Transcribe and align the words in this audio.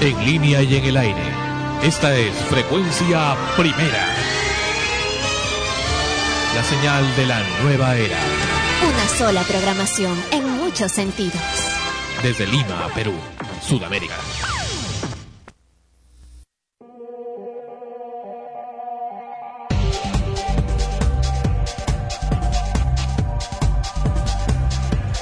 en 0.00 0.24
línea 0.24 0.62
y 0.62 0.76
en 0.76 0.84
el 0.84 0.96
aire. 0.96 1.22
Esta 1.82 2.14
es 2.14 2.32
Frecuencia 2.48 3.36
Primera. 3.56 4.06
La 6.54 6.64
señal 6.64 7.16
de 7.16 7.26
la 7.26 7.42
nueva 7.62 7.96
era. 7.96 8.18
Una 8.88 9.08
sola 9.08 9.42
programación 9.42 10.16
en 10.30 10.48
muchos 10.58 10.92
sentidos. 10.92 11.40
Desde 12.22 12.46
Lima, 12.46 12.88
Perú, 12.94 13.14
Sudamérica. 13.60 14.14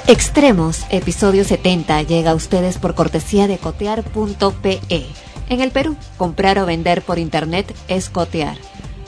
Extremos, 0.07 0.85
episodio 0.89 1.43
70, 1.43 2.03
llega 2.03 2.31
a 2.31 2.35
ustedes 2.35 2.77
por 2.77 2.95
cortesía 2.95 3.45
de 3.45 3.57
cotear.pe. 3.57 4.79
En 5.49 5.59
el 5.59 5.71
Perú, 5.71 5.97
comprar 6.15 6.59
o 6.59 6.65
vender 6.65 7.01
por 7.01 7.19
internet 7.19 7.75
es 7.89 8.09
cotear. 8.09 8.57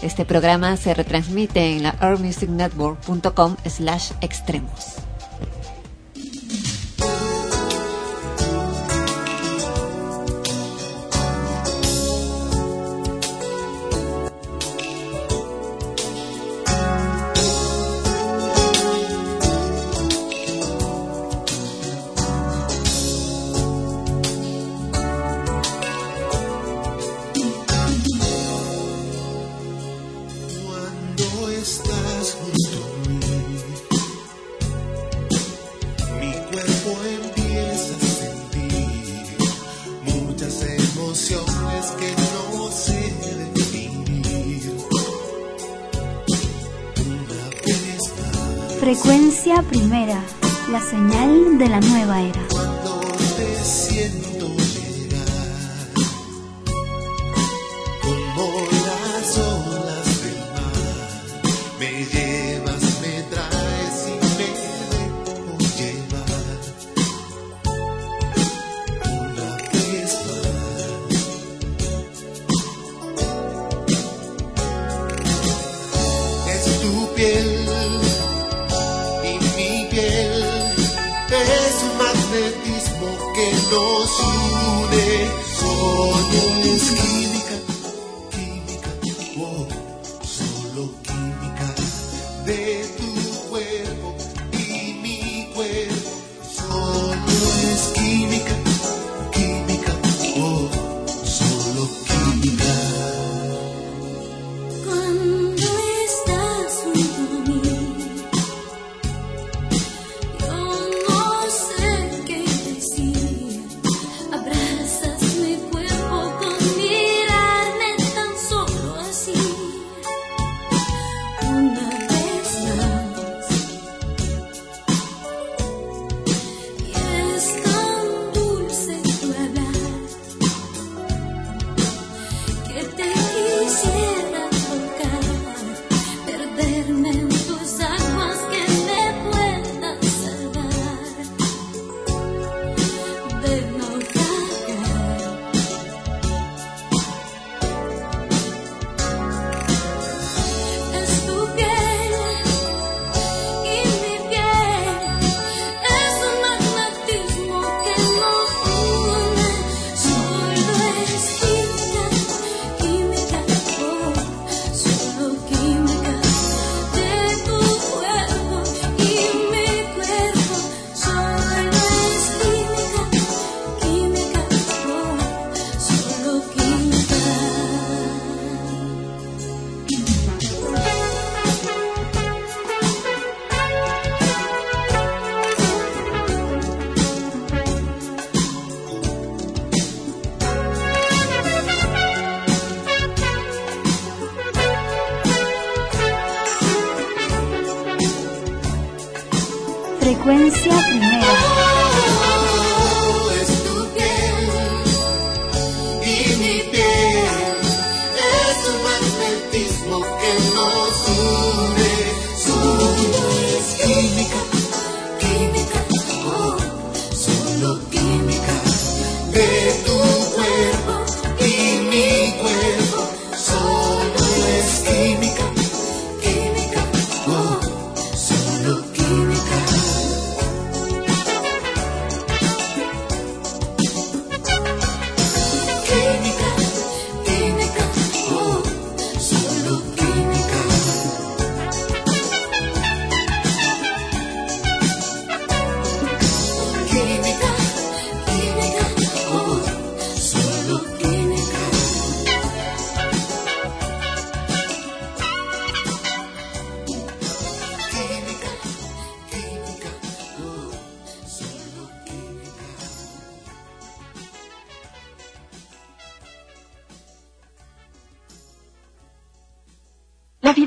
Este 0.01 0.25
programa 0.25 0.75
se 0.75 0.93
retransmite 0.93 1.71
en 1.71 1.83
la 1.83 1.95
earthmusicnetwork.com 2.01 3.55
slash 3.65 4.11
extremos. 4.19 5.08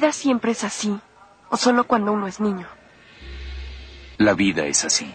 Vida 0.03 0.13
siempre 0.13 0.51
es 0.51 0.65
así? 0.65 0.99
¿O 1.49 1.57
solo 1.57 1.85
cuando 1.85 2.11
uno 2.11 2.27
es 2.27 2.41
niño? 2.41 2.67
La 4.19 4.35
vida 4.35 4.67
es 4.67 4.85
así. 4.85 5.15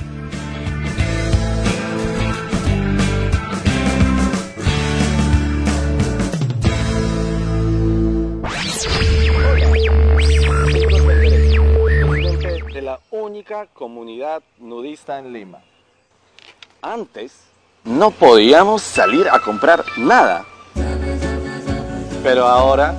Comunidad 13.73 14.43
nudista 14.57 15.19
en 15.19 15.33
Lima. 15.33 15.59
Antes 16.81 17.43
no 17.83 18.11
podíamos 18.11 18.81
salir 18.81 19.27
a 19.29 19.39
comprar 19.39 19.83
nada. 19.97 20.45
Pero 22.23 22.45
ahora 22.45 22.95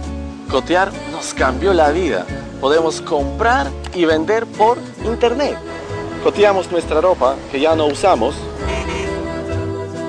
Cotear 0.53 0.93
nos 1.11 1.33
cambió 1.33 1.73
la 1.73 1.93
vida. 1.93 2.27
Podemos 2.61 3.01
comprar 3.01 3.69
y 3.95 4.05
vender 4.05 4.45
por 4.45 4.77
internet. 5.03 5.57
Coteamos 6.23 6.71
nuestra 6.71 7.01
ropa 7.01 7.37
que 7.51 7.59
ya 7.59 7.75
no 7.75 7.87
usamos 7.87 8.35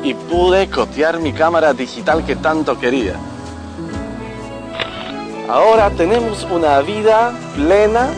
y 0.04 0.14
pude 0.14 0.70
cotear 0.70 1.22
mi 1.22 1.32
cámara 1.32 1.74
digital 1.74 2.26
que 2.26 2.36
tanto 2.36 2.78
quería. 2.78 3.16
Ahora 5.48 5.90
tenemos 5.92 6.44
una 6.52 6.82
vida 6.82 7.34
plena 7.56 8.10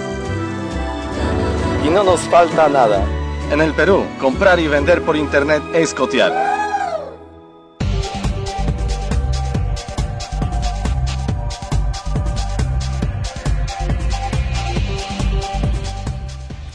y 1.85 1.89
no 1.89 2.03
nos 2.03 2.21
falta 2.21 2.67
nada. 2.67 3.05
En 3.51 3.61
el 3.61 3.71
Perú, 3.73 4.03
comprar 4.19 4.59
y 4.59 4.67
vender 4.67 5.03
por 5.03 5.15
internet 5.15 5.61
es 5.73 5.93
cotear. 5.93 6.33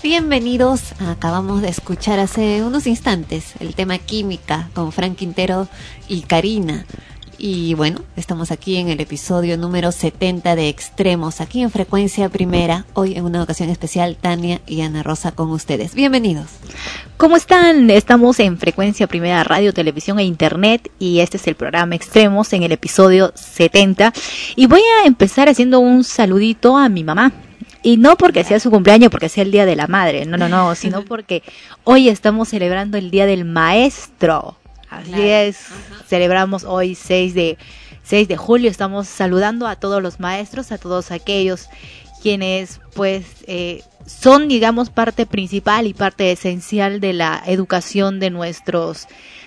Bienvenidos, 0.00 0.92
acabamos 1.00 1.60
de 1.62 1.68
escuchar 1.68 2.20
hace 2.20 2.62
unos 2.62 2.86
instantes 2.86 3.54
el 3.58 3.74
tema 3.74 3.98
Química 3.98 4.70
con 4.74 4.92
Frank 4.92 5.16
Quintero 5.16 5.66
y 6.08 6.22
Karina. 6.22 6.84
Y 7.42 7.72
bueno, 7.72 8.02
estamos 8.16 8.50
aquí 8.50 8.76
en 8.76 8.90
el 8.90 9.00
episodio 9.00 9.56
número 9.56 9.92
70 9.92 10.56
de 10.56 10.68
Extremos, 10.68 11.40
aquí 11.40 11.62
en 11.62 11.70
Frecuencia 11.70 12.28
Primera. 12.28 12.84
Hoy 12.92 13.16
en 13.16 13.24
una 13.24 13.42
ocasión 13.42 13.70
especial, 13.70 14.18
Tania 14.20 14.60
y 14.66 14.82
Ana 14.82 15.02
Rosa 15.02 15.32
con 15.32 15.50
ustedes. 15.50 15.94
Bienvenidos. 15.94 16.48
¿Cómo 17.16 17.38
están? 17.38 17.88
Estamos 17.88 18.40
en 18.40 18.58
Frecuencia 18.58 19.06
Primera 19.06 19.42
Radio, 19.42 19.72
Televisión 19.72 20.18
e 20.18 20.24
Internet 20.24 20.90
y 20.98 21.20
este 21.20 21.38
es 21.38 21.46
el 21.46 21.54
programa 21.54 21.94
Extremos 21.94 22.52
en 22.52 22.62
el 22.62 22.72
episodio 22.72 23.32
70. 23.34 24.12
Y 24.54 24.66
voy 24.66 24.82
a 25.02 25.06
empezar 25.06 25.48
haciendo 25.48 25.80
un 25.80 26.04
saludito 26.04 26.76
a 26.76 26.90
mi 26.90 27.04
mamá. 27.04 27.32
Y 27.82 27.96
no 27.96 28.18
porque 28.18 28.44
sea 28.44 28.60
su 28.60 28.70
cumpleaños, 28.70 29.10
porque 29.10 29.30
sea 29.30 29.44
el 29.44 29.50
Día 29.50 29.64
de 29.64 29.76
la 29.76 29.86
Madre, 29.86 30.26
no, 30.26 30.36
no, 30.36 30.50
no, 30.50 30.74
sino 30.74 31.02
porque 31.06 31.42
hoy 31.84 32.10
estamos 32.10 32.48
celebrando 32.48 32.98
el 32.98 33.10
Día 33.10 33.24
del 33.24 33.46
Maestro. 33.46 34.59
Así 34.90 35.10
Claro. 35.12 35.24
es, 35.24 35.58
celebramos 36.06 36.64
hoy 36.64 36.94
6 36.94 37.34
de, 37.34 37.58
6 38.02 38.28
de 38.28 38.36
julio, 38.36 38.70
estamos 38.70 39.08
saludando 39.08 39.66
a 39.66 39.76
todos 39.76 40.02
los 40.02 40.20
maestros, 40.20 40.72
a 40.72 40.78
todos 40.78 41.10
aquellos 41.10 41.68
quienes 42.22 42.80
pues 42.94 43.24
eh, 43.46 43.82
son 44.06 44.48
digamos 44.48 44.90
parte 44.90 45.24
principal 45.26 45.86
y 45.86 45.94
parte 45.94 46.32
esencial 46.32 47.00
de 47.00 47.12
la 47.14 47.42
educación 47.46 48.20
de 48.20 48.30
nuestros 48.30 49.06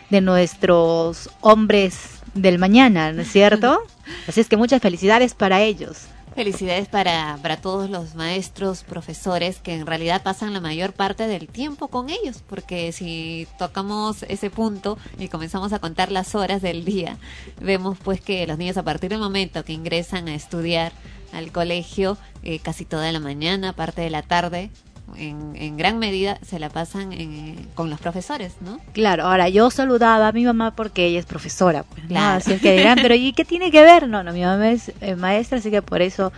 de 0.10 0.22
nuestros 0.22 1.30
hombres 1.42 2.22
del 2.34 2.58
mañana, 2.58 3.12
¿no 3.12 3.22
es 3.22 3.32
cierto? 3.32 3.82
Así 4.28 4.42
es 4.42 4.48
que 4.48 4.58
muchas 4.58 4.82
felicidades 4.82 5.34
para 5.34 5.62
ellos. 5.62 6.08
Felicidades 6.36 6.88
para, 6.88 7.38
para 7.44 7.58
todos 7.58 7.92
los 7.92 8.16
maestros, 8.16 8.84
profesores 8.84 9.60
que 9.60 9.76
en 9.76 9.86
realidad 9.86 10.24
pasan 10.24 10.52
la 10.52 10.60
mayor 10.60 10.94
parte 10.94 11.28
del 11.28 11.48
tiempo 11.48 11.90
con 11.90 12.10
ellos, 12.10 12.44
porque 12.50 12.92
si 12.92 13.48
tocamos 13.60 14.24
ese 14.24 14.50
punto 14.50 14.98
y 15.20 15.28
comenzamos 15.28 15.74
a 15.74 15.80
contar 15.80 16.12
las 16.12 16.34
horas 16.34 16.64
del 16.64 16.86
día, 16.86 17.18
vemos 17.62 18.00
pues 18.04 18.20
que 18.20 18.48
los 18.48 18.58
niños 18.58 18.78
a 18.78 18.84
partir 18.84 19.12
del 19.12 19.20
momento 19.20 19.64
que 19.64 19.74
ingresan 19.74 20.28
a 20.28 20.34
estudiar 20.34 20.92
al 21.34 21.52
colegio, 21.52 22.18
eh, 22.42 22.58
casi 22.58 22.84
toda 22.84 23.12
la 23.12 23.20
mañana, 23.20 23.74
parte 23.74 24.02
de 24.02 24.10
la 24.10 24.24
tarde, 24.24 24.72
en, 25.18 25.56
en 25.56 25.78
gran 25.78 26.00
medida 26.00 26.40
se 26.46 26.60
la 26.60 26.70
pasan 26.70 27.14
en- 27.14 27.68
con 27.76 27.90
los 27.90 28.00
profesores, 28.00 28.56
¿no? 28.62 28.80
Claro, 28.94 29.26
ahora 29.26 29.50
yo 29.50 29.70
saludaba 29.72 30.28
a 30.28 30.32
mi 30.32 30.44
mamá 30.46 30.76
porque 30.76 31.06
ella 31.06 31.20
es 31.20 31.26
profesora, 31.26 31.84
pues, 31.84 32.04
¿no? 32.04 32.10
Claro. 32.10 32.38
Así 32.38 32.54
es 32.54 32.62
que 32.62 32.76
dirán, 32.78 33.00
pero 33.02 33.16
¿y 33.16 33.34
qué 33.34 33.46
tiene 33.46 33.70
que 33.72 33.82
ver? 33.82 34.08
No, 34.08 34.24
no, 34.24 34.34
mi 34.34 34.42
mamá 34.42 34.70
es 34.72 34.92
eh, 35.02 35.16
maestra, 35.16 35.58
así 35.60 35.70
que 35.72 35.82
por 35.82 36.02
eso 36.02 36.32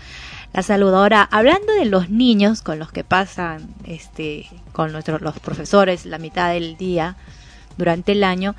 la 0.53 0.62
saludo. 0.63 0.97
Ahora, 0.97 1.23
hablando 1.31 1.73
de 1.73 1.85
los 1.85 2.09
niños 2.09 2.62
con 2.62 2.79
los 2.79 2.91
que 2.91 3.03
pasan, 3.03 3.67
este, 3.85 4.47
con 4.71 4.91
nuestros 4.91 5.21
los 5.21 5.39
profesores 5.39 6.06
la 6.06 6.17
mitad 6.17 6.51
del 6.53 6.75
día 6.77 7.15
durante 7.77 8.12
el 8.13 8.23
año, 8.23 8.56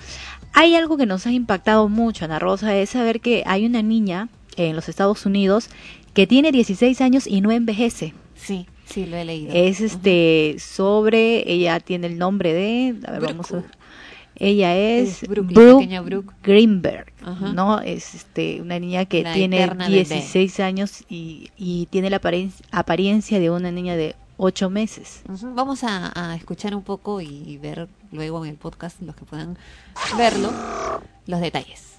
hay 0.52 0.74
algo 0.76 0.96
que 0.96 1.06
nos 1.06 1.26
ha 1.26 1.32
impactado 1.32 1.88
mucho, 1.88 2.24
Ana 2.24 2.38
Rosa, 2.38 2.74
es 2.76 2.90
saber 2.90 3.20
que 3.20 3.42
hay 3.46 3.66
una 3.66 3.82
niña 3.82 4.28
en 4.56 4.74
los 4.76 4.88
Estados 4.88 5.26
Unidos 5.26 5.68
que 6.14 6.26
tiene 6.26 6.50
16 6.52 7.00
años 7.02 7.26
y 7.26 7.42
no 7.42 7.50
envejece. 7.50 8.14
Sí, 8.34 8.66
sí, 8.86 9.06
lo 9.06 9.16
he 9.16 9.24
leído. 9.24 9.52
Es 9.54 9.80
este 9.80 10.56
sobre, 10.58 11.50
ella 11.52 11.80
tiene 11.80 12.06
el 12.06 12.18
nombre 12.18 12.52
de, 12.54 12.96
a 13.06 13.12
ver, 13.12 13.20
vamos 13.22 13.52
a 13.52 13.62
ella 14.38 14.76
es, 14.76 15.22
Es 15.22 15.28
Brooke. 15.30 16.30
Greenberg, 16.42 17.10
Ajá. 17.22 17.52
¿no? 17.54 17.80
Es 17.80 18.14
este 18.14 18.60
una 18.60 18.78
niña 18.78 19.06
que 19.06 19.22
La 19.22 19.32
tiene 19.32 19.56
eterna 19.62 19.86
bebé. 19.88 20.04
16 20.04 20.60
años 20.60 21.04
y, 21.08 21.50
y 21.56 21.86
tiene 21.86 22.10
la 22.10 22.20
aparen- 22.20 22.52
apariencia 22.70 23.40
de 23.40 23.48
una 23.50 23.70
niña 23.72 23.96
de 23.96 24.14
8 24.36 24.68
meses. 24.68 25.22
Vamos 25.54 25.84
a, 25.84 26.12
a 26.14 26.36
escuchar 26.36 26.74
un 26.74 26.82
poco 26.82 27.22
y 27.22 27.56
ver 27.56 27.88
luego 28.12 28.44
en 28.44 28.50
el 28.50 28.56
podcast, 28.58 29.00
los 29.00 29.16
que 29.16 29.24
puedan 29.24 29.56
verlo, 30.18 30.52
los 31.26 31.40
detalles. 31.40 31.94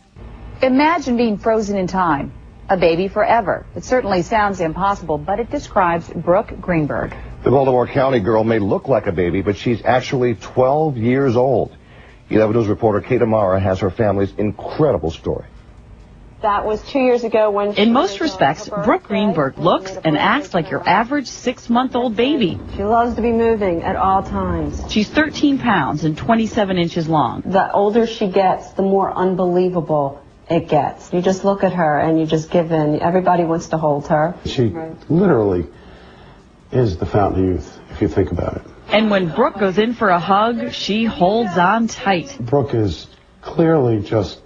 Imagine 0.61 1.17
being 1.17 1.37
frozen 1.39 1.75
in 1.77 1.87
time, 1.87 2.29
a 2.69 2.77
baby 2.77 3.07
forever. 3.07 3.65
It 3.75 3.83
certainly 3.83 4.21
sounds 4.21 4.59
impossible, 4.59 5.17
but 5.17 5.39
it 5.39 5.49
describes 5.49 6.09
Brooke 6.09 6.59
Greenberg. 6.59 7.15
The 7.43 7.51
Baltimore 7.51 7.87
County 7.87 8.19
girl 8.19 8.43
may 8.43 8.59
look 8.59 8.87
like 8.87 9.07
a 9.07 9.11
baby, 9.11 9.41
but 9.41 9.57
she's 9.57 9.83
actually 9.85 10.35
12 10.35 10.97
years 10.97 11.35
old. 11.35 11.75
11 12.29 12.55
News 12.55 12.67
reporter 12.67 12.99
Kate 12.99 13.21
Amara 13.21 13.59
has 13.59 13.79
her 13.79 13.89
family's 13.89 14.33
incredible 14.37 15.11
story. 15.11 15.45
That 16.41 16.65
was 16.65 16.83
two 16.83 16.99
years 16.99 17.23
ago 17.23 17.49
when 17.49 17.73
In 17.73 17.93
most 17.93 18.19
respects, 18.19 18.69
Brooke 18.69 19.03
Greenberg 19.03 19.57
looks 19.57 19.95
and 19.95 20.15
acts 20.15 20.53
like 20.53 20.69
your 20.69 20.87
average 20.87 21.25
six 21.25 21.67
month 21.67 21.95
old 21.95 22.15
baby. 22.15 22.59
She 22.75 22.83
loves 22.83 23.15
to 23.15 23.23
be 23.23 23.31
moving 23.31 23.81
at 23.81 23.95
all 23.95 24.21
times. 24.21 24.83
She's 24.91 25.09
13 25.09 25.57
pounds 25.57 26.03
and 26.03 26.15
27 26.15 26.77
inches 26.77 27.09
long. 27.09 27.41
The 27.43 27.71
older 27.71 28.05
she 28.05 28.27
gets, 28.27 28.69
the 28.73 28.83
more 28.83 29.11
unbelievable 29.11 30.21
it 30.49 30.69
gets. 30.69 31.11
You 31.13 31.21
just 31.21 31.43
look 31.43 31.63
at 31.63 31.73
her 31.73 31.99
and 31.99 32.19
you 32.19 32.25
just 32.25 32.49
give 32.49 32.71
in. 32.71 33.01
Everybody 33.01 33.43
wants 33.43 33.67
to 33.69 33.77
hold 33.77 34.07
her. 34.07 34.35
She 34.45 34.73
literally 35.09 35.67
is 36.71 36.97
the 36.97 37.05
fountain 37.05 37.43
of 37.43 37.49
youth, 37.49 37.79
if 37.91 38.01
you 38.01 38.07
think 38.07 38.31
about 38.31 38.57
it. 38.57 38.61
And 38.89 39.11
when 39.11 39.33
Brooke 39.33 39.59
goes 39.59 39.77
in 39.77 39.93
for 39.93 40.09
a 40.09 40.19
hug, 40.19 40.71
she 40.71 41.03
holds 41.03 41.57
on 41.57 41.87
tight. 41.87 42.37
Brooke 42.39 42.73
is 42.73 43.07
clearly 43.41 44.01
just, 44.01 44.41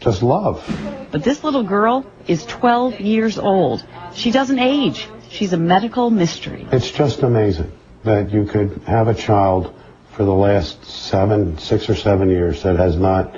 just 0.00 0.22
love. 0.22 0.64
But 1.10 1.22
this 1.22 1.44
little 1.44 1.62
girl 1.62 2.06
is 2.26 2.44
12 2.46 3.00
years 3.00 3.38
old. 3.38 3.84
She 4.14 4.30
doesn't 4.30 4.58
age. 4.58 5.06
She's 5.28 5.52
a 5.52 5.58
medical 5.58 6.08
mystery. 6.10 6.66
It's 6.72 6.90
just 6.90 7.22
amazing 7.22 7.72
that 8.04 8.32
you 8.32 8.46
could 8.46 8.82
have 8.86 9.08
a 9.08 9.14
child 9.14 9.74
for 10.12 10.24
the 10.24 10.32
last 10.32 10.82
seven, 10.84 11.58
six 11.58 11.90
or 11.90 11.94
seven 11.94 12.30
years 12.30 12.62
that 12.62 12.76
has 12.76 12.96
not 12.96 13.36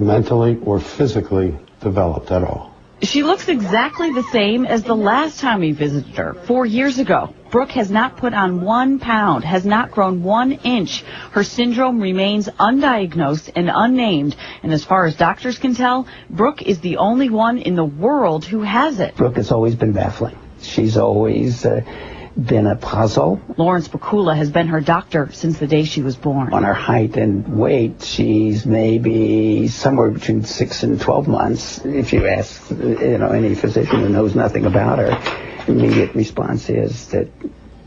mentally 0.00 0.58
or 0.62 0.80
physically 0.80 1.58
developed 1.80 2.30
at 2.30 2.42
all. 2.42 2.76
She 3.02 3.22
looks 3.22 3.48
exactly 3.48 4.10
the 4.12 4.22
same 4.22 4.64
as 4.64 4.82
the 4.82 4.96
last 4.96 5.38
time 5.40 5.60
we 5.60 5.72
visited 5.72 6.16
her, 6.16 6.32
four 6.32 6.64
years 6.64 6.98
ago. 6.98 7.34
Brooke 7.50 7.72
has 7.72 7.90
not 7.90 8.16
put 8.16 8.32
on 8.32 8.62
one 8.62 8.98
pound, 8.98 9.44
has 9.44 9.66
not 9.66 9.90
grown 9.90 10.22
one 10.22 10.52
inch. 10.52 11.02
Her 11.32 11.44
syndrome 11.44 12.00
remains 12.00 12.48
undiagnosed 12.48 13.50
and 13.54 13.70
unnamed, 13.72 14.34
and 14.62 14.72
as 14.72 14.82
far 14.82 15.04
as 15.04 15.14
doctors 15.14 15.58
can 15.58 15.74
tell, 15.74 16.06
Brooke 16.30 16.62
is 16.62 16.80
the 16.80 16.96
only 16.96 17.28
one 17.28 17.58
in 17.58 17.76
the 17.76 17.84
world 17.84 18.46
who 18.46 18.62
has 18.62 18.98
it. 18.98 19.14
Brooke 19.14 19.36
has 19.36 19.52
always 19.52 19.74
been 19.74 19.92
baffling. 19.92 20.38
She's 20.62 20.96
always 20.96 21.66
uh, 21.66 21.82
been 22.36 22.66
a 22.66 22.76
puzzle. 22.76 23.40
Lawrence 23.56 23.88
Pakula 23.88 24.36
has 24.36 24.50
been 24.50 24.68
her 24.68 24.80
doctor 24.80 25.30
since 25.32 25.58
the 25.58 25.66
day 25.66 25.84
she 25.84 26.02
was 26.02 26.16
born. 26.16 26.52
On 26.52 26.62
her 26.62 26.74
height 26.74 27.16
and 27.16 27.58
weight, 27.58 28.02
she's 28.02 28.66
maybe 28.66 29.68
somewhere 29.68 30.10
between 30.10 30.44
six 30.44 30.82
and 30.82 31.00
12 31.00 31.28
months. 31.28 31.84
If 31.84 32.12
you 32.12 32.26
ask, 32.26 32.70
you 32.70 33.18
know, 33.18 33.30
any 33.30 33.54
physician 33.54 34.00
who 34.00 34.08
knows 34.08 34.34
nothing 34.34 34.66
about 34.66 34.98
her, 34.98 35.64
immediate 35.66 36.14
response 36.14 36.68
is 36.68 37.08
that, 37.08 37.28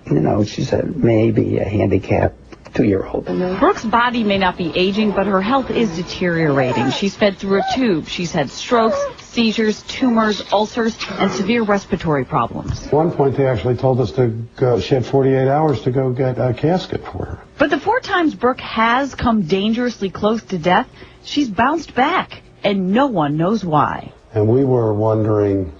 you 0.07 0.19
know, 0.19 0.43
she's 0.43 0.73
a, 0.73 0.83
maybe 0.83 1.59
a 1.59 1.65
handicap 1.65 2.33
two-year-old. 2.73 3.25
Brooke's 3.59 3.85
body 3.85 4.23
may 4.23 4.37
not 4.37 4.57
be 4.57 4.71
aging, 4.75 5.11
but 5.11 5.27
her 5.27 5.41
health 5.41 5.69
is 5.69 5.95
deteriorating. 5.95 6.91
She's 6.91 7.15
fed 7.15 7.37
through 7.37 7.59
a 7.59 7.63
tube. 7.73 8.07
She's 8.07 8.31
had 8.31 8.49
strokes, 8.49 8.99
seizures, 9.39 9.81
tumors, 9.83 10.43
ulcers, 10.51 10.97
and 11.11 11.31
severe 11.31 11.63
respiratory 11.63 12.25
problems. 12.25 12.87
At 12.87 12.91
one 12.91 13.09
point, 13.09 13.37
they 13.37 13.47
actually 13.47 13.77
told 13.77 14.01
us 14.01 14.11
to 14.13 14.27
go, 14.57 14.81
she 14.81 14.95
had 14.95 15.05
48 15.05 15.47
hours 15.47 15.81
to 15.83 15.91
go 15.91 16.11
get 16.11 16.37
a 16.37 16.53
casket 16.53 17.05
for 17.05 17.23
her. 17.25 17.39
But 17.57 17.69
the 17.69 17.79
four 17.79 18.01
times 18.01 18.35
Brooke 18.35 18.59
has 18.59 19.15
come 19.15 19.43
dangerously 19.43 20.09
close 20.09 20.43
to 20.43 20.57
death, 20.57 20.89
she's 21.23 21.49
bounced 21.49 21.95
back, 21.95 22.41
and 22.65 22.91
no 22.91 23.07
one 23.07 23.37
knows 23.37 23.63
why. 23.63 24.11
And 24.33 24.49
we 24.49 24.65
were 24.65 24.93
wondering 24.93 25.71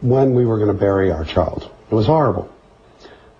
when 0.00 0.32
we 0.32 0.46
were 0.46 0.58
going 0.58 0.72
to 0.72 0.80
bury 0.88 1.10
our 1.10 1.24
child. 1.24 1.68
It 1.90 1.94
was 1.96 2.06
horrible. 2.06 2.48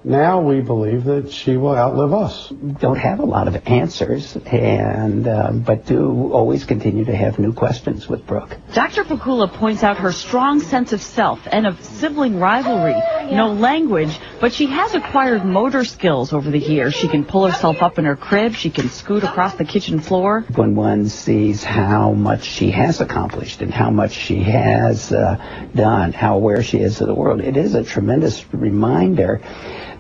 Now 0.05 0.41
we 0.41 0.61
believe 0.61 1.05
that 1.05 1.31
she 1.31 1.57
will 1.57 1.77
outlive 1.77 2.13
us. 2.13 2.49
Don't 2.49 2.99
have 2.99 3.21
a 3.21 3.25
lot 3.25 3.47
of 3.47 3.69
answers, 3.69 4.37
and 4.47 5.29
uh, 5.29 5.53
but 5.53 5.87
do 5.87 6.33
always 6.33 6.65
continue 6.65 7.05
to 7.05 7.15
have 7.15 7.39
new 7.39 7.53
questions 7.53 8.09
with 8.09 8.27
Brooke. 8.27 8.57
Dr. 8.75 9.05
Pakula 9.05 9.53
points 9.53 9.85
out 9.85 9.99
her 9.99 10.11
strong 10.11 10.61
sense 10.61 10.93
of 10.93 11.01
self 11.01 11.47
and 11.51 11.69
of 11.69 11.81
sibling 11.85 12.41
rivalry. 12.41 13.01
No 13.31 13.53
language, 13.53 14.19
but 14.41 14.53
she 14.53 14.67
has 14.67 14.93
acquired 14.95 15.45
motor 15.45 15.85
skills 15.85 16.33
over 16.33 16.51
the 16.51 16.59
years. 16.59 16.95
She 16.95 17.07
can 17.07 17.25
pull 17.25 17.47
herself 17.47 17.81
up 17.81 17.97
in 18.01 18.05
her 18.05 18.17
crib. 18.17 18.57
She 18.57 18.71
can 18.71 18.89
scoot 18.89 19.23
across 19.23 19.55
the 19.55 19.65
kitchen 19.65 20.01
floor. 20.01 20.45
When 20.57 20.75
one 20.75 21.09
sees 21.11 21.63
how 21.63 22.13
much 22.13 22.43
she 22.43 22.73
has 22.73 23.01
accomplished 23.01 23.63
and 23.63 23.73
how 23.73 23.91
much 23.91 24.13
she 24.13 24.41
has 24.43 25.13
uh, 25.13 25.37
done, 25.77 26.13
how 26.13 26.35
aware 26.35 26.65
she 26.65 26.79
is 26.79 27.01
of 27.01 27.07
the 27.07 27.15
world, 27.15 27.41
it 27.41 27.57
is 27.57 27.77
a 27.77 27.85
tremendous 27.85 28.45
reminder 28.53 29.41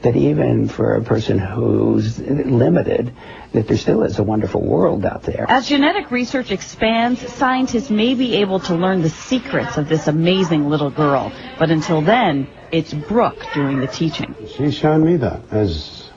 that 0.03 0.17
even 0.17 0.69
for 0.69 0.95
a 0.97 1.03
person 1.03 1.39
who's 1.39 2.19
limited, 2.19 3.15
that 3.53 3.69
there 3.69 3.77
still 3.77 4.03
is 4.03 4.19
a 4.19 4.23
wonderful 4.23 4.61
world 4.61 5.05
out 5.05 5.23
there. 5.23 5.47
As 5.49 5.69
genetic 5.69 6.11
research 6.11 6.51
expands, 6.51 7.21
scientists 7.33 7.91
may 7.91 8.15
be 8.15 8.37
able 8.37 8.61
to 8.61 8.75
learn 8.75 9.03
the 9.03 9.11
secrets 9.11 9.77
of 9.77 9.89
this 9.89 10.09
amazing 10.09 10.69
little 10.69 10.91
girl. 10.91 11.33
But 11.59 11.71
until 11.71 12.01
then, 12.01 12.49
it's 12.71 12.93
Brooke 12.93 13.47
doing 13.55 13.81
the 13.81 13.87
teaching. 13.87 14.35
She's 14.57 14.75
shown 14.75 15.05
me 15.05 15.17
that. 15.17 15.41
As 15.51 16.11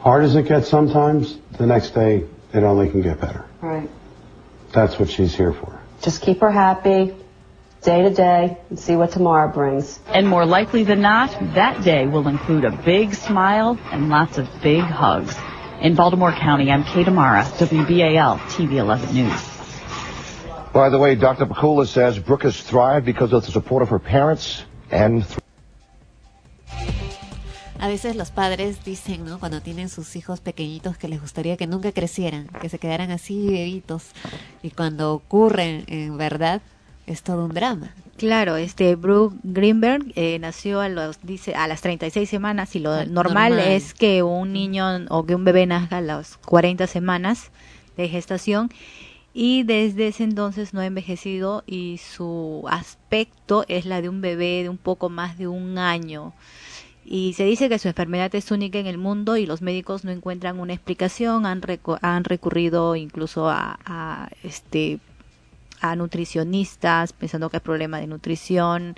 hard 0.00 0.24
as 0.24 0.34
it 0.34 0.46
gets 0.46 0.68
sometimes, 0.68 1.38
the 1.58 1.66
next 1.66 1.90
day 1.90 2.24
it 2.52 2.62
only 2.64 2.90
can 2.90 3.02
get 3.02 3.20
better. 3.20 3.44
Right. 3.60 3.90
That's 4.72 4.98
what 4.98 5.10
she's 5.10 5.34
here 5.34 5.52
for. 5.52 5.80
Just 6.00 6.22
keep 6.22 6.40
her 6.40 6.50
happy, 6.50 7.14
day 7.82 8.02
to 8.02 8.10
day 8.10 8.58
and 8.68 8.78
see 8.78 8.96
what 8.96 9.10
tomorrow 9.10 9.50
brings. 9.52 9.98
And 10.06 10.28
more 10.28 10.44
likely 10.44 10.84
than 10.84 11.00
not, 11.00 11.30
that 11.54 11.82
day 11.82 12.06
will 12.06 12.28
include 12.28 12.64
a 12.64 12.70
big 12.70 13.14
smile 13.14 13.78
and 13.90 14.08
lots 14.08 14.38
of 14.38 14.48
big 14.62 14.82
hugs. 14.82 15.36
In 15.80 15.94
Baltimore 15.94 16.32
County, 16.32 16.70
I'm 16.70 16.84
Kate 16.84 17.08
Amara, 17.08 17.42
WBAL 17.42 18.38
TV 18.50 18.74
11 18.74 19.14
News. 19.14 19.50
By 20.72 20.90
the 20.90 20.98
way, 20.98 21.14
Dr. 21.14 21.46
Pakula 21.46 21.86
says 21.86 22.18
Brooke 22.18 22.42
has 22.42 22.60
thrived 22.60 23.06
because 23.06 23.32
of 23.32 23.44
the 23.46 23.50
support 23.50 23.82
of 23.82 23.88
her 23.88 23.98
parents 23.98 24.62
and 24.90 25.24
A 27.82 27.88
veces 27.88 28.14
los 28.14 28.30
padres 28.30 28.84
dicen, 28.84 29.24
¿no? 29.24 29.38
Cuando 29.38 29.62
tienen 29.62 29.88
sus 29.88 30.14
hijos 30.14 30.40
pequeñitos 30.40 30.98
que 30.98 31.08
les 31.08 31.18
gustaría 31.18 31.56
que 31.56 31.66
nunca 31.66 31.92
crecieran, 31.92 32.46
que 32.60 32.68
se 32.68 32.78
quedaran 32.78 33.10
así 33.10 33.46
bebitos. 33.46 34.10
Y 34.62 34.70
cuando 34.70 35.14
ocurren 35.14 35.84
en 35.86 36.18
verdad, 36.18 36.60
es 37.12 37.22
todo 37.22 37.44
un 37.44 37.52
drama. 37.52 37.92
Claro, 38.16 38.56
este 38.56 38.96
Brooke 38.96 39.36
Greenberg 39.42 40.12
eh, 40.14 40.38
nació 40.38 40.80
a 40.80 40.88
los 40.88 41.20
dice 41.22 41.54
a 41.54 41.66
las 41.66 41.80
36 41.80 42.28
semanas 42.28 42.76
y 42.76 42.80
lo 42.80 42.90
normal, 43.06 43.12
normal, 43.14 43.58
es 43.58 43.94
que 43.94 44.22
un 44.22 44.52
niño 44.52 45.06
o 45.08 45.24
que 45.24 45.34
un 45.34 45.44
bebé 45.44 45.66
nazca 45.66 45.98
a 45.98 46.02
las 46.02 46.36
40 46.36 46.86
semanas 46.86 47.50
de 47.96 48.08
gestación 48.08 48.70
y 49.32 49.62
desde 49.62 50.08
ese 50.08 50.24
entonces 50.24 50.74
no 50.74 50.80
ha 50.80 50.86
envejecido 50.86 51.62
y 51.66 51.98
su 51.98 52.64
aspecto 52.68 53.64
es 53.68 53.86
la 53.86 54.02
de 54.02 54.08
un 54.08 54.20
bebé 54.20 54.62
de 54.62 54.68
un 54.68 54.78
poco 54.78 55.08
más 55.08 55.38
de 55.38 55.46
un 55.48 55.78
año. 55.78 56.34
Y 57.04 57.32
se 57.32 57.44
dice 57.44 57.68
que 57.68 57.78
su 57.78 57.88
enfermedad 57.88 58.34
es 58.34 58.50
única 58.50 58.78
en 58.78 58.86
el 58.86 58.98
mundo 58.98 59.36
y 59.36 59.46
los 59.46 59.62
médicos 59.62 60.04
no 60.04 60.10
encuentran 60.10 60.60
una 60.60 60.74
explicación, 60.74 61.46
han, 61.46 61.62
recu 61.62 61.96
han 62.02 62.24
recurrido 62.24 62.94
incluso 62.96 63.48
a, 63.48 63.78
a 63.84 64.28
este 64.42 65.00
a 65.80 65.96
nutricionistas 65.96 67.12
pensando 67.12 67.50
que 67.50 67.58
hay 67.58 67.62
problema 67.62 67.98
de 67.98 68.06
nutrición, 68.06 68.96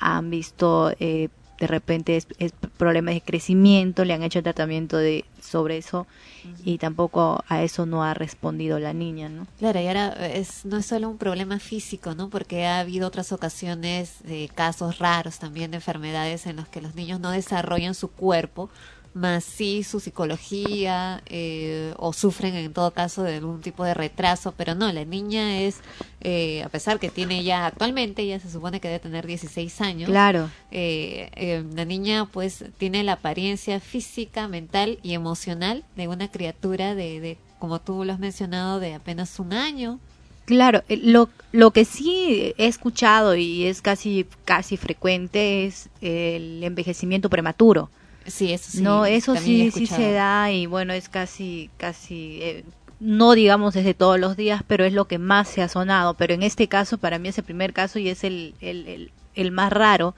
han 0.00 0.30
visto 0.30 0.92
eh, 1.00 1.28
de 1.58 1.66
repente 1.66 2.16
es, 2.16 2.28
es, 2.38 2.52
problemas 2.76 3.14
de 3.14 3.20
crecimiento, 3.20 4.04
le 4.04 4.14
han 4.14 4.22
hecho 4.22 4.42
tratamiento 4.42 4.96
de 4.96 5.24
sobre 5.42 5.78
eso 5.78 6.06
uh 6.44 6.48
-huh. 6.48 6.54
y 6.64 6.78
tampoco 6.78 7.42
a 7.48 7.62
eso 7.62 7.84
no 7.84 8.04
ha 8.04 8.14
respondido 8.14 8.78
la 8.78 8.92
niña, 8.92 9.28
¿no? 9.28 9.46
Claro, 9.58 9.80
y 9.80 9.88
ahora 9.88 10.08
es, 10.28 10.64
no 10.64 10.76
es 10.76 10.86
solo 10.86 11.08
un 11.08 11.18
problema 11.18 11.58
físico, 11.58 12.14
¿no? 12.14 12.28
Porque 12.28 12.66
ha 12.66 12.80
habido 12.80 13.08
otras 13.08 13.32
ocasiones 13.32 14.22
de 14.22 14.48
casos 14.54 14.98
raros 14.98 15.38
también 15.38 15.72
de 15.72 15.78
enfermedades 15.78 16.46
en 16.46 16.56
los 16.56 16.68
que 16.68 16.80
los 16.80 16.94
niños 16.94 17.18
no 17.18 17.30
desarrollan 17.30 17.94
su 17.94 18.08
cuerpo 18.08 18.70
más 19.14 19.44
sí 19.44 19.82
su 19.82 20.00
psicología 20.00 21.22
eh, 21.26 21.92
o 21.96 22.12
sufren 22.12 22.54
en 22.54 22.72
todo 22.72 22.92
caso 22.92 23.22
de 23.22 23.36
algún 23.36 23.60
tipo 23.60 23.84
de 23.84 23.94
retraso, 23.94 24.54
pero 24.56 24.74
no, 24.74 24.92
la 24.92 25.04
niña 25.04 25.60
es, 25.60 25.80
eh, 26.20 26.62
a 26.62 26.68
pesar 26.68 26.98
que 26.98 27.10
tiene 27.10 27.42
ya 27.44 27.66
actualmente, 27.66 28.26
ya 28.26 28.38
se 28.40 28.50
supone 28.50 28.80
que 28.80 28.88
debe 28.88 29.00
tener 29.00 29.26
16 29.26 29.80
años, 29.80 30.08
claro. 30.08 30.50
Eh, 30.70 31.64
la 31.74 31.84
niña 31.84 32.26
pues 32.26 32.64
tiene 32.78 33.02
la 33.02 33.14
apariencia 33.14 33.80
física, 33.80 34.48
mental 34.48 34.98
y 35.02 35.14
emocional 35.14 35.84
de 35.96 36.08
una 36.08 36.30
criatura 36.30 36.94
de, 36.94 37.20
de, 37.20 37.38
como 37.58 37.80
tú 37.80 38.04
lo 38.04 38.12
has 38.12 38.18
mencionado, 38.18 38.80
de 38.80 38.94
apenas 38.94 39.38
un 39.38 39.52
año. 39.52 39.98
Claro, 40.44 40.82
lo, 40.88 41.28
lo 41.52 41.72
que 41.72 41.84
sí 41.84 42.54
he 42.56 42.66
escuchado 42.66 43.36
y 43.36 43.66
es 43.66 43.82
casi, 43.82 44.24
casi 44.46 44.78
frecuente 44.78 45.66
es 45.66 45.90
el 46.00 46.64
envejecimiento 46.64 47.28
prematuro. 47.28 47.90
Sí, 48.28 48.52
eso 48.52 48.70
sí. 48.70 48.82
No, 48.82 49.06
eso 49.06 49.36
sí, 49.36 49.70
sí 49.70 49.86
se 49.86 50.12
da 50.12 50.50
y 50.52 50.66
bueno, 50.66 50.92
es 50.92 51.08
casi, 51.08 51.70
casi, 51.76 52.38
eh, 52.42 52.64
no 53.00 53.32
digamos 53.32 53.74
desde 53.74 53.94
todos 53.94 54.18
los 54.18 54.36
días, 54.36 54.62
pero 54.66 54.84
es 54.84 54.92
lo 54.92 55.06
que 55.06 55.18
más 55.18 55.48
se 55.48 55.62
ha 55.62 55.68
sonado. 55.68 56.14
Pero 56.14 56.34
en 56.34 56.42
este 56.42 56.68
caso, 56.68 56.98
para 56.98 57.18
mí 57.18 57.28
es 57.28 57.38
el 57.38 57.44
primer 57.44 57.72
caso 57.72 57.98
y 57.98 58.08
es 58.08 58.24
el, 58.24 58.54
el, 58.60 58.86
el, 58.86 59.10
el 59.34 59.50
más 59.50 59.72
raro. 59.72 60.14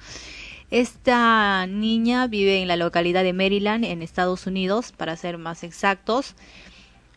Esta 0.71 1.67
niña 1.67 2.26
vive 2.29 2.62
en 2.62 2.69
la 2.69 2.76
localidad 2.76 3.25
de 3.25 3.33
Maryland, 3.33 3.85
en 3.85 4.02
Estados 4.02 4.47
Unidos, 4.47 4.93
para 4.97 5.17
ser 5.17 5.37
más 5.37 5.64
exactos. 5.64 6.37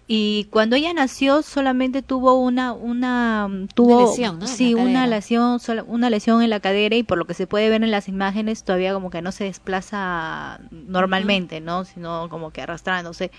Y 0.05 0.47
cuando 0.49 0.75
ella 0.75 0.93
nació 0.93 1.41
solamente 1.43 2.01
tuvo 2.01 2.33
una 2.33 2.73
una 2.73 3.49
tuvo 3.73 3.99
una 3.99 4.09
lesión, 4.09 4.39
¿no? 4.39 4.47
sí 4.47 4.73
una 4.73 5.07
lesión 5.07 5.59
una 5.87 6.09
lesión 6.09 6.41
en 6.41 6.49
la 6.49 6.59
cadera 6.59 6.95
y 6.97 7.03
por 7.03 7.17
lo 7.17 7.25
que 7.25 7.33
se 7.33 7.47
puede 7.47 7.69
ver 7.69 7.83
en 7.83 7.91
las 7.91 8.09
imágenes 8.09 8.65
todavía 8.65 8.93
como 8.93 9.09
que 9.09 9.21
no 9.21 9.31
se 9.31 9.45
desplaza 9.45 10.59
normalmente, 10.71 11.61
¿no? 11.61 11.85
Sino 11.85 12.27
como 12.29 12.51
que 12.51 12.61
arrastrándose. 12.61 13.31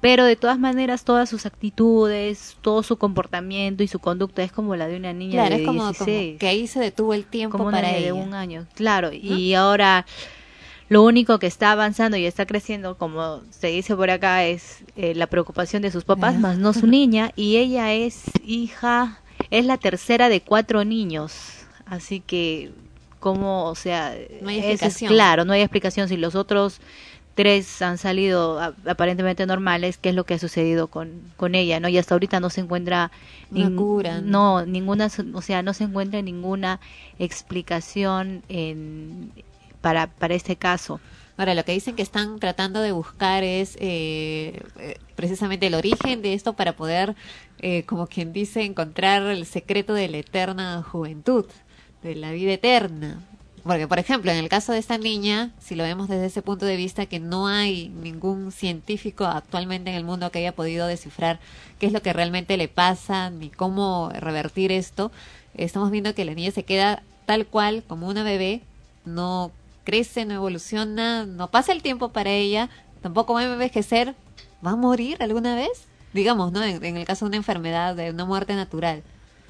Pero 0.00 0.24
de 0.24 0.36
todas 0.36 0.58
maneras 0.58 1.04
todas 1.04 1.28
sus 1.28 1.44
actitudes, 1.44 2.56
todo 2.62 2.82
su 2.82 2.96
comportamiento 2.96 3.82
y 3.82 3.88
su 3.88 3.98
conducta 3.98 4.42
es 4.42 4.50
como 4.50 4.74
la 4.74 4.88
de 4.88 4.96
una 4.96 5.12
niña 5.12 5.32
claro, 5.32 5.56
de 5.56 5.60
es 5.60 5.66
como, 5.66 5.84
16. 5.84 6.28
Como 6.28 6.38
que 6.38 6.48
ahí 6.48 6.66
se 6.66 6.80
detuvo 6.80 7.12
el 7.12 7.26
tiempo 7.26 7.58
como 7.58 7.70
para 7.70 7.88
una 7.88 7.96
ella. 7.98 8.06
de 8.06 8.12
un 8.14 8.32
año. 8.32 8.66
Claro, 8.74 9.10
¿no? 9.10 9.14
y 9.14 9.52
ahora 9.52 10.06
lo 10.90 11.04
único 11.04 11.38
que 11.38 11.46
está 11.46 11.70
avanzando 11.70 12.16
y 12.16 12.26
está 12.26 12.46
creciendo, 12.46 12.98
como 12.98 13.42
se 13.50 13.68
dice 13.68 13.94
por 13.94 14.10
acá, 14.10 14.44
es 14.44 14.78
eh, 14.96 15.14
la 15.14 15.28
preocupación 15.28 15.82
de 15.82 15.92
sus 15.92 16.02
papás, 16.02 16.36
más 16.36 16.58
no 16.58 16.72
su 16.72 16.86
niña, 16.88 17.30
y 17.36 17.58
ella 17.58 17.92
es 17.92 18.24
hija, 18.44 19.20
es 19.50 19.64
la 19.66 19.78
tercera 19.78 20.28
de 20.28 20.40
cuatro 20.40 20.84
niños, 20.84 21.60
así 21.86 22.18
que, 22.18 22.72
como, 23.20 23.66
o 23.66 23.76
sea, 23.76 24.16
no 24.42 24.48
hay 24.48 24.58
explicación. 24.58 25.12
Es, 25.12 25.16
claro, 25.16 25.44
no 25.44 25.52
hay 25.52 25.60
explicación. 25.60 26.08
Si 26.08 26.16
los 26.16 26.34
otros 26.34 26.80
tres 27.36 27.82
han 27.82 27.96
salido 27.96 28.60
aparentemente 28.84 29.46
normales, 29.46 29.96
qué 29.96 30.08
es 30.08 30.16
lo 30.16 30.24
que 30.24 30.34
ha 30.34 30.38
sucedido 30.40 30.88
con, 30.88 31.22
con 31.36 31.54
ella, 31.54 31.78
¿no? 31.78 31.88
Y 31.88 31.98
hasta 31.98 32.16
ahorita 32.16 32.40
no 32.40 32.50
se 32.50 32.62
encuentra 32.62 33.12
Una 33.52 33.76
cura, 33.76 34.20
no, 34.22 34.66
ninguna, 34.66 35.08
o 35.34 35.40
sea, 35.40 35.62
no 35.62 35.72
se 35.72 35.84
encuentra 35.84 36.20
ninguna 36.20 36.80
explicación 37.20 38.42
en 38.48 39.30
para, 39.80 40.08
para 40.08 40.34
este 40.34 40.56
caso. 40.56 41.00
Ahora, 41.40 41.54
lo 41.54 41.64
que 41.64 41.72
dicen 41.72 41.96
que 41.96 42.02
están 42.02 42.38
tratando 42.38 42.82
de 42.82 42.92
buscar 42.92 43.44
es 43.44 43.76
eh, 43.80 44.60
eh, 44.78 44.98
precisamente 45.16 45.68
el 45.68 45.74
origen 45.74 46.20
de 46.20 46.34
esto 46.34 46.52
para 46.52 46.76
poder, 46.76 47.16
eh, 47.60 47.84
como 47.84 48.08
quien 48.08 48.34
dice, 48.34 48.62
encontrar 48.62 49.22
el 49.22 49.46
secreto 49.46 49.94
de 49.94 50.08
la 50.08 50.18
eterna 50.18 50.82
juventud, 50.82 51.46
de 52.02 52.14
la 52.14 52.32
vida 52.32 52.52
eterna. 52.52 53.22
Porque, 53.64 53.88
por 53.88 53.98
ejemplo, 53.98 54.30
en 54.30 54.36
el 54.36 54.50
caso 54.50 54.72
de 54.72 54.78
esta 54.78 54.98
niña, 54.98 55.50
si 55.58 55.76
lo 55.76 55.84
vemos 55.84 56.08
desde 56.08 56.26
ese 56.26 56.42
punto 56.42 56.66
de 56.66 56.76
vista, 56.76 57.06
que 57.06 57.20
no 57.20 57.46
hay 57.46 57.88
ningún 57.88 58.52
científico 58.52 59.24
actualmente 59.24 59.88
en 59.88 59.96
el 59.96 60.04
mundo 60.04 60.30
que 60.30 60.40
haya 60.40 60.52
podido 60.52 60.86
descifrar 60.86 61.40
qué 61.78 61.86
es 61.86 61.92
lo 61.92 62.02
que 62.02 62.12
realmente 62.12 62.58
le 62.58 62.68
pasa, 62.68 63.30
ni 63.30 63.48
cómo 63.48 64.10
revertir 64.14 64.72
esto, 64.72 65.10
estamos 65.54 65.90
viendo 65.90 66.14
que 66.14 66.26
la 66.26 66.34
niña 66.34 66.50
se 66.50 66.64
queda 66.64 67.02
tal 67.24 67.46
cual 67.46 67.82
como 67.86 68.08
una 68.08 68.22
bebé, 68.22 68.60
no 69.06 69.52
crece, 69.84 70.24
no 70.24 70.34
evoluciona, 70.34 71.26
no 71.26 71.50
pasa 71.50 71.72
el 71.72 71.82
tiempo 71.82 72.10
para 72.10 72.30
ella, 72.30 72.68
tampoco 73.02 73.34
va 73.34 73.40
a 73.40 73.52
envejecer, 73.52 74.14
va 74.64 74.72
a 74.72 74.76
morir 74.76 75.16
alguna 75.20 75.54
vez, 75.54 75.86
digamos, 76.12 76.52
¿no? 76.52 76.62
En, 76.62 76.96
el 76.96 77.04
caso 77.04 77.24
de 77.24 77.30
una 77.30 77.36
enfermedad, 77.36 77.94
de 77.94 78.10
una 78.10 78.24
muerte 78.24 78.54
natural. 78.54 79.02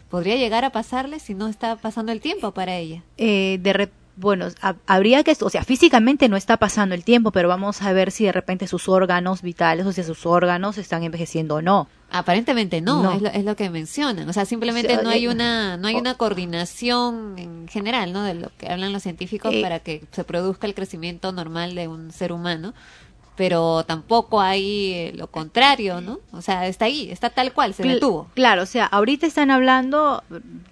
¿Podría 0.09 0.37
llegar 0.37 0.65
a 0.65 0.71
pasarle 0.71 1.21
si 1.21 1.35
no 1.35 1.47
está 1.49 1.77
pasando 1.77 2.11
el 2.13 2.21
tiempo 2.21 2.53
para 2.53 2.77
ella? 2.77 3.03
Eh, 3.17 3.59
de 3.63 3.91
bueno, 4.17 4.49
ha- 4.61 4.75
habría 4.87 5.23
que, 5.25 5.35
o 5.41 5.51
sea, 5.51 5.65
físicamente 5.65 6.29
no 6.29 6.37
está 6.37 6.59
pasando 6.59 6.95
el 6.95 7.05
tiempo, 7.05 7.31
pero 7.33 7.49
vamos 7.49 7.81
a 7.81 7.93
ver 7.93 8.11
si 8.11 8.25
de 8.25 8.33
repente 8.33 8.67
sus 8.67 8.89
órganos 8.89 9.41
vitales, 9.41 9.87
o 9.87 9.93
sea, 9.93 10.05
sus 10.05 10.27
órganos 10.27 10.79
están 10.79 11.03
envejeciendo 11.05 11.57
o 11.57 11.63
no. 11.63 11.89
Aparentemente 12.11 12.81
no, 12.81 13.03
No. 13.03 13.13
Es, 13.13 13.23
lo, 13.23 13.29
es 13.29 13.45
lo 13.45 13.57
que 13.57 13.71
mencionan. 13.71 14.29
O 14.29 14.33
sea, 14.33 14.45
simplemente 14.45 15.01
no 15.03 15.11
hay 15.11 15.29
una 15.29 15.77
no 15.77 15.89
hay 15.89 15.95
una 15.97 16.15
coordinación 16.15 17.35
en 17.39 17.69
general, 17.69 18.13
¿no? 18.13 18.23
De 18.23 18.35
lo 18.35 18.51
que 18.59 18.69
hablan 18.69 18.93
los 18.93 19.03
científicos 19.03 19.53
Eh, 19.55 19.63
para 19.63 19.79
que 19.79 20.05
se 20.11 20.25
produzca 20.25 20.67
el 20.67 20.75
crecimiento 20.75 21.33
normal 21.33 21.75
de 21.75 21.89
un 21.89 22.13
ser 22.13 22.33
humano. 22.33 22.75
Pero 23.41 23.85
tampoco 23.85 24.43
hay 24.43 24.93
eh, 24.93 25.13
lo 25.17 25.29
contrario, 25.29 26.03
¿no? 26.03 26.19
O 26.31 26.43
sea, 26.43 26.67
está 26.67 26.85
ahí, 26.85 27.11
está 27.11 27.31
tal 27.31 27.55
cual, 27.55 27.73
se 27.73 27.83
detuvo. 27.85 28.27
Claro, 28.35 28.61
o 28.65 28.67
sea, 28.67 28.85
ahorita 28.85 29.27
están 29.27 29.51
hablando, 29.51 30.23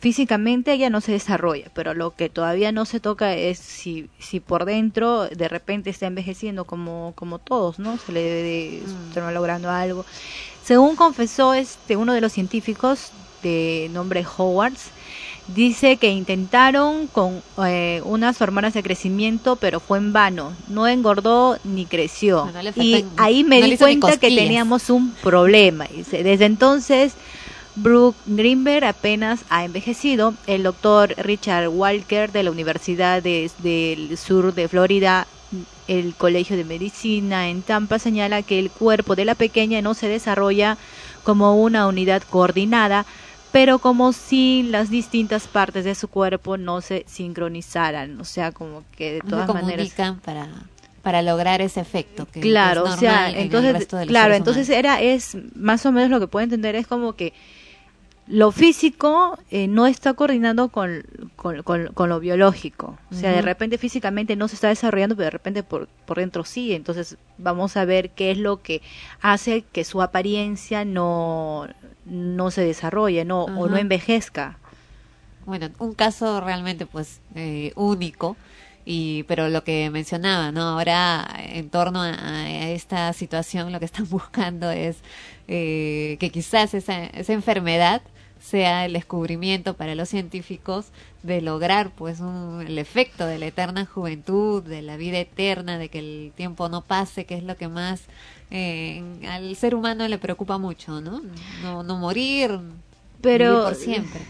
físicamente 0.01 0.75
ella 0.75 0.91
no 0.91 1.01
se 1.01 1.13
desarrolla, 1.13 1.71
pero 1.73 1.95
lo 1.95 2.15
que 2.15 2.29
todavía 2.29 2.71
no 2.71 2.85
se 2.85 3.01
toca 3.01 3.33
es 3.33 3.59
si, 3.59 4.11
si 4.19 4.41
por 4.41 4.67
dentro 4.67 5.29
de 5.29 5.49
repente 5.49 5.89
está 5.89 6.09
envejeciendo 6.09 6.67
como, 6.67 7.15
como 7.17 7.39
todos, 7.39 7.79
¿no? 7.79 7.97
Se 7.97 8.13
le 8.13 8.21
debe 8.23 8.43
de 8.43 8.83
Mm. 8.85 9.09
estar 9.09 9.33
logrando 9.33 9.71
algo. 9.71 10.05
Según 10.63 10.95
confesó 10.95 11.55
este 11.55 11.97
uno 11.97 12.13
de 12.13 12.21
los 12.21 12.33
científicos 12.33 13.13
de 13.43 13.89
nombre 13.93 14.27
Howards, 14.37 14.91
dice 15.55 15.97
que 15.97 16.11
intentaron 16.11 17.07
con 17.09 17.43
eh, 17.67 18.01
unas 18.05 18.41
hormonas 18.41 18.75
de 18.75 18.83
crecimiento, 18.83 19.57
pero 19.57 19.81
fue 19.81 19.99
en 19.99 20.13
vano. 20.13 20.53
No 20.69 20.87
engordó 20.87 21.59
ni 21.65 21.87
creció. 21.87 22.47
No, 22.47 22.53
no 22.53 22.63
le 22.63 22.73
y 22.77 23.05
ahí 23.17 23.45
me 23.45 23.61
no 23.61 23.67
di 23.67 23.77
cuenta 23.77 24.17
que 24.19 24.29
teníamos 24.29 24.91
un 24.91 25.13
problema. 25.23 25.87
Dice, 25.95 26.23
Desde 26.23 26.45
entonces, 26.45 27.15
Brooke 27.77 28.19
Greenberg 28.27 28.85
apenas 28.85 29.41
ha 29.51 29.65
envejecido. 29.65 30.35
El 30.47 30.63
doctor 30.65 31.15
Richard 31.17 31.69
Walker 31.69 32.31
de 32.33 32.43
la 32.43 32.51
Universidad 32.51 33.23
de- 33.23 33.51
del 33.59 34.17
Sur 34.19 34.55
de 34.55 34.69
Florida, 34.69 35.27
el 35.87 36.15
Colegio 36.15 36.57
de 36.57 36.65
Medicina 36.65 37.49
en 37.49 37.63
Tampa, 37.63 37.99
señala 37.99 38.43
que 38.43 38.59
el 38.59 38.71
cuerpo 38.71 39.17
de 39.17 39.25
la 39.25 39.35
pequeña 39.35 39.81
no 39.81 39.95
se 39.95 40.09
desarrolla 40.09 40.77
como 41.25 41.57
una 41.63 41.87
unidad 41.87 42.23
coordinada, 42.29 43.07
pero 43.53 43.79
como 43.79 44.13
si 44.13 44.63
las 44.65 44.91
distintas 44.91 45.47
partes 45.49 45.85
de 45.85 45.95
su 45.95 46.09
cuerpo 46.09 46.57
no 46.57 46.81
se 46.81 47.05
sincronizaran. 47.07 48.21
O 48.21 48.25
sea, 48.25 48.53
como 48.53 48.85
que 48.97 49.15
de 49.15 49.19
No 49.19 49.25
se 49.25 49.31
todas 49.31 49.49
maneras 49.49 49.71
comunican 49.95 50.21
para 50.21 50.49
para 51.03 51.23
lograr 51.23 51.63
ese 51.63 51.81
efecto 51.81 52.27
que 52.31 52.41
claro, 52.41 52.85
es 52.87 52.95
o 52.95 52.97
sea, 52.99 53.13
normal 53.13 53.31
en 53.35 53.39
el 53.39 53.45
entonces, 53.45 54.07
claro, 54.09 54.35
entonces 54.35 54.69
humanos. 54.69 54.79
era 54.79 55.01
es 55.01 55.37
más 55.55 55.87
o 55.87 55.93
menos 55.93 56.11
lo 56.11 56.21
que 56.21 56.27
puedo 56.27 56.45
entender 56.45 56.75
es 56.75 56.87
como 56.87 57.15
que 57.15 57.33
lo 58.27 58.53
físico 58.53 59.39
eh, 59.51 59.69
no 59.69 59.87
está 59.87 60.13
coordinando 60.13 60.69
con, 60.69 61.03
con, 61.35 61.63
con- 61.63 61.87
con 61.95 62.11
lo 62.11 62.21
biológico. 62.21 62.99
O 63.11 63.15
sea, 63.15 63.33
de 63.33 63.41
repente 63.41 63.79
físicamente 63.79 64.37
no 64.37 64.49
se 64.49 64.57
está 64.57 64.69
desarrollando, 64.69 65.17
pero 65.17 65.27
de 65.27 65.31
repente 65.31 65.63
por, 65.63 65.89
por 66.05 66.19
dentro 66.19 66.45
sí. 66.45 66.75
Entonces 66.75 67.17
vamos 67.39 67.79
a 67.79 67.87
ver 67.87 68.11
qué 68.11 68.31
es 68.31 68.37
lo 68.37 68.61
que 68.61 68.83
hace 69.23 69.63
que 69.73 69.83
su 69.85 70.03
apariencia 70.03 70.85
no, 70.85 71.69
no 72.09 72.51
se 72.51 72.63
desarrolle 72.63 73.25
no, 73.25 73.45
o 73.45 73.69
no 73.69 73.77
envejezca. 73.77 74.59
bueno, 75.47 75.71
un 75.79 75.95
caso 75.95 76.41
realmente 76.41 76.87
pues 76.87 77.21
eh, 77.35 77.73
único 77.77 78.37
y 78.85 79.23
pero 79.25 79.49
lo 79.51 79.65
que 79.65 79.91
mencionaba, 79.91 80.51
¿no? 80.53 80.63
Ahora 80.63 81.29
en 81.39 81.69
torno 81.71 82.03
a, 82.03 82.09
a 82.13 82.69
esta 82.71 83.13
situación 83.13 83.73
lo 83.73 83.79
que 83.79 83.85
están 83.87 84.09
buscando 84.11 84.71
es 84.71 84.97
eh, 85.49 86.17
que 86.21 86.31
quizás 86.31 86.75
esa, 86.75 87.05
esa 87.07 87.33
enfermedad 87.33 88.03
sea 88.41 88.85
el 88.85 88.93
descubrimiento 88.93 89.75
para 89.75 89.95
los 89.97 90.09
científicos 90.09 90.87
de 91.25 91.41
lograr 91.43 91.91
pues 91.91 92.21
un- 92.21 92.65
el 92.67 92.79
efecto 92.79 93.27
de 93.27 93.39
la 93.39 93.47
eterna 93.47 93.85
juventud, 93.85 94.63
de 94.63 94.81
la 94.83 94.97
vida 94.97 95.19
eterna, 95.19 95.77
de 95.77 95.89
que 95.89 95.99
el 95.99 96.33
tiempo 96.37 96.69
no 96.69 96.83
pase, 96.83 97.25
que 97.27 97.35
es 97.37 97.43
lo 97.43 97.57
que 97.57 97.67
más 97.69 98.03
eh, 98.51 99.03
al 99.29 99.55
ser 99.57 99.75
humano 99.75 100.07
le 100.09 100.19
preocupa 100.19 100.59
mucho, 100.59 101.01
¿no? 101.01 101.23
No, 101.63 101.83
no 101.83 101.97
morir, 101.99 102.59
Pero 103.21 103.45
vivir 103.51 103.65
por 103.65 103.75
siempre. 103.75 104.21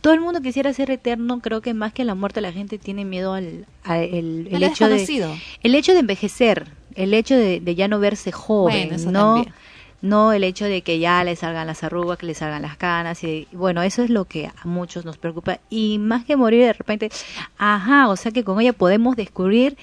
todo 0.00 0.14
el 0.14 0.20
mundo 0.20 0.40
quisiera 0.40 0.72
ser 0.72 0.90
eterno, 0.90 1.40
creo 1.40 1.60
que 1.60 1.74
más 1.74 1.92
que 1.92 2.04
la 2.04 2.14
muerte 2.14 2.40
la 2.40 2.52
gente 2.52 2.78
tiene 2.78 3.04
miedo 3.04 3.34
al, 3.34 3.66
el, 3.84 4.62
hecho 4.62 4.88
de 4.88 5.36
el 5.62 5.74
hecho 5.74 5.92
de 5.92 5.98
envejecer, 6.00 6.66
el 6.94 7.12
hecho 7.14 7.34
de, 7.36 7.60
de 7.60 7.74
ya 7.74 7.88
no 7.88 7.98
verse 7.98 8.32
joven, 8.32 8.88
Bueno, 8.88 8.96
eso 8.96 9.10
no 9.10 9.34
también. 9.34 9.54
no 10.02 10.32
el 10.32 10.44
hecho 10.44 10.64
de 10.64 10.82
que 10.82 10.98
ya 10.98 11.24
le 11.24 11.34
salgan 11.36 11.66
las 11.66 11.82
arrugas, 11.84 12.18
que 12.18 12.26
le 12.26 12.34
salgan 12.34 12.62
las 12.62 12.76
canas 12.76 13.22
y 13.24 13.48
bueno, 13.52 13.82
eso 13.82 14.02
es 14.02 14.10
lo 14.10 14.24
que 14.26 14.46
a 14.46 14.66
muchos 14.66 15.04
nos 15.04 15.18
preocupa 15.18 15.58
y 15.70 15.98
más 15.98 16.24
que 16.24 16.36
morir 16.36 16.62
de 16.64 16.72
repente, 16.72 17.10
ajá, 17.58 18.08
o 18.08 18.16
sea 18.16 18.30
que 18.32 18.44
con 18.44 18.60
ella 18.60 18.72
podemos 18.72 19.16
descubrir 19.16 19.76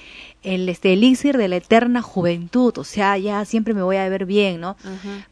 el 0.44 0.68
este 0.70 0.94
elixir 0.94 1.38
de 1.38 1.48
la 1.48 1.56
eterna 1.56 2.02
juventud, 2.02 2.78
o 2.78 2.84
sea, 2.84 3.18
ya 3.18 3.44
siempre 3.46 3.74
me 3.74 3.82
voy 3.82 3.96
a 3.98 4.10
ver 4.10 4.26
bien, 4.26 4.60
¿no? 4.62 4.76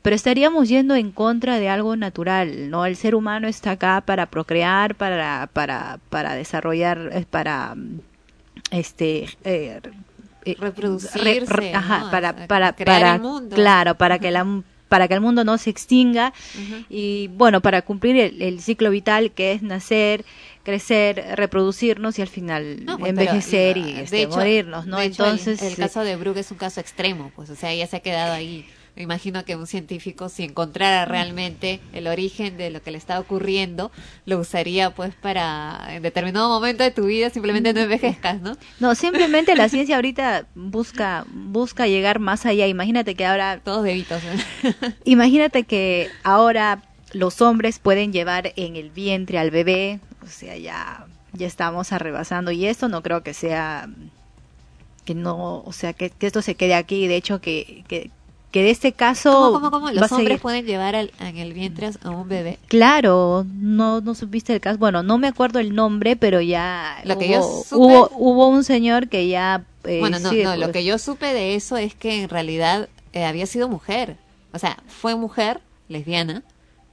Pero 0.02 0.16
estaríamos 0.16 0.70
yendo 0.70 0.96
en 0.96 1.12
contra 1.12 1.60
de 1.60 1.70
algo 1.70 1.96
natural, 1.96 2.70
¿no? 2.70 2.86
El 2.86 2.96
ser 2.96 3.14
humano 3.16 3.48
está 3.48 3.72
acá 3.72 4.02
para 4.06 4.26
procrear, 4.28 4.96
para, 4.96 5.50
para, 5.54 6.00
para 6.10 6.36
desarrollar, 6.36 7.10
eh, 7.14 7.26
para, 7.30 7.76
este, 8.72 9.26
eh, 9.44 9.82
eh, 10.46 10.56
Reproducirse, 10.60 11.46
re- 11.54 11.74
ajá, 11.76 12.00
¿no? 12.06 12.12
para, 12.12 12.32
O 12.32 12.38
sea, 12.38 12.48
para, 12.48 12.74
crear 12.74 13.02
para, 13.02 13.16
el 13.16 13.22
mundo. 13.22 13.56
claro, 13.56 13.96
para 13.96 14.18
que 14.20 14.32
la, 14.32 14.62
para 14.90 15.08
que 15.08 15.14
el 15.14 15.22
mundo 15.22 15.44
no 15.44 15.58
se 15.58 15.70
extinga 15.70 16.34
y 16.90 17.28
bueno, 17.30 17.62
para 17.62 17.82
cumplir 17.82 18.18
el, 18.18 18.42
el 18.42 18.60
ciclo 18.62 18.90
vital 18.90 19.32
que 19.32 19.54
es 19.54 19.62
nacer, 19.62 20.26
crecer, 20.64 21.24
reproducirnos 21.36 22.20
y 22.20 22.22
al 22.22 22.28
final 22.28 22.86
No, 22.86 22.98
pues, 22.98 23.10
envejecer 23.10 23.74
pero, 23.76 23.88
y 23.88 23.94
de 23.94 24.02
este, 24.04 24.22
hecho- 24.24 24.36
morirnos, 24.38 24.86
¿no? 24.86 24.98
de 25.00 25.06
hecho, 25.06 25.26
el- 25.26 25.32
Entonces, 25.32 25.62
el, 25.62 25.76
caso 25.76 26.04
de 26.04 26.16
Brooke 26.16 26.38
es 26.40 26.52
un 26.52 26.58
caso 26.58 26.80
extremo, 26.80 27.32
pues, 27.36 27.50
o 27.50 27.56
sea, 27.56 27.72
ella 27.72 27.88
se 27.88 27.98
ha 27.98 28.00
quedado 28.02 28.34
ahí. 28.34 28.66
Me 28.94 29.04
imagino 29.04 29.46
que 29.46 29.56
un 29.56 29.68
científico, 29.68 30.28
si 30.28 30.44
encontrara 30.44 31.06
realmente 31.06 31.80
el 31.94 32.08
origen 32.08 32.58
de 32.58 32.72
lo 32.72 32.82
que 32.82 32.92
le 32.92 32.98
está 32.98 33.22
ocurriendo, 33.22 33.90
lo 34.26 34.38
usaría, 34.38 34.90
pues, 34.90 35.14
para 35.16 35.80
en 35.96 36.04
determinado 36.04 36.50
momento 36.50 36.84
de 36.84 36.92
tu 36.92 37.06
vida 37.06 37.30
simplemente 37.30 37.72
no 37.74 37.80
envejezcas, 37.80 38.42
¿no? 38.42 38.58
No, 38.82 38.94
simplemente 38.94 39.56
la 39.56 39.70
ciencia 39.70 39.96
ahorita 39.96 40.46
busca 40.56 41.26
busca 41.32 41.88
llegar 41.88 42.20
más 42.20 42.46
allá. 42.46 42.68
Imagínate 42.68 43.16
que 43.16 43.26
ahora 43.26 43.62
Todos 43.64 43.84
bebitos. 43.84 44.22
¿eh? 44.26 44.74
imagínate 45.06 45.64
que 45.64 46.10
ahora 46.24 46.84
los 47.14 47.42
hombres 47.42 47.80
pueden 47.80 48.12
llevar 48.12 48.52
en 48.58 48.76
el 48.76 48.90
vientre 48.90 49.38
al 49.40 49.52
bebé, 49.52 50.00
o 50.24 50.28
sea, 50.28 50.56
ya 50.58 51.06
ya 51.34 51.48
estamos 51.48 51.92
arrebasando 51.94 52.52
y 52.52 52.66
esto 52.66 52.88
no 52.90 53.02
creo 53.02 53.24
que 53.24 53.34
sea 53.34 53.88
que 55.06 55.16
no, 55.16 55.64
o 55.66 55.72
sea, 55.74 55.94
que, 55.94 56.10
que 56.10 56.28
esto 56.28 56.42
se 56.42 56.56
quede 56.56 56.76
aquí, 56.76 57.08
de 57.08 57.16
hecho 57.16 57.42
que 57.42 57.84
que, 57.88 58.12
que 58.52 58.64
de 58.64 58.70
este 58.70 58.92
caso 58.92 59.32
¿Cómo, 59.32 59.54
cómo, 59.54 59.72
cómo? 59.72 59.92
Los 59.92 60.12
hombres 60.12 60.28
seguir. 60.28 60.42
pueden 60.42 60.66
llevar 60.66 60.96
al- 60.96 61.12
en 61.20 61.38
el 61.38 61.54
vientre 61.54 61.90
a 62.04 62.10
un 62.10 62.28
bebé. 62.28 62.60
Claro, 62.68 63.46
no, 63.50 64.02
no 64.02 64.14
supiste 64.14 64.54
el 64.54 64.60
caso. 64.60 64.78
Bueno, 64.78 65.04
no 65.04 65.18
me 65.18 65.28
acuerdo 65.30 65.60
el 65.60 65.74
nombre, 65.74 66.16
pero 66.18 66.42
ya 66.42 67.02
Lo 67.06 67.18
que 67.18 67.28
hubo, 67.28 67.34
yo 67.34 67.64
supe- 67.64 67.76
hubo, 67.78 68.10
hubo 68.18 68.48
un 68.50 68.64
señor 68.66 69.08
que 69.08 69.28
ya... 69.30 69.64
eh, 69.86 70.00
Bueno, 70.02 70.20
no, 70.20 70.30
sí, 70.30 70.44
no, 70.44 70.56
lo 70.58 70.72
que 70.74 70.84
yo 70.84 70.98
supe 71.00 71.34
de 71.34 71.56
eso 71.56 71.78
es 71.78 71.96
que 71.96 72.22
en 72.24 72.30
realidad 72.30 72.90
eh, 73.14 73.24
había 73.26 73.46
sido 73.46 73.70
mujer. 73.70 74.18
O 74.54 74.60
sea, 74.60 74.78
fue 74.88 75.16
mujer, 75.16 75.62
lesbiana, 75.88 76.44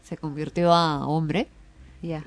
se 0.04 0.16
convirtió 0.16 0.72
a 0.72 1.06
hombre. 1.08 1.48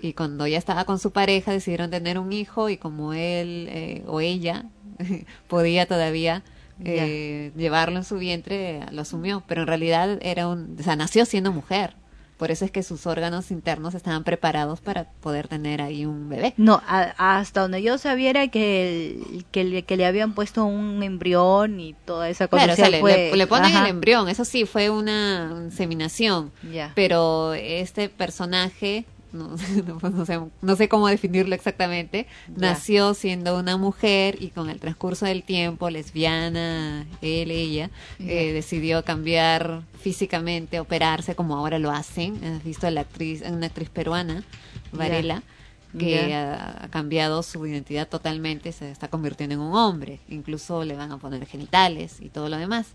Y 0.01 0.13
cuando 0.13 0.45
ya 0.47 0.57
estaba 0.57 0.83
con 0.85 0.99
su 0.99 1.11
pareja 1.11 1.51
decidieron 1.51 1.89
tener 1.89 2.19
un 2.19 2.33
hijo 2.33 2.69
y 2.69 2.77
como 2.77 3.13
él 3.13 3.67
eh, 3.71 4.03
o 4.07 4.19
ella 4.21 4.65
podía 5.47 5.85
todavía 5.85 6.43
eh, 6.83 7.51
llevarlo 7.55 7.97
en 7.97 8.03
su 8.03 8.17
vientre, 8.17 8.81
lo 8.91 9.01
asumió. 9.03 9.43
Pero 9.47 9.61
en 9.61 9.67
realidad 9.67 10.19
era 10.21 10.47
un, 10.47 10.75
o 10.79 10.83
sea, 10.83 10.95
nació 10.95 11.25
siendo 11.25 11.51
mujer. 11.51 11.93
Por 12.37 12.49
eso 12.49 12.65
es 12.65 12.71
que 12.71 12.81
sus 12.81 13.05
órganos 13.05 13.51
internos 13.51 13.93
estaban 13.93 14.23
preparados 14.23 14.81
para 14.81 15.03
poder 15.21 15.47
tener 15.47 15.79
ahí 15.79 16.07
un 16.07 16.27
bebé. 16.27 16.55
No, 16.57 16.81
a- 16.87 17.37
hasta 17.37 17.61
donde 17.61 17.83
yo 17.83 17.99
sabía 17.99 18.31
era 18.31 18.47
que, 18.47 19.11
el- 19.11 19.45
que, 19.51 19.63
le, 19.63 19.83
que 19.83 19.95
le 19.95 20.07
habían 20.07 20.33
puesto 20.33 20.65
un 20.65 21.03
embrión 21.03 21.79
y 21.79 21.93
toda 22.03 22.29
esa 22.29 22.47
cosa. 22.47 22.63
Claro, 22.63 22.73
o 22.73 22.75
sea, 22.75 22.85
sea, 22.85 22.91
le, 22.91 22.99
fue- 22.99 23.29
le- 23.31 23.37
le 23.37 23.45
ponen 23.47 23.71
ajá. 23.75 23.83
el 23.83 23.91
embrión, 23.91 24.27
eso 24.27 24.43
sí, 24.43 24.65
fue 24.65 24.89
una 24.89 25.53
inseminación. 25.65 26.51
Pero 26.95 27.53
este 27.53 28.09
personaje, 28.09 29.05
no, 29.33 29.55
no, 29.85 29.97
pues 29.99 30.13
no 30.13 30.25
sé, 30.25 30.39
no 30.61 30.75
sé 30.75 30.89
cómo 30.89 31.07
definirlo 31.07 31.55
exactamente, 31.55 32.27
Ya. 32.55 32.71
nació 32.71 33.13
siendo 33.13 33.57
una 33.57 33.77
mujer 33.77 34.37
y 34.41 34.49
con 34.49 34.69
el 34.69 34.79
transcurso 34.79 35.25
del 35.25 35.43
tiempo, 35.43 35.89
lesbiana, 35.89 37.05
él, 37.21 37.51
ella, 37.51 37.89
eh, 38.19 38.51
decidió 38.53 39.03
cambiar 39.03 39.83
físicamente, 39.99 40.79
operarse 40.79 41.35
como 41.35 41.55
ahora 41.57 41.79
lo 41.79 41.91
hacen. 41.91 42.43
Has 42.43 42.63
visto 42.63 42.87
a 42.87 42.91
la 42.91 43.01
actriz, 43.01 43.41
una 43.47 43.67
actriz 43.67 43.89
peruana, 43.89 44.43
Varela. 44.91 45.43
que 45.97 46.33
ha, 46.33 46.85
ha 46.85 46.87
cambiado 46.89 47.43
su 47.43 47.65
identidad 47.67 48.07
totalmente, 48.07 48.71
se 48.71 48.89
está 48.91 49.09
convirtiendo 49.09 49.55
en 49.55 49.61
un 49.61 49.75
hombre, 49.75 50.19
incluso 50.29 50.83
le 50.85 50.95
van 50.95 51.11
a 51.11 51.17
poner 51.17 51.45
genitales 51.45 52.21
y 52.21 52.29
todo 52.29 52.47
lo 52.49 52.57
demás, 52.57 52.87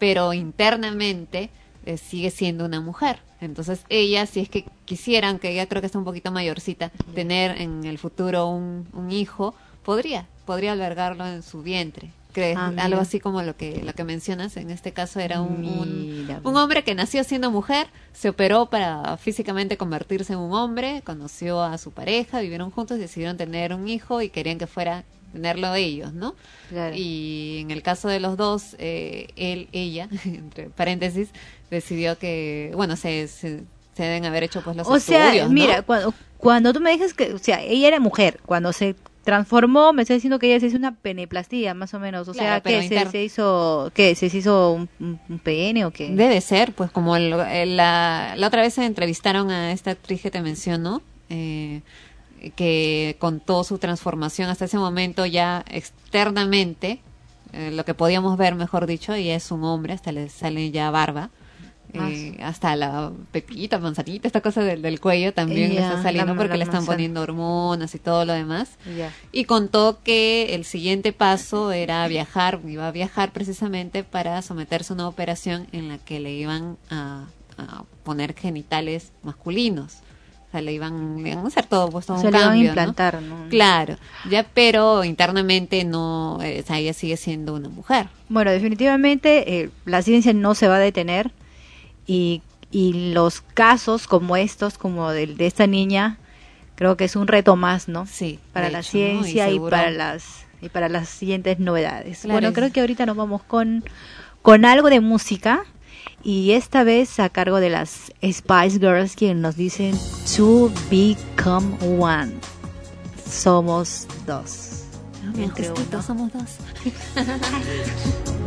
pero 0.00 0.32
internamente 0.34 1.50
eh, 1.86 1.96
sigue 1.96 2.30
siendo 2.30 2.64
una 2.64 2.80
mujer. 2.80 3.18
Entonces 3.40 3.80
ella, 3.88 4.26
si 4.26 4.40
es 4.40 4.48
que 4.48 4.64
quisieran, 4.84 5.38
que 5.38 5.50
ella 5.50 5.66
creo 5.66 5.80
que 5.80 5.86
está 5.86 5.98
un 5.98 6.04
poquito 6.04 6.30
mayorcita, 6.30 6.90
tener 7.14 7.60
en 7.60 7.84
el 7.84 7.98
futuro 7.98 8.48
un, 8.48 8.86
un 8.92 9.10
hijo, 9.10 9.54
podría, 9.84 10.26
podría 10.44 10.72
albergarlo 10.72 11.26
en 11.26 11.42
su 11.42 11.62
vientre. 11.62 12.10
Que 12.32 12.54
Ah, 12.56 12.72
algo 12.78 13.00
así 13.00 13.18
como 13.18 13.42
lo 13.42 13.56
que 13.56 13.82
lo 13.82 13.92
que 13.92 14.04
mencionas 14.04 14.56
en 14.56 14.70
este 14.70 14.92
caso 14.92 15.18
era 15.18 15.40
un, 15.40 15.64
un, 16.44 16.56
hombre 16.56 16.84
que 16.84 16.94
nació 16.94 17.24
siendo 17.24 17.50
mujer, 17.50 17.88
se 18.12 18.28
operó 18.28 18.66
para 18.66 19.16
físicamente 19.16 19.76
convertirse 19.76 20.34
en 20.34 20.38
un 20.38 20.52
hombre, 20.52 21.02
conoció 21.04 21.60
a 21.60 21.76
su 21.76 21.90
pareja, 21.90 22.40
vivieron 22.40 22.70
juntos 22.70 23.00
decidieron 23.00 23.36
tener 23.36 23.74
un 23.74 23.88
hijo 23.88 24.22
y 24.22 24.28
querían 24.28 24.58
que 24.58 24.68
fuera 24.68 25.02
tenerlo 25.32 25.74
ellos, 25.74 26.12
¿no? 26.12 26.34
Claro. 26.68 26.94
Y 26.96 27.58
en 27.60 27.70
el 27.70 27.82
caso 27.82 28.08
de 28.08 28.20
los 28.20 28.36
dos, 28.36 28.76
eh, 28.78 29.28
él, 29.36 29.68
ella, 29.72 30.08
entre 30.24 30.70
paréntesis, 30.70 31.30
decidió 31.70 32.18
que, 32.18 32.72
bueno, 32.74 32.96
se, 32.96 33.28
se, 33.28 33.62
se 33.94 34.02
deben 34.02 34.24
haber 34.24 34.42
hecho 34.44 34.62
pues 34.62 34.76
los 34.76 34.86
O 34.88 34.98
sea, 34.98 35.26
estudios, 35.28 35.48
¿no? 35.48 35.54
mira, 35.54 35.82
cuando, 35.82 36.14
cuando 36.38 36.72
tú 36.72 36.80
me 36.80 36.90
dices 36.92 37.14
que, 37.14 37.32
o 37.32 37.38
sea, 37.38 37.62
ella 37.62 37.88
era 37.88 38.00
mujer, 38.00 38.40
cuando 38.46 38.72
se 38.72 38.96
transformó, 39.24 39.92
me 39.92 40.02
estás 40.02 40.16
diciendo 40.16 40.38
que 40.38 40.46
ella 40.48 40.58
se 40.60 40.66
hizo 40.66 40.76
una 40.78 40.94
peneplastía, 40.96 41.74
más 41.74 41.92
o 41.94 42.00
menos. 42.00 42.26
O 42.26 42.32
sea, 42.34 42.60
Claro, 42.60 42.82
que 42.82 42.88
se, 42.88 43.10
se 43.10 43.22
hizo, 43.22 43.90
¿qué? 43.94 44.14
¿Se 44.14 44.26
hizo 44.26 44.72
un, 44.72 44.88
un- 45.28 45.38
pene 45.38 45.84
o 45.84 45.90
qué? 45.92 46.08
Debe 46.08 46.40
ser, 46.40 46.72
pues 46.72 46.90
como 46.90 47.14
el- 47.16 47.34
el- 47.34 47.76
la, 47.76 48.34
la 48.36 48.46
otra 48.46 48.62
vez 48.62 48.74
se 48.74 48.84
entrevistaron 48.86 49.50
a 49.50 49.72
esta 49.72 49.90
actriz 49.92 50.22
que 50.22 50.30
te 50.30 50.40
menciono, 50.40 51.02
eh, 51.28 51.82
que 52.56 53.16
contó 53.18 53.62
su 53.62 53.76
transformación 53.78 54.48
hasta 54.48 54.64
ese 54.64 54.78
momento 54.78 55.26
ya 55.26 55.62
externamente, 55.70 57.00
eh, 57.52 57.70
lo 57.72 57.84
que 57.84 57.94
podíamos 57.94 58.36
ver, 58.38 58.54
mejor 58.54 58.86
dicho, 58.86 59.14
y 59.16 59.28
es 59.28 59.50
un 59.50 59.64
hombre, 59.64 59.92
hasta 59.92 60.12
le 60.12 60.28
sale 60.30 60.70
ya 60.70 60.90
barba. 60.90 61.28
Eh, 61.94 62.36
hasta 62.42 62.76
la 62.76 63.10
pepita, 63.32 63.78
manzanita, 63.78 64.26
esta 64.28 64.40
cosa 64.40 64.62
del, 64.62 64.82
del 64.82 65.00
cuello 65.00 65.32
también 65.34 65.74
le 65.74 65.80
está 65.80 66.02
saliendo 66.02 66.34
la- 66.34 66.38
porque 66.38 66.50
la 66.54 66.56
le 66.58 66.64
están 66.64 66.78
manzana. 66.80 66.96
poniendo 66.96 67.22
hormonas 67.22 67.94
y 67.94 67.98
todo 67.98 68.24
lo 68.24 68.32
demás. 68.32 68.70
Ya. 68.96 69.12
Y 69.32 69.44
contó 69.44 69.98
que 70.02 70.54
el 70.54 70.64
siguiente 70.64 71.12
paso 71.12 71.72
era 71.72 72.06
viajar, 72.08 72.60
iba 72.66 72.86
a 72.88 72.90
viajar 72.92 73.32
precisamente 73.32 74.04
para 74.04 74.40
someterse 74.42 74.92
a 74.92 74.94
una 74.94 75.08
operación 75.08 75.66
en 75.72 75.88
la 75.88 75.98
que 75.98 76.20
le 76.20 76.32
iban 76.32 76.76
a, 76.90 77.26
a 77.58 77.84
poner 78.04 78.34
genitales 78.34 79.12
masculinos. 79.22 79.98
O 80.48 80.52
sea, 80.52 80.62
le 80.62 80.72
iban, 80.72 81.22
le 81.22 81.30
iban 81.30 81.44
a 81.44 81.46
hacer 81.46 81.66
todo, 81.66 81.90
pues 81.90 82.06
todo 82.06 82.16
O 82.16 82.20
sea, 82.20 82.28
un 82.30 82.32
le 82.34 82.38
iban 82.40 82.48
a 82.48 82.50
cambio, 82.50 82.64
¿no? 82.64 82.68
implantar, 82.70 83.22
¿no? 83.22 83.48
Claro, 83.50 83.96
ya, 84.28 84.44
pero 84.52 85.04
internamente 85.04 85.84
no, 85.84 86.40
eh, 86.42 86.60
o 86.60 86.66
sea, 86.66 86.80
ella 86.80 86.92
sigue 86.92 87.16
siendo 87.16 87.54
una 87.54 87.68
mujer. 87.68 88.08
Bueno, 88.28 88.50
definitivamente 88.50 89.60
eh, 89.60 89.70
la 89.84 90.02
ciencia 90.02 90.32
no 90.32 90.56
se 90.56 90.66
va 90.66 90.74
a 90.76 90.78
detener 90.80 91.30
y, 92.10 92.42
y 92.72 93.12
los 93.12 93.40
casos 93.40 94.06
como 94.06 94.36
estos, 94.36 94.78
como 94.78 95.10
del 95.10 95.36
de 95.36 95.46
esta 95.46 95.66
niña, 95.66 96.18
creo 96.74 96.96
que 96.96 97.04
es 97.04 97.14
un 97.16 97.26
reto 97.28 97.56
más, 97.56 97.88
¿no? 97.88 98.06
Sí. 98.06 98.38
Para 98.52 98.68
la 98.70 98.80
hecho, 98.80 98.96
¿no? 98.98 98.98
Y 98.98 99.22
ciencia 99.24 99.50
y, 99.50 99.60
para 99.60 99.90
las 99.90 100.24
y 100.62 100.68
para 100.68 100.88
las 100.88 101.08
siguientes 101.08 101.58
novedades. 101.58 102.20
Claro, 102.20 102.34
bueno, 102.34 102.48
es- 102.48 102.54
creo 102.54 102.72
que 102.72 102.80
ahorita 102.80 103.06
nos 103.06 103.16
vamos 103.16 103.42
con 103.44 103.84
con 104.42 104.64
algo 104.64 104.88
de 104.88 105.00
música 105.00 105.64
y 106.24 106.52
esta 106.52 106.82
vez 106.84 107.18
a 107.20 107.28
cargo 107.28 107.60
de 107.60 107.68
las 107.70 108.12
Spice 108.22 108.78
Girls 108.78 109.14
quien 109.16 109.40
nos 109.42 109.56
dicen 109.56 109.94
to 110.36 110.70
become 110.90 111.76
one. 111.98 112.32
Somos 113.28 114.06
dos. 114.26 114.84
Bien 115.34 115.44
Entre 115.50 115.68
justito, 115.68 115.98
uno. 115.98 116.02
somos 116.02 116.32
dos. 116.32 116.56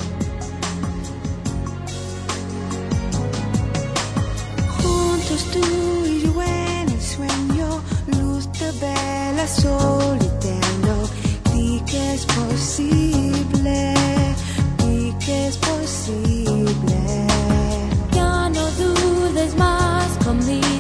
Y 5.35 6.21
yo 6.21 6.43
en 6.43 6.89
el 6.89 7.01
sueño, 7.01 7.81
luz 8.05 8.47
de 8.59 8.71
vela, 8.73 9.47
sol 9.47 10.17
eterno. 10.21 11.09
Di 11.51 11.81
que 11.87 12.13
es 12.13 12.23
posible, 12.27 13.95
di 14.77 15.11
que 15.25 15.47
es 15.47 15.57
posible. 15.57 17.25
Ya 18.11 18.47
no 18.49 18.65
dudes 18.83 19.57
más 19.57 20.07
conmigo, 20.23 20.72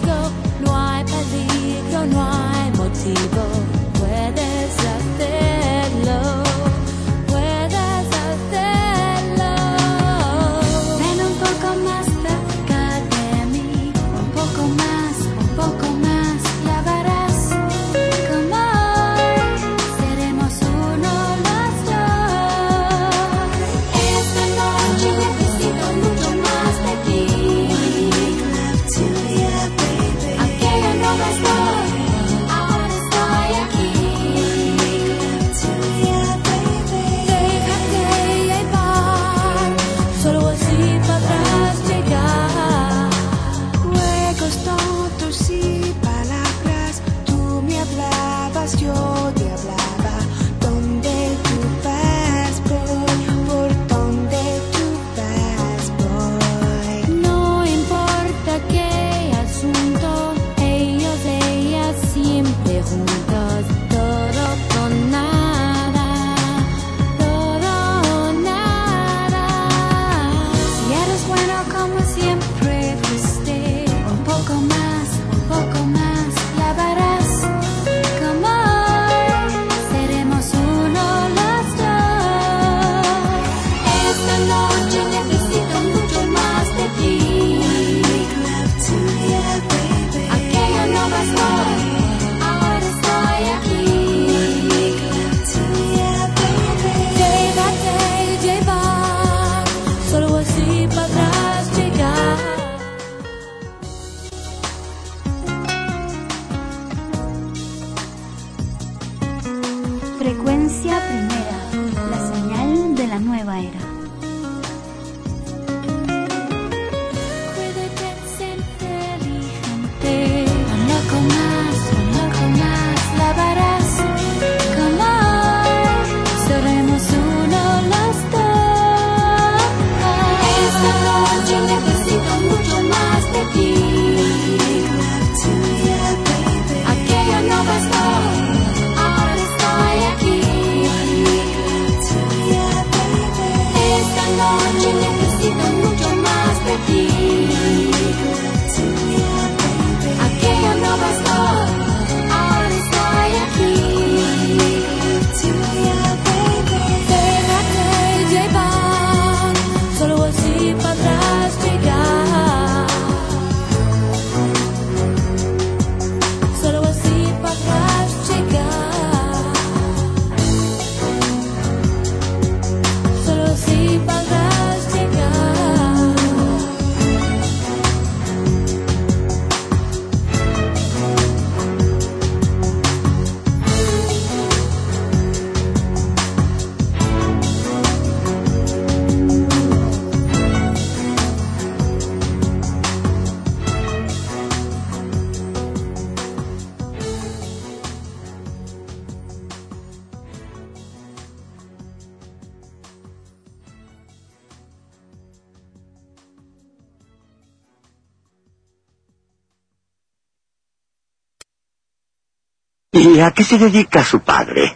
a 213.23 213.31
qué 213.31 213.43
se 213.43 213.57
dedica 213.57 214.03
su 214.03 214.19
padre? 214.19 214.75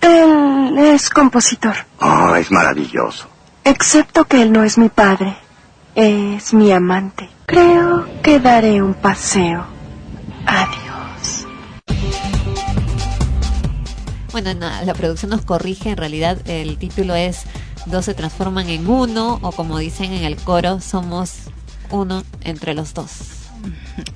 Él 0.00 0.76
es 0.78 1.10
compositor. 1.10 1.74
Oh, 2.00 2.34
es 2.34 2.50
maravilloso. 2.50 3.28
Excepto 3.64 4.24
que 4.24 4.42
él 4.42 4.52
no 4.52 4.64
es 4.64 4.76
mi 4.78 4.88
padre. 4.88 5.36
Es 5.94 6.52
mi 6.52 6.72
amante. 6.72 7.30
Creo 7.46 8.06
que 8.22 8.40
daré 8.40 8.82
un 8.82 8.94
paseo. 8.94 9.64
Adiós. 10.46 11.46
Bueno, 14.32 14.54
no, 14.54 14.68
la 14.84 14.94
producción 14.94 15.30
nos 15.30 15.42
corrige, 15.42 15.90
en 15.90 15.96
realidad 15.96 16.38
el 16.48 16.76
título 16.76 17.14
es 17.14 17.44
Dos 17.86 18.06
se 18.06 18.14
transforman 18.14 18.68
en 18.68 18.88
uno, 18.88 19.38
o 19.42 19.52
como 19.52 19.78
dicen 19.78 20.12
en 20.12 20.24
el 20.24 20.36
coro, 20.36 20.80
somos 20.80 21.34
uno 21.90 22.24
entre 22.42 22.74
los 22.74 22.94
dos. 22.94 23.43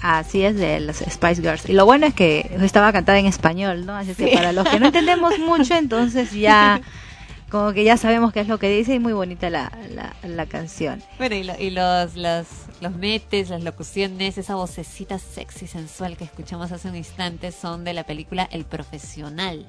Así 0.00 0.42
es 0.44 0.56
de 0.56 0.80
las 0.80 0.98
Spice 0.98 1.42
Girls. 1.42 1.68
Y 1.68 1.72
lo 1.72 1.84
bueno 1.86 2.06
es 2.06 2.14
que 2.14 2.50
estaba 2.62 2.92
cantada 2.92 3.18
en 3.18 3.26
español, 3.26 3.86
¿no? 3.86 3.94
Así 3.96 4.14
que 4.14 4.28
Sí. 4.30 4.34
para 4.36 4.52
los 4.52 4.68
que 4.68 4.78
no 4.80 4.86
entendemos 4.86 5.38
mucho, 5.38 5.74
entonces 5.74 6.32
ya 6.32 6.80
como 7.50 7.72
que 7.72 7.82
ya 7.84 7.96
sabemos 7.96 8.32
qué 8.32 8.40
es 8.40 8.48
lo 8.48 8.58
que 8.58 8.68
dice 8.70 8.94
y 8.94 8.98
muy 8.98 9.12
bonita 9.12 9.48
la, 9.50 9.72
la, 9.94 10.14
la 10.28 10.46
canción. 10.46 11.02
Bueno, 11.18 11.34
y, 11.36 11.44
lo- 11.44 11.58
y 11.58 11.70
los, 11.70 12.14
los, 12.16 12.46
los 12.80 12.92
metes, 12.94 13.48
las 13.50 13.62
locuciones, 13.62 14.36
esa 14.38 14.54
vocecita 14.54 15.18
sexy, 15.18 15.66
sensual 15.66 16.16
que 16.16 16.24
escuchamos 16.24 16.70
hace 16.72 16.88
un 16.88 16.96
instante 16.96 17.50
son 17.52 17.84
de 17.84 17.94
la 17.94 18.04
película 18.04 18.46
El 18.52 18.64
Profesional. 18.66 19.64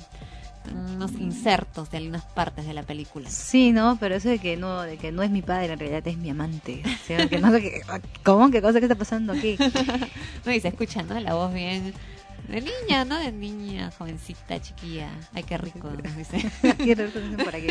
Unos 0.73 1.12
insertos 1.13 1.89
de 1.91 1.97
algunas 1.97 2.23
partes 2.25 2.65
de 2.67 2.73
la 2.73 2.84
película. 2.84 3.29
Sí, 3.29 3.71
¿no? 3.71 3.97
Pero 3.99 4.15
eso 4.15 4.29
de 4.29 4.39
que 4.39 4.58
no 4.58 4.82
de 4.82 4.97
que 4.97 5.12
no 5.12 5.23
es 5.23 5.29
mi 5.32 5.41
padre, 5.41 5.73
en 5.73 5.79
realidad 5.79 6.08
es 6.08 6.17
mi 6.17 6.29
amante. 6.29 6.82
O 6.86 7.05
sea, 7.08 7.27
que 7.27 7.39
no 7.39 7.51
sé 7.51 7.62
qué, 7.62 7.82
¿Cómo? 8.23 8.49
¿Qué 8.51 8.62
cosa 8.62 8.79
que 8.79 8.86
está 8.86 8.95
pasando 8.95 9.34
aquí? 9.34 9.58
No, 10.45 10.51
y 10.51 10.60
se 10.60 10.69
escucha, 10.69 11.03
¿no? 11.03 11.19
La 11.19 11.34
voz 11.34 11.53
bien 11.53 11.93
de 12.47 12.62
niña, 12.62 13.05
¿no? 13.05 13.17
De 13.19 13.32
niña, 13.32 13.91
jovencita, 13.97 14.60
chiquilla. 14.62 15.10
Ay, 15.34 15.43
qué 15.43 15.58
rico, 15.58 15.89
nos 16.03 16.15
dice. 16.17 16.38
Qué 16.77 16.95
rico 16.95 17.19
dicen 17.19 17.38
por 17.45 17.55
aquí. 17.55 17.67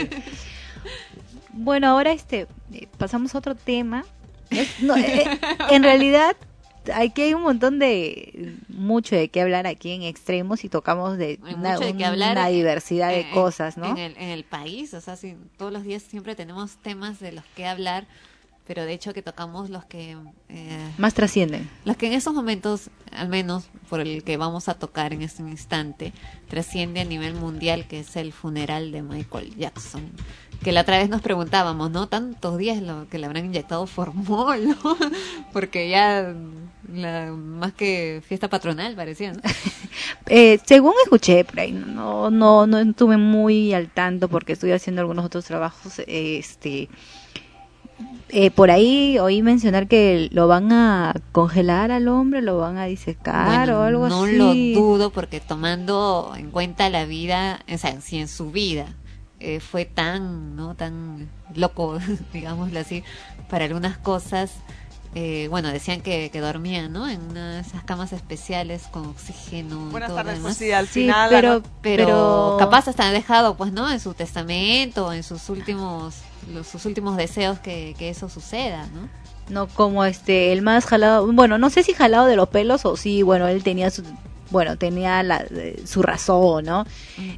Bueno, 1.53 1.89
ahora 1.89 2.13
este 2.13 2.47
eh, 2.73 2.87
pasamos 2.99 3.35
a 3.35 3.39
otro 3.39 3.55
tema. 3.55 4.05
Es- 4.51 4.81
no, 4.81 4.97
eh, 4.97 5.39
en 5.71 5.83
realidad 5.83 6.37
aquí 6.95 7.23
hay 7.23 7.35
un 7.35 7.43
montón 7.43 7.79
de 7.79 8.57
mucho 8.69 9.17
de 9.17 9.29
qué 9.29 9.41
hablar 9.43 9.67
aquí 9.67 9.93
en 9.93 10.03
extremos 10.03 10.65
y 10.65 10.69
tocamos 10.69 11.19
de 11.19 11.39
Hay 11.45 11.55
una, 11.55 11.73
mucho 11.75 11.85
de 11.85 11.97
qué 11.97 12.05
hablar 12.05 12.33
una 12.33 12.49
en- 12.49 12.55
diversidad 12.57 13.11
de 13.11 13.31
cosas, 13.31 13.77
¿no? 13.77 13.87
En 13.91 13.99
el, 13.99 14.17
en 14.17 14.29
el 14.31 14.45
país, 14.45 14.95
o 14.95 15.01
sea, 15.01 15.17
sí, 15.17 15.37
todos 15.57 15.73
los 15.73 15.83
días 15.85 16.03
siempre 16.03 16.35
tenemos 16.35 16.77
temas 16.79 17.21
de 17.21 17.33
los 17.33 17.45
que 17.57 17.67
hablar, 17.67 18.07
pero 18.69 18.85
de 18.85 18.93
hecho 18.93 19.15
que 19.15 19.23
tocamos 19.23 19.71
los 19.71 19.85
que... 19.87 20.17
eh, 20.51 20.91
Más 20.99 21.15
trascienden. 21.15 21.69
los 21.87 21.97
que 21.97 22.07
en 22.07 22.13
esos 22.13 22.35
momentos, 22.35 22.91
al 23.11 23.29
menos 23.31 23.65
por 23.89 24.01
el 24.01 24.23
que 24.23 24.37
vamos 24.37 24.69
a 24.69 24.75
tocar 24.75 25.15
en 25.15 25.23
este 25.23 25.43
instante, 25.43 26.13
trasciende 26.49 27.01
a 27.01 27.05
nivel 27.07 27.35
mundial, 27.35 27.87
que 27.89 28.01
es 28.01 28.15
el 28.17 28.33
funeral 28.33 28.93
de 28.93 29.03
Michael 29.03 29.57
Jackson. 29.57 30.03
Que 30.63 30.73
la 30.73 30.83
otra 30.83 30.99
vez 30.99 31.09
nos 31.09 31.23
preguntábamos, 31.23 31.91
¿no? 31.91 32.09
Tantos 32.09 32.59
días 32.59 32.83
lo 32.83 33.09
que 33.09 33.19
le 33.19 33.27
habrán 33.27 33.47
inyectado 33.47 33.87
formol, 33.87 34.69
¿no? 34.85 34.97
Porque 35.53 35.89
ya 35.89 36.35
la, 36.93 37.33
más 37.33 37.73
que 37.73 38.23
fiesta 38.27 38.49
patronal 38.49 38.95
parecía, 38.95 39.33
¿no? 39.33 39.41
Eh, 40.31 40.59
según 40.67 40.93
escuché 41.05 41.45
por 41.45 41.59
ahí, 41.61 41.73
no, 41.73 42.31
no, 42.31 42.67
no 42.67 42.79
estuve 42.79 43.17
muy 43.17 43.73
al 43.73 43.89
tanto 43.89 44.29
porque 44.29 44.53
estoy 44.53 44.73
haciendo 44.73 45.01
algunos 45.01 45.25
otros 45.25 45.45
trabajos, 45.47 46.01
este, 46.07 46.89
eh, 48.31 48.51
por 48.51 48.71
ahí 48.71 49.19
oí 49.19 49.43
mencionar 49.43 49.89
que 49.89 50.29
lo 50.33 50.49
van 50.49 50.71
a 50.73 51.15
congelar 51.33 51.91
al 51.91 52.09
hombre, 52.09 52.43
lo 52.43 52.59
van 52.59 52.77
a 52.77 52.85
disecar 52.85 53.47
Bueno, 53.67 53.81
o 53.81 53.83
algo 53.83 54.09
no 54.09 54.25
así. 54.25 54.37
lo 54.37 54.55
dudo 54.81 55.11
porque 55.11 55.41
tomando 55.41 56.35
en 56.37 56.51
cuenta 56.51 56.91
la 56.91 57.05
vida, 57.07 57.61
o 57.73 57.79
sea, 57.79 58.01
si 58.01 58.19
en 58.19 58.29
su 58.29 58.51
vida 58.51 58.87
eh, 59.41 59.61
fue 59.61 59.85
tan, 59.85 60.57
¿no? 60.57 60.75
Tan 60.75 61.29
loco, 61.55 61.99
digámoslo 62.33 62.79
así, 62.81 63.03
para 63.49 63.65
algunas 63.65 63.97
cosas, 63.97 64.53
eh, 65.15 65.47
bueno, 65.49 65.69
decían 65.71 66.03
que, 66.03 66.29
que 66.31 66.41
dormía, 66.41 66.89
¿no? 66.89 67.09
En 67.09 67.23
una 67.31 67.55
de 67.55 67.61
esas 67.61 67.83
camas 67.85 68.13
especiales 68.13 68.83
con 68.91 69.07
oxígeno. 69.07 69.87
y 69.89 69.91
Buenas 69.91 70.09
todo 70.11 70.19
lo 70.19 70.25
tardes, 70.25 70.39
demás. 70.43 70.57
pues 70.57 70.57
sí, 70.59 70.73
al 70.73 70.87
Sí, 70.87 71.01
final... 71.03 71.31
pero, 71.31 71.63
Pero- 71.81 72.57
capaz 72.59 72.89
hasta 72.89 73.07
han 73.09 73.15
dejado, 73.15 73.57
pues, 73.57 73.73
¿no? 73.73 73.91
En 73.91 74.01
su 74.01 74.13
testamento, 74.13 75.13
en 75.15 75.23
sus 75.23 75.49
últimos, 75.49 76.17
los, 76.53 76.67
sus 76.67 76.85
últimos 76.87 77.17
deseos 77.17 77.59
que, 77.59 77.95
que 77.99 78.09
eso 78.11 78.29
suceda, 78.29 78.87
¿no? 78.95 79.09
No 79.51 79.67
como 79.67 80.05
este, 80.05 80.53
el 80.53 80.61
más 80.63 80.85
jalado, 80.85 81.33
bueno, 81.33 81.57
no 81.59 81.71
sé 81.71 81.83
si 81.83 81.95
jalado 81.95 82.27
de 82.27 82.37
los 82.37 82.49
pelos 82.49 82.85
o 82.85 82.97
sí, 82.97 83.23
bueno, 83.23 83.49
él 83.49 83.63
tenía 83.63 83.91
su, 83.91 84.03
bueno, 84.51 84.77
tenía 84.77 85.23
la, 85.23 85.45
eh, 85.51 85.83
su 85.87 86.03
razón, 86.03 86.67
¿no? 86.67 86.87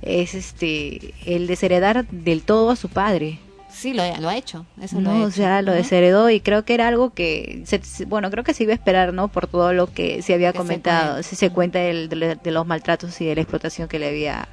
Es 0.02 0.34
este, 0.34 1.14
el 1.26 1.46
desheredar 1.46 2.06
del 2.08 2.42
todo 2.42 2.70
a 2.70 2.76
su 2.76 2.88
padre. 2.88 3.38
Sí, 3.72 3.94
lo, 3.94 4.02
lo 4.18 4.28
ha 4.28 4.36
hecho, 4.36 4.66
eso 4.82 4.96
lo 5.00 5.02
no, 5.12 5.22
ha 5.22 5.26
o 5.26 5.30
sea, 5.30 5.62
lo 5.62 5.70
desheredó 5.72 6.28
y 6.28 6.40
creo 6.40 6.64
que 6.64 6.74
era 6.74 6.88
algo 6.88 7.10
que, 7.14 7.62
se- 7.66 7.80
se- 7.84 8.04
bueno, 8.04 8.28
creo 8.32 8.42
que 8.42 8.52
se 8.52 8.64
iba 8.64 8.72
a 8.72 8.74
esperar, 8.74 9.12
¿no? 9.14 9.28
Por 9.28 9.46
todo 9.46 9.72
lo 9.72 9.86
que 9.92 10.22
se 10.22 10.34
había 10.34 10.50
Que 10.50 10.58
se 10.58 10.62
comentado, 10.64 11.22
si 11.22 11.36
se 11.36 11.50
cuenta 11.50 11.78
del- 11.78 12.08
de, 12.08 12.34
de 12.34 12.50
los 12.50 12.66
maltratos 12.66 13.20
y 13.20 13.26
de 13.26 13.36
la 13.36 13.42
explotación 13.42 13.86
que 13.86 14.00
le 14.00 14.08
había, 14.08 14.48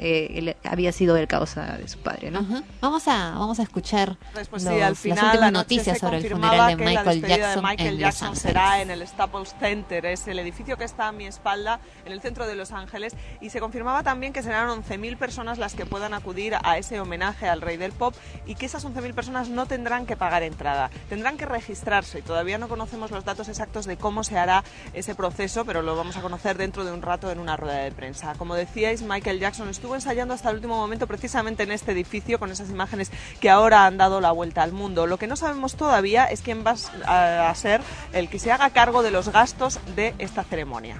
eh, 0.00 0.32
él- 0.38 0.56
había 0.64 0.90
sido 0.92 1.16
el 1.16 1.28
causa 1.28 1.76
de 1.76 1.86
su 1.86 1.98
padre, 1.98 2.30
¿no? 2.30 2.40
Ajá. 2.40 2.62
Vamos 2.80 3.06
a 3.06 3.32
vamos 3.32 3.60
a 3.60 3.62
escuchar 3.62 4.16
Pues 4.32 4.50
los- 4.50 4.62
sí, 4.62 4.68
al 4.68 4.78
las 4.80 4.98
final 4.98 5.24
últimas 5.26 5.48
anoche 5.48 5.52
noticias 5.52 5.96
se 5.98 6.00
sobre 6.00 6.16
el 6.16 6.22
confirmaba 6.22 6.52
funeral 6.52 6.68
de 6.70 6.76
que 6.76 6.84
la 6.84 6.90
Michael 7.02 7.20
despedida 7.20 7.36
Jackson 7.46 7.62
de 7.62 7.68
Michael 7.70 7.88
en 7.88 7.94
Los 7.94 8.00
Jackson 8.00 8.28
Ángeles. 8.28 8.42
será 8.42 8.80
en 8.82 8.90
el 8.90 9.06
Staples 9.06 9.54
Center, 9.60 10.06
es 10.06 10.26
el 10.26 10.38
edificio 10.38 10.76
que 10.76 10.84
está 10.84 11.08
a 11.08 11.12
mi 11.12 11.26
espalda, 11.26 11.80
en 12.06 12.12
el 12.12 12.20
centro 12.20 12.46
de 12.46 12.54
Los 12.54 12.72
Ángeles, 12.72 13.14
y 13.42 13.50
se 13.50 13.60
confirmaba 13.60 14.02
también 14.02 14.32
que 14.32 14.42
serán 14.42 14.68
11.000 14.70 15.16
personas 15.18 15.58
las 15.58 15.74
que 15.74 15.84
puedan 15.86 16.14
acudir 16.14 16.54
a 16.62 16.78
ese 16.78 16.98
homenaje 16.98 17.48
al 17.48 17.60
rey 17.60 17.76
del 17.76 17.92
pop 17.92 18.14
y 18.46 18.54
que 18.54 18.66
esas 18.66 18.84
11.000 18.84 19.12
personas 19.14 19.48
no 19.50 19.66
tendrán 19.66 20.06
que 20.06 20.16
pagar 20.16 20.42
entrada, 20.42 20.90
tendrán 21.10 21.36
que 21.36 21.44
registrarse 21.46 22.20
y 22.20 22.22
todavía 22.22 22.56
no 22.58 22.68
conocemos 22.68 23.10
los 23.10 23.24
datos 23.24 23.48
exactos 23.48 23.84
de 23.84 23.96
cómo 23.98 24.24
se 24.24 24.38
hará 24.38 24.64
ese 24.94 25.14
proceso, 25.14 25.64
pero 25.66 25.82
lo 25.82 25.94
vamos 25.96 26.16
a 26.16 26.22
conocer 26.22 26.56
dentro 26.56 26.84
de 26.84 26.92
un 26.92 27.02
rato 27.02 27.30
en 27.30 27.38
una 27.38 27.56
rueda 27.56 27.78
de 27.78 27.92
prensa. 27.92 28.34
Como 28.38 28.54
decíais, 28.54 29.02
Michael 29.02 29.38
Jackson 29.40 29.68
estuvo 29.68 29.89
ensayando 29.94 30.34
hasta 30.34 30.50
el 30.50 30.56
último 30.56 30.76
momento 30.76 31.06
precisamente 31.06 31.62
en 31.62 31.70
este 31.72 31.92
edificio 31.92 32.38
con 32.38 32.50
esas 32.50 32.70
imágenes 32.70 33.10
que 33.40 33.50
ahora 33.50 33.86
han 33.86 33.96
dado 33.98 34.20
la 34.20 34.32
vuelta 34.32 34.62
al 34.62 34.72
mundo. 34.72 35.06
Lo 35.06 35.18
que 35.18 35.26
no 35.26 35.36
sabemos 35.36 35.74
todavía 35.76 36.24
es 36.26 36.40
quién 36.42 36.64
va 36.66 36.74
a 37.06 37.54
ser 37.54 37.80
el 38.12 38.28
que 38.28 38.38
se 38.38 38.52
haga 38.52 38.70
cargo 38.70 39.02
de 39.02 39.10
los 39.10 39.28
gastos 39.30 39.78
de 39.96 40.14
esta 40.18 40.44
ceremonia. 40.44 40.96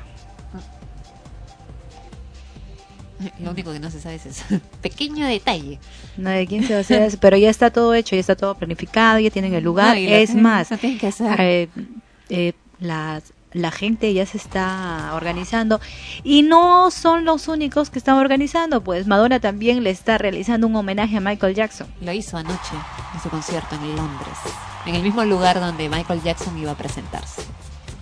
Lo 3.38 3.50
único 3.50 3.70
que 3.70 3.78
no 3.80 3.90
se 3.90 4.00
sabe 4.00 4.14
es 4.14 4.24
eso. 4.26 4.44
Pequeño 4.80 5.26
detalle. 5.26 5.78
No 6.16 6.30
de 6.30 6.46
quién 6.46 6.64
se 6.66 6.72
va 6.72 6.78
a 6.78 6.80
hacer 6.80 7.02
eso, 7.02 7.18
pero 7.20 7.36
ya 7.36 7.50
está 7.50 7.70
todo 7.70 7.92
hecho, 7.92 8.16
ya 8.16 8.20
está 8.20 8.34
todo 8.34 8.54
planificado, 8.54 9.18
ya 9.18 9.30
tienen 9.30 9.52
el 9.52 9.62
lugar. 9.62 9.96
No, 9.96 10.02
es 10.02 10.34
más, 10.34 10.68
que 10.80 11.06
hacer. 11.06 11.38
eh, 11.40 11.68
eh, 12.30 12.52
las- 12.78 13.34
la 13.52 13.70
gente 13.70 14.12
ya 14.12 14.26
se 14.26 14.38
está 14.38 15.10
organizando 15.14 15.80
y 16.22 16.42
no 16.42 16.90
son 16.90 17.24
los 17.24 17.48
únicos 17.48 17.90
que 17.90 17.98
están 17.98 18.16
organizando, 18.16 18.82
pues 18.82 19.06
Madonna 19.06 19.40
también 19.40 19.82
le 19.82 19.90
está 19.90 20.18
realizando 20.18 20.66
un 20.66 20.76
homenaje 20.76 21.16
a 21.16 21.20
Michael 21.20 21.54
Jackson. 21.54 21.86
Lo 22.00 22.12
hizo 22.12 22.36
anoche 22.36 22.74
en 23.14 23.20
su 23.20 23.28
concierto 23.28 23.74
en 23.74 23.96
Londres, 23.96 24.38
en 24.86 24.94
el 24.94 25.02
mismo 25.02 25.24
lugar 25.24 25.60
donde 25.60 25.88
Michael 25.88 26.22
Jackson 26.22 26.56
iba 26.58 26.72
a 26.72 26.76
presentarse. 26.76 27.42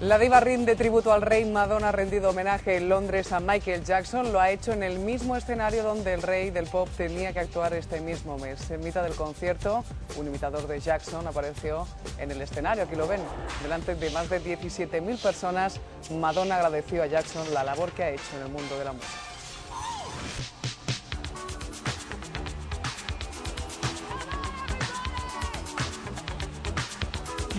La 0.00 0.16
diva 0.16 0.38
rinde 0.38 0.76
tributo 0.76 1.12
al 1.12 1.22
rey. 1.22 1.44
Madonna 1.44 1.88
ha 1.88 1.92
rendido 1.92 2.30
homenaje 2.30 2.76
en 2.76 2.88
Londres 2.88 3.32
a 3.32 3.40
Michael 3.40 3.84
Jackson. 3.84 4.32
Lo 4.32 4.38
ha 4.38 4.52
hecho 4.52 4.72
en 4.72 4.84
el 4.84 5.00
mismo 5.00 5.34
escenario 5.34 5.82
donde 5.82 6.14
el 6.14 6.22
rey 6.22 6.50
del 6.50 6.66
pop 6.66 6.88
tenía 6.96 7.32
que 7.32 7.40
actuar 7.40 7.72
este 7.72 8.00
mismo 8.00 8.38
mes. 8.38 8.70
En 8.70 8.80
mitad 8.80 9.02
del 9.02 9.16
concierto, 9.16 9.84
un 10.16 10.28
imitador 10.28 10.68
de 10.68 10.78
Jackson 10.78 11.26
apareció 11.26 11.88
en 12.20 12.30
el 12.30 12.40
escenario. 12.40 12.84
Aquí 12.84 12.94
lo 12.94 13.08
ven. 13.08 13.20
Delante 13.60 13.96
de 13.96 14.10
más 14.10 14.30
de 14.30 14.40
17.000 14.40 15.20
personas, 15.20 15.80
Madonna 16.12 16.54
agradeció 16.54 17.02
a 17.02 17.06
Jackson 17.06 17.52
la 17.52 17.64
labor 17.64 17.90
que 17.90 18.04
ha 18.04 18.10
hecho 18.10 18.36
en 18.36 18.42
el 18.42 18.52
mundo 18.52 18.78
de 18.78 18.84
la 18.84 18.92
música. 18.92 19.08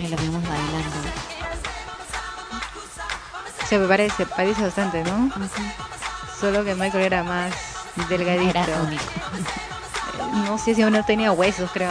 Lo 0.08 0.16
vimos 0.16 0.42
bailando. 0.42 1.29
Se 3.70 3.78
me 3.78 3.86
parece, 3.86 4.26
parece 4.26 4.62
bastante, 4.62 5.04
¿no? 5.04 5.30
Solo 6.40 6.64
que 6.64 6.74
Michael 6.74 7.04
era 7.04 7.22
más 7.22 7.54
delgadito. 8.08 8.58
Era 8.58 8.82
único. 8.82 9.04
No 10.44 10.58
sé 10.58 10.74
si 10.74 10.82
uno 10.82 11.04
tenía 11.04 11.30
huesos, 11.32 11.70
creo. 11.72 11.90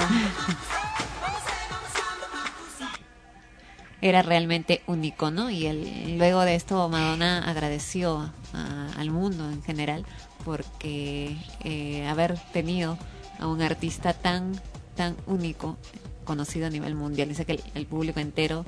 Era 4.01 4.21
realmente 4.21 4.81
único, 4.87 5.31
¿no? 5.31 5.49
Y 5.49 5.67
el, 5.67 6.17
luego 6.17 6.41
de 6.41 6.55
esto 6.55 6.87
Madonna 6.89 7.49
agradeció 7.49 8.29
a- 8.53 8.87
al 8.99 9.09
mundo 9.11 9.49
en 9.49 9.61
general 9.63 10.05
porque 10.45 11.37
eh, 11.63 12.07
haber 12.07 12.37
tenido 12.53 12.97
a 13.39 13.47
un 13.47 13.61
artista 13.61 14.13
tan 14.13 14.59
tan 14.95 15.15
único 15.27 15.77
conocido 16.25 16.67
a 16.67 16.69
nivel 16.69 16.95
mundial. 16.95 17.29
Dice 17.29 17.45
que 17.45 17.53
el, 17.53 17.63
el 17.73 17.85
público 17.85 18.19
entero 18.19 18.65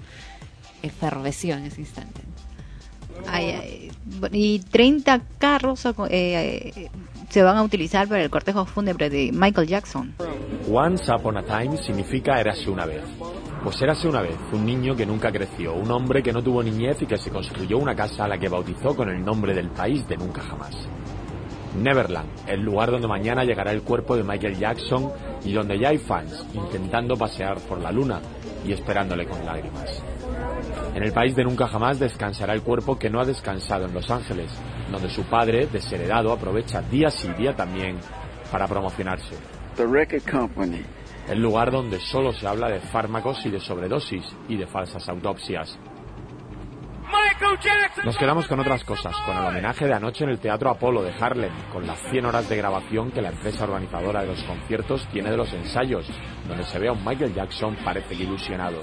eferveció 0.82 1.56
en 1.56 1.66
ese 1.66 1.82
instante. 1.82 2.22
Ay, 3.28 3.46
ay, 3.46 3.92
y 4.32 4.60
30 4.60 5.22
carros 5.38 5.86
eh, 5.86 5.92
eh, 6.10 6.90
se 7.30 7.44
van 7.44 7.58
a 7.58 7.64
utilizar 7.64 8.08
para 8.08 8.22
el 8.22 8.30
cortejo 8.30 8.66
fúnebre 8.66 9.10
de 9.10 9.32
Michael 9.34 9.68
Jackson. 9.68 10.14
Once 10.70 11.12
Upon 11.12 11.38
a 11.38 11.44
Time 11.44 11.78
significa 11.78 12.40
érase 12.40 12.70
una 12.70 12.86
vez. 12.86 13.04
Pues 13.64 13.82
érase 13.82 14.08
una 14.08 14.22
vez 14.22 14.36
un 14.52 14.66
niño 14.66 14.96
que 14.96 15.06
nunca 15.06 15.32
creció, 15.32 15.76
un 15.76 15.92
hombre 15.92 16.24
que 16.24 16.34
no 16.34 16.42
tuvo 16.42 16.64
niñez 16.64 17.02
y 17.02 17.06
que 17.06 17.18
se 17.18 17.30
construyó 17.30 17.78
una 17.78 17.96
casa 17.96 18.26
a 18.26 18.28
la 18.28 18.38
que 18.38 18.50
bautizó 18.50 18.96
con 18.96 19.10
el 19.10 19.24
nombre 19.24 19.54
del 19.54 19.70
país 19.70 20.08
de 20.08 20.18
nunca 20.18 20.42
jamás. 20.42 20.76
Neverland, 21.78 22.30
el 22.48 22.62
lugar 22.62 22.92
donde 22.92 23.08
mañana 23.08 23.44
llegará 23.44 23.72
el 23.72 23.84
cuerpo 23.84 24.18
de 24.18 24.24
Michael 24.24 24.58
Jackson 24.58 25.12
y 25.46 25.54
donde 25.54 25.80
ya 25.80 25.90
hay 25.90 26.00
fans 26.00 26.46
intentando 26.54 27.16
pasear 27.16 27.60
por 27.62 27.80
la 27.80 27.92
luna 27.92 28.20
y 28.66 28.74
esperándole 28.74 29.26
con 29.26 29.46
lágrimas. 29.46 30.04
En 30.96 31.04
el 31.04 31.14
país 31.14 31.36
de 31.36 31.44
nunca 31.44 31.68
jamás 31.68 32.00
descansará 32.00 32.54
el 32.54 32.62
cuerpo 32.62 32.98
que 33.00 33.10
no 33.10 33.20
ha 33.20 33.26
descansado 33.26 33.86
en 33.86 33.94
Los 33.94 34.10
Ángeles, 34.12 34.52
donde 34.92 35.10
su 35.10 35.24
padre, 35.24 35.68
desheredado, 35.68 36.32
aprovecha 36.32 36.82
día 36.82 37.10
sí 37.10 37.30
día 37.38 37.56
también 37.56 37.98
para 38.52 38.68
promocionarse. 38.68 39.36
The 39.76 39.88
record 39.88 40.30
company. 40.30 40.84
El 41.30 41.42
lugar 41.42 41.72
donde 41.72 42.00
solo 42.00 42.34
se 42.34 42.48
habla 42.48 42.70
de 42.70 42.80
fármacos 42.80 43.46
y 43.46 43.50
de 43.50 43.60
sobredosis 43.60 44.26
y 44.50 44.58
de 44.58 44.68
falsas 44.68 45.08
autopsias. 45.08 45.80
Nos 48.04 48.18
quedamos 48.18 48.48
con 48.48 48.60
otras 48.60 48.84
cosas, 48.84 49.16
con 49.26 49.38
el 49.38 49.46
homenaje 49.46 49.86
de 49.86 49.94
anoche 49.94 50.24
en 50.24 50.32
el 50.32 50.40
Teatro 50.40 50.70
Apolo 50.70 51.04
de 51.04 51.14
Harlem, 51.20 51.52
con 51.72 51.86
las 51.86 52.00
100 52.10 52.26
horas 52.26 52.50
de 52.50 52.58
grabación 52.58 53.12
que 53.12 53.22
la 53.22 53.30
empresa 53.30 53.66
organizadora 53.66 54.22
de 54.22 54.28
los 54.28 54.44
conciertos 54.44 55.08
tiene 55.12 55.32
de 55.32 55.38
los 55.38 55.52
ensayos, 55.54 56.08
donde 56.48 56.64
se 56.64 56.80
ve 56.80 56.88
a 56.88 56.94
un 56.94 57.04
Michael 57.04 57.34
Jackson 57.34 57.78
parece 57.84 58.16
que 58.16 58.24
ilusionado. 58.24 58.82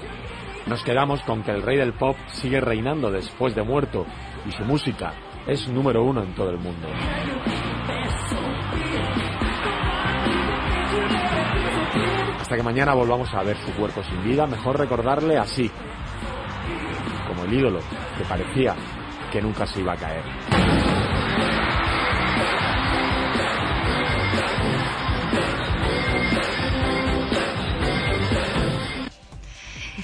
Nos 0.69 0.83
quedamos 0.83 1.23
con 1.23 1.41
que 1.41 1.49
el 1.49 1.63
rey 1.63 1.77
del 1.77 1.93
pop 1.93 2.15
sigue 2.27 2.61
reinando 2.61 3.09
después 3.09 3.55
de 3.55 3.63
muerto 3.63 4.05
y 4.47 4.51
su 4.51 4.63
música 4.63 5.15
es 5.47 5.67
número 5.67 6.03
uno 6.03 6.21
en 6.21 6.35
todo 6.35 6.51
el 6.51 6.59
mundo. 6.59 6.87
Hasta 12.39 12.55
que 12.55 12.61
mañana 12.61 12.93
volvamos 12.93 13.33
a 13.33 13.41
ver 13.41 13.57
su 13.57 13.71
cuerpo 13.73 14.03
sin 14.03 14.23
vida, 14.23 14.45
mejor 14.45 14.77
recordarle 14.77 15.39
así, 15.39 15.71
como 17.27 17.45
el 17.45 17.53
ídolo 17.53 17.79
que 18.15 18.23
parecía 18.25 18.75
que 19.31 19.41
nunca 19.41 19.65
se 19.65 19.79
iba 19.79 19.93
a 19.93 19.97
caer. 19.97 20.23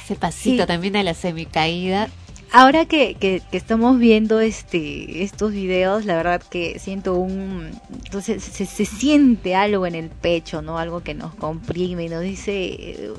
Ese 0.06 0.16
pasito 0.16 0.64
Sí. 0.64 0.68
también 0.68 0.96
a 0.96 1.04
la 1.04 1.14
semicaída. 1.14 2.10
Ahora 2.52 2.86
que, 2.86 3.16
que, 3.16 3.42
que 3.52 3.58
estamos 3.58 3.98
viendo 4.00 4.40
este 4.40 5.24
estos 5.24 5.52
videos, 5.52 6.06
la 6.06 6.16
verdad 6.16 6.42
que 6.42 6.80
siento 6.80 7.16
un... 7.16 7.72
Entonces 8.06 8.44
se, 8.44 8.66
se 8.66 8.86
siente 8.86 9.56
algo 9.56 9.86
en 9.88 9.96
el 9.96 10.10
pecho, 10.10 10.62
¿no? 10.62 10.78
Algo 10.78 11.02
que 11.02 11.16
nos 11.16 11.34
comprime 11.36 12.06
y 12.06 12.10
nos 12.10 12.22
dice... 12.22 13.12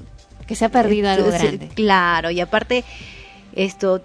Que 0.47 0.55
se 0.55 0.65
ha 0.65 0.69
perdido 0.69 1.11
algo 1.11 1.29
grande. 1.29 1.69
Claro, 1.75 2.31
y 2.31 2.39
aparte, 2.41 2.85
esto, 3.57 4.01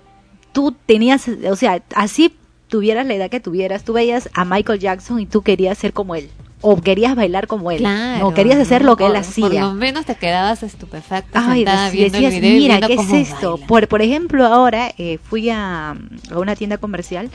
tú 0.51 0.75
tenías, 0.87 1.27
o 1.27 1.55
sea, 1.55 1.83
así 1.93 2.35
tuvieras 2.67 3.05
la 3.05 3.13
edad 3.13 3.29
que 3.29 3.39
tuvieras, 3.39 3.83
tú 3.83 3.93
veías 3.93 4.27
a 4.33 4.43
Michael 4.43 4.79
Jackson 4.79 5.19
y 5.19 5.27
tú 5.27 5.43
querías 5.43 5.77
ser 5.77 5.93
como 5.93 6.15
él. 6.15 6.31
O 6.61 6.79
querías 6.81 7.15
bailar 7.15 7.47
como 7.47 7.71
él. 7.71 7.79
Claro. 7.79 8.27
o 8.27 8.33
querías 8.33 8.59
hacer 8.59 8.83
lo 8.83 8.95
que 8.95 9.07
él 9.07 9.15
hacía. 9.15 9.45
Por 9.47 9.53
lo 9.55 9.73
menos 9.73 10.05
te 10.05 10.15
quedabas 10.15 10.61
estupefacta 10.63 11.43
Ay, 11.51 11.59
sentada 11.59 11.89
dec- 11.89 11.91
viendo 11.93 12.17
decías, 12.19 12.33
el 12.35 12.41
video 12.41 12.55
y 12.55 12.59
mira, 12.59 12.77
viendo 12.79 12.87
¿qué 12.87 12.93
es 13.21 13.29
esto? 13.29 13.51
baila". 13.53 13.67
Por, 13.67 13.87
por 13.87 14.01
ejemplo, 14.01 14.45
ahora 14.45 14.91
eh, 14.97 15.17
fui 15.23 15.49
a, 15.49 15.91
a 15.91 16.37
una 16.39 16.55
tienda 16.55 16.77
comercial 16.77 17.29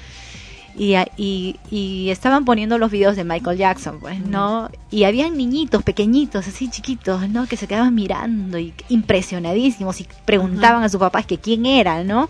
y, 0.78 0.94
a- 0.94 1.08
y, 1.16 1.56
y 1.70 2.10
estaban 2.10 2.44
poniendo 2.44 2.78
los 2.78 2.90
videos 2.90 3.16
de 3.16 3.24
Michael 3.24 3.56
Jackson, 3.58 3.98
pues, 3.98 4.20
¿no? 4.20 4.68
Y 4.90 5.04
habían 5.04 5.36
niñitos 5.36 5.82
pequeñitos, 5.82 6.46
así 6.46 6.68
chiquitos, 6.68 7.28
¿no? 7.30 7.46
Que 7.46 7.56
se 7.56 7.66
quedaban 7.66 7.94
mirando 7.94 8.58
y 8.58 8.74
impresionadísimos 8.90 10.00
y 10.00 10.06
preguntaban 10.24 10.82
a 10.82 10.88
sus 10.88 11.00
papás 11.00 11.26
que 11.26 11.38
quién 11.38 11.66
era, 11.66 12.04
¿no? 12.04 12.28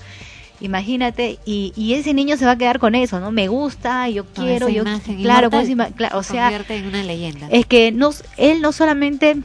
Imagínate, 0.61 1.39
y, 1.45 1.73
y 1.77 1.95
ese 1.95 2.15
niño 2.15 2.37
se 2.37 2.47
va 2.47 2.53
a 2.53 2.59
quedar 2.59 2.79
con 2.79 2.95
eso, 2.95 3.21
¿no? 3.21 3.31
Me 3.31 3.49
gusta, 3.49 4.09
yo 4.09 4.25
Con 4.25 4.45
quiero, 4.45 4.69
yo 4.69 4.83
imagen 4.83 5.21
claro, 5.23 5.51
con 5.51 5.61
inmortal, 5.61 5.63
esa 5.65 5.73
ima- 5.73 5.95
claro, 5.97 6.19
o 6.19 6.23
se 6.23 6.33
sea, 6.33 6.43
convierte 6.45 6.77
en 6.77 6.87
una 6.87 7.03
leyenda. 7.03 7.49
es 7.51 7.67
que 7.67 7.93
no, 7.93 8.11
él 8.39 8.63
no 8.63 8.73
solamente 8.73 9.37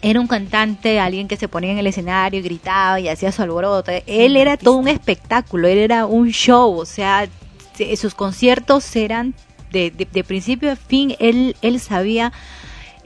era 0.00 0.20
un 0.20 0.28
cantante, 0.28 1.00
alguien 1.00 1.26
que 1.26 1.36
se 1.36 1.48
ponía 1.48 1.72
en 1.72 1.78
el 1.78 1.86
escenario 1.88 2.38
y 2.38 2.42
gritaba 2.44 3.00
y 3.00 3.08
hacía 3.08 3.32
su 3.32 3.42
alboroto. 3.42 3.90
Él 4.06 4.36
era 4.36 4.56
todo 4.56 4.76
un 4.76 4.86
espectáculo, 4.88 5.66
él 5.66 5.78
era 5.78 6.06
un 6.06 6.28
show, 6.30 6.72
o 6.78 6.86
sea, 6.86 7.26
se- 7.74 7.96
sus 7.96 8.14
conciertos 8.14 8.94
eran 8.94 9.34
de, 9.72 9.90
de- 9.90 10.06
de 10.10 10.24
principio 10.24 10.70
a 10.70 10.76
fin, 10.76 11.16
él, 11.18 11.56
él 11.62 11.80
sabía 11.80 12.32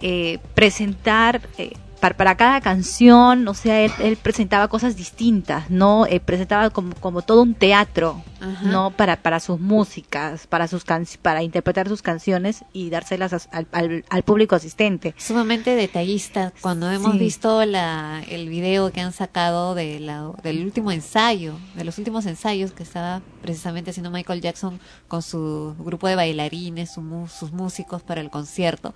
eh, 0.03 0.39
presentar 0.55 1.41
eh, 1.57 1.73
para, 2.03 2.17
para 2.17 2.37
cada 2.37 2.61
canción, 2.61 3.47
o 3.47 3.55
sea, 3.55 3.81
él, 3.81 3.93
él 4.01 4.17
presentaba 4.17 4.67
cosas 4.67 4.97
distintas, 4.97 5.71
¿no? 5.71 6.05
Eh, 6.07 6.19
presentaba 6.19 6.71
como, 6.71 6.97
como 6.97 7.23
todo 7.23 7.43
un 7.43 7.55
teatro, 7.55 8.21
Ajá. 8.41 8.65
¿no? 8.65 8.91
Para, 8.91 9.23
para 9.23 9.39
sus 9.39 9.61
músicas, 9.61 10.49
para 10.49 10.67
sus 10.67 10.83
can- 10.83 11.07
para 11.23 11.45
interpretar 11.45 11.89
sus 11.89 12.03
canciones 12.03 12.65
y 12.73 12.91
dárselas 12.91 13.33
as- 13.33 13.49
al, 13.53 13.69
al- 13.71 14.05
al 14.11 14.23
público 14.25 14.57
asistente. 14.57 15.15
Sumamente 15.17 15.77
detallista. 15.77 16.53
Cuando 16.61 16.91
hemos 16.91 17.13
Sí. 17.13 17.19
visto 17.19 17.65
la, 17.65 18.21
el 18.29 18.49
video 18.49 18.91
que 18.91 19.01
han 19.01 19.13
sacado 19.13 19.77
de 19.77 20.01
la- 20.01 20.33
del 20.43 20.65
último 20.65 20.91
ensayo, 20.91 21.55
de 21.77 21.85
los 21.85 21.99
últimos 21.99 22.27
ensayos 22.27 22.73
que 22.73 22.83
estaba 22.83 23.23
precisamente 23.43 23.91
haciendo 23.91 24.11
Michael 24.11 24.41
Jackson 24.41 24.81
con 25.07 25.23
su 25.23 25.77
grupo 25.79 26.09
de 26.09 26.17
bailarines, 26.17 26.91
su 26.93 27.29
sus 27.33 27.53
músicos 27.53 28.03
para 28.03 28.21
el 28.21 28.29
concierto. 28.31 28.93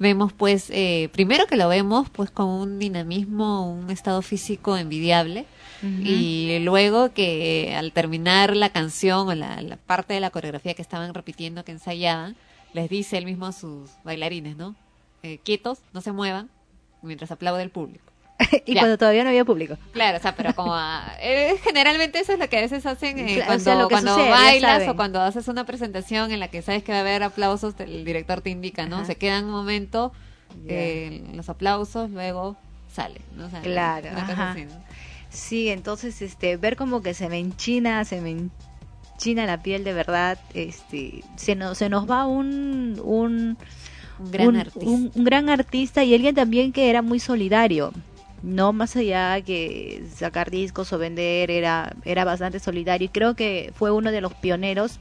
Vemos 0.00 0.32
pues, 0.32 0.70
eh, 0.70 1.10
primero 1.12 1.46
que 1.46 1.56
lo 1.56 1.68
vemos 1.68 2.08
pues 2.08 2.30
con 2.30 2.48
un 2.48 2.78
dinamismo, 2.78 3.70
un 3.70 3.90
estado 3.90 4.22
físico 4.22 4.76
envidiable. 4.76 5.46
Y 5.82 6.58
luego 6.60 7.14
que 7.14 7.74
al 7.74 7.92
terminar 7.92 8.54
la 8.54 8.68
canción 8.68 9.28
o 9.28 9.34
la, 9.34 9.62
la 9.62 9.76
parte 9.76 10.12
de 10.12 10.20
la 10.20 10.28
coreografía 10.28 10.74
que 10.74 10.82
estaban 10.82 11.14
repitiendo, 11.14 11.64
que 11.64 11.72
ensayaban, 11.72 12.36
les 12.74 12.90
dice 12.90 13.16
él 13.16 13.24
mismo 13.24 13.46
a 13.46 13.52
sus 13.52 13.90
bailarines, 14.04 14.56
¿no? 14.56 14.74
Eh, 15.22 15.38
quietos, 15.42 15.78
no 15.94 16.02
se 16.02 16.12
muevan, 16.12 16.50
mientras 17.02 17.30
aplaude 17.30 17.62
el 17.62 17.70
público. 17.70 18.09
y 18.66 18.74
Ya. 18.74 18.80
cuando 18.82 18.98
todavía 18.98 19.22
no 19.24 19.30
había 19.30 19.44
público. 19.44 19.76
Claro, 19.92 20.18
o 20.18 20.20
sea, 20.20 20.34
pero 20.34 20.54
como 20.54 20.74
a- 20.74 21.12
eh, 21.20 21.54
generalmente 21.62 22.18
eso 22.20 22.32
es 22.32 22.38
lo 22.38 22.48
que 22.48 22.58
a 22.58 22.60
veces 22.62 22.84
hacen 22.86 23.18
eh, 23.18 23.34
Claro, 23.36 23.42
o 23.42 23.46
cuando, 23.46 23.64
sea, 23.64 23.88
cuando 23.88 24.14
sucede, 24.14 24.30
bailas 24.30 24.88
o 24.88 24.96
cuando 24.96 25.20
haces 25.20 25.48
una 25.48 25.64
presentación 25.66 26.32
en 26.32 26.40
la 26.40 26.48
que 26.48 26.62
sabes 26.62 26.82
que 26.82 26.92
va 26.92 26.98
a 26.98 27.00
haber 27.02 27.22
aplausos, 27.22 27.74
el 27.78 28.04
director 28.04 28.40
te 28.40 28.50
indica, 28.50 28.86
¿no? 28.86 28.96
Ajá. 28.96 29.04
Se 29.06 29.16
quedan 29.16 29.44
un 29.46 29.50
momento 29.52 30.12
eh, 30.66 31.22
los 31.34 31.48
aplausos, 31.48 32.10
luego 32.10 32.56
sale, 32.92 33.20
¿no? 33.36 33.46
O 33.46 33.50
sea, 33.50 33.60
Claro, 33.62 34.08
una 34.10 34.20
cosa 34.22 34.32
ajá. 34.32 34.50
así, 34.52 34.64
¿no? 34.64 34.72
Sí, 35.28 35.68
entonces 35.68 36.22
este 36.22 36.56
ver 36.56 36.74
como 36.76 37.02
que 37.02 37.14
se 37.14 37.28
me 37.28 37.38
enchina, 37.38 38.04
se 38.04 38.20
me 38.20 38.30
enchina 39.14 39.46
la 39.46 39.62
piel 39.62 39.84
de 39.84 39.92
verdad, 39.92 40.38
este 40.54 41.22
se 41.36 41.54
nos 41.54 41.78
se 41.78 41.88
nos 41.88 42.10
va 42.10 42.26
un 42.26 43.00
un 43.04 43.56
Un 44.18 44.30
gran 44.32 44.56
artista. 44.56 44.80
un- 44.90 45.12
un 45.14 45.24
gran 45.24 45.48
artista 45.48 46.02
y 46.02 46.14
alguien 46.14 46.34
también 46.34 46.72
que 46.72 46.90
era 46.90 47.00
muy 47.00 47.20
solidario. 47.20 47.92
No 48.42 48.72
más 48.72 48.96
allá 48.96 49.40
que 49.42 50.02
sacar 50.14 50.50
discos 50.50 50.92
o 50.92 50.98
vender 50.98 51.50
era 51.50 51.92
era 52.04 52.24
bastante 52.24 52.58
solidario 52.58 53.06
y 53.06 53.08
creo 53.08 53.34
que 53.34 53.72
fue 53.74 53.90
uno 53.90 54.10
de 54.10 54.20
los 54.20 54.32
pioneros 54.34 54.98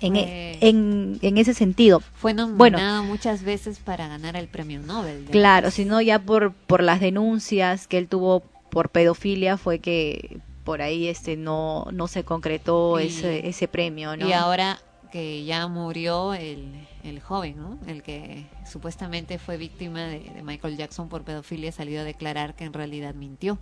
en, 0.00 0.16
e- 0.16 0.58
en, 0.60 1.18
en 1.22 1.38
ese 1.38 1.54
sentido. 1.54 2.00
Fue 2.14 2.34
Bueno, 2.34 2.78
nominado 2.78 3.04
muchas 3.04 3.42
veces 3.42 3.78
para 3.78 4.06
ganar 4.08 4.36
el 4.36 4.48
premio 4.48 4.80
Nobel. 4.80 5.24
Claro, 5.30 5.70
sino 5.70 6.00
ya 6.00 6.18
por, 6.18 6.52
por 6.52 6.82
las 6.82 7.00
denuncias 7.00 7.86
que 7.86 7.98
él 7.98 8.08
tuvo 8.08 8.42
por 8.70 8.90
pedofilia 8.90 9.56
fue 9.56 9.78
que 9.78 10.38
por 10.64 10.82
ahí 10.82 11.08
este 11.08 11.36
no, 11.36 11.86
no 11.92 12.06
se 12.08 12.24
concretó 12.24 13.00
Y- 13.00 13.06
ese, 13.06 13.48
ese 13.48 13.66
premio, 13.68 14.16
¿no? 14.16 14.28
Y 14.28 14.32
ahora 14.32 14.78
que 15.10 15.44
ya 15.44 15.66
murió 15.68 16.34
el, 16.34 16.86
el 17.08 17.20
joven, 17.20 17.56
¿no? 17.56 17.78
El 17.86 18.02
que 18.02 18.46
supuestamente 18.70 19.38
fue 19.38 19.56
víctima 19.56 20.00
de, 20.02 20.20
de 20.20 20.42
Michael 20.42 20.76
Jackson 20.76 21.08
por 21.08 21.22
pedofilia, 21.22 21.72
salió 21.72 22.00
a 22.00 22.04
declarar 22.04 22.54
que 22.54 22.64
en 22.64 22.72
realidad 22.72 23.14
mintió 23.14 23.58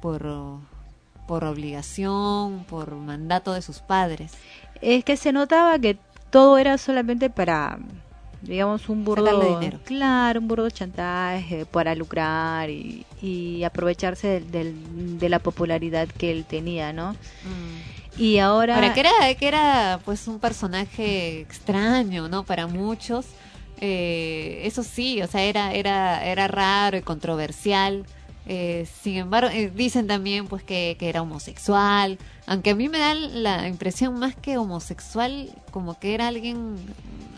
por, 0.00 0.26
por 1.26 1.44
obligación, 1.44 2.64
por 2.68 2.94
mandato 2.94 3.52
de 3.52 3.62
sus 3.62 3.80
padres. 3.80 4.32
Es 4.80 5.04
que 5.04 5.16
se 5.16 5.32
notaba 5.32 5.78
que 5.78 5.98
todo 6.30 6.58
era 6.58 6.76
solamente 6.76 7.30
para, 7.30 7.78
digamos, 8.42 8.88
un 8.88 9.04
burdo... 9.04 9.40
Dinero. 9.40 9.80
Claro, 9.84 10.40
un 10.40 10.48
burdo 10.48 10.68
chantaje 10.70 11.64
para 11.66 11.94
lucrar 11.94 12.68
y, 12.68 13.06
y 13.22 13.64
aprovecharse 13.64 14.40
del- 14.40 15.18
de 15.18 15.28
la 15.28 15.38
popularidad 15.38 16.08
que 16.08 16.30
él 16.30 16.44
tenía, 16.44 16.92
¿no? 16.92 17.16
Y 18.18 18.38
ahora... 18.38 18.76
Ahora, 18.76 18.94
que 18.94 19.00
era, 19.00 19.34
que 19.38 19.48
era 19.48 20.00
pues 20.04 20.26
un 20.26 20.38
personaje 20.38 21.40
extraño, 21.40 22.28
¿no? 22.28 22.44
Para 22.44 22.66
muchos. 22.66 23.26
Eh, 23.80 24.62
eso 24.64 24.82
sí, 24.82 25.20
o 25.22 25.26
sea, 25.26 25.42
era, 25.42 25.74
era, 25.74 26.24
era 26.24 26.48
raro 26.48 26.96
y 26.96 27.02
controversial. 27.02 28.06
Eh, 28.46 28.86
sin 29.02 29.16
embargo, 29.16 29.50
eh, 29.52 29.70
dicen 29.74 30.06
también 30.06 30.46
pues 30.46 30.62
que, 30.62 30.96
que 30.98 31.08
era 31.08 31.20
homosexual, 31.22 32.16
aunque 32.46 32.70
a 32.70 32.74
mí 32.76 32.88
me 32.88 32.98
da 32.98 33.14
la 33.14 33.66
impresión 33.66 34.18
más 34.20 34.36
que 34.36 34.56
homosexual, 34.56 35.50
como 35.72 35.98
que 35.98 36.14
era 36.14 36.28
alguien 36.28 36.76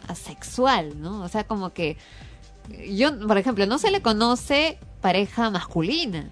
asexual, 0.06 1.00
¿no? 1.00 1.22
O 1.22 1.28
sea, 1.28 1.44
como 1.44 1.70
que 1.70 1.96
yo, 2.90 3.18
por 3.26 3.38
ejemplo, 3.38 3.64
no 3.66 3.78
se 3.78 3.90
le 3.90 4.02
conoce 4.02 4.78
pareja 5.00 5.50
masculina. 5.50 6.28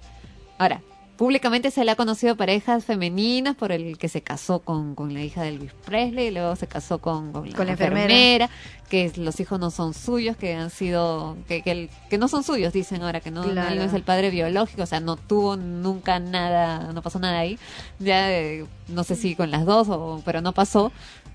Ahora, 0.59 0.83
públicamente 1.17 1.71
se 1.71 1.85
le 1.85 1.91
ha 1.91 1.97
conocido 1.97 2.37
parejas 2.37 2.85
femeninas 2.85 3.57
por 3.57 3.73
el 3.73 3.99
que 3.99 4.09
se 4.09 4.23
casó 4.23 4.61
con, 4.61 4.95
con 4.95 5.15
la 5.15 5.23
hija 5.23 5.43
de 5.43 5.49
Elvis 5.51 5.73
Presley, 5.85 6.29
y 6.29 6.31
luego 6.31 6.55
se 6.57 6.67
casó 6.67 6.99
con, 6.99 7.33
con 7.33 7.51
la, 7.51 7.57
Con 7.57 7.67
la 7.67 7.73
enfermera, 7.73 8.05
enfermera. 8.15 8.51
que 8.91 9.13
los 9.17 9.41
hijos 9.41 9.59
no 9.59 9.71
son 9.71 9.95
suyos, 9.95 10.37
que 10.37 10.55
han 10.55 10.71
sido, 10.71 11.37
que, 11.49 11.63
que, 11.63 11.71
el- 11.71 11.91
que 12.11 12.19
no 12.19 12.29
son 12.29 12.43
suyos, 12.45 12.73
dicen 12.73 13.03
ahora, 13.03 13.21
que 13.21 13.31
no, 13.31 13.43
Claro. 13.43 13.71
él 13.73 13.79
no 13.79 13.85
es 13.85 13.95
el 13.95 14.03
padre 14.03 14.31
biológico, 14.31 14.83
o 14.83 14.87
sea, 14.87 15.01
no 15.01 15.17
tuvo 15.17 15.57
nunca 15.57 16.19
nada, 16.19 16.93
no 16.93 17.03
pasó 17.03 17.19
nada 17.19 17.39
ahí. 17.39 17.59
Ya 17.99 18.31
eh, 18.33 18.67
no 18.89 19.03
sé 19.05 19.17
si 19.17 19.35
con 19.35 19.51
las 19.51 19.65
dos, 19.65 19.89
o, 19.89 20.23
pero 20.25 20.41
no 20.41 20.53
pasó. 20.53 20.93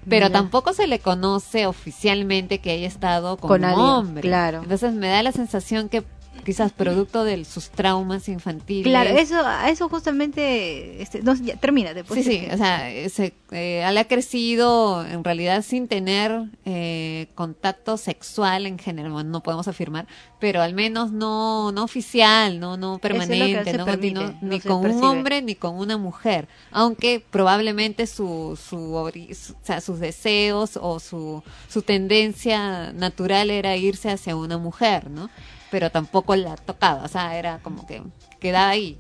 Pero 0.10 0.32
tampoco 0.32 0.74
se 0.74 0.88
le 0.88 0.98
conoce 0.98 1.68
oficialmente 1.68 2.58
que 2.58 2.72
haya 2.72 2.88
estado 2.88 3.38
con, 3.38 3.50
Con 3.50 3.60
un 3.60 3.66
alguien, 3.66 3.86
hombre. 3.86 4.22
claro. 4.22 4.62
Entonces 4.64 4.94
me 4.94 5.08
da 5.10 5.22
la 5.22 5.32
sensación 5.32 5.90
que 5.90 6.04
quizás 6.44 6.72
producto 6.72 7.24
de 7.24 7.44
sus 7.46 7.70
traumas 7.70 8.28
infantiles. 8.30 8.84
Claro, 8.92 9.12
eso, 9.18 9.36
a 9.46 9.70
eso 9.70 9.90
justamente, 9.90 11.02
este, 11.02 11.22
no, 11.22 11.34
ya, 11.36 11.56
termina 11.58 11.94
después. 11.94 12.24
Sí, 12.24 12.40
sí, 12.40 12.48
o 12.52 12.58
sea, 12.58 12.90
ese, 12.90 13.34
eh, 13.52 13.84
él 13.88 13.98
ha 13.98 14.06
crecido 14.06 15.06
en 15.06 15.24
realidad 15.24 15.62
sin 15.64 15.88
tener 15.88 16.44
eh, 16.66 17.28
contacto 17.36 17.98
sexual 17.98 18.66
en 18.66 18.78
general, 18.80 19.12
bueno, 19.12 19.30
no 19.30 19.44
podemos 19.44 19.68
afirmar, 19.68 20.08
pero 20.40 20.62
al 20.62 20.74
menos 20.74 21.12
no 21.12 21.72
no 21.72 21.84
oficial, 21.84 22.60
no 22.60 22.78
no 22.78 22.96
es 22.96 23.02
permanente, 23.02 23.72
se 23.72 23.78
no 23.78 23.86
permite, 23.86 24.14
no 24.20 24.36
ni 24.42 24.60
se 24.60 24.68
con 24.68 24.86
un 24.86 25.04
hombre 25.04 25.42
ni 25.42 25.56
con 25.56 25.76
una 25.78 25.98
mujer, 25.98 26.48
aunque 26.72 27.24
probablemente 27.30 28.08
su 28.08 28.58
su, 28.62 28.78
ori- 28.96 29.34
su- 29.34 29.54
o 29.54 29.58
sea, 29.64 29.82
sus 29.82 30.00
deseos 30.00 30.78
o 30.82 31.00
su 31.00 31.44
su 31.68 31.82
tendencia 31.82 32.92
natural 32.94 33.50
era 33.52 33.76
irse 33.76 34.10
hacia 34.10 34.36
una 34.36 34.58
mujer, 34.58 35.10
¿no? 35.10 35.30
Pero 35.72 35.90
tampoco 35.90 36.36
la 36.36 36.56
tocaba, 36.58 37.04
o 37.04 37.08
sea, 37.08 37.38
era 37.40 37.58
como 37.64 37.88
que 37.88 38.04
quedaba 38.40 38.70
ahí. 38.70 38.98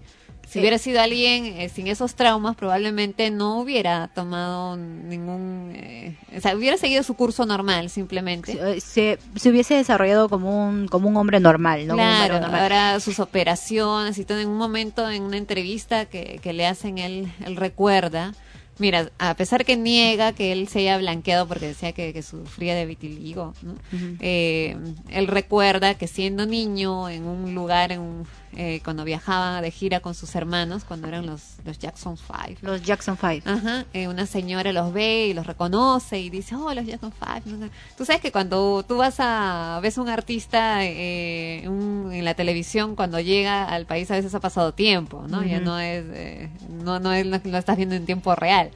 Si 0.48 0.54
Sí. 0.54 0.60
hubiera 0.60 0.78
sido 0.80 1.00
alguien 1.02 1.46
eh, 1.46 1.70
sin 1.70 1.88
esos 1.88 2.16
traumas, 2.16 2.58
probablemente 2.58 3.30
no 3.32 3.60
hubiera 3.60 4.10
tomado 4.10 4.76
ningún... 4.76 5.72
eh, 5.76 6.18
o 6.36 6.42
sea, 6.42 6.56
hubiera 6.58 6.76
seguido 6.78 7.04
su 7.04 7.14
curso 7.14 7.46
normal, 7.46 7.90
simplemente. 7.90 8.58
Eh, 8.60 8.82
Se, 8.82 9.18
se 9.36 9.50
hubiese 9.50 9.76
desarrollado 9.76 10.28
como 10.28 10.68
un, 10.68 10.88
como 10.90 11.08
un 11.08 11.16
hombre 11.16 11.40
normal, 11.40 11.88
¿no? 11.88 11.94
Claro, 11.94 12.40
normal. 12.42 12.62
ahora 12.64 13.00
sus 13.00 13.20
operaciones 13.20 14.18
y 14.18 14.26
todo. 14.26 14.40
En 14.40 14.50
un 14.50 14.58
momento, 14.58 15.10
en 15.10 15.24
una 15.24 15.38
entrevista 15.38 16.06
que, 16.06 16.40
que 16.44 16.52
le 16.52 16.66
hacen, 16.68 16.98
él, 16.98 17.32
él 17.46 17.56
recuerda. 17.56 18.34
Mira, 18.82 19.12
a 19.20 19.36
pesar 19.36 19.64
que 19.64 19.78
niega 19.78 20.34
que 20.34 20.52
él 20.52 20.68
se 20.68 20.80
haya 20.80 20.98
blanqueado 20.98 21.48
porque 21.48 21.68
decía 21.68 21.92
que, 21.92 22.12
que 22.14 22.24
sufría 22.24 22.74
de 22.74 22.86
vitiligo, 22.88 23.54
¿no? 23.62 23.76
Eh, 24.20 24.76
él 25.10 25.28
recuerda 25.28 25.94
que 26.00 26.08
siendo 26.08 26.48
niño 26.48 27.08
en 27.08 27.26
un 27.26 27.54
lugar, 27.54 27.92
en 27.92 28.02
un- 28.02 28.28
eh, 28.56 28.82
cuando 28.84 29.04
viajaba 29.04 29.62
de 29.62 29.72
gira 29.72 30.00
con 30.00 30.14
sus 30.16 30.36
hermanos, 30.36 30.84
cuando 30.84 31.08
eran 31.08 31.26
los, 31.26 31.42
los 31.66 31.80
Jackson 31.80 32.18
Five, 32.18 32.58
Los 32.62 32.82
Jackson 32.82 33.18
Five. 33.18 33.44
Ajá, 33.46 33.86
eh, 33.94 34.08
una 34.08 34.26
señora 34.26 34.72
los 34.74 34.92
ve 34.94 35.28
y 35.28 35.34
los 35.34 35.48
reconoce 35.48 36.20
y 36.20 36.30
dice, 36.30 36.56
oh, 36.56 36.74
los 36.74 36.86
Jackson 36.86 37.12
Five. 37.12 37.42
no. 37.46 37.70
Tú 37.98 38.06
sabes 38.06 38.22
que 38.22 38.32
cuando 38.32 38.84
tú 38.88 38.98
vas 38.98 39.16
a, 39.20 39.80
ves 39.82 39.98
un 39.98 40.10
artista 40.10 40.84
eh, 40.86 41.64
un- 41.68 42.12
en 42.14 42.26
la 42.26 42.34
televisión, 42.34 42.96
cuando 42.96 43.20
llega 43.20 43.64
al 43.66 43.86
país 43.86 44.10
a 44.12 44.16
veces 44.16 44.34
ha 44.36 44.40
pasado 44.40 44.74
tiempo, 44.74 45.26
¿no? 45.28 45.44
Ya 45.44 45.60
no 45.60 45.80
es, 45.80 46.04
eh, 46.10 46.50
no, 46.70 47.00
no 47.00 47.14
es, 47.14 47.26
lo 47.26 47.40
lo 47.44 47.58
estás 47.58 47.78
viendo 47.78 47.96
en 47.96 48.06
tiempo 48.06 48.36
real. 48.36 48.72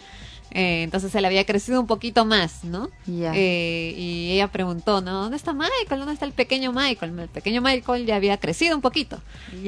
Eh, 0.58 0.84
entonces 0.84 1.14
él 1.16 1.26
había 1.26 1.46
crecido 1.46 1.82
un 1.82 1.86
poquito 1.86 2.24
más, 2.24 2.64
¿no? 2.64 2.90
Eh, 3.06 3.94
y 3.98 4.32
ella 4.32 4.48
preguntó, 4.48 5.02
¿no? 5.02 5.24
¿Dónde 5.24 5.36
está 5.36 5.52
Michael? 5.52 6.00
¿Dónde 6.00 6.14
está 6.14 6.26
el 6.26 6.32
pequeño 6.32 6.72
Michael? 6.72 7.20
El 7.20 7.28
pequeño 7.28 7.62
Michael 7.62 8.06
ya 8.06 8.16
había 8.16 8.38
crecido 8.38 8.74
un 8.74 8.82
poquito. 8.82 9.20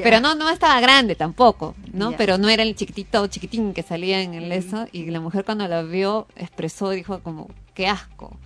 Pero 0.02 0.22
no, 0.22 0.34
no 0.36 0.50
estaba 0.50 0.80
grande 0.80 1.16
tampoco, 1.16 1.76
¿no? 1.92 2.14
Pero 2.16 2.38
no 2.38 2.48
era 2.48 2.64
el 2.64 2.74
chiquitito, 2.74 3.28
chiquitín 3.28 3.74
que 3.74 3.84
salía 3.84 4.22
en 4.22 4.34
el 4.34 4.50
eso. 4.54 4.88
Y 4.94 5.08
la 5.12 5.20
mujer 5.20 5.44
cuando 5.44 5.68
lo 5.68 5.86
vio 5.86 6.26
expresó, 6.38 6.92
dijo 6.92 7.20
como, 7.20 7.50
qué 7.74 7.88
asco. 7.88 8.38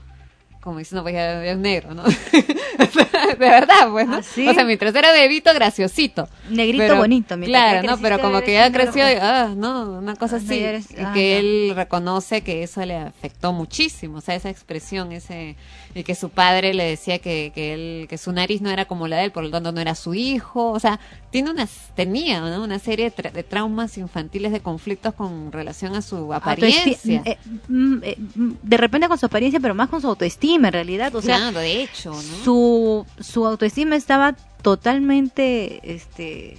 Como 0.62 0.78
diciendo, 0.78 1.02
pues 1.02 1.16
ya 1.16 1.44
es 1.44 1.58
negro, 1.58 1.94
¿no? 1.96 2.04
de 2.78 3.36
verdad, 3.38 3.90
pues, 3.92 4.08
¿no? 4.08 4.18
¿Ah, 4.18 4.24
sí? 4.24 4.48
O 4.48 4.54
sea, 4.54 4.64
mientras 4.64 4.94
era 4.96 5.12
bebito, 5.12 5.52
graciosito. 5.54 6.28
Negrito 6.50 6.84
Pero- 6.84 6.98
bonito, 6.98 7.36
Claro, 7.40 7.88
¿no? 7.88 7.98
Pero 8.00 8.20
como 8.20 8.42
que 8.42 8.54
ya 8.54 8.72
creció 8.72 9.08
y, 9.10 9.14
pues. 9.14 9.24
ah, 9.24 9.54
no, 9.56 9.94
una 9.98 10.16
cosa 10.16 10.36
Ah, 10.36 10.40
no, 10.40 10.46
así. 10.46 10.60
eres- 10.60 10.92
y 10.92 11.02
ah, 11.02 11.12
que 11.14 11.38
él 11.40 11.74
reconoce 11.76 12.42
que 12.42 12.64
eso 12.64 12.86
le 12.86 12.96
afectó 12.98 13.54
muchísimo, 13.54 14.18
o 14.20 14.22
sea, 14.22 14.36
esa 14.36 14.50
expresión, 14.50 15.12
ese 15.12 15.56
y 15.94 16.04
que 16.04 16.16
su 16.16 16.30
padre 16.30 16.74
le 16.74 16.86
decía 16.86 17.20
que, 17.20 17.52
que 17.54 17.74
él 17.74 18.08
que 18.08 18.18
su 18.18 18.32
nariz 18.32 18.62
no 18.62 18.70
era 18.70 18.86
como 18.86 19.08
la 19.08 19.18
de 19.18 19.26
él, 19.26 19.32
por 19.32 19.44
lo 19.44 19.50
tanto 19.52 19.72
no 19.74 19.82
era 19.82 19.94
su 19.96 20.14
hijo, 20.14 20.70
o 20.72 20.80
sea, 20.80 21.00
tiene 21.32 21.50
unas 21.52 21.70
tenía 21.96 22.40
¿no? 22.40 22.64
una 22.64 22.80
serie 22.80 23.10
de, 23.10 23.16
tra- 23.16 23.32
de 23.32 23.44
traumas 23.44 23.98
infantiles 23.98 24.52
de 24.54 24.60
conflictos 24.62 25.14
con 25.16 25.52
relación 25.52 25.96
a 25.96 26.02
su 26.02 26.34
apariencia. 26.34 27.22
Eh, 27.26 27.38
mm, 27.68 27.98
eh, 28.04 28.18
mm, 28.36 28.52
de 28.64 28.78
repente 28.78 29.08
con 29.10 29.18
su 29.18 29.26
apariencia, 29.26 29.60
pero 29.60 29.74
más 29.76 29.90
con 29.90 30.00
su 30.02 30.08
autoestima 30.08 30.51
en 30.56 30.74
realidad. 30.74 31.14
O 31.16 31.22
sea, 31.22 31.38
Claro, 31.38 31.60
de 31.60 31.84
hecho, 31.84 32.12
¿no? 32.12 32.44
su, 32.44 33.06
su 33.20 33.46
autoestima 33.46 33.96
estaba 33.96 34.36
totalmente 34.62 35.80
este, 35.84 36.58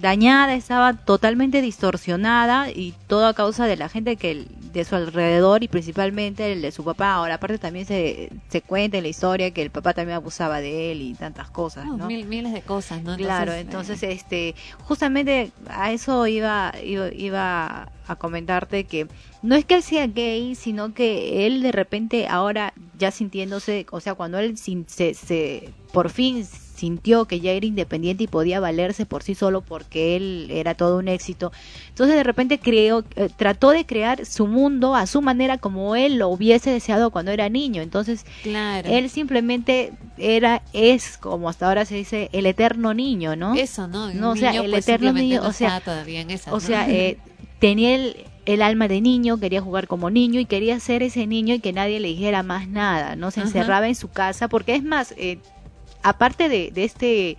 dañada, 0.00 0.54
estaba 0.54 0.92
totalmente 0.94 1.62
distorsionada 1.62 2.70
y 2.70 2.94
todo 3.06 3.26
a 3.26 3.34
causa 3.34 3.66
de 3.66 3.76
la 3.76 3.88
gente 3.88 4.16
que 4.16 4.44
de 4.72 4.84
su 4.84 4.94
alrededor 4.94 5.62
y 5.62 5.68
principalmente 5.68 6.52
el 6.52 6.60
de 6.62 6.70
su 6.72 6.84
papá. 6.84 7.14
Ahora, 7.14 7.34
aparte 7.36 7.58
también 7.58 7.86
se, 7.86 8.30
se 8.48 8.60
cuenta 8.62 8.98
en 8.98 9.04
la 9.04 9.08
historia 9.08 9.50
que 9.52 9.62
el 9.62 9.70
papá 9.70 9.94
también 9.94 10.16
abusaba 10.16 10.60
de 10.60 10.92
él 10.92 11.00
y 11.02 11.14
tantas 11.14 11.48
cosas, 11.50 11.86
No, 11.86 11.96
¿no? 11.96 12.06
mil- 12.06 12.26
miles 12.26 12.52
de 12.52 12.60
cosas, 12.62 13.02
¿no? 13.02 13.16
Claro, 13.16 13.52
eh, 13.52 13.60
entonces 13.60 14.02
este 14.02 14.54
justamente 14.82 15.50
a 15.68 15.92
eso 15.92 16.26
iba, 16.26 16.72
iba 16.84 17.08
iba 17.14 17.88
a 18.08 18.16
comentarte 18.16 18.84
que 18.84 19.08
no 19.42 19.54
es 19.56 19.64
que 19.64 19.74
él 19.76 19.82
sea 19.82 20.06
gay, 20.06 20.54
sino 20.54 20.92
que 20.94 21.46
él 21.46 21.62
de 21.62 21.72
repente 21.72 22.28
ahora 22.28 22.72
ya 22.98 23.10
sintiéndose, 23.10 23.86
o 23.90 24.00
sea, 24.00 24.14
cuando 24.14 24.38
él 24.38 24.56
se, 24.58 25.14
se 25.14 25.70
por 25.92 26.10
fin 26.10 26.46
sintió 26.76 27.24
que 27.24 27.40
ya 27.40 27.52
era 27.52 27.66
independiente 27.66 28.24
y 28.24 28.26
podía 28.26 28.60
valerse 28.60 29.06
por 29.06 29.22
sí 29.22 29.34
solo 29.34 29.62
porque 29.62 30.16
él 30.16 30.48
era 30.50 30.74
todo 30.74 30.98
un 30.98 31.08
éxito. 31.08 31.52
Entonces 31.88 32.16
de 32.16 32.22
repente 32.22 32.58
creó, 32.58 33.04
eh, 33.16 33.28
trató 33.36 33.70
de 33.70 33.86
crear 33.86 34.26
su 34.26 34.46
mundo 34.46 34.94
a 34.94 35.06
su 35.06 35.22
manera 35.22 35.58
como 35.58 35.96
él 35.96 36.16
lo 36.18 36.28
hubiese 36.28 36.70
deseado 36.70 37.10
cuando 37.10 37.30
era 37.32 37.48
niño. 37.48 37.82
Entonces 37.82 38.24
Claro. 38.42 38.88
él 38.90 39.08
simplemente 39.10 39.92
era, 40.18 40.62
es 40.72 41.18
como 41.18 41.48
hasta 41.48 41.66
ahora 41.68 41.84
se 41.84 41.94
dice, 41.96 42.28
el 42.32 42.46
eterno 42.46 42.94
niño, 42.94 43.36
¿no? 43.36 43.54
Eso, 43.54 43.88
¿no? 43.88 44.06
O 44.30 44.36
sea, 44.36 44.50
niño, 44.52 44.62
el 44.64 44.70
pues, 44.70 44.88
eterno 44.88 45.12
niño, 45.12 45.42
no 45.42 45.48
o 45.48 45.52
sea, 45.52 45.76
está 45.78 45.80
todavía 45.92 46.20
en 46.20 46.30
esas, 46.30 46.52
o 46.52 46.56
¿no? 46.56 46.60
sea, 46.60 46.88
eh, 46.90 47.16
tenía 47.58 47.94
el, 47.94 48.16
el 48.44 48.62
alma 48.62 48.86
de 48.88 49.00
niño, 49.00 49.38
quería 49.40 49.60
jugar 49.60 49.86
como 49.88 50.10
niño 50.10 50.38
y 50.40 50.44
quería 50.44 50.78
ser 50.80 51.02
ese 51.02 51.26
niño 51.26 51.54
y 51.54 51.60
que 51.60 51.72
nadie 51.72 52.00
le 52.00 52.08
dijera 52.08 52.42
más 52.42 52.68
nada, 52.68 53.16
¿no? 53.16 53.30
Se 53.30 53.40
Ajá. 53.40 53.48
encerraba 53.48 53.88
en 53.88 53.94
su 53.94 54.08
casa, 54.08 54.48
porque 54.48 54.74
es 54.74 54.82
más, 54.84 55.14
eh, 55.16 55.38
aparte 56.08 56.48
de, 56.48 56.70
de 56.70 56.84
este 56.84 57.36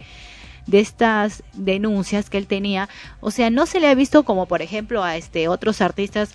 de 0.68 0.82
estas 0.82 1.44
denuncias 1.54 2.30
que 2.30 2.38
él 2.38 2.46
tenía, 2.46 2.90
o 3.22 3.32
sea, 3.32 3.50
no 3.50 3.66
se 3.66 3.80
le 3.80 3.88
ha 3.88 3.96
visto 3.96 4.24
como 4.24 4.48
por 4.48 4.62
ejemplo 4.62 5.02
a 5.02 5.16
este 5.16 5.48
otros 5.48 5.80
artistas 5.82 6.34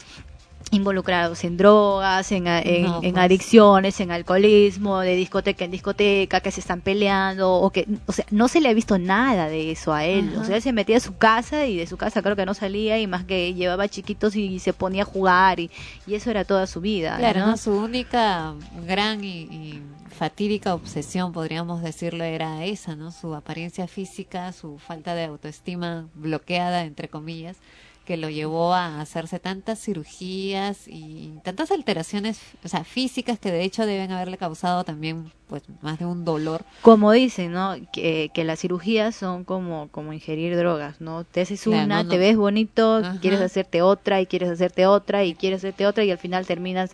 involucrados 0.71 1.45
en 1.45 1.59
drogas, 1.59 2.33
en, 2.33 2.47
en, 2.47 2.85
No, 2.85 3.01
en 3.03 3.13
pues. 3.13 3.25
adicciones, 3.25 4.01
en 4.01 4.11
alcoholismo, 4.11 5.01
de 5.01 5.17
discoteca 5.17 5.67
en 5.67 5.71
discoteca, 5.71 6.41
que 6.41 6.51
se 6.51 6.61
están 6.61 6.81
peleando, 6.81 7.53
o 7.53 7.71
que, 7.71 7.87
o 8.07 8.13
sea, 8.13 8.25
no 8.31 8.49
se 8.49 8.61
le 8.63 8.71
ha 8.71 8.73
visto 8.73 8.99
nada 8.99 9.49
de 9.49 9.71
eso 9.71 9.93
a 9.93 10.07
él. 10.07 10.31
Ajá. 10.33 10.41
O 10.41 10.45
sea, 10.45 10.57
él 10.57 10.63
se 10.63 10.73
metía 10.73 10.97
a 10.97 11.01
su 11.01 11.17
casa 11.19 11.67
y 11.67 11.77
de 11.77 11.87
su 11.87 11.99
casa 11.99 12.23
creo 12.23 12.37
que 12.37 12.47
no 12.47 12.55
salía 12.55 12.99
y 12.99 13.07
más 13.07 13.25
que 13.25 13.53
llevaba 13.53 13.87
chiquitos 13.89 14.35
y 14.35 14.59
se 14.61 14.73
ponía 14.73 15.03
a 15.03 15.07
jugar 15.07 15.61
y, 15.61 15.71
y 16.07 16.15
eso 16.15 16.31
era 16.31 16.45
toda 16.45 16.67
su 16.67 16.81
vida. 16.81 17.17
Claro, 17.19 17.41
¿no? 17.41 17.47
¿no? 17.49 17.57
Su 17.59 17.73
única 17.73 18.55
gran 18.87 19.23
y, 19.23 19.43
y 19.43 19.83
fatídica 20.23 20.73
obsesión, 20.73 21.33
podríamos 21.33 21.83
decirlo, 21.83 22.23
era 22.23 22.65
esa, 22.65 22.95
¿no? 22.95 23.11
Su 23.11 23.35
apariencia 23.35 23.89
física, 23.89 24.53
su 24.53 24.79
falta 24.79 25.17
de 25.17 25.25
autoestima 25.25 26.07
bloqueada, 26.15 26.85
entre 26.85 27.09
comillas, 27.09 27.57
que 28.05 28.17
lo 28.17 28.31
llevó 28.31 28.73
a 28.73 29.01
hacerse 29.01 29.41
tantas 29.41 29.81
cirugías 29.81 30.87
y 30.87 31.33
tantas 31.43 31.73
alteraciones, 31.73 32.39
o 32.65 32.69
sea, 32.69 32.85
físicas 32.85 33.41
que 33.41 33.51
de 33.51 33.65
hecho 33.65 33.85
deben 33.85 34.13
haberle 34.13 34.39
causado 34.39 34.85
también, 34.85 35.33
pues, 35.49 35.65
más 35.81 35.99
de 35.99 36.07
un 36.07 36.25
dolor. 36.25 36.65
Como 36.83 37.11
dicen, 37.11 37.51
¿no? 37.51 37.75
Que, 37.93 38.31
que 38.33 38.45
las 38.45 38.61
cirugías 38.61 39.17
son 39.17 39.43
como, 39.43 39.89
como 39.89 40.13
ingerir 40.13 40.57
drogas, 40.57 41.01
¿no? 41.01 41.25
Te 41.25 41.41
haces 41.41 41.63
Claro, 41.65 41.83
una, 41.85 42.05
no, 42.05 42.11
te 42.11 42.19
ves 42.19 42.37
bonito, 42.37 42.99
Ajá. 42.99 43.19
quieres 43.21 43.41
hacerte 43.41 43.83
otra 43.83 44.21
y 44.21 44.27
quieres 44.27 44.51
hacerte 44.51 44.87
otra 44.87 45.25
y 45.25 45.35
quieres 45.35 45.59
hacerte 45.59 45.85
otra 45.85 46.05
y 46.05 46.13
al 46.13 46.19
final 46.19 46.47
terminas 46.47 46.93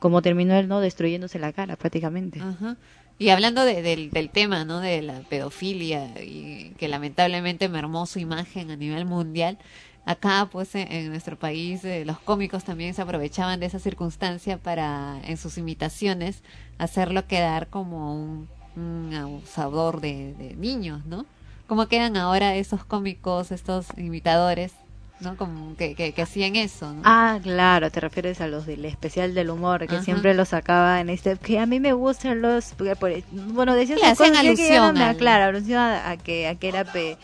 como 0.00 0.22
terminó 0.22 0.60
¿no? 0.64 0.80
Destruyéndose 0.80 1.38
la 1.38 1.52
cara 1.52 1.76
prácticamente. 1.76 2.40
Ajá. 2.40 2.76
Y 3.20 3.28
hablando 3.28 3.64
de- 3.64 3.82
del, 3.82 4.30
tema, 4.30 4.64
¿no? 4.64 4.80
De 4.80 5.02
la 5.02 5.20
pedofilia 5.20 6.06
y 6.24 6.72
que 6.78 6.88
lamentablemente 6.88 7.68
mermó 7.68 8.06
su 8.06 8.18
imagen 8.18 8.70
a 8.70 8.76
nivel 8.76 9.04
mundial. 9.04 9.58
Acá, 10.06 10.48
pues, 10.50 10.74
en, 10.74 11.10
nuestro 11.10 11.38
país, 11.38 11.84
eh, 11.84 12.04
los 12.06 12.18
cómicos 12.18 12.64
también 12.64 12.94
se 12.94 13.02
aprovechaban 13.02 13.60
de 13.60 13.66
esa 13.66 13.78
circunstancia 13.78 14.56
para, 14.56 15.20
en 15.22 15.36
sus 15.36 15.58
imitaciones, 15.58 16.42
hacerlo 16.78 17.26
quedar 17.26 17.68
como 17.68 18.14
un, 18.14 18.48
un 18.74 19.12
abusador 19.12 20.00
de, 20.00 20.32
de 20.34 20.56
niños, 20.56 21.04
¿no? 21.04 21.26
¿Cómo 21.66 21.86
quedan 21.86 22.16
ahora 22.16 22.56
esos 22.56 22.86
cómicos, 22.86 23.52
estos 23.52 23.86
imitadores, 23.98 24.72
¿no? 25.20 25.36
Como 25.36 25.76
que, 25.76 25.94
que, 25.94 26.12
que 26.12 26.22
hacían 26.22 26.56
eso, 26.56 26.92
¿no? 26.92 27.02
Ah, 27.04 27.38
claro, 27.42 27.90
te 27.90 28.00
refieres 28.00 28.40
a 28.40 28.46
los 28.46 28.66
del 28.66 28.84
especial 28.84 29.34
del 29.34 29.50
humor, 29.50 29.86
que 29.86 29.96
Ajá. 29.96 30.04
siempre 30.04 30.34
los 30.34 30.48
sacaba 30.50 31.00
en 31.00 31.10
este, 31.10 31.36
que 31.36 31.58
a 31.58 31.66
mí 31.66 31.78
me 31.80 31.92
gustan 31.92 32.40
los, 32.42 32.72
porque 32.76 32.96
por- 32.96 33.12
bueno, 33.32 33.74
decían 33.74 33.98
Le 33.98 34.08
sus 34.10 34.20
hacían 34.20 34.32
que 34.32 34.48
alusión 34.48 34.94
me- 34.94 35.04
al- 35.04 35.16
claro, 35.16 35.44
alusión 35.56 35.78
a, 35.78 36.10
a 36.10 36.16
que, 36.16 36.48
a 36.48 36.54
que 36.54 36.68
era 36.68 36.84
pe- 36.84 37.18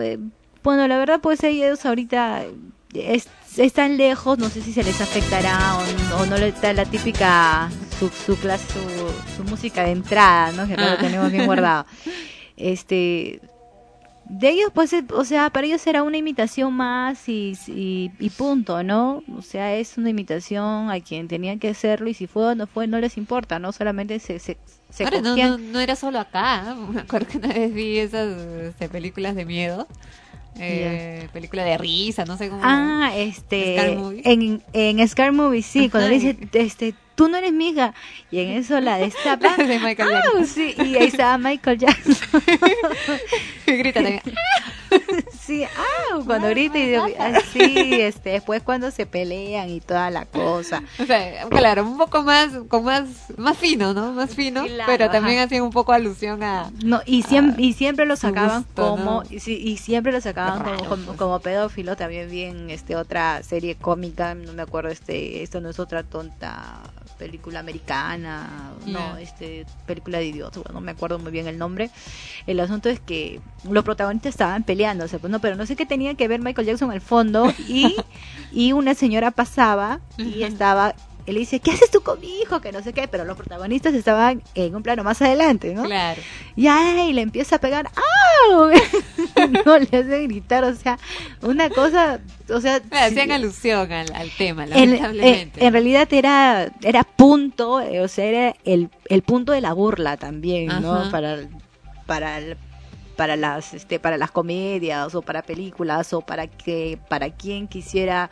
eh, 0.00 0.18
bueno, 0.62 0.86
la 0.88 0.98
verdad, 0.98 1.20
pues 1.20 1.42
ellos 1.44 1.84
ahorita 1.86 2.44
es- 2.94 3.28
están 3.56 3.96
lejos, 3.96 4.38
no 4.38 4.48
sé 4.48 4.60
si 4.62 4.72
se 4.72 4.82
les 4.84 5.00
afectará 5.00 5.76
o, 5.78 6.22
o 6.22 6.26
no 6.26 6.36
les 6.36 6.60
da 6.60 6.72
la 6.72 6.84
típica, 6.84 7.68
su, 7.98 8.08
su 8.10 8.36
clase, 8.38 8.66
su, 8.72 9.36
su 9.36 9.44
música 9.50 9.84
de 9.84 9.92
entrada, 9.92 10.52
¿no? 10.52 10.66
Que 10.66 10.74
Ah. 10.78 10.90
lo 10.92 10.96
tenemos 10.98 11.30
bien 11.32 11.46
guardado. 11.46 11.86
Este, 12.62 13.40
de 14.32 14.48
ellos, 14.50 14.70
pues, 14.72 14.92
eh, 14.92 15.04
o 15.12 15.24
sea, 15.24 15.50
para 15.50 15.66
ellos 15.66 15.84
era 15.88 16.04
una 16.04 16.16
imitación 16.16 16.72
más 16.72 17.28
y, 17.28 17.52
y, 17.66 18.12
y 18.20 18.30
punto, 18.30 18.82
¿no? 18.84 19.24
O 19.36 19.42
sea, 19.42 19.74
es 19.74 19.98
una 19.98 20.10
imitación 20.10 20.88
a 20.90 21.00
quien 21.00 21.26
tenían 21.26 21.58
que 21.58 21.68
hacerlo 21.68 22.08
y 22.08 22.14
si 22.14 22.26
fue 22.28 22.44
o 22.46 22.54
no 22.54 22.66
fue, 22.68 22.86
no 22.86 23.00
les 23.00 23.16
importa, 23.16 23.58
¿no? 23.58 23.72
Solamente 23.72 24.20
se, 24.20 24.38
se, 24.38 24.56
se 24.88 25.04
Ahora, 25.04 25.20
no, 25.20 25.30
cogían- 25.34 25.50
no, 25.50 25.58
no 25.72 25.80
era 25.80 25.96
solo 25.96 26.20
acá. 26.20 26.64
¿eh? 26.70 26.74
Me 26.92 27.00
acuerdo 27.00 27.26
que 27.28 27.38
una 27.38 27.48
vez 27.48 27.74
vi 27.74 27.98
esas 27.98 28.28
este, 28.62 28.88
películas 28.88 29.34
de 29.34 29.44
miedo. 29.44 29.88
Eh, 30.58 31.28
película 31.32 31.64
de 31.64 31.78
risa, 31.78 32.24
no 32.24 32.36
sé 32.36 32.48
cómo. 32.50 32.60
Ah, 32.64 33.12
este, 33.16 33.74
Scar 33.76 33.88
en, 34.24 34.62
en 34.72 35.08
Scar 35.08 35.32
Movie, 35.32 35.62
sí, 35.62 35.88
cuando 35.88 36.08
dice, 36.10 36.36
este, 36.52 36.94
tú 37.20 37.28
no 37.28 37.36
eres 37.36 37.52
mi 37.52 37.68
hija, 37.68 37.92
y 38.30 38.38
en 38.38 38.52
eso 38.52 38.80
la 38.80 38.96
destapa, 38.96 39.54
de 39.58 39.78
Michael 39.78 40.08
ah, 40.08 40.22
Jackson. 40.24 40.46
sí, 40.46 40.74
y 40.78 40.96
ahí 40.96 41.08
estaba 41.08 41.36
Michael 41.36 41.76
Jackson. 41.76 42.16
grita 43.66 44.02
también. 44.02 44.22
sí, 45.40 45.64
ah, 45.64 46.20
cuando 46.26 46.48
grita 46.48 46.78
y 46.78 46.86
digo, 46.90 47.06
así, 47.18 48.00
este, 48.00 48.30
después 48.30 48.62
cuando 48.62 48.90
se 48.90 49.06
pelean 49.06 49.68
y 49.70 49.80
toda 49.80 50.10
la 50.10 50.26
cosa. 50.26 50.82
O 50.98 51.06
sea, 51.06 51.48
claro, 51.48 51.84
un 51.84 51.98
poco 51.98 52.22
más, 52.22 52.50
con 52.68 52.84
más, 52.84 53.08
más 53.36 53.56
fino, 53.56 53.94
¿no? 53.94 54.12
Más 54.12 54.34
fino, 54.34 54.64
pero 54.86 55.10
también 55.10 55.38
ajá. 55.38 55.46
hacían 55.46 55.62
un 55.62 55.70
poco 55.70 55.92
alusión 55.92 56.42
a. 56.42 56.70
No, 56.82 57.00
y 57.06 57.22
siempre, 57.22 57.62
y 57.62 57.72
siempre 57.72 58.06
lo 58.06 58.16
sacaban 58.16 58.62
gusto, 58.62 58.90
como, 58.90 59.22
¿no? 59.22 59.24
y, 59.30 59.36
y 59.52 59.76
siempre 59.76 60.12
lo 60.12 60.20
sacaban 60.20 60.58
Qué 60.58 60.64
como, 60.64 60.76
raro, 60.76 60.88
como, 60.88 61.04
pues. 61.06 61.18
como 61.18 61.40
pedófilo, 61.40 61.96
también 61.96 62.30
bien 62.30 62.70
este 62.70 62.96
otra 62.96 63.42
serie 63.42 63.74
cómica, 63.76 64.34
no 64.34 64.52
me 64.52 64.62
acuerdo, 64.62 64.90
este, 64.90 65.42
esto 65.42 65.60
no 65.60 65.70
es 65.70 65.78
otra 65.78 66.02
tonta 66.02 66.80
película 67.18 67.60
americana, 67.60 68.72
no, 68.86 68.92
Ya. 68.98 69.20
este, 69.20 69.66
película 69.86 70.18
de 70.18 70.26
idiotas, 70.26 70.62
bueno, 70.62 70.80
no 70.80 70.84
me 70.84 70.92
acuerdo 70.92 71.18
muy 71.18 71.30
bien 71.30 71.46
el 71.46 71.58
nombre. 71.58 71.90
El 72.46 72.58
asunto 72.60 72.88
es 72.88 72.98
que 72.98 73.40
los 73.68 73.84
protagonistas 73.84 74.30
estaban 74.30 74.62
peleándose, 74.80 75.18
pues 75.18 75.30
no, 75.30 75.40
pero 75.40 75.56
no 75.56 75.66
sé 75.66 75.76
qué 75.76 75.84
tenía 75.84 76.14
que 76.14 76.26
ver 76.26 76.40
Michael 76.40 76.66
Jackson 76.66 76.90
al 76.90 77.02
fondo 77.02 77.52
y, 77.68 77.96
y 78.52 78.72
una 78.72 78.94
señora 78.94 79.30
pasaba 79.30 80.00
y 80.16 80.42
estaba 80.42 80.94
él 81.26 81.34
le 81.34 81.40
dice, 81.40 81.60
¿qué 81.60 81.70
haces 81.70 81.90
tú 81.90 82.00
con 82.00 82.18
mi 82.18 82.40
hijo? 82.40 82.60
Que 82.62 82.72
no 82.72 82.82
sé 82.82 82.92
qué, 82.94 83.06
pero 83.06 83.24
los 83.26 83.36
protagonistas 83.36 83.92
estaban 83.94 84.42
en 84.54 84.74
un 84.74 84.82
plano 84.82 85.04
más 85.04 85.20
adelante, 85.20 85.74
¿no? 85.74 85.84
Claro. 85.84 86.20
Y 86.56 86.66
ay, 86.66 87.12
le 87.12 87.20
empieza 87.20 87.56
a 87.56 87.58
pegar, 87.60 87.88
no 89.66 89.78
le 89.78 89.84
hace 89.98 90.22
gritar, 90.24 90.64
o 90.64 90.74
sea, 90.74 90.98
una 91.42 91.68
cosa, 91.68 92.20
o 92.48 92.60
sea, 92.60 92.80
Me 92.90 92.98
hacían 93.00 93.30
alusión 93.32 93.92
al, 93.92 94.12
al 94.14 94.30
tema, 94.30 94.64
en, 94.64 94.70
lamentablemente. 94.70 95.60
en- 95.60 95.66
en 95.66 95.72
realidad 95.74 96.08
era 96.12 96.72
era 96.82 97.04
punto, 97.04 97.80
eh, 97.82 98.00
o 98.00 98.08
sea, 98.08 98.24
era 98.24 98.56
el, 98.64 98.88
el 99.08 99.22
punto 99.22 99.52
de 99.52 99.60
la 99.60 99.74
burla 99.74 100.16
también, 100.16 100.68
¿no? 100.80 101.10
Para 101.10 101.36
para 102.06 102.38
el- 102.38 102.56
para 103.20 103.36
las 103.36 103.74
este 103.74 104.00
para 104.00 104.16
las 104.16 104.30
comedias 104.30 105.14
o 105.14 105.20
para 105.20 105.42
películas 105.42 106.14
o 106.14 106.22
para 106.22 106.46
que 106.46 106.98
para 107.10 107.28
quien 107.28 107.68
quisiera 107.68 108.30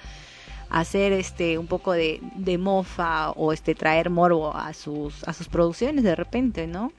hacer 0.70 1.12
este 1.12 1.59
un 1.59 1.66
poco 1.66 1.93
de, 1.93 2.22
de 2.36 2.57
mofa 2.57 3.32
o 3.32 3.53
este 3.53 3.74
traer 3.74 4.09
morbo 4.09 4.57
a 4.57 4.72
sus 4.72 5.28
a 5.28 5.34
sus 5.34 5.47
producciones 5.47 6.05
de 6.05 6.14
repente, 6.14 6.66
¿no? 6.66 6.91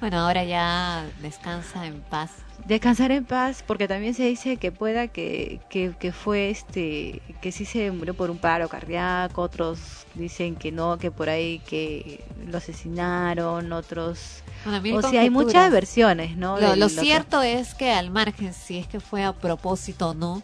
Bueno, 0.00 0.20
ahora 0.20 0.42
ya 0.44 1.04
descansa 1.20 1.86
en 1.86 2.00
paz. 2.00 2.30
Descansar 2.64 3.12
en 3.12 3.26
paz, 3.26 3.62
porque 3.66 3.88
también 3.88 4.14
se 4.14 4.24
dice 4.24 4.56
que 4.56 4.72
pueda 4.72 5.08
que, 5.08 5.60
que, 5.68 5.92
que 5.98 6.12
fue 6.12 6.48
este, 6.48 7.20
que 7.42 7.52
sí 7.52 7.66
se 7.66 7.90
murió 7.90 8.14
por 8.14 8.30
un 8.30 8.38
paro 8.38 8.70
cardíaco, 8.70 9.42
otros 9.42 10.03
dicen 10.14 10.56
que 10.56 10.72
no, 10.72 10.98
que 10.98 11.10
por 11.10 11.28
ahí 11.28 11.60
que 11.60 12.24
lo 12.46 12.58
asesinaron, 12.58 13.72
otros... 13.72 14.42
Bueno, 14.64 14.98
o 14.98 15.02
sea, 15.10 15.20
hay 15.22 15.30
muchas 15.30 15.70
versiones, 15.70 16.36
¿no? 16.36 16.58
Lo, 16.76 16.88
que- 16.88 16.94
cierto 17.02 17.42
es 17.42 17.74
que 17.74 17.92
al 17.92 18.10
margen, 18.10 18.54
si 18.54 18.78
es 18.78 18.86
que 18.86 19.00
fue 19.00 19.24
a 19.24 19.32
propósito 19.32 20.10
o 20.10 20.14
no, 20.14 20.42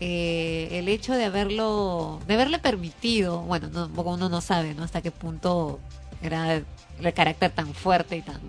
eh, 0.00 0.68
el 0.72 0.88
hecho 0.88 1.12
de 1.14 1.24
haberlo, 1.24 2.20
de 2.26 2.34
haberle 2.34 2.58
permitido, 2.58 3.40
bueno, 3.42 3.68
no, 3.68 3.86
uno 4.02 4.28
no 4.28 4.40
sabe, 4.40 4.74
¿no? 4.74 4.84
Hasta 4.84 5.02
qué 5.02 5.10
punto 5.10 5.80
era 6.22 6.54
el 6.54 7.12
carácter 7.14 7.50
tan 7.50 7.74
fuerte 7.74 8.16
y 8.16 8.22
tan, 8.22 8.40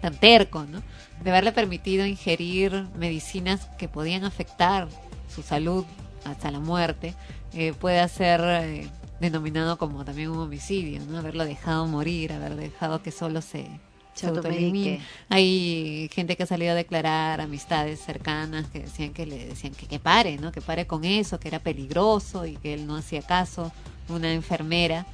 tan 0.00 0.14
terco, 0.16 0.64
¿no? 0.64 0.82
De 1.22 1.30
haberle 1.30 1.52
permitido 1.52 2.04
ingerir 2.06 2.86
medicinas 2.96 3.68
que 3.78 3.88
podían 3.88 4.24
afectar 4.24 4.88
su 5.32 5.42
salud 5.42 5.84
hasta 6.24 6.50
la 6.50 6.58
muerte, 6.58 7.14
eh, 7.52 7.74
puede 7.78 8.06
ser 8.08 8.40
eh, 8.44 8.88
denominado 9.22 9.78
como 9.78 10.04
también 10.04 10.28
un 10.28 10.38
homicidio, 10.38 11.00
¿no? 11.08 11.18
Haberlo 11.18 11.46
dejado 11.46 11.86
morir, 11.86 12.32
haber 12.32 12.56
dejado 12.56 13.02
que 13.02 13.10
solo 13.10 13.40
se, 13.40 13.66
Se 14.12 14.26
autoelimine. 14.26 15.00
Hay 15.30 16.10
gente 16.12 16.36
que 16.36 16.42
ha 16.42 16.46
salido 16.46 16.72
a 16.72 16.74
declarar, 16.74 17.40
amistades 17.40 18.00
cercanas, 18.00 18.66
que 18.68 18.80
decían 18.80 19.14
que 19.14 19.24
le 19.24 19.46
decían 19.46 19.72
que, 19.72 19.86
que 19.86 19.98
pare, 19.98 20.36
¿no? 20.36 20.52
Que 20.52 20.60
pare 20.60 20.86
con 20.86 21.04
eso, 21.04 21.40
que 21.40 21.48
era 21.48 21.60
peligroso 21.60 22.44
y 22.44 22.56
que 22.56 22.74
él 22.74 22.86
no 22.86 22.96
hacía 22.96 23.22
caso. 23.22 23.72
Una 24.08 24.32
enfermera 24.32 25.06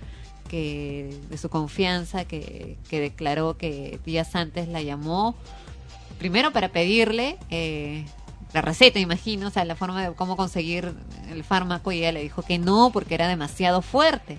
que 0.48 1.14
de 1.28 1.38
su 1.38 1.50
confianza 1.50 2.24
que, 2.24 2.78
que 2.88 3.00
declaró 3.00 3.56
que 3.58 4.00
días 4.04 4.34
antes 4.34 4.66
la 4.66 4.80
llamó 4.82 5.36
primero 6.18 6.52
para 6.52 6.70
pedirle 6.70 7.38
eh, 7.50 8.04
la 8.52 8.62
receta, 8.62 8.98
imagino, 8.98 9.48
o 9.48 9.50
sea, 9.50 9.64
la 9.64 9.76
forma 9.76 10.02
de 10.08 10.14
cómo 10.14 10.36
conseguir 10.36 10.94
el 11.30 11.44
fármaco 11.44 11.92
y 11.92 11.98
ella 11.98 12.12
le 12.12 12.22
dijo 12.22 12.42
que 12.42 12.58
no 12.58 12.90
porque 12.92 13.14
era 13.14 13.28
demasiado 13.28 13.82
fuerte, 13.82 14.38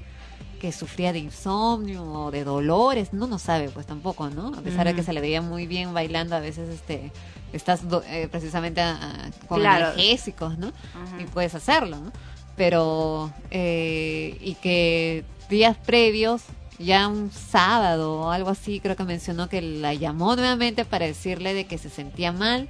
que 0.60 0.72
sufría 0.72 1.14
de 1.14 1.20
insomnio 1.20 2.04
o 2.04 2.32
de 2.32 2.44
dolores, 2.44 3.14
no 3.14 3.28
no 3.28 3.40
sabe 3.40 3.70
pues 3.70 3.86
tampoco, 3.86 4.30
¿no? 4.30 4.48
A 4.58 4.62
pesar 4.62 4.86
de 4.88 4.94
que 4.96 5.04
se 5.04 5.14
le 5.14 5.22
veía 5.22 5.42
muy 5.42 5.68
bien 5.68 5.94
bailando, 5.94 6.36
a 6.36 6.40
veces 6.40 6.68
este 6.70 7.12
estás 7.54 7.82
eh, 8.08 8.28
precisamente 8.30 8.82
a- 8.82 8.96
a- 8.96 9.48
con 9.48 9.60
Claro. 9.62 9.86
analgésicos, 9.86 10.58
¿no? 10.58 10.74
Y 11.20 11.24
puedes 11.26 11.56
hacerlo, 11.56 11.98
¿no? 11.98 12.12
Pero 12.58 13.32
eh, 13.52 14.38
y 14.42 14.56
que 14.56 15.24
días 15.50 15.78
previos 15.78 16.42
ya 16.78 17.08
un 17.08 17.32
sábado 17.32 18.22
o 18.22 18.32
algo 18.32 18.50
así, 18.50 18.80
creo 18.82 18.96
que 18.98 19.04
mencionó 19.04 19.48
que 19.50 19.62
la 19.62 19.94
llamó 19.94 20.36
nuevamente 20.36 20.84
para 20.84 21.06
decirle 21.06 21.54
de 21.54 21.66
que 21.68 21.78
se 21.78 21.90
sentía 21.90 22.32
mal, 22.34 22.70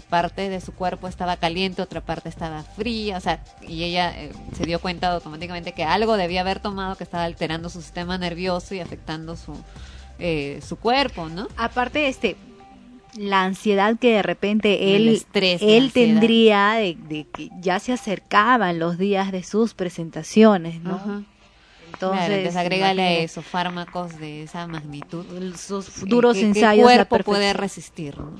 parte 0.00 0.48
de 0.48 0.60
su 0.60 0.72
cuerpo 0.74 1.08
estaba 1.08 1.36
caliente, 1.36 1.82
otra 1.82 2.00
parte 2.00 2.28
estaba 2.28 2.62
fría, 2.62 3.16
o 3.16 3.20
sea, 3.20 3.42
y 3.66 3.84
ella 3.84 4.12
eh, 4.16 4.32
se 4.56 4.64
dio 4.66 4.80
cuenta 4.80 5.12
automáticamente 5.12 5.72
que 5.72 5.84
algo 5.84 6.16
debía 6.16 6.40
haber 6.42 6.60
tomado 6.60 6.96
que 6.96 7.04
estaba 7.04 7.24
alterando 7.24 7.68
su 7.68 7.80
sistema 7.82 8.18
nervioso 8.18 8.74
y 8.74 8.80
afectando 8.80 9.36
su 9.36 9.52
eh, 10.18 10.60
su 10.66 10.76
cuerpo, 10.76 11.28
¿no? 11.28 11.48
Aparte, 11.56 12.06
este, 12.06 12.36
la 13.16 13.42
ansiedad 13.42 13.96
que 13.98 14.12
de 14.14 14.22
repente 14.22 14.94
él, 14.96 15.08
estrés, 15.08 15.60
él 15.62 15.90
tendría 15.92 16.72
de, 16.74 16.96
de 17.08 17.26
que 17.32 17.48
ya 17.60 17.80
se 17.80 17.92
acercaban 17.92 18.78
los 18.78 18.96
días 18.98 19.32
de 19.32 19.42
sus 19.42 19.74
presentaciones, 19.74 20.80
¿no? 20.80 21.24
Entonces, 21.92 22.28
Entonces, 22.28 22.56
agrégale 22.56 23.22
eso 23.22 23.40
fármacos 23.42 24.18
de 24.18 24.42
esa 24.42 24.66
magnitud. 24.66 25.24
Sus 25.56 26.04
duros 26.06 26.36
que- 26.36 26.42
ensayos 26.46 26.90
el 26.90 27.06
cuerpo 27.06 27.18
puede 27.24 27.52
resistir, 27.52 28.18
¿no? 28.18 28.32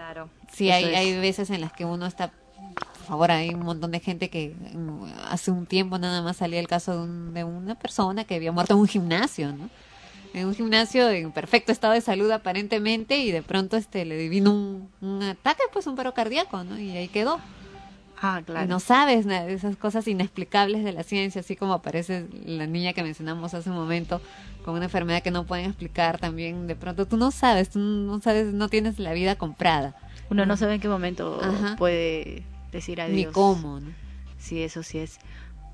Claro. 0.00 0.30
Sí, 0.50 0.70
hay, 0.70 0.84
es. 0.86 0.96
hay 0.96 1.18
veces 1.18 1.50
en 1.50 1.60
las 1.60 1.72
que 1.74 1.84
uno 1.84 2.06
está, 2.06 2.28
por 2.30 3.06
favor, 3.06 3.30
hay 3.30 3.50
un 3.50 3.60
montón 3.60 3.90
de 3.90 4.00
gente 4.00 4.30
que 4.30 4.54
mm, 4.72 5.04
hace 5.30 5.50
un 5.50 5.66
tiempo 5.66 5.98
nada 5.98 6.22
más 6.22 6.38
salía 6.38 6.58
el 6.58 6.68
caso 6.68 6.92
de, 6.92 6.98
un- 7.02 7.34
de 7.34 7.44
una 7.44 7.74
persona 7.74 8.24
que 8.24 8.34
había 8.36 8.50
muerto 8.50 8.72
en 8.74 8.80
un 8.80 8.88
gimnasio, 8.88 9.52
¿no? 9.52 9.68
En 10.32 10.46
un 10.46 10.54
gimnasio 10.54 11.10
en 11.10 11.32
perfecto 11.32 11.70
estado 11.70 11.92
de 11.92 12.00
salud 12.00 12.30
aparentemente 12.30 13.18
y 13.18 13.30
de 13.30 13.42
pronto 13.42 13.76
este 13.76 14.06
le 14.06 14.28
vino 14.30 14.52
un, 14.52 14.88
un 15.02 15.22
ataque, 15.22 15.62
pues 15.72 15.86
un 15.86 15.96
paro 15.96 16.14
cardíaco, 16.14 16.64
¿no? 16.64 16.78
Y 16.78 16.96
ahí 16.96 17.08
quedó. 17.08 17.38
Ah, 18.22 18.42
claro. 18.44 18.66
Y 18.66 18.68
no 18.68 18.80
sabes 18.80 19.24
na- 19.26 19.44
de 19.44 19.54
esas 19.54 19.76
cosas 19.76 20.06
inexplicables 20.06 20.84
de 20.84 20.92
la 20.92 21.02
ciencia, 21.02 21.40
así 21.40 21.56
como 21.56 21.72
aparece 21.72 22.26
la 22.44 22.66
niña 22.66 22.92
que 22.92 23.02
mencionamos 23.02 23.54
hace 23.54 23.70
un 23.70 23.76
momento 23.76 24.20
con 24.64 24.74
una 24.74 24.84
enfermedad 24.84 25.22
que 25.22 25.30
no 25.30 25.46
pueden 25.46 25.66
explicar 25.66 26.18
también. 26.18 26.66
De 26.66 26.76
pronto 26.76 27.06
tú 27.06 27.16
no 27.16 27.30
sabes, 27.30 27.70
tú 27.70 27.78
no 27.78 28.20
sabes, 28.20 28.52
no 28.52 28.68
tienes 28.68 28.98
la 28.98 29.12
vida 29.14 29.36
comprada. 29.36 29.94
Uno 30.28 30.44
no 30.46 30.56
sabe 30.56 30.74
en 30.74 30.80
qué 30.80 30.88
momento 30.88 31.40
Ajá. 31.42 31.76
puede 31.76 32.42
decir 32.72 33.00
adiós. 33.00 33.16
Ni 33.16 33.24
cómo, 33.24 33.80
¿no? 33.80 33.90
Sí, 34.38 34.62
eso 34.62 34.82
sí 34.82 34.98
es 34.98 35.18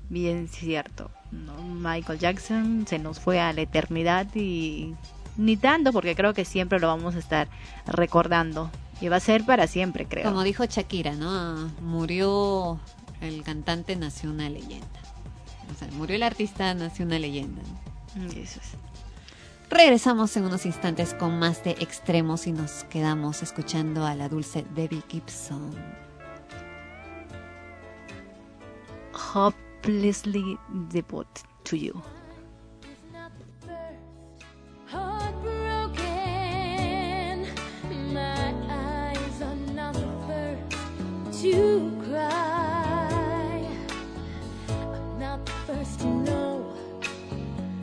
bien 0.09 0.47
cierto. 0.47 1.11
¿no? 1.31 1.61
Michael 1.61 2.17
Jackson 2.19 2.85
se 2.87 2.97
nos 2.99 3.19
fue 3.19 3.41
a 3.41 3.51
la 3.51 3.61
eternidad 3.61 4.27
y 4.35 4.95
ni 5.35 5.57
tanto 5.57 5.91
porque 5.91 6.15
creo 6.15 6.33
que 6.33 6.45
siempre 6.45 6.79
lo 6.79 6.87
vamos 6.87 7.15
a 7.15 7.19
estar 7.19 7.49
recordando. 7.85 8.71
Y 8.99 9.09
va 9.09 9.17
a 9.17 9.19
ser 9.19 9.45
para 9.45 9.67
siempre, 9.67 10.07
creo. 10.07 10.25
Como 10.25 10.43
dijo 10.43 10.65
Shakira, 10.65 11.13
¿no? 11.13 11.71
Murió 11.81 12.79
el 13.21 13.43
cantante, 13.43 13.95
nació 13.95 14.31
una 14.31 14.49
leyenda. 14.49 14.87
O 15.73 15.77
sea, 15.77 15.87
murió 15.93 16.15
el 16.15 16.23
artista, 16.23 16.73
nació 16.73 17.05
una 17.05 17.19
leyenda. 17.19 17.61
¿no? 18.15 18.23
Mm, 18.23 18.27
Eso 18.31 18.59
es. 18.59 18.71
Regresamos 19.69 20.35
en 20.37 20.45
unos 20.45 20.65
instantes 20.65 21.13
con 21.13 21.37
más 21.39 21.63
de 21.63 21.71
extremos 21.71 22.47
y 22.47 22.53
nos 22.53 22.85
quedamos 22.85 23.43
escuchando 23.43 24.05
a 24.05 24.15
la 24.15 24.29
dulce 24.29 24.65
Debbie 24.73 25.03
Gibson. 25.09 25.75
Hopelessly 29.33 30.57
devoted 30.89 31.43
to 31.63 31.75
you. 31.75 32.01
To 41.41 41.91
cry. 42.09 43.67
I'm 44.69 45.19
not 45.19 45.45
the 45.45 45.51
first 45.67 45.99
to 45.99 46.07
know. 46.07 46.73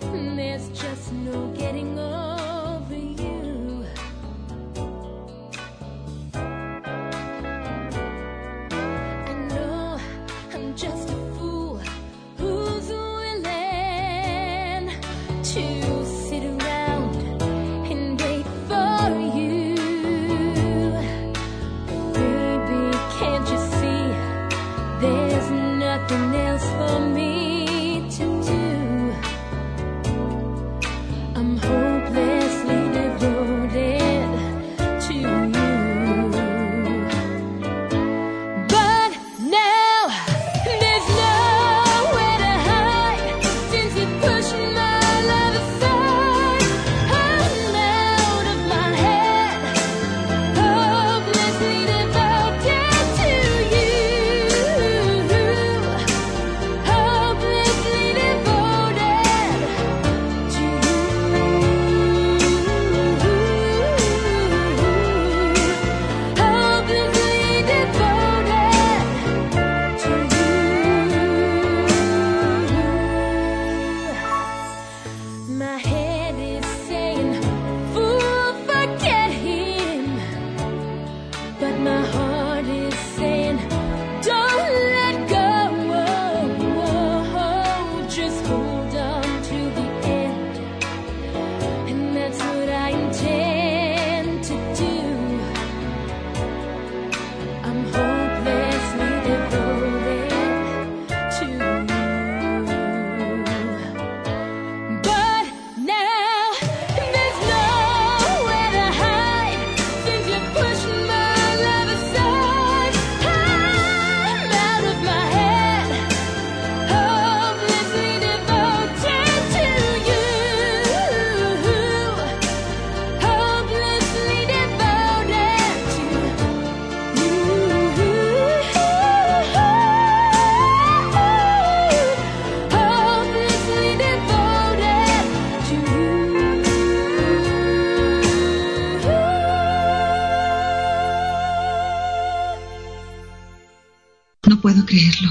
There's 0.01 0.69
just 0.71 1.13
no 1.13 1.47
getting 1.57 1.97
over 1.97 2.14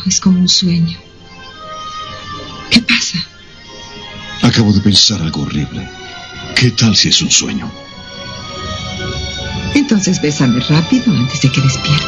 es 0.05 0.19
como 0.19 0.39
un 0.39 0.49
sueño. 0.49 0.97
¿Qué 2.69 2.81
pasa? 2.81 3.19
Acabo 4.41 4.71
de 4.71 4.81
pensar 4.81 5.21
algo 5.21 5.41
horrible. 5.41 5.87
¿Qué 6.55 6.71
tal 6.71 6.95
si 6.95 7.09
es 7.09 7.21
un 7.21 7.31
sueño? 7.31 7.69
Entonces 9.73 10.21
bésame 10.21 10.59
rápido 10.61 11.11
antes 11.11 11.41
de 11.41 11.51
que 11.51 11.61
despierte. 11.61 12.05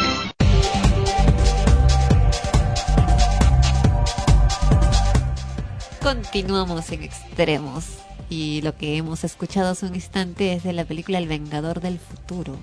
Continuamos 6.02 6.90
en 6.92 7.02
extremos. 7.02 7.84
Y 8.28 8.60
lo 8.62 8.76
que 8.76 8.96
hemos 8.96 9.22
escuchado 9.22 9.70
hace 9.70 9.86
un 9.86 9.94
instante 9.94 10.52
es 10.52 10.64
de 10.64 10.72
la 10.72 10.84
película 10.84 11.18
El 11.18 11.28
Vengador 11.28 11.80
del 11.80 12.00
Futuro 12.00 12.56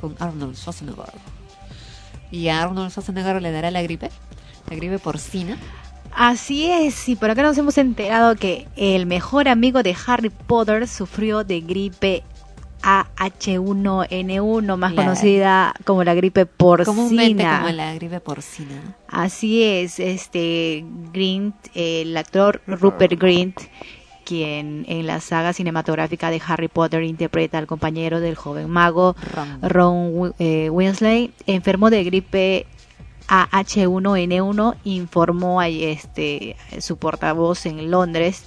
con 0.00 0.16
Arnold 0.18 0.56
Schwarzenegger. 0.56 1.41
¿Y 2.32 2.48
a 2.48 2.62
Arnold 2.62 2.90
Schwarzenegger 2.90 3.40
le 3.40 3.52
dará 3.52 3.70
la 3.70 3.82
gripe? 3.82 4.10
¿La 4.68 4.74
gripe 4.74 4.98
porcina? 4.98 5.56
Así 6.14 6.66
es, 6.70 7.08
y 7.08 7.14
por 7.16 7.30
acá 7.30 7.42
nos 7.42 7.56
hemos 7.58 7.78
enterado 7.78 8.34
que 8.36 8.66
el 8.76 9.06
mejor 9.06 9.48
amigo 9.48 9.82
de 9.82 9.96
Harry 10.06 10.30
Potter 10.30 10.88
sufrió 10.88 11.44
de 11.44 11.60
gripe 11.60 12.22
AH1N1, 12.82 14.76
más 14.76 14.92
conocida 14.92 15.74
como 15.84 16.04
la 16.04 16.14
gripe 16.14 16.46
Comúnmente 16.46 16.84
porcina. 16.86 17.60
como 17.60 17.72
la 17.72 17.94
gripe 17.94 18.20
porcina. 18.20 18.96
Así 19.08 19.62
es, 19.62 20.00
este 20.00 20.84
Grint, 21.12 21.54
el 21.74 22.16
actor 22.16 22.60
Rupert 22.66 23.18
Grint, 23.18 23.58
quien 24.24 24.84
en 24.88 25.06
la 25.06 25.20
saga 25.20 25.52
cinematográfica 25.52 26.30
de 26.30 26.40
Harry 26.46 26.68
Potter 26.68 27.02
interpreta 27.02 27.58
al 27.58 27.66
compañero 27.66 28.20
del 28.20 28.34
joven 28.34 28.70
mago 28.70 29.14
Ron, 29.62 30.10
Wi- 30.14 30.32
eh, 30.38 30.70
Weasley, 30.70 31.32
enfermó 31.46 31.90
de 31.90 32.04
gripe 32.04 32.66
AH1N1, 33.28 34.76
informó 34.84 35.60
ahí 35.60 35.84
este 35.84 36.56
su 36.80 36.96
portavoz 36.96 37.66
en 37.66 37.90
Londres. 37.90 38.44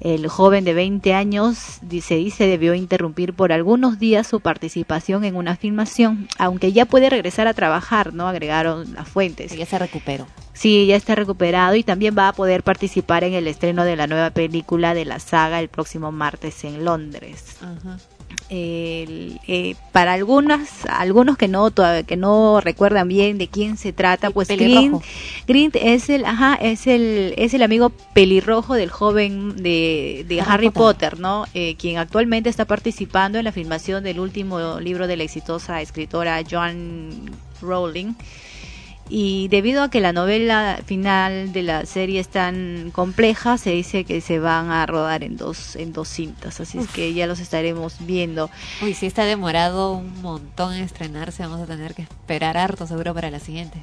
El 0.00 0.28
joven 0.28 0.64
de 0.64 0.74
20 0.74 1.12
años 1.14 1.78
dice 1.82 2.14
dice 2.16 2.46
debió 2.46 2.74
interrumpir 2.74 3.34
por 3.34 3.52
algunos 3.52 3.98
días 3.98 4.26
su 4.26 4.40
participación 4.40 5.24
en 5.24 5.36
una 5.36 5.56
filmación, 5.56 6.28
aunque 6.38 6.72
ya 6.72 6.86
puede 6.86 7.10
regresar 7.10 7.48
a 7.48 7.54
trabajar, 7.54 8.14
¿no? 8.14 8.28
Agregaron 8.28 8.94
las 8.94 9.08
fuentes. 9.08 9.56
Ya 9.56 9.66
se 9.66 9.78
recuperó. 9.78 10.26
Sí, 10.52 10.86
ya 10.86 10.96
está 10.96 11.14
recuperado 11.14 11.76
y 11.76 11.84
también 11.84 12.16
va 12.18 12.28
a 12.28 12.32
poder 12.32 12.64
participar 12.64 13.22
en 13.22 13.34
el 13.34 13.46
estreno 13.46 13.84
de 13.84 13.96
la 13.96 14.06
nueva 14.06 14.30
película 14.30 14.92
de 14.92 15.04
la 15.04 15.20
saga 15.20 15.60
el 15.60 15.68
próximo 15.68 16.10
martes 16.10 16.64
en 16.64 16.84
Londres. 16.84 17.56
Ajá. 17.60 17.98
Eh, 18.50 19.74
para 19.92 20.12
algunas, 20.14 20.86
algunos 20.86 21.36
que 21.36 21.48
no 21.48 21.70
toda- 21.70 22.02
que 22.02 22.16
no 22.16 22.60
recuerdan 22.60 23.08
bien 23.08 23.38
de 23.38 23.48
quién 23.48 23.76
se 23.76 23.92
trata, 23.92 24.30
pues. 24.30 24.48
Green 25.46 25.70
es 25.74 26.08
el, 26.08 26.24
ajá, 26.24 26.54
es 26.54 26.86
el, 26.86 27.34
es 27.36 27.54
el 27.54 27.62
amigo 27.62 27.90
pelirrojo 28.14 28.74
del 28.74 28.90
joven 28.90 29.56
de, 29.56 30.24
de 30.28 30.40
Harry 30.40 30.50
Harry, 30.50 30.70
Potter. 30.70 31.10
Potter, 31.10 31.20
¿no? 31.20 31.44
Eh, 31.54 31.76
quien 31.78 31.98
actualmente 31.98 32.48
está 32.48 32.64
participando 32.64 33.38
en 33.38 33.44
la 33.44 33.52
filmación 33.52 34.02
del 34.04 34.20
último 34.20 34.80
libro 34.80 35.06
de 35.06 35.16
la 35.16 35.24
exitosa 35.24 35.80
escritora 35.82 36.42
Joan 36.48 37.10
Rowling. 37.60 38.14
Y 39.10 39.48
debido 39.48 39.82
a 39.82 39.90
que 39.90 40.00
la 40.00 40.12
novela 40.12 40.80
final 40.84 41.52
de 41.52 41.62
la 41.62 41.86
serie 41.86 42.20
es 42.20 42.28
tan 42.28 42.90
compleja, 42.92 43.56
se 43.58 43.70
dice 43.70 44.04
que 44.04 44.20
se 44.20 44.38
van 44.38 44.70
a 44.70 44.84
rodar 44.86 45.24
en 45.24 45.36
dos, 45.36 45.76
en 45.76 45.92
dos 45.92 46.08
cintas. 46.08 46.60
Así 46.60 46.78
es 46.78 46.88
que 46.88 47.14
ya 47.14 47.26
los 47.26 47.40
estaremos 47.40 47.96
viendo. 48.00 48.50
Uy, 48.82 48.94
si 48.94 49.06
está 49.06 49.24
demorado 49.24 49.92
un 49.94 50.20
montón 50.20 50.74
en 50.74 50.82
estrenarse, 50.82 51.42
vamos 51.42 51.60
a 51.60 51.66
tener 51.66 51.94
que 51.94 52.02
esperar 52.02 52.56
harto 52.58 52.86
seguro 52.86 53.14
para 53.14 53.30
la 53.30 53.40
siguiente. 53.40 53.80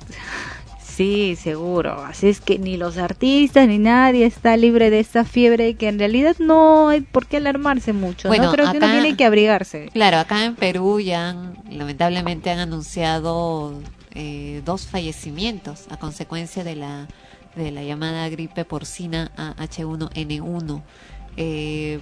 Sí, 0.84 1.36
seguro. 1.36 2.06
Así 2.06 2.28
es 2.30 2.40
que 2.40 2.58
ni 2.58 2.78
los 2.78 2.98
artistas 2.98 3.68
ni 3.68 3.80
nadie 3.80 4.26
está 4.26 4.56
libre 4.56 4.90
de 4.90 5.02
esta 5.02 5.26
fiebre 5.26 5.74
que 5.74 5.90
en 5.90 6.00
realidad 6.00 6.38
no 6.40 6.88
hay 6.88 7.02
por 7.02 7.28
qué 7.28 7.38
alarmarse 7.38 7.92
mucho. 7.92 8.30
Bueno, 8.30 8.46
¿no? 8.46 8.52
Creo 8.54 8.72
que 8.72 8.78
uno 8.78 8.92
tiene 8.92 9.18
que 9.18 9.26
abrigarse. 9.26 9.90
Claro, 9.92 10.20
acá 10.20 10.46
en 10.46 10.56
Perú 10.56 11.02
ya 11.02 11.32
han- 11.32 11.56
lamentablemente 11.70 12.50
han 12.50 12.60
anunciado 12.60 13.74
eh, 14.16 14.62
dos 14.66 14.88
fallecimientos 14.88 15.86
a 15.90 15.98
consecuencia 15.98 16.64
de 16.64 16.76
la 16.76 17.08
de 17.56 17.72
la 17.72 17.84
llamada 17.84 18.28
gripe 18.30 18.66
porcina 18.66 19.32
H1N1. 19.58 20.82
Eh, 21.38 22.00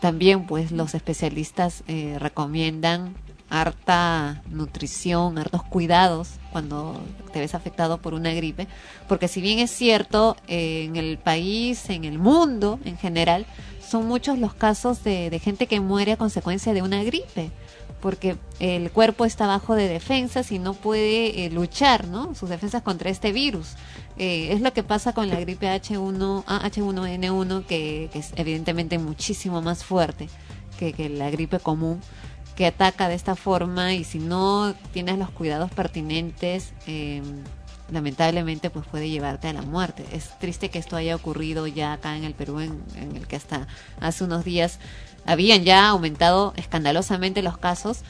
también, 0.00 0.46
pues, 0.46 0.72
los 0.72 0.94
especialistas 0.94 1.84
eh, 1.88 2.16
recomiendan 2.18 3.14
harta 3.50 4.42
nutrición, 4.48 5.38
hartos 5.38 5.62
cuidados 5.62 6.30
cuando 6.52 7.00
te 7.32 7.40
ves 7.40 7.54
afectado 7.54 7.98
por 7.98 8.14
una 8.14 8.32
gripe, 8.32 8.66
porque 9.06 9.28
si 9.28 9.40
bien 9.40 9.58
es 9.58 9.70
cierto, 9.70 10.36
en 10.48 10.96
el 10.96 11.18
país, 11.18 11.90
en 11.90 12.04
el 12.04 12.18
mundo 12.18 12.80
en 12.84 12.96
general, 12.96 13.46
son 13.86 14.06
muchos 14.06 14.38
los 14.38 14.54
casos 14.54 15.04
de 15.04 15.40
gente 15.42 15.66
que 15.66 15.80
muere 15.80 16.12
a 16.12 16.16
consecuencia 16.16 16.72
de 16.72 16.82
una 16.82 17.04
gripe, 17.04 17.52
porque 18.04 18.36
el 18.60 18.90
cuerpo 18.90 19.24
está 19.24 19.46
bajo 19.46 19.74
de 19.74 19.88
defensas 19.88 20.52
y 20.52 20.58
no 20.58 20.74
puede 20.74 21.46
eh, 21.46 21.50
luchar, 21.50 22.06
¿no? 22.06 22.34
Sus 22.34 22.50
defensas 22.50 22.82
contra 22.82 23.08
este 23.08 23.32
virus. 23.32 23.76
Eh, 24.18 24.52
es 24.52 24.60
lo 24.60 24.74
que 24.74 24.82
pasa 24.82 25.14
con 25.14 25.30
la 25.30 25.40
gripe 25.40 25.68
H1, 25.68 26.44
ah, 26.46 26.60
H1N1, 26.70 27.64
que, 27.64 28.10
que 28.12 28.18
es 28.18 28.34
evidentemente 28.36 28.98
muchísimo 28.98 29.62
más 29.62 29.84
fuerte 29.84 30.28
que, 30.78 30.92
que 30.92 31.08
la 31.08 31.30
gripe 31.30 31.60
común, 31.60 31.98
que 32.56 32.66
ataca 32.66 33.08
de 33.08 33.14
esta 33.14 33.36
forma 33.36 33.94
y 33.94 34.04
si 34.04 34.18
no 34.18 34.74
tienes 34.92 35.16
los 35.16 35.30
cuidados 35.30 35.70
pertinentes, 35.70 36.74
eh, 36.86 37.22
lamentablemente 37.90 38.68
pues 38.68 38.86
puede 38.86 39.08
llevarte 39.08 39.48
a 39.48 39.54
la 39.54 39.62
muerte. 39.62 40.04
Es 40.12 40.38
triste 40.38 40.68
que 40.68 40.78
esto 40.78 40.96
haya 40.96 41.16
ocurrido 41.16 41.66
ya 41.66 41.94
acá 41.94 42.18
en 42.18 42.24
el 42.24 42.34
Perú, 42.34 42.60
en, 42.60 42.82
en 42.96 43.16
el 43.16 43.26
que 43.26 43.36
hasta 43.36 43.66
hace 43.98 44.24
unos 44.24 44.44
días 44.44 44.78
habían 45.26 45.64
ya 45.64 45.88
aumentado 45.88 46.52
escandalosamente 46.56 47.42
los 47.42 47.58
casos 47.58 48.00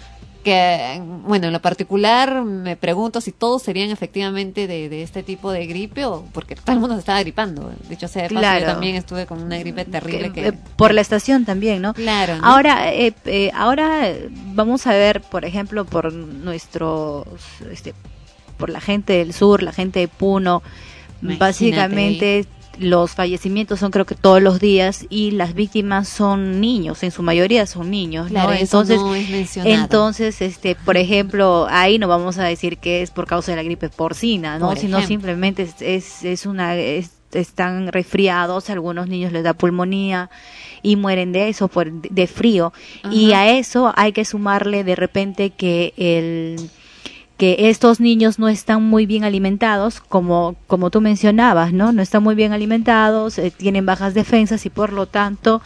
que, 0.42 1.00
bueno, 1.26 1.46
en 1.46 1.54
lo 1.54 1.60
particular 1.62 2.42
me 2.44 2.76
pregunto 2.76 3.22
si 3.22 3.32
todos 3.32 3.62
serían 3.62 3.88
efectivamente 3.90 4.66
de, 4.66 4.90
de 4.90 5.02
este 5.02 5.22
tipo 5.22 5.50
de 5.50 5.66
gripe 5.66 6.04
o 6.04 6.26
porque 6.34 6.54
todo 6.54 6.72
el 6.72 6.80
mundo 6.80 6.96
se 6.96 7.00
estaba 7.00 7.20
gripando. 7.20 7.72
Dicho 7.88 8.08
sea 8.08 8.24
de 8.24 8.28
paso, 8.28 8.40
Claro. 8.40 8.60
yo 8.60 8.66
también 8.66 8.94
estuve 8.94 9.24
con 9.24 9.40
una 9.42 9.56
gripe 9.56 9.86
terrible 9.86 10.32
Que, 10.32 10.42
que... 10.42 10.48
eh, 10.48 10.52
por 10.76 10.92
la 10.92 11.00
estación 11.00 11.46
también, 11.46 11.80
¿no? 11.80 11.94
Claro, 11.94 12.36
¿no? 12.36 12.44
Ahora, 12.46 12.92
eh, 12.92 13.14
eh, 13.24 13.52
ahora 13.54 14.10
eh, 14.10 14.28
vamos 14.30 14.86
a 14.86 14.90
ver, 14.92 15.22
por 15.22 15.46
ejemplo, 15.46 15.86
por 15.86 16.12
nuestros, 16.12 17.26
este, 17.72 17.94
por 18.58 18.68
la 18.68 18.82
gente 18.82 19.14
del 19.14 19.32
sur, 19.32 19.62
la 19.62 19.72
gente 19.72 20.00
de 20.00 20.08
Puno, 20.08 20.62
Imagínate. 21.22 21.38
básicamente 21.38 22.46
los 22.78 23.12
fallecimientos 23.12 23.80
son 23.80 23.90
creo 23.90 24.04
que 24.06 24.14
todos 24.14 24.42
los 24.42 24.60
días 24.60 25.06
y 25.10 25.30
las 25.32 25.54
víctimas 25.54 26.08
son 26.08 26.60
niños, 26.60 27.02
en 27.02 27.10
su 27.10 27.22
mayoría 27.22 27.66
son 27.66 27.90
niños, 27.90 28.28
Claro, 28.28 28.52
Entonces, 28.52 29.00
no 29.00 29.14
es 29.14 29.28
mencionado. 29.30 29.74
entonces, 29.82 30.40
este, 30.42 30.74
por 30.74 30.96
ejemplo, 30.96 31.66
ahí 31.70 31.98
no 31.98 32.08
vamos 32.08 32.38
a 32.38 32.44
decir 32.44 32.78
que 32.78 33.02
es 33.02 33.10
por 33.10 33.26
causa 33.26 33.52
de 33.52 33.56
la 33.56 33.62
gripe 33.62 33.88
porcina, 33.88 34.58
¿no? 34.58 34.68
Por 34.68 34.78
Sino 34.78 34.98
ejemplo. 34.98 35.06
simplemente 35.08 35.62
es, 35.62 35.74
es, 35.80 36.24
es 36.24 36.46
una 36.46 36.76
es- 36.76 37.12
están 37.32 37.88
resfriados, 37.88 38.70
a 38.70 38.74
algunos 38.74 39.08
niños 39.08 39.32
les 39.32 39.42
da 39.42 39.54
pulmonía 39.54 40.30
y 40.82 40.94
mueren 40.94 41.32
de 41.32 41.48
eso 41.48 41.66
por 41.66 41.90
de 41.90 42.26
frío 42.28 42.72
y 43.10 43.32
a 43.32 43.50
eso 43.58 43.92
hay 43.96 44.12
que 44.12 44.24
sumarle 44.24 44.84
de 44.84 44.94
repente 44.94 45.50
que 45.50 45.92
el 45.96 46.70
que 47.45 47.68
estos 47.68 48.01
niños 48.01 48.38
no 48.38 48.49
están 48.49 48.82
muy 48.82 49.05
bien 49.05 49.22
alimentados, 49.24 50.01
como, 50.01 50.57
como 50.66 50.88
tú 50.90 51.01
mencionabas, 51.03 51.72
¿no? 51.74 51.92
No 51.92 52.01
están 52.01 52.22
muy 52.22 52.34
bien 52.34 52.53
alimentados, 52.55 53.36
eh, 53.38 53.51
tienen 53.51 53.84
bajas 53.84 54.14
defensas 54.14 54.64
y 54.64 54.70
por 54.70 54.92
lo 54.95 55.07
tanto 55.07 55.61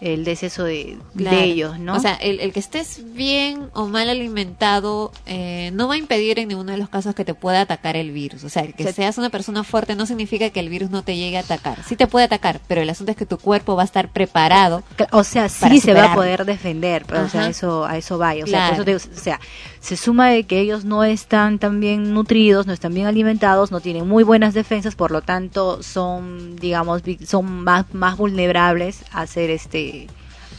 el 0.00 0.24
deceso 0.24 0.64
de, 0.64 0.98
de 1.14 1.44
ellos, 1.44 1.78
¿no? 1.78 1.94
O 1.96 2.00
sea, 2.00 2.12
el, 2.16 2.38
el 2.40 2.52
que 2.52 2.60
estés 2.60 3.00
bien 3.14 3.70
o 3.72 3.86
mal 3.86 4.10
alimentado 4.10 5.12
eh, 5.24 5.70
no 5.72 5.88
va 5.88 5.94
a 5.94 5.96
impedir 5.96 6.38
en 6.38 6.48
ninguno 6.48 6.72
de 6.72 6.78
los 6.78 6.90
casos 6.90 7.14
que 7.14 7.24
te 7.24 7.32
pueda 7.32 7.62
atacar 7.62 7.96
el 7.96 8.10
virus. 8.10 8.44
O 8.44 8.50
sea, 8.50 8.64
el 8.64 8.74
que 8.74 8.82
Se- 8.84 8.92
seas 8.92 9.16
una 9.16 9.30
persona 9.30 9.64
fuerte 9.64 9.94
no 9.94 10.04
significa 10.04 10.50
que 10.50 10.60
el 10.60 10.68
virus 10.68 10.90
no 10.90 11.02
te 11.04 11.16
llegue 11.16 11.38
a 11.38 11.40
atacar. 11.40 11.78
Sí 11.88 11.96
te 11.96 12.06
puede 12.06 12.26
atacar, 12.26 12.60
pero 12.68 12.82
el 12.82 12.90
asunto 12.90 13.12
es 13.12 13.16
que 13.16 13.24
tu 13.24 13.38
cuerpo 13.38 13.76
va 13.76 13.82
a 13.82 13.86
estar 13.86 14.08
preparado. 14.10 14.82
o 15.12 15.24
sea, 15.24 15.48
sí 15.48 15.80
se 15.80 15.94
va 15.94 16.12
a 16.12 16.14
poder 16.14 16.44
defender, 16.44 17.04
pero 17.06 17.22
o 17.24 17.28
sea, 17.30 17.48
eso 17.48 17.86
a 17.86 17.96
eso 17.96 18.18
va. 18.18 18.32
O 18.32 18.34
sea, 18.34 18.44
Claro. 18.44 18.76
por 18.84 18.88
eso 18.90 19.08
te 19.08 19.14
o 19.16 19.22
sea, 19.22 19.40
se 19.84 19.96
suma 19.96 20.28
de 20.30 20.44
que 20.44 20.60
ellos 20.60 20.84
no 20.84 21.04
están 21.04 21.58
tan 21.58 21.78
bien 21.78 22.14
nutridos, 22.14 22.66
no 22.66 22.72
están 22.72 22.94
bien 22.94 23.06
alimentados, 23.06 23.70
no 23.70 23.80
tienen 23.80 24.08
muy 24.08 24.24
buenas 24.24 24.54
defensas, 24.54 24.94
por 24.96 25.10
lo 25.10 25.20
tanto 25.20 25.82
son, 25.82 26.56
digamos, 26.56 27.02
son 27.26 27.62
más 27.64 27.84
más 27.92 28.16
vulnerables 28.16 29.04
a 29.12 29.26
ser 29.26 29.50
este 29.50 30.06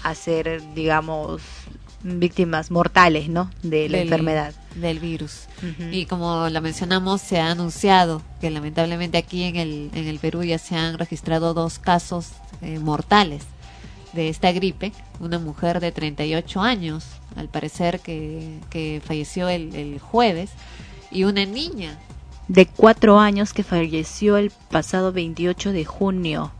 a 0.03 0.13
ser, 0.13 0.61
digamos, 0.76 1.41
víctimas 2.03 2.69
mortales, 2.69 3.28
¿no? 3.30 3.49
De 3.63 3.89
la 3.89 3.97
del- 3.97 4.07
enfermedad. 4.07 4.53
Del 4.76 4.99
virus. 4.99 5.45
Y 5.91 6.05
como 6.05 6.49
lo 6.49 6.61
mencionamos, 6.61 7.21
se 7.21 7.39
ha 7.39 7.49
anunciado 7.49 8.21
que 8.41 8.51
lamentablemente 8.51 9.17
aquí 9.17 9.43
en 9.43 9.55
el, 9.55 9.89
en 9.95 10.05
el 10.07 10.19
Perú 10.19 10.43
ya 10.43 10.57
se 10.59 10.76
han 10.76 10.97
registrado 10.99 11.53
dos 11.53 11.80
casos 11.80 12.28
eh, 12.61 12.78
mortales 12.80 13.43
de 14.13 14.28
esta 14.30 14.51
gripe. 14.51 14.91
Una 15.19 15.39
mujer 15.39 15.80
de 15.80 15.91
38 15.93 16.61
años, 16.61 17.05
al 17.36 17.49
parecer 17.49 17.99
que, 17.99 18.59
que 18.69 19.01
falleció 19.05 19.49
el, 19.49 19.75
el 19.75 19.99
jueves, 19.99 20.51
y 21.11 21.23
una 21.23 21.45
niña. 21.45 21.99
De 22.47 22.65
cuatro 22.65 23.19
años 23.19 23.53
que 23.53 23.63
falleció 23.63 24.38
el 24.38 24.51
pasado 24.69 25.11
28 25.11 25.71
de 25.71 25.86
junio. 25.86 26.51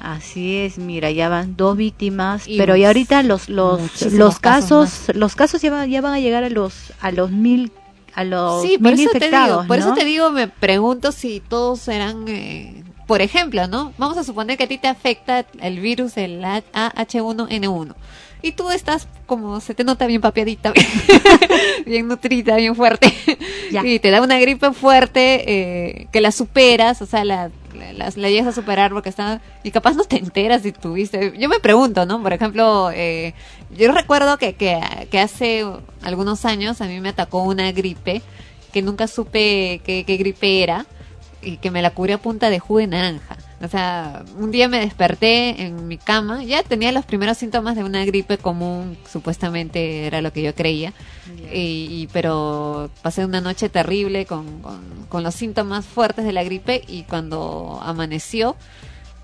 Así 0.00 0.58
es, 0.58 0.76
mira, 0.76 1.10
ya 1.10 1.30
van 1.30 1.56
dos 1.56 1.76
víctimas, 1.76 2.46
Y 2.46 2.58
pero 2.58 2.76
ya 2.76 2.88
ahorita 2.88 3.22
los 3.22 3.48
los 3.48 4.02
los 4.12 4.38
casos 4.38 4.90
casos, 4.90 5.16
los 5.16 5.34
casos 5.34 5.62
ya 5.62 5.70
van, 5.70 5.88
ya 5.88 6.02
van 6.02 6.12
a 6.12 6.20
llegar 6.20 6.44
a 6.44 6.50
los 6.50 6.92
a 7.00 7.10
los 7.10 7.30
mil 7.30 7.72
a 8.14 8.24
los 8.24 8.62
Sí, 8.62 8.76
por 8.76 8.92
eso 8.92 9.10
te 9.10 9.30
digo, 9.30 9.64
por 9.66 9.78
eso 9.78 9.94
te 9.94 10.04
digo, 10.04 10.30
me 10.30 10.48
pregunto 10.48 11.10
si 11.10 11.40
todos 11.40 11.80
serán, 11.80 12.26
eh, 12.28 12.84
por 13.06 13.22
ejemplo, 13.22 13.66
¿no? 13.66 13.94
Vamos 13.96 14.18
a 14.18 14.24
suponer 14.24 14.58
que 14.58 14.64
a 14.64 14.68
ti 14.68 14.78
te 14.78 14.88
afecta 14.88 15.46
el 15.60 15.80
virus, 15.80 16.16
el 16.16 16.42
H1N1, 16.42 17.94
y 18.44 18.52
tú 18.52 18.70
estás 18.70 19.08
como, 19.26 19.58
se 19.60 19.74
te 19.74 19.84
nota 19.84 20.06
bien 20.06 20.20
papiadita, 20.20 20.72
bien, 20.72 20.86
bien 21.86 22.08
nutrida, 22.08 22.56
bien 22.56 22.76
fuerte, 22.76 23.12
y 23.84 23.98
te 23.98 24.10
da 24.10 24.20
una 24.22 24.38
gripe 24.38 24.72
fuerte 24.72 25.44
eh, 25.46 26.06
que 26.12 26.20
la 26.20 26.30
superas, 26.30 27.00
o 27.02 27.06
sea, 27.06 27.24
la, 27.24 27.50
la, 27.74 27.92
la- 27.94 28.12
la 28.14 28.28
llegas 28.30 28.46
a 28.48 28.52
superar 28.52 28.92
porque 28.92 29.08
está, 29.08 29.40
y 29.62 29.70
capaz 29.70 29.94
no 29.94 30.04
te 30.04 30.16
enteras 30.18 30.62
si 30.62 30.72
tuviste, 30.72 31.32
yo 31.38 31.48
me 31.48 31.58
pregunto, 31.58 32.04
¿no? 32.06 32.22
Por 32.22 32.32
ejemplo, 32.34 32.90
eh, 32.92 33.32
yo 33.76 33.90
recuerdo 33.92 34.36
que, 34.38 34.52
que, 34.54 34.78
que 35.10 35.18
hace 35.20 35.64
algunos 36.02 36.44
años 36.44 36.80
a 36.80 36.84
mí 36.86 37.00
me 37.00 37.08
atacó 37.08 37.42
una 37.44 37.72
gripe 37.72 38.20
que 38.72 38.82
nunca 38.82 39.06
supe 39.06 39.80
qué, 39.84 40.04
qué 40.06 40.16
gripe 40.18 40.62
era 40.62 40.84
y 41.42 41.56
que 41.56 41.70
me 41.70 41.80
la 41.82 41.90
curé 41.90 42.12
a 42.14 42.18
punta 42.18 42.50
de 42.50 42.58
jugo 42.58 42.80
de 42.80 42.88
naranja. 42.88 43.36
O 43.64 43.68
sea, 43.68 44.24
un 44.38 44.50
día 44.50 44.68
me 44.68 44.80
desperté 44.80 45.62
en 45.62 45.88
mi 45.88 45.96
cama, 45.96 46.44
ya 46.44 46.62
tenía 46.62 46.92
los 46.92 47.04
primeros 47.04 47.38
síntomas 47.38 47.76
de 47.76 47.84
una 47.84 48.04
gripe 48.04 48.36
común, 48.38 48.96
supuestamente 49.10 50.06
era 50.06 50.20
lo 50.20 50.32
que 50.32 50.42
yo 50.42 50.54
creía, 50.54 50.92
y, 51.52 51.86
y- 51.90 52.08
pero 52.12 52.90
pasé 53.02 53.24
una 53.24 53.40
noche 53.40 53.68
terrible 53.68 54.26
con, 54.26 54.60
con, 54.60 54.80
con 55.08 55.22
los 55.22 55.34
síntomas 55.34 55.86
fuertes 55.86 56.24
de 56.24 56.32
la 56.32 56.44
gripe 56.44 56.82
y 56.86 57.04
cuando 57.04 57.80
amaneció, 57.82 58.56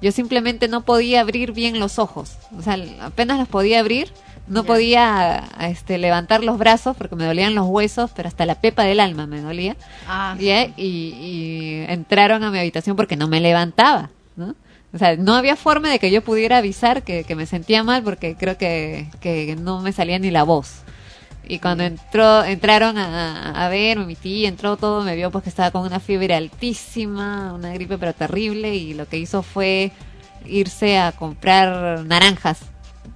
yo 0.01 0.13
simplemente 0.13 0.69
no 0.69 0.81
podía 0.83 1.21
abrir 1.21 1.53
bien 1.53 1.79
los 1.79 1.99
ojos, 1.99 2.37
o 2.59 2.63
sea, 2.63 2.79
apenas 3.03 3.39
los 3.39 3.49
podía 3.49 3.81
abrir, 3.81 4.11
no 4.49 4.65
podía 4.65 5.45
este, 5.61 5.97
levantar 5.99 6.43
los 6.43 6.59
brazos 6.59 6.97
porque 6.97 7.15
me 7.15 7.25
dolían 7.25 7.55
los 7.55 7.67
huesos, 7.69 8.11
pero 8.17 8.27
hasta 8.27 8.47
la 8.47 8.57
pepa 8.57 8.83
del 8.83 8.99
alma 8.99 9.27
me 9.27 9.41
dolía. 9.41 9.77
Ah, 10.09 10.35
y 10.77 11.85
entraron 11.89 12.43
a 12.43 12.51
mi 12.51 12.59
habitación 12.59 12.97
porque 12.97 13.17
no 13.17 13.29
me 13.29 13.41
levantaba, 13.41 14.11
¿no? 14.37 14.55
O 14.93 14.99
sea, 14.99 15.17
no 15.17 15.35
había 15.35 15.57
forma 15.57 15.89
de 15.89 15.99
que 15.99 16.11
yo 16.11 16.23
pudiera 16.23 16.59
avisar 16.59 17.03
que, 17.03 17.25
que 17.25 17.37
me 17.37 17.47
sentía 17.47 17.85
mal 17.85 18.03
porque 18.03 18.35
creo 18.37 18.59
que, 18.59 19.09
que 19.21 19.57
no 19.57 19.81
me 19.81 19.93
salía 19.93 20.19
ni 20.19 20.31
la 20.31 20.43
voz. 20.43 20.83
Y 21.47 21.59
cuando 21.59 21.85
entró, 21.85 22.45
entraron 22.45 22.97
a, 22.99 23.65
a 23.65 23.69
ver, 23.69 23.99
mi 23.99 24.15
tía 24.15 24.49
entró 24.49 24.77
todo, 24.77 25.03
me 25.03 25.17
vio 25.17 25.31
pues 25.31 25.45
que 25.45 25.51
estaba 25.51 25.71
con 25.71 25.83
una 25.83 25.99
fiebre 25.99 26.35
altísima, 26.35 27.53
una 27.53 27.73
gripe 27.73 27.99
pero 27.99 28.13
terrible, 28.15 28.75
y 28.75 28.95
lo 28.95 29.09
que 29.09 29.19
hizo 29.19 29.43
fue 29.43 29.91
irse 30.47 30.99
a 30.99 31.13
comprar 31.13 32.05
naranjas, 32.05 32.61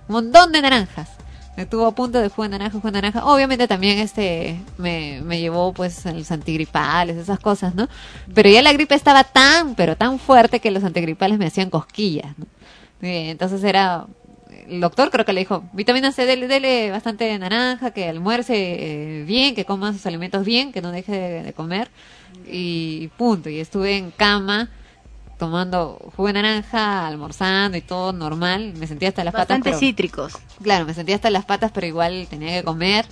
un 0.08 0.14
montón 0.14 0.52
de 0.52 0.62
naranjas. 0.62 1.10
Me 1.56 1.66
tuvo 1.66 1.86
a 1.86 1.94
punto 1.94 2.20
de 2.20 2.28
jugo 2.28 2.42
de 2.44 2.48
naranja, 2.50 2.72
jugo 2.72 2.88
de 2.88 2.92
naranja. 2.92 3.24
Obviamente 3.26 3.68
también 3.68 3.98
este 3.98 4.58
me, 4.76 5.20
me 5.22 5.40
llevó 5.40 5.72
pues 5.72 6.04
los 6.06 6.30
antigripales, 6.30 7.16
esas 7.16 7.38
cosas, 7.38 7.74
¿no? 7.74 7.88
Pero 8.34 8.48
ya 8.50 8.60
la 8.62 8.72
gripe 8.72 8.94
estaba 8.94 9.24
tan, 9.24 9.74
pero 9.74 9.96
tan 9.96 10.18
fuerte 10.18 10.60
que 10.60 10.70
los 10.70 10.82
antigripales 10.82 11.38
me 11.38 11.46
hacían 11.46 11.70
cosquillas, 11.70 12.36
¿no? 12.38 12.46
Entonces 13.00 13.62
era 13.62 14.06
el 14.68 14.80
doctor 14.80 15.10
creo 15.10 15.24
que 15.24 15.32
le 15.32 15.40
dijo, 15.40 15.64
vitamina 15.72 16.12
C, 16.12 16.26
dele, 16.26 16.48
dele 16.48 16.90
bastante 16.90 17.38
naranja, 17.38 17.90
que 17.90 18.08
almuerce 18.08 18.54
eh, 18.56 19.24
bien, 19.24 19.54
que 19.54 19.64
coma 19.64 19.92
sus 19.92 20.06
alimentos 20.06 20.44
bien, 20.44 20.72
que 20.72 20.80
no 20.80 20.90
deje 20.90 21.12
de, 21.12 21.42
de 21.42 21.52
comer 21.52 21.88
y 22.46 23.08
punto. 23.16 23.48
Y 23.48 23.60
estuve 23.60 23.96
en 23.96 24.10
cama 24.10 24.70
tomando 25.38 25.98
jugo 26.16 26.28
de 26.28 26.34
naranja, 26.34 27.06
almorzando 27.06 27.76
y 27.76 27.80
todo 27.82 28.12
normal. 28.12 28.74
Me 28.76 28.86
sentía 28.86 29.08
hasta 29.08 29.24
las 29.24 29.32
Bastante 29.34 29.70
patas. 29.70 29.80
pero- 29.80 29.90
cítricos. 29.90 30.32
Claro, 30.62 30.84
me 30.86 30.94
sentía 30.94 31.14
hasta 31.16 31.30
las 31.30 31.44
patas, 31.44 31.70
pero 31.72 31.86
igual 31.86 32.26
tenía 32.30 32.58
que 32.58 32.64
comer. 32.64 33.06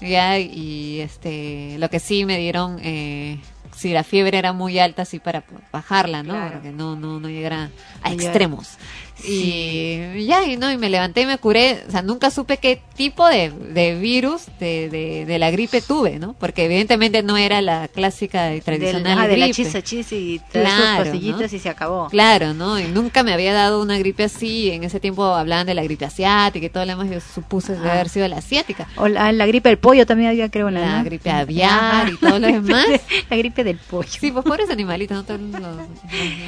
Ya, 0.00 0.38
y 0.38 1.00
este, 1.00 1.76
lo 1.78 1.88
que 1.88 2.00
sí 2.00 2.26
me 2.26 2.36
dieron, 2.38 2.78
eh, 2.82 3.40
si 3.74 3.92
la 3.94 4.04
fiebre 4.04 4.36
era 4.36 4.52
muy 4.52 4.78
alta, 4.78 5.04
sí 5.06 5.18
para 5.18 5.42
bajarla, 5.72 6.22
¿no? 6.22 6.34
Claro. 6.34 6.48
Para 6.50 6.62
que 6.62 6.70
no, 6.70 6.96
no, 6.96 7.18
no 7.18 7.28
llegara 7.28 7.70
a 8.02 8.08
No 8.10 8.14
extremos. 8.14 8.76
Y 9.24 10.24
ya, 10.26 10.44
y 10.44 10.56
no, 10.56 10.70
y 10.70 10.76
me 10.76 10.90
levanté 10.90 11.22
y 11.22 11.26
me 11.26 11.38
curé. 11.38 11.82
O 11.88 11.90
sea, 11.90 12.02
nunca 12.02 12.30
supe 12.30 12.58
qué 12.58 12.80
tipo 12.96 13.26
de, 13.26 13.50
de 13.50 13.94
virus 13.98 14.42
de, 14.60 14.88
de, 14.88 15.24
de 15.26 15.38
la 15.38 15.50
gripe 15.50 15.80
tuve, 15.80 16.18
¿no? 16.18 16.34
Porque 16.34 16.64
evidentemente 16.66 17.22
no 17.22 17.36
era 17.36 17.60
la 17.62 17.88
clásica 17.88 18.54
y 18.54 18.60
tradicional 18.60 19.18
ajá, 19.18 19.28
de 19.28 19.36
la 19.36 19.46
gripe. 19.46 19.64
chisa 19.64 19.82
chis 19.82 20.12
y 20.12 20.40
Claro, 20.52 20.96
sus 21.04 21.04
pastillitas 21.12 21.50
¿no? 21.52 21.56
y 21.56 21.60
se 21.60 21.68
acabó. 21.68 22.08
Claro, 22.08 22.54
¿no? 22.54 22.78
Y 22.78 22.84
nunca 22.84 23.22
me 23.22 23.32
había 23.32 23.52
dado 23.52 23.80
una 23.82 23.98
gripe 23.98 24.24
así. 24.24 24.70
En 24.70 24.84
ese 24.84 25.00
tiempo 25.00 25.24
hablaban 25.24 25.66
de 25.66 25.74
la 25.74 25.82
gripe 25.82 26.04
asiática 26.04 26.66
y 26.66 26.70
todo 26.70 26.84
lo 26.84 26.90
demás. 26.96 27.10
Yo 27.10 27.20
supuse 27.20 27.74
de 27.76 27.88
Ah. 27.88 27.92
haber 27.94 28.08
sido 28.08 28.28
la 28.28 28.38
asiática. 28.38 28.88
O 28.96 29.08
la, 29.08 29.32
la 29.32 29.46
gripe 29.46 29.68
del 29.68 29.78
pollo 29.78 30.06
también 30.06 30.30
había, 30.30 30.50
creo, 30.50 30.70
La 30.70 30.98
¿no? 30.98 31.04
gripe 31.04 31.30
aviar 31.30 32.08
y 32.10 32.16
todo 32.16 32.38
lo 32.38 32.46
demás. 32.52 32.86
la 33.30 33.36
gripe 33.36 33.64
del 33.64 33.78
pollo. 33.78 34.08
Sí, 34.08 34.30
pues 34.30 34.44
pobres 34.44 34.70
animalitos, 34.70 35.24
no 35.40 35.58
los 35.58 35.76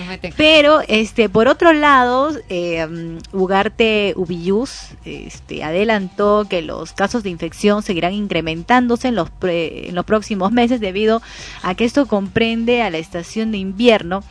meten. 0.09 0.33
Pero, 0.37 0.81
este, 0.89 1.29
por 1.29 1.49
otro 1.49 1.73
lado, 1.73 2.31
eh, 2.49 2.58
um, 2.89 3.19
Ugarte 3.33 4.13
Ubiyus 4.17 4.91
este, 5.05 5.63
adelantó 5.65 6.47
que 6.49 6.63
los 6.63 6.93
casos 6.93 7.23
de 7.23 7.31
infección 7.31 7.83
seguirán 7.83 8.13
incrementándose 8.13 9.09
en 9.09 9.15
los, 9.15 9.31
pre- 9.31 9.89
en 9.89 9.95
los 9.95 10.05
próximos 10.05 10.53
meses 10.53 10.81
debido 10.81 11.21
a 11.63 11.75
que 11.75 11.85
esto 11.85 12.07
comprende 12.07 12.83
a 12.83 12.91
la 12.91 12.99
estación 12.99 13.51
de 13.53 13.59
invierno, 13.59 14.23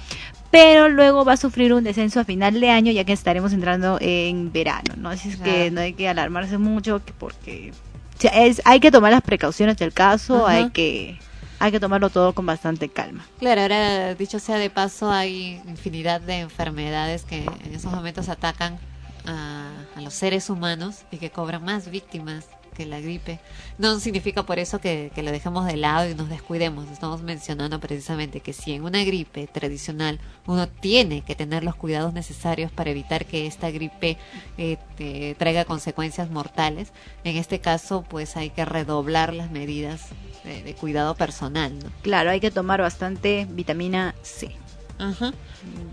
pero 0.52 0.88
luego 0.90 1.26
va 1.26 1.34
a 1.34 1.38
sufrir 1.38 1.74
un 1.74 1.84
descenso 1.84 2.20
a 2.22 2.24
final 2.24 2.60
de 2.60 2.70
año 2.70 2.92
ya 2.92 3.04
que 3.04 3.14
estaremos 3.14 3.52
entrando 3.54 3.98
en 4.00 4.52
verano, 4.52 4.94
¿no? 4.98 5.10
Así 5.10 5.30
es 5.30 5.38
que 5.38 5.72
no 5.72 5.82
hay 5.82 5.94
que 5.94 6.08
alarmarse 6.08 6.58
mucho 6.58 7.04
que- 7.04 7.14
porque 7.14 7.72
o 8.18 8.20
sea, 8.22 8.32
es, 8.46 8.62
hay 8.66 8.80
que 8.80 8.90
tomar 8.92 9.12
las 9.12 9.22
precauciones 9.22 9.78
del 9.78 9.94
caso, 9.94 10.48
Ajá. 10.48 10.56
hay 10.56 10.70
que 10.72 11.20
hay 11.60 11.72
que 11.72 11.80
tomarlo 11.80 12.10
todo 12.10 12.34
con 12.34 12.46
bastante 12.46 12.90
calma. 12.90 13.26
Claro, 13.40 13.62
ahora 13.62 14.16
dicho 14.16 14.40
sea 14.40 14.58
de 14.58 14.70
paso, 14.70 15.12
hay 15.12 15.62
infinidad 15.68 16.22
de 16.22 16.40
enfermedades 16.40 17.24
que 17.24 17.44
en 17.66 17.74
esos 17.74 17.92
momentos 17.92 18.30
atacan 18.30 18.78
a, 19.26 19.72
los 20.02 20.14
seres 20.14 20.50
humanos 20.50 21.04
y 21.12 21.18
que 21.18 21.32
cobran 21.32 21.64
más 21.64 21.90
víctimas 21.90 22.46
que 22.76 22.86
la 22.86 23.00
gripe. 23.00 23.40
No 23.80 24.00
significa 24.00 24.44
por 24.44 24.60
eso 24.60 24.80
que, 24.80 25.12
lo 25.16 25.32
dejemos 25.32 25.66
de 25.66 25.76
lado 25.76 26.08
y 26.08 26.14
nos 26.14 26.30
descuidemos. 26.30 26.88
Estamos 26.92 27.24
mencionando 27.24 27.80
precisamente 27.80 28.40
que 28.42 28.54
si 28.54 28.74
en 28.74 28.84
una 28.84 29.04
gripe 29.04 29.48
tradicional 29.48 30.20
uno 30.46 30.68
tiene 30.70 31.24
que 31.24 31.34
tener 31.34 31.64
los 31.64 31.76
cuidados 31.76 32.14
necesarios 32.14 32.72
para 32.72 32.92
evitar 32.92 33.26
que 33.26 33.48
esta 33.48 33.72
gripe 33.72 34.18
eh, 34.60 35.36
traiga 35.40 35.66
consecuencias 35.66 36.30
mortales, 36.30 36.94
en 37.24 37.38
este 37.38 37.60
caso 37.60 38.06
pues 38.08 38.38
hay 38.38 38.52
que 38.52 38.64
redoblar 38.64 39.34
las 39.34 39.50
medidas 39.50 40.10
de, 40.48 40.64
de 40.64 40.74
cuidado 40.76 41.16
personal. 41.16 41.78
¿no? 41.78 41.90
Claro, 42.02 42.32
hay 42.32 42.40
que 42.40 42.52
tomar 42.52 42.82
bastante 42.82 43.48
vitamina 43.50 44.16
C. 44.22 44.56
Ajá. 45.00 45.34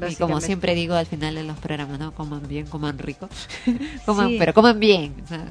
Y 0.08 0.14
como 0.16 0.40
siempre 0.40 0.74
digo 0.74 0.94
al 0.94 1.06
final 1.06 1.34
de 1.34 1.42
los 1.42 1.58
programas, 1.58 1.98
¿no? 1.98 2.12
Coman 2.14 2.46
bien, 2.46 2.66
coman 2.66 2.98
rico. 2.98 3.28
coman, 4.06 4.28
Sí. 4.28 4.36
Pero 4.38 4.54
coman 4.54 4.78
bien. 4.80 5.14
o 5.24 5.28
sea, 5.28 5.44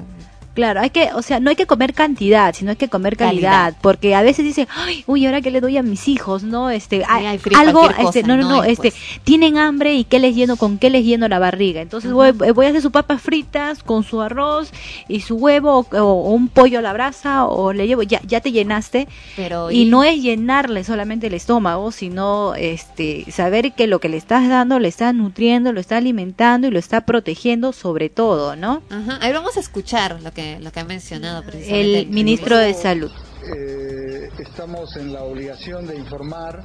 Claro, 0.54 0.80
hay 0.80 0.90
que, 0.90 1.10
o 1.14 1.22
sea, 1.22 1.40
no 1.40 1.50
hay 1.50 1.56
que 1.56 1.66
comer 1.66 1.94
cantidad, 1.94 2.54
sino 2.54 2.70
hay 2.70 2.76
que 2.76 2.88
comer 2.88 3.16
calidad, 3.16 3.64
Calidad. 3.64 3.76
porque 3.82 4.14
a 4.14 4.22
veces 4.22 4.44
dicen, 4.44 4.68
ay, 4.74 5.04
uy, 5.06 5.26
ahora 5.26 5.40
qué 5.40 5.50
le 5.50 5.60
doy 5.60 5.76
a 5.76 5.82
mis 5.82 6.08
hijos, 6.08 6.42
¿no? 6.44 6.70
Este, 6.70 7.02
hay 7.08 7.38
frío, 7.38 7.58
algo, 7.58 7.90
este, 7.90 8.22
no, 8.22 8.36
no, 8.36 8.48
no, 8.48 8.64
este, 8.64 8.90
pues. 8.90 9.20
tienen 9.24 9.58
hambre 9.58 9.94
y 9.94 10.04
qué 10.04 10.18
les 10.18 10.34
lleno, 10.34 10.56
con 10.56 10.78
qué 10.78 10.90
les 10.90 11.04
lleno 11.04 11.28
la 11.28 11.38
barriga. 11.38 11.80
Entonces 11.80 12.12
voy, 12.12 12.30
voy 12.32 12.66
a 12.66 12.68
hacer 12.68 12.82
sus 12.82 12.92
papas 12.92 13.20
fritas 13.20 13.82
con 13.82 14.04
su 14.04 14.20
arroz 14.20 14.70
y 15.08 15.20
su 15.20 15.36
huevo 15.36 15.86
o, 15.90 15.98
o 15.98 16.30
un 16.32 16.48
pollo 16.48 16.78
a 16.78 16.82
la 16.82 16.92
brasa 16.92 17.46
o 17.46 17.72
le 17.72 17.86
llevo, 17.86 18.02
ya, 18.02 18.20
ya 18.24 18.40
te 18.40 18.52
llenaste. 18.52 19.08
Pero 19.36 19.70
y 19.70 19.86
no 19.86 20.04
es 20.04 20.22
llenarle 20.22 20.84
solamente 20.84 21.26
el 21.26 21.34
estómago, 21.34 21.90
sino 21.90 22.54
este 22.54 23.24
saber 23.30 23.72
que 23.72 23.86
lo 23.86 23.98
que 23.98 24.08
le 24.08 24.16
estás 24.16 24.48
dando 24.48 24.78
le 24.78 24.88
está 24.88 25.12
nutriendo, 25.12 25.72
lo 25.72 25.80
está 25.80 25.96
alimentando 25.96 26.68
y 26.68 26.70
lo 26.70 26.78
está 26.78 27.02
protegiendo 27.02 27.72
sobre 27.72 28.08
todo, 28.08 28.56
¿no? 28.56 28.82
Ajá. 28.90 29.18
Ahí 29.20 29.32
vamos 29.32 29.56
a 29.56 29.60
escuchar 29.60 30.20
lo 30.22 30.32
que, 30.32 30.43
lo 30.60 30.70
que 30.70 30.80
ha 30.80 30.84
mencionado 30.84 31.42
precisamente 31.42 32.00
El 32.00 32.06
ministro 32.08 32.56
de 32.56 32.74
Salud. 32.74 33.10
Eh, 33.54 34.28
estamos 34.38 34.96
en 34.96 35.12
la 35.12 35.22
obligación 35.22 35.86
de 35.86 35.96
informar 35.96 36.62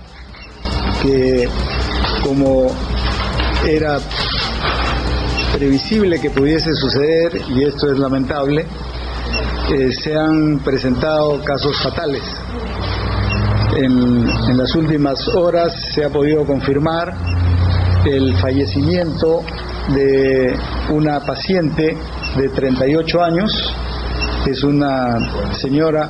que 1.01 1.47
como 2.23 2.71
era 3.65 3.99
previsible 5.53 6.19
que 6.19 6.29
pudiese 6.29 6.73
suceder, 6.73 7.41
y 7.49 7.63
esto 7.63 7.91
es 7.91 7.99
lamentable, 7.99 8.65
eh, 9.73 9.91
se 9.91 10.15
han 10.15 10.59
presentado 10.59 11.43
casos 11.43 11.75
fatales. 11.81 12.23
En, 13.75 14.27
en 14.49 14.57
las 14.57 14.75
últimas 14.75 15.27
horas 15.35 15.73
se 15.93 16.03
ha 16.03 16.09
podido 16.09 16.45
confirmar 16.45 17.13
el 18.05 18.35
fallecimiento 18.37 19.43
de 19.93 20.55
una 20.91 21.19
paciente 21.21 21.97
de 22.37 22.49
38 22.49 23.23
años, 23.23 23.73
es 24.47 24.63
una 24.63 25.53
señora 25.55 26.09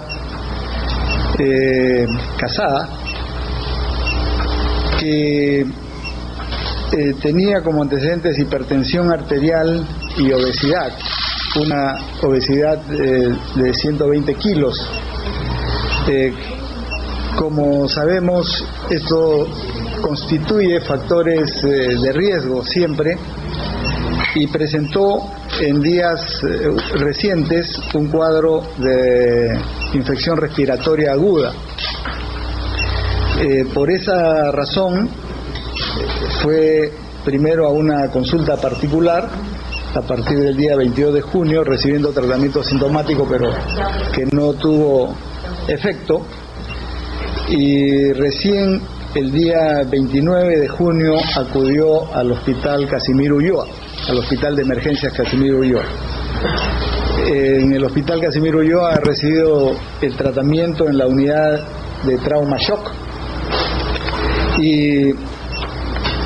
eh, 1.39 2.05
casada 2.37 2.89
que 4.99 5.61
eh, 5.61 5.65
tenía 7.21 7.61
como 7.61 7.81
antecedentes 7.81 8.37
hipertensión 8.37 9.11
arterial 9.11 9.85
y 10.17 10.31
obesidad, 10.31 10.91
una 11.55 11.97
obesidad 12.21 12.81
eh, 12.93 13.35
de 13.55 13.73
120 13.73 14.35
kilos. 14.35 14.89
Como 17.37 17.87
sabemos, 17.87 18.65
esto 18.89 19.47
constituye 20.01 20.79
factores 20.81 21.63
eh, 21.63 21.95
de 22.01 22.11
riesgo 22.11 22.63
siempre 22.63 23.17
y 24.35 24.47
presentó 24.47 25.25
en 25.59 25.81
días 25.81 26.43
eh, 26.43 26.71
recientes 26.95 27.79
un 27.93 28.07
cuadro 28.07 28.63
de 28.77 29.59
infección 29.93 30.37
respiratoria 30.37 31.13
aguda. 31.13 31.53
Eh, 33.41 33.65
por 33.73 33.89
esa 33.89 34.51
razón 34.51 35.09
fue 36.43 36.91
primero 37.23 37.67
a 37.67 37.71
una 37.71 38.09
consulta 38.09 38.57
particular 38.57 39.29
a 39.95 40.01
partir 40.01 40.39
del 40.39 40.55
día 40.55 40.75
22 40.75 41.13
de 41.15 41.21
junio 41.21 41.63
recibiendo 41.63 42.11
tratamiento 42.11 42.61
sintomático 42.63 43.25
pero 43.29 43.51
que 44.13 44.25
no 44.25 44.53
tuvo 44.53 45.15
efecto 45.67 46.21
y 47.49 48.13
recién 48.13 48.81
el 49.16 49.32
día 49.32 49.84
29 49.89 50.60
de 50.60 50.68
junio 50.68 51.14
acudió 51.36 52.14
al 52.14 52.32
hospital 52.32 52.88
Casimiro 52.88 53.38
Ulloa, 53.38 53.66
al 54.07 54.18
hospital 54.20 54.55
de 54.55 54.62
emergencias 54.62 55.12
Casimiro 55.14 55.60
Ulloa. 55.60 55.84
Eh, 57.26 57.60
En 57.62 57.74
el 57.74 57.84
hospital 57.84 58.22
Casimiro 58.22 58.60
Ulloa 58.60 58.93
ha 58.93 58.99
recibido 58.99 59.72
el 60.01 60.16
tratamiento 60.16 60.88
en 60.88 60.97
la 60.97 61.07
unidad 61.07 61.60
de 62.05 62.18
trauma 62.20 62.57
shock 62.57 62.91
y 64.60 65.12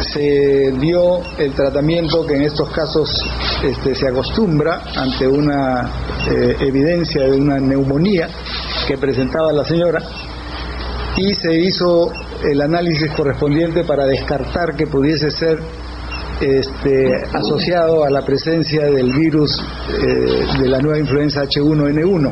se 0.01 0.73
dio 0.79 1.21
el 1.37 1.53
tratamiento 1.53 2.25
que 2.27 2.35
en 2.35 2.41
estos 2.43 2.69
casos 2.71 3.09
este, 3.63 3.95
se 3.95 4.07
acostumbra 4.09 4.81
ante 4.95 5.25
una 5.25 5.89
eh, 6.29 6.57
evidencia 6.59 7.23
de 7.23 7.37
una 7.37 7.59
neumonía 7.59 8.27
que 8.87 8.97
presentaba 8.97 9.53
la 9.53 9.63
señora 9.63 10.03
y 11.17 11.33
se 11.35 11.53
hizo 11.53 12.11
el 12.43 12.61
análisis 12.61 13.11
correspondiente 13.11 13.83
para 13.83 14.05
descartar 14.05 14.75
que 14.75 14.87
pudiese 14.87 15.29
ser 15.29 15.59
este, 16.41 17.13
asociado 17.31 18.03
a 18.03 18.09
la 18.09 18.25
presencia 18.25 18.85
del 18.85 19.13
virus 19.13 19.51
eh, 19.89 20.45
de 20.59 20.67
la 20.67 20.79
nueva 20.79 20.99
influenza 20.99 21.43
H1N1. 21.43 22.31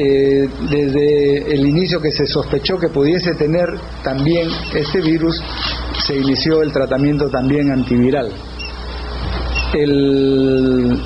Eh, 0.00 0.48
desde 0.70 1.54
el 1.54 1.66
inicio 1.66 2.00
que 2.00 2.10
se 2.10 2.26
sospechó 2.26 2.78
que 2.78 2.88
pudiese 2.88 3.34
tener 3.34 3.68
también 4.02 4.48
este 4.74 5.00
virus, 5.00 5.42
se 6.06 6.16
inició 6.16 6.62
el 6.62 6.72
tratamiento 6.72 7.28
también 7.28 7.70
antiviral. 7.72 8.30
El 9.74 10.98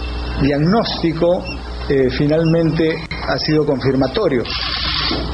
diagnóstico 0.42 1.44
eh, 1.88 2.08
finalmente 2.16 2.94
ha 3.26 3.38
sido 3.38 3.66
confirmatorio, 3.66 4.44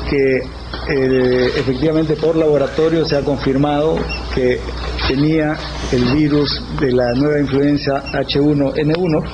que 0.08 0.42
eh, 0.88 1.50
efectivamente 1.56 2.16
por 2.16 2.36
laboratorio 2.36 3.04
se 3.04 3.16
ha 3.16 3.22
confirmado 3.22 3.96
que 4.34 4.58
tenía 5.06 5.56
el 5.92 6.04
virus 6.14 6.62
de 6.80 6.92
la 6.92 7.12
nueva 7.14 7.40
influenza 7.40 8.04
H1N1, 8.12 9.24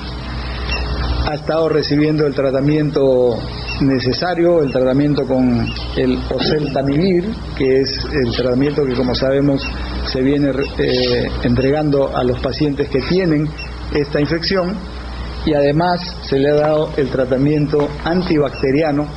ha 1.27 1.33
estado 1.33 1.69
recibiendo 1.69 2.27
el 2.27 2.35
tratamiento 2.35 3.37
necesario, 3.81 4.61
el 4.61 4.71
tratamiento 4.71 5.25
con 5.25 5.67
el 5.95 6.19
oseltamivir, 6.29 7.33
que 7.57 7.81
es 7.81 8.05
el 8.13 8.31
tratamiento 8.35 8.85
que 8.85 8.93
como 8.93 9.15
sabemos 9.15 9.61
se 10.11 10.21
viene 10.21 10.51
eh, 10.77 11.27
entregando 11.43 12.15
a 12.15 12.23
los 12.23 12.39
pacientes 12.39 12.89
que 12.89 12.99
tienen 13.09 13.47
esta 13.93 14.19
infección. 14.19 14.75
Y 15.45 15.53
además 15.53 15.99
se 16.23 16.39
le 16.39 16.49
ha 16.49 16.55
dado 16.55 16.89
el 16.97 17.07
tratamiento 17.09 17.87
antibacteriano 18.03 19.07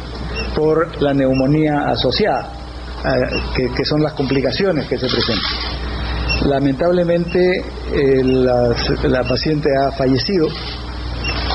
por 0.58 1.00
la 1.00 1.14
neumonía 1.14 1.88
asociada, 1.88 2.50
eh, 3.04 3.68
que, 3.76 3.84
son 3.84 4.02
las 4.02 4.12
complicaciones 4.14 4.88
que 4.88 4.98
se 4.98 5.06
presentan. 5.06 5.52
Lamentablemente 6.46 7.62
eh, 7.92 8.22
la, 8.24 9.22
paciente 9.22 9.70
ha 9.80 9.92
fallecido. 9.92 10.48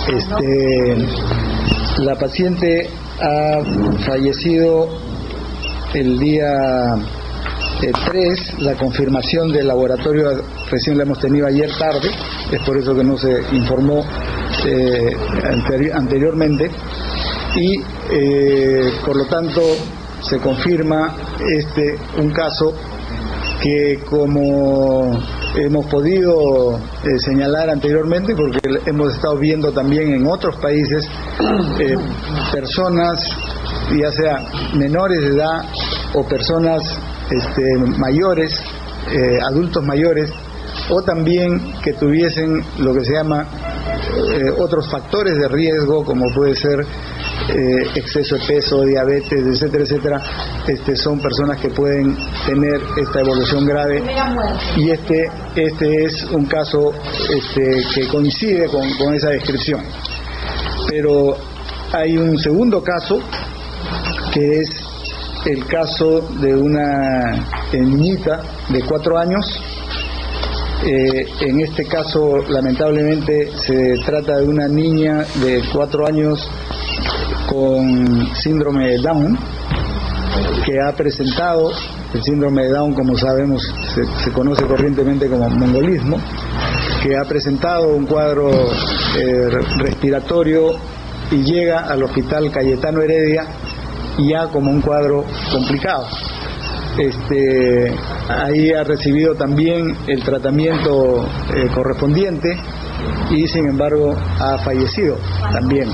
Este, 0.07 0.95
la 1.99 2.15
paciente 2.15 2.89
ha 3.19 3.61
fallecido 4.05 4.87
el 5.93 6.17
día 6.19 6.95
eh, 7.81 7.91
3, 8.05 8.59
la 8.59 8.75
confirmación 8.75 9.51
del 9.51 9.67
laboratorio 9.67 10.41
recién 10.71 10.97
la 10.97 11.03
hemos 11.03 11.19
tenido 11.19 11.45
ayer 11.45 11.69
tarde, 11.77 12.09
es 12.51 12.61
por 12.61 12.77
eso 12.77 12.95
que 12.95 13.03
no 13.03 13.17
se 13.17 13.41
informó 13.51 14.03
eh, 14.65 15.11
anteri- 15.43 15.91
anteriormente, 15.93 16.71
y 17.55 17.81
eh, 18.11 18.91
por 19.05 19.15
lo 19.15 19.25
tanto 19.25 19.61
se 20.21 20.39
confirma 20.39 21.15
este 21.57 21.97
un 22.17 22.31
caso 22.31 22.73
que 23.61 23.99
como 24.09 25.17
hemos 25.55 25.85
podido 25.85 26.77
eh, 26.77 27.19
señalar 27.19 27.69
anteriormente, 27.69 28.35
porque 28.35 28.59
hemos 28.85 29.13
estado 29.13 29.37
viendo 29.37 29.71
también 29.71 30.13
en 30.13 30.25
otros 30.25 30.55
países 30.57 31.05
eh, 31.79 31.95
personas, 32.51 33.19
ya 33.97 34.11
sea 34.11 34.45
menores 34.73 35.21
de 35.21 35.27
edad 35.29 35.65
o 36.13 36.23
personas 36.25 36.81
este, 37.29 37.77
mayores, 37.97 38.53
eh, 39.11 39.39
adultos 39.41 39.83
mayores, 39.83 40.31
o 40.89 41.01
también 41.03 41.73
que 41.83 41.93
tuviesen 41.93 42.63
lo 42.79 42.93
que 42.93 43.05
se 43.05 43.13
llama 43.13 43.45
otros 44.57 44.89
factores 44.89 45.37
de 45.37 45.47
riesgo, 45.47 46.03
como 46.03 46.25
puede 46.33 46.55
ser 46.55 46.85
eh, 47.49 47.91
exceso 47.95 48.35
de 48.35 48.45
peso, 48.47 48.81
diabetes, 48.83 49.45
etcétera, 49.45 49.83
etcétera, 49.83 50.21
este, 50.67 50.95
son 50.95 51.19
personas 51.19 51.59
que 51.59 51.69
pueden 51.69 52.15
tener 52.45 52.81
esta 52.97 53.19
evolución 53.19 53.65
grave 53.65 54.03
y 54.77 54.89
este, 54.89 55.29
este 55.55 56.05
es 56.05 56.23
un 56.31 56.45
caso 56.45 56.93
este, 57.35 57.83
que 57.93 58.07
coincide 58.07 58.67
con, 58.67 58.81
con 58.97 59.13
esa 59.13 59.29
descripción. 59.29 59.81
Pero 60.89 61.37
hay 61.91 62.17
un 62.17 62.37
segundo 62.39 62.83
caso 62.83 63.19
que 64.33 64.61
es 64.61 64.69
el 65.45 65.65
caso 65.67 66.21
de 66.39 66.55
una 66.55 67.45
niñita 67.73 68.41
de 68.69 68.81
cuatro 68.83 69.17
años. 69.17 69.45
Eh, 70.85 71.25
en 71.41 71.61
este 71.61 71.85
caso, 71.85 72.43
lamentablemente, 72.49 73.49
se 73.57 73.95
trata 74.05 74.37
de 74.37 74.47
una 74.47 74.67
niña 74.67 75.23
de 75.41 75.61
cuatro 75.73 76.05
años 76.07 76.49
con 77.47 78.35
síndrome 78.35 78.89
de 78.89 78.97
Down, 78.99 79.37
que 80.65 80.81
ha 80.81 80.93
presentado 80.93 81.71
el 82.13 82.23
síndrome 82.23 82.63
de 82.63 82.69
Down, 82.69 82.93
como 82.93 83.17
sabemos, 83.17 83.61
se, 84.23 84.31
conoce 84.31 84.65
corrientemente 84.65 85.27
como 85.27 85.49
mongolismo, 85.49 86.17
que 87.01 87.17
ha 87.17 87.25
presentado 87.25 87.95
un 87.95 88.05
cuadro 88.05 88.51
eh, 88.51 89.49
respiratorio 89.79 90.73
y 91.31 91.43
llega 91.43 91.87
al 91.87 92.03
hospital 92.03 92.51
Cayetano 92.51 93.01
Heredia 93.01 93.45
ya 94.19 94.47
como 94.47 94.71
un 94.71 94.81
cuadro 94.81 95.25
complicado. 95.51 96.07
Este, 96.97 97.91
ahí 98.29 98.71
ha 98.71 98.83
recibido 98.83 99.33
también 99.33 99.95
el 100.07 100.23
tratamiento 100.23 101.25
eh, 101.55 101.67
correspondiente 101.73 102.55
y 103.31 103.47
sin 103.47 103.67
embargo 103.67 104.15
ha 104.39 104.57
fallecido 104.59 105.17
también. 105.51 105.89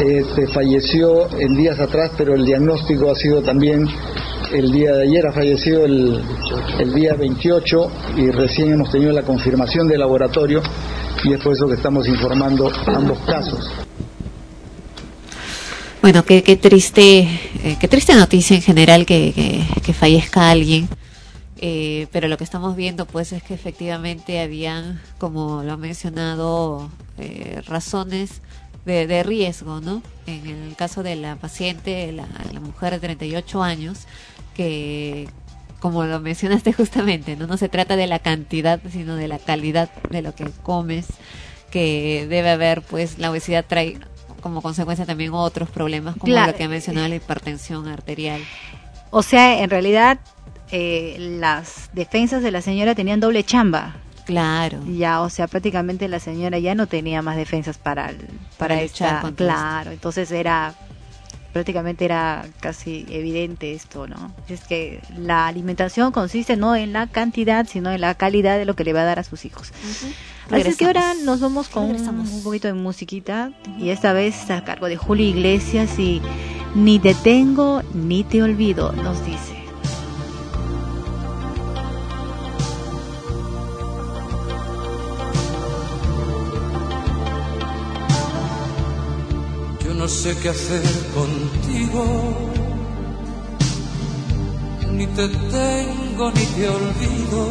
Este, 0.00 0.46
falleció 0.48 1.30
en 1.38 1.54
días 1.54 1.78
atrás, 1.78 2.12
pero 2.16 2.34
el 2.34 2.44
diagnóstico 2.44 3.10
ha 3.10 3.14
sido 3.14 3.42
también 3.42 3.86
el 4.52 4.72
día 4.72 4.92
de 4.92 5.02
ayer, 5.04 5.26
ha 5.26 5.32
fallecido 5.32 5.84
el, 5.84 6.20
el 6.78 6.94
día 6.94 7.14
28 7.14 7.90
y 8.16 8.30
recién 8.30 8.72
hemos 8.72 8.90
tenido 8.90 9.12
la 9.12 9.22
confirmación 9.22 9.86
del 9.86 10.00
laboratorio 10.00 10.62
y 11.24 11.32
es 11.32 11.40
por 11.40 11.52
eso 11.52 11.68
que 11.68 11.74
estamos 11.74 12.08
informando 12.08 12.70
ambos 12.86 13.18
casos. 13.20 13.70
Bueno, 16.00 16.24
qué, 16.24 16.42
qué 16.42 16.56
triste, 16.56 17.20
eh, 17.62 17.76
qué 17.78 17.86
triste 17.86 18.14
noticia 18.14 18.56
en 18.56 18.62
general 18.62 19.06
que, 19.06 19.64
que, 19.84 19.92
fallezca 19.92 20.50
alguien. 20.50 20.88
Eh, 21.58 22.08
pero 22.10 22.26
lo 22.26 22.36
que 22.36 22.42
estamos 22.42 22.74
viendo, 22.74 23.06
pues, 23.06 23.32
es 23.32 23.40
que 23.44 23.54
efectivamente 23.54 24.40
habían, 24.40 25.00
como 25.18 25.62
lo 25.62 25.74
ha 25.74 25.76
mencionado, 25.76 26.90
eh, 27.18 27.62
razones 27.66 28.42
de, 28.84 29.06
de 29.06 29.22
riesgo, 29.22 29.80
¿no? 29.80 30.02
En 30.26 30.46
el 30.46 30.76
caso 30.76 31.02
de 31.02 31.16
la 31.16 31.36
paciente, 31.36 32.10
la, 32.12 32.26
la 32.52 32.60
mujer 32.60 32.92
de 32.94 33.00
38 33.00 33.62
años, 33.62 34.06
que, 34.54 35.28
como 35.80 36.04
lo 36.04 36.20
mencionaste 36.20 36.72
justamente, 36.74 37.36
¿no? 37.36 37.46
No 37.46 37.56
se 37.56 37.68
trata 37.68 37.96
de 37.96 38.06
la 38.06 38.18
cantidad, 38.18 38.80
sino 38.90 39.16
de 39.16 39.28
la 39.28 39.38
calidad 39.38 39.90
de 40.10 40.22
lo 40.22 40.34
que 40.34 40.46
comes, 40.62 41.06
que 41.70 42.26
debe 42.28 42.50
haber, 42.50 42.82
pues, 42.82 43.18
la 43.18 43.30
obesidad 43.30 43.64
trae 43.66 43.98
como 44.40 44.60
consecuencia 44.60 45.06
también 45.06 45.32
otros 45.34 45.70
problemas, 45.70 46.14
como 46.14 46.24
Claro. 46.32 46.52
lo 46.52 46.58
que 46.58 46.64
ha 46.64 46.68
mencionado 46.68 47.06
la 47.08 47.14
hipertensión 47.14 47.86
arterial. 47.88 48.40
O 49.10 49.22
sea, 49.22 49.62
en 49.62 49.70
realidad 49.70 50.18
eh, 50.72 51.16
las 51.18 51.90
defensas 51.92 52.42
de 52.42 52.50
la 52.50 52.60
señora 52.62 52.94
tenían 52.94 53.20
doble 53.20 53.44
chamba. 53.44 53.94
Claro. 54.24 54.78
Ya, 54.86 55.20
o 55.20 55.30
sea, 55.30 55.46
prácticamente 55.48 56.08
la 56.08 56.20
señora 56.20 56.58
ya 56.58 56.74
no 56.74 56.86
tenía 56.86 57.22
más 57.22 57.36
defensas 57.36 57.78
para 57.78 58.10
el- 58.10 58.16
para, 58.16 58.30
Para 58.58 58.82
esta, 58.82 59.32
claro, 59.34 59.90
entonces 59.90 60.30
era 60.30 60.74
prácticamente 61.52 62.06
era 62.06 62.46
casi 62.60 63.04
evidente 63.10 63.74
esto, 63.74 64.06
¿no? 64.06 64.32
Es 64.48 64.62
que 64.64 65.00
la 65.18 65.46
alimentación 65.48 66.10
consiste 66.10 66.56
no 66.56 66.74
en 66.76 66.94
la 66.94 67.08
cantidad, 67.08 67.66
sino 67.68 67.90
en 67.90 68.00
la 68.00 68.14
calidad 68.14 68.56
de 68.56 68.64
lo 68.64 68.74
que 68.74 68.84
le 68.84 68.94
va 68.94 69.00
a 69.02 69.04
dar 69.04 69.18
a 69.18 69.22
sus 69.24 69.44
hijos. 69.44 69.70
Así 70.50 70.68
es 70.70 70.76
que 70.78 70.86
ahora 70.86 71.12
nos 71.22 71.40
vamos 71.40 71.68
con 71.68 71.84
un 71.90 72.42
poquito 72.42 72.68
de 72.68 72.74
musiquita 72.74 73.50
y 73.78 73.90
esta 73.90 74.14
vez 74.14 74.50
a 74.50 74.64
cargo 74.64 74.86
de 74.86 74.96
Julio 74.96 75.26
Iglesias 75.26 75.98
y 75.98 76.22
Ni 76.74 76.98
te 76.98 77.14
tengo 77.14 77.82
ni 77.92 78.24
te 78.24 78.42
olvido, 78.42 78.92
nos 78.92 79.22
dice. 79.26 79.51
No 90.02 90.08
sé 90.08 90.36
qué 90.38 90.48
hacer 90.48 90.82
contigo, 91.14 92.04
ni 94.90 95.06
te 95.06 95.28
tengo 95.28 96.32
ni 96.32 96.44
te 96.56 96.68
olvido, 96.68 97.42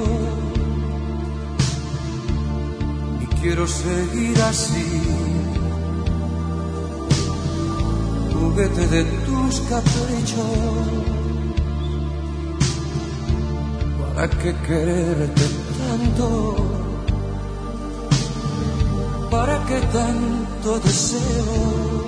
y 3.22 3.26
quiero 3.40 3.66
seguir 3.66 4.38
así, 4.42 4.86
juguete 8.34 8.88
de 8.96 9.04
tus 9.26 9.62
caprichos, 9.72 10.78
para 14.14 14.30
qué 14.30 14.54
quererte 14.68 15.46
tanto. 15.80 16.78
¿Para 19.32 19.66
qué 19.66 19.80
tanto 19.94 20.80
deseo? 20.84 22.01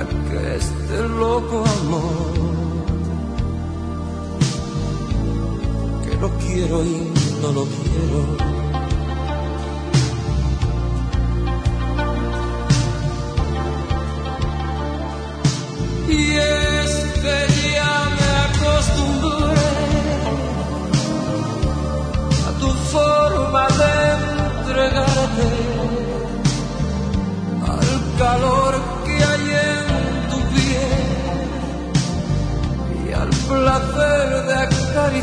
¿Para 0.00 0.08
qué 0.08 0.56
este 0.56 1.08
loco 1.08 1.62
amor? 1.62 2.32
Que 6.02 6.16
lo 6.16 6.30
quiero 6.38 6.82
y 6.82 7.12
no 7.42 7.52
lo 7.52 7.64
quiero. 7.66 8.59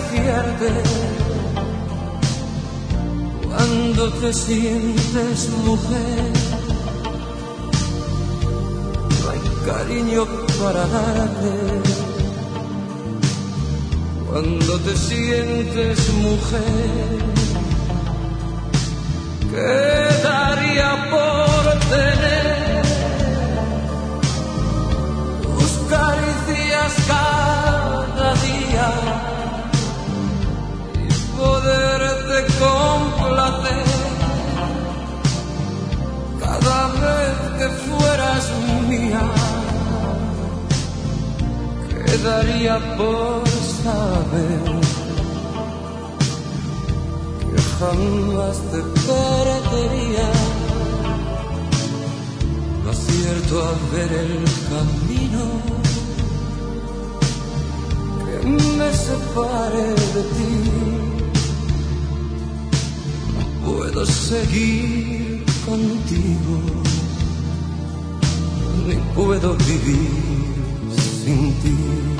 Acariciarte 0.08 0.70
cuando 3.48 4.14
te 4.14 4.34
sientes 4.34 5.50
mujer. 5.66 6.34
No 9.22 9.30
hay 9.32 9.42
cariño 9.66 10.26
para 10.62 10.88
darte 10.88 11.54
cuando 14.30 14.80
te 14.80 14.96
sientes 14.96 16.10
mujer. 16.14 17.28
Quedaría 19.52 21.10
por 21.10 21.80
tener 21.90 22.84
tus 25.58 25.72
caricias 25.90 26.94
cada 27.08 28.34
día 28.36 29.37
poderte 31.68 32.38
complacer 32.60 33.86
cada 36.40 36.88
vez 37.04 37.38
que 37.58 37.68
fueras 37.86 38.44
mía. 38.88 39.24
Quedaría 42.06 42.76
por 42.98 43.44
saber 43.84 44.64
que 47.42 47.62
jamás 47.80 48.58
te 48.72 48.82
perdería. 49.08 50.30
No 52.84 52.90
acierto 52.92 53.56
a 53.66 53.74
ver 53.92 54.12
el 54.26 54.44
camino 54.72 55.44
que 58.26 58.48
me 58.48 58.90
separe 58.94 59.88
de 60.14 60.24
ti. 60.36 60.87
Seguir 64.06 65.44
contigo, 65.66 66.62
ni 68.88 68.96
puedo 69.16 69.56
vivir 69.56 70.10
sin 71.24 71.54
ti. 71.62 72.17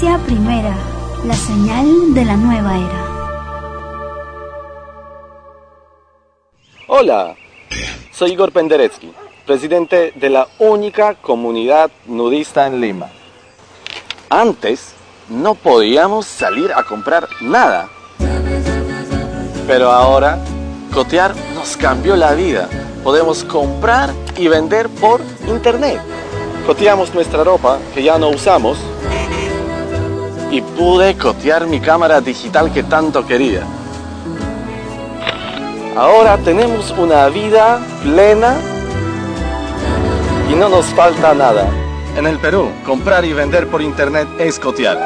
Primera, 0.00 0.76
la 1.24 1.34
señal 1.34 2.14
de 2.14 2.24
la 2.24 2.36
nueva 2.36 2.78
era. 2.78 3.04
Hola, 6.86 7.34
soy 8.12 8.30
Igor 8.30 8.52
Penderecki, 8.52 9.12
presidente 9.44 10.12
de 10.14 10.30
la 10.30 10.46
única 10.60 11.14
comunidad 11.14 11.90
nudista 12.06 12.68
en 12.68 12.80
Lima. 12.80 13.08
Antes 14.30 14.94
no 15.28 15.56
podíamos 15.56 16.26
salir 16.26 16.72
a 16.72 16.84
comprar 16.84 17.28
nada, 17.40 17.88
pero 19.66 19.90
ahora 19.90 20.38
Cotear 20.94 21.34
nos 21.56 21.76
cambió 21.76 22.14
la 22.14 22.34
vida. 22.34 22.68
Podemos 23.02 23.42
comprar 23.42 24.10
y 24.36 24.46
vender 24.46 24.88
por 24.88 25.20
internet. 25.48 26.00
Coteamos 26.66 27.12
nuestra 27.14 27.42
ropa 27.42 27.80
que 27.94 28.04
ya 28.04 28.16
no 28.16 28.28
usamos 28.28 28.78
y 30.50 30.60
pude 30.60 31.16
cotear 31.16 31.66
mi 31.66 31.80
cámara 31.80 32.20
digital 32.20 32.72
que 32.72 32.82
tanto 32.82 33.26
quería. 33.26 33.64
Ahora 35.96 36.38
tenemos 36.38 36.94
una 36.96 37.28
vida 37.28 37.80
plena 38.02 38.56
y 40.50 40.54
no 40.54 40.68
nos 40.68 40.86
falta 40.86 41.34
nada. 41.34 41.68
En 42.16 42.26
el 42.26 42.38
Perú, 42.38 42.70
comprar 42.86 43.24
y 43.24 43.32
vender 43.32 43.68
por 43.68 43.82
internet 43.82 44.28
es 44.38 44.58
cotear. 44.58 44.98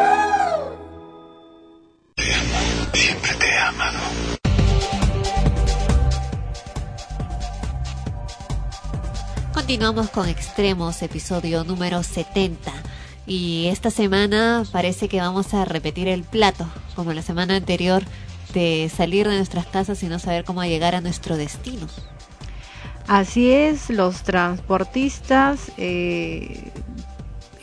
Siempre 2.92 3.34
te 3.38 3.46
he 3.46 3.58
amado. 3.58 3.98
Continuamos 9.52 10.10
con 10.10 10.28
Extremos, 10.28 11.02
episodio 11.02 11.64
número 11.64 12.02
70. 12.02 12.91
Y 13.26 13.66
esta 13.68 13.90
semana 13.90 14.64
parece 14.72 15.08
que 15.08 15.18
vamos 15.20 15.54
a 15.54 15.64
repetir 15.64 16.08
el 16.08 16.22
plato, 16.24 16.66
como 16.96 17.12
la 17.12 17.22
semana 17.22 17.56
anterior, 17.56 18.02
de 18.52 18.90
salir 18.94 19.28
de 19.28 19.36
nuestras 19.36 19.66
casas 19.66 20.02
y 20.02 20.06
no 20.06 20.18
saber 20.18 20.44
cómo 20.44 20.62
llegar 20.64 20.94
a 20.94 21.00
nuestro 21.00 21.36
destino. 21.36 21.86
Así 23.06 23.50
es, 23.52 23.90
los 23.90 24.22
transportistas 24.22 25.72
eh, 25.76 26.70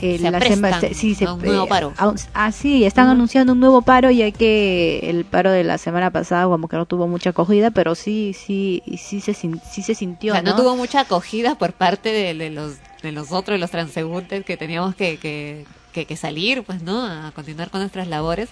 eh, 0.01 0.17
Se 0.17 0.31
la 0.31 0.39
sema- 0.39 0.81
sí, 0.93 1.13
se- 1.15 1.25
a 1.25 1.33
un 1.33 1.41
nuevo 1.41 1.65
eh, 1.65 1.69
paro. 1.69 1.93
ah, 2.33 2.51
sí, 2.51 2.85
están 2.85 3.07
anunciando 3.09 3.53
un 3.53 3.59
nuevo 3.59 3.81
paro 3.81 4.09
ya 4.11 4.31
que 4.31 4.99
el 5.09 5.25
paro 5.25 5.51
de 5.51 5.63
la 5.63 5.77
semana 5.77 6.09
pasada 6.11 6.45
como 6.45 6.67
que 6.67 6.77
no 6.77 6.85
tuvo 6.85 7.07
mucha 7.07 7.31
acogida, 7.31 7.71
pero 7.71 7.95
sí, 7.95 8.33
sí, 8.33 8.81
sí 8.97 9.19
se, 9.21 9.33
sí 9.33 9.81
se 9.81 9.95
sintió, 9.95 10.33
O 10.33 10.35
sea, 10.35 10.41
no, 10.41 10.51
¿no? 10.51 10.55
tuvo 10.57 10.75
mucha 10.77 11.01
acogida 11.01 11.55
por 11.55 11.73
parte 11.73 12.11
de, 12.11 12.33
de 12.33 12.49
los 12.49 12.75
de 13.01 13.11
nosotros, 13.11 13.55
de 13.55 13.59
los 13.59 13.71
transeúntes, 13.71 14.43
que 14.45 14.57
teníamos 14.57 14.95
que, 14.95 15.17
que, 15.19 16.15
salir, 16.17 16.63
pues, 16.63 16.81
¿no? 16.81 17.05
A 17.05 17.31
continuar 17.31 17.69
con 17.69 17.81
nuestras 17.81 18.07
labores. 18.07 18.49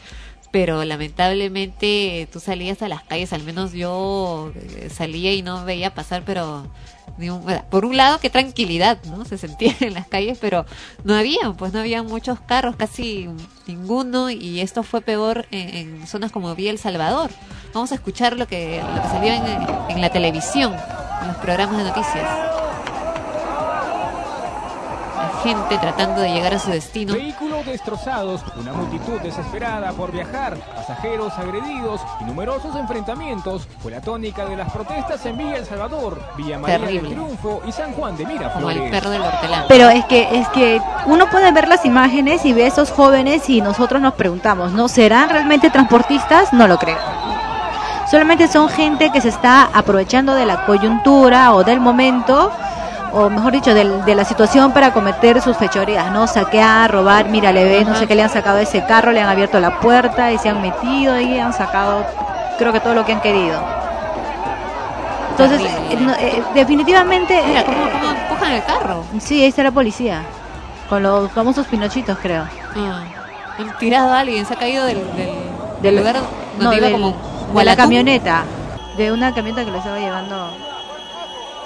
Pero 0.52 0.86
lamentablemente 0.86 2.28
tú 2.32 2.40
salías 2.40 2.82
a 2.82 2.88
las 2.88 3.04
calles, 3.04 3.34
al 3.34 3.44
menos 3.44 3.74
yo 3.74 4.52
eh, 4.56 4.90
salía 4.90 5.34
y 5.34 5.42
no 5.42 5.66
veía 5.66 5.94
pasar, 5.94 6.24
pero 6.26 6.66
ni 7.18 7.30
un- 7.30 7.44
por 7.70 7.84
un 7.84 7.98
lado 7.98 8.20
qué 8.20 8.30
tranquilidad, 8.30 8.98
¿no? 9.06 9.26
Se 9.26 9.38
sentía 9.38 9.76
en 9.82 9.94
las 9.94 10.08
calles, 10.08 10.38
pero 10.40 10.66
no 11.04 11.16
había, 11.16 11.52
pues 11.58 11.74
no 11.74 11.80
había 11.80 12.02
muchos 12.02 12.40
carros, 12.40 12.76
casi 12.78 13.28
ninguno, 13.68 14.30
y 14.30 14.62
esto 14.62 14.84
fue 14.84 15.02
peor 15.02 15.46
en, 15.52 15.76
en 16.00 16.08
zonas 16.08 16.32
como 16.32 16.56
Vía 16.56 16.72
El 16.72 16.80
Salvador. 16.80 17.30
Vamos 17.74 17.92
a 17.92 17.96
escuchar 17.96 18.38
lo 18.38 18.48
que, 18.48 18.82
lo 18.82 19.02
que 19.02 19.08
salió 19.10 19.34
en, 19.34 19.44
en 19.90 20.02
la 20.02 20.10
televisión, 20.12 20.74
en 21.22 21.28
los 21.28 21.38
programas 21.38 21.78
de 21.78 21.84
noticias. 21.84 22.26
Gente 25.44 25.78
tratando 25.78 26.22
de 26.22 26.30
llegar 26.32 26.54
a 26.54 26.60
su 26.60 26.72
destino. 26.72 27.14
Vehículos 27.14 27.66
destrozados, 27.66 28.42
una 28.60 28.74
multitud 28.74 29.20
desesperada 29.22 29.92
por 29.92 30.12
viajar, 30.12 30.58
pasajeros 30.76 31.34
agredidos 31.38 32.02
y 32.22 32.26
numerosos 32.26 32.76
enfrentamientos 32.76 33.68
fue 33.82 33.92
la 33.92 34.02
tónica 34.02 34.46
de 34.46 34.56
las 34.56 34.72
protestas 34.72 35.26
en 35.26 35.38
Villa 35.38 35.58
El 35.58 35.66
Salvador, 35.66 36.22
Villa 36.36 36.60
María 36.60 36.80
Terrible. 36.80 37.10
del 37.10 37.18
Triunfo 37.18 37.62
y 37.68 37.72
San 37.72 37.94
Juan 37.94 38.18
de 38.18 38.24
Como 38.24 38.36
Miraflores. 38.36 38.78
el 38.84 38.92
perro 38.92 39.10
del 39.10 39.22
hortelano. 39.22 39.66
Pero 39.68 39.90
es 39.90 40.06
que 40.06 40.40
es 40.40 40.48
que 40.50 40.82
uno 41.06 41.30
puede 41.30 41.52
ver 41.52 41.68
las 41.68 41.86
imágenes 41.86 42.46
y 42.46 42.54
ve 42.54 42.66
a 42.66 42.68
esos 42.68 42.92
jóvenes 42.92 43.50
y 43.50 43.62
nosotros 43.62 44.02
nos 44.02 44.14
preguntamos, 44.16 44.72
¿no 44.72 44.88
serán 44.88 45.30
realmente 45.30 45.70
transportistas? 45.70 46.54
No 46.54 46.68
lo 46.68 46.78
creo. 46.78 46.98
Solamente 48.10 48.48
son 48.48 48.70
gente 48.70 49.12
que 49.12 49.20
se 49.20 49.30
está 49.30 49.70
aprovechando 49.74 50.34
de 50.34 50.46
la 50.46 50.66
coyuntura 50.66 51.54
o 51.54 51.64
del 51.66 51.82
momento 51.82 52.52
o 53.20 53.30
mejor 53.30 53.52
dicho 53.54 53.74
del- 53.74 54.04
de 54.06 54.16
la 54.16 54.24
situación 54.26 54.72
para 54.72 54.92
cometer 54.92 55.42
sus 55.42 55.58
fechorías, 55.58 56.12
¿no? 56.12 56.28
Saquear, 56.28 56.92
robar, 56.92 57.28
mira, 57.30 57.52
le 57.52 57.64
ves, 57.66 57.88
no 57.88 57.96
sé 57.96 58.08
qué 58.08 58.16
le 58.16 58.22
han 58.22 58.30
sacado 58.30 58.58
a 58.58 58.62
ese 58.62 58.84
carro, 58.86 59.12
le 59.12 59.22
han 59.22 59.30
abierto 59.30 59.60
la 59.60 59.72
puerta 59.80 60.32
y 60.32 60.38
se 60.38 60.50
han 60.50 60.62
metido 60.62 61.20
y 61.20 61.38
han 61.40 61.52
sacado 61.54 62.06
creo 62.58 62.72
que 62.74 62.80
todo 62.80 62.94
lo 62.94 63.04
que 63.06 63.14
han 63.14 63.20
querido. 63.20 63.60
Entonces, 65.32 65.62
eh, 65.92 65.98
no, 66.00 66.14
eh, 66.14 66.44
definitivamente 66.54 67.40
Mira, 67.48 67.62
eh, 67.62 67.64
¿cómo, 67.66 67.78
cómo 67.92 68.10
empujan 68.12 68.52
el 68.54 68.64
carro? 68.64 69.04
Sí, 69.20 69.42
ahí 69.42 69.48
está 69.50 69.64
la 69.64 69.72
policía. 69.72 70.24
Con 70.90 71.04
los 71.04 71.32
famosos 71.32 71.66
pinochitos, 71.68 72.18
creo. 72.22 72.46
Ah, 72.76 73.04
han 73.60 73.72
tirado 73.74 74.14
a 74.14 74.20
alguien, 74.20 74.46
se 74.46 74.54
ha 74.54 74.58
caído 74.58 74.86
del, 74.86 74.98
del, 75.16 75.30
Del- 75.82 75.96
lugar 75.98 76.16
donde 76.58 76.66
no, 76.66 76.74
iba 76.74 76.88
del- 76.88 76.94
como 76.94 77.60
de 77.60 77.66
la 77.66 77.76
camioneta. 77.76 78.46
De 78.96 79.12
una 79.12 79.34
camioneta 79.34 79.66
que 79.66 79.72
lo 79.72 79.78
estaba 79.78 80.00
llevando. 80.00 80.52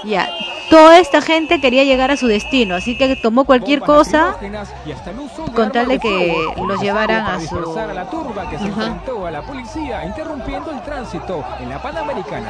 Ya. 0.03 0.27
Toda 0.71 0.99
esta 0.99 1.21
gente 1.21 1.59
quería 1.59 1.83
llegar 1.83 2.11
a 2.11 2.17
su 2.17 2.27
destino, 2.27 2.75
así 2.75 2.95
que 2.97 3.15
tomó 3.17 3.43
cualquier 3.43 3.81
cosa 3.81 4.35
con 5.53 5.71
tal 5.71 5.87
de 5.89 5.99
que 5.99 6.33
los 6.65 6.79
llevaran 6.81 7.25
a 7.25 7.39
su- 7.41 7.55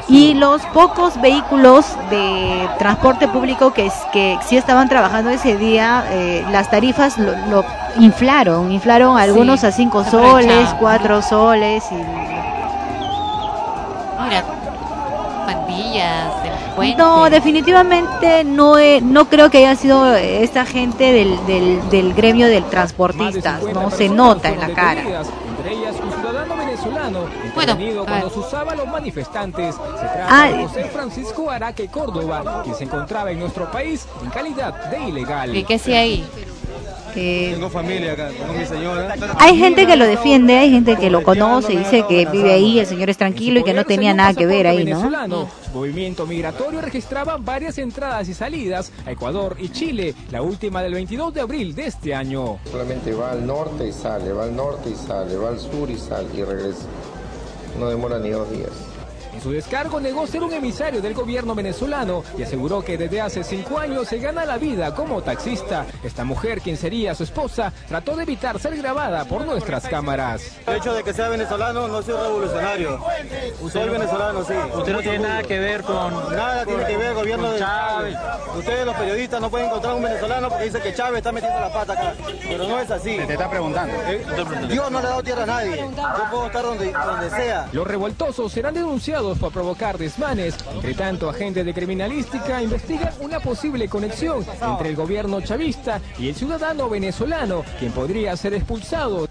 y 0.08 0.34
los 0.36 0.62
pocos 0.68 1.20
vehículos 1.20 1.86
de 2.10 2.70
transporte 2.78 3.28
público 3.28 3.74
que, 3.74 3.92
que 4.14 4.38
sí 4.48 4.56
estaban 4.58 4.88
trabajando 4.88 5.32
ese 5.32 5.58
día, 5.58 6.06
eh, 6.12 6.46
las 6.52 6.70
tarifas 6.70 7.18
lo, 7.18 7.36
lo 7.50 7.66
inflaron, 8.00 8.72
inflaron 8.72 9.18
algunos 9.18 9.62
Sí, 9.62 9.66
a 9.66 9.72
5 9.72 10.04
se 10.04 10.12
soles. 10.12 10.70
4 10.80 11.22
soles 11.22 11.84
y 11.92 11.96
Mira, 11.96 12.52
pandillas, 15.46 16.34
delincuentes. 16.80 16.98
No, 16.98 17.30
definitivamente 17.30 18.44
no 18.44 18.78
he- 18.78 19.02
no 19.02 19.26
creo 19.30 19.50
que 19.50 19.60
haya 19.60 19.76
sido 19.76 20.16
esta 20.16 20.66
gente 20.66 21.12
del, 21.12 21.46
del, 21.46 21.90
del 21.90 22.14
gremio 22.14 22.48
del 22.48 22.64
transportistas, 22.66 23.64
no 23.74 23.90
se 23.92 24.10
nota 24.10 24.50
en 24.50 24.60
la 24.60 24.74
cara. 24.74 25.02
Entre 25.02 25.74
ellas 25.74 25.96
un 26.04 26.12
ciudadano 26.12 26.56
venezolano 26.58 27.20
Bueno, 27.54 27.78
cuando 28.06 28.30
se 28.32 28.40
usaba 28.40 28.74
los 28.76 28.88
manifestantes. 28.88 29.76
Se 29.76 29.82
trata 29.82 30.28
Ah, 30.30 30.48
de 30.52 30.64
José 30.68 30.84
Francisco 30.86 31.50
Araque 31.52 31.88
Córdoba, 31.88 32.62
quien 32.64 32.76
se 32.76 32.84
encontraba 32.86 33.32
en 33.32 33.40
nuestro 33.40 33.70
país 33.72 34.08
en 34.24 34.30
calidad 34.32 34.74
de 34.90 35.00
ilegal. 35.10 35.56
¿Y 35.56 35.64
qué 35.64 35.76
hacía 35.76 36.00
ahí? 36.00 36.28
Tengo 37.14 37.70
familia 37.70 38.14
acá, 38.14 38.30
tengo 38.30 38.54
mi 38.54 38.66
señora. 38.66 39.16
Hay 39.40 39.58
gente 39.58 39.86
que 39.86 39.96
lo 39.96 40.06
defiende, 40.06 40.58
hay 40.58 40.72
gente 40.72 40.96
que 40.96 41.10
lo 41.10 41.24
conoce 41.24 41.74
y 41.74 41.78
dice 41.78 42.06
que 42.08 42.26
vive 42.26 42.54
ahí, 42.54 42.80
el 42.80 42.86
señor 42.86 43.10
es 43.10 43.18
tranquilo 43.18 43.60
y 43.60 43.64
que 43.64 43.74
no 43.74 43.86
tenía 43.86 44.14
nada 44.14 44.34
que 44.34 44.46
ver 44.46 44.68
ahí, 44.68 44.86
¿no? 44.86 45.02
Su 45.66 45.72
movimiento 45.78 46.26
migratorio 46.26 46.82
registraba 46.82 47.38
varias 47.38 47.78
entradas 47.78 48.28
y 48.30 48.34
salidas 48.34 48.92
a 49.06 49.12
Ecuador 49.12 49.56
y 49.60 49.70
Chile, 49.70 50.14
la 50.32 50.42
última 50.42 50.82
del 50.82 50.94
22 50.94 51.34
de 51.34 51.42
abril 51.42 51.76
de 51.76 51.88
este 51.88 52.14
año. 52.14 52.58
Solamente 52.70 53.14
va 53.14 53.32
al 53.32 53.46
norte 53.46 53.88
y 53.88 53.92
sale, 53.92 54.32
va 54.32 54.44
al 54.44 54.56
norte 54.56 54.90
y 54.90 54.96
sale, 54.96 55.36
va 55.36 55.50
al 55.50 55.60
sur 55.60 55.90
y 55.90 55.98
sale 55.98 56.28
y 56.36 56.44
regresa. 56.44 56.86
No 57.80 57.88
demora 57.88 58.20
ni 58.20 58.30
dos 58.30 58.50
días. 58.52 58.91
En 59.42 59.46
su 59.46 59.54
descargo 59.54 60.00
negó 60.00 60.28
ser 60.28 60.44
un 60.44 60.54
emisario 60.54 61.02
del 61.02 61.16
gobierno 61.16 61.56
venezolano 61.56 62.24
y 62.38 62.44
aseguró 62.44 62.86
que 62.86 62.96
desde 62.96 63.22
hace 63.22 63.44
cinco 63.44 63.80
años 63.80 64.08
se 64.08 64.20
gana 64.20 64.46
la 64.46 64.60
vida 64.60 64.94
como 64.94 65.24
taxista. 65.24 65.88
Esta 66.04 66.24
mujer, 66.24 66.62
quien 66.62 66.78
sería 66.78 67.16
su 67.16 67.24
esposa, 67.24 67.74
trató 67.88 68.16
de 68.16 68.22
evitar 68.22 68.60
ser 68.60 68.78
grabada 68.78 69.26
por 69.26 69.44
nuestras 69.44 69.88
cámaras. 69.88 70.44
El 70.68 70.76
hecho 70.76 70.94
de 70.94 71.04
que 71.04 71.12
sea 71.12 71.28
venezolano 71.30 71.88
no 71.88 72.04
soy 72.04 72.14
revolucionario. 72.14 73.04
Soy 73.72 73.90
venezolano, 73.90 74.44
sí. 74.44 74.54
Usted 74.76 74.94
no 74.94 75.00
tiene 75.00 75.20
nada 75.20 75.42
que 75.42 75.58
ver 75.58 75.82
con... 75.82 76.36
Nada 76.36 76.64
tiene 76.64 76.86
que 76.86 76.98
ver 76.98 77.08
el 77.08 77.16
gobierno 77.16 77.46
con 77.46 77.54
de 77.54 77.60
Chávez. 77.60 78.18
Ustedes 78.56 78.86
los 78.86 78.96
periodistas 78.96 79.42
no 79.42 79.50
pueden 79.50 79.66
encontrar 79.70 79.96
un 79.96 80.04
venezolano 80.04 80.50
porque 80.50 80.66
dice 80.66 80.82
que 80.82 80.94
Chávez 80.94 81.18
está 81.18 81.32
metiendo 81.32 81.60
la 81.60 81.74
pata 81.74 81.94
acá. 81.94 82.14
Pero 82.48 82.68
no 82.68 82.80
es 82.80 82.92
así. 82.92 83.18
Te 83.26 83.34
está 83.34 83.50
preguntando. 83.50 83.96
Eh, 84.06 84.24
Dios 84.70 84.92
no 84.92 85.02
le 85.02 85.08
ha 85.08 85.10
dado 85.10 85.24
tierra 85.24 85.42
a 85.42 85.48
nadie. 85.48 85.78
Yo 85.78 86.30
puedo 86.30 86.46
estar 86.46 86.62
donde, 86.62 86.92
donde 86.92 87.30
sea. 87.32 87.70
Los 87.72 87.88
revoltosos 87.88 88.52
serán 88.52 88.76
denunciados 88.76 89.31
por 89.38 89.52
provocar 89.52 89.98
desmanes. 89.98 90.56
Entre 90.74 90.94
tanto, 90.94 91.30
agentes 91.30 91.66
de 91.66 91.74
criminalística 91.74 92.62
investigan 92.62 93.14
una 93.20 93.40
posible 93.40 93.88
conexión 93.88 94.46
entre 94.62 94.90
el 94.90 94.96
gobierno 94.96 95.42
chavista 95.42 96.02
y 96.18 96.30
el 96.30 96.36
ciudadano 96.36 96.90
venezolano, 96.90 97.64
quien 97.80 97.92
podría 97.92 98.36
ser 98.38 98.54
expulsado. 98.54 99.28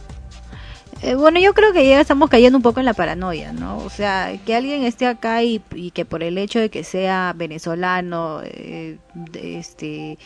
Eh, 1.03 1.15
bueno, 1.15 1.41
yo 1.41 1.55
creo 1.55 1.73
que 1.73 1.89
ya 1.89 2.01
estamos 2.01 2.29
cayendo 2.29 2.59
un 2.59 2.63
poco 2.63 2.81
en 2.81 2.87
la 2.87 2.93
paranoia, 2.93 3.53
¿no? 3.53 3.79
O 3.79 3.89
sea, 3.89 4.39
que 4.45 4.55
alguien 4.55 4.85
esté 4.85 5.07
acá 5.07 5.43
y, 5.43 5.61
que 5.95 6.05
por 6.05 6.23
el 6.23 6.37
hecho 6.37 6.61
de 6.61 6.69
que 6.69 6.85
sea 6.85 7.33
venezolano, 7.35 8.41
eh, 8.45 8.99
este... 9.43 10.19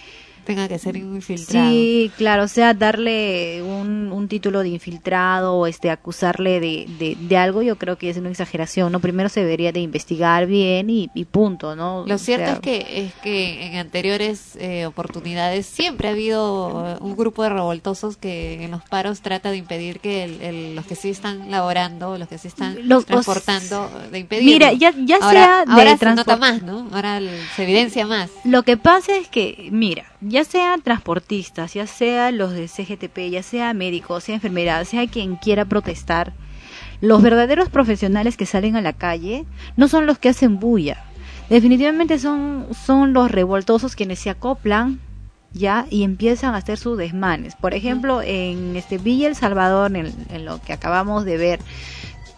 Tenga 0.45 0.69
que 0.69 0.79
ser 0.79 0.97
un 0.97 1.15
infiltrado. 1.17 1.69
Sí, 1.71 2.11
claro, 2.19 2.45
o 2.45 2.49
sea, 2.49 2.75
darle 2.75 3.63
un, 3.63 4.13
un 4.13 4.29
título 4.29 4.61
de 4.63 4.69
infiltrado 4.69 5.55
o 5.55 5.67
este, 5.67 5.91
acusarle 5.91 6.61
de, 6.61 6.87
de, 6.99 7.17
de 7.19 7.37
algo, 7.37 7.63
yo 7.63 7.77
creo 7.77 7.97
que 7.97 8.11
es 8.11 8.17
una 8.17 8.29
exageración, 8.31 8.93
¿no? 8.93 9.01
Primero 9.01 9.29
se 9.29 9.41
debería 9.41 9.73
de 9.73 9.81
investigar 9.81 10.47
bien 10.47 10.91
y, 10.91 11.11
y 11.15 11.25
punto, 11.25 11.75
¿no? 11.77 12.05
Lo 12.07 12.15
O 12.17 12.19
cierto 12.19 12.45
sea, 12.47 12.55
es 12.55 12.61
que 12.61 13.05
es 13.07 13.15
que 13.23 13.67
en 13.67 13.77
anteriores 13.77 14.57
eh, 14.57 14.87
oportunidades 14.87 15.67
siempre 15.67 16.09
ha 16.09 16.11
habido 16.13 16.95
eh, 16.95 16.97
un 17.01 17.17
grupo 17.17 17.43
de 17.43 17.49
revoltosos 17.49 18.17
que 18.17 18.63
en 18.65 18.71
los 18.71 18.83
paros 18.83 19.21
trata 19.23 19.51
de 19.51 19.57
impedir 19.57 20.01
que 20.01 20.25
el- 20.25 20.41
el- 20.43 20.75
los 20.77 20.85
que 20.87 20.95
sí 20.95 21.09
están 21.11 21.51
laborando, 21.51 22.19
los 22.19 22.29
que 22.29 22.39
sí 22.39 22.49
están 22.49 22.87
Los- 22.89 23.07
transportando, 23.07 23.91
de 24.11 24.19
impedir. 24.19 24.45
Mira, 24.45 24.73
ya- 24.73 24.93
ya 25.05 25.17
ahora, 25.17 25.31
sea 25.31 25.65
de 25.65 25.73
ahora 25.73 25.97
se 25.97 26.15
nota 26.15 26.37
más, 26.37 26.63
¿no? 26.63 26.89
Ahora 26.93 27.21
se 27.57 27.63
evidencia 27.63 28.07
más. 28.07 28.31
Lo 28.45 28.63
que 28.63 28.77
pasa 28.77 29.17
es 29.17 29.29
que, 29.29 29.69
mira, 29.73 30.05
ya 30.35 30.43
sean 30.43 30.83
transportistas, 30.83 31.75
ya 31.75 31.87
sea 31.87 32.33
los 32.33 32.51
de 32.55 32.67
CGTP, 32.67 33.31
ya 33.31 33.45
sea 33.45 33.73
médicos, 33.73 34.25
sea 34.25 34.35
enfermeras, 34.35 34.89
sea 34.89 35.07
quien 35.07 35.37
quiera 35.37 35.65
protestar, 35.65 36.33
los 37.01 37.23
verdaderos 37.23 37.69
profesionales 37.69 38.37
que 38.37 38.45
salen 38.45 38.75
a 38.75 38.81
la 38.81 38.95
calle 38.95 39.45
no 39.77 39.87
son 39.87 40.07
los 40.07 40.19
que 40.19 40.31
hacen 40.31 40.59
bulla. 40.59 41.05
Definitivamente 41.49 42.19
son, 42.19 42.67
son 42.73 43.13
los 43.13 43.31
revoltosos 43.31 43.95
quienes 43.95 44.19
se 44.19 44.31
acoplan 44.31 44.99
ya 45.53 45.87
y 45.89 46.03
empiezan 46.03 46.55
a 46.55 46.59
hacer 46.59 46.79
sus 46.79 46.99
desmanes. 46.99 47.55
Por 47.55 47.73
ejemplo, 47.73 48.21
en 48.21 48.75
este 48.75 48.99
Villa 48.99 49.29
El 49.29 49.37
Salvador, 49.37 49.95
en, 49.95 50.13
en 50.31 50.45
lo 50.45 50.61
que 50.61 50.73
acabamos 50.73 51.25
de 51.25 51.37
ver, 51.37 51.61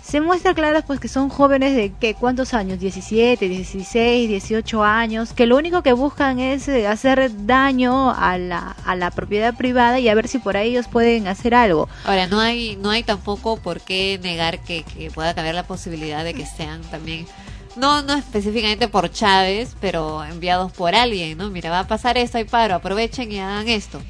se 0.06 0.20
muestra 0.20 0.54
claro 0.54 0.80
pues 0.86 1.00
que 1.00 1.08
son 1.08 1.28
jóvenes 1.30 1.74
de 1.74 1.92
que 1.92 2.14
cuántos 2.14 2.54
años 2.54 2.78
17 2.78 3.48
16 3.48 4.28
18 4.28 4.84
años 4.84 5.32
que 5.32 5.46
lo 5.46 5.56
único 5.56 5.82
que 5.82 5.92
buscan 5.92 6.38
es 6.38 6.68
eh, 6.68 6.86
hacer 6.86 7.30
daño 7.46 8.10
a 8.12 8.38
la, 8.38 8.76
a 8.86 8.94
la 8.94 9.10
propiedad 9.10 9.54
privada 9.54 9.98
y 9.98 10.08
a 10.08 10.14
ver 10.14 10.28
si 10.28 10.38
por 10.38 10.56
ahí 10.56 10.70
ellos 10.70 10.86
pueden 10.86 11.26
hacer 11.26 11.54
algo 11.54 11.88
Ahora, 12.04 12.26
no 12.28 12.38
hay 12.38 12.76
no 12.76 12.90
hay 12.90 13.02
tampoco 13.02 13.56
por 13.56 13.80
qué 13.80 14.20
negar 14.22 14.60
que, 14.60 14.84
que 14.84 15.10
pueda 15.10 15.34
cambiar 15.34 15.54
la 15.56 15.64
posibilidad 15.66 16.22
de 16.22 16.34
que 16.34 16.46
sean 16.46 16.82
también, 16.82 17.26
no 17.74 18.02
no 18.02 18.14
específicamente 18.14 18.86
por 18.88 19.10
Chávez, 19.10 19.76
pero 19.80 20.24
enviados 20.24 20.70
por 20.72 20.94
alguien, 20.94 21.36
¿no? 21.36 21.50
Mira, 21.50 21.70
va 21.70 21.80
a 21.80 21.86
pasar 21.88 22.16
esto, 22.16 22.38
hay 22.38 22.44
paro, 22.44 22.76
aprovechen 22.76 23.32
y 23.32 23.38
hagan 23.40 23.68
esto 23.68 24.00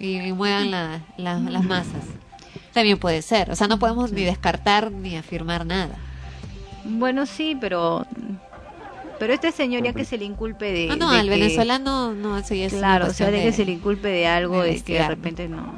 y, 0.00 0.18
muevan 0.32 0.70
la- 0.72 1.00
las 1.16 1.64
masas. 1.64 2.02
También 2.74 2.98
puede 2.98 3.22
ser, 3.22 3.50
o 3.50 3.56
sea, 3.56 3.68
no 3.68 3.78
podemos 3.78 4.12
ni 4.12 4.24
descartar 4.24 4.90
ni 4.92 5.16
afirmar 5.16 5.64
nada. 5.64 5.96
bueno 6.84 7.24
sí 7.24 7.56
pero 7.60 8.04
pero 9.18 9.32
este 9.32 9.52
señor 9.52 9.82
ya 9.84 9.92
que 9.94 10.04
se 10.04 10.18
le 10.18 10.24
inculpe 10.26 10.70
de 10.72 10.88
Ah, 10.90 10.96
no, 10.96 11.10
de 11.12 11.18
al 11.20 11.24
que- 11.28 11.30
venezolano 11.38 12.12
no, 12.14 12.36
eso 12.36 12.54
ya 12.54 12.66
es 12.66 12.74
claro 12.74 13.06
o 13.06 13.10
sea 13.10 13.30
de 13.30 13.38
de- 13.38 13.44
que 13.44 13.52
se 13.52 13.64
le 13.64 13.72
inculpe 13.72 14.08
de 14.08 14.26
algo 14.26 14.60
de 14.62 14.72
de 14.74 14.82
que 14.82 14.94
de 14.94 15.08
repente 15.08 15.48
no. 15.48 15.72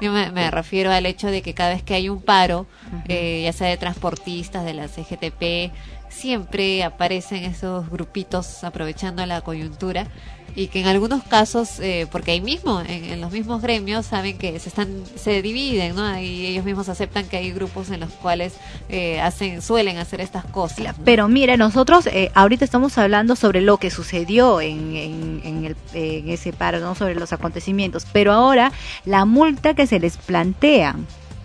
Yo 0.00 0.12
me, 0.12 0.30
me 0.30 0.50
refiero 0.50 0.92
al 0.92 1.06
hecho 1.06 1.28
de 1.28 1.40
que 1.40 1.54
cada 1.54 1.70
vez 1.70 1.82
que 1.82 1.94
hay 1.94 2.10
un 2.10 2.20
paro, 2.20 2.66
eh, 3.08 3.40
ya 3.44 3.52
sea 3.54 3.68
de 3.68 3.78
transportistas, 3.78 4.62
de 4.66 4.74
la 4.74 4.88
CGTP, 4.88 5.72
siempre 6.16 6.82
aparecen 6.82 7.44
esos 7.44 7.88
grupitos 7.90 8.64
aprovechando 8.64 9.24
la 9.26 9.42
coyuntura 9.42 10.06
y 10.54 10.68
que 10.68 10.80
en 10.80 10.86
algunos 10.86 11.22
casos, 11.24 11.80
eh, 11.80 12.06
porque 12.10 12.30
ahí 12.30 12.40
mismo, 12.40 12.80
en, 12.80 13.04
en 13.04 13.20
los 13.20 13.30
mismos 13.30 13.60
gremios, 13.60 14.06
saben 14.06 14.38
que 14.38 14.58
se 14.58 14.70
están 14.70 14.88
se 15.14 15.42
dividen, 15.42 15.94
¿no? 15.94 16.18
Y 16.18 16.46
ellos 16.46 16.64
mismos 16.64 16.88
aceptan 16.88 17.26
que 17.26 17.36
hay 17.36 17.52
grupos 17.52 17.90
en 17.90 18.00
los 18.00 18.10
cuales 18.10 18.54
eh, 18.88 19.20
hacen 19.20 19.60
suelen 19.60 19.98
hacer 19.98 20.22
estas 20.22 20.46
cosas. 20.46 20.96
Pero 21.04 21.28
mire, 21.28 21.58
nosotros 21.58 22.06
eh, 22.06 22.30
ahorita 22.34 22.64
estamos 22.64 22.96
hablando 22.96 23.36
sobre 23.36 23.60
lo 23.60 23.76
que 23.76 23.90
sucedió 23.90 24.62
en, 24.62 24.96
en, 24.96 25.40
en 25.44 25.64
el, 25.66 25.76
en 25.92 26.30
ese 26.30 26.54
paro, 26.54 26.80
¿no? 26.80 26.94
sobre 26.94 27.14
los 27.14 27.34
acontecimientos. 27.34 28.06
Pero 28.10 28.32
ahora 28.32 28.72
la 29.04 29.26
multa 29.26 29.74
que 29.74 29.86
se 29.86 30.00
les 30.00 30.16
plantea, 30.16 30.96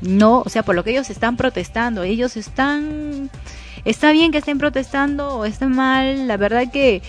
no, 0.01 0.41
o 0.45 0.49
sea, 0.49 0.63
por 0.63 0.75
lo 0.75 0.85
que 0.85 0.91
ellos 0.91 1.09
están 1.09 1.35
protestando, 1.35 2.03
ellos 2.03 2.37
están, 2.37 3.29
está 3.85 4.11
bien 4.11 4.31
que 4.31 4.37
estén 4.39 4.57
protestando 4.57 5.35
o 5.37 5.45
está 5.45 5.67
mal, 5.67 6.27
la 6.27 6.37
verdad 6.37 6.71
que 6.71 7.01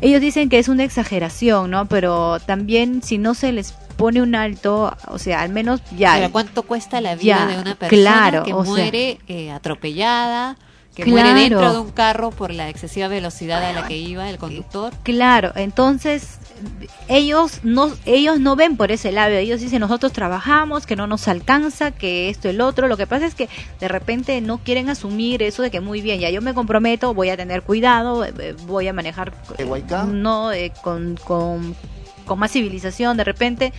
ellos 0.00 0.20
dicen 0.20 0.48
que 0.48 0.58
es 0.58 0.68
una 0.68 0.84
exageración, 0.84 1.70
¿no? 1.70 1.86
Pero 1.86 2.38
también 2.40 3.02
si 3.02 3.18
no 3.18 3.34
se 3.34 3.52
les 3.52 3.72
pone 3.96 4.22
un 4.22 4.34
alto, 4.36 4.96
o 5.08 5.18
sea, 5.18 5.40
al 5.42 5.50
menos 5.50 5.80
ya. 5.96 6.14
Pero 6.14 6.30
¿cuánto 6.30 6.62
cuesta 6.62 7.00
la 7.00 7.16
vida 7.16 7.38
Ya, 7.38 7.46
de 7.46 7.60
una 7.60 7.74
persona 7.74 8.02
claro, 8.02 8.42
que 8.44 8.52
sea. 8.52 8.62
muere 8.62 9.18
eh, 9.26 9.50
atropellada, 9.50 10.56
que 10.94 11.02
Claro. 11.02 11.28
muere 11.30 11.40
dentro 11.40 11.72
de 11.72 11.78
un 11.80 11.90
carro 11.90 12.30
por 12.30 12.52
la 12.52 12.68
excesiva 12.68 13.08
velocidad 13.08 13.62
a 13.64 13.72
la 13.72 13.88
que 13.88 13.96
iba 13.96 14.30
el 14.30 14.38
conductor? 14.38 14.92
Claro, 15.02 15.52
entonces 15.56 16.38
ellos 17.08 17.60
no 17.62 17.92
ellos 18.04 18.40
no 18.40 18.56
ven 18.56 18.76
por 18.76 18.92
ese 18.92 19.12
lado, 19.12 19.34
ellos 19.34 19.60
dicen 19.60 19.80
nosotros 19.80 20.12
trabajamos, 20.12 20.86
que 20.86 20.96
no 20.96 21.06
nos 21.06 21.28
alcanza, 21.28 21.90
que 21.90 22.28
esto 22.28 22.48
el 22.48 22.60
otro, 22.60 22.88
lo 22.88 22.96
que 22.96 23.06
pasa 23.06 23.26
es 23.26 23.34
que 23.34 23.48
de 23.80 23.88
repente 23.88 24.40
no 24.40 24.58
quieren 24.58 24.88
asumir 24.88 25.42
eso 25.42 25.62
de 25.62 25.70
que 25.70 25.80
muy 25.80 26.00
bien, 26.00 26.20
ya 26.20 26.30
yo 26.30 26.42
me 26.42 26.54
comprometo, 26.54 27.14
voy 27.14 27.30
a 27.30 27.36
tener 27.36 27.62
cuidado, 27.62 28.24
eh, 28.24 28.32
eh, 28.38 28.56
voy 28.66 28.88
a 28.88 28.92
manejar 28.92 29.32
no 30.06 30.52
eh, 30.52 30.72
con, 30.82 31.16
con 31.16 31.76
con 32.28 32.38
más 32.38 32.52
civilización 32.52 33.16
de 33.16 33.24
repente 33.24 33.72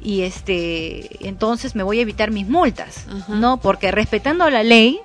y 0.00 0.22
este 0.22 1.26
entonces 1.26 1.74
me 1.76 1.82
voy 1.82 1.98
a 1.98 2.02
evitar 2.02 2.30
mis 2.30 2.48
multas, 2.48 3.06
¿no? 3.28 3.58
Porque 3.58 3.90
respetando 3.90 4.48
la 4.50 4.62
ley, 4.62 5.00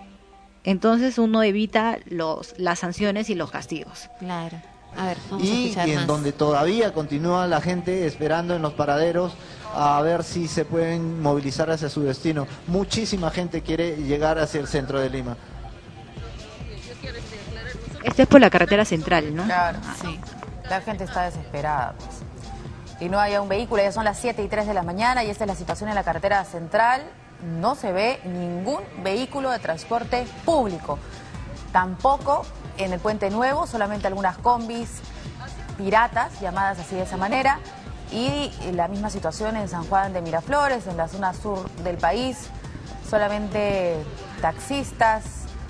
entonces 0.64 1.18
uno 1.18 1.44
evita 1.44 2.00
los 2.06 2.56
las 2.58 2.80
sanciones 2.80 3.30
y 3.30 3.36
los 3.36 3.52
castigos. 3.52 4.10
Claro. 4.20 4.58
A 4.98 5.06
ver, 5.06 5.18
vamos 5.30 5.44
a 5.44 5.50
y, 5.50 5.64
escuchar 5.70 5.88
y 5.88 5.92
en 5.92 5.98
más. 5.98 6.08
donde 6.08 6.32
todavía 6.34 6.94
continúa 6.94 7.48
la 7.48 7.62
gente 7.62 8.06
esperando 8.06 8.56
en 8.56 8.62
los 8.62 8.74
paraderos 8.74 9.34
a 9.74 10.02
ver 10.02 10.24
si 10.24 10.48
se 10.48 10.66
pueden 10.66 11.22
movilizar 11.22 11.70
hacia 11.72 11.90
su 11.90 12.02
destino. 12.04 12.46
Muchísima 12.68 13.32
gente 13.32 13.62
quiere 13.62 13.96
llegar 13.98 14.38
hacia 14.38 14.60
el 14.60 14.68
centro 14.68 15.00
de 15.00 15.10
Lima. 15.10 15.38
Esto 18.04 18.24
es 18.24 18.28
por 18.28 18.42
la 18.42 18.50
carretera 18.50 18.84
central, 18.84 19.34
¿no? 19.36 19.44
Claro, 19.44 19.80
sí. 20.02 20.20
La 20.70 20.82
gente 20.82 21.04
está 21.04 21.24
desesperada. 21.24 21.94
pues. 21.98 22.10
Y 23.00 23.10
no 23.10 23.20
hay 23.20 23.36
un 23.38 23.48
vehículo, 23.50 23.82
ya 23.82 23.92
son 23.92 24.06
las 24.06 24.20
7 24.20 24.44
y 24.44 24.48
3 24.48 24.68
de 24.68 24.74
la 24.74 24.84
mañana 24.84 25.24
y 25.24 25.30
esta 25.30 25.44
es 25.44 25.48
la 25.48 25.56
situación 25.56 25.90
en 25.90 25.96
la 25.96 26.04
carretera 26.04 26.44
central. 26.46 27.02
No 27.60 27.76
se 27.76 27.92
ve 27.92 28.20
ningún 28.26 28.82
vehículo 29.04 29.50
de 29.50 29.60
transporte 29.60 30.26
público. 30.46 31.00
Tampoco 31.72 32.46
en 32.78 32.94
el 32.94 33.00
Puente 33.00 33.30
Nuevo, 33.30 33.68
solamente 33.68 34.08
algunas 34.08 34.38
combis 34.38 35.02
piratas, 35.78 36.40
llamadas 36.42 36.80
así 36.80 36.96
de 36.96 37.04
esa 37.04 37.18
manera. 37.18 37.60
Y 38.12 38.52
la 38.74 38.88
misma 38.88 39.10
situación 39.10 39.56
en 39.56 39.70
San 39.70 39.86
Juan 39.86 40.12
de 40.12 40.22
Miraflores, 40.22 40.88
en 40.88 40.98
la 40.98 41.08
zona 41.08 41.34
sur 41.34 41.70
del 41.84 41.98
país. 41.98 42.50
Solamente 43.10 44.04
taxistas 44.42 45.24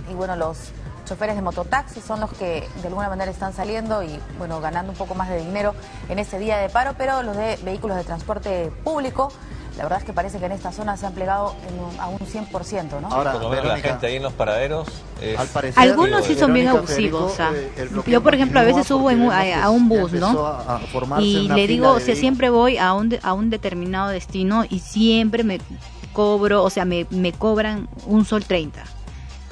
y 0.09 0.13
bueno, 0.13 0.35
los 0.35 0.71
choferes 1.05 1.35
de 1.35 1.41
mototaxi 1.41 1.99
son 2.01 2.19
los 2.19 2.31
que 2.31 2.67
de 2.81 2.87
alguna 2.87 3.09
manera 3.09 3.29
están 3.31 3.53
saliendo 3.53 4.01
y 4.01 4.19
bueno, 4.37 4.61
ganando 4.61 4.91
un 4.91 4.97
poco 4.97 5.13
más 5.13 5.29
de 5.29 5.37
dinero 5.37 5.75
en 6.09 6.19
este 6.19 6.39
día 6.39 6.57
de 6.57 6.69
paro, 6.69 6.93
pero 6.97 7.21
los 7.21 7.35
de 7.35 7.57
vehículos 7.63 7.97
de 7.97 8.03
transporte 8.03 8.71
público, 8.83 9.31
la 9.77 9.83
verdad 9.83 9.99
es 9.99 10.05
que 10.05 10.13
parece 10.13 10.37
que 10.39 10.45
en 10.45 10.51
esta 10.51 10.71
zona 10.71 10.97
se 10.97 11.05
han 11.05 11.13
plegado 11.13 11.55
en 11.67 11.79
un- 11.79 11.99
a 11.99 12.07
un 12.07 12.19
100%, 12.19 12.99
¿no? 13.01 13.07
Ahora, 13.07 13.31
Por 13.33 13.41
lo 13.43 13.49
menos 13.49 13.65
la 13.65 13.77
gente 13.77 14.05
ahí 14.07 14.15
en 14.17 14.23
los 14.23 14.33
paraderos 14.33 14.87
es... 15.21 15.37
Al 15.39 15.47
parecer, 15.47 15.81
Algunos 15.81 16.25
sí 16.25 16.35
son 16.35 16.53
bien 16.53 16.67
abusivos. 16.67 17.31
o 17.31 17.35
sea, 17.35 17.51
Federico, 17.51 18.01
eh, 18.01 18.11
yo, 18.11 18.21
por 18.21 18.35
ejemplo, 18.35 18.59
a 18.59 18.63
veces 18.63 18.85
subo 18.85 19.09
en 19.11 19.21
a, 19.31 19.63
a 19.63 19.69
un 19.69 19.87
bus, 19.87 20.11
¿no? 20.13 20.45
a- 20.45 20.81
Y 21.21 21.47
le 21.49 21.67
digo, 21.67 21.89
o 21.91 21.99
sea, 21.99 22.15
siempre 22.15 22.49
voy 22.49 22.77
a 22.77 22.93
un, 22.93 23.17
a 23.23 23.33
un 23.33 23.49
determinado 23.49 24.09
destino 24.09 24.65
y 24.69 24.79
siempre 24.79 25.43
me 25.43 25.59
cobro, 26.13 26.63
o 26.63 26.69
sea, 26.69 26.83
me, 26.85 27.07
me 27.09 27.31
cobran 27.31 27.87
un 28.05 28.25
sol 28.25 28.43
30 28.43 28.83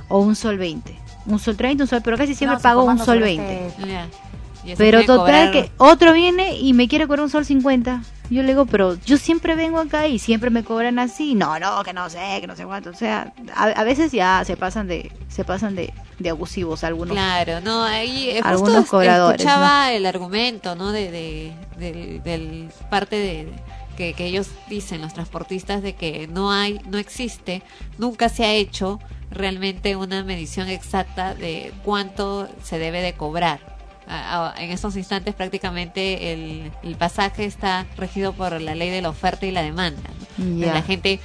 o 0.09 0.19
un 0.19 0.35
sol 0.35 0.57
20. 0.57 0.97
Un 1.27 1.39
sol 1.39 1.55
30, 1.55 1.83
un 1.83 1.87
sol, 1.87 2.01
pero 2.03 2.17
casi 2.17 2.35
siempre 2.35 2.57
No, 2.57 2.61
pago 2.61 2.83
un 2.83 2.97
sol 2.97 3.05
sobre 3.05 3.19
20. 3.19 3.67
este- 3.67 4.75
Pero 4.77 4.99
total 5.05 5.17
cobrar- 5.17 5.51
que 5.51 5.71
otro 5.77 6.11
viene 6.13 6.57
y 6.57 6.73
me 6.73 6.87
quiere 6.87 7.07
cobrar 7.07 7.23
un 7.23 7.29
sol 7.29 7.45
50. 7.45 8.01
Yo 8.29 8.43
le 8.43 8.49
digo, 8.49 8.65
pero 8.65 8.95
yo 9.05 9.17
siempre 9.17 9.55
vengo 9.55 9.79
acá 9.79 10.07
y 10.07 10.19
siempre 10.19 10.49
me 10.49 10.63
cobran 10.63 10.99
así. 10.99 11.33
No, 11.33 11.59
no, 11.59 11.83
que 11.83 11.93
no 11.93 12.09
sé, 12.09 12.37
que 12.41 12.47
no 12.47 12.55
sé 12.55 12.65
cuánto. 12.65 12.91
O 12.91 12.93
sea, 12.93 13.33
a, 13.55 13.63
a 13.65 13.83
veces 13.83 14.11
ya 14.11 14.43
se 14.45 14.55
pasan 14.55 14.87
de 14.87 15.11
se 15.29 15.43
pasan 15.43 15.75
de, 15.75 15.93
de 16.19 16.29
abusivos 16.29 16.83
algunos. 16.83 17.13
Claro, 17.13 17.61
no, 17.61 17.83
ahí 17.83 18.29
eh, 18.29 18.41
Algunos 18.43 18.81
justo 18.81 18.91
cobradores, 18.91 19.39
escuchaba 19.39 19.91
el 19.93 20.05
argumento, 20.05 20.75
¿no? 20.75 20.91
De, 20.91 21.09
de, 21.11 22.21
del 22.23 22.69
parte 22.89 23.15
de 23.15 23.47
que, 23.97 24.13
que 24.13 24.25
ellos 24.25 24.49
dicen 24.69 25.01
los 25.01 25.13
transportistas 25.13 25.81
de 25.81 25.95
que 25.95 26.27
no 26.27 26.51
hay, 26.51 26.79
no 26.89 26.97
existe, 26.97 27.63
nunca 27.97 28.29
se 28.29 28.45
ha 28.45 28.53
hecho 28.53 28.99
realmente 29.31 29.95
una 29.95 30.23
medición 30.23 30.67
exacta 30.67 31.33
de 31.35 31.73
cuánto 31.83 32.47
se 32.63 32.79
debe 32.79 33.01
de 33.01 33.13
cobrar. 33.13 33.78
A- 34.09 34.49
a- 34.55 34.61
en 34.63 34.71
estos 34.71 34.95
instantes 34.95 35.35
prácticamente 35.35 36.33
el, 36.33 36.71
el 36.83 36.95
pasaje 36.95 37.45
está 37.45 37.85
regido 37.95 38.33
por 38.33 38.59
la 38.59 38.73
ley 38.75 38.89
de 38.89 39.01
la 39.01 39.09
oferta 39.09 39.45
y 39.45 39.51
la 39.51 39.61
demanda. 39.61 40.01
¿no? 40.37 40.65
La 40.73 40.81
gente 40.81 41.19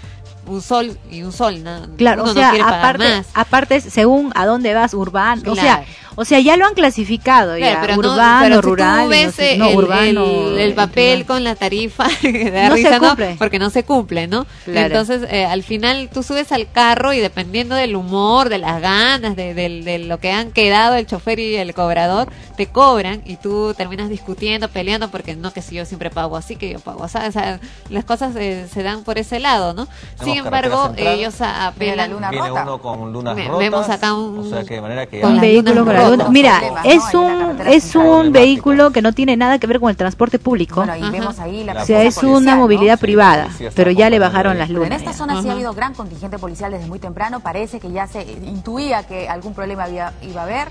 un 0.46 0.60
sol 0.60 0.98
y 1.10 1.22
un 1.22 1.32
sol, 1.32 1.64
¿no? 1.64 1.86
Claro, 1.96 2.22
Uno 2.24 2.32
o 2.32 2.34
sea, 2.34 2.44
no 2.48 2.50
quiere 2.50 2.64
pagar 2.64 2.80
aparte, 2.80 3.16
más. 3.16 3.26
aparte 3.32 3.80
según 3.80 4.30
a 4.34 4.44
dónde 4.44 4.74
vas, 4.74 4.92
urbano, 4.92 5.50
o 5.52 5.54
sea. 5.54 5.84
O 6.16 6.24
sea, 6.24 6.40
ya 6.40 6.56
lo 6.56 6.66
han 6.66 6.74
clasificado, 6.74 7.56
Claro, 7.56 7.74
ya, 7.74 7.80
pero 7.80 7.94
no- 8.02 8.12
urbano, 8.12 8.44
pero 8.44 8.56
si 8.56 8.60
rural, 8.62 9.04
tú 9.04 9.08
ves 9.10 9.26
no, 9.26 9.32
sé, 9.32 9.52
el, 9.52 9.58
no, 9.58 9.68
el- 9.70 9.76
urbano, 9.76 10.24
el, 10.48 10.58
el 10.58 10.74
papel 10.74 11.26
con 11.26 11.44
la 11.44 11.54
tarifa, 11.56 12.04
da 12.22 12.68
No 12.68 12.76
se 12.76 12.82
risa, 12.82 12.98
¿no? 12.98 13.08
cumple. 13.08 13.36
Porque 13.38 13.58
no 13.58 13.70
se 13.70 13.84
cumple, 13.84 14.26
¿no? 14.26 14.46
Claro. 14.64 14.86
Entonces, 14.86 15.28
eh, 15.30 15.44
al 15.44 15.62
final 15.62 16.08
tú 16.12 16.22
subes 16.22 16.52
al 16.52 16.70
carro 16.70 17.12
y 17.12 17.18
dependiendo 17.20 17.74
del 17.74 17.96
humor, 17.96 18.48
de 18.48 18.58
las 18.58 18.80
ganas, 18.80 19.36
de, 19.36 19.54
del- 19.54 19.84
de 19.84 19.98
lo 19.98 20.18
que 20.18 20.30
han 20.32 20.50
quedado 20.52 20.94
el 20.96 21.06
chofer 21.06 21.38
y 21.38 21.56
el 21.56 21.74
cobrador, 21.74 22.28
te 22.56 22.66
cobran 22.66 23.22
y 23.24 23.36
tú 23.36 23.74
terminas 23.76 24.08
discutiendo, 24.08 24.68
peleando, 24.68 25.08
porque 25.10 25.34
no 25.36 25.52
que 25.52 25.62
si 25.62 25.74
yo 25.76 25.84
siempre 25.84 26.10
pago 26.10 26.36
así, 26.36 26.56
que 26.56 26.70
yo 26.70 26.78
pago 26.80 27.04
así. 27.04 27.18
O 27.18 27.32
sea, 27.32 27.60
las 27.90 28.04
cosas 28.04 28.34
eh, 28.36 28.66
se 28.72 28.82
dan 28.82 29.02
por 29.04 29.18
ese 29.18 29.40
lado, 29.40 29.74
¿no? 29.74 29.88
Sin 30.22 30.36
embargo, 30.36 30.92
ellos 30.96 31.40
a- 31.40 31.66
apelan. 31.68 32.10
Viene 32.30 32.50
uno 32.52 32.78
con 32.78 33.12
lunas 33.12 33.36
rotas. 33.36 33.58
vemos 33.58 33.88
acá 33.88 34.14
un- 34.14 34.38
o 34.38 34.44
sea 34.48 34.64
que 34.64 34.74
de 34.74 34.80
manera 34.80 35.06
que 35.06 35.24
un 35.24 35.34
ya- 35.36 35.40
vehículo 35.40 35.84
Mira, 36.30 36.58
problemas, 36.58 36.84
es 36.86 37.14
la 37.14 37.20
un 37.20 37.60
es 37.66 37.94
un 37.94 38.32
vehículo 38.32 38.90
que 38.90 39.02
no 39.02 39.12
tiene 39.12 39.36
nada 39.36 39.58
que 39.58 39.66
ver 39.66 39.80
con 39.80 39.90
el 39.90 39.96
transporte 39.96 40.38
público. 40.38 40.84
Bueno, 40.84 40.96
y 40.96 41.10
vemos 41.10 41.38
ahí 41.38 41.64
la 41.64 41.82
o 41.82 41.86
sea, 41.86 42.02
es 42.02 42.22
una 42.22 42.56
movilidad 42.56 42.98
privada, 42.98 43.48
pero 43.74 43.90
ya 43.90 44.10
le 44.10 44.18
bajaron 44.18 44.58
las 44.58 44.68
Pero 44.68 44.84
en 44.84 44.92
esta 44.92 45.12
zona 45.12 45.40
sí 45.42 45.48
ha 45.48 45.52
habido 45.52 45.72
gran 45.72 45.94
contingente 45.94 46.38
policial 46.38 46.72
desde 46.72 46.86
muy 46.86 46.98
temprano. 46.98 47.40
Parece 47.40 47.80
que 47.80 47.90
ya 47.90 48.06
se 48.06 48.22
intuía 48.22 49.04
que 49.04 49.28
algún 49.28 49.54
problema 49.54 49.84
había, 49.84 50.12
iba 50.22 50.42
a 50.42 50.44
haber. 50.44 50.68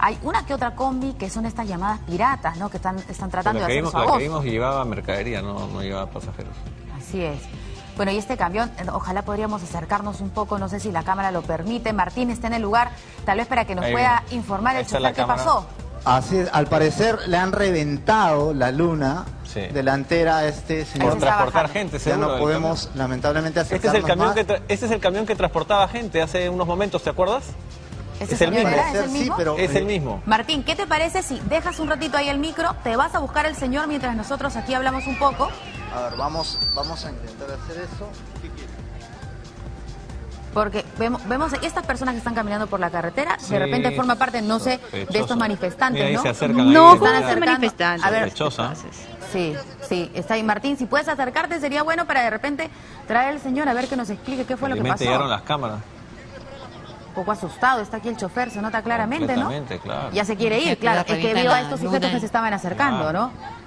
Hay 0.00 0.16
una 0.22 0.46
que 0.46 0.54
otra 0.54 0.76
combi 0.76 1.14
que 1.14 1.28
son 1.28 1.44
estas 1.44 1.66
llamadas 1.66 1.98
piratas, 2.06 2.56
¿no? 2.56 2.70
Que 2.70 2.76
están, 2.76 2.98
están 3.08 3.30
tratando 3.30 3.58
la 3.58 3.66
de 3.66 3.72
que 3.72 3.80
hacer 3.80 3.82
vimos, 3.82 3.90
su 3.90 3.98
la 3.98 4.04
que 4.04 4.10
voz. 4.10 4.18
vimos 4.20 4.44
llevaba 4.44 4.84
mercadería, 4.84 5.42
no, 5.42 5.66
no 5.66 5.82
llevaba 5.82 6.06
pasajeros. 6.08 6.52
Así 6.96 7.20
es. 7.22 7.38
Bueno, 7.98 8.12
y 8.12 8.16
este 8.16 8.36
camión, 8.36 8.70
eh, 8.78 8.86
ojalá 8.92 9.22
podríamos 9.22 9.60
acercarnos 9.62 10.20
un 10.20 10.30
poco, 10.30 10.56
no 10.58 10.68
sé 10.68 10.78
si 10.80 10.90
la 10.92 11.02
cámara 11.02 11.32
lo 11.32 11.42
permite. 11.42 11.92
Martín 11.92 12.30
está 12.30 12.46
en 12.46 12.54
el 12.54 12.62
lugar, 12.62 12.90
tal 13.26 13.38
vez 13.38 13.46
para 13.48 13.64
que 13.66 13.74
nos 13.74 13.84
Ahí 13.84 13.92
pueda 13.92 14.20
viene. 14.28 14.36
informar 14.36 14.76
el 14.76 14.86
chofer 14.86 15.12
qué 15.12 15.24
pasó. 15.24 15.66
Así 16.04 16.38
es, 16.38 16.48
al 16.52 16.68
parecer 16.68 17.18
le 17.26 17.36
han 17.36 17.50
reventado 17.50 18.54
la 18.54 18.70
luna 18.70 19.24
delantera 19.72 20.38
a 20.38 20.46
este 20.46 20.84
señor. 20.84 21.10
Por 21.10 21.18
transportar 21.18 21.68
gente, 21.70 21.98
Ya 21.98 22.16
no 22.16 22.38
podemos, 22.38 22.82
camión. 22.86 22.98
lamentablemente, 22.98 23.60
Este 23.60 23.74
es, 23.76 23.82
el 23.82 23.88
acercarnos 23.90 24.06
camión 24.08 24.28
más. 24.28 24.36
que 24.36 24.46
tra- 24.46 24.62
este 24.68 24.86
es 24.86 24.92
el 24.92 25.00
camión 25.00 25.26
que 25.26 25.34
transportaba 25.34 25.88
gente 25.88 26.22
hace 26.22 26.48
unos 26.48 26.68
momentos, 26.68 27.02
¿te 27.02 27.10
acuerdas? 27.10 27.42
¿Ese 28.20 28.34
es 28.34 28.40
el 28.42 28.52
mismo. 28.52 28.68
¿Es 28.68 28.94
el 28.94 29.10
mismo? 29.10 29.36
Es 29.58 29.74
el 29.74 29.84
mismo. 29.86 30.22
Martín, 30.24 30.62
¿qué 30.62 30.76
te 30.76 30.86
parece 30.86 31.22
si 31.24 31.40
dejas 31.48 31.80
un 31.80 31.88
ratito 31.88 32.16
ahí 32.16 32.28
el 32.28 32.38
micro, 32.38 32.74
te 32.84 32.96
vas 32.96 33.14
a 33.16 33.18
buscar 33.18 33.44
al 33.46 33.56
señor 33.56 33.88
mientras 33.88 34.14
nosotros 34.14 34.54
aquí 34.54 34.74
hablamos 34.74 35.04
un 35.08 35.18
poco? 35.18 35.48
A 35.94 36.00
ver, 36.02 36.16
vamos, 36.16 36.58
vamos 36.74 37.04
a 37.04 37.10
intentar 37.10 37.48
hacer 37.50 37.82
eso. 37.82 38.08
Porque 40.54 40.84
vemos, 40.98 41.26
vemos 41.28 41.52
estas 41.62 41.84
personas 41.86 42.14
que 42.14 42.18
están 42.18 42.34
caminando 42.34 42.66
por 42.66 42.80
la 42.80 42.90
carretera, 42.90 43.38
Sí. 43.38 43.52
de 43.52 43.58
repente 43.60 43.92
forma 43.92 44.16
parte, 44.16 44.40
no 44.42 44.58
sé, 44.58 44.80
de 44.92 45.06
estos 45.18 45.36
manifestantes, 45.36 45.94
Mira, 46.00 46.06
ahí 46.08 46.14
¿no? 46.16 46.22
se 46.22 46.28
acercan 46.30 46.72
No, 46.72 46.92
ahí. 46.92 46.98
¿cómo 46.98 47.10
acercando. 47.10 47.46
manifestantes? 47.46 48.04
A 48.06 48.10
ver, 48.10 48.22
Sospechosa. 48.30 48.72
Sí, 49.32 49.54
sí, 49.86 50.10
está 50.14 50.34
ahí 50.34 50.42
Martín. 50.42 50.76
Si 50.78 50.86
puedes 50.86 51.06
acercarte 51.06 51.60
sería 51.60 51.82
bueno 51.82 52.06
para 52.06 52.22
de 52.22 52.30
repente 52.30 52.70
traer 53.06 53.34
al 53.34 53.40
señor 53.40 53.68
a 53.68 53.74
ver 53.74 53.86
que 53.88 53.96
nos 53.96 54.08
explique 54.08 54.46
qué 54.46 54.56
fue 54.56 54.70
lo 54.70 54.74
que 54.76 54.82
pasó. 54.84 55.04
llegaron 55.04 55.28
las 55.28 55.42
cámaras. 55.42 55.80
Un 57.08 57.14
poco 57.14 57.32
asustado, 57.32 57.82
está 57.82 57.98
aquí 57.98 58.08
el 58.08 58.16
chofer, 58.16 58.50
se 58.50 58.62
nota 58.62 58.80
claramente, 58.82 59.36
¿no? 59.36 59.50
Claro. 59.82 60.10
Ya 60.12 60.24
se 60.24 60.34
quiere 60.36 60.60
ir, 60.60 60.78
claro. 60.78 61.00
Es 61.06 61.18
que 61.18 61.34
vio 61.34 61.52
a 61.52 61.60
estos 61.60 61.80
sujetos 61.80 62.10
que 62.10 62.20
se 62.20 62.26
estaban 62.26 62.52
acercando, 62.54 63.02
Claro. 63.02 63.18
¿no? 63.18 63.57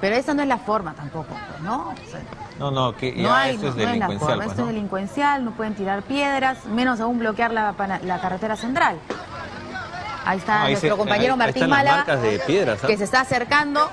Pero 0.00 0.16
esa 0.16 0.32
no 0.34 0.42
es 0.42 0.48
la 0.48 0.58
forma 0.58 0.94
tampoco, 0.94 1.34
¿no? 1.62 1.90
O 1.90 2.10
sea, 2.10 2.20
No, 2.58 2.70
no, 2.70 2.96
que 2.96 3.14
ya 3.14 3.22
no 3.22 3.34
hay, 3.34 3.54
esto 3.56 3.68
es 3.68 3.74
no, 3.76 3.82
no 3.82 3.82
es 3.82 3.86
la 3.86 3.92
delincuencial, 4.06 4.18
forma. 4.28 4.36
pues, 4.44 4.50
Esto 4.50 4.62
¿no? 4.62 4.68
es 4.68 4.74
delincuencial, 4.74 5.44
no 5.44 5.50
pueden 5.52 5.74
tirar 5.74 6.02
piedras, 6.02 6.64
menos 6.66 7.00
aún 7.00 7.18
bloquear 7.18 7.52
la, 7.52 7.72
pana- 7.72 8.00
la 8.04 8.20
carretera 8.20 8.56
central. 8.56 8.98
Ahí 10.24 10.38
está 10.38 10.62
Ahí 10.62 10.72
nuestro 10.72 10.90
se- 10.90 10.96
compañero 10.98 11.34
ahí- 11.34 11.40
ahí 11.40 11.46
Martín 11.46 11.68
Málaga, 11.70 12.16
de 12.16 12.38
piedras, 12.40 12.78
¿ah? 12.82 12.86
que 12.86 12.96
se 12.96 13.04
está 13.04 13.20
acercando. 13.20 13.90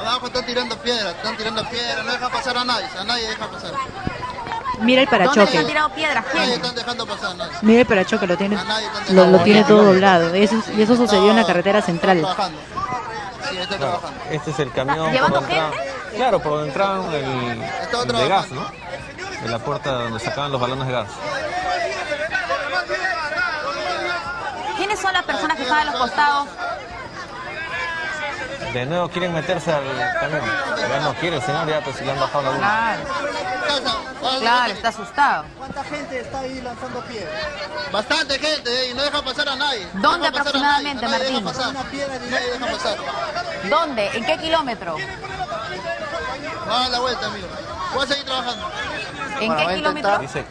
Abajo 0.00 0.26
están 0.26 0.46
tirando 0.46 0.76
piedras, 0.78 1.14
están 1.16 1.36
tirando 1.36 1.64
piedras, 1.68 2.04
no 2.06 2.12
deja 2.12 2.28
pasar 2.28 2.56
a 2.58 2.64
nadie, 2.64 2.86
a 2.98 3.04
nadie 3.04 3.28
deja 3.28 3.46
pasar. 3.50 3.72
Mira 4.80 5.02
el 5.02 5.08
¿Dónde 5.08 5.24
parachoque. 5.24 5.58
han 5.58 5.66
tirado 5.66 5.88
piedras? 5.90 6.24
Nadie 6.34 6.40
¿Quién? 6.48 6.52
están 6.60 6.74
dejando 6.74 7.06
pasar 7.06 7.30
a 7.30 7.34
nadie. 7.34 7.52
Mira 7.62 7.80
el 7.80 7.86
parachoque, 7.86 8.26
lo 8.26 8.36
tiene, 8.36 8.58
lo, 9.10 9.26
lo 9.26 9.38
tiene 9.40 9.64
todo 9.64 9.84
doblado. 9.84 10.34
Eso, 10.34 10.62
y 10.76 10.82
eso 10.82 10.96
sucedió 10.96 11.30
en 11.30 11.36
la 11.36 11.46
carretera 11.46 11.80
central. 11.82 12.26
Trabajando. 13.64 14.20
Este 14.30 14.50
es 14.50 14.58
el 14.58 14.72
camión 14.72 15.12
¿Llevando 15.12 15.40
por 15.40 15.48
donde 15.48 15.56
entraban- 15.58 16.14
Claro, 16.16 16.40
por 16.40 16.52
donde 16.52 16.68
entraban 16.68 17.04
el, 17.14 17.24
el 17.24 18.12
de 18.16 18.28
gas, 18.28 18.50
¿no? 18.50 18.66
De 19.42 19.48
la 19.48 19.58
puerta 19.58 19.92
donde 19.92 20.20
sacaban 20.20 20.52
los 20.52 20.60
balones 20.60 20.86
de 20.86 20.92
gas. 20.92 21.08
¿Quiénes 24.76 24.98
son 25.00 25.12
las 25.12 25.24
personas 25.24 25.56
que 25.56 25.62
están 25.64 25.78
a 25.80 25.84
los 25.84 25.94
costados? 25.96 26.48
De 28.76 28.84
nuevo 28.84 29.08
quieren 29.08 29.32
meterse 29.32 29.72
al 29.72 29.84
camión. 30.20 30.42
Ya 30.76 31.00
no 31.00 31.14
quiere 31.14 31.36
el 31.36 31.42
señor, 31.42 31.66
ya 31.66 31.80
pues 31.80 31.96
si 31.96 32.04
le 32.04 32.12
han 32.12 32.20
bajado 32.20 32.44
la 32.44 32.50
luz. 32.50 32.58
Claro, 34.20 34.38
claro, 34.38 34.72
está 34.74 34.88
asustado. 34.88 35.44
¿Cuánta 35.56 35.82
gente 35.84 36.20
está 36.20 36.40
ahí 36.40 36.60
lanzando 36.60 37.00
piedras? 37.06 37.32
Bastante 37.90 38.38
gente, 38.38 38.70
eh, 38.70 38.90
y 38.90 38.94
no 38.94 39.02
deja 39.02 39.22
pasar 39.22 39.48
a 39.48 39.56
nadie. 39.56 39.88
No 39.94 40.10
¿Dónde 40.10 40.30
deja 40.30 40.44
pasar 40.44 40.56
a 40.56 40.60
nadie, 40.60 40.90
aproximadamente, 40.90 41.06
a 41.06 41.08
nadie 41.08 41.24
deja 41.24 41.40
Martín? 41.40 41.58
pasar. 41.58 41.70
Una 41.70 41.90
piedra 41.90 42.16
y 42.16 42.30
nadie 42.30 42.50
deja 42.50 42.66
pasar. 42.66 42.98
¿Dónde? 43.70 44.10
¿En 44.12 44.26
qué 44.26 44.36
kilómetro? 44.36 44.96
Va 46.68 46.76
a 46.76 46.80
dar 46.80 46.90
la 46.90 47.00
vuelta, 47.00 47.26
amigo. 47.28 47.48
Voy 47.94 48.04
a 48.04 48.06
seguir 48.06 48.24
trabajando. 48.26 48.70
¿En 49.40 49.46
Bueno, 49.48 49.56
qué 49.56 49.72
a 49.72 49.74
kilómetro? 49.74 50.18
Dice 50.18 50.44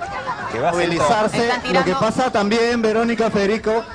que 0.52 0.60
va 0.60 0.69
a 0.69 0.72
movilizarse. 0.72 1.52
Lo 1.72 1.84
que 1.84 1.93
pasa 1.93 2.31
también, 2.31 2.81
Verónica 2.81 3.30
Federico, 3.30 3.85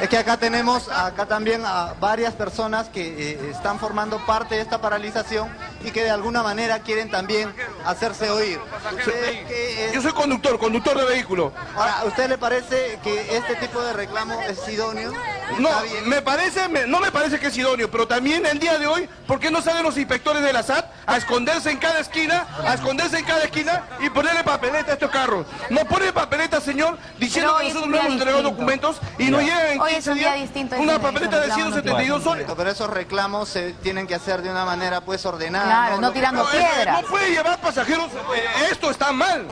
es 0.00 0.08
que 0.08 0.16
acá 0.18 0.36
tenemos 0.36 0.88
acá 0.90 1.26
también 1.26 1.62
a 1.64 1.94
varias 2.00 2.34
personas 2.34 2.88
que 2.88 3.32
eh, 3.32 3.50
están 3.50 3.78
formando 3.78 4.18
parte 4.26 4.54
de 4.54 4.60
esta 4.62 4.80
paralización 4.80 5.48
y 5.84 5.90
que 5.90 6.02
de 6.04 6.10
alguna 6.10 6.42
manera 6.42 6.78
quieren 6.80 7.10
también 7.10 7.52
hacerse 7.84 8.30
oír. 8.30 8.58
¿Usted 8.96 9.46
qué 9.46 9.86
es? 9.86 9.92
Yo 9.92 10.00
soy 10.02 10.12
conductor, 10.12 10.58
conductor 10.58 10.96
de 10.98 11.04
vehículo. 11.04 11.52
Ahora, 11.76 11.98
¿a 12.00 12.04
usted 12.04 12.28
le 12.28 12.38
parece 12.38 12.98
que 13.02 13.36
este 13.36 13.56
tipo 13.56 13.80
de 13.82 13.92
reclamo 13.92 14.40
es 14.42 14.66
idóneo? 14.68 15.12
No, 15.58 15.68
me 16.06 16.22
parece, 16.22 16.68
me- 16.68 16.86
no 16.86 17.00
me 17.00 17.10
parece 17.10 17.38
que 17.38 17.48
es 17.48 17.56
idóneo, 17.56 17.90
pero 17.90 18.06
también 18.06 18.46
el 18.46 18.58
día 18.58 18.78
de 18.78 18.86
hoy, 18.86 19.08
¿por 19.26 19.40
qué 19.40 19.50
no 19.50 19.60
salen 19.60 19.82
los 19.82 19.96
inspectores 19.98 20.42
de 20.42 20.52
la 20.52 20.62
SAT 20.62 20.86
a 21.06 21.16
esconderse 21.16 21.70
en 21.70 21.78
cada 21.78 21.98
esquina, 21.98 22.46
a 22.64 22.74
esconderse 22.74 23.18
en 23.18 23.24
cada 23.24 23.42
esquina 23.44 23.84
y 24.00 24.08
ponerle 24.10 24.44
papeleta 24.44 24.90
a 24.92 24.94
estos 24.94 25.10
carros? 25.10 25.46
No 25.68 25.84
pone 25.86 26.12
papeleta, 26.12 26.60
señor, 26.60 26.96
diciendo 27.18 27.56
que 27.58 27.64
nosotros 27.64 27.88
no 27.88 27.98
hemos 27.98 28.12
entregado 28.12 28.42
documentos 28.42 28.96
y 29.18 29.24
nos 29.30 29.42
llegan 29.42 29.66
en 29.72 29.80
Hoy 29.90 29.96
es 29.96 30.04
15 30.04 30.10
un 30.10 30.18
día 30.18 30.26
días 30.34 30.40
distinto, 30.42 30.76
una 30.76 30.98
papeleta 30.98 31.36
de 31.40 31.46
reclamo 31.46 31.64
no 31.64 31.70
172 31.72 32.22
soles. 32.22 32.46
Pero 32.56 32.70
esos 32.70 32.90
reclamos 32.90 33.48
se 33.48 33.72
tienen 33.74 34.06
que 34.06 34.14
hacer 34.14 34.42
de 34.42 34.50
una 34.50 34.64
manera 34.64 35.00
pues 35.00 35.24
ordenada. 35.26 35.64
Claro, 35.66 36.00
no 36.00 36.08
que- 36.08 36.14
tirando 36.14 36.44
No, 36.44 36.50
piedras. 36.50 37.02
No 37.02 37.08
puede 37.08 37.30
llevar 37.30 37.60
pasajeros, 37.60 38.06
esto 38.70 38.90
está 38.90 39.12
mal. 39.12 39.46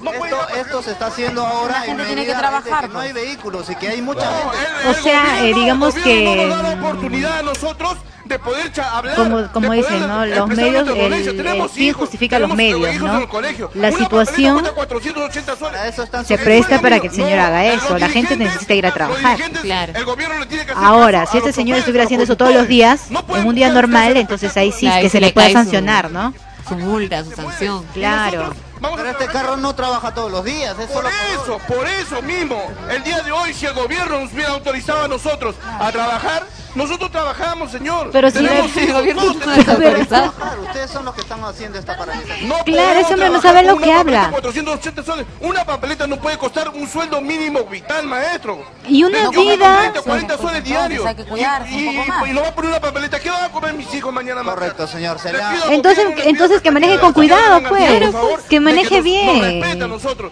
No 0.00 0.10
Esto, 0.56 0.82
se 0.82 0.92
está 0.92 1.06
haciendo 1.06 1.44
ahora 1.46 1.74
La 1.74 1.80
gente 1.80 2.02
en 2.02 2.08
tiene 2.08 2.22
que 2.24 2.32
medida 2.32 2.34
de 2.34 2.38
trabajar, 2.40 2.86
que 2.88 2.92
no 2.94 3.00
hay 3.00 3.12
pues. 3.12 3.24
vehículos 3.24 3.70
y 3.70 3.74
que 3.76 3.88
hay 3.88 4.02
mucha 4.02 4.24
No, 4.30 4.50
gente. 4.50 4.56
el- 4.82 4.88
O 4.88 4.94
sea, 4.94 5.20
gobierno- 5.22 5.44
eh, 5.44 5.54
digamos 5.54 5.94
que- 5.94 6.24
no 6.24 6.34
nos 6.34 6.56
da 6.56 6.62
la 6.62 6.80
oportunidad 6.80 7.38
a 7.38 7.42
nosotros 7.42 7.96
de 8.24 8.38
poder 8.38 8.70
hablar. 8.80 9.16
Como, 9.16 9.38
de 9.42 9.48
como 9.48 9.72
dicen, 9.72 10.06
¿no? 10.06 10.26
Los 10.26 10.48
medios, 10.48 10.88
el, 10.88 10.94
dolencia. 10.98 11.30
el 11.30 11.36
Tenemos 11.36 11.72
fin 11.72 11.84
hijos, 11.84 12.00
justifica 12.00 12.38
los 12.38 12.54
medios, 12.54 12.96
¿no? 13.00 13.28
el. 13.28 13.70
La 13.74 13.92
situación 13.92 14.56
papeleta 14.56 14.74
cuesta 14.74 14.94
480 14.94 15.56
soles. 15.56 15.70
Para 15.78 15.88
eso 15.88 16.02
están 16.02 16.24
se 16.24 16.38
presta 16.38 16.80
para 16.80 17.00
que 17.00 17.06
el 17.08 17.12
señor 17.12 17.38
No, 17.38 17.44
haga 17.44 17.64
eso. 17.66 17.98
La 17.98 18.08
gente 18.08 18.36
necesita 18.36 18.74
ir 18.74 18.86
a 18.86 18.92
trabajar. 18.92 19.38
Claro. 19.62 19.92
El 19.94 20.04
gobierno 20.04 20.38
le 20.38 20.46
tiene 20.46 20.64
que 20.66 20.72
hacer 20.72 20.84
Ahora, 20.84 21.26
si 21.26 21.38
este 21.38 21.52
señor 21.52 21.78
estuviera 21.78 22.04
haciendo 22.04 22.24
eso 22.24 22.36
todos 22.36 22.54
los 22.54 22.68
días, 22.68 23.10
No 23.10 23.24
en 23.36 23.46
un 23.46 23.54
día 23.54 23.70
normal, 23.70 24.16
entonces 24.16 24.56
ahí 24.56 24.72
sí 24.72 24.88
que 25.00 25.08
se 25.08 25.20
le 25.20 25.28
le 25.28 25.32
puede 25.32 25.48
su- 25.48 25.54
sancionar, 25.54 26.10
¿no? 26.10 26.32
Su 26.68 26.76
multa, 26.76 27.24
su 27.24 27.32
sanción. 27.32 27.84
Claro. 27.94 28.54
Pero 28.80 29.10
este 29.10 29.26
carro 29.26 29.56
no 29.58 29.74
trabaja 29.74 30.14
todos 30.14 30.30
los 30.30 30.44
días, 30.44 30.74
es 30.78 30.86
Por 30.86 31.04
solo 31.04 31.08
eso, 31.34 31.58
por 31.68 31.86
eso 31.86 32.22
mismo, 32.22 32.62
el 32.90 33.02
día 33.02 33.20
de 33.20 33.30
hoy, 33.30 33.52
si 33.52 33.66
el 33.66 33.74
gobierno 33.74 34.20
nos 34.20 34.32
hubiera 34.32 34.50
autorizado 34.52 35.04
a 35.04 35.08
nosotros 35.08 35.54
a 35.78 35.92
trabajar, 35.92 36.46
nosotros 36.74 37.10
trabajamos, 37.10 37.70
señor. 37.72 38.10
Pero 38.12 38.30
si 38.30 38.38
Tenemos 38.38 38.76
el 38.76 38.84
hijos, 38.84 39.00
gobierno 39.00 39.22
todos 39.22 39.34
no 39.36 39.40
tenemos 39.40 39.68
autorizado. 39.68 40.32
Claro, 40.32 40.62
ustedes 40.62 40.90
son 40.90 41.04
los 41.04 41.14
que 41.14 41.20
están 41.22 41.44
haciendo 41.44 41.78
esta 41.78 41.96
paralización. 41.96 42.48
No 42.48 42.54
Claro, 42.64 42.64
podemos 42.64 43.04
ese 43.04 43.14
hombre 43.14 43.28
no 43.30 43.40
trabajar 43.40 43.42
sabe 43.42 43.62
lo 43.66 43.72
con 43.74 43.82
que 43.82 43.88
una 43.88 43.98
papeleta 43.98 44.20
habla. 44.20 44.30
480 44.32 45.02
soles. 45.02 45.26
Una 45.40 45.64
papeleta 45.64 46.06
no 46.06 46.16
puede 46.16 46.38
costar 46.38 46.68
un 46.70 46.88
sueldo 46.88 47.20
mínimo 47.20 47.64
vital, 47.64 48.06
maestro. 48.06 48.64
Y 48.88 49.04
una 49.04 49.24
toca 49.24 49.40
vida- 49.40 49.78
30, 49.80 50.02
40 50.02 50.38
soles 50.38 50.64
diarios. 50.64 51.06
hay 51.06 51.14
que 51.14 51.24
cuidarse 51.24 51.70
y, 51.72 51.88
un 51.88 51.94
poco 51.96 52.06
y- 52.06 52.08
más. 52.10 52.28
y 52.28 52.32
no 52.32 52.40
va 52.42 52.48
a 52.48 52.54
poner 52.54 52.70
una 52.70 52.80
papeleta. 52.80 53.20
¿Qué 53.20 53.30
van 53.30 53.44
a 53.44 53.48
comer 53.50 53.74
mis 53.74 53.94
hijos 53.94 54.12
mañana 54.12 54.42
más 54.42 54.54
Correcto, 54.54 54.86
señor. 54.86 55.18
Se 55.18 55.32
le 55.32 55.42
ha- 55.42 55.54
Entonces, 55.70 56.06
entonces 56.24 56.60
que 56.62 56.70
maneje 56.70 56.98
con 56.98 57.12
cuidado, 57.12 57.60
pues. 57.68 58.00
Que 58.48 58.60
maneje 58.60 59.00
bien. 59.02 59.62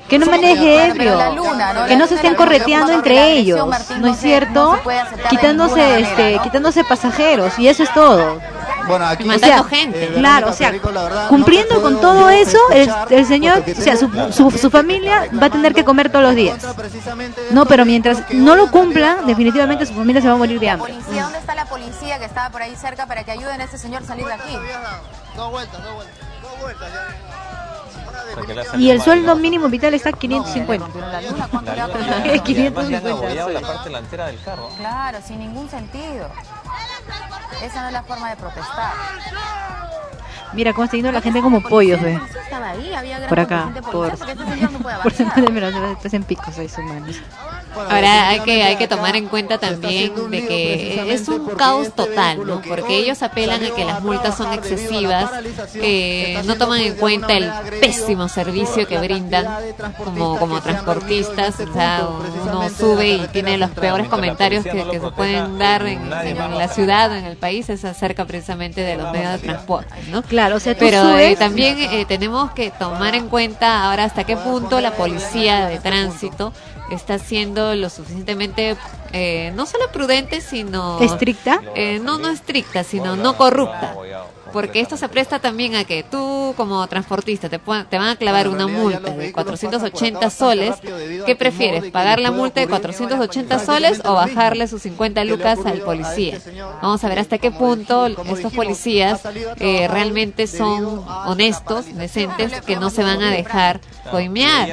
Que 0.08 0.18
no 0.18 0.26
maneje 0.26 0.86
ebrio. 0.86 1.18
Que 1.86 1.96
no 1.96 2.06
se 2.06 2.14
estén 2.16 2.34
correteando 2.34 2.92
entre 2.92 3.32
ellos, 3.32 3.66
¿no 3.98 4.06
es 4.08 4.18
cierto? 4.18 4.78
Quitándose, 5.30 6.00
este, 6.00 6.27
quitándose 6.42 6.84
pasajeros 6.84 7.58
y 7.58 7.68
eso 7.68 7.82
es 7.82 7.92
todo. 7.94 8.40
Bueno, 8.86 9.06
aquí 9.06 9.28
O 9.28 9.38
sea, 9.38 9.64
gente. 9.64 10.04
eh, 10.04 10.12
Claro, 10.16 10.48
o 10.48 10.52
sea, 10.52 10.70
verdad, 10.70 11.28
cumpliendo 11.28 11.82
con 11.82 12.00
todo 12.00 12.30
eso, 12.30 12.58
el, 12.72 12.90
el 13.10 13.26
señor, 13.26 13.62
o 13.66 13.80
sea, 13.80 13.96
su, 13.96 14.08
su, 14.32 14.50
su 14.50 14.70
familia 14.70 15.28
va 15.40 15.46
a 15.46 15.50
tener 15.50 15.74
que 15.74 15.84
comer 15.84 16.10
todos 16.10 16.24
los 16.24 16.34
días. 16.34 16.64
No, 17.50 17.66
pero 17.66 17.84
mientras 17.84 18.22
no 18.32 18.56
lo 18.56 18.70
cumpla, 18.70 19.18
definitivamente 19.26 19.84
su 19.84 19.92
familia 19.94 20.22
se 20.22 20.28
va 20.28 20.34
a 20.34 20.38
morir 20.38 20.58
de 20.58 20.70
hambre. 20.70 20.94
Policía, 20.94 21.24
¿dónde 21.24 21.38
está 21.38 21.54
la 21.54 21.66
policía 21.66 22.18
que 22.18 22.24
estaba 22.24 22.48
por 22.50 22.62
ahí 22.62 22.74
cerca 22.76 23.06
para 23.06 23.24
que 23.24 23.32
ayuden 23.32 23.60
a 23.60 23.64
este 23.64 23.76
señor 23.76 24.02
a 24.02 24.06
salir 24.06 24.26
de 24.26 24.32
aquí? 24.32 24.56
Dos 25.36 25.50
vueltas, 25.50 25.82
dos 25.84 25.94
vueltas. 25.94 26.14
Dos 26.42 26.60
vueltas 26.62 26.88
ya. 26.92 27.47
Y 28.78 28.90
el 28.90 29.00
sueldo 29.00 29.34
¿no? 29.34 29.40
mínimo 29.40 29.68
vital 29.68 29.94
está 29.94 30.12
550. 30.12 30.88
La 30.98 31.20
luna, 31.22 31.48
¿cuánto 31.50 31.70
le 31.70 31.76
La 31.76 31.86
va 31.86 31.94
a 31.94 31.98
luna 31.98 32.08
costar? 32.08 32.24
ya- 32.26 32.52
y 32.52 32.60
además 32.60 32.88
ya 32.88 32.96
han 32.98 33.02
550. 33.04 33.10
abollado 33.10 33.48
la 33.50 33.60
parte 33.60 33.84
delantera 33.88 34.26
del 34.26 34.40
carro. 34.42 34.68
Claro, 34.78 35.18
sin 35.26 35.38
ningún 35.38 35.68
sentido. 35.70 36.28
Esa 37.62 37.82
no 37.82 37.86
es 37.88 37.92
la 37.92 38.02
forma 38.02 38.30
de 38.30 38.36
protestar. 38.36 38.92
Mira 40.52 40.72
cómo 40.72 40.84
está 40.84 40.96
yendo 40.96 41.12
la 41.12 41.20
gente 41.20 41.40
como 41.40 41.62
pollos, 41.62 42.00
ve. 42.00 42.18
Sí, 42.32 42.38
estaba 42.42 42.70
ahí, 42.70 42.94
había 42.94 43.18
gran 43.18 43.28
Por 43.28 43.40
acá, 43.40 43.70
por, 43.92 44.16
porque 44.16 44.32
este 44.32 44.44
señor 44.46 44.72
no 44.72 44.78
puede 44.78 44.94
avanzar. 44.96 45.84
estás 45.92 46.14
en 46.14 46.24
picos 46.24 46.58
ahí 46.58 46.70
humanos. 46.78 47.16
Bueno, 47.74 47.90
Ahora 47.90 48.28
hay 48.30 48.40
que, 48.40 48.62
hay 48.62 48.76
que 48.76 48.88
tomar 48.88 49.14
en 49.16 49.28
cuenta 49.28 49.58
también 49.58 50.30
de 50.30 50.46
que 50.46 51.12
es 51.12 51.28
un 51.28 51.48
caos 51.50 51.94
total, 51.94 52.46
¿no? 52.46 52.62
que 52.62 52.68
Porque 52.70 52.96
ellos 52.96 53.22
apelan 53.22 53.62
a 53.62 53.70
que 53.70 53.84
las 53.84 54.02
multas 54.02 54.36
son 54.36 54.52
excesivas, 54.52 55.30
que 55.72 56.40
no 56.44 56.56
toman 56.56 56.80
en 56.80 56.94
cuenta 56.96 57.34
el 57.34 57.50
pésimo 57.80 58.28
servicio 58.28 58.86
que 58.86 58.98
brindan 58.98 59.46
como, 60.02 60.38
como 60.38 60.60
transportistas 60.60 61.60
o 61.60 61.72
sea, 61.72 62.08
uno 62.42 62.68
sube 62.70 63.10
y 63.10 63.26
tiene 63.28 63.58
los 63.58 63.70
peores 63.70 64.08
comentarios 64.08 64.64
que, 64.64 64.98
se 64.98 65.10
pueden 65.12 65.58
dar 65.58 65.86
en, 65.86 66.08
la 66.08 66.68
ciudad 66.68 66.97
en 67.06 67.24
el 67.24 67.36
país, 67.36 67.68
es 67.70 67.84
acerca 67.84 68.24
precisamente 68.24 68.80
de 68.82 68.96
los 68.96 69.12
medios 69.12 69.32
de 69.32 69.38
transporte, 69.38 69.94
¿no? 70.10 70.22
Claro, 70.22 70.56
o 70.56 70.60
sea, 70.60 70.74
tú 70.74 70.80
Pero 70.80 71.16
eh, 71.18 71.36
también 71.36 71.78
eh, 71.78 72.04
tenemos 72.06 72.50
que 72.52 72.70
tomar 72.70 73.14
en 73.14 73.28
cuenta 73.28 73.84
ahora 73.84 74.04
hasta 74.04 74.24
qué 74.24 74.36
punto 74.36 74.80
la 74.80 74.92
policía 74.92 75.66
de 75.66 75.78
tránsito 75.78 76.52
está 76.90 77.18
siendo 77.18 77.74
lo 77.74 77.90
suficientemente, 77.90 78.76
eh, 79.12 79.52
no 79.54 79.66
solo 79.66 79.90
prudente, 79.92 80.40
sino... 80.40 81.00
estricta. 81.00 81.60
eh, 81.74 82.00
no, 82.02 82.18
no 82.18 82.28
estricta, 82.28 82.84
sino 82.84 83.16
no 83.16 83.36
corrupta. 83.36 83.94
Porque 84.52 84.80
esto 84.80 84.96
se 84.96 85.08
presta 85.08 85.38
también 85.38 85.74
a 85.74 85.84
que 85.84 86.02
tú 86.02 86.54
como 86.56 86.86
transportista 86.86 87.48
te, 87.48 87.58
puedan- 87.58 87.86
te 87.88 87.98
van 87.98 88.08
a 88.08 88.16
clavar 88.16 88.48
una 88.48 88.66
multa 88.66 89.10
de 89.10 89.32
480 89.32 90.30
soles. 90.30 90.74
¿Qué 91.26 91.36
prefieres? 91.36 91.90
¿Pagar 91.90 92.20
la 92.20 92.30
multa 92.30 92.60
de 92.60 92.66
480 92.68 93.58
soles 93.58 94.00
o 94.04 94.14
bajarle 94.14 94.66
sus 94.68 94.82
50 94.82 95.24
lucas 95.24 95.58
al 95.64 95.78
policía? 95.80 96.38
Vamos 96.82 97.02
a 97.04 97.08
ver 97.08 97.18
hasta 97.18 97.38
qué 97.38 97.50
punto 97.50 98.06
estos 98.06 98.52
policías 98.52 99.20
eh, 99.60 99.88
realmente 99.88 100.46
son 100.46 101.04
honestos, 101.26 101.94
decentes, 101.94 102.60
que 102.62 102.76
no 102.76 102.90
se 102.90 103.02
van 103.02 103.22
a 103.22 103.30
dejar 103.30 103.80
coimear. 104.10 104.68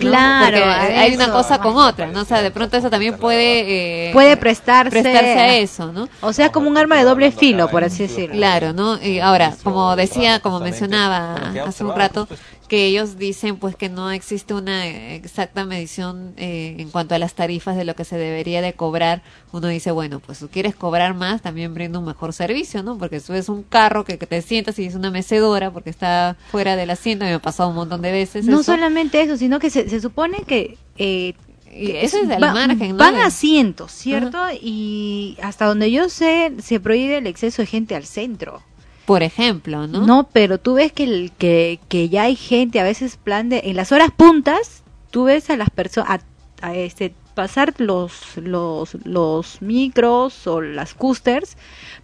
Claro, 0.00 0.58
Porque 0.58 0.94
hay 0.98 1.14
una 1.14 1.30
cosa 1.32 1.58
con 1.60 1.76
otra, 1.76 2.06
¿no? 2.08 2.22
O 2.22 2.24
sea, 2.24 2.42
de 2.42 2.50
pronto 2.50 2.76
eso 2.76 2.90
también 2.90 3.16
puede... 3.18 4.08
eh, 4.08 4.12
Puede 4.12 4.36
prestarse, 4.36 4.90
prestarse 4.90 5.38
a 5.38 5.56
eso, 5.58 5.92
¿no? 5.92 6.08
O 6.20 6.32
sea, 6.32 6.50
como 6.50 6.68
un 6.68 6.76
arma 6.76 6.96
de 6.96 7.04
doble 7.04 7.30
filo, 7.32 7.68
por 7.68 7.84
así 7.84 8.02
decirlo. 8.04 8.34
Claro, 8.36 8.72
¿no? 8.72 8.98
Y 9.12 9.20
ahora, 9.20 9.54
como 9.62 9.94
decía, 9.96 10.40
como 10.40 10.60
mencionaba 10.60 11.34
hace 11.66 11.84
un 11.84 11.94
rato, 11.94 12.26
que 12.68 12.86
ellos 12.86 13.18
dicen 13.18 13.56
pues 13.58 13.76
que 13.76 13.90
no 13.90 14.10
existe 14.10 14.54
una 14.54 14.86
exacta 14.86 15.66
medición 15.66 16.32
eh, 16.38 16.76
en 16.78 16.88
cuanto 16.90 17.14
a 17.14 17.18
las 17.18 17.34
tarifas 17.34 17.76
de 17.76 17.84
lo 17.84 17.94
que 17.94 18.04
se 18.04 18.16
debería 18.16 18.62
de 18.62 18.72
cobrar. 18.72 19.22
Uno 19.52 19.68
dice, 19.68 19.90
bueno, 19.90 20.20
pues 20.20 20.38
tú 20.38 20.48
quieres 20.48 20.74
cobrar 20.74 21.12
más, 21.14 21.42
también 21.42 21.74
brinda 21.74 21.98
un 21.98 22.06
mejor 22.06 22.32
servicio, 22.32 22.82
¿no? 22.82 22.96
Porque 22.96 23.20
subes 23.20 23.50
un 23.50 23.62
carro 23.62 24.04
que, 24.04 24.16
que 24.16 24.26
te 24.26 24.40
sientas 24.40 24.78
y 24.78 24.86
es 24.86 24.94
una 24.94 25.10
mecedora 25.10 25.70
porque 25.70 25.90
está 25.90 26.36
fuera 26.50 26.74
del 26.76 26.88
asiento, 26.90 27.26
y 27.26 27.28
me 27.28 27.34
ha 27.34 27.38
pasado 27.42 27.68
un 27.68 27.74
montón 27.74 28.00
de 28.00 28.10
veces. 28.10 28.46
No 28.46 28.60
eso. 28.60 28.72
solamente 28.72 29.20
eso, 29.20 29.36
sino 29.36 29.58
que 29.58 29.68
se, 29.68 29.88
se 29.90 30.00
supone 30.00 30.38
que... 30.46 30.78
eh, 30.96 31.34
Y 31.74 31.90
eso 31.92 32.18
es 32.22 32.30
al 32.30 32.42
va- 32.42 32.54
margen, 32.54 32.92
¿no? 32.92 32.96
Van 32.96 33.16
asientos, 33.16 33.92
¿cierto? 33.92 34.38
Y 34.62 35.36
hasta 35.42 35.66
donde 35.66 35.90
yo 35.90 36.08
sé, 36.08 36.52
se 36.62 36.80
prohíbe 36.80 37.18
el 37.18 37.26
exceso 37.26 37.60
de 37.60 37.66
gente 37.66 37.94
al 37.96 38.04
centro. 38.06 38.62
Por 39.04 39.22
ejemplo, 39.22 39.86
¿no? 39.86 40.06
No, 40.06 40.28
pero 40.32 40.58
tú 40.58 40.74
ves 40.74 40.92
que, 40.92 41.30
que, 41.38 41.80
que 41.88 42.08
ya 42.08 42.22
hay 42.22 42.36
gente, 42.36 42.80
a 42.80 42.84
veces 42.84 43.16
plan 43.16 43.48
de... 43.48 43.62
En 43.64 43.76
las 43.76 43.92
horas 43.92 44.10
puntas, 44.16 44.82
tú 45.10 45.24
ves 45.24 45.50
a 45.50 45.56
las 45.56 45.70
personas... 45.70 46.20
A, 46.62 46.66
a 46.68 46.74
este 46.76 47.12
pasar 47.34 47.74
los, 47.78 48.36
los, 48.36 48.96
los 49.04 49.62
micros 49.62 50.46
o 50.46 50.60
las 50.60 50.94
coasters, 50.94 51.56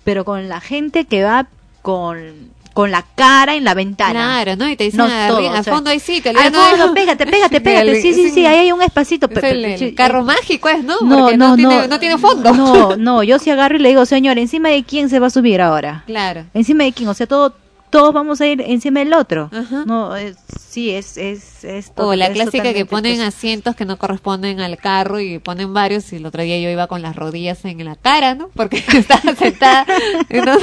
pero 0.05 0.25
con 0.25 0.49
la 0.49 0.61
gente 0.61 1.05
que 1.05 1.23
va 1.23 1.49
con, 1.83 2.51
con 2.79 2.93
la 2.93 3.05
cara 3.17 3.57
en 3.57 3.65
la 3.65 3.75
ventana. 3.75 4.41
Claro, 4.45 4.55
¿no? 4.55 4.69
Y 4.71 4.77
te 4.77 4.85
dicen, 4.85 4.99
No, 4.99 5.09
"Arri- 5.09 5.27
todo, 5.27 5.39
al 5.51 5.59
o 5.59 5.63
sea, 5.65 5.73
fondo 5.75 5.91
hay 5.91 5.99
sitio. 5.99 6.31
Al 6.31 6.55
fondo, 6.55 6.95
pégate, 6.95 7.27
pégate, 7.27 7.61
pégate. 7.69 8.01
Sí, 8.01 8.15
sí, 8.15 8.31
sí, 8.31 8.47
ahí 8.47 8.59
hay 8.59 8.71
un 8.71 8.81
espacito. 8.83 9.29
Es 9.29 9.43
el, 9.43 9.65
el 9.65 9.79
sí, 9.81 9.95
carro 9.97 10.23
mágico, 10.23 10.69
es, 10.69 10.85
¿no? 10.85 10.95
No, 11.01 11.19
Porque 11.23 11.37
no, 11.37 11.57
tiene, 11.57 11.75
no. 11.77 11.89
no 11.89 11.99
tiene 11.99 12.19
fondo. 12.19 12.53
No, 12.55 12.95
no, 12.97 13.25
yo 13.25 13.41
sí 13.41 13.51
agarro 13.51 13.75
y 13.75 13.81
le 13.81 13.89
digo, 13.89 14.07
señor, 14.07 14.39
¿encima 14.39 14.69
de 14.69 14.85
quién 14.85 15.09
se 15.09 15.19
va 15.19 15.27
a 15.27 15.31
subir 15.31 15.61
ahora? 15.61 16.05
Claro. 16.07 16.45
Encima 16.55 16.85
de 16.85 16.93
quién, 16.93 17.09
o 17.09 17.15
sea, 17.15 17.27
todo, 17.27 17.53
todos 17.91 18.13
vamos 18.15 18.41
a 18.41 18.47
ir 18.47 18.61
encima 18.61 19.01
del 19.01 19.13
otro. 19.13 19.51
Ajá. 19.53 19.85
No, 19.87 20.15
es- 20.17 20.37
sí, 20.69 20.91
es, 20.91 21.17
es, 21.17 21.65
es 21.65 21.93
O 21.97 22.15
la 22.15 22.27
es 22.27 22.33
clásica 22.33 22.73
que 22.73 22.85
ponen 22.87 23.17
pues, 23.17 23.27
asientos 23.29 23.75
que 23.75 23.85
no 23.85 23.97
corresponden 23.99 24.61
al 24.61 24.77
carro 24.77 25.19
y 25.21 25.39
ponen 25.39 25.73
varios 25.75 26.13
y 26.13 26.17
el 26.17 26.27
otro 26.27 26.43
día 26.43 26.59
yo 26.61 26.69
iba 26.71 26.87
con 26.87 27.03
las 27.03 27.17
rodillas 27.17 27.65
en 27.65 27.85
la 27.85 27.97
cara, 27.97 28.35
¿no? 28.35 28.49
Porque 28.55 28.77
estaba 28.95 29.35
sentada, 29.35 29.87
no, 30.31 30.57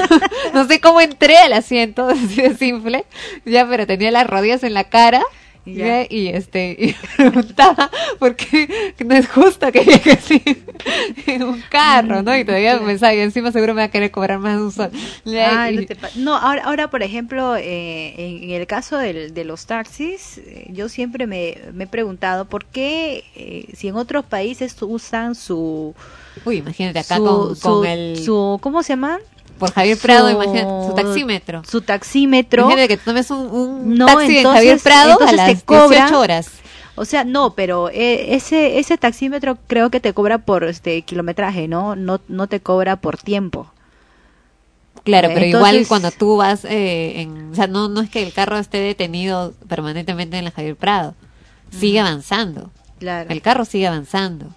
no 0.53 0.67
sé 0.67 0.79
cómo 0.79 1.01
entré 1.01 1.37
al 1.37 1.53
asiento, 1.53 2.07
así 2.09 2.41
de 2.41 2.55
simple, 2.55 3.05
ya, 3.45 3.67
pero 3.67 3.85
tenía 3.87 4.11
las 4.11 4.27
rodillas 4.27 4.63
en 4.63 4.73
la 4.73 4.85
cara. 4.85 5.21
Ya, 5.65 6.05
Y 6.09 6.27
este 6.27 6.75
y 6.79 6.95
preguntaba 7.17 7.89
por 8.19 8.35
qué 8.35 8.93
no 9.03 9.15
es 9.15 9.27
justo 9.27 9.71
que 9.71 9.79
llegue 9.83 10.11
así 10.11 10.41
en 11.25 11.43
un 11.43 11.61
carro, 11.69 12.21
¿no? 12.21 12.37
Y 12.37 12.45
todavía 12.45 12.79
pensaba, 12.79 13.13
y 13.15 13.19
encima 13.19 13.51
seguro 13.51 13.73
me 13.73 13.81
va 13.81 13.85
a 13.85 13.91
querer 13.91 14.11
cobrar 14.11 14.37
más 14.39 14.57
de 14.57 14.63
un 14.63 14.71
sol. 14.71 14.91
Y- 15.71 15.75
no, 15.77 15.85
te 15.87 15.95
pa- 15.95 16.09
no, 16.15 16.35
ahora, 16.35 16.63
ahora, 16.65 16.89
por 16.89 17.01
ejemplo, 17.01 17.55
eh, 17.55 18.13
en, 18.17 18.43
en 18.43 18.51
el 18.61 18.67
caso 18.67 18.97
del- 18.97 19.33
de 19.33 19.43
los 19.43 19.65
taxis, 19.65 20.37
eh, 20.37 20.67
yo 20.69 20.87
siempre 20.87 21.25
me, 21.25 21.57
me 21.73 21.85
he 21.85 21.87
preguntado 21.87 22.45
por 22.45 22.65
qué, 22.65 23.23
eh, 23.35 23.65
si 23.75 23.87
en 23.87 23.95
otros 23.95 24.25
países 24.25 24.75
usan 24.81 25.33
su... 25.35 25.95
Uy, 26.43 26.57
imagínate 26.57 26.99
acá 26.99 27.17
su- 27.17 27.23
con, 27.23 27.55
su- 27.55 27.83
el... 27.85 28.17
su- 28.23 28.59
¿Cómo 28.61 28.83
se 28.83 28.93
llama? 28.93 29.19
Por 29.59 29.71
Javier 29.71 29.97
Prado, 29.97 30.29
imagínate, 30.29 30.67
su 30.87 30.93
taxímetro. 30.95 31.61
Su 31.67 31.81
taxímetro. 31.81 32.63
Imagínate 32.63 32.87
que 32.89 32.97
tomes 32.97 33.31
un, 33.31 33.47
un 33.47 33.95
No, 33.97 34.05
taxi 34.05 34.33
de 34.35 34.43
Javier 34.43 34.79
Prado 34.79 35.17
a 35.21 35.31
las 35.31 35.47
te 35.59 35.65
cobra- 35.65 35.97
18 36.05 36.19
horas. 36.19 36.49
O 36.95 37.05
sea, 37.05 37.23
no, 37.25 37.55
pero 37.55 37.89
eh, 37.89 38.35
ese 38.35 38.79
ese 38.79 38.97
taxímetro 38.97 39.57
creo 39.67 39.89
que 39.89 39.99
te 39.99 40.13
cobra 40.13 40.37
por 40.39 40.63
este 40.63 41.01
kilometraje, 41.01 41.67
¿no? 41.67 41.95
No 41.95 42.19
no 42.27 42.47
te 42.47 42.59
cobra 42.61 42.95
por 42.97 43.17
tiempo. 43.17 43.71
Claro, 45.03 45.29
pero 45.33 45.45
igual 45.45 45.85
cuando 45.87 46.09
tú 46.11 46.37
vas, 46.37 46.65
eh, 46.65 47.21
en, 47.21 47.51
o 47.51 47.55
sea, 47.55 47.67
no, 47.67 47.89
no 47.89 48.01
es 48.01 48.09
que 48.09 48.23
el 48.23 48.33
carro 48.33 48.57
esté 48.57 48.79
detenido 48.79 49.53
permanentemente 49.67 50.37
en 50.37 50.45
la 50.45 50.51
Javier 50.51 50.75
Prado, 50.75 51.13
sigue 51.69 51.99
avanzando. 51.99 52.71
Claro. 52.97 53.29
El 53.29 53.41
carro 53.41 53.65
sigue 53.65 53.85
avanzando. 53.87 54.47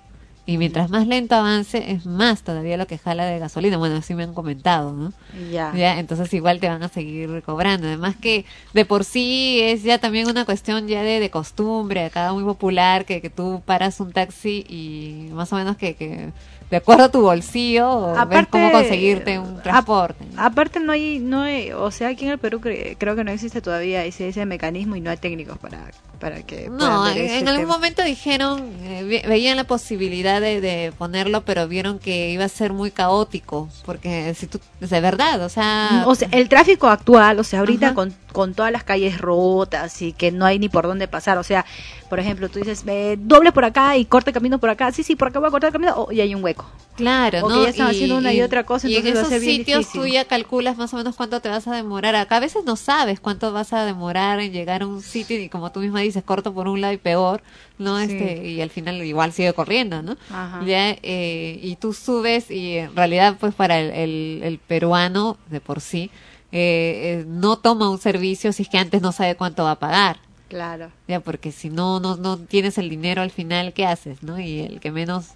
Y 0.49 0.57
mientras 0.57 0.89
más 0.89 1.07
lento 1.07 1.35
avance, 1.35 1.91
es 1.93 2.07
más 2.07 2.41
todavía 2.41 2.79
lo 2.79 2.87
que 2.87 2.97
jala 2.97 3.27
de 3.27 3.39
gasolina. 3.39 3.77
Bueno, 3.77 3.97
así 3.97 4.15
me 4.15 4.23
han 4.23 4.33
comentado, 4.33 4.95
¿no? 4.95 5.13
Ya. 5.53 5.75
Ya, 5.77 5.99
entonces 5.99 6.33
igual 6.33 6.59
te 6.59 6.69
van 6.71 6.83
a 6.83 6.89
seguir 6.89 7.43
cobrando. 7.45 7.87
Además 7.87 8.17
que 8.19 8.47
de 8.73 8.87
por 8.87 9.05
sí 9.05 9.61
es 9.63 9.83
ya 9.83 9.99
también 9.99 10.27
una 10.27 10.47
cuestión 10.47 10.89
ya 10.89 11.03
de, 11.03 11.21
de 11.21 11.29
costumbre, 11.31 12.07
acá 12.07 12.33
muy 12.33 12.45
popular, 12.45 13.05
que, 13.05 13.21
que 13.21 13.29
tú 13.29 13.61
paras 13.67 14.01
un 14.01 14.11
taxi 14.13 14.65
y 14.71 15.29
más 15.35 15.53
o 15.53 15.57
menos 15.57 15.77
que, 15.77 15.95
que 15.97 16.31
de 16.71 16.77
acuerdo 16.79 17.05
a 17.05 17.09
tu 17.11 17.21
bolsillo, 17.21 18.07
ves 18.13 18.19
Aparte- 18.19 18.49
cómo 18.51 18.73
conseguirte 18.73 19.39
un 19.39 19.61
transporte. 19.63 20.25
Aparte 20.39 20.81
no 20.81 20.93
hay 20.93 21.19
no 21.19 21.43
hay, 21.43 21.73
o 21.73 21.91
sea, 21.91 22.09
aquí 22.09 22.25
en 22.25 22.31
el 22.33 22.39
Perú 22.39 22.61
cre- 22.61 22.97
creo 22.99 23.17
que 23.17 23.25
no 23.25 23.31
existe 23.31 23.61
todavía 23.61 24.05
ese 24.05 24.29
ese 24.29 24.47
mecanismo 24.47 24.97
y 24.97 25.01
no 25.01 25.11
hay 25.11 25.17
técnicos 25.17 25.59
para 25.59 25.91
para 26.21 26.43
que 26.43 26.69
No, 26.69 27.05
ver 27.05 27.17
en, 27.19 27.25
ese 27.27 27.39
en 27.39 27.49
algún 27.49 27.69
momento 27.69 28.03
dijeron, 28.03 28.73
eh, 28.83 29.05
ve- 29.05 29.25
veían 29.29 29.57
la 29.57 29.63
posibilidad 29.65 30.41
de, 30.41 30.61
de 30.61 30.93
ponerlo, 30.99 31.43
pero 31.45 31.69
vieron 31.69 32.01
que 32.01 32.31
iba 32.31 32.45
a 32.45 32.49
ser 32.49 32.73
muy 32.73 32.91
caótico, 32.91 33.69
porque 33.87 34.35
si 34.35 34.49
tú, 34.49 34.59
es 34.81 34.91
de 34.91 35.01
verdad, 35.01 35.41
o 35.45 35.49
sea... 35.49 36.03
O 36.07 36.15
sea, 36.17 36.27
el 36.33 36.49
tráfico 36.49 36.89
actual, 36.89 37.39
o 37.39 37.45
sea, 37.45 37.61
ahorita 37.61 37.87
Ajá. 37.87 37.95
con, 37.95 38.15
con 38.33 38.55
todas 38.55 38.73
las 38.73 38.83
calles 38.83 39.19
rotas 39.21 40.03
y 40.03 40.13
que 40.13 40.33
no 40.33 40.45
hay 40.45 40.59
ni 40.59 40.69
por 40.69 40.89
dónde 40.89 41.07
pasar, 41.07 41.39
o 41.39 41.45
sea, 41.45 41.65
por 42.11 42.19
ejemplo, 42.19 42.49
tú 42.49 42.59
dices, 42.59 42.83
eh, 42.89 43.17
doble 43.17 43.53
por 43.53 43.65
acá 43.65 43.97
y 43.97 44.05
corte 44.05 44.33
camino 44.33 44.59
por 44.59 44.71
acá, 44.71 44.91
sí, 44.91 45.05
sí, 45.05 45.15
por 45.15 45.29
acá 45.29 45.39
voy 45.39 45.47
a 45.49 45.51
cortar 45.53 45.69
el 45.69 45.73
camino, 45.73 45.95
oh, 45.97 46.11
y 46.11 46.21
hay 46.21 46.35
un 46.35 46.43
hueco. 46.43 46.69
Claro, 46.97 47.45
O 47.45 47.49
que 47.49 47.55
¿no? 47.55 47.63
ya 47.63 47.69
están 47.69 47.87
haciendo 47.87 48.19
una 48.19 48.35
y 48.35 48.43
otra 48.43 48.65
cosa, 48.65 48.89
y 48.89 48.97
en 48.97 49.07
entonces 49.07 49.23
va 49.23 49.27
a 49.29 49.31
ser 49.31 49.41
bien 49.41 49.57
sitios 49.59 49.79
difícil. 49.79 50.01
tú 50.01 50.07
ya 50.09 50.25
calculas 50.29 50.77
más 50.77 50.95
o 50.95 50.97
menos 50.97 51.17
cuánto 51.17 51.41
te 51.41 51.49
vas 51.49 51.67
a 51.67 51.75
demorar. 51.75 52.15
Acá 52.15 52.37
a 52.37 52.41
veces 52.41 52.65
no 52.65 52.77
sabes 52.77 53.19
cuánto 53.19 53.53
vas 53.53 53.73
a 53.73 53.85
demorar 53.85 54.39
en 54.41 54.53
llegar 54.53 54.83
a 54.83 54.87
un 54.87 55.03
sitio 55.03 55.41
y 55.41 55.49
como 55.49 55.73
tú 55.73 55.81
misma 55.81 56.01
dices, 56.01 56.23
corto 56.23 56.55
por 56.55 56.69
un 56.69 56.81
lado 56.81 56.95
y 56.95 56.99
peor, 56.99 57.43
¿no? 57.79 57.99
Sí. 57.99 58.13
Este 58.13 58.47
y 58.49 58.61
al 58.61 58.71
final 58.71 59.03
igual 59.03 59.33
sigue 59.33 59.53
corriendo, 59.53 60.03
¿no? 60.03 60.17
Ajá. 60.31 60.63
Ya, 60.65 60.91
eh, 61.03 61.59
y 61.63 61.77
tú 61.77 61.93
subes 61.93 62.51
y 62.51 62.77
en 62.77 62.95
realidad 62.95 63.37
pues 63.41 63.55
para 63.55 63.81
el, 63.81 63.91
el, 63.91 64.41
el 64.45 64.59
peruano 64.59 65.37
de 65.51 65.61
por 65.61 65.81
sí 65.81 66.11
eh, 66.51 67.21
eh, 67.21 67.25
no 67.27 67.59
toma 67.59 67.91
un 67.91 67.99
servicio 67.99 68.53
si 68.53 68.63
es 68.63 68.69
que 68.69 68.79
antes 68.79 69.03
no 69.03 69.13
sabe 69.13 69.35
cuánto 69.35 69.65
va 69.65 69.73
a 69.73 69.79
pagar. 69.79 70.19
Claro. 70.49 70.91
Ya, 71.07 71.21
porque 71.21 71.53
si 71.53 71.69
no, 71.69 72.01
no, 72.01 72.17
no 72.17 72.39
tienes 72.39 72.79
el 72.79 72.89
dinero 72.89 73.21
al 73.21 73.31
final, 73.31 73.75
¿qué 73.75 73.85
haces, 73.85 74.23
no? 74.23 74.39
Y 74.41 74.61
el 74.61 74.81
que 74.81 74.91
menos 74.91 75.33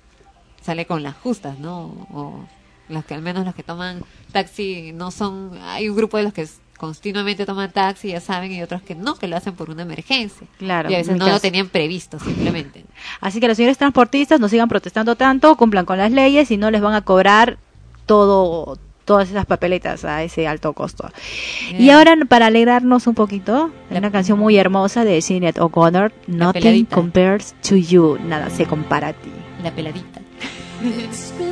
sale 0.62 0.86
con 0.86 1.02
las 1.02 1.14
justas, 1.16 1.58
¿no? 1.58 2.06
O 2.12 2.46
los 2.88 3.04
que 3.04 3.14
al 3.14 3.22
menos 3.22 3.44
los 3.44 3.54
que 3.54 3.62
toman 3.62 4.02
taxi 4.32 4.92
no 4.92 5.10
son, 5.10 5.58
hay 5.62 5.88
un 5.88 5.96
grupo 5.96 6.16
de 6.16 6.24
los 6.24 6.32
que 6.32 6.46
continuamente 6.76 7.46
toman 7.46 7.70
taxi, 7.70 8.08
ya 8.08 8.20
saben, 8.20 8.50
y 8.50 8.60
otros 8.60 8.82
que 8.82 8.96
no, 8.96 9.14
que 9.14 9.28
lo 9.28 9.36
hacen 9.36 9.54
por 9.54 9.70
una 9.70 9.82
emergencia. 9.82 10.48
Claro, 10.58 10.90
Y 10.90 10.94
a 10.94 10.98
veces 10.98 11.16
no 11.16 11.28
lo 11.28 11.38
tenían 11.38 11.68
previsto, 11.68 12.18
simplemente. 12.18 12.84
Así 13.20 13.38
que 13.38 13.46
los 13.46 13.56
señores 13.56 13.78
transportistas 13.78 14.40
no 14.40 14.48
sigan 14.48 14.68
protestando 14.68 15.14
tanto, 15.14 15.56
cumplan 15.56 15.84
con 15.84 15.98
las 15.98 16.10
leyes 16.10 16.50
y 16.50 16.56
no 16.56 16.72
les 16.72 16.80
van 16.80 16.94
a 16.94 17.02
cobrar 17.02 17.58
todo 18.04 18.78
todas 19.04 19.30
esas 19.30 19.46
papeletas 19.46 20.04
a 20.04 20.22
ese 20.22 20.46
alto 20.46 20.72
costo. 20.72 21.08
Y 21.78 21.90
ahora 21.90 22.16
para 22.28 22.46
alegrarnos 22.46 23.06
un 23.06 23.14
poquito, 23.14 23.70
hay 23.90 23.98
una 23.98 24.10
canción 24.10 24.38
muy 24.38 24.56
hermosa 24.56 25.04
de 25.04 25.20
Sinead 25.20 25.58
O'Connor, 25.58 26.12
Nothing 26.26 26.86
compares 26.86 27.54
to 27.62 27.76
you, 27.76 28.18
nada 28.24 28.50
se 28.50 28.66
compara 28.66 29.08
a 29.08 29.12
ti. 29.12 29.30
La 29.62 29.70
peladita. 29.70 30.20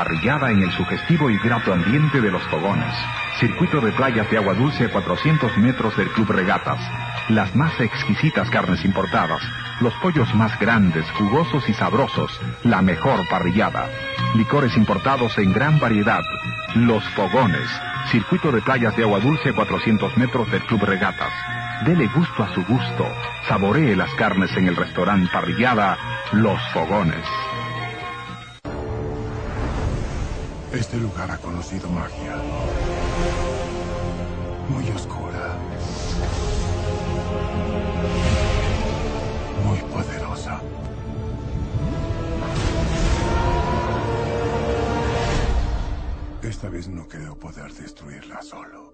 Parrillada 0.00 0.50
en 0.50 0.62
el 0.62 0.72
sugestivo 0.72 1.28
y 1.28 1.36
grato 1.36 1.74
ambiente 1.74 2.22
de 2.22 2.30
los 2.30 2.42
fogones. 2.44 2.94
Circuito 3.38 3.82
de 3.82 3.92
playas 3.92 4.30
de 4.30 4.38
agua 4.38 4.54
dulce 4.54 4.86
a 4.86 4.90
400 4.90 5.58
metros 5.58 5.94
del 5.94 6.08
Club 6.12 6.30
Regatas. 6.30 6.80
Las 7.28 7.54
más 7.54 7.78
exquisitas 7.78 8.48
carnes 8.48 8.82
importadas. 8.86 9.42
Los 9.82 9.92
pollos 9.96 10.34
más 10.34 10.58
grandes, 10.58 11.04
jugosos 11.18 11.68
y 11.68 11.74
sabrosos. 11.74 12.40
La 12.64 12.80
mejor 12.80 13.28
parrillada. 13.28 13.90
Licores 14.36 14.74
importados 14.78 15.36
en 15.36 15.52
gran 15.52 15.78
variedad. 15.78 16.22
Los 16.76 17.06
fogones. 17.10 17.68
Circuito 18.10 18.50
de 18.52 18.62
playas 18.62 18.96
de 18.96 19.02
agua 19.02 19.20
dulce 19.20 19.50
a 19.50 19.52
400 19.52 20.16
metros 20.16 20.50
del 20.50 20.62
Club 20.62 20.82
Regatas. 20.82 21.34
Dele 21.84 22.06
gusto 22.06 22.42
a 22.42 22.54
su 22.54 22.64
gusto. 22.64 23.06
Saboree 23.48 23.94
las 23.94 24.14
carnes 24.14 24.50
en 24.56 24.66
el 24.66 24.76
restaurante 24.76 25.28
Parrillada 25.30 25.98
Los 26.32 26.58
Fogones. 26.72 27.26
Este 30.72 30.96
lugar 30.96 31.30
ha 31.30 31.38
conocido 31.38 31.88
magia. 31.88 32.36
Muy 34.68 34.88
oscura. 34.90 35.56
Muy 39.64 39.78
poderosa. 39.92 40.60
Esta 46.42 46.68
vez 46.68 46.88
no 46.88 47.06
creo 47.08 47.36
poder 47.36 47.72
destruirla 47.72 48.40
solo. 48.42 48.92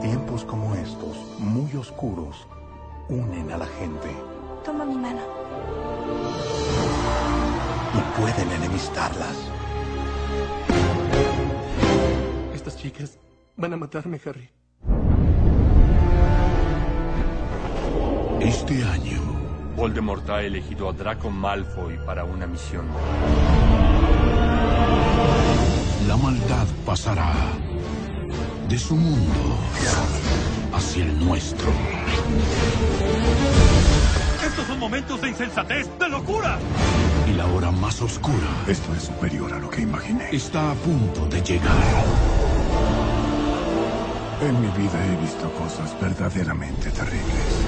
Tiempos 0.00 0.44
como 0.44 0.74
estos, 0.74 1.16
muy 1.38 1.74
oscuros, 1.76 2.46
unen 3.08 3.50
a 3.52 3.58
la 3.58 3.66
gente 3.66 4.08
Toma 4.64 4.84
mi 4.84 4.94
mano. 4.94 5.20
Y 7.94 8.20
pueden 8.20 8.50
enemistarlas. 8.52 9.36
Estas 12.54 12.76
chicas 12.76 13.18
van 13.56 13.72
a 13.72 13.76
matarme, 13.76 14.20
Harry. 14.24 14.50
Este 18.40 18.82
año, 18.84 19.20
Voldemort 19.76 20.28
ha 20.30 20.42
elegido 20.42 20.88
a 20.88 20.92
Draco 20.92 21.30
Malfoy 21.30 21.98
para 22.06 22.24
una 22.24 22.46
misión. 22.46 22.86
la 26.10 26.16
maldad 26.16 26.66
pasará. 26.84 27.32
de 28.68 28.78
su 28.78 28.96
mundo 28.96 29.58
hacia 30.72 31.04
el 31.04 31.24
nuestro. 31.24 31.70
Estos 34.44 34.66
son 34.66 34.78
momentos 34.78 35.20
de 35.20 35.28
insensatez, 35.28 35.88
de 35.98 36.08
locura. 36.08 36.58
Y 37.30 37.34
la 37.34 37.46
hora 37.46 37.70
más 37.70 38.02
oscura 38.02 38.64
Esto 38.66 38.92
es 38.94 39.04
superior 39.04 39.52
a 39.52 39.58
lo 39.60 39.70
que 39.70 39.82
imaginé. 39.82 40.30
está 40.32 40.72
a 40.72 40.74
punto 40.74 41.26
de 41.26 41.40
llegar. 41.42 41.76
En 44.40 44.60
mi 44.60 44.66
vida 44.68 45.06
he 45.06 45.16
visto 45.20 45.52
cosas 45.52 46.00
verdaderamente 46.00 46.90
terribles. 46.90 47.66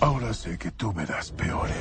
Ahora 0.00 0.34
sé 0.34 0.58
que 0.58 0.72
tú 0.72 0.92
verás 0.92 1.30
peores. 1.30 1.76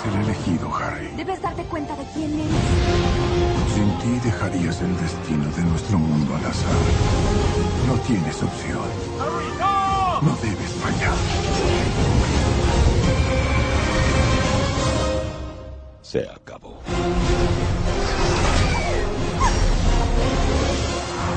Eres 0.00 0.14
el 0.14 0.22
elegido, 0.22 0.74
Harry. 0.74 1.08
Debes 1.16 1.40
darte 1.42 1.62
cuenta 1.64 1.94
de 1.96 2.04
quién 2.14 2.32
eres. 2.34 2.52
Sin 3.74 3.98
ti 3.98 4.20
dejarías 4.24 4.80
el 4.80 4.96
destino 4.98 5.44
de 5.56 5.62
nuestro 5.62 5.98
mundo 5.98 6.34
al 6.36 6.46
azar. 6.46 6.72
No 7.86 7.94
tienes 8.06 8.42
opción. 8.42 8.82
No 10.22 10.36
debes 10.42 10.72
fallar. 10.74 11.14
Se 16.02 16.28
acabó. 16.28 16.80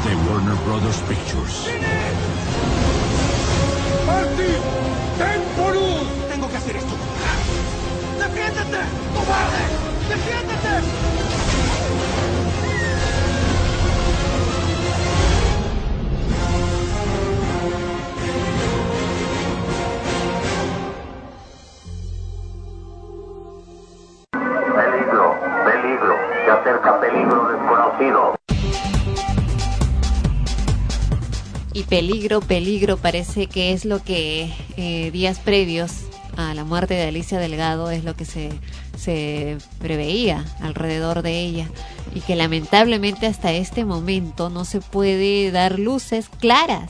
De 0.03 0.15
Warner 0.29 0.55
Brothers 0.65 0.97
Pictures. 1.07 1.67
¡Marty! 4.05 4.53
¡Ten 5.17 5.41
por! 5.55 5.73
Tengo 6.29 6.49
que 6.49 6.57
hacer 6.57 6.75
esto. 6.75 7.12
¡Defiéndete! 8.23 8.79
¡Cobarde! 9.13 9.63
¡Defiéndete! 10.07 10.69
Peligro, 24.73 25.35
peligro, 25.65 26.15
se 26.45 26.51
acerca 26.51 27.01
peligro 27.01 27.47
desconocido. 27.49 28.35
Y 31.73 31.83
peligro, 31.83 32.39
peligro, 32.39 32.95
parece 32.95 33.47
que 33.47 33.73
es 33.73 33.83
lo 33.83 34.01
que 34.01 34.53
eh, 34.77 35.11
días 35.11 35.39
previos 35.39 36.05
a 36.37 36.53
la 36.53 36.63
muerte 36.63 36.93
de 36.93 37.03
Alicia 37.03 37.39
Delgado 37.39 37.91
es 37.91 38.03
lo 38.03 38.15
que 38.15 38.25
se, 38.25 38.49
se 38.97 39.57
preveía 39.79 40.43
alrededor 40.61 41.21
de 41.21 41.39
ella 41.39 41.67
y 42.15 42.21
que 42.21 42.35
lamentablemente 42.35 43.27
hasta 43.27 43.51
este 43.53 43.85
momento 43.85 44.49
no 44.49 44.65
se 44.65 44.81
puede 44.81 45.51
dar 45.51 45.79
luces 45.79 46.29
claras 46.39 46.89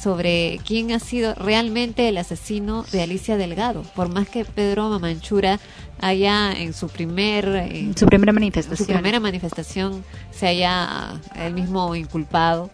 sobre 0.00 0.60
quién 0.66 0.92
ha 0.92 0.98
sido 0.98 1.34
realmente 1.34 2.08
el 2.08 2.18
asesino 2.18 2.84
de 2.92 3.02
Alicia 3.02 3.36
Delgado, 3.36 3.82
por 3.94 4.08
más 4.08 4.28
que 4.28 4.44
Pedro 4.44 4.88
Mamanchura 4.90 5.60
haya 6.00 6.52
en 6.52 6.74
su 6.74 6.88
primer 6.88 7.46
eh, 7.48 7.92
Su 7.96 8.06
primera 8.06 8.32
manifestación. 8.32 8.86
su 8.86 8.92
primera 8.92 9.20
manifestación 9.20 10.04
se 10.30 10.48
haya 10.48 11.20
él 11.36 11.54
mismo 11.54 11.94
inculpado. 11.94 12.70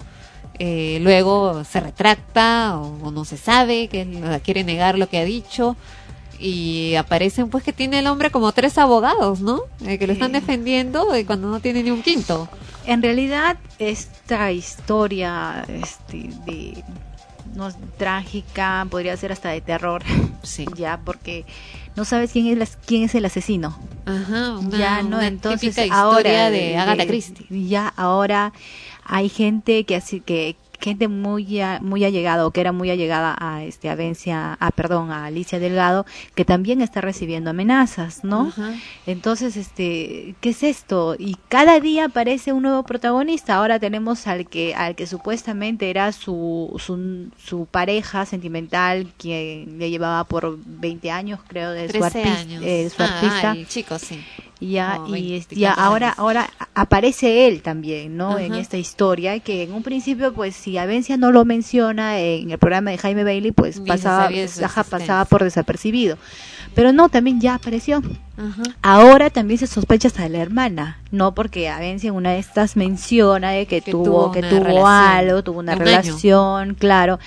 Eh, 0.58 0.98
luego 1.02 1.62
se 1.64 1.80
retracta 1.80 2.78
o, 2.78 3.06
o 3.06 3.10
no 3.10 3.24
se 3.24 3.36
sabe, 3.36 3.88
que 3.88 4.02
él 4.02 4.40
quiere 4.42 4.64
negar 4.64 4.98
lo 4.98 5.08
que 5.08 5.18
ha 5.18 5.24
dicho. 5.24 5.76
Y 6.40 6.94
aparecen 6.94 7.50
pues 7.50 7.62
que 7.62 7.72
tiene 7.74 7.98
el 7.98 8.06
hombre 8.06 8.30
como 8.30 8.50
tres 8.52 8.78
abogados, 8.78 9.40
¿no? 9.40 9.60
Eh, 9.86 9.98
que 9.98 10.06
lo 10.06 10.14
están 10.14 10.32
defendiendo 10.32 11.16
y 11.16 11.24
cuando 11.24 11.48
no 11.48 11.60
tiene 11.60 11.82
ni 11.82 11.90
un 11.90 12.02
quinto. 12.02 12.48
En 12.86 13.02
realidad, 13.02 13.58
esta 13.78 14.50
historia 14.50 15.64
este, 15.68 16.30
de 16.46 16.82
no 17.54 17.68
trágica, 17.98 18.86
podría 18.90 19.16
ser 19.16 19.32
hasta 19.32 19.50
de 19.50 19.60
terror. 19.60 20.02
Sí. 20.42 20.64
Ya, 20.76 21.00
porque 21.04 21.44
no 21.96 22.04
sabes 22.06 22.30
quién 22.32 22.46
es 22.46 22.56
las- 22.56 22.78
quién 22.86 23.02
es 23.02 23.14
el 23.14 23.24
asesino. 23.26 23.78
Ajá, 24.06 24.56
una, 24.58 24.78
ya 24.78 25.02
no 25.02 25.18
una 25.18 25.26
entonces 25.26 25.76
ahora 25.90 26.18
historia 26.20 26.50
de 26.50 26.78
Agatha 26.78 27.06
Christie. 27.06 27.46
ya 27.68 27.88
ahora 27.96 28.52
hay 29.04 29.28
gente 29.28 29.84
que 29.84 29.96
así 29.96 30.20
que 30.20 30.56
gente 30.80 31.08
muy 31.08 31.60
a- 31.60 31.78
muy 31.82 32.04
allegada 32.04 32.46
o 32.46 32.50
que 32.50 32.60
era 32.60 32.72
muy 32.72 32.90
allegada 32.90 33.36
a 33.38 33.62
este 33.64 33.88
a 33.90 33.94
Vencia, 33.94 34.54
a 34.60 34.70
perdón 34.70 35.10
a 35.10 35.26
Alicia 35.26 35.58
Delgado 35.58 36.06
que 36.34 36.44
también 36.44 36.80
está 36.80 37.00
recibiendo 37.00 37.50
amenazas 37.50 38.24
no 38.24 38.52
entonces 39.06 39.56
este 39.56 40.34
qué 40.40 40.50
es 40.50 40.62
esto 40.62 41.16
y 41.18 41.36
cada 41.48 41.80
día 41.80 42.06
aparece 42.06 42.52
un 42.52 42.62
nuevo 42.62 42.82
protagonista. 42.82 43.56
Ahora 43.56 43.78
tenemos 43.78 44.26
al 44.26 44.46
que 44.48 44.74
al 44.74 44.94
que 44.94 45.06
supuestamente 45.06 45.90
era 45.90 46.12
su 46.12 46.74
su, 46.78 47.28
su 47.38 47.66
pareja 47.66 48.24
sentimental 48.26 49.06
quien 49.18 49.78
le 49.78 49.90
llevaba 49.90 50.24
por 50.24 50.58
20 50.64 51.10
años 51.10 51.40
creo 51.46 51.70
de 51.72 51.86
su, 51.86 51.98
13 51.98 52.22
artis- 52.24 52.40
años. 52.40 52.62
eh, 52.64 52.90
su 52.94 53.02
Ah, 53.02 53.06
artista. 53.06 53.52
el 53.52 53.68
chico, 53.68 53.98
sí. 53.98 54.20
Ya 54.60 55.00
y, 55.08 55.12
20 55.12 55.36
es- 55.36 55.48
ya 55.58 55.72
ahora 55.72 56.08
años. 56.08 56.18
ahora 56.18 56.50
aparece 56.74 57.46
él 57.48 57.62
también 57.62 58.16
no 58.16 58.38
en 58.38 58.54
esta 58.54 58.76
historia 58.76 59.38
que 59.40 59.62
en 59.62 59.72
un 59.72 59.82
principio 59.82 60.32
pues 60.34 60.54
si 60.54 60.76
Avencia 60.78 61.16
no 61.16 61.32
lo 61.32 61.44
menciona 61.44 62.18
en 62.18 62.50
el 62.50 62.58
programa 62.58 62.90
de 62.90 62.98
Jaime 62.98 63.24
Bailey 63.24 63.52
pues 63.52 63.80
pasaba 63.80 64.28
ajá, 64.64 64.84
pasaba 64.84 65.24
por 65.24 65.42
desapercibido 65.44 66.18
pero 66.74 66.92
no 66.92 67.08
también 67.08 67.40
ya 67.40 67.54
apareció 67.54 68.02
Ajá. 68.36 68.62
ahora 68.82 69.30
también 69.30 69.58
se 69.58 69.66
sospecha 69.66 70.08
hasta 70.08 70.22
de 70.24 70.28
la 70.28 70.38
hermana 70.38 70.98
no 71.10 71.34
porque 71.34 71.68
Avencia 71.68 72.08
en 72.08 72.14
una 72.14 72.30
de 72.32 72.38
estas 72.38 72.76
menciona 72.76 73.50
de 73.50 73.66
que, 73.66 73.80
Que 73.80 73.90
tuvo 73.92 74.04
tuvo 74.04 74.32
que 74.32 74.42
tuvo 74.42 74.60
relación 74.64 74.86
algo 74.86 75.42
tuvo 75.42 75.58
una 75.60 75.72
año. 75.72 75.84
relación 75.84 76.74
claro 76.74 77.18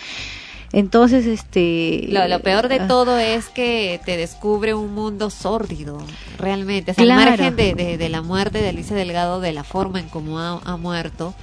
entonces 0.74 1.26
este 1.26 2.08
Lo, 2.10 2.28
lo 2.28 2.40
peor 2.42 2.68
de 2.68 2.82
ah, 2.82 2.88
todo 2.88 3.18
es 3.18 3.48
que 3.50 4.02
te 4.06 4.18
descubre 4.18 4.74
un 4.74 4.94
mundo 4.94 5.30
sórdido, 5.30 6.00
realmente. 6.38 6.92
O 6.92 6.94
sea, 6.96 7.04
Claro. 7.06 7.22
Al 7.22 7.30
margen 7.30 7.56
de, 7.56 7.74
de- 7.76 7.98
de 7.98 8.10
la 8.10 8.22
muerte 8.22 8.62
de 8.62 8.70
Alicia 8.70 8.96
Delgado, 8.96 9.40
de 9.40 9.54
la 9.54 9.64
forma 9.64 10.00
en 10.02 10.10
cómo 10.10 10.40
ha, 10.40 10.60
ha 10.66 10.76
muerto, 10.78 11.34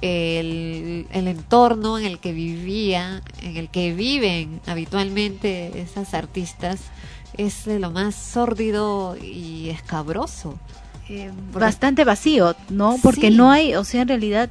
el, 0.00 1.06
el 1.12 1.28
entorno 1.28 1.98
en 1.98 2.04
el 2.06 2.18
que 2.18 2.32
vivía, 2.32 3.22
en 3.42 3.56
el 3.56 3.68
que 3.68 3.92
viven 3.92 4.60
habitualmente 4.66 5.80
esas 5.80 6.14
artistas, 6.14 6.80
es 7.36 7.64
de 7.66 7.78
lo 7.78 7.90
más 7.90 8.14
sórdido 8.14 9.16
y 9.22 9.68
escabroso. 9.70 10.58
eh, 11.10 11.30
bastante 11.54 12.04
vacío, 12.04 12.54
¿no? 12.68 12.98
Porque 13.02 13.30
Sí. 13.30 13.34
no 13.36 13.50
hay, 13.50 13.74
o 13.74 13.82
sea, 13.84 14.02
en 14.02 14.08
realidad, 14.08 14.50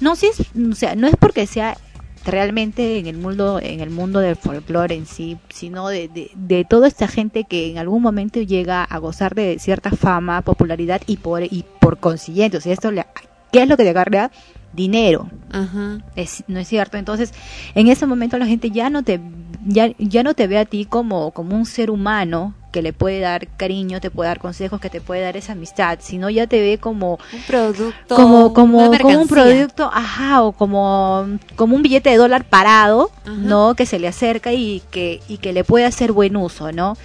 no 0.00 0.16
si 0.16 0.28
es, 0.28 0.40
o 0.40 0.74
sea, 0.74 0.94
no 0.94 1.06
es 1.06 1.14
porque 1.20 1.46
sea 1.46 1.76
realmente 2.24 2.98
en 2.98 3.06
el 3.06 3.16
mundo, 3.16 3.60
en 3.62 3.80
el 3.80 3.90
mundo 3.90 4.20
del 4.20 4.36
folclore 4.36 4.94
en 4.94 5.06
sí, 5.06 5.38
sino 5.48 5.88
de, 5.88 6.08
de, 6.08 6.30
de 6.34 6.64
toda 6.64 6.88
esta 6.88 7.08
gente 7.08 7.44
que 7.44 7.70
en 7.70 7.78
algún 7.78 8.02
momento 8.02 8.40
llega 8.40 8.84
a 8.84 8.98
gozar 8.98 9.34
de 9.34 9.58
cierta 9.58 9.90
fama, 9.90 10.42
popularidad 10.42 11.00
y 11.06 11.16
por 11.16 11.42
y 11.42 11.64
por 11.80 11.98
consiguiente, 11.98 12.58
o 12.58 12.60
sea, 12.60 12.72
esto 12.72 12.90
le, 12.90 13.06
¿qué 13.52 13.62
es 13.62 13.68
lo 13.68 13.76
que 13.76 13.84
le 13.84 13.90
agarra? 13.90 14.30
Dinero. 14.72 15.28
Ajá. 15.50 15.98
Es, 16.14 16.44
no 16.46 16.60
es 16.60 16.68
cierto. 16.68 16.96
Entonces, 16.96 17.34
en 17.74 17.88
ese 17.88 18.06
momento 18.06 18.38
la 18.38 18.46
gente 18.46 18.70
ya 18.70 18.88
no 18.88 19.02
te 19.02 19.20
ya, 19.66 19.90
ya 19.98 20.22
no 20.22 20.34
te 20.34 20.46
ve 20.46 20.58
a 20.58 20.64
ti 20.64 20.84
como 20.84 21.32
como 21.32 21.56
un 21.56 21.66
ser 21.66 21.90
humano 21.90 22.54
que 22.70 22.82
le 22.82 22.92
puede 22.92 23.20
dar 23.20 23.48
cariño, 23.48 24.00
te 24.00 24.10
puede 24.10 24.28
dar 24.28 24.38
consejos, 24.38 24.80
que 24.80 24.90
te 24.90 25.00
puede 25.00 25.22
dar 25.22 25.36
esa 25.36 25.52
amistad, 25.52 25.98
sino 26.00 26.30
ya 26.30 26.46
te 26.46 26.60
ve 26.60 26.78
como 26.78 27.18
Un 27.32 27.42
producto, 27.46 28.14
como 28.14 28.52
como 28.52 28.90
un 28.90 29.28
producto, 29.28 29.90
ajá, 29.92 30.42
o 30.42 30.52
como 30.52 31.26
como 31.56 31.76
un 31.76 31.82
billete 31.82 32.10
de 32.10 32.16
dólar 32.16 32.44
parado, 32.44 33.10
¿no? 33.26 33.74
Que 33.74 33.86
se 33.86 33.98
le 33.98 34.08
acerca 34.08 34.52
y 34.52 34.82
que 34.90 35.20
y 35.28 35.38
que 35.38 35.52
le 35.52 35.64
puede 35.64 35.84
hacer 35.84 36.12
buen 36.12 36.36
uso, 36.36 36.72
¿no? 36.72 36.96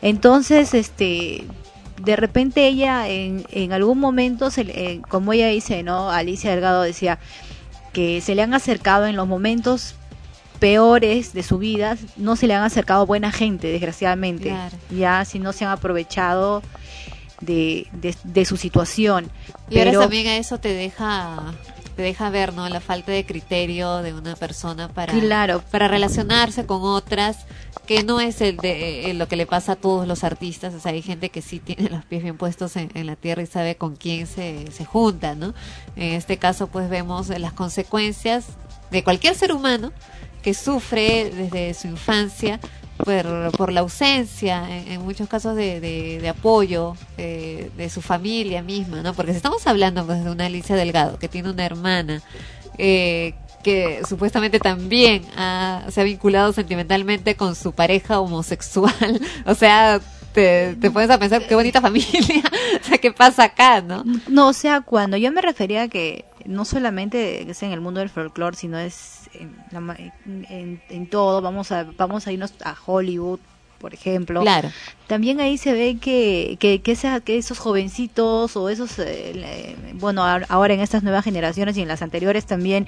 Entonces, 0.00 0.74
este 0.74 1.46
de 2.02 2.16
repente 2.16 2.66
ella 2.66 3.08
en, 3.08 3.44
en 3.52 3.72
algún 3.72 3.98
momento, 3.98 4.50
se 4.50 4.62
eh, 4.62 5.00
como 5.08 5.32
ella 5.32 5.48
dice, 5.48 5.82
¿no? 5.82 6.10
Alicia 6.10 6.50
Delgado 6.50 6.82
decía 6.82 7.18
que 7.92 8.20
se 8.20 8.34
le 8.34 8.42
han 8.42 8.54
acercado 8.54 9.06
en 9.06 9.16
los 9.16 9.28
momentos 9.28 9.94
peores 10.62 11.32
de 11.32 11.42
su 11.42 11.58
vida, 11.58 11.96
no 12.16 12.36
se 12.36 12.46
le 12.46 12.54
han 12.54 12.62
acercado 12.62 13.04
buena 13.04 13.32
gente, 13.32 13.66
desgraciadamente, 13.66 14.50
Claro. 14.50 14.76
ya 14.96 15.24
si 15.24 15.40
no 15.40 15.52
se 15.52 15.64
han 15.64 15.72
aprovechado 15.72 16.62
de, 17.40 17.88
de, 17.92 18.14
de 18.22 18.44
su 18.44 18.56
situación. 18.56 19.28
Y 19.68 19.78
ahora 19.78 19.90
Pero- 19.90 20.00
también 20.02 20.28
a 20.28 20.36
eso 20.36 20.58
te 20.58 20.68
deja 20.72 21.52
te 21.96 22.00
deja 22.02 22.30
ver, 22.30 22.54
¿no? 22.54 22.66
La 22.70 22.80
falta 22.80 23.12
de 23.12 23.26
criterio 23.26 23.98
de 23.98 24.14
una 24.14 24.34
persona 24.34 24.88
para 24.88 25.12
Claro. 25.12 25.62
para 25.70 25.88
relacionarse 25.88 26.64
con 26.64 26.80
otras 26.82 27.36
que 27.86 28.02
no 28.02 28.18
es 28.20 28.40
el 28.40 28.56
de 28.56 29.10
eh, 29.10 29.14
lo 29.14 29.28
que 29.28 29.36
le 29.36 29.44
pasa 29.44 29.72
a 29.72 29.76
todos 29.76 30.06
los 30.08 30.24
artistas, 30.24 30.72
o 30.72 30.80
sea, 30.80 30.92
hay 30.92 31.02
gente 31.02 31.28
que 31.28 31.42
sí 31.42 31.58
tiene 31.58 31.90
los 31.90 32.02
pies 32.06 32.22
bien 32.22 32.38
puestos 32.38 32.76
en, 32.76 32.90
en 32.94 33.06
la 33.06 33.16
tierra 33.16 33.42
y 33.42 33.46
sabe 33.46 33.74
con 33.74 33.96
quién 33.96 34.26
se, 34.26 34.70
se 34.72 34.84
junta, 34.86 35.34
¿no? 35.34 35.52
En 35.96 36.12
este 36.14 36.38
caso, 36.38 36.68
pues 36.68 36.88
vemos 36.88 37.28
las 37.28 37.52
consecuencias 37.52 38.46
de 38.90 39.02
cualquier 39.04 39.34
ser 39.34 39.52
humano 39.52 39.92
que 40.42 40.54
sufre 40.54 41.30
desde 41.30 41.74
su 41.74 41.88
infancia 41.88 42.60
por, 42.96 43.52
por 43.56 43.72
la 43.72 43.80
ausencia, 43.80 44.64
en, 44.68 45.02
muchos 45.02 45.28
casos 45.28 45.56
de, 45.56 45.80
de, 45.80 46.28
apoyo 46.28 46.94
eh, 47.18 47.70
de 47.76 47.90
su 47.90 48.00
familia 48.00 48.62
misma, 48.62 49.02
¿no? 49.02 49.14
Porque 49.14 49.32
si 49.32 49.38
estamos 49.38 49.66
hablando 49.66 50.04
pues, 50.06 50.24
de 50.24 50.30
una 50.30 50.46
Alicia 50.46 50.76
Delgado 50.76 51.18
que 51.18 51.28
tiene 51.28 51.50
una 51.50 51.64
hermana 51.64 52.22
eh, 52.78 53.34
que 53.62 54.02
supuestamente 54.08 54.58
también 54.58 55.22
se 55.88 56.00
ha 56.00 56.04
vinculado 56.04 56.52
sentimentalmente 56.52 57.36
con 57.36 57.54
su 57.54 57.72
pareja 57.72 58.20
homosexual, 58.20 59.20
o 59.46 59.54
sea, 59.54 60.00
te, 60.32 60.74
te 60.76 60.90
pones 60.90 61.10
a 61.10 61.18
pensar 61.18 61.46
qué 61.46 61.54
bonita 61.54 61.80
familia, 61.80 62.42
o 62.80 62.84
sea, 62.84 62.98
qué 62.98 63.12
pasa 63.12 63.44
acá, 63.44 63.80
¿no? 63.80 64.04
No, 64.28 64.48
o 64.48 64.52
sea, 64.52 64.80
cuando 64.80 65.16
yo 65.16 65.30
me 65.30 65.42
refería 65.42 65.82
a 65.82 65.88
que 65.88 66.24
no 66.46 66.64
solamente 66.64 67.50
es 67.50 67.62
en 67.62 67.72
el 67.72 67.80
mundo 67.80 68.00
del 68.00 68.08
folclore, 68.08 68.56
sino 68.56 68.78
es 68.78 69.30
en, 69.34 70.80
en 70.88 71.06
todo, 71.08 71.40
vamos 71.40 71.72
a, 71.72 71.84
vamos 71.96 72.26
a 72.26 72.32
irnos 72.32 72.54
a 72.64 72.76
Hollywood, 72.84 73.40
por 73.82 73.92
ejemplo. 73.92 74.40
Claro. 74.40 74.70
También 75.08 75.40
ahí 75.40 75.58
se 75.58 75.74
ve 75.74 75.98
que, 76.00 76.56
que, 76.58 76.80
que, 76.80 76.92
esa- 76.92 77.20
que 77.20 77.36
esos 77.36 77.58
jovencitos 77.58 78.56
o 78.56 78.70
esos, 78.70 78.98
eh, 78.98 79.76
bueno, 79.94 80.24
ahora- 80.24 80.72
en 80.72 80.80
estas 80.80 81.02
nuevas 81.02 81.24
generaciones 81.24 81.76
y 81.76 81.82
en 81.82 81.88
las 81.88 82.00
anteriores 82.00 82.46
también, 82.46 82.86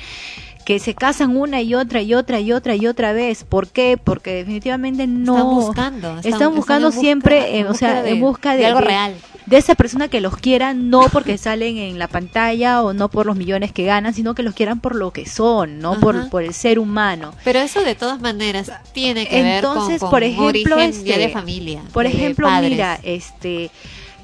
que 0.65 0.79
se 0.79 0.95
casan 0.95 1.37
una 1.37 1.61
y 1.61 1.75
otra 1.75 2.01
y 2.01 2.15
otra 2.15 2.41
y 2.41 2.53
otra 2.53 2.75
y 2.77 2.87
otra 2.87 3.13
vez. 3.13 3.45
¿Por 3.45 3.69
qué? 3.69 3.99
Porque 4.03 4.33
definitivamente 4.37 5.07
no... 5.07 5.35
Están 5.37 5.51
buscando, 5.55 5.97
están- 6.09 6.19
Están, 6.19 6.33
están 6.33 6.55
buscando 6.55 6.89
busca- 6.89 7.01
siempre, 7.01 7.59
en 7.59 7.67
o 7.67 7.75
sea, 7.75 8.03
de- 8.03 8.11
en 8.13 8.21
busca 8.21 8.53
de, 8.53 8.59
de 8.61 8.67
algo 8.67 8.81
de- 8.81 8.87
real. 8.87 9.15
de 9.45 9.57
esa 9.59 9.75
persona 9.75 10.09
que 10.09 10.23
los 10.23 10.39
quiera 10.39 10.73
no 10.73 11.03
porque 11.13 11.37
salen 11.47 11.77
en 11.77 11.99
la 11.99 12.09
pantalla 12.09 12.83
o 12.83 12.95
no 12.95 13.11
por 13.11 13.27
los 13.27 13.37
millones 13.37 13.73
que 13.73 13.85
ganan, 13.85 14.15
sino 14.15 14.35
que 14.35 14.43
los 14.43 14.55
quieran 14.55 14.81
por 14.81 14.95
lo 14.95 15.11
que 15.11 15.27
son, 15.27 15.81
no 15.81 15.93
Ajá. 15.93 16.01
por, 16.01 16.31
por 16.31 16.43
el 16.43 16.55
ser 16.55 16.79
humano. 16.79 17.35
Pero 17.45 17.59
eso 17.59 17.83
de 17.83 17.95
todas 17.95 18.23
maneras 18.23 18.73
tiene 18.95 19.27
que 19.29 19.43
ver 19.43 19.63
con, 19.63 19.73
Entonces, 19.75 20.01
con 20.01 20.09
por 20.11 20.23
ejemplo, 20.23 20.77
este, 20.91 21.19
de 21.19 21.29
familia. 21.29 21.83
Por 21.93 22.05
de 22.05 22.11
ejemplo, 22.13 22.47
padres. 22.47 22.71
mira, 22.71 22.99
este 23.03 23.71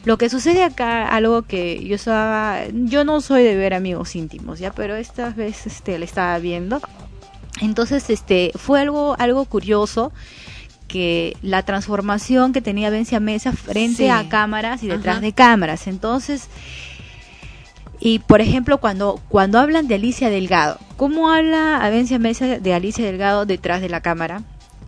lo 0.04 0.16
que 0.16 0.30
sucede 0.30 0.62
acá, 0.64 1.06
algo 1.08 1.42
que 1.42 1.84
yo 1.84 1.96
estaba, 1.96 2.60
yo 2.72 3.04
no 3.04 3.20
soy 3.20 3.42
de 3.42 3.54
ver 3.54 3.74
amigos 3.74 4.16
íntimos, 4.16 4.58
ya, 4.58 4.72
pero 4.72 4.96
esta 4.96 5.28
vez 5.30 5.66
este 5.66 5.98
le 5.98 6.06
estaba 6.06 6.38
viendo. 6.38 6.80
Entonces, 7.60 8.08
este 8.08 8.52
fue 8.54 8.80
algo 8.80 9.14
algo 9.18 9.44
curioso 9.44 10.10
que 10.88 11.36
la 11.42 11.62
transformación 11.64 12.52
que 12.52 12.62
tenía 12.62 12.88
Vencia 12.90 13.20
Mesa 13.20 13.52
frente 13.52 14.04
Sí. 14.04 14.08
a 14.08 14.28
cámaras 14.28 14.82
y 14.82 14.88
detrás 14.88 15.16
Ajá. 15.16 15.20
de 15.26 15.32
cámaras. 15.34 15.86
Entonces, 15.86 16.48
y 18.00 18.20
por 18.20 18.40
ejemplo, 18.40 18.78
cuando, 18.78 19.20
cuando 19.28 19.58
hablan 19.58 19.86
de 19.86 19.96
Alicia 19.96 20.30
Delgado, 20.30 20.78
¿cómo 20.96 21.30
habla 21.30 21.76
Avencia 21.84 22.18
Mesa 22.18 22.46
de 22.58 22.74
Alicia 22.74 23.04
Delgado 23.04 23.44
detrás 23.44 23.82
de 23.82 23.90
la 23.90 24.00
cámara? 24.00 24.42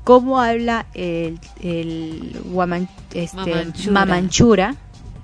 ¿Cómo 0.04 0.40
habla 0.40 0.86
el, 0.94 1.38
el 1.62 2.34
Guaman- 2.52 2.88
este, 3.14 3.90
Mamanchura. 3.90 4.74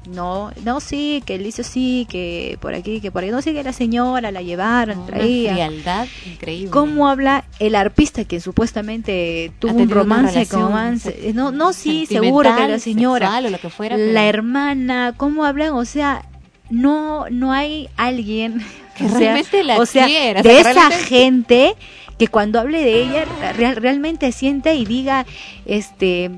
No, 0.08 0.50
no, 0.64 0.80
sí, 0.80 1.22
que 1.26 1.34
él 1.34 1.44
hizo 1.44 1.62
sí, 1.62 2.06
que 2.08 2.56
por 2.62 2.72
aquí, 2.72 3.00
que 3.02 3.10
por 3.10 3.22
ahí. 3.24 3.30
No, 3.30 3.42
sí, 3.42 3.52
que 3.52 3.62
la 3.62 3.74
señora 3.74 4.30
la 4.32 4.40
llevaron, 4.40 4.98
Una 5.00 5.06
traía. 5.06 5.52
frialdad 5.52 6.06
increíble. 6.24 6.70
¿Cómo 6.70 7.08
habla 7.08 7.44
el 7.58 7.74
arpista 7.74 8.24
que 8.24 8.40
supuestamente 8.40 9.52
tuvo 9.58 9.74
un 9.74 9.90
romance 9.90 10.32
relación 10.32 10.62
con 10.62 10.70
romance? 10.70 11.32
No, 11.34 11.52
no, 11.52 11.74
sí, 11.74 12.06
seguro 12.06 12.54
que 12.56 12.68
la 12.68 12.78
señora. 12.78 13.26
sexual 13.26 13.46
o 13.46 13.50
lo 13.50 13.58
que 13.58 13.68
fuera, 13.68 13.96
la 13.98 14.26
hermana, 14.26 15.12
¿cómo 15.14 15.44
hablan? 15.44 15.74
O 15.74 15.84
sea, 15.84 16.24
no, 16.70 17.26
no 17.30 17.52
hay 17.52 17.90
alguien 17.98 18.64
Que 18.96 19.04
o 19.04 19.08
sea, 19.10 19.18
realmente 19.18 19.62
la 19.62 19.78
o 19.78 19.84
sea, 19.84 20.06
quiera, 20.06 20.40
o 20.40 20.42
de 20.42 20.48
sea, 20.50 20.60
esa 20.60 20.72
realmente- 20.72 21.04
gente 21.06 21.74
que 22.18 22.28
cuando 22.28 22.58
hable 22.60 22.82
de 22.82 23.00
ella 23.02 23.24
real- 23.56 23.76
realmente 23.76 24.32
siente 24.32 24.74
y 24.74 24.84
diga, 24.84 25.24
este, 25.66 26.30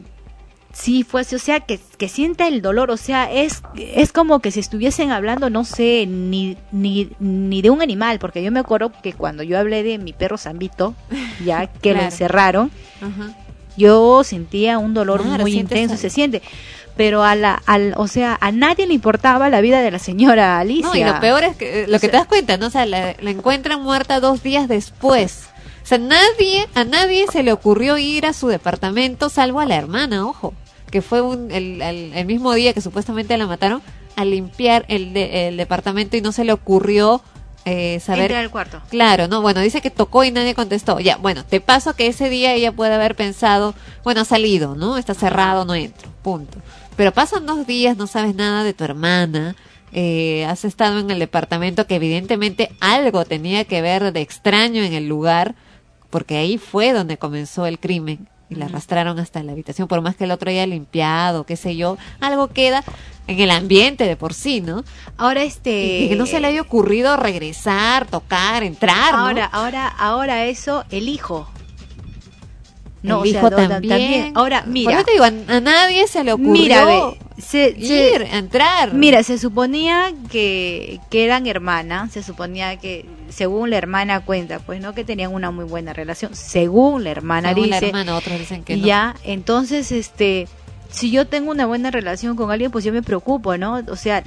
sí 0.72 1.02
fue 1.04 1.22
así, 1.22 1.34
o 1.34 1.38
sea, 1.38 1.60
que, 1.60 1.80
que 1.98 2.08
sienta 2.08 2.46
el 2.46 2.62
dolor, 2.62 2.90
o 2.90 2.96
sea, 2.96 3.30
es, 3.32 3.62
es 3.76 4.12
como 4.12 4.40
que 4.40 4.50
si 4.50 4.60
estuviesen 4.60 5.10
hablando, 5.10 5.50
no 5.50 5.64
sé, 5.64 6.06
ni, 6.06 6.56
ni, 6.70 7.10
ni 7.18 7.62
de 7.62 7.70
un 7.70 7.82
animal, 7.82 8.18
porque 8.18 8.42
yo 8.42 8.52
me 8.52 8.60
acuerdo 8.60 8.92
que 9.02 9.12
cuando 9.14 9.42
yo 9.42 9.58
hablé 9.58 9.82
de 9.82 9.98
mi 9.98 10.12
perro 10.12 10.38
Zambito, 10.38 10.94
ya 11.44 11.66
que 11.82 11.94
lo 11.94 12.00
encerraron, 12.02 12.70
Ajá. 13.00 13.34
yo 13.76 14.22
sentía 14.22 14.78
un 14.78 14.94
dolor 14.94 15.24
muy 15.24 15.52
intenso, 15.58 15.96
se 15.96 16.10
siente. 16.10 16.42
Pero 16.96 17.22
a 17.24 17.34
la, 17.34 17.62
al, 17.66 17.94
o 17.96 18.08
sea, 18.08 18.36
a 18.42 18.52
nadie 18.52 18.86
le 18.86 18.92
importaba 18.92 19.48
la 19.48 19.62
vida 19.62 19.80
de 19.80 19.90
la 19.90 19.98
señora 19.98 20.58
Alicia. 20.58 20.90
No, 20.90 20.96
y 20.96 21.04
lo 21.04 21.18
peor 21.20 21.44
es 21.44 21.56
que 21.56 21.84
eh, 21.84 21.86
lo 21.88 21.98
que 21.98 22.08
te 22.08 22.16
das 22.18 22.26
cuenta, 22.26 22.58
¿no? 22.58 22.66
O 22.66 22.70
sea, 22.70 22.84
la, 22.84 23.14
la 23.20 23.30
encuentran 23.30 23.80
muerta 23.80 24.20
dos 24.20 24.42
días 24.42 24.68
después. 24.68 25.44
O 25.90 25.96
sea, 25.96 25.98
nadie, 25.98 26.68
a 26.76 26.84
nadie 26.84 27.26
se 27.32 27.42
le 27.42 27.52
ocurrió 27.52 27.98
ir 27.98 28.24
a 28.24 28.32
su 28.32 28.46
departamento, 28.46 29.28
salvo 29.28 29.58
a 29.58 29.66
la 29.66 29.74
hermana, 29.74 30.24
ojo, 30.24 30.54
que 30.88 31.02
fue 31.02 31.20
un, 31.20 31.50
el, 31.50 31.82
el- 31.82 32.12
el 32.14 32.26
mismo 32.26 32.52
día 32.54 32.72
que 32.72 32.80
supuestamente 32.80 33.36
la 33.36 33.48
mataron, 33.48 33.82
a 34.14 34.24
limpiar 34.24 34.84
el, 34.86 35.12
de- 35.12 35.48
el 35.48 35.56
departamento 35.56 36.16
y 36.16 36.20
no 36.20 36.30
se 36.30 36.44
le 36.44 36.52
ocurrió 36.52 37.22
eh, 37.64 37.98
saber... 37.98 38.26
Entrar 38.26 38.44
al 38.44 38.50
cuarto. 38.52 38.80
Claro, 38.88 39.26
no, 39.26 39.42
bueno, 39.42 39.58
dice 39.62 39.80
que 39.80 39.90
tocó 39.90 40.22
y 40.22 40.30
nadie 40.30 40.54
contestó. 40.54 41.00
Ya, 41.00 41.16
bueno, 41.16 41.44
te 41.44 41.60
paso 41.60 41.94
que 41.96 42.06
ese 42.06 42.28
día 42.28 42.54
ella 42.54 42.70
puede 42.70 42.94
haber 42.94 43.16
pensado, 43.16 43.74
bueno, 44.04 44.20
ha 44.20 44.24
salido, 44.24 44.76
¿no? 44.76 44.96
Está 44.96 45.14
cerrado, 45.14 45.64
no 45.64 45.74
entro, 45.74 46.08
punto. 46.22 46.58
Pero 46.94 47.10
pasan 47.10 47.46
dos 47.46 47.66
días, 47.66 47.96
no 47.96 48.06
sabes 48.06 48.36
nada 48.36 48.62
de 48.62 48.74
tu 48.74 48.84
hermana, 48.84 49.56
eh, 49.92 50.44
has 50.48 50.64
estado 50.64 51.00
en 51.00 51.10
el 51.10 51.18
departamento 51.18 51.88
que 51.88 51.96
evidentemente 51.96 52.70
algo 52.78 53.24
tenía 53.24 53.64
que 53.64 53.82
ver 53.82 54.12
de 54.12 54.20
extraño 54.20 54.84
en 54.84 54.92
el 54.92 55.08
lugar, 55.08 55.56
porque 56.10 56.36
ahí 56.36 56.58
fue 56.58 56.92
donde 56.92 57.16
comenzó 57.16 57.66
el 57.66 57.78
crimen 57.78 58.28
y 58.50 58.56
la 58.56 58.66
arrastraron 58.66 59.18
hasta 59.20 59.42
la 59.42 59.52
habitación, 59.52 59.86
por 59.86 60.00
más 60.02 60.16
que 60.16 60.24
el 60.24 60.32
otro 60.32 60.50
haya 60.50 60.66
limpiado, 60.66 61.44
qué 61.44 61.56
sé 61.56 61.76
yo, 61.76 61.96
algo 62.20 62.48
queda 62.48 62.82
en 63.28 63.38
el 63.38 63.50
ambiente 63.52 64.04
de 64.04 64.16
por 64.16 64.34
sí, 64.34 64.60
¿no? 64.60 64.82
Ahora 65.16 65.44
este 65.44 66.00
Y 66.00 66.08
que 66.08 66.16
no 66.16 66.26
se 66.26 66.40
le 66.40 66.48
haya 66.48 66.60
ocurrido 66.60 67.16
regresar, 67.16 68.06
tocar, 68.06 68.64
entrar, 68.64 69.14
¿no? 69.14 69.20
Ahora, 69.20 69.44
ahora, 69.46 69.86
ahora 69.86 70.46
eso, 70.46 70.84
el 70.90 71.08
hijo. 71.08 71.48
El 73.02 73.12
o 73.12 73.22
sea, 73.22 73.30
hijo 73.30 73.50
da- 73.50 73.68
también. 73.68 74.32
Ahora, 74.34 74.60
Por 74.62 74.68
mira. 74.72 74.92
eso 74.96 75.04
te 75.04 75.12
digo, 75.12 75.24
a, 75.24 75.28
a 75.56 75.60
nadie 75.60 76.06
se 76.06 76.22
le 76.24 76.32
ocurrió 76.32 76.52
Mira, 76.52 76.84
ve, 76.84 77.02
se- 77.38 77.74
se- 77.80 78.12
ir, 78.14 78.22
entrar. 78.30 78.92
Mira, 78.94 79.22
se 79.22 79.38
suponía 79.38 80.12
que, 80.30 81.00
que 81.10 81.24
eran 81.24 81.46
hermanas, 81.46 82.12
se 82.12 82.22
suponía 82.22 82.76
que, 82.76 83.06
según 83.30 83.70
la 83.70 83.78
hermana 83.78 84.20
cuenta, 84.20 84.58
pues 84.58 84.80
no 84.82 84.94
que 84.94 85.04
tenían 85.04 85.32
una 85.32 85.50
muy 85.50 85.64
buena 85.64 85.92
relación, 85.92 86.34
según 86.34 87.04
la 87.04 87.10
hermana 87.10 87.50
Según 87.54 87.70
la 87.70 87.76
dice, 87.76 87.86
hermana, 87.88 88.16
otros 88.16 88.38
dicen 88.38 88.62
que 88.64 88.76
no. 88.76 88.84
ya, 88.86 89.16
entonces, 89.24 89.92
este, 89.92 90.46
si 90.90 91.10
yo 91.10 91.26
tengo 91.26 91.50
una 91.52 91.66
buena 91.66 91.90
relación 91.90 92.36
con 92.36 92.50
alguien, 92.50 92.70
pues 92.70 92.84
yo 92.84 92.92
me 92.92 93.02
preocupo, 93.02 93.56
¿no? 93.56 93.80
O 93.88 93.96
sea, 93.96 94.22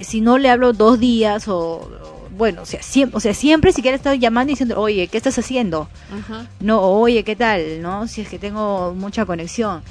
si 0.00 0.20
no 0.20 0.36
le 0.38 0.50
hablo 0.50 0.72
dos 0.74 1.00
días 1.00 1.48
o, 1.48 1.90
bueno, 2.36 2.62
o 2.62 2.66
sea, 2.66 2.82
siempre, 2.82 3.16
o 3.16 3.20
sea, 3.20 3.32
siempre 3.34 3.72
siquiera 3.72 3.96
estoy 3.96 4.18
llamando 4.18 4.50
y 4.50 4.54
diciendo, 4.54 4.80
oye, 4.80 5.08
¿qué 5.08 5.16
estás 5.16 5.38
haciendo? 5.38 5.88
Ajá. 6.12 6.46
No, 6.60 6.80
oye, 6.82 7.24
¿qué 7.24 7.34
tal? 7.36 7.80
¿No? 7.82 8.06
Si 8.08 8.20
es 8.20 8.28
que 8.28 8.38
tengo 8.38 8.94
mucha 8.94 9.24
conexión. 9.24 9.82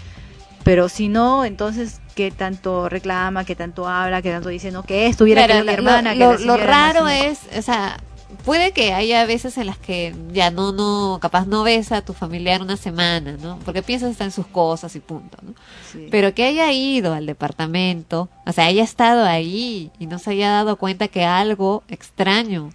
Pero 0.63 0.89
si 0.89 1.09
no, 1.09 1.45
entonces, 1.45 2.01
¿qué 2.15 2.31
tanto 2.31 2.89
reclama? 2.89 3.45
¿Qué 3.45 3.55
tanto 3.55 3.87
habla? 3.87 4.21
¿Qué 4.21 4.31
tanto 4.31 4.49
dice? 4.49 4.71
No, 4.71 4.83
que 4.83 5.07
estuviera 5.07 5.45
Claro, 5.45 5.59
mi 5.61 5.65
lo- 5.67 5.71
hermana. 5.73 6.13
que 6.13 6.19
lo, 6.19 6.37
la 6.37 6.57
raro 6.57 7.01
más- 7.03 7.23
es, 7.23 7.39
o 7.57 7.61
sea, 7.61 7.97
puede 8.35 8.71
que 8.71 8.93
haya 8.93 9.25
veces 9.25 9.57
en 9.57 9.67
las 9.67 9.77
que 9.77 10.15
ya 10.31 10.51
no, 10.51 10.71
no, 10.71 11.19
capaz 11.21 11.45
no 11.47 11.63
ves 11.63 11.91
a 11.91 12.01
tu 12.01 12.13
familiar 12.13 12.61
una 12.61 12.77
semana, 12.77 13.37
¿no? 13.41 13.59
Porque 13.65 13.81
piensas 13.81 14.11
está 14.11 14.23
en 14.23 14.31
sus 14.31 14.47
cosas 14.47 14.95
y 14.95 14.99
punto, 14.99 15.37
¿no? 15.41 15.53
Sí. 15.91 16.07
Pero 16.11 16.33
que 16.33 16.45
haya 16.45 16.71
ido 16.71 17.13
al 17.13 17.25
departamento, 17.25 18.29
o 18.45 18.51
sea, 18.51 18.65
haya 18.65 18.83
estado 18.83 19.25
ahí 19.25 19.91
y 19.99 20.07
no 20.07 20.19
se 20.19 20.31
haya 20.31 20.49
dado 20.51 20.75
cuenta 20.75 21.07
que 21.07 21.25
algo 21.25 21.83
extraño 21.87 22.71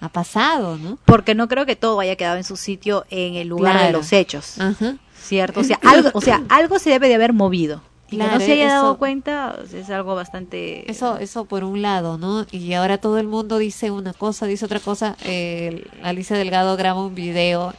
ha 0.00 0.08
pasado, 0.08 0.76
¿no? 0.76 0.98
Porque 1.04 1.34
no 1.34 1.48
creo 1.48 1.66
que 1.66 1.76
todo 1.76 2.00
haya 2.00 2.16
quedado 2.16 2.36
en 2.36 2.44
su 2.44 2.56
sitio 2.56 3.04
en 3.10 3.34
el 3.34 3.48
lugar 3.48 3.82
de 3.82 3.92
los 3.92 4.12
hechos. 4.12 4.60
Ajá. 4.60 4.96
¿Cierto? 5.20 5.60
O 5.60 5.64
sea, 5.64 5.80
algo, 5.82 6.10
o 6.12 6.20
sea, 6.20 6.42
algo 6.48 6.78
se 6.78 6.90
debe 6.90 7.08
de 7.08 7.14
haber 7.14 7.32
movido. 7.32 7.82
Y 8.10 8.18
que 8.18 8.22
no 8.24 8.38
se 8.38 8.52
haya 8.52 8.66
eso- 8.66 8.74
dado 8.74 8.98
cuenta 8.98 9.56
sea, 9.66 9.80
es 9.80 9.90
algo 9.90 10.14
bastante... 10.14 10.88
Eso, 10.90 11.18
eso 11.18 11.44
por 11.44 11.64
un 11.64 11.82
lado, 11.82 12.18
¿no? 12.18 12.46
Y 12.52 12.72
ahora 12.74 12.98
todo 12.98 13.18
el 13.18 13.26
mundo 13.26 13.58
dice 13.58 13.90
una 13.90 14.12
cosa, 14.12 14.46
dice 14.46 14.64
otra 14.64 14.78
cosa. 14.80 15.16
Eh, 15.24 15.86
Alicia 16.02 16.36
Delgado 16.36 16.76
graba 16.76 17.00
un 17.04 17.14
video 17.14 17.74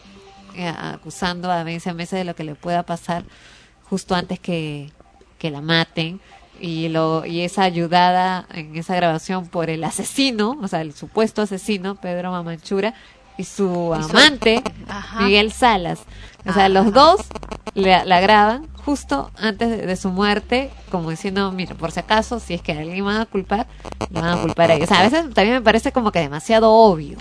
eh, 0.55 0.67
acusando 0.67 1.49
a 1.51 1.63
Vencia 1.63 1.93
Mesa 1.93 2.17
de 2.17 2.25
lo 2.25 2.35
que 2.35 2.43
le 2.43 2.55
pueda 2.55 2.83
pasar 2.83 3.23
justo 3.89 4.15
antes 4.15 4.39
que, 4.39 4.91
que 5.39 5.49
la 5.49 5.61
maten. 5.61 6.19
Y, 6.59 6.89
lo, 6.89 7.23
y 7.25 7.41
es 7.41 7.59
ayudada 7.59 8.47
en 8.51 8.75
esa 8.75 8.95
grabación 8.95 9.47
por 9.47 9.69
el 9.69 9.83
asesino, 9.83 10.57
o 10.59 10.67
sea, 10.67 10.81
el 10.81 10.91
supuesto 10.93 11.43
asesino, 11.43 11.95
Pedro 11.95 12.31
Mamanchura, 12.31 12.95
y 13.37 13.43
su 13.43 13.93
amante, 13.93 14.63
Ajá. 14.87 15.21
Miguel 15.21 15.51
Salas. 15.51 15.99
O 16.47 16.53
sea, 16.53 16.69
los 16.69 16.93
dos 16.93 17.21
le- 17.73 18.05
la 18.05 18.19
graban 18.21 18.67
justo 18.85 19.31
antes 19.37 19.69
de, 19.69 19.85
de 19.85 19.95
su 19.97 20.09
muerte, 20.09 20.71
como 20.89 21.09
diciendo, 21.09 21.51
mira, 21.51 21.75
por 21.75 21.91
si 21.91 21.99
acaso, 21.99 22.39
si 22.39 22.53
es 22.53 22.61
que 22.61 22.71
alguien 22.71 23.03
van 23.03 23.17
a 23.21 23.25
culpar, 23.25 23.67
lo 24.11 24.21
van 24.21 24.37
a 24.39 24.41
culpar 24.41 24.71
a 24.71 24.75
ella. 24.75 24.85
O 24.85 24.87
sea, 24.87 25.01
a 25.01 25.03
veces 25.03 25.33
también 25.33 25.55
me 25.55 25.61
parece 25.61 25.91
como 25.91 26.11
que 26.11 26.19
demasiado 26.19 26.71
obvio. 26.71 27.17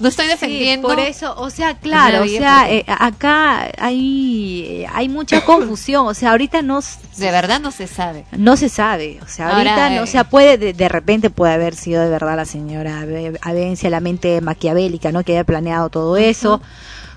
No 0.00 0.08
estoy 0.08 0.24
Sí, 0.26 0.30
defendiendo. 0.32 0.88
por 0.88 0.98
eso, 0.98 1.34
o 1.36 1.50
sea, 1.50 1.74
claro, 1.74 2.24
o 2.24 2.26
sea, 2.28 2.70
eh, 2.70 2.84
acá 2.86 3.70
hay, 3.78 4.64
eh, 4.68 4.86
hay 4.92 5.08
mucha 5.08 5.40
confusión, 5.44 6.06
o 6.06 6.14
sea, 6.14 6.32
ahorita 6.32 6.62
no, 6.62 6.80
de 7.16 7.30
verdad 7.30 7.60
no 7.60 7.70
se 7.70 7.86
sabe. 7.86 8.24
no 8.36 8.56
se 8.56 8.68
sabe, 8.68 9.20
o 9.22 9.28
sea, 9.28 9.46
Ahora, 9.50 9.70
ahorita 9.74 9.90
no, 9.96 10.00
o 10.02 10.04
eh, 10.04 10.06
sea, 10.08 10.24
puede, 10.24 10.58
de, 10.58 10.72
de 10.72 10.88
repente 10.88 11.30
puede 11.30 11.52
haber 11.54 11.74
sido 11.76 12.02
de 12.02 12.10
verdad 12.10 12.36
la 12.36 12.44
señora 12.44 13.00
Ave- 13.00 13.38
Avencia, 13.42 13.88
la 13.90 14.00
mente 14.00 14.40
maquiavélica, 14.40 15.12
¿no? 15.12 15.22
Que 15.22 15.32
haya 15.32 15.44
planeado 15.44 15.88
todo 15.90 16.16
eso, 16.16 16.60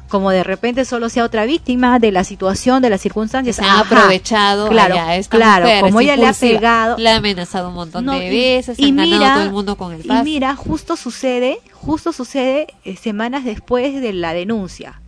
como 0.07 0.31
de 0.31 0.43
repente 0.43 0.85
solo 0.85 1.09
sea 1.09 1.23
otra 1.25 1.45
víctima 1.45 1.99
de 1.99 2.11
la 2.11 2.23
situación, 2.23 2.81
de 2.81 2.89
las 2.89 3.01
circunstancias. 3.01 3.59
Ajá, 3.59 3.79
aprovechado 3.81 4.69
claro, 4.69 4.93
allá 4.93 5.15
esta 5.17 5.37
claro, 5.37 5.65
mujer, 5.65 5.81
como 5.81 5.99
es 5.99 6.03
ella 6.05 6.15
le 6.15 6.27
ha 6.27 6.33
pegado, 6.33 6.97
le 6.97 7.09
ha 7.09 7.15
amenazado 7.17 7.69
un 7.69 7.75
montón 7.75 8.05
No, 8.05 8.13
de 8.13 8.29
veces, 8.29 8.79
y 8.79 8.91
mira- 8.91 9.33
todo 9.33 9.43
el 9.43 9.51
mundo 9.51 9.75
con 9.75 9.93
el 9.93 10.05
Y 10.05 10.09
mira, 10.23 10.55
justo 10.55 10.95
sucede, 10.95 11.59
justo 11.73 12.13
sucede 12.13 12.67
eh, 12.85 12.95
semanas 12.95 13.43
después 13.43 14.01
de 14.01 14.13
la 14.13 14.33
denuncia, 14.33 15.01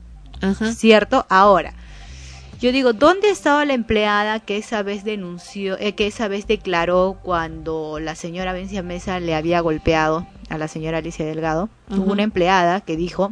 ¿cierto? 0.75 1.25
Ahora, 1.29 1.73
yo 2.61 2.73
digo, 2.73 2.91
¿dónde 2.91 3.29
estaba 3.29 3.63
la 3.63 3.73
empleada 3.73 4.39
que 4.41 4.57
esa 4.57 4.83
vez 4.83 5.05
denunció, 5.05 5.77
eh, 5.79 5.95
que 5.95 6.07
esa 6.07 6.27
vez 6.27 6.45
declaró 6.45 7.17
cuando 7.23 7.99
la 8.01 8.15
señora 8.15 8.51
Vencia 8.51 8.83
Mesa 8.83 9.19
le 9.21 9.33
había 9.33 9.61
golpeado 9.61 10.27
a 10.49 10.57
la 10.57 10.67
señora 10.67 10.97
Alicia 10.97 11.25
Delgado? 11.25 11.69
Hubo 11.89 12.11
una 12.11 12.23
empleada 12.23 12.81
que 12.81 12.97
dijo 12.97 13.31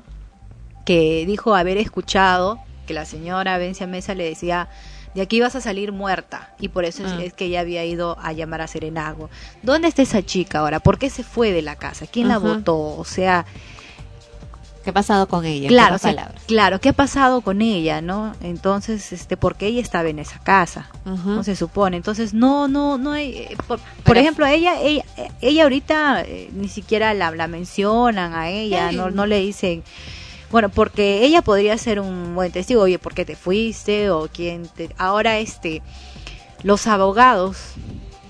que 0.88 1.26
dijo 1.28 1.54
haber 1.54 1.78
escuchado 1.78 2.60
que 2.88 2.94
la 2.94 3.04
señora 3.04 3.58
Vencia 3.58 3.86
Mesa 3.88 4.16
le 4.16 4.24
decía 4.24 4.70
de 5.14 5.22
aquí 5.22 5.42
vas 5.42 5.54
a 5.58 5.60
salir 5.60 5.92
muerta 5.92 6.54
y 6.60 6.70
por 6.70 6.86
eso 6.86 7.06
es- 7.06 7.12
Ah. 7.12 7.24
es, 7.24 7.34
que 7.34 7.46
ella 7.46 7.60
había 7.60 7.84
ido 7.84 8.18
a 8.22 8.32
llamar 8.32 8.62
a 8.62 8.68
Serenago. 8.68 9.30
¿Dónde 9.64 9.90
está 9.90 10.02
esa 10.02 10.24
chica 10.24 10.60
ahora? 10.60 10.80
¿Por 10.80 10.98
qué 10.98 11.10
se 11.10 11.24
fue 11.24 11.52
de 11.52 11.62
la 11.62 11.76
casa? 11.76 12.06
¿Quién 12.08 12.30
la 12.30 12.38
votó? 12.38 12.78
O 12.98 13.04
sea, 13.04 13.46
¿Qué 14.86 14.92
ha 14.92 14.94
pasado 14.94 15.28
con 15.28 15.44
ella? 15.44 15.68
Claro, 15.68 15.96
o 15.96 15.98
sea, 15.98 16.32
claro, 16.48 16.80
¿qué 16.80 16.88
ha 16.88 16.94
pasado 16.94 17.42
con 17.42 17.62
ella, 17.62 18.00
no? 18.00 18.34
Entonces, 18.42 19.12
este, 19.12 19.36
porque 19.36 19.68
ella 19.68 19.82
estaba 19.82 20.08
en 20.08 20.18
esa 20.20 20.40
casa, 20.40 20.90
no 21.04 21.44
se 21.44 21.58
supone. 21.58 21.98
Entonces, 21.98 22.34
no, 22.34 22.70
no, 22.70 22.98
no 22.98 23.12
hay, 23.12 23.32
eh, 23.36 23.58
por, 24.06 24.18
ejemplo, 24.18 24.46
ella, 24.46 24.80
ella, 24.80 25.04
ella 25.42 25.64
ahorita 25.64 26.22
eh, 26.22 26.50
ni 26.54 26.70
siquiera 26.70 27.14
la, 27.14 27.32
la 27.32 27.48
mencionan 27.50 28.34
a 28.34 28.50
ella, 28.50 28.94
no, 28.94 29.10
no 29.12 29.26
le 29.26 29.40
dicen, 29.42 29.84
bueno, 30.52 30.70
porque 30.70 31.24
ella 31.26 31.42
podría 31.42 31.78
ser 31.78 32.00
un 32.00 32.36
buen 32.36 32.52
testigo, 32.52 32.82
oye, 32.82 33.00
¿por 33.00 33.14
qué 33.14 33.26
te 33.26 33.36
fuiste? 33.36 34.10
O 34.10 34.30
quién 34.32 34.68
te, 34.68 34.90
ahora 34.98 35.40
este, 35.40 35.82
los 36.64 36.88
abogados, 36.88 37.58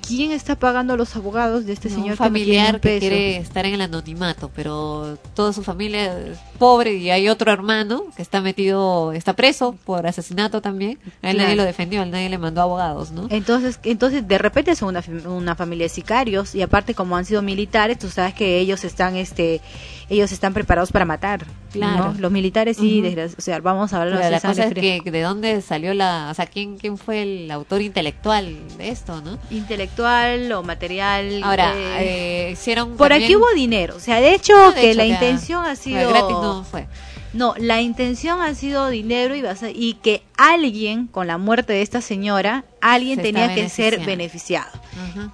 ¿quién 0.07 0.31
está 0.31 0.55
pagando 0.55 0.93
a 0.93 0.97
los 0.97 1.15
abogados 1.15 1.65
de 1.65 1.73
este 1.73 1.89
un 1.89 1.93
señor 1.93 2.17
tiene 2.17 2.29
familiar 2.29 2.75
un 2.75 2.81
que 2.81 2.99
quiere 2.99 3.37
estar 3.37 3.65
en 3.65 3.73
el 3.73 3.81
anonimato, 3.81 4.49
pero 4.55 5.17
toda 5.35 5.53
su 5.53 5.63
familia 5.63 6.17
es 6.17 6.37
pobre 6.57 6.93
y 6.93 7.09
hay 7.09 7.29
otro 7.29 7.51
hermano 7.51 8.05
que 8.15 8.21
está 8.21 8.41
metido, 8.41 9.11
está 9.11 9.33
preso 9.33 9.75
por 9.85 10.07
asesinato 10.07 10.61
también. 10.61 10.97
A 11.21 11.31
él 11.31 11.37
nadie 11.37 11.55
lo 11.55 11.63
defendió, 11.63 12.01
a 12.01 12.03
él 12.03 12.11
nadie 12.11 12.29
le 12.29 12.37
mandó 12.37 12.61
abogados, 12.61 13.11
¿no? 13.11 13.27
Entonces, 13.29 13.79
entonces 13.83 14.27
de 14.27 14.37
repente 14.37 14.75
son 14.75 14.89
una, 14.89 15.03
una 15.29 15.55
familia 15.55 15.85
de 15.85 15.89
sicarios 15.89 16.55
y 16.55 16.61
aparte 16.61 16.95
como 16.95 17.17
han 17.17 17.25
sido 17.25 17.41
militares, 17.41 17.99
tú 17.99 18.09
sabes 18.09 18.33
que 18.33 18.59
ellos 18.59 18.83
están, 18.83 19.15
este, 19.15 19.61
ellos 20.09 20.31
están 20.31 20.53
preparados 20.53 20.91
para 20.91 21.05
matar. 21.05 21.45
Claro. 21.71 22.13
¿no? 22.13 22.19
Los 22.19 22.31
militares 22.31 22.77
sí, 22.77 23.01
desgra- 23.01 23.29
o 23.37 23.41
sea, 23.41 23.59
vamos 23.59 23.91
a 23.93 24.01
hablar 24.01 24.23
de 24.23 24.31
la 24.31 24.39
cosa 24.39 24.63
es 24.65 24.73
que 24.73 25.01
de 25.11 25.21
dónde 25.21 25.61
salió 25.61 25.93
la, 25.93 26.29
o 26.31 26.33
sea, 26.33 26.45
quién 26.47 26.77
quién 26.77 26.97
fue 26.97 27.21
el 27.23 27.51
autor 27.51 27.81
intelectual 27.81 28.55
de 28.77 28.89
esto, 28.89 29.21
¿no? 29.21 29.37
intelectual 29.51 30.51
o 30.53 30.63
material. 30.63 31.41
Ahora, 31.43 31.73
eh, 31.75 32.47
eh, 32.47 32.49
hicieron 32.53 32.95
por 32.95 33.09
también- 33.09 33.23
aquí 33.25 33.35
hubo 33.35 33.51
dinero, 33.53 33.95
o 33.97 33.99
sea, 33.99 34.19
de 34.21 34.33
hecho 34.33 34.53
No, 34.55 34.71
de 34.71 34.81
que 34.81 34.89
hecho, 34.91 34.97
la 34.97 35.05
ya, 35.05 35.13
intención 35.13 35.65
ha 35.65 35.75
sido 35.75 36.09
gratis 36.09 36.31
no 36.41 36.63
fue. 36.63 36.87
No, 37.33 37.53
la 37.57 37.81
intención 37.81 38.41
ha 38.41 38.53
sido 38.55 38.89
dinero 38.89 39.35
y, 39.35 39.41
basa- 39.41 39.69
y 39.73 39.95
que 39.95 40.23
alguien 40.37 41.07
con 41.07 41.27
la 41.27 41.37
muerte 41.37 41.73
de 41.73 41.81
esta 41.81 41.99
señora, 42.01 42.63
alguien 42.81 43.17
Se 43.17 43.23
tenía 43.23 43.53
que 43.53 43.69
ser 43.69 43.99
beneficiado. 44.05 44.69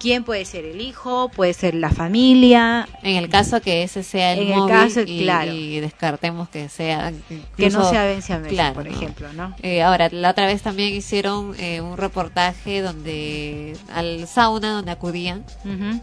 ¿Quién 0.00 0.24
puede 0.24 0.44
ser 0.44 0.64
el 0.64 0.80
hijo? 0.80 1.28
Puede 1.30 1.52
ser 1.54 1.74
la 1.74 1.90
familia. 1.90 2.88
En 3.02 3.16
el 3.16 3.28
caso 3.28 3.60
que 3.60 3.82
ese 3.82 4.02
sea 4.02 4.32
el 4.32 4.40
En 4.40 4.48
el 4.52 4.58
móvil 4.58 4.74
caso, 4.74 5.00
y, 5.06 5.22
claro. 5.22 5.52
y 5.52 5.80
descartemos 5.80 6.48
que 6.48 6.68
sea 6.68 7.12
Que 7.28 7.42
incluso- 7.66 7.78
no 7.78 7.90
sea 7.90 8.04
Vencia 8.06 8.38
Mesa, 8.38 8.50
Claro, 8.50 8.74
por 8.74 8.88
ejemplo, 8.88 9.32
¿no? 9.32 9.54
Eh, 9.62 9.82
ahora, 9.82 10.08
la 10.10 10.30
otra 10.30 10.46
vez 10.46 10.62
también 10.62 10.92
hicieron 10.94 11.54
eh, 11.58 11.80
un 11.80 11.96
reportaje 11.96 12.80
donde 12.82 13.76
al 13.94 14.26
sauna 14.26 14.72
donde 14.72 14.90
acudían 14.90 15.44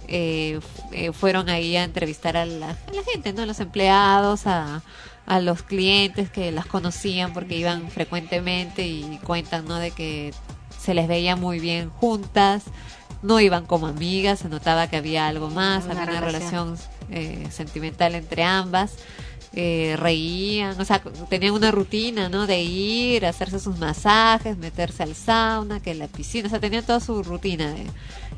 eh, 0.08 0.60
eh, 0.92 1.12
fueron 1.12 1.50
ahí 1.50 1.76
a 1.76 1.84
entrevistar 1.84 2.38
a 2.38 2.46
la, 2.46 2.70
a 2.70 2.94
la 2.94 3.04
gente, 3.12 3.34
¿no? 3.34 3.42
A 3.44 3.46
los 3.46 3.60
empleados, 3.60 4.48
a, 4.48 4.82
a 5.26 5.40
los 5.40 5.64
clientes 5.64 6.30
que 6.30 6.52
las 6.52 6.66
conocían 6.66 7.34
porque 7.34 7.56
iban 7.58 7.90
frecuentemente 7.90 8.86
y 8.88 9.20
cuentan, 9.24 9.66
¿no? 9.66 9.76
De 9.78 9.92
que 9.92 10.34
se 10.78 10.94
les 10.94 11.08
veía 11.08 11.36
muy 11.36 11.60
bien 11.60 11.90
juntas, 11.90 12.64
no 13.22 13.40
iban 13.40 13.66
como 13.66 13.88
amigas, 13.88 14.40
se 14.40 14.50
notaba 14.50 14.88
que 14.88 14.98
había 14.98 15.28
algo 15.28 15.50
más, 15.50 15.86
Una 15.86 16.02
había 16.04 16.18
una 16.20 16.22
relación. 16.22 16.78
eh, 17.12 17.48
sentimental 17.52 18.16
entre 18.16 18.44
ambas. 18.44 18.96
eh, 19.54 19.96
reían, 20.00 20.80
o 20.80 20.86
sea, 20.86 21.02
tenían 21.30 21.54
una 21.54 21.72
rutina, 21.72 22.30
¿no? 22.30 22.48
De 22.48 22.64
ir, 22.64 23.26
hacerse 23.26 23.60
sus 23.60 23.78
masajes, 23.80 24.58
meterse 24.58 25.04
al 25.04 25.14
sauna, 25.14 25.82
que 25.82 25.92
en 25.92 26.00
la 26.00 26.08
piscina, 26.08 26.48
o 26.48 26.50
sea, 26.50 26.62
tenían 26.62 26.86
toda 26.86 27.02
su 27.02 27.22
rutina 27.22 27.70
de, 27.74 27.84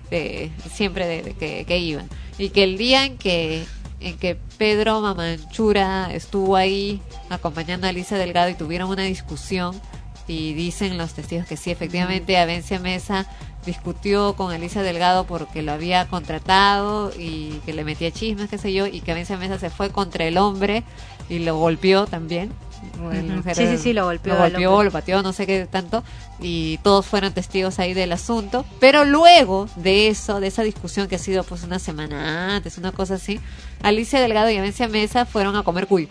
de- 0.10 0.52
siempre 0.74 1.06
de, 1.08 1.22
de 1.22 1.34
que, 1.36 1.66
que 1.66 1.78
iban. 1.78 2.10
Y 2.40 2.50
que 2.50 2.64
el 2.64 2.80
día 2.80 3.06
en 3.06 3.20
que 3.20 3.64
en 4.04 4.18
que 4.18 4.36
Pedro 4.58 5.02
Mamanchura 5.02 6.14
estuvo 6.14 6.56
ahí 6.56 7.02
acompañando 7.30 7.88
a 7.88 7.90
Alicia 7.90 8.18
Delgado 8.18 8.50
y 8.50 8.56
tuvieron 8.56 8.90
una 8.90 9.04
discusión 9.04 9.80
y 10.28 10.54
dicen 10.54 10.98
los 10.98 11.14
testigos 11.14 11.46
que 11.46 11.58
sí, 11.58 11.72
efectivamente 11.72 12.38
Avencia 12.38 12.80
Mesa 12.80 13.26
discutió 13.66 14.36
con 14.36 14.52
Alicia 14.52 14.82
Delgado 14.82 15.26
porque 15.26 15.62
lo 15.62 15.72
había 15.72 16.08
contratado 16.08 17.12
y 17.18 17.62
que 17.66 17.74
le 17.74 17.84
metía 17.84 18.12
chismes, 18.12 18.50
qué 18.50 18.58
sé 18.58 18.74
yo, 18.74 18.88
y 18.88 19.02
que 19.02 19.12
Avencia 19.12 19.38
Mesa 19.38 19.58
se 19.58 19.70
fue 19.70 19.90
contra 19.90 20.26
el 20.26 20.38
hombre 20.38 20.84
y 21.30 21.40
lo 21.40 21.58
golpeó 21.58 22.06
también. 22.06 22.52
Mujer- 23.00 23.56
Sí, 23.56 23.68
sí, 23.68 23.78
sí, 23.78 23.94
lo 23.94 24.06
golpeó 24.06 24.34
Lo 24.34 24.40
golpeó, 24.40 24.84
lo 24.84 24.92
pateó, 24.92 25.22
no 25.22 25.34
sé 25.34 25.46
qué 25.46 25.68
tanto, 25.70 26.04
y 26.40 26.78
todos 26.80 27.06
fueron 27.06 27.34
testigos 27.34 27.80
ahí 27.80 27.94
del 27.94 28.12
asunto. 28.12 28.66
Pero 28.80 29.06
luego 29.06 29.68
de 29.76 30.08
eso, 30.08 30.40
de 30.40 30.48
esa 30.48 30.64
discusión 30.64 31.08
que 31.08 31.16
ha 31.16 31.20
sido 31.20 31.44
pues 31.44 31.64
una 31.64 31.80
semana 31.80 32.56
antes, 32.56 32.78
una 32.78 32.92
cosa 32.92 33.16
así, 33.16 33.40
Alicia 33.82 34.20
Delgado 34.22 34.50
y 34.50 34.58
Avencia 34.58 34.88
Mesa 34.88 35.26
fueron 35.26 35.56
a 35.56 35.64
comer 35.64 35.88
cuy. 35.88 36.10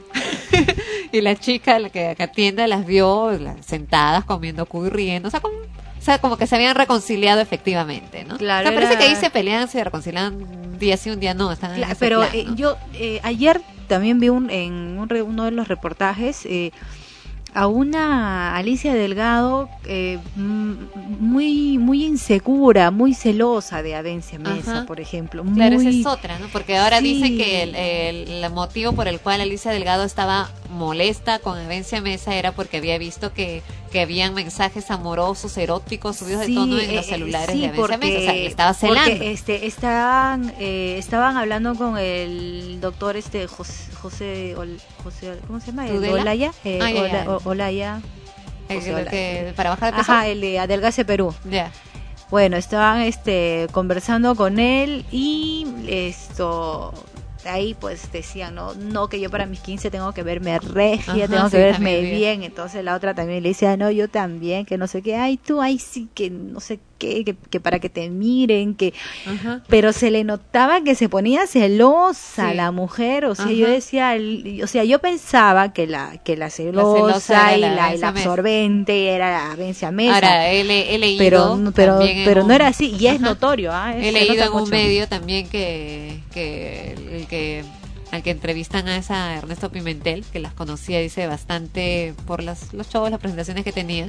y 1.13 1.21
la 1.21 1.37
chica 1.37 1.79
la 1.79 1.91
que, 1.91 2.15
que 2.17 2.23
atiende 2.23 2.67
las 2.69 2.87
vio 2.87 3.31
sentadas 3.65 4.25
comiendo 4.25 4.67
cuy 4.67 4.89
riendo, 4.91 5.29
o 5.29 5.31
sea, 5.31 5.41
como, 5.41 5.55
o 6.03 6.05
sea, 6.05 6.19
como 6.19 6.37
que 6.37 6.49
se 6.49 6.57
habían 6.57 6.75
reconciliado 6.75 7.41
efectivamente, 7.41 8.25
¿no? 8.25 8.37
Claro, 8.37 8.69
O 8.69 8.73
sea, 8.73 8.75
parece 8.75 8.95
era- 8.95 9.01
que 9.01 9.09
ahí 9.09 9.17
se 9.17 9.31
pelean, 9.31 9.69
se 9.69 9.85
reconcilian 9.85 10.35
un 10.35 10.79
día 10.81 10.97
sí, 10.97 11.11
un 11.11 11.21
día 11.21 11.33
no. 11.33 11.53
Están 11.53 11.77
Claro, 11.77 11.95
pero 12.01 12.19
plan, 12.23 12.31
eh, 12.35 12.45
¿no? 12.49 12.57
yo 12.57 12.77
eh, 12.95 13.21
ayer 13.23 13.61
también 13.87 14.19
vi 14.19 14.29
un, 14.29 14.51
en 14.51 14.99
un 14.99 15.09
uno 15.13 15.45
de 15.45 15.53
los 15.53 15.69
reportajes 15.69 16.45
eh, 16.47 16.73
a 17.55 17.67
una 17.69 18.57
Alicia 18.57 18.95
Delgado 18.95 19.69
eh, 19.85 20.19
muy 21.21 21.79
muy 21.79 22.05
insegura, 22.05 22.91
muy 22.91 23.15
celosa 23.15 23.83
de 23.83 23.95
Avencia 23.95 24.39
Mesa, 24.39 24.73
Ajá. 24.79 24.87
por 24.87 25.01
ejemplo. 25.01 25.45
Claro, 25.55 25.77
esa 25.81 25.91
es 25.91 26.07
otra, 26.07 26.39
¿no? 26.39 26.49
Porque 26.49 26.77
ahora 26.79 26.99
Sí. 26.99 27.05
dicen 27.15 27.37
que 27.37 27.63
el, 27.63 27.75
el- 27.75 28.29
el 28.45 28.51
motivo 28.53 28.93
por 28.93 29.07
el 29.09 29.21
cual 29.21 29.41
Alicia 29.41 29.71
Delgado 29.71 30.05
estaba 30.05 30.51
molesta 30.71 31.39
con 31.39 31.59
Avencia 31.59 32.01
Mesa 32.01 32.35
era 32.35 32.53
porque 32.53 32.79
había 32.79 32.99
visto 32.99 33.33
que, 33.33 33.63
que 33.93 34.01
habían 34.01 34.33
mensajes 34.35 34.91
amorosos, 34.91 35.57
eróticos, 35.59 36.17
subidos 36.17 36.41
de 36.47 36.55
tono 36.55 36.79
en 36.81 36.91
eh, 36.91 36.97
los 36.97 37.07
eh, 37.07 37.09
celulares 37.11 37.51
sí, 37.55 37.61
de 37.61 37.67
Avencia 37.69 37.99
Mesa. 37.99 38.19
O 38.19 38.23
sea, 38.23 38.33
le 38.33 38.47
estaba 38.47 38.73
porque, 38.73 38.87
celando. 39.05 39.25
este, 39.25 39.67
estaban, 39.67 40.55
eh, 40.59 40.97
estaban 40.99 41.37
hablando 41.37 41.75
con 41.77 41.99
el 41.99 42.79
doctor 42.81 43.17
este 43.17 43.47
José, 43.47 43.93
José, 44.01 44.55
¿cómo 45.47 45.61
se 45.61 45.67
llama? 45.67 45.85
Olaya. 46.11 46.53
eh, 46.65 46.79
Ah, 46.83 47.39
Olaya. 47.45 48.01
El- 48.69 48.77
José 48.79 48.89
el 48.89 48.95
Olaya. 48.95 49.11
que- 49.11 49.53
para 49.55 49.71
bajar 49.71 49.93
de 49.93 49.99
peso. 49.99 50.13
Ajá, 50.13 50.27
el 50.27 50.41
de 50.41 50.59
Adelgace 50.59 51.05
Perú. 51.05 51.35
Ya. 51.49 51.71
Bueno, 52.31 52.57
estaban 52.57 53.03
este 53.03 53.67
conversando 53.73 54.35
con 54.35 54.59
él 54.59 55.05
y 55.13 55.67
esto 55.87 56.95
ahí 57.47 57.75
pues 57.75 58.11
decían, 58.13 58.55
no, 58.55 58.75
no 58.75 59.09
que 59.09 59.21
yo 59.21 59.31
para 59.31 59.47
mis 59.47 59.61
15 59.61 59.91
tengo 59.91 60.13
que 60.13 60.23
verme 60.23 60.59
regia, 60.59 61.25
Ajá, 61.25 61.29
tengo 61.29 61.45
sí, 61.47 61.51
que 61.53 61.59
verme 61.59 62.01
bien. 62.01 62.17
bien. 62.17 62.43
entonces 62.43 62.85
la 62.85 62.95
otra 62.95 63.15
también 63.15 63.43
le 63.43 63.51
decía, 63.51 63.77
no, 63.77 63.91
yo 63.91 64.09
también, 64.09 64.65
que 64.65 64.79
no 64.79 64.87
sé 64.87 65.03
qué, 65.03 65.17
ay, 65.17 65.37
tú, 65.37 65.61
ay, 65.61 65.79
sí, 65.79 66.09
que 66.15 66.31
no 66.31 66.61
sé 66.61 66.79
qué, 66.99 67.25
que, 67.25 67.35
que 67.51 67.59
para 67.61 67.81
que 67.81 67.89
te 67.89 68.09
miren, 68.11 68.75
que... 68.77 68.95
Ajá. 69.27 69.63
Pero 69.69 69.93
se 69.93 70.11
le 70.13 70.23
notaba 70.23 70.83
que 70.83 70.95
se 70.95 71.09
ponía 71.09 71.47
celosa 71.49 72.51
Sí. 72.51 72.57
la 72.57 72.71
mujer, 72.71 73.25
o 73.25 73.35
sea, 73.35 73.47
Ajá. 73.47 73.55
yo 73.55 73.67
decía, 73.69 74.15
el- 74.15 74.61
o 74.63 74.67
sea, 74.67 74.85
yo 74.85 75.01
pensaba 75.01 75.73
que 75.73 75.87
la 75.87 76.19
que 76.25 76.37
la 76.37 76.49
celosa, 76.51 76.97
celosa 77.25 77.57
y 77.57 77.61
la 77.61 77.69
la, 77.69 77.73
y 77.75 77.77
la 77.77 77.85
Avencia 77.87 78.13
Mesa. 78.13 78.29
absorbente 78.29 79.09
era 79.09 79.31
la 79.31 79.53
Avencia 79.53 79.91
Mesa. 79.91 80.15
Ahora, 80.15 80.51
he, 80.53 80.63
le- 80.65 80.95
he 80.95 80.99
leído. 80.99 81.19
pero 81.25 81.57
no- 81.57 81.73
pero 81.73 82.45
no 82.45 82.53
era 82.55 82.69
así 82.69 82.95
y 82.99 83.07
es 83.09 83.21
notorio. 83.21 83.73
Es- 83.89 84.07
He 84.07 84.13
leído 84.13 84.45
en 84.45 84.53
un 84.53 84.61
mucho. 84.61 84.71
medio 84.71 85.09
también 85.09 85.49
que, 85.49 86.19
que 86.33 86.93
el 86.93 87.27
que 87.33 87.65
al 88.11 88.23
que 88.23 88.31
entrevistan 88.31 88.89
a 88.89 88.99
esa 88.99 89.35
Ernesto 89.39 89.73
Pimentel, 89.73 90.23
que 90.31 90.39
las 90.39 90.53
conocía, 90.53 91.01
dice, 91.01 91.27
bastante 91.27 92.13
por 92.27 92.43
las, 92.43 92.75
los 92.75 92.91
shows, 92.91 93.11
las 93.11 93.19
presentaciones 93.19 93.65
que 93.65 93.73
tenía, 93.73 94.07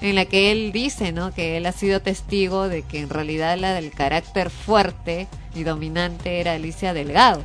en 0.00 0.14
la 0.14 0.24
que 0.24 0.50
él 0.50 0.72
dice, 0.72 1.12
¿no? 1.12 1.30
Que 1.34 1.58
él 1.58 1.66
ha 1.66 1.72
sido 1.72 2.00
testigo 2.00 2.68
de 2.70 2.80
que 2.84 3.00
en 3.00 3.10
realidad 3.10 3.58
la 3.58 3.74
del 3.74 3.90
carácter 3.90 4.48
fuerte 4.48 5.26
y 5.54 5.62
dominante 5.64 6.40
era 6.40 6.54
Alicia 6.54 6.94
Delgado. 6.94 7.44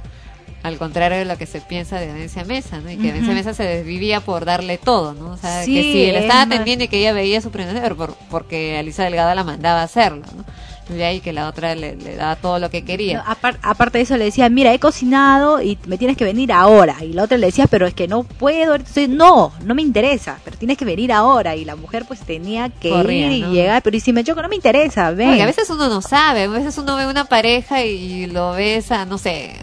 Al 0.64 0.78
contrario 0.78 1.18
de 1.18 1.26
lo 1.26 1.38
que 1.38 1.46
se 1.46 1.60
piensa 1.60 2.00
de 2.00 2.08
Venecia 2.08 2.44
Mesa, 2.46 2.80
¿no? 2.80 2.90
Y 2.92 2.96
que. 2.98 3.12
Venecia 3.14 3.34
Mesa 3.34 3.54
se 3.54 3.64
desvivía 3.64 4.22
por 4.22 4.46
darle 4.46 4.78
todo, 4.78 5.14
¿no? 5.14 5.32
O 5.32 5.38
sea, 5.38 5.64
Sí, 5.66 5.74
que 5.74 5.82
si 5.84 6.04
él 6.06 6.16
es 6.16 6.22
estaba 6.24 6.42
atendiendo 6.44 6.86
y 6.86 6.88
que 6.88 7.00
ella 7.00 7.12
veía 7.14 7.42
su 7.42 7.50
presentación, 7.52 7.84
pero 7.84 7.96
por- 7.98 8.16
porque 8.30 8.78
Alicia 8.78 9.04
Delgado 9.06 9.36
la 9.36 9.44
mandaba 9.44 9.82
a 9.82 9.84
hacerlo, 9.84 10.24
¿no? 10.36 10.46
Y 10.90 10.94
de 10.94 11.06
ahí 11.06 11.20
que 11.22 11.34
la 11.34 11.48
otra 11.48 11.76
le, 11.76 11.96
le 11.96 12.16
daba 12.16 12.36
todo 12.36 12.60
lo 12.60 12.70
que 12.70 12.84
quería. 12.84 13.24
No, 13.26 13.38
aparte 13.62 13.98
de 14.00 14.04
eso 14.04 14.18
le 14.18 14.26
decía, 14.26 14.50
mira, 14.50 14.74
he 14.74 14.80
cocinado 14.80 15.62
y 15.62 15.78
me 15.86 15.98
tienes 15.98 16.18
que 16.18 16.26
venir 16.26 16.52
ahora. 16.52 16.96
Y 17.04 17.14
la 17.14 17.24
otra 17.24 17.38
le 17.38 17.48
decía, 17.48 17.68
pero 17.68 17.86
es 17.88 17.94
que 17.94 18.08
no 18.08 18.24
puedo. 18.24 18.76
Entonces, 18.76 19.10
no, 19.10 19.52
no 19.64 19.76
me 19.76 19.82
interesa, 19.82 20.40
pero 20.44 20.58
tienes 20.58 20.78
que 20.78 20.86
venir 20.86 21.12
ahora. 21.12 21.56
Y 21.56 21.66
la 21.66 21.76
mujer 21.76 22.06
pues 22.08 22.22
tenía 22.22 22.70
que 22.70 22.90
Corría, 22.90 23.28
ir 23.28 23.32
y 23.32 23.42
¿no? 23.42 23.52
llegar, 23.52 23.82
pero 23.84 23.96
y 23.98 24.00
si 24.00 24.14
me 24.14 24.24
choco, 24.24 24.42
no 24.42 24.50
me 24.50 24.56
interesa, 24.56 25.12
ven. 25.12 25.28
Porque 25.30 25.44
a 25.44 25.48
veces 25.48 25.70
uno 25.70 25.90
no 25.90 26.02
sabe, 26.02 26.44
a 26.44 26.48
veces 26.48 26.78
uno 26.78 26.96
ve 26.96 27.08
una 27.08 27.26
pareja 27.26 27.84
y 27.84 28.28
lo 28.28 28.52
ves 28.54 28.92
a, 28.92 29.06
no 29.06 29.18
sé, 29.18 29.54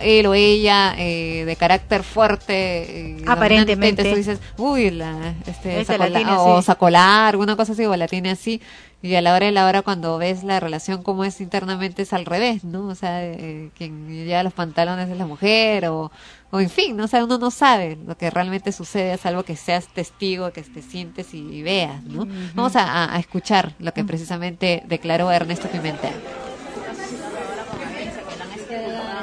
él 0.00 0.26
o 0.26 0.34
ella 0.34 0.94
eh, 0.98 1.44
de 1.44 1.56
carácter 1.56 2.02
fuerte. 2.02 2.54
eh, 2.54 3.24
Aparentemente. 3.26 4.02
Tú 4.10 4.16
dices, 4.16 4.40
uy, 4.56 4.90
la, 4.90 5.34
este, 5.46 5.80
sacola- 5.84 6.18
o 6.40 6.62
sacolar, 6.62 7.34
alguna 7.34 7.56
cosa 7.56 7.72
así, 7.72 7.84
o 7.84 7.96
la 7.96 8.06
tiene 8.08 8.30
así. 8.30 8.60
Y 9.02 9.14
a 9.14 9.20
la 9.20 9.34
hora 9.34 9.46
de 9.46 9.52
la 9.52 9.66
hora, 9.66 9.82
cuando 9.82 10.16
ves 10.18 10.42
la 10.42 10.58
relación 10.58 11.02
como 11.02 11.24
es 11.24 11.40
internamente, 11.40 12.02
es 12.02 12.12
al 12.12 12.24
revés, 12.24 12.64
¿no? 12.64 12.88
O 12.88 12.94
sea, 12.94 13.22
eh, 13.24 13.70
quien 13.76 14.08
lleva 14.08 14.42
los 14.42 14.54
pantalones 14.54 15.08
es 15.10 15.16
la 15.18 15.26
mujer, 15.26 15.86
o, 15.86 16.10
o 16.50 16.60
en 16.60 16.70
fin, 16.70 16.96
¿no? 16.96 17.04
O 17.04 17.06
sea, 17.06 17.22
uno 17.22 17.38
no 17.38 17.50
sabe 17.50 17.98
lo 18.04 18.16
que 18.16 18.30
realmente 18.30 18.72
sucede, 18.72 19.16
salvo 19.18 19.42
que 19.44 19.54
seas 19.54 19.86
testigo, 19.88 20.50
que 20.50 20.62
te 20.62 20.82
sientes 20.82 21.34
y, 21.34 21.38
y 21.38 21.62
veas, 21.62 22.02
¿no? 22.04 22.26
Vamos 22.54 22.74
a, 22.74 22.84
a- 22.84 23.14
a 23.14 23.18
escuchar 23.20 23.74
lo 23.78 23.92
que 23.92 24.02
precisamente 24.02 24.82
declaró 24.86 25.30
Ernesto 25.30 25.68
Pimentel. 25.68 26.14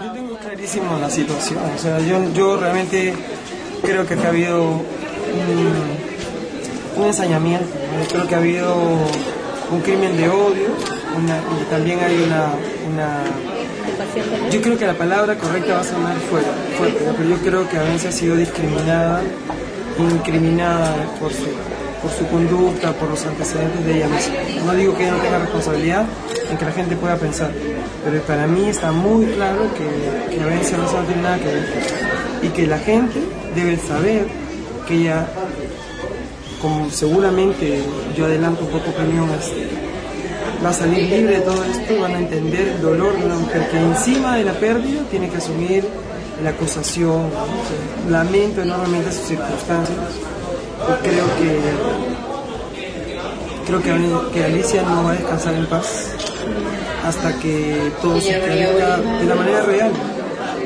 Yo 0.04 0.52
la 1.02 1.10
situación, 1.10 1.60
o 1.76 1.77
sea, 1.77 1.99
yo, 1.99 2.23
yo 2.34 2.56
realmente 2.56 3.14
creo 3.81 4.07
que 4.07 4.14
ha 4.14 4.30
habido 4.30 4.64
un, 6.95 7.03
ensañamiento, 7.06 7.65
¿no? 7.65 8.06
Creo 8.07 8.27
que 8.27 8.35
ha 8.35 8.38
habido 8.38 8.73
un 9.72 9.81
crimen 9.81 10.15
de 10.15 10.30
odio 10.30 10.69
una- 11.18 11.41
y 11.61 11.65
también 11.69 11.99
hay 11.99 12.15
una. 12.23 12.53
Yo 14.49 14.61
creo 14.61 14.77
que 14.77 14.88
la 14.88 14.94
palabra 14.94 15.35
correcta 15.38 15.73
va 15.73 15.81
a 15.81 15.84
sonar 15.84 16.15
fuerte, 16.30 16.49
fuerte 16.77 17.11
pero 17.18 17.30
yo 17.30 17.35
creo 17.38 17.69
que 17.69 17.77
Avencia 17.77 18.10
ha 18.10 18.14
sido 18.14 18.38
discriminada, 18.38 19.22
incriminada 19.99 20.95
por 21.19 21.34
su, 21.34 21.44
por 22.04 22.12
su 22.12 22.28
conducta, 22.28 22.92
por 22.92 23.10
los 23.10 23.26
antecedentes 23.26 23.86
de 23.86 23.96
ella 23.96 24.08
misma. 24.10 24.36
No 24.66 24.74
digo 24.74 24.96
que 24.96 25.04
ella 25.04 25.14
no 25.14 25.24
tenga 25.24 25.40
responsabilidad 25.40 26.06
en 26.52 26.58
que 26.58 26.66
la 26.66 26.72
gente 26.72 26.96
pueda 26.98 27.16
pensar, 27.16 27.50
pero 28.04 28.22
para 28.24 28.46
mí 28.46 28.68
está 28.68 28.92
muy 28.92 29.26
claro 29.28 29.62
que, 29.74 30.36
que 30.36 30.44
Avencia 30.44 30.78
no 30.78 30.86
tiene 30.86 31.22
nada 31.22 31.38
que 31.38 31.46
ver 31.46 31.66
y 32.44 32.48
que 32.50 32.68
la 32.68 32.78
gente 32.78 33.20
debe 33.56 33.78
saber 33.78 34.28
que 34.86 34.96
ella, 34.96 35.26
como 36.62 36.92
seguramente 36.92 37.82
yo 38.18 38.26
adelanto 38.26 38.66
un 38.66 38.72
poco 38.72 38.90
este, 38.90 39.70
va 40.64 40.70
a 40.70 40.74
salir 40.74 41.10
libre 41.10 41.38
de 41.38 41.42
todo 41.42 41.64
esto, 41.64 42.02
van 42.02 42.16
a 42.16 42.20
entender 42.20 42.68
el 42.68 42.82
dolor 42.82 43.18
de 43.18 43.26
una 43.26 43.36
mujer 43.36 43.70
que 43.72 43.80
encima 43.80 44.36
de 44.36 44.44
la 44.44 44.54
pérdida 44.54 45.04
tiene 45.10 45.30
que 45.30 45.38
asumir 45.38 45.86
la 46.44 46.50
acusación. 46.50 47.30
Lamento 48.10 48.62
enormemente 48.62 49.10
sus 49.14 49.28
circunstancias 49.28 49.98
creo 51.01 51.26
que 51.38 51.60
creo 53.65 54.31
que, 54.31 54.43
Alicia 54.43 54.84
no 54.84 55.03
va 55.03 55.11
a 55.11 55.14
descansar 55.14 55.53
en 55.53 55.65
paz 55.68 56.10
hasta 57.05 57.38
que 57.39 57.91
todo 58.01 58.19
se 58.19 58.38
esclarezca 58.38 58.97
de 58.97 59.26
la 59.26 59.35
manera 59.35 59.61
real. 59.61 59.91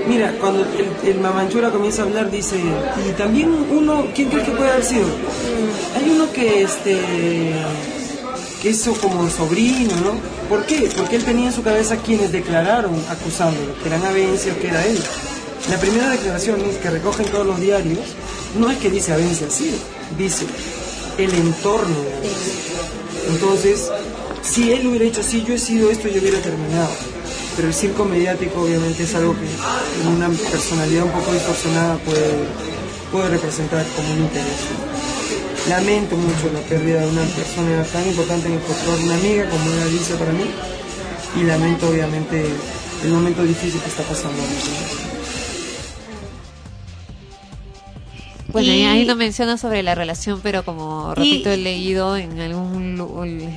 Mira, 0.08 0.34
cuando 0.40 0.62
el, 0.64 1.10
el 1.10 1.20
Mamanchura 1.20 1.70
comienza 1.70 2.04
a 2.04 2.06
hablar, 2.06 2.32
dice, 2.32 2.56
y 2.58 3.12
también 3.14 3.50
uno, 3.72 4.06
¿quién 4.16 4.30
crees 4.30 4.46
que 4.46 4.52
puede 4.52 4.72
haber 4.72 4.84
sido? 4.84 5.06
Hay 5.96 6.10
uno 6.10 6.32
que, 6.32 6.64
este, 6.64 6.98
que 8.62 8.70
hizo 8.70 8.94
como 8.94 9.30
sobrino, 9.30 9.96
¿no? 9.98 10.14
¿Por 10.48 10.66
qué? 10.66 10.90
Porque 10.96 11.18
él 11.18 11.26
tenía 11.26 11.48
en 11.48 11.54
su 11.54 11.62
cabeza 11.62 11.98
quienes 11.98 12.32
declararon 12.32 12.96
acusándolo, 13.10 13.78
que 13.82 13.90
eran 13.90 14.06
Avencia, 14.06 14.58
que 14.58 14.68
era 14.68 14.86
él. 14.86 15.00
La 15.70 15.78
primera 15.78 16.10
declaración 16.10 16.62
es 16.62 16.78
que 16.78 16.90
recogen 16.90 17.26
todos 17.26 17.46
los 17.46 17.60
diarios, 17.60 18.00
no 18.58 18.70
es 18.70 18.78
que 18.78 18.90
dice 18.90 19.14
Avencia 19.14 19.50
sí, 19.50 19.76
dice 20.18 20.46
el 21.18 21.34
entorno. 21.34 21.96
Entonces, 23.30 23.90
si 24.42 24.72
él 24.72 24.88
hubiera 24.88 25.06
dicho, 25.06 25.22
sí, 25.24 25.44
yo 25.48 25.54
he 25.54 25.58
sido 25.58 25.90
esto, 25.90 26.08
yo 26.08 26.22
hubiera 26.22 26.40
terminado. 26.40 26.90
Pero 27.56 27.68
el 27.68 27.74
circo 27.74 28.06
mediático 28.06 28.62
obviamente 28.62 29.04
es 29.04 29.16
algo 29.16 29.34
que 29.34 30.08
una 30.08 30.30
personalidad 30.30 31.06
un 31.06 31.12
poco 31.12 31.34
distorsionada 31.34 31.98
puede, 31.98 32.34
puede 33.12 33.30
representar 33.30 33.86
como 33.96 34.14
un 34.14 34.20
interés. 34.20 34.62
Lamento 35.68 36.16
mucho 36.16 36.54
la 36.54 36.62
pérdida 36.62 37.02
de 37.02 37.08
una 37.08 37.24
persona 37.24 37.84
tan 37.92 38.08
importante 38.08 38.48
en 38.48 38.54
el 38.54 38.60
folclore, 38.60 39.04
una 39.04 39.16
amiga 39.16 39.50
como 39.50 39.72
era 39.72 39.84
Alicia 39.84 40.18
para 40.18 40.32
mí, 40.32 40.46
y 41.36 41.44
lamento 41.44 41.90
obviamente 41.90 42.46
el 43.04 43.12
momento 43.12 43.44
difícil 43.44 43.82
que 43.82 43.90
está 43.90 44.04
pasando. 44.04 44.42
Bueno, 48.54 48.72
ahí, 48.72 48.82
Y- 48.82 48.86
ahí 48.86 49.06
no 49.06 49.16
menciona 49.16 49.58
sobre 49.58 49.84
la 49.84 49.94
relación, 49.96 50.40
pero 50.42 50.64
como 50.64 51.12
Y- 51.12 51.16
repito, 51.16 51.52
he 51.52 51.58
leído 51.58 52.16
en 52.18 52.40
algún 52.40 52.98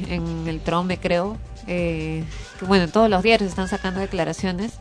en 0.08 0.48
el 0.48 0.60
Trome, 0.60 0.98
creo, 0.98 1.36
eh, 1.66 2.24
que 2.58 2.64
bueno, 2.64 2.84
en 2.84 2.90
todos 2.90 3.08
los 3.08 3.22
diarios 3.22 3.48
están 3.50 3.68
sacando 3.68 4.00
declaraciones 4.00 4.72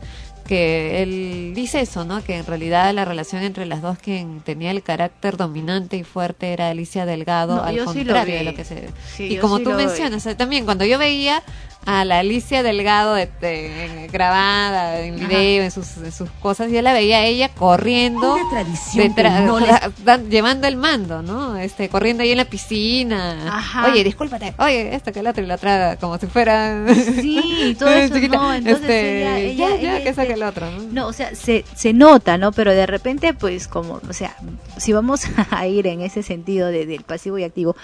que 0.46 1.02
él 1.04 1.52
dice 1.54 1.80
eso, 1.80 2.04
¿no? 2.04 2.24
Que 2.24 2.36
en 2.38 2.44
realidad 2.46 2.92
la 2.92 3.04
relación 3.04 3.42
entre 3.44 3.66
las 3.66 3.82
dos 3.82 3.98
quien 3.98 4.40
tenía 4.40 4.72
el 4.72 4.82
carácter 4.82 5.36
dominante 5.36 5.96
y 5.96 6.02
fuerte 6.02 6.52
era 6.52 6.70
Alicia 6.70 7.06
Delgado, 7.06 7.56
No, 7.56 7.62
al 7.62 7.74
sí 7.74 7.78
lo 7.78 7.84
contrario 7.84 8.34
de 8.38 8.44
lo 8.44 8.54
que 8.54 8.64
se 8.64 8.88
Sí, 9.16 9.24
y 9.34 9.36
como 9.36 9.58
sí 9.58 9.64
tú 9.64 9.70
lo 9.70 9.76
vi. 9.76 9.84
mencionas, 9.86 10.26
eh, 10.26 10.34
también 10.34 10.64
cuando 10.64 10.84
yo 10.84 10.98
veía 10.98 11.40
a 11.86 12.04
la 12.04 12.18
Alicia 12.18 12.62
Delgado 12.62 13.14
de- 13.14 13.26
de- 13.40 14.08
grabada 14.12 15.00
en 15.00 15.16
video, 15.16 15.62
en 15.64 15.70
sus, 15.70 15.96
en 15.96 16.12
sus 16.12 16.28
cosas, 16.42 16.70
yo 16.70 16.82
la 16.82 16.92
veía 16.92 17.18
a 17.18 17.24
ella 17.24 17.48
corriendo, 17.48 18.36
tradición 18.50 19.14
que 19.14 19.22
no 19.22 19.60
les- 19.60 20.28
llevando 20.30 20.66
el 20.66 20.76
mando, 20.76 21.22
¿no? 21.22 21.56
Este, 21.56 21.88
corriendo 21.88 22.22
ahí 22.22 22.32
en 22.32 22.36
la 22.38 22.44
piscina. 22.44 23.56
Ajá. 23.58 23.86
Oye, 23.90 24.04
discúlpate, 24.04 24.54
oye, 24.58 24.94
esto 24.94 25.12
que 25.12 25.20
el 25.20 25.26
otro 25.26 25.42
y 25.42 25.46
la 25.46 25.54
otra, 25.54 25.96
como 25.96 26.18
si 26.18 26.26
fuera. 26.26 26.86
Sí, 26.94 27.76
todo 27.78 27.88
eso 27.90 28.14
no, 28.28 28.52
entonces 28.52 28.82
Este, 28.82 29.20
ella, 29.22 29.38
ella, 29.38 29.54
ya, 29.54 29.68
ya, 29.68 29.74
ella, 29.80 30.02
que 30.02 30.08
este, 30.10 30.14
saque 30.22 30.32
el 30.34 30.42
otro, 30.42 30.70
¿no? 30.70 30.82
No, 30.92 31.06
o 31.06 31.12
sea, 31.12 31.34
se, 31.34 31.64
se 31.74 31.92
nota, 31.92 32.36
¿no? 32.38 32.52
Pero 32.52 32.72
de 32.74 32.86
repente, 32.86 33.32
pues, 33.34 33.68
como, 33.68 34.00
o 34.08 34.12
sea, 34.12 34.36
si 34.76 34.92
vamos 34.92 35.22
a 35.50 35.66
ir 35.66 35.86
en 35.86 36.02
ese 36.02 36.22
sentido 36.22 36.68
de, 36.68 36.84
del 36.86 37.04
pasivo 37.04 37.38
y 37.38 37.44
activo, 37.44 37.74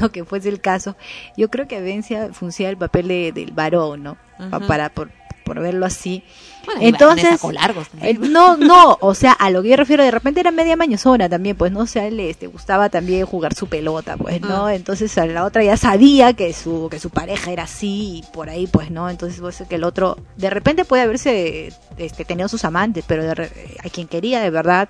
no 0.00 0.10
que 0.12 0.24
fuese 0.24 0.48
el 0.48 0.60
caso, 0.60 0.96
yo 1.36 1.48
creo 1.50 1.66
que 1.66 1.76
Avencia 1.76 2.30
funciona 2.32 2.70
el 2.70 2.76
papel 2.76 3.05
de- 3.08 3.32
del 3.32 3.52
varón, 3.52 4.02
¿no? 4.02 4.16
Ajá. 4.38 4.60
Para, 4.60 4.88
por, 4.90 5.10
por 5.44 5.60
verlo 5.60 5.86
así. 5.86 6.22
Bueno, 6.66 6.80
Entonces, 6.82 7.38
largos 7.52 7.86
eh, 8.02 8.14
no, 8.18 8.56
no, 8.56 8.98
o 9.00 9.14
sea, 9.14 9.30
a 9.30 9.50
lo 9.50 9.62
que 9.62 9.68
yo 9.68 9.76
refiero, 9.76 10.02
de 10.02 10.10
repente 10.10 10.40
era 10.40 10.50
media 10.50 10.74
mañosona 10.74 11.28
también, 11.28 11.54
pues, 11.56 11.70
no 11.70 11.78
o 11.80 11.86
sea, 11.86 12.08
él 12.08 12.16
le 12.16 12.28
este, 12.28 12.48
gustaba 12.48 12.88
también 12.88 13.24
jugar 13.24 13.54
su 13.54 13.68
pelota, 13.68 14.16
pues, 14.16 14.40
¿no? 14.40 14.66
Ah. 14.66 14.74
Entonces 14.74 15.16
a 15.16 15.26
la 15.26 15.44
otra 15.44 15.62
ya 15.62 15.76
sabía 15.76 16.32
que 16.32 16.52
su, 16.52 16.88
que 16.90 16.98
su 16.98 17.10
pareja 17.10 17.52
era 17.52 17.62
así 17.62 18.16
y 18.18 18.24
por 18.32 18.50
ahí, 18.50 18.66
pues, 18.66 18.90
¿no? 18.90 19.08
Entonces 19.08 19.38
puede 19.38 19.52
ser 19.52 19.68
que 19.68 19.76
el 19.76 19.84
otro, 19.84 20.18
de 20.36 20.50
repente 20.50 20.84
puede 20.84 21.04
haberse 21.04 21.72
este, 21.98 22.24
tenido 22.24 22.48
sus 22.48 22.64
amantes, 22.64 23.04
pero 23.06 23.22
de 23.22 23.34
re- 23.36 23.52
a 23.84 23.88
quien 23.88 24.08
quería 24.08 24.40
de 24.40 24.50
verdad 24.50 24.88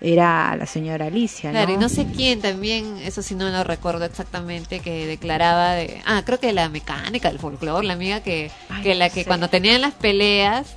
era 0.00 0.54
la 0.56 0.66
señora 0.66 1.06
Alicia, 1.06 1.50
¿no? 1.50 1.58
Claro, 1.58 1.72
y 1.72 1.76
no 1.76 1.88
sé 1.88 2.06
quién 2.06 2.40
también, 2.40 2.98
eso 3.04 3.22
sí 3.22 3.34
no 3.34 3.48
lo 3.48 3.64
recuerdo 3.64 4.04
exactamente, 4.04 4.80
que 4.80 5.06
declaraba 5.06 5.72
de, 5.72 6.02
ah, 6.04 6.22
creo 6.24 6.38
que 6.38 6.52
la 6.52 6.68
mecánica 6.68 7.28
del 7.28 7.38
folclore, 7.38 7.86
la 7.86 7.94
amiga 7.94 8.20
que, 8.20 8.50
que 8.82 8.94
la 8.94 9.10
que 9.10 9.24
cuando 9.24 9.48
tenían 9.48 9.80
las 9.80 9.94
peleas 9.94 10.74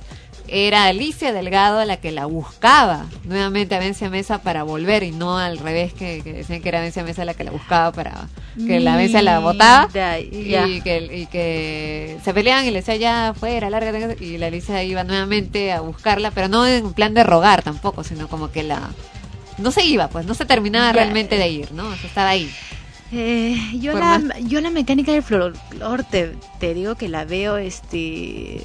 era 0.50 0.84
Alicia 0.86 1.32
Delgado 1.32 1.84
la 1.84 1.98
que 1.98 2.10
la 2.10 2.26
buscaba 2.26 3.06
nuevamente 3.24 3.74
a 3.74 3.78
Vencia 3.78 4.08
Mesa 4.10 4.38
para 4.42 4.62
volver 4.62 5.02
y 5.02 5.10
no 5.12 5.38
al 5.38 5.58
revés 5.58 5.92
que, 5.92 6.22
que 6.24 6.32
decían 6.32 6.62
que 6.62 6.68
era 6.70 6.80
Vencia 6.80 7.04
Mesa 7.04 7.24
la 7.24 7.34
que 7.34 7.44
la 7.44 7.50
buscaba 7.50 7.92
para 7.92 8.28
que 8.66 8.80
la 8.80 8.96
Vencia 8.96 9.22
la 9.22 9.38
botaba 9.40 9.88
y 10.18 10.80
que, 10.80 11.08
y 11.22 11.26
que 11.26 12.16
se 12.24 12.34
peleaban 12.34 12.64
y 12.66 12.70
le 12.70 12.78
decía 12.80 12.96
ya 12.96 13.34
fuera, 13.38 13.70
larga 13.70 14.14
y 14.20 14.38
la 14.38 14.46
Alicia 14.48 14.82
iba 14.82 15.04
nuevamente 15.04 15.70
a 15.72 15.80
buscarla, 15.80 16.30
pero 16.30 16.48
no 16.48 16.66
en 16.66 16.92
plan 16.92 17.14
de 17.14 17.24
rogar 17.24 17.62
tampoco, 17.62 18.02
sino 18.02 18.26
como 18.28 18.50
que 18.50 18.62
la 18.62 18.88
no 19.58 19.70
se 19.70 19.84
iba, 19.84 20.08
pues 20.08 20.24
no 20.26 20.34
se 20.34 20.44
terminaba 20.46 20.92
realmente 20.92 21.36
de 21.36 21.48
ir, 21.48 21.72
¿no? 21.72 21.88
O 21.88 21.94
sea, 21.96 22.06
estaba 22.06 22.28
ahí. 22.30 22.48
Eh, 23.10 23.56
yo, 23.80 23.92
Por 23.92 24.00
la, 24.02 24.18
más- 24.18 24.38
yo 24.44 24.60
la 24.60 24.70
mecánica 24.70 25.12
del 25.12 25.22
folclore 25.22 26.04
te, 26.10 26.36
te 26.60 26.74
digo 26.74 26.94
que 26.94 27.08
la 27.08 27.24
veo 27.24 27.56
este 27.56 28.60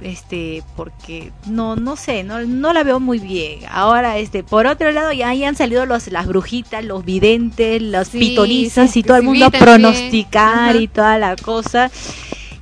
este 0.00 0.62
porque 0.76 1.32
no 1.46 1.74
no 1.76 1.96
sé 1.96 2.22
no, 2.22 2.40
no 2.46 2.72
la 2.72 2.84
veo 2.84 3.00
muy 3.00 3.18
bien 3.18 3.60
ahora 3.68 4.18
este 4.18 4.44
por 4.44 4.66
otro 4.66 4.92
lado 4.92 5.12
ya 5.12 5.28
ahí 5.30 5.42
han 5.44 5.56
salido 5.56 5.86
los 5.86 6.06
las 6.12 6.26
brujitas 6.26 6.84
los 6.84 7.04
videntes 7.04 7.82
los 7.82 8.08
Sí, 8.08 8.18
pitonistas 8.20 8.90
sí, 8.92 9.00
y 9.00 9.02
todo 9.02 9.16
el 9.16 9.24
mundo 9.24 9.46
a 9.46 9.50
pronosticar 9.50 10.76
y 10.76 10.86
toda 10.88 11.18
la 11.18 11.34
cosa 11.36 11.90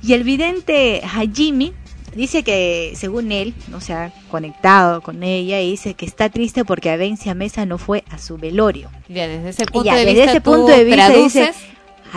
y 0.01 0.13
el 0.13 0.23
vidente 0.23 1.01
Hajimi 1.03 1.73
dice 2.15 2.41
que 2.43 2.93
según 2.95 3.31
él 3.31 3.53
no 3.67 3.81
se 3.81 3.93
ha 3.93 4.11
conectado 4.31 5.01
con 5.01 5.21
ella 5.21 5.61
y 5.61 5.69
dice 5.71 5.93
que 5.93 6.05
está 6.07 6.29
triste 6.29 6.65
porque 6.65 6.89
Avencia 6.89 7.35
Mesa 7.35 7.65
no 7.67 7.77
fue 7.77 8.03
a 8.09 8.17
su 8.17 8.37
velorio 8.37 8.89
Ya, 9.07 9.27
desde 9.27 9.49
ese 9.49 9.65
punto 9.65 9.85
Ya, 9.85 9.93
de 9.93 9.99
desde 10.05 10.13
vista, 10.21 10.31
ese 10.31 10.41
punto 10.41 10.67
de 10.71 10.83
vista 10.83 11.09
dice- 11.09 11.53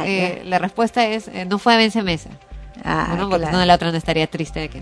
eh, 0.05 0.43
la 0.47 0.59
respuesta 0.59 1.07
es, 1.07 1.29
eh, 1.29 1.45
no 1.47 1.59
fue 1.59 1.75
a 1.75 1.77
Vence 1.77 2.03
Mesa. 2.03 2.31
Ah, 2.85 3.15
¿no? 3.19 3.29
Porque 3.29 3.43
claro. 3.43 3.59
no, 3.59 3.65
la 3.67 3.75
otra 3.75 3.91
no 3.91 3.99
estaría 3.99 4.27
triste 4.29 4.61
de 4.61 4.69
que 4.71 4.81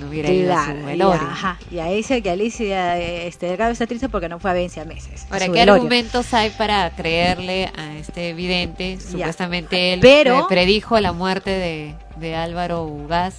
no 0.00 0.08
hubiera 0.08 0.30
ido 0.30 0.52
a 0.52 0.64
Claro, 0.64 0.72
su 0.80 0.82
y, 0.82 0.86
velorio. 0.86 1.22
ajá, 1.30 1.58
y 1.70 1.78
ahí 1.78 1.96
dice 1.96 2.20
que 2.22 2.30
Alicia 2.30 2.98
eh, 2.98 3.26
este, 3.28 3.46
Delgado 3.46 3.70
está 3.70 3.86
triste 3.86 4.08
porque 4.08 4.28
no 4.28 4.38
fue 4.40 4.50
a 4.50 4.54
Vencia 4.54 4.84
Meses. 4.84 5.26
Ahora, 5.30 5.46
su 5.46 5.52
¿qué 5.52 5.60
velorio. 5.60 5.74
argumentos 5.74 6.34
hay 6.34 6.50
para 6.50 6.90
creerle 6.96 7.70
a 7.76 7.94
este 7.96 8.32
vidente? 8.34 8.98
Supuestamente 9.00 9.92
él 9.92 10.00
Pero- 10.00 10.40
eh, 10.40 10.44
predijo 10.48 10.98
la 11.00 11.12
muerte 11.12 11.50
de, 11.50 11.94
de 12.16 12.34
Álvaro 12.34 12.84
Ugaz. 12.84 13.34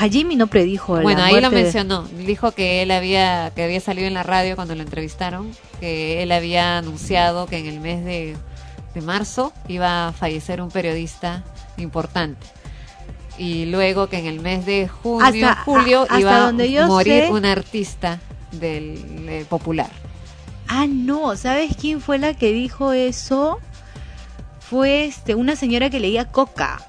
Hajimi 0.00 0.36
no 0.36 0.46
predijo 0.46 0.96
la 0.96 1.02
Bueno, 1.02 1.22
ahí 1.22 1.38
lo 1.40 1.50
mencionó. 1.50 2.02
Dijo 2.04 2.52
que 2.52 2.82
él 2.82 2.90
había 2.92 3.52
que 3.54 3.62
había 3.64 3.78
salido 3.80 4.06
en 4.08 4.14
la 4.14 4.22
radio 4.22 4.56
cuando 4.56 4.74
lo 4.74 4.82
entrevistaron, 4.82 5.50
que 5.80 6.22
él 6.22 6.32
había 6.32 6.78
anunciado 6.78 7.46
que 7.46 7.58
en 7.58 7.66
el 7.66 7.78
mes 7.80 8.02
de, 8.02 8.34
de 8.94 9.00
marzo 9.02 9.52
iba 9.68 10.08
a 10.08 10.12
fallecer 10.12 10.62
un 10.62 10.70
periodista 10.70 11.42
importante. 11.76 12.46
Y 13.38 13.66
luego 13.66 14.08
que 14.08 14.18
en 14.18 14.26
el 14.26 14.40
mes 14.40 14.66
de 14.66 14.88
junio, 14.88 15.48
Hasta- 15.48 15.62
julio, 15.64 16.06
a- 16.08 16.20
iba 16.20 16.38
donde 16.40 16.70
yo 16.70 16.84
a 16.84 16.86
morir 16.86 17.24
sé- 17.24 17.30
un 17.30 17.44
artista 17.44 18.20
del 18.52 19.26
eh, 19.28 19.46
popular. 19.48 19.90
Ah, 20.68 20.86
no, 20.88 21.36
¿sabes 21.36 21.76
quién 21.80 22.00
fue 22.00 22.18
la 22.18 22.34
que 22.34 22.52
dijo 22.52 22.92
eso? 22.92 23.58
Fue 24.60 25.04
este 25.06 25.34
una 25.34 25.56
señora 25.56 25.90
que 25.90 26.00
leía 26.00 26.26
Coca. 26.26 26.80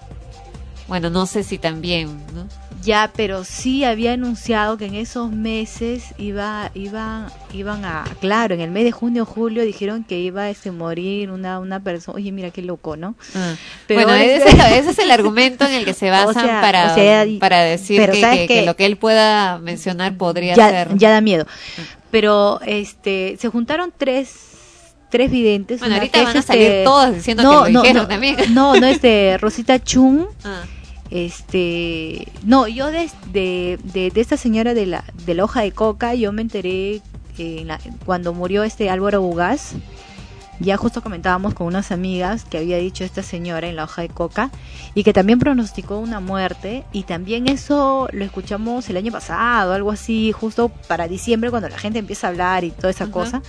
Bueno, 0.88 1.10
no 1.10 1.26
sé 1.26 1.44
si 1.44 1.58
también, 1.58 2.18
¿no? 2.34 2.48
Ya, 2.84 3.12
pero 3.16 3.44
sí 3.44 3.84
había 3.86 4.14
anunciado 4.14 4.78
que 4.78 4.86
en 4.86 4.96
esos 4.96 5.32
meses 5.32 6.04
iba, 6.18 6.70
iba, 6.74 7.32
iban 7.54 7.86
a, 7.86 8.04
claro, 8.20 8.54
en 8.56 8.62
el 8.62 8.72
mes 8.72 8.84
de 8.84 8.92
junio 8.92 9.26
julio 9.26 9.64
dijeron 9.64 10.04
que 10.04 10.20
iba 10.20 10.44
a 10.44 10.50
este, 10.50 10.72
morir 10.72 11.32
una, 11.32 11.60
una 11.60 11.80
persona. 11.80 12.16
Oye, 12.18 12.32
mira 12.32 12.52
qué 12.52 12.62
loco, 12.62 12.98
¿no? 12.98 13.16
Ah. 13.36 13.56
Pero 13.88 14.04
bueno, 14.04 14.16
es- 14.16 14.46
ese, 14.46 14.78
ese 14.80 14.90
es 14.92 15.00
el 15.00 15.12
argumento 15.12 15.66
en 15.66 15.74
el 15.74 15.86
que 15.86 15.94
se 15.94 16.10
basan 16.12 16.30
O 16.46 16.48
sea, 16.48 16.62
para, 16.62 16.92
o 16.92 16.96
sea, 16.96 17.26
para 17.40 17.62
decir 17.62 18.00
pero 18.02 18.14
que, 18.14 18.22
¿sabes 18.22 18.40
que- 18.42 18.48
qué? 18.48 18.60
que 18.62 18.66
lo 18.66 18.76
que 18.76 18.86
él 18.86 18.98
pueda 18.98 19.60
mencionar 19.60 20.18
podría 20.18 20.56
ya, 20.56 20.70
ser. 20.70 20.98
ya 20.98 21.12
da 21.12 21.22
miedo. 21.22 21.46
Pero 22.12 22.60
este 22.66 23.38
se 23.40 23.50
juntaron 23.50 23.94
tres 23.98 24.36
tres 25.10 25.30
videntes. 25.30 25.80
Bueno, 25.80 25.96
ahorita 25.96 26.20
que 26.20 26.26
van 26.26 26.38
a 26.38 26.42
salir 26.42 26.64
este- 26.64 26.84
todos 26.84 27.14
diciendo 27.14 27.44
que 27.66 27.72
lo 27.72 27.82
dijeron 27.82 28.04
no, 28.04 28.08
también. 28.10 28.36
No, 28.54 28.76
no, 28.80 28.88
este, 28.88 29.38
Rosita 29.40 29.80
Chung. 29.80 30.26
Ah. 30.44 30.64
Este, 31.14 32.28
no, 32.44 32.68
yo 32.68 32.88
de, 32.92 33.10
de, 33.32 33.80
de, 33.84 34.10
de 34.10 34.22
esta 34.22 34.36
señora 34.36 34.74
de 34.74 34.86
la, 34.88 35.04
de 35.26 35.36
la 35.36 35.44
hoja 35.44 35.62
de 35.62 35.72
coca, 35.72 36.16
yo 36.16 36.32
me 36.34 36.42
enteré 36.42 36.96
eh, 36.96 37.02
en 37.38 37.68
la- 37.68 37.80
cuando 38.06 38.34
murió 38.34 38.64
este 38.64 38.90
Álvaro 38.90 39.22
Bugaz. 39.22 39.74
Ya 40.60 40.78
justo 40.78 41.02
comentábamos 41.02 41.54
con 41.56 41.68
unas 41.68 41.92
amigas 41.92 42.46
que 42.46 42.58
había 42.60 42.78
dicho 42.78 43.04
esta 43.04 43.22
señora 43.24 43.68
en 43.68 43.76
la 43.76 43.84
hoja 43.86 44.04
de 44.04 44.10
coca 44.10 44.50
y 44.94 45.04
que 45.04 45.12
también 45.12 45.40
pronosticó 45.40 45.98
una 45.98 46.20
muerte 46.20 46.84
y 46.94 47.04
también 47.04 47.48
eso 47.48 48.08
lo 48.12 48.24
escuchamos 48.24 48.88
el 48.90 48.98
año 48.98 49.12
pasado, 49.12 49.74
algo 49.74 49.92
así, 49.92 50.32
justo 50.32 50.70
para 50.88 51.08
diciembre 51.08 51.50
cuando 51.50 51.70
la 51.70 51.78
gente 51.78 52.00
empieza 52.00 52.28
a 52.28 52.30
hablar 52.30 52.64
y 52.64 52.72
toda 52.72 52.92
esa 52.92 53.06
cosa. 53.12 53.42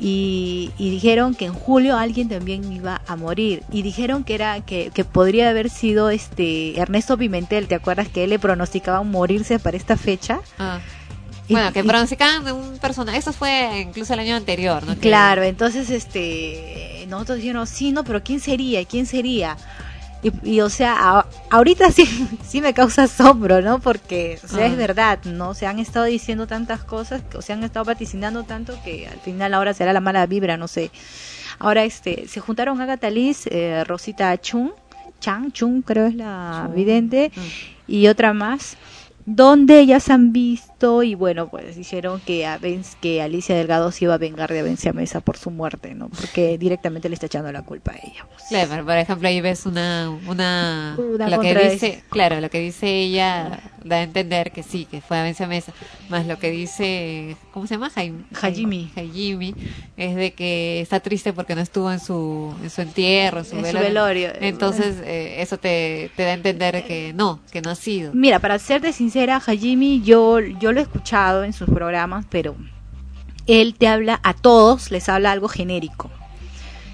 Y, 0.00 0.72
y 0.76 0.90
dijeron 0.90 1.34
que 1.34 1.44
en 1.46 1.54
julio 1.54 1.96
alguien 1.96 2.28
también 2.28 2.70
iba 2.72 3.00
a 3.06 3.16
morir 3.16 3.62
y 3.70 3.82
dijeron 3.82 4.24
que 4.24 4.34
era 4.34 4.60
que, 4.60 4.90
que 4.92 5.04
podría 5.04 5.48
haber 5.50 5.70
sido 5.70 6.10
este 6.10 6.78
Ernesto 6.80 7.16
Pimentel, 7.16 7.68
¿te 7.68 7.76
acuerdas 7.76 8.08
que 8.08 8.24
él 8.24 8.30
le 8.30 8.38
pronosticaba 8.40 9.02
morirse 9.04 9.58
para 9.60 9.76
esta 9.76 9.96
fecha? 9.96 10.40
Ah. 10.58 10.80
Y- 11.46 11.52
Bueno, 11.52 11.72
que 11.72 11.80
y- 11.80 11.82
pronosticaban 11.84 12.44
de 12.44 12.52
un 12.52 12.78
personaje. 12.78 13.18
Eso 13.18 13.32
fue 13.32 13.82
incluso 13.86 14.14
el 14.14 14.20
año 14.20 14.34
anterior, 14.34 14.82
¿no? 14.84 14.96
Claro, 14.96 15.42
entonces 15.44 15.90
este 15.90 17.06
nosotros 17.08 17.38
dijeron, 17.38 17.66
sí, 17.66 17.92
no, 17.92 18.02
pero 18.02 18.22
¿quién 18.24 18.40
sería? 18.40 18.84
¿Quién 18.86 19.06
sería? 19.06 19.56
Y, 20.24 20.32
y, 20.54 20.60
o 20.62 20.70
sea, 20.70 20.96
a- 20.98 21.26
ahorita 21.50 21.90
sí, 21.92 22.06
sí 22.48 22.60
me 22.60 22.72
causa 22.74 23.04
asombro, 23.04 23.60
¿no? 23.60 23.78
Porque, 23.78 24.38
o 24.42 24.48
sea, 24.48 24.64
Ah. 24.64 24.66
es 24.66 24.76
verdad, 24.76 25.18
¿no? 25.24 25.54
Se 25.54 25.66
han 25.66 25.78
estado 25.78 26.06
diciendo 26.06 26.46
tantas 26.46 26.82
cosas, 26.82 27.22
o 27.36 27.42
se 27.42 27.52
han 27.52 27.62
estado 27.62 27.84
vaticinando 27.84 28.42
tanto 28.44 28.74
que 28.84 29.06
al 29.06 29.20
final 29.20 29.52
ahora 29.54 29.74
será 29.74 29.92
la 29.92 30.00
mala 30.00 30.26
vibra, 30.26 30.56
no 30.56 30.66
sé. 30.66 30.90
Ahora, 31.58 31.84
este, 31.84 32.26
se 32.26 32.40
juntaron 32.40 32.80
Agatha 32.80 33.10
Liz, 33.10 33.46
eh, 33.50 33.84
Rosita 33.86 34.36
Chung, 34.40 34.70
Chang, 35.20 35.52
Chung 35.52 35.82
creo 35.82 36.06
es 36.06 36.14
la 36.16 36.68
vidente, 36.74 37.30
y 37.86 38.08
otra 38.08 38.32
más, 38.32 38.76
donde 39.26 39.78
ellas 39.78 40.10
han 40.10 40.32
visto 40.32 40.73
y 41.02 41.14
bueno, 41.14 41.48
pues 41.48 41.76
dijeron 41.76 42.20
que, 42.26 42.46
a 42.46 42.60
que 43.00 43.22
Alicia 43.22 43.54
Delgado 43.56 43.90
se 43.90 44.04
iba 44.04 44.14
a 44.14 44.18
vengar 44.18 44.52
de 44.52 44.60
Avencia 44.60 44.92
Mesa 44.92 45.20
por 45.20 45.36
su 45.38 45.50
muerte, 45.50 45.94
¿no? 45.94 46.08
Porque 46.10 46.58
directamente 46.58 47.08
le 47.08 47.14
está 47.14 47.26
echando 47.26 47.50
la 47.52 47.62
culpa 47.62 47.92
a 47.92 47.96
ella. 47.96 48.26
pues. 48.28 48.48
Claro, 48.48 48.68
pero, 48.70 48.84
por 48.84 48.96
ejemplo, 48.96 49.28
ahí 49.28 49.40
ves 49.40 49.64
una, 49.66 50.10
una, 50.26 50.96
Una 50.98 51.28
lo 51.28 51.40
que 51.40 51.54
dice, 51.70 52.02
claro, 52.10 52.40
lo 52.40 52.50
que 52.50 52.60
dice 52.60 52.88
ella 52.88 53.60
da 53.84 53.96
a 53.96 54.02
entender 54.02 54.50
que 54.52 54.62
sí, 54.62 54.84
que 54.90 55.00
fue 55.00 55.18
a 55.18 55.22
Vencia 55.22 55.46
Mesa, 55.46 55.72
más 56.08 56.26
lo 56.26 56.38
que 56.38 56.50
dice, 56.50 57.36
¿cómo 57.52 57.66
se 57.66 57.74
llama? 57.74 57.90
Jaim- 57.90 58.24
Hajimi. 58.34 58.90
Hajimi, 58.96 59.54
es 59.96 60.16
de 60.16 60.32
que 60.32 60.80
está 60.80 61.00
triste 61.00 61.32
porque 61.32 61.54
no 61.54 61.60
estuvo 61.60 61.90
en 61.92 62.00
su, 62.00 62.54
en 62.62 62.70
su 62.70 62.80
entierro, 62.82 63.38
en 63.40 63.44
su 63.44 63.52
En 63.56 63.58
su 63.58 63.62
velorio. 63.78 63.88
velorio. 63.88 64.32
Entonces, 64.40 64.96
eh, 65.04 65.36
eso 65.40 65.56
te, 65.58 66.10
te 66.16 66.24
da 66.24 66.30
a 66.30 66.34
entender 66.34 66.84
que 66.84 67.12
no, 67.14 67.40
que 67.52 67.60
no 67.62 67.70
ha 67.70 67.74
sido. 67.74 68.12
Mira, 68.14 68.38
para 68.38 68.58
serte 68.58 68.92
sincera, 68.92 69.36
Hajimi, 69.36 70.02
yo, 70.02 70.40
yo 70.40 70.63
lo 70.72 70.80
he 70.80 70.82
escuchado 70.82 71.44
en 71.44 71.52
sus 71.52 71.68
programas, 71.68 72.24
pero 72.30 72.56
él 73.46 73.74
te 73.78 73.88
habla 73.88 74.20
a 74.22 74.34
todos, 74.34 74.90
les 74.90 75.08
habla 75.08 75.32
algo 75.32 75.48
genérico. 75.48 76.10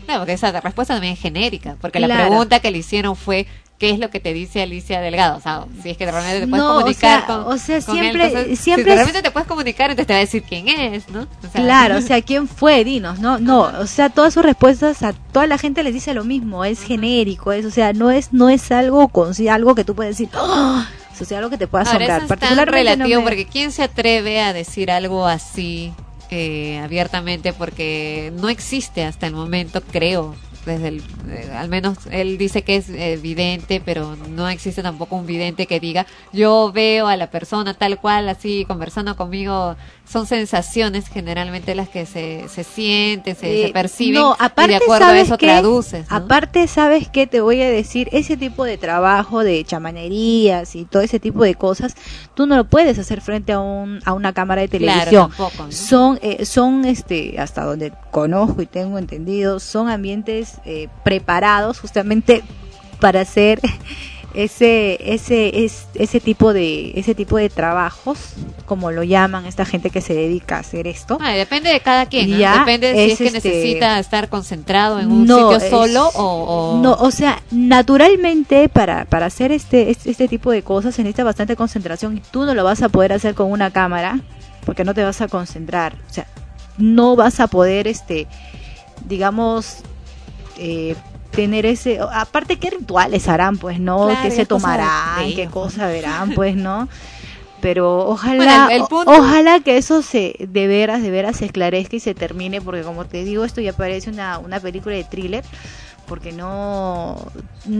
Claro, 0.06 0.20
porque 0.22 0.32
esa 0.32 0.50
respuesta 0.60 0.94
también 0.94 1.12
es 1.14 1.20
genérica, 1.20 1.76
porque 1.80 2.00
la 2.00 2.08
pregunta 2.08 2.60
que 2.60 2.70
le 2.70 2.78
hicieron 2.78 3.14
fue 3.16 3.46
¿qué 3.78 3.88
es 3.90 3.98
lo 3.98 4.10
que 4.10 4.20
te 4.20 4.34
dice 4.34 4.60
Alicia 4.60 5.00
Delgado? 5.00 5.38
O 5.38 5.40
sea, 5.40 5.64
si 5.82 5.88
es 5.90 5.96
que 5.96 6.04
realmente 6.04 6.40
te 6.40 6.46
puedes 6.48 6.62
No, 6.64 6.72
o 6.76 6.78
comunicar 6.80 7.20
sea, 7.20 7.26
con 7.26 7.52
o 7.52 7.56
sea, 7.56 7.80
con 7.80 7.96
él, 7.96 8.02
siempre- 8.02 8.26
entonces, 8.26 8.58
siempre 8.60 8.84
si 8.84 8.94
realmente 8.94 9.22
te 9.22 9.30
puedes 9.30 9.48
comunicar, 9.48 9.90
entonces 9.90 10.06
te 10.06 10.12
va 10.12 10.18
a 10.18 10.20
decir 10.20 10.42
quién 10.42 10.68
es, 10.68 11.08
¿no? 11.08 11.20
O 11.22 11.50
sea, 11.50 11.62
Claro, 11.62 11.96
o 11.96 12.00
sea, 12.02 12.20
¿quién 12.20 12.46
fue? 12.46 12.84
Dinos, 12.84 13.20
no, 13.20 13.38
no, 13.38 13.60
o 13.62 13.86
sea, 13.86 14.10
todas 14.10 14.34
sus 14.34 14.42
respuestas 14.42 15.02
a 15.02 15.14
toda 15.14 15.46
la 15.46 15.56
gente 15.56 15.82
les 15.82 15.94
dice 15.94 16.12
lo 16.12 16.24
mismo, 16.24 16.64
es 16.66 16.82
genérico, 16.82 17.52
es, 17.52 17.64
o 17.64 17.70
sea, 17.70 17.94
no 17.94 18.10
es, 18.10 18.32
no 18.34 18.50
es 18.50 18.70
algo 18.70 19.08
con 19.08 19.32
algo 19.48 19.74
que 19.74 19.84
tú 19.84 19.94
puedes 19.94 20.18
decir, 20.18 20.28
¡Oh! 20.36 20.82
O 21.20 21.24
sea, 21.24 21.38
algo 21.38 21.50
que 21.50 21.58
te 21.58 21.66
pueda 21.66 21.84
Ahora, 21.84 21.92
asombrar. 22.16 22.22
eso 22.24 22.34
es 22.34 22.40
tan 22.40 22.56
no 22.56 22.64
relativo 22.64 23.20
me- 23.20 23.26
porque 23.26 23.46
¿quién 23.46 23.72
se 23.72 23.82
atreve 23.82 24.40
a 24.40 24.52
decir 24.52 24.90
algo 24.90 25.26
así 25.26 25.92
eh, 26.30 26.80
abiertamente? 26.82 27.52
Porque 27.52 28.32
no 28.36 28.48
existe 28.48 29.04
hasta 29.04 29.26
el 29.26 29.34
momento, 29.34 29.82
creo. 29.90 30.34
Desde 30.66 30.88
el, 30.88 31.02
eh, 31.30 31.50
al 31.56 31.70
menos 31.70 31.96
él 32.10 32.36
dice 32.36 32.60
que 32.60 32.76
es 32.76 32.90
eh, 32.90 33.18
vidente, 33.22 33.80
pero 33.82 34.14
no 34.28 34.46
existe 34.46 34.82
tampoco 34.82 35.16
un 35.16 35.24
vidente 35.24 35.64
que 35.64 35.80
diga 35.80 36.04
yo 36.34 36.70
veo 36.70 37.06
a 37.06 37.16
la 37.16 37.30
persona 37.30 37.72
tal 37.72 37.98
cual 37.98 38.28
así 38.28 38.66
conversando 38.68 39.16
conmigo. 39.16 39.76
Son 40.10 40.26
sensaciones 40.26 41.06
generalmente 41.08 41.74
las 41.76 41.88
que 41.88 42.04
se, 42.04 42.48
se 42.48 42.64
sienten, 42.64 43.36
se, 43.36 43.60
Eh, 43.62 43.66
se 43.68 43.72
perciben 43.72 44.20
no, 44.20 44.30
y 44.32 44.44
aparte, 44.44 44.70
de 44.72 44.76
acuerdo 44.76 45.04
a 45.04 45.08
¿sabes 45.08 45.22
eso 45.28 45.38
traduces. 45.38 46.10
¿no? 46.10 46.16
Aparte, 46.16 46.66
¿sabes 46.66 47.08
qué? 47.08 47.28
Te 47.28 47.40
voy 47.40 47.62
a 47.62 47.70
decir, 47.70 48.08
ese 48.10 48.36
tipo 48.36 48.64
de 48.64 48.76
trabajo 48.76 49.44
de 49.44 49.62
chamanerías 49.64 50.74
y 50.74 50.84
todo 50.84 51.02
ese 51.02 51.20
tipo 51.20 51.44
de 51.44 51.54
cosas, 51.54 51.94
tú 52.34 52.46
no 52.46 52.56
lo 52.56 52.64
puedes 52.64 52.98
hacer 52.98 53.20
frente 53.20 53.52
a, 53.52 53.60
un, 53.60 54.00
a 54.04 54.12
una 54.12 54.32
cámara 54.32 54.62
de 54.62 54.68
Claro, 54.68 54.84
televisión. 54.86 55.28
tampoco, 55.28 55.66
¿no? 55.66 55.72
Son, 55.72 56.18
eh, 56.22 56.44
son 56.44 56.84
este, 56.86 57.38
hasta 57.38 57.64
donde 57.64 57.92
conozco 58.10 58.62
y 58.62 58.66
tengo 58.66 58.98
entendido, 58.98 59.60
son 59.60 59.88
ambientes 59.88 60.54
eh, 60.64 60.88
preparados 61.04 61.78
justamente 61.78 62.42
para 62.98 63.20
hacer 63.20 63.60
ese 64.34 64.98
ese 65.12 65.64
es, 65.64 65.86
ese 65.94 66.20
tipo 66.20 66.52
de 66.52 66.92
ese 66.98 67.14
tipo 67.14 67.36
de 67.36 67.48
trabajos 67.48 68.18
como 68.64 68.92
lo 68.92 69.02
llaman 69.02 69.46
esta 69.46 69.64
gente 69.64 69.90
que 69.90 70.00
se 70.00 70.14
dedica 70.14 70.56
a 70.56 70.60
hacer 70.60 70.86
esto 70.86 71.18
Ah, 71.20 71.32
depende 71.32 71.70
de 71.70 71.80
cada 71.80 72.06
quien, 72.06 72.30
¿no? 72.30 72.38
Ya, 72.38 72.60
depende 72.60 72.92
si 72.94 73.00
es 73.00 73.12
es 73.12 73.18
que 73.18 73.26
este- 73.36 73.48
necesita 73.48 73.98
estar 73.98 74.28
concentrado 74.28 75.00
en 75.00 75.10
un 75.10 75.26
No, 75.26 75.50
sitio 75.52 75.56
es- 75.66 75.70
solo 75.70 76.08
o, 76.14 76.22
o- 76.76 76.80
No, 76.82 76.92
o 76.94 77.10
sea, 77.10 77.42
naturalmente 77.50 78.68
para, 78.68 79.04
para 79.06 79.26
hacer 79.26 79.50
este, 79.52 79.90
este, 79.90 80.10
este 80.10 80.28
tipo 80.28 80.50
de 80.52 80.62
cosas 80.62 80.94
se 80.94 81.02
necesita 81.02 81.24
bastante 81.24 81.56
concentración 81.56 82.18
y 82.18 82.20
tú 82.20 82.44
no 82.44 82.54
lo 82.54 82.62
vas 82.62 82.82
a 82.82 82.88
poder 82.88 83.12
hacer 83.12 83.34
con 83.34 83.50
una 83.50 83.70
cámara 83.72 84.20
porque 84.64 84.84
no 84.84 84.94
te 84.94 85.02
vas 85.02 85.20
a 85.20 85.26
concentrar. 85.28 85.94
O 86.08 86.12
sea, 86.12 86.26
no 86.78 87.16
vas 87.16 87.40
a 87.40 87.48
poder, 87.48 87.88
este, 87.88 88.26
digamos, 89.08 89.78
eh, 90.58 90.94
tener 91.30 91.66
ese... 91.66 91.98
Aparte, 92.12 92.58
¿qué 92.58 92.70
rituales 92.70 93.28
harán? 93.28 93.56
Pues, 93.58 93.78
¿no? 93.80 94.06
Claro, 94.06 94.20
¿Qué 94.22 94.30
se 94.30 94.46
cosa 94.46 94.46
tomarán? 94.46 95.32
¿Qué 95.34 95.42
ellos, 95.42 95.52
cosa 95.52 95.86
verán? 95.88 96.32
Pues, 96.34 96.56
¿no? 96.56 96.88
pero 97.60 98.06
ojalá 98.08 98.36
Bueno, 98.36 98.70
el- 98.70 98.80
el 98.80 98.86
punto- 98.88 99.10
ojalá 99.12 99.60
que 99.60 99.76
eso 99.76 100.00
se 100.00 100.34
de 100.38 100.66
veras 100.66 101.02
de 101.02 101.10
veras 101.10 101.36
se 101.36 101.44
esclarezca 101.44 101.94
y 101.96 102.00
se 102.00 102.14
termine 102.14 102.62
porque 102.62 102.80
como 102.80 103.04
te 103.04 103.22
digo 103.22 103.44
esto 103.44 103.60
ya 103.60 103.74
parece 103.74 104.08
una, 104.08 104.38
una 104.38 104.60
película 104.60 104.94
de 104.94 105.04
thriller 105.04 105.44
porque 106.10 106.32
no 106.32 107.16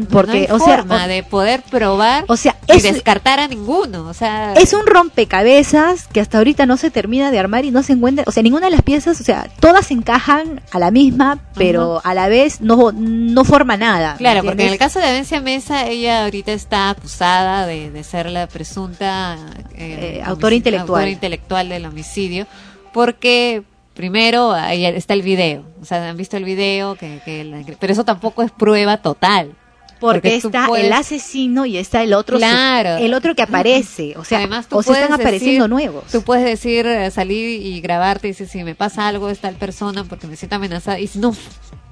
porque 0.09 0.27
no 0.31 0.33
hay 0.39 0.45
o 0.51 0.59
sea 0.65 0.77
forma 0.79 1.05
o- 1.05 1.09
de 1.09 1.23
poder 1.25 1.63
probar 1.69 2.25
o 2.29 2.37
sea, 2.37 2.57
y 2.69 2.77
es- 2.77 2.83
descartar 2.85 3.41
a 3.41 3.49
ninguno 3.49 4.07
o 4.07 4.15
sea 4.15 4.53
es 4.55 4.73
un 4.73 4.87
rompecabezas 4.87 6.07
que 6.07 6.21
hasta 6.21 6.39
ahorita 6.39 6.65
no 6.65 6.77
se 6.77 6.93
termina 6.93 7.33
de 7.33 7.41
armar 7.41 7.65
y 7.65 7.73
no 7.73 7.83
se 7.83 7.93
encuentra, 7.95 8.25
o 8.29 8.31
sea, 8.31 8.43
ninguna 8.45 8.67
de 8.67 8.71
las 8.73 8.83
piezas, 8.83 9.21
o 9.21 9.25
sea, 9.25 9.49
todas 9.59 9.91
encajan 9.91 10.61
a 10.71 10.79
la 10.79 10.93
misma, 10.93 11.39
pero 11.57 12.01
a 12.05 12.15
la 12.15 12.29
vez 12.29 12.61
no, 12.61 12.93
no 12.93 13.45
forma 13.45 13.77
nada. 13.77 14.13
¿me 14.13 14.19
Claro, 14.19 14.45
porque 14.45 14.65
en 14.67 14.73
el 14.73 14.79
caso 14.79 15.01
de 15.01 15.07
Avencia 15.07 15.41
Mesa, 15.41 15.87
ella 15.87 16.23
ahorita 16.25 16.53
está 16.53 16.91
acusada 16.91 17.67
de, 17.67 17.91
de 17.91 18.05
ser 18.05 18.31
la 18.31 18.47
presunta 18.47 19.37
eh, 19.75 20.19
Eh, 20.19 20.23
autora 20.25 20.55
intelectual. 20.55 21.01
autora 21.01 21.11
intelectual 21.11 21.69
del 21.69 21.85
homicidio, 21.87 22.47
porque 22.93 23.63
primero 24.01 24.53
ahí 24.53 24.87
está 24.87 25.13
el 25.13 25.21
video, 25.23 25.63
o 25.81 25.85
sea, 25.85 26.09
han 26.09 26.17
visto 26.17 26.37
el 26.39 26.45
video, 26.45 26.95
que, 26.95 27.21
que 27.25 27.45
la- 27.45 27.63
pero 27.79 27.93
eso 27.93 28.05
tampoco 28.05 28.43
es 28.43 28.51
prueba 28.51 28.97
total. 28.97 29.55
porque, 30.01 30.37
está 30.37 30.67
puedes- 30.67 30.87
el 30.87 30.93
asesino 30.95 31.67
y 31.67 31.77
está 31.77 32.03
el 32.03 32.15
otro, 32.15 32.39
Claro. 32.39 32.97
el 33.05 33.13
otro 33.13 33.35
que 33.35 33.43
aparece, 33.43 34.15
o 34.17 34.25
sea, 34.25 34.39
Además, 34.39 34.67
tú 34.67 34.79
o 34.79 34.83
se 34.83 34.93
están 34.93 35.13
apareciendo 35.13 35.65
decir- 35.67 35.69
nuevos. 35.69 36.05
Tú 36.11 36.23
puedes 36.23 36.43
decir, 36.47 36.87
eh, 36.87 37.11
salir 37.11 37.61
y 37.61 37.83
grabarte 37.83 38.27
y 38.29 38.31
decir, 38.31 38.49
si 38.49 38.65
me 38.65 38.75
pasa 38.75 39.07
algo 39.09 39.29
es 39.29 39.41
tal 39.41 39.57
persona 39.57 40.05
porque 40.05 40.27
me 40.27 40.37
siento 40.37 40.57
amenazada. 40.57 40.99
Y 40.99 41.11
no, 41.17 41.35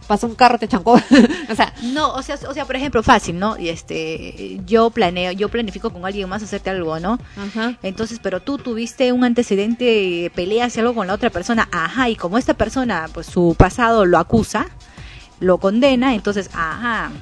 pasa 0.09 0.27
un 0.27 0.35
carro, 0.35 0.59
te 0.59 0.67
chancó. 0.67 0.95
o 1.51 1.55
sea, 1.55 1.73
No, 1.83 2.15
o 2.15 2.23
sea, 2.23 2.37
o 2.49 2.55
sea, 2.55 2.65
por 2.65 2.75
ejemplo, 2.75 3.03
fácil, 3.05 3.39
¿no? 3.39 3.57
Y 3.57 3.69
este, 3.69 4.61
yo 4.67 4.91
planeo, 4.91 5.31
yo 5.33 5.49
planifico 5.49 5.91
con 5.91 6.05
alguien 6.05 6.29
más 6.29 6.43
hacerte 6.43 6.71
algo, 6.71 6.99
¿no? 6.99 7.21
Entonces, 7.83 8.19
pero 8.21 8.41
tú 8.41 8.59
tuviste 8.59 9.13
un 9.13 9.23
antecedente 9.23 9.85
de 9.85 10.33
peleas 10.35 10.77
y 10.77 10.81
algo 10.81 10.95
con 10.95 11.07
la 11.07 11.15
otra 11.15 11.31
persona, 11.31 11.69
ajá, 11.71 12.09
y 12.09 12.17
como 12.17 12.39
esta 12.39 12.55
persona, 12.55 13.09
pues 13.13 13.27
su 13.27 13.55
pasado 13.57 14.05
lo 14.05 14.19
acusa, 14.19 14.67
lo 15.39 15.59
condena, 15.59 16.15
entonces, 16.15 16.51
ajá, 16.55 17.13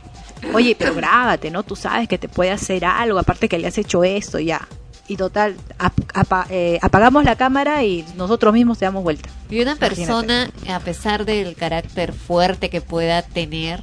oye, 0.55 0.77
pero 0.79 0.95
grábate, 0.95 1.51
¿no? 1.51 1.65
Tú 1.65 1.77
sabes 1.77 2.09
que 2.09 2.19
te 2.19 2.29
puede 2.29 2.53
hacer 2.53 2.85
algo, 2.85 3.19
aparte 3.19 3.49
que 3.49 3.59
le 3.59 3.67
has 3.67 3.77
hecho 3.77 4.05
esto, 4.05 4.39
ya. 4.39 4.67
Y 5.09 5.17
total, 5.17 5.55
ap- 5.79 5.93
apa- 6.15 6.47
eh, 6.51 6.79
apagamos 6.83 7.25
la 7.25 7.37
cámara 7.37 7.85
y 7.85 8.05
nosotros 8.17 8.53
mismos 8.53 8.79
te 8.79 8.85
damos 8.87 9.05
vuelta. 9.05 9.29
Y 9.51 9.61
una 9.61 9.73
Imagínate. 9.73 9.95
persona, 9.97 10.51
a 10.69 10.81
pesar 10.81 11.25
del 11.25 11.55
carácter 11.55 12.13
fuerte 12.13 12.71
que 12.71 12.81
pueda 12.81 13.23
tener, 13.23 13.83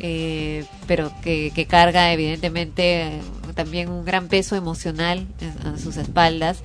eh, 0.00 0.64
pero 0.88 1.12
que, 1.22 1.52
que 1.54 1.66
carga 1.66 2.12
evidentemente 2.12 3.20
también 3.54 3.88
un 3.88 4.04
gran 4.04 4.26
peso 4.26 4.56
emocional 4.56 5.26
en- 5.40 5.66
a 5.68 5.78
sus 5.78 5.96
espaldas 5.96 6.58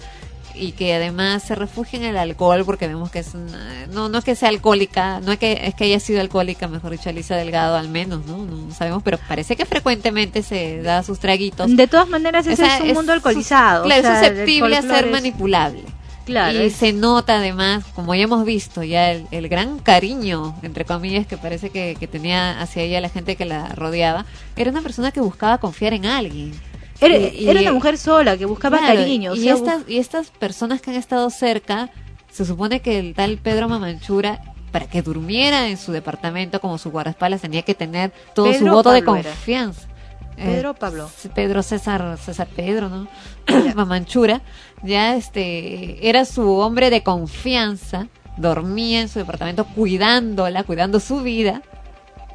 y 0.60 0.74
que 0.74 0.94
además 0.94 1.44
se 1.44 1.56
refugia 1.56 1.98
en 2.00 2.06
el 2.06 2.18
alcohol 2.18 2.64
porque 2.66 2.88
vemos 2.88 3.10
que 3.12 3.20
es 3.20 3.34
una- 3.34 3.88
no 3.88 4.10
no 4.10 4.18
es 4.18 4.24
que 4.26 4.36
sea 4.36 4.50
alcohólica 4.50 5.20
no 5.22 5.32
es 5.32 5.40
que 5.40 5.60
es 5.64 5.74
que 5.76 5.86
haya 5.86 6.00
sido 6.00 6.22
alcohólica 6.22 6.68
mejor 6.68 6.92
dicho 6.92 7.10
Alicia 7.10 7.36
Delgado 7.36 7.76
al 7.78 7.90
menos 7.90 8.26
no 8.26 8.38
no 8.46 8.74
sabemos 8.74 9.02
pero 9.04 9.18
parece 9.28 9.56
que 9.56 9.66
frecuentemente 9.66 10.44
se 10.44 10.82
da 10.82 11.02
sus 11.04 11.20
traguitos 11.20 11.76
De 11.76 11.88
todas 11.88 12.10
maneras, 12.10 12.46
ese 12.48 12.62
O 12.62 12.66
sea, 12.66 12.78
es 12.78 12.84
un 12.84 12.94
mundo 12.94 13.14
alcoholizado. 13.14 13.86
claro, 13.86 14.02
o 14.02 14.04
sea, 14.04 14.22
es 14.22 14.28
susceptible 14.30 14.78
a 14.78 14.82
ser 14.82 15.10
manipulable. 15.12 15.84
Claro, 16.26 16.60
y 16.60 16.68
es- 16.68 16.76
se 16.76 16.94
nota 16.94 17.38
además, 17.38 17.84
como 17.96 18.14
ya 18.14 18.22
hemos 18.24 18.46
visto, 18.46 18.84
ya 18.84 19.12
el, 19.12 19.26
el 19.32 19.50
gran 19.50 19.80
cariño, 19.80 20.56
entre 20.62 20.86
comillas, 20.86 21.26
que 21.26 21.38
parece 21.38 21.72
que, 21.72 21.98
que 22.00 22.08
tenía 22.08 22.62
hacia 22.62 22.84
ella 22.84 23.02
la 23.02 23.10
gente 23.10 23.36
que 23.36 23.46
la 23.46 23.70
rodeaba. 23.70 24.26
Era 24.56 24.70
una 24.70 24.82
persona 24.84 25.12
que 25.12 25.22
buscaba 25.22 25.58
confiar 25.58 25.94
en 25.94 26.06
alguien. 26.06 26.52
Era, 27.02 27.18
Y- 27.18 27.46
y- 27.46 27.50
era 27.50 27.62
una 27.62 27.74
mujer 27.74 27.98
sola 27.98 28.38
que 28.38 28.46
buscaba 28.46 28.78
Claro, 28.80 28.96
cariño. 29.00 29.32
o 29.32 29.36
Y, 29.36 29.44
sea, 29.44 29.54
estas, 29.56 29.84
y 29.88 29.98
estas 29.98 30.32
personas 30.32 30.82
que 30.82 30.92
han 30.92 30.98
estado 30.98 31.30
cerca, 31.30 31.90
se 32.32 32.46
supone 32.46 32.82
que 32.82 33.00
el 33.00 33.14
tal 33.16 33.38
Pedro 33.38 33.70
Mamanchura, 33.70 34.42
para 34.72 34.86
que 34.88 35.02
durmiera 35.02 35.68
en 35.70 35.78
su 35.78 35.92
departamento 35.92 36.60
como 36.62 36.78
su 36.78 36.92
guardaespaldas, 36.92 37.42
tenía 37.42 37.62
que 37.64 37.74
tener 37.74 38.12
todo 38.36 38.52
su 38.54 38.60
Pedro 38.60 38.74
voto 38.74 38.92
de 38.92 38.98
era. 39.00 39.06
confianza. 39.06 39.88
Pedro 40.36 40.72
Eh, 40.72 40.76
Pablo. 40.80 41.10
Pedro 41.36 41.64
César, 41.64 42.18
César 42.24 42.48
Pedro, 42.56 42.88
¿no? 42.90 43.08
Mamanchura, 43.76 44.42
ya 44.84 45.16
este, 45.16 46.08
era 46.08 46.24
su 46.26 46.50
hombre 46.60 46.90
de 46.90 47.04
confianza, 47.04 48.08
dormía 48.38 49.02
en 49.02 49.10
su 49.10 49.20
departamento 49.20 49.66
cuidándola, 49.66 50.64
cuidando 50.64 51.00
su 51.00 51.22
vida. 51.22 51.62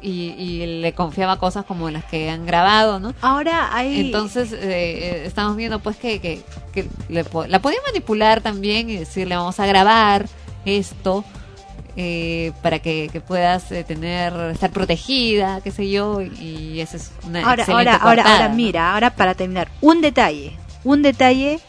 Y, 0.07 0.35
y 0.37 0.81
le 0.81 0.93
confiaba 0.93 1.39
cosas 1.39 1.65
como 1.65 1.89
las 1.89 2.05
que 2.05 2.29
han 2.29 2.45
grabado, 2.45 2.99
¿no? 2.99 3.15
Ahora 3.21 3.75
hay... 3.75 4.01
Entonces 4.01 4.53
eh, 4.53 4.59
eh, 4.61 5.23
estamos 5.25 5.57
viendo 5.57 5.79
pues 5.79 5.97
que, 5.97 6.21
que, 6.21 6.43
que 6.71 6.87
le 7.09 7.25
la 7.47 7.59
podía 7.59 7.79
manipular 7.87 8.41
también 8.41 8.87
y 8.91 8.97
decirle 8.97 9.35
vamos 9.35 9.59
a 9.59 9.65
grabar 9.65 10.27
esto 10.63 11.25
eh, 11.97 12.51
para 12.61 12.79
que, 12.79 13.09
que 13.09 13.21
puedas 13.21 13.71
eh, 13.71 13.85
tener 13.85 14.33
estar 14.51 14.69
protegida, 14.69 15.61
qué 15.61 15.71
sé 15.71 15.89
yo, 15.89 16.21
y 16.21 16.81
esa 16.81 16.97
es 16.97 17.13
una 17.25 17.39
ahora, 17.39 17.63
excelente 17.63 17.89
ahora, 17.89 18.03
ahora, 18.03 18.23
ahora, 18.23 18.49
¿no? 18.49 18.55
mira, 18.55 18.93
ahora 18.93 19.15
para 19.15 19.33
terminar, 19.33 19.69
un 19.79 20.01
detalle, 20.01 20.57
un 20.83 21.01
detalle, 21.01 21.61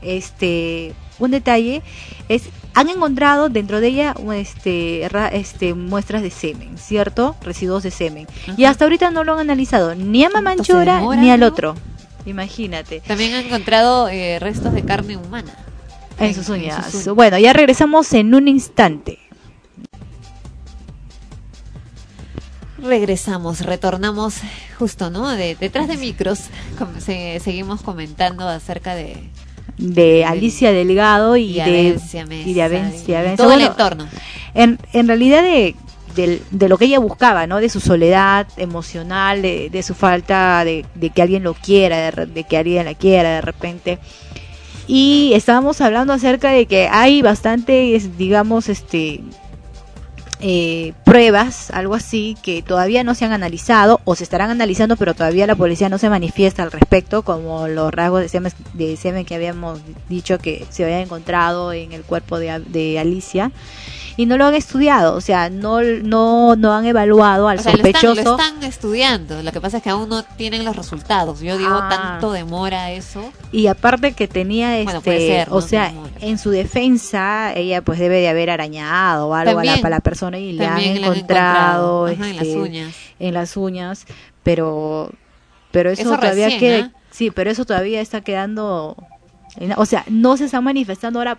este, 0.00 0.94
un 1.18 1.30
detalle 1.30 1.82
es, 2.30 2.48
han 2.76 2.90
encontrado 2.90 3.48
dentro 3.48 3.80
de 3.80 3.88
ella, 3.88 4.14
este, 4.34 5.08
este, 5.32 5.72
muestras 5.72 6.20
de 6.20 6.30
semen, 6.30 6.76
¿cierto? 6.76 7.34
Residuos 7.40 7.82
de 7.82 7.90
semen. 7.90 8.26
Y 8.58 8.64
hasta 8.66 8.84
ahorita 8.84 9.10
no 9.10 9.24
lo 9.24 9.32
han 9.32 9.40
analizado 9.40 9.94
ni 9.94 10.24
a 10.24 10.28
Mamanchura 10.28 10.96
demora, 10.96 11.20
ni 11.20 11.30
al 11.30 11.40
no? 11.40 11.46
otro. 11.46 11.74
Imagínate. 12.26 13.00
También 13.00 13.32
han 13.34 13.46
encontrado 13.46 14.08
eh, 14.10 14.38
restos 14.40 14.74
de 14.74 14.84
carne 14.84 15.16
humana. 15.16 15.54
En 16.18 16.34
sus 16.34 16.50
uñas. 16.50 16.84
sus 16.90 16.94
uñas. 17.06 17.14
Bueno, 17.16 17.38
ya 17.38 17.54
regresamos 17.54 18.12
en 18.12 18.34
un 18.34 18.46
instante. 18.46 19.20
Regresamos, 22.78 23.60
retornamos 23.60 24.34
justo, 24.78 25.08
¿no? 25.08 25.30
De, 25.30 25.54
detrás 25.54 25.88
de 25.88 25.96
micros, 25.96 26.40
se- 26.98 27.40
seguimos 27.40 27.80
comentando 27.80 28.46
acerca 28.46 28.94
de, 28.94 29.30
de 29.78 30.24
Alicia 30.24 30.72
Delgado 30.72 31.36
y, 31.36 31.44
y 31.44 31.54
de 31.54 31.62
y 32.50 32.54
de 32.54 32.62
Avencia, 32.62 33.18
todo 33.36 33.52
el 33.52 33.60
entorno. 33.72 34.08
En, 34.54 34.78
en 34.92 35.06
realidad 35.08 35.42
de, 35.42 35.74
del- 36.14 36.40
de 36.50 36.68
lo 36.68 36.78
que 36.78 36.86
ella 36.86 36.98
buscaba, 36.98 37.46
¿no? 37.46 37.58
De 37.60 37.68
su 37.68 37.80
soledad 37.80 38.46
emocional, 38.56 39.42
de, 39.42 39.68
de 39.70 39.82
su 39.82 39.94
falta 39.94 40.64
de, 40.64 40.86
de 40.94 41.10
que 41.10 41.20
alguien 41.22 41.42
lo 41.42 41.52
quiera, 41.54 42.10
de, 42.10 42.26
de 42.26 42.44
que 42.44 42.56
alguien 42.56 42.84
la 42.86 42.94
quiera 42.94 43.34
de 43.36 43.40
repente. 43.42 43.98
Y 44.88 45.32
estábamos 45.34 45.80
hablando 45.80 46.12
acerca 46.12 46.50
de 46.50 46.66
que 46.66 46.88
hay 46.88 47.20
bastantes, 47.20 48.16
digamos, 48.16 48.68
este 48.68 49.20
eh, 50.40 50.92
pruebas, 51.04 51.70
algo 51.70 51.94
así, 51.94 52.36
que 52.42 52.62
todavía 52.62 53.04
no 53.04 53.14
se 53.14 53.24
han 53.24 53.32
analizado 53.32 54.00
o 54.04 54.14
se 54.14 54.24
estarán 54.24 54.50
analizando, 54.50 54.96
pero 54.96 55.14
todavía 55.14 55.46
la 55.46 55.54
policía 55.54 55.88
no 55.88 55.98
se 55.98 56.10
manifiesta 56.10 56.62
al 56.62 56.72
respecto, 56.72 57.22
como 57.22 57.68
los 57.68 57.92
rasgos 57.92 58.20
de 58.20 58.28
semen, 58.28 58.52
de 58.74 58.96
semen 58.96 59.24
que 59.24 59.34
habíamos 59.34 59.80
dicho 60.08 60.38
que 60.38 60.66
se 60.70 60.84
habían 60.84 61.00
encontrado 61.00 61.72
en 61.72 61.92
el 61.92 62.02
cuerpo 62.02 62.38
de, 62.38 62.60
de 62.66 62.98
Alicia. 62.98 63.50
Y 64.18 64.24
no 64.24 64.38
lo 64.38 64.46
han 64.46 64.54
estudiado, 64.54 65.14
o 65.14 65.20
sea, 65.20 65.50
no, 65.50 65.82
no, 65.82 66.56
no 66.56 66.72
han 66.72 66.86
evaluado 66.86 67.48
al 67.48 67.58
O 67.58 67.62
sea, 67.62 67.72
lo 67.76 67.84
están, 67.84 67.92
sospechoso. 68.00 68.36
lo 68.36 68.42
están 68.42 68.62
estudiando. 68.64 69.42
Lo 69.42 69.52
que 69.52 69.60
pasa 69.60 69.76
es 69.76 69.82
que 69.82 69.90
aún 69.90 70.08
no 70.08 70.22
tienen 70.22 70.64
los 70.64 70.74
resultados. 70.74 71.40
Yo 71.40 71.58
digo, 71.58 71.74
Ah. 71.74 71.88
tanto 71.90 72.32
demora 72.32 72.92
eso. 72.92 73.30
Y 73.52 73.66
aparte 73.66 74.12
que 74.14 74.26
tenía 74.26 74.72
este, 74.78 74.84
Bueno, 74.84 75.00
puede 75.02 75.18
ser, 75.26 75.48
o 75.50 75.56
¿no? 75.56 75.60
sea, 75.60 75.92
en 76.20 76.38
su 76.38 76.48
defensa, 76.50 77.52
ella 77.54 77.82
pues 77.82 77.98
debe 77.98 78.20
de 78.20 78.28
haber 78.28 78.48
arañado 78.48 79.28
o 79.28 79.34
algo 79.34 79.58
a 79.60 79.64
la, 79.64 79.72
También. 79.72 79.86
a 79.86 79.90
la 79.90 80.00
persona 80.00 80.38
y 80.38 80.52
le 80.52 80.64
han 80.64 80.72
También 80.74 80.96
encontrado, 81.04 82.08
encontrado, 82.08 82.24
ajá, 82.24 82.30
en 82.30 82.36
las 82.36 82.46
este, 82.46 82.58
uñas. 82.60 82.94
en 83.18 83.34
las 83.34 83.56
uñas, 83.56 84.06
pero 84.42 85.10
pero 85.72 85.90
eso, 85.90 86.02
Eso 86.02 86.16
todavía 86.16 86.46
recién, 86.46 86.60
queda, 86.60 86.90
¿ah? 86.94 86.98
sí, 87.10 87.30
pero 87.30 87.50
eso 87.50 87.66
todavía 87.66 88.00
está 88.00 88.22
quedando 88.22 88.96
o 89.76 89.84
sea, 89.86 90.04
no 90.08 90.36
se 90.38 90.46
están 90.46 90.64
manifestando 90.64 91.18
ahora. 91.18 91.38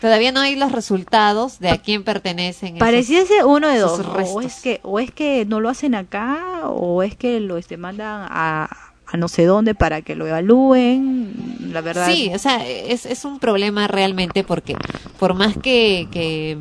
Todavía 0.00 0.32
no 0.32 0.40
hay 0.40 0.56
los 0.56 0.72
resultados 0.72 1.58
de 1.58 1.68
a 1.68 1.78
quién 1.78 2.04
pertenecen. 2.04 2.78
Pareciese 2.78 3.44
uno 3.44 3.68
de 3.68 3.78
dos, 3.78 4.00
o 4.00 4.40
es 4.40 4.60
que 4.60 4.80
o 4.82 4.98
es 4.98 5.10
que 5.10 5.44
no 5.44 5.60
lo 5.60 5.68
hacen 5.68 5.94
acá 5.94 6.62
o 6.68 7.02
es 7.02 7.14
que 7.16 7.38
lo 7.40 7.58
este 7.58 7.76
mandan 7.76 8.26
a, 8.30 8.68
a 9.06 9.16
no 9.16 9.28
sé 9.28 9.44
dónde 9.44 9.74
para 9.74 10.02
que 10.02 10.14
lo 10.14 10.26
evalúen, 10.26 11.32
la 11.72 11.82
verdad. 11.82 12.10
Sí, 12.10 12.30
o 12.34 12.38
sea, 12.38 12.66
es, 12.66 13.04
es 13.04 13.24
un 13.24 13.38
problema 13.38 13.88
realmente 13.88 14.42
porque 14.42 14.74
por 15.18 15.34
más 15.34 15.56
que, 15.58 16.08
que, 16.10 16.56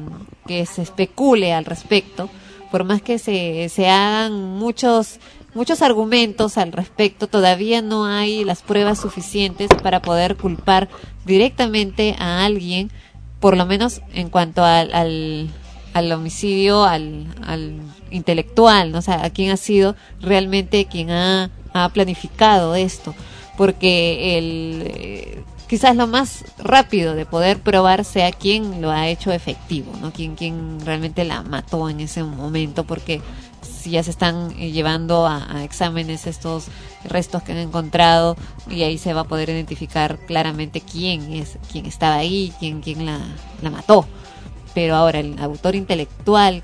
que 0.45 0.65
se 0.65 0.81
especule 0.81 1.53
al 1.53 1.65
respecto, 1.65 2.29
por 2.71 2.83
más 2.83 3.01
que 3.01 3.19
se, 3.19 3.69
se 3.69 3.89
hagan 3.89 4.33
muchos 4.33 5.19
muchos 5.53 5.81
argumentos 5.81 6.57
al 6.57 6.71
respecto, 6.71 7.27
todavía 7.27 7.81
no 7.81 8.05
hay 8.05 8.43
las 8.43 8.61
pruebas 8.61 8.99
suficientes 8.99 9.69
para 9.81 10.01
poder 10.01 10.35
culpar 10.35 10.89
directamente 11.25 12.15
a 12.19 12.45
alguien, 12.45 12.91
por 13.39 13.57
lo 13.57 13.65
menos 13.65 14.01
en 14.13 14.29
cuanto 14.29 14.63
al, 14.63 14.93
al, 14.93 15.49
al 15.93 16.11
homicidio, 16.11 16.83
al, 16.83 17.27
al 17.45 17.79
intelectual, 18.11 18.91
¿no? 18.91 18.99
o 18.99 19.01
sea, 19.01 19.23
a 19.23 19.29
quién 19.29 19.51
ha 19.51 19.57
sido 19.57 19.95
realmente 20.19 20.85
quien 20.85 21.11
ha, 21.11 21.49
ha 21.73 21.89
planificado 21.89 22.75
esto, 22.75 23.15
porque 23.57 24.37
el, 24.37 24.83
eh, 24.87 25.43
quizás 25.67 25.95
lo 25.95 26.07
más 26.07 26.45
rápido 26.57 27.15
de 27.15 27.25
poder 27.25 27.59
probar 27.59 28.03
sea 28.03 28.31
quién 28.31 28.81
lo 28.81 28.91
ha 28.91 29.07
hecho 29.07 29.31
efectivo, 29.31 29.93
¿no? 30.01 30.11
Quién, 30.11 30.35
quién 30.35 30.79
realmente 30.83 31.23
la 31.25 31.43
mató 31.43 31.89
en 31.89 31.99
ese 31.99 32.23
momento, 32.23 32.83
porque 32.83 33.21
si 33.79 33.91
ya 33.91 34.03
se 34.03 34.11
están 34.11 34.51
eh, 34.59 34.71
llevando 34.71 35.25
a, 35.25 35.63
exámenes 35.63 36.27
estos 36.27 36.67
restos 37.05 37.43
que 37.43 37.53
han 37.53 37.57
encontrado 37.57 38.35
y 38.69 38.83
ahí 38.83 38.97
se 38.97 39.13
va 39.13 39.21
a 39.21 39.23
poder 39.23 39.49
identificar 39.49 40.19
claramente 40.27 40.81
quién 40.81 41.33
es, 41.33 41.57
quién 41.71 41.85
estaba 41.85 42.15
ahí, 42.15 42.53
quién, 42.59 42.81
quién 42.81 43.05
la, 43.05 43.19
la 43.61 43.69
mató. 43.69 44.05
Pero 44.73 44.95
ahora 44.95 45.19
el 45.19 45.39
autor 45.39 45.75
intelectual 45.75 46.61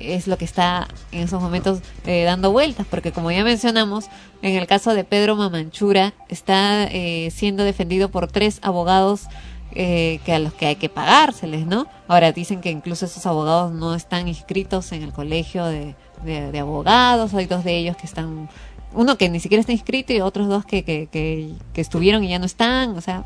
es 0.00 0.26
lo 0.26 0.38
que 0.38 0.44
está 0.44 0.88
en 1.12 1.22
esos 1.22 1.40
momentos 1.40 1.80
eh, 2.06 2.24
dando 2.24 2.52
vueltas, 2.52 2.86
porque 2.88 3.12
como 3.12 3.30
ya 3.30 3.44
mencionamos, 3.44 4.06
en 4.42 4.56
el 4.56 4.66
caso 4.66 4.94
de 4.94 5.04
Pedro 5.04 5.36
Mamanchura 5.36 6.14
está 6.28 6.84
eh, 6.84 7.30
siendo 7.30 7.64
defendido 7.64 8.10
por 8.10 8.26
tres 8.26 8.58
abogados 8.62 9.24
eh, 9.72 10.20
que 10.24 10.32
a 10.32 10.38
los 10.38 10.52
que 10.52 10.66
hay 10.66 10.76
que 10.76 10.88
pagárseles, 10.88 11.66
¿no? 11.66 11.86
Ahora 12.08 12.32
dicen 12.32 12.60
que 12.60 12.70
incluso 12.70 13.04
esos 13.04 13.24
abogados 13.26 13.72
no 13.72 13.94
están 13.94 14.26
inscritos 14.26 14.90
en 14.92 15.02
el 15.02 15.12
colegio 15.12 15.64
de, 15.64 15.94
de- 16.24 16.58
abogados, 16.58 17.34
hay 17.34 17.46
dos 17.46 17.64
de 17.64 17.76
ellos 17.76 17.96
que 17.96 18.06
están, 18.06 18.48
uno 18.92 19.16
que 19.16 19.28
ni 19.28 19.40
siquiera 19.40 19.60
está 19.60 19.72
inscrito 19.72 20.12
y 20.12 20.20
otros 20.20 20.48
dos 20.48 20.64
que, 20.64 20.82
que, 20.84 21.08
que, 21.10 21.50
que 21.72 21.80
estuvieron 21.80 22.24
y 22.24 22.28
ya 22.28 22.38
no 22.38 22.46
están, 22.46 22.96
o 22.96 23.00
sea, 23.00 23.24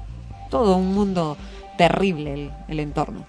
todo 0.50 0.76
un 0.76 0.94
mundo 0.94 1.36
terrible 1.76 2.34
el, 2.34 2.50
el 2.68 2.80
entorno. 2.80 3.26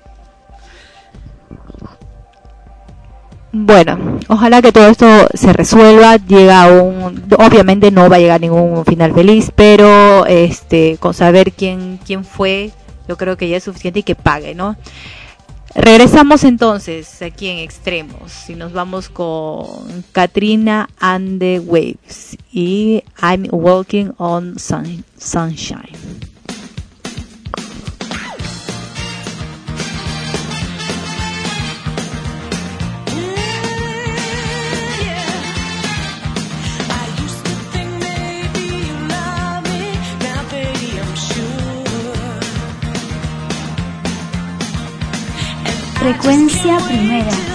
Bueno, 3.58 4.20
ojalá 4.28 4.62
que 4.62 4.74
todo 4.74 4.88
esto 4.90 5.06
se 5.34 5.54
resuelva, 5.54 6.18
llega 6.18 6.64
a 6.64 6.68
un 6.74 7.24
obviamente 7.40 7.90
no 7.90 8.10
va 8.10 8.18
a 8.18 8.20
llegar 8.20 8.36
a 8.36 8.40
ningún 8.40 8.84
final 8.84 9.14
feliz, 9.14 9.50
pero 9.56 10.26
este 10.26 10.98
con 11.00 11.14
saber 11.14 11.54
quién 11.54 11.98
quién 12.06 12.26
fue, 12.26 12.72
yo 13.08 13.16
creo 13.16 13.38
que 13.38 13.48
ya 13.48 13.56
es 13.56 13.64
suficiente 13.64 14.02
y 14.02 14.04
que 14.04 14.16
pague, 14.16 14.56
¿no? 14.56 14.76
Regresamos 15.76 16.46
entonces 16.46 17.22
aquí 17.22 17.48
en 17.50 17.58
Extremos 17.60 18.50
y 18.50 18.56
nos 18.56 18.72
vamos 18.72 19.10
con 19.10 20.04
Katrina 20.14 20.90
and 21.00 21.40
the 21.40 21.60
Waves 21.60 22.38
y 22.52 23.04
I'm 23.22 23.48
Walking 23.52 24.12
on 24.18 24.58
sun- 24.58 25.04
Sunshine. 25.18 25.98
Frecuencia 46.06 46.78
primera. 46.88 47.55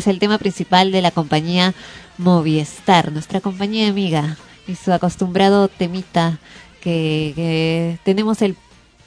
Es 0.00 0.06
el 0.06 0.18
tema 0.18 0.38
principal 0.38 0.92
de 0.92 1.02
la 1.02 1.10
compañía 1.10 1.74
Movistar, 2.16 3.12
nuestra 3.12 3.42
compañía 3.42 3.86
amiga, 3.86 4.38
y 4.66 4.74
su 4.74 4.94
acostumbrado 4.94 5.68
temita 5.68 6.38
que, 6.80 7.34
que 7.36 7.98
tenemos 8.02 8.40
el 8.40 8.56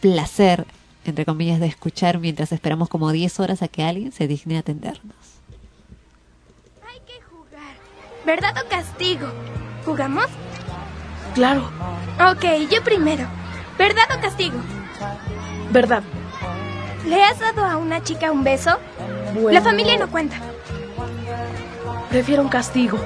placer, 0.02 0.68
entre 1.04 1.26
comillas, 1.26 1.60
de 1.60 1.66
escuchar 1.66 2.20
mientras 2.20 2.52
esperamos 2.52 2.90
como 2.90 3.12
10 3.12 3.40
horas 3.40 3.64
a 3.64 3.70
que 3.70 3.82
alguien 3.82 4.12
se 4.12 4.28
digne 4.28 4.56
a 4.56 4.60
atendernos. 4.60 5.16
Hay 6.88 7.00
que 7.08 7.20
jugar. 7.24 7.76
¿Verdad 8.24 8.54
o 8.64 8.70
castigo? 8.70 9.30
¿Jugamos? 9.86 10.28
Claro. 11.34 11.72
Ok, 12.20 12.70
yo 12.70 12.84
primero. 12.84 13.26
¿Verdad 13.80 14.16
o 14.16 14.22
castigo? 14.22 14.60
Verdad. 15.72 16.04
¿Le 17.08 17.24
has 17.24 17.40
dado 17.40 17.66
a 17.66 17.78
una 17.78 18.04
chica 18.04 18.32
un 18.32 18.44
beso? 18.44 18.78
Bueno. 19.34 19.54
La 19.54 19.62
familia 19.62 19.98
no 19.98 20.12
cuenta. 20.12 20.53
Prefiero 22.14 22.44
un 22.44 22.50
castigo. 22.50 23.00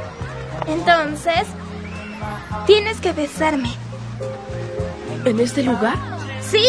Entonces, 0.67 1.47
tienes 2.65 2.99
que 2.99 3.13
besarme. 3.13 3.69
¿En 5.23 5.39
este 5.39 5.63
lugar? 5.63 5.95
Sí, 6.41 6.61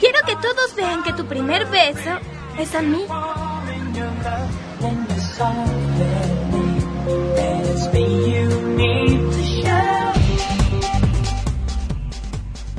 quiero 0.00 0.18
que 0.24 0.34
todos 0.36 0.74
vean 0.74 1.02
que 1.02 1.12
tu 1.12 1.26
primer 1.26 1.66
beso 1.66 2.18
es 2.58 2.74
a 2.74 2.80
mí. 2.80 3.04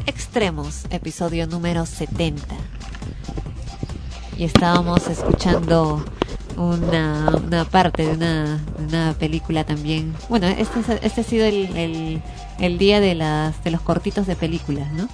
Extremos, 0.07 0.85
episodio 0.89 1.45
número 1.45 1.85
70. 1.85 2.55
Y 4.39 4.45
estábamos 4.45 5.05
escuchando 5.05 6.03
una, 6.57 7.31
una 7.45 7.65
parte 7.65 8.05
de 8.05 8.13
una, 8.13 8.57
de 8.77 8.85
una 8.85 9.13
película 9.13 9.63
también. 9.63 10.13
Bueno, 10.29 10.47
este, 10.47 10.79
es- 10.79 10.89
este 11.03 11.21
ha 11.21 11.23
sido 11.23 11.45
el, 11.45 11.75
el, 11.77 12.21
el 12.59 12.77
día 12.77 12.99
de, 12.99 13.15
las, 13.15 13.63
de 13.63 13.71
los 13.71 13.81
cortitos 13.81 14.27
de 14.27 14.35
películas, 14.35 14.91
¿no? 14.93 15.07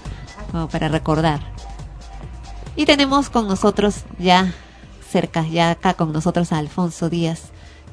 Como 0.52 0.68
para 0.70 0.88
recordar. 0.88 1.40
Y 2.76 2.86
tenemos 2.86 3.30
con 3.30 3.48
nosotros 3.48 4.03
ya 4.18 4.53
cerca, 5.10 5.45
ya 5.48 5.72
acá 5.72 5.94
con 5.95 6.11
nosotros 6.14 6.52
a 6.53 6.57
Alfonso 6.60 7.10
Díaz, 7.10 7.44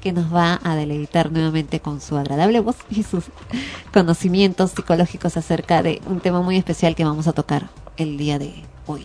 que 0.00 0.12
nos 0.12 0.32
va 0.32 0.60
a 0.62 0.76
deleitar 0.76 1.32
nuevamente 1.32 1.80
con 1.80 2.00
su 2.00 2.16
agradable 2.16 2.60
voz 2.60 2.76
y 2.90 3.02
sus 3.02 3.24
conocimientos 3.92 4.72
psicológicos 4.72 5.36
acerca 5.36 5.82
de 5.82 6.00
un 6.06 6.20
tema 6.20 6.42
muy 6.42 6.56
especial 6.56 6.94
que 6.94 7.04
vamos 7.04 7.26
a 7.26 7.32
tocar 7.32 7.70
el 7.96 8.16
día 8.18 8.38
de 8.38 8.54
hoy. 8.86 9.04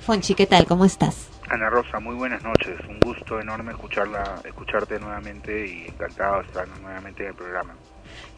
Fonchi, 0.00 0.34
¿qué 0.34 0.46
tal? 0.46 0.66
¿Cómo 0.66 0.84
estás? 0.84 1.14
Ana 1.50 1.70
Rosa, 1.70 1.98
muy 1.98 2.14
buenas 2.14 2.42
noches. 2.42 2.78
Un 2.88 3.00
gusto 3.00 3.40
enorme 3.40 3.72
escucharla, 3.72 4.40
escucharte 4.44 4.98
nuevamente 5.00 5.66
y 5.66 5.86
encantado 5.88 6.40
de 6.40 6.46
estar 6.46 6.68
nuevamente 6.82 7.22
en 7.22 7.30
el 7.30 7.34
programa. 7.34 7.74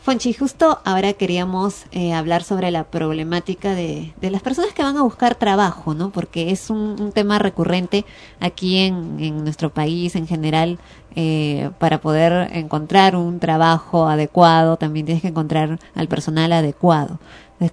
Fonchi, 0.03 0.33
justo 0.33 0.81
ahora 0.85 1.13
queríamos 1.13 1.87
eh, 1.93 2.13
hablar 2.15 2.43
sobre 2.43 2.71
la 2.71 2.85
problemática 2.85 3.75
de, 3.75 4.15
de 4.21 4.31
las 4.31 4.43
personas 4.43 4.73
que 4.73 4.83
van 4.83 4.97
a 4.97 5.03
buscar 5.03 5.35
trabajo, 5.35 5.93
¿no? 5.95 6.11
Porque 6.11 6.51
es 6.51 6.71
un, 6.71 7.13
tema 7.13 7.39
recurrente 7.39 8.05
aquí 8.41 8.79
en, 8.79 9.19
en 9.21 9.45
nuestro 9.45 9.71
país 9.71 10.17
en 10.17 10.27
general. 10.27 10.79
eh, 11.17 11.71
para 11.79 12.01
poder 12.01 12.51
encontrar 12.53 13.17
un 13.17 13.41
trabajo 13.41 14.07
adecuado, 14.09 14.77
también 14.77 15.07
tienes 15.07 15.23
que 15.23 15.29
encontrar 15.29 15.79
al 15.95 16.07
personal 16.07 16.53
adecuado. 16.53 17.19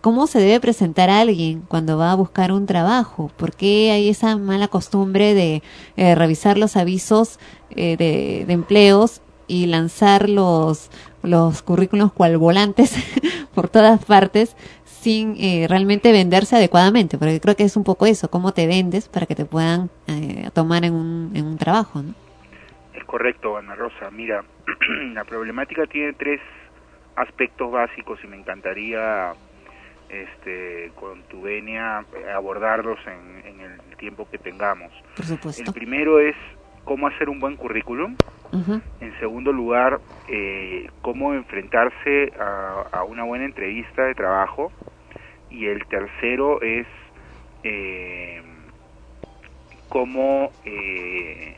¿Cómo 0.01 0.27
se 0.27 0.39
debe 0.39 0.59
presentar 0.59 1.09
alguien 1.09 1.61
cuando 1.61 1.97
va 1.97 2.11
a 2.11 2.15
buscar 2.15 2.51
un 2.51 2.65
trabajo? 2.65 3.31
¿Por 3.37 3.55
qué 3.55 3.91
hay 3.91 4.09
esa 4.09 4.35
mala 4.37 4.67
costumbre 4.67 5.33
de 5.33 5.63
eh, 5.95 6.15
revisar 6.15 6.57
los 6.57 6.75
avisos 6.75 7.39
eh, 7.69 7.95
de, 7.95 8.43
de 8.45 8.53
empleos 8.53 9.21
y 9.47 9.67
lanzar 9.67 10.29
los, 10.29 10.91
los 11.23 11.61
currículos 11.61 12.11
cual 12.11 12.37
volantes 12.37 12.95
por 13.55 13.69
todas 13.69 14.03
partes 14.03 14.55
sin 14.83 15.35
eh, 15.37 15.67
realmente 15.69 16.11
venderse 16.11 16.57
adecuadamente? 16.57 17.17
Porque 17.17 17.39
creo 17.39 17.55
que 17.55 17.63
es 17.63 17.77
un 17.77 17.83
poco 17.83 18.05
eso, 18.05 18.29
cómo 18.29 18.51
te 18.53 18.67
vendes 18.67 19.07
para 19.07 19.25
que 19.25 19.35
te 19.35 19.45
puedan 19.45 19.89
eh, 20.07 20.49
tomar 20.53 20.83
en 20.83 20.93
un, 20.93 21.31
en 21.33 21.45
un 21.45 21.57
trabajo, 21.57 22.01
¿no? 22.01 22.13
Es 22.93 23.05
correcto, 23.05 23.57
Ana 23.57 23.75
Rosa. 23.75 24.11
Mira, 24.11 24.43
la 25.13 25.23
problemática 25.23 25.85
tiene 25.85 26.13
tres 26.13 26.41
aspectos 27.15 27.71
básicos 27.71 28.19
y 28.23 28.27
me 28.27 28.37
encantaría 28.37 29.33
este, 30.09 30.91
con 30.95 31.23
tu 31.23 31.41
venia 31.41 32.05
eh, 32.15 32.31
abordarlos 32.31 32.99
en, 33.07 33.45
en 33.45 33.61
el 33.61 33.79
tiempo 33.97 34.27
que 34.29 34.37
tengamos. 34.37 34.91
Por 35.15 35.25
supuesto. 35.25 35.63
El 35.65 35.73
primero 35.73 36.19
es 36.19 36.35
cómo 36.83 37.07
hacer 37.07 37.29
un 37.29 37.39
buen 37.39 37.55
currículum. 37.55 38.15
En 39.01 39.19
segundo 39.19 39.51
lugar, 39.51 39.99
eh, 40.29 40.89
cómo 41.01 41.33
enfrentarse 41.33 42.31
a, 42.39 42.85
a 42.91 43.03
una 43.03 43.23
buena 43.23 43.45
entrevista 43.45 44.05
de 44.05 44.15
trabajo. 44.15 44.71
Y 45.49 45.65
el 45.65 45.85
tercero 45.87 46.61
es 46.61 46.87
eh, 47.63 48.41
cómo 49.89 50.51
eh, 50.65 51.57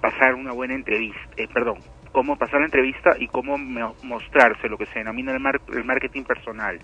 pasar 0.00 0.34
una 0.34 0.52
buena 0.52 0.74
entrevista, 0.74 1.20
eh, 1.36 1.48
perdón, 1.52 1.78
cómo 2.12 2.36
pasar 2.36 2.60
la 2.60 2.66
entrevista 2.66 3.16
y 3.18 3.26
cómo 3.28 3.56
mo- 3.58 3.96
mostrarse, 4.02 4.68
lo 4.68 4.76
que 4.78 4.86
se 4.86 4.98
denomina 5.00 5.32
el, 5.32 5.40
mar- 5.40 5.60
el 5.68 5.84
marketing 5.84 6.24
personal. 6.24 6.78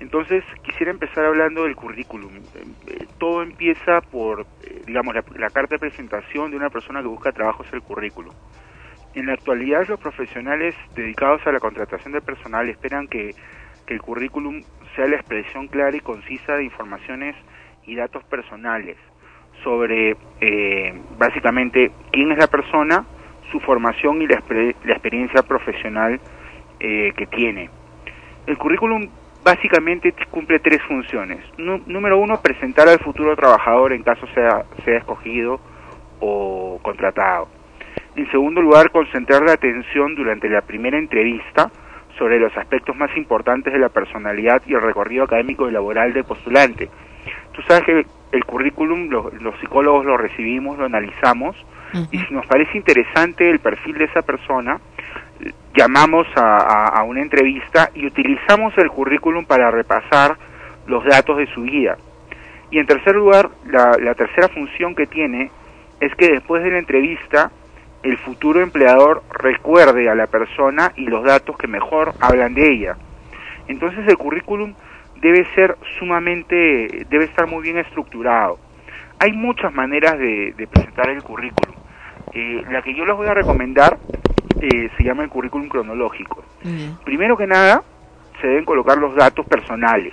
Entonces, 0.00 0.42
quisiera 0.62 0.90
empezar 0.90 1.24
hablando 1.24 1.64
del 1.64 1.76
currículum. 1.76 2.36
Eh, 2.36 2.64
eh, 2.88 3.06
todo 3.18 3.42
empieza 3.42 4.00
por, 4.00 4.46
eh, 4.62 4.82
digamos, 4.86 5.14
la, 5.14 5.24
la 5.36 5.50
carta 5.50 5.76
de 5.76 5.78
presentación 5.78 6.50
de 6.50 6.56
una 6.56 6.70
persona 6.70 7.00
que 7.00 7.08
busca 7.08 7.32
trabajo 7.32 7.62
es 7.62 7.72
el 7.72 7.82
currículum. 7.82 8.34
En 9.14 9.26
la 9.26 9.34
actualidad, 9.34 9.86
los 9.88 10.00
profesionales 10.00 10.74
dedicados 10.96 11.46
a 11.46 11.52
la 11.52 11.60
contratación 11.60 12.12
de 12.12 12.20
personal 12.20 12.68
esperan 12.68 13.06
que, 13.06 13.36
que 13.86 13.94
el 13.94 14.02
currículum 14.02 14.64
sea 14.96 15.06
la 15.06 15.16
expresión 15.16 15.68
clara 15.68 15.96
y 15.96 16.00
concisa 16.00 16.56
de 16.56 16.64
informaciones 16.64 17.36
y 17.84 17.94
datos 17.94 18.24
personales 18.24 18.96
sobre, 19.62 20.16
eh, 20.40 21.00
básicamente, 21.16 21.92
quién 22.10 22.32
es 22.32 22.38
la 22.38 22.48
persona, 22.48 23.06
su 23.54 23.60
formación 23.60 24.20
y 24.20 24.26
la, 24.26 24.38
exper- 24.40 24.74
la 24.84 24.94
experiencia 24.94 25.42
profesional 25.44 26.18
eh, 26.80 27.12
que 27.16 27.26
tiene. 27.26 27.70
El 28.48 28.58
currículum 28.58 29.08
básicamente 29.44 30.12
cumple 30.28 30.58
tres 30.58 30.82
funciones. 30.82 31.38
Número 31.56 32.18
uno, 32.18 32.40
presentar 32.42 32.88
al 32.88 32.98
futuro 32.98 33.36
trabajador 33.36 33.92
en 33.92 34.02
caso 34.02 34.26
sea, 34.34 34.64
sea 34.84 34.98
escogido 34.98 35.60
o 36.18 36.80
contratado. 36.82 37.46
En 38.16 38.28
segundo 38.32 38.60
lugar, 38.60 38.90
concentrar 38.90 39.42
la 39.42 39.52
atención 39.52 40.16
durante 40.16 40.48
la 40.48 40.62
primera 40.62 40.98
entrevista 40.98 41.70
sobre 42.18 42.40
los 42.40 42.56
aspectos 42.56 42.96
más 42.96 43.16
importantes 43.16 43.72
de 43.72 43.78
la 43.78 43.88
personalidad 43.88 44.62
y 44.66 44.74
el 44.74 44.80
recorrido 44.82 45.24
académico 45.24 45.68
y 45.68 45.72
laboral 45.72 46.12
del 46.12 46.24
postulante. 46.24 46.88
Tú 47.52 47.62
sabes 47.68 47.84
que 47.84 48.04
el 48.32 48.44
currículum 48.44 49.08
lo- 49.10 49.30
los 49.40 49.54
psicólogos 49.60 50.04
lo 50.04 50.16
recibimos, 50.16 50.76
lo 50.76 50.86
analizamos 50.86 51.54
y 52.10 52.18
si 52.18 52.34
nos 52.34 52.44
parece 52.46 52.76
interesante 52.76 53.48
el 53.48 53.60
perfil 53.60 53.98
de 53.98 54.04
esa 54.04 54.22
persona, 54.22 54.80
llamamos 55.74 56.26
a, 56.36 57.02
una 57.04 57.20
entrevista 57.20 57.90
y 57.94 58.06
utilizamos 58.06 58.76
el 58.78 58.90
currículum 58.90 59.44
para 59.44 59.70
repasar 59.70 60.36
los 60.86 61.04
datos 61.04 61.36
de 61.38 61.46
su 61.48 61.62
vida. 61.62 61.96
Y 62.70 62.78
en 62.78 62.86
tercer 62.86 63.14
lugar, 63.14 63.50
la, 63.66 64.14
tercera 64.14 64.48
función 64.48 64.94
que 64.94 65.06
tiene 65.06 65.50
es 66.00 66.14
que 66.16 66.30
después 66.30 66.62
de 66.62 66.70
la 66.70 66.78
entrevista, 66.78 67.50
el 68.02 68.18
futuro 68.18 68.60
empleador 68.60 69.22
recuerde 69.32 70.08
a 70.08 70.14
la 70.14 70.26
persona 70.26 70.92
y 70.96 71.06
los 71.06 71.24
datos 71.24 71.56
que 71.56 71.66
mejor 71.66 72.12
hablan 72.20 72.54
de 72.54 72.72
ella. 72.72 72.96
Entonces 73.68 74.06
el 74.06 74.16
currículum 74.16 74.74
debe 75.20 75.46
ser 75.54 75.76
sumamente, 75.98 77.06
debe 77.08 77.24
estar 77.24 77.46
muy 77.46 77.62
bien 77.62 77.78
estructurado. 77.78 78.58
Hay 79.18 79.32
muchas 79.32 79.72
maneras 79.72 80.18
de 80.18 80.68
presentar 80.70 81.08
el 81.08 81.22
currículum. 81.22 81.73
Eh, 82.34 82.64
la 82.70 82.82
que 82.82 82.94
yo 82.94 83.04
les 83.04 83.16
voy 83.16 83.28
a 83.28 83.34
recomendar 83.34 83.98
eh, 84.60 84.90
se 84.96 85.04
llama 85.04 85.22
el 85.22 85.30
currículum 85.30 85.68
cronológico. 85.68 86.42
Primero 87.04 87.36
que 87.36 87.46
nada, 87.46 87.82
se 88.40 88.46
deben 88.46 88.64
colocar 88.64 88.96
los 88.98 89.14
datos 89.14 89.46
personales. 89.46 90.12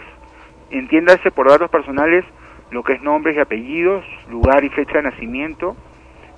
Entiéndase 0.69 1.31
por 1.31 1.49
datos 1.49 1.69
personales 1.69 2.25
lo 2.71 2.83
que 2.83 2.93
es 2.93 3.01
nombres 3.01 3.35
y 3.35 3.39
apellidos, 3.39 4.05
lugar 4.29 4.63
y 4.63 4.69
fecha 4.69 4.97
de 4.97 5.03
nacimiento, 5.03 5.75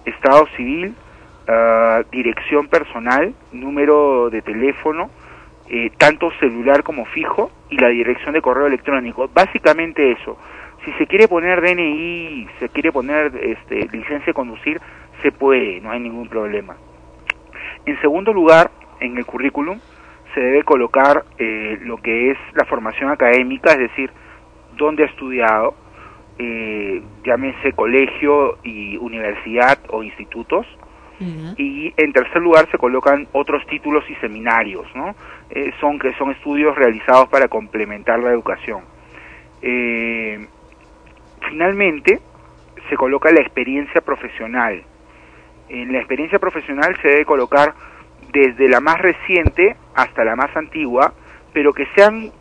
estado 0.05 0.47
civil, 0.57 0.95
ah, 1.47 2.01
dirección 2.11 2.67
personal, 2.67 3.33
número 3.51 4.29
de 4.29 4.41
teléfono, 4.41 5.09
eh, 5.69 5.91
tanto 5.97 6.31
celular 6.39 6.83
como 6.83 7.05
fijo 7.05 7.51
y 7.69 7.77
la 7.77 7.89
dirección 7.89 8.33
de 8.33 8.41
correo 8.41 8.67
electrónico. 8.67 9.29
Básicamente 9.33 10.11
eso. 10.11 10.37
Si 10.83 10.91
se 10.93 11.07
quiere 11.07 11.27
poner 11.27 11.61
DNI, 11.61 12.47
se 12.59 12.69
quiere 12.69 12.91
poner 12.91 13.31
este, 13.41 13.87
licencia 13.87 14.25
de 14.27 14.33
conducir, 14.33 14.81
se 15.23 15.31
puede, 15.31 15.81
no 15.81 15.89
hay 15.89 15.99
ningún 15.99 16.27
problema. 16.27 16.75
En 17.85 17.99
segundo 18.01 18.31
lugar, 18.31 18.69
en 18.99 19.17
el 19.17 19.25
currículum 19.25 19.79
se 20.33 20.39
debe 20.39 20.63
colocar 20.63 21.25
eh, 21.39 21.79
lo 21.81 21.97
que 21.97 22.31
es 22.31 22.37
la 22.53 22.65
formación 22.65 23.09
académica, 23.09 23.71
es 23.71 23.79
decir, 23.79 24.11
dónde 24.77 25.03
ha 25.03 25.07
estudiado, 25.07 25.73
eh, 26.37 27.01
llámese 27.23 27.73
colegio 27.73 28.57
y 28.63 28.97
universidad 28.97 29.79
o 29.89 30.03
institutos. 30.03 30.67
Y 31.55 31.93
en 31.95 32.11
tercer 32.11 32.41
lugar 32.41 32.67
se 32.69 32.77
colocan 32.77 33.29
otros 33.31 33.65
títulos 33.67 34.03
y 34.09 34.15
seminarios, 34.15 34.85
¿no? 34.93 35.15
Eh, 35.51 35.71
son 35.79 35.97
que 35.97 36.11
son 36.15 36.31
estudios 36.31 36.75
realizados 36.75 37.29
para 37.29 37.47
complementar 37.47 38.19
la 38.19 38.31
educación. 38.31 38.81
Eh, 39.61 40.45
finalmente 41.47 42.19
se 42.89 42.97
coloca 42.97 43.31
la 43.31 43.39
experiencia 43.39 44.01
profesional. 44.01 44.83
En 45.73 45.91
la 45.91 45.97
experiencia 45.97 46.37
profesional 46.37 46.95
se 47.01 47.07
debe 47.07 47.25
colocar 47.25 47.73
desde 48.31 48.69
la 48.69 48.79
más 48.79 48.99
reciente 49.01 49.75
hasta 49.95 50.23
la 50.23 50.35
más 50.35 50.55
antigua, 50.55 51.13
pero 51.51 51.73
que 51.73 51.87
sean, 51.95 52.25
eh, 52.25 52.31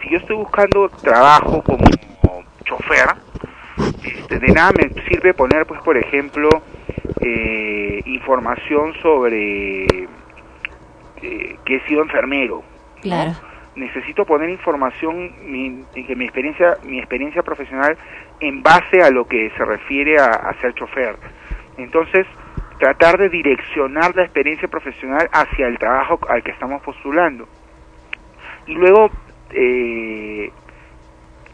si 0.00 0.08
yo 0.08 0.16
estoy 0.16 0.36
buscando 0.36 0.88
trabajo 0.88 1.62
como 1.62 1.84
chofer, 2.64 3.08
este, 4.02 4.38
de 4.38 4.52
nada 4.54 4.72
me 4.72 4.88
sirve 5.02 5.34
poner, 5.34 5.66
pues, 5.66 5.82
por 5.82 5.98
ejemplo, 5.98 6.48
eh, 7.20 8.00
información 8.06 8.94
sobre 9.02 9.84
eh, 9.84 11.56
que 11.66 11.76
he 11.76 11.86
sido 11.86 12.00
enfermero. 12.02 12.62
Claro. 13.02 13.32
Necesito 13.76 14.24
poner 14.24 14.48
información 14.48 15.34
mi, 15.44 15.84
que 15.92 16.16
mi 16.16 16.24
experiencia, 16.24 16.78
mi 16.84 16.98
experiencia 16.98 17.42
profesional 17.42 17.98
en 18.40 18.62
base 18.62 19.02
a 19.02 19.10
lo 19.10 19.26
que 19.26 19.50
se 19.58 19.64
refiere 19.66 20.18
a, 20.18 20.30
a 20.30 20.54
ser 20.62 20.72
chofer. 20.72 21.16
Entonces, 21.76 22.26
tratar 22.78 23.18
de 23.18 23.28
direccionar 23.28 24.14
la 24.14 24.22
experiencia 24.22 24.68
profesional 24.68 25.28
hacia 25.32 25.66
el 25.66 25.78
trabajo 25.78 26.18
al 26.28 26.42
que 26.42 26.52
estamos 26.52 26.82
postulando. 26.82 27.48
Y 28.66 28.74
luego 28.74 29.10
eh, 29.50 30.50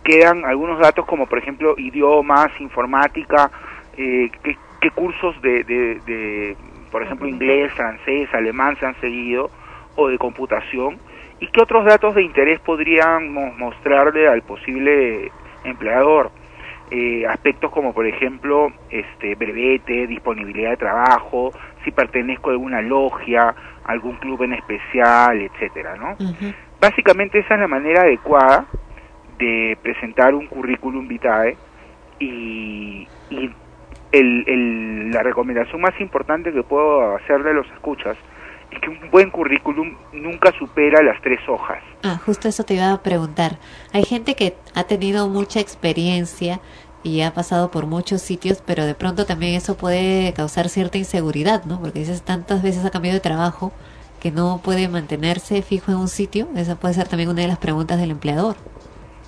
quedan 0.03 0.45
algunos 0.45 0.79
datos 0.79 1.07
como 1.07 1.27
por 1.27 1.39
ejemplo 1.39 1.75
idiomas, 1.79 2.49
informática, 2.61 3.51
eh, 3.97 4.31
qué, 4.43 4.57
qué 4.81 4.91
cursos 4.91 5.41
de, 5.41 5.65
de, 5.65 6.01
de, 6.07 6.57
por 6.91 7.03
ejemplo, 7.03 7.27
inglés, 7.27 7.73
francés, 7.73 8.29
alemán 8.33 8.77
se 8.79 8.87
han 8.87 8.95
seguido, 9.01 9.51
o 9.97 10.09
de 10.09 10.19
computación, 10.19 10.99
y 11.41 11.49
qué 11.49 11.63
otros 11.63 11.85
datos 11.85 12.15
de 12.15 12.23
interés 12.23 12.61
podríamos 12.61 13.57
mostrarle 13.59 14.29
al 14.29 14.43
posible 14.43 15.31
empleador. 15.65 16.31
Eh, 16.91 17.27
aspectos 17.27 17.71
como 17.71 17.93
por 17.95 18.07
ejemplo 18.07 18.71
este 18.91 19.35
brevete, 19.37 20.07
disponibilidad 20.07 20.71
de 20.71 20.77
trabajo, 20.77 21.51
si 21.83 21.91
pertenezco 21.91 22.51
a 22.51 22.53
alguna 22.53 22.83
logia, 22.83 23.55
algún 23.85 24.17
club 24.17 24.43
en 24.43 24.53
especial, 24.53 25.41
etcétera, 25.41 25.97
¿no? 25.97 26.15
Básicamente 26.81 27.39
esa 27.39 27.55
es 27.55 27.61
la 27.61 27.69
manera 27.69 28.03
adecuada 28.03 28.67
de 29.39 29.77
presentar 29.83 30.35
un 30.35 30.47
currículum 30.47 31.09
vitae 31.09 31.57
y, 32.21 33.09
y 33.31 33.51
el, 34.13 34.45
el- 34.47 35.11
la 35.11 35.23
recomendación 35.23 35.81
más 35.81 35.99
importante 36.01 36.53
que 36.53 36.63
puedo 36.63 37.17
hacerle 37.17 37.51
a 37.51 37.55
los 37.55 37.67
escuchas 37.73 38.17
que 38.81 38.91
un 38.91 39.11
buen 39.11 39.31
currículum 39.31 39.97
nunca 40.13 40.53
supera 40.59 41.03
las 41.03 41.21
tres 41.23 41.41
hojas. 41.49 41.83
Ah, 42.03 42.21
justo 42.25 42.49
eso 42.49 42.65
te 42.65 42.75
iba 42.75 42.93
a 42.93 43.03
preguntar. 43.03 43.59
Hay 43.93 44.05
gente 44.05 44.35
que 44.35 44.55
ha 44.75 44.85
tenido 44.85 45.29
mucha 45.29 45.61
experiencia 45.61 46.61
y 47.03 47.21
ha 47.21 47.35
pasado 47.35 47.71
por 47.71 47.87
muchos 47.87 48.23
sitios, 48.23 48.63
pero 48.65 48.87
de 48.87 48.95
pronto 48.95 49.27
también 49.27 49.55
eso 49.55 49.77
puede 49.77 50.33
causar 50.33 50.69
cierta 50.69 50.99
inseguridad, 50.99 51.65
¿no? 51.65 51.81
Porque 51.81 52.01
dices 52.01 52.23
tantas 52.23 52.63
veces 52.63 52.85
ha 52.85 52.91
cambiado 52.91 53.15
de 53.15 53.21
trabajo 53.21 53.73
que 54.21 54.31
no 54.31 54.61
puede 54.65 54.89
mantenerse 54.89 55.61
fijo 55.61 55.93
en 55.93 55.99
un 55.99 56.09
sitio. 56.09 56.49
Esa 56.57 56.77
puede 56.77 56.95
ser 56.95 57.07
también 57.07 57.29
una 57.29 57.43
de 57.43 57.49
las 57.49 57.59
preguntas 57.59 58.01
del 58.01 58.11
empleador. 58.11 58.57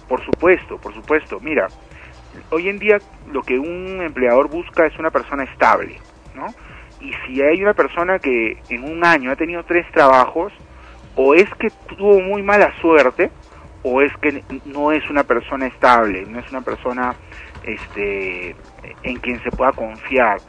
Por 0.08 0.24
supuesto, 0.24 0.78
por 0.78 0.94
supuesto. 0.94 1.38
Mira, 1.40 1.68
hoy 2.50 2.68
en 2.68 2.78
día 2.78 2.98
lo 3.30 3.42
que 3.42 3.58
un 3.58 4.00
empleador 4.00 4.48
busca 4.48 4.86
es 4.86 4.98
una 4.98 5.10
persona 5.10 5.44
estable, 5.44 6.00
¿no? 6.34 6.46
Y 7.06 7.14
si 7.24 7.40
hay 7.40 7.62
una 7.62 7.74
persona 7.74 8.18
que 8.18 8.64
en 8.68 8.82
un 8.82 9.04
año 9.04 9.30
ha 9.30 9.36
tenido 9.36 9.62
tres 9.62 9.86
trabajos, 9.92 10.52
o 11.14 11.34
es 11.34 11.48
que 11.60 11.70
tuvo 11.96 12.20
muy 12.20 12.42
mala 12.42 12.72
suerte, 12.80 13.30
o 13.82 14.02
es 14.02 14.12
que 14.20 14.42
no 14.64 14.90
es 14.90 15.08
una 15.08 15.22
persona 15.22 15.68
estable, 15.68 16.26
no 16.26 16.40
es 16.40 16.50
una 16.50 16.62
persona 16.62 17.16
este, 17.62 18.56
en 19.04 19.18
quien 19.20 19.40
se 19.44 19.52
pueda 19.52 19.72
confiar. 19.72 20.42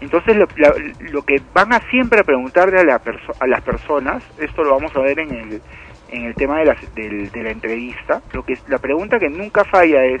Entonces 0.00 0.34
lo, 0.36 0.48
la- 0.56 0.74
lo 0.98 1.22
que 1.22 1.40
van 1.52 1.72
a 1.72 1.80
siempre 1.90 2.20
a 2.20 2.24
preguntarle 2.24 2.80
a, 2.80 2.84
la 2.84 2.98
perso- 3.04 3.36
a 3.38 3.46
las 3.46 3.62
personas, 3.62 4.22
esto 4.38 4.64
lo 4.64 4.72
vamos 4.72 4.94
a 4.96 5.00
ver 5.00 5.20
en 5.20 5.32
el, 5.32 5.62
en 6.08 6.24
el 6.24 6.34
tema 6.36 6.58
de, 6.58 6.64
las- 6.64 6.94
del- 6.94 7.30
de 7.30 7.42
la 7.44 7.50
entrevista, 7.50 8.22
lo 8.32 8.42
que 8.42 8.58
la 8.66 8.78
pregunta 8.80 9.20
que 9.20 9.28
nunca 9.30 9.64
falla 9.64 10.04
es 10.04 10.20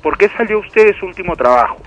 ¿por 0.00 0.16
qué 0.16 0.28
salió 0.38 0.60
usted 0.60 0.86
de 0.86 0.94
su 0.98 1.04
último 1.06 1.36
trabajo? 1.36 1.82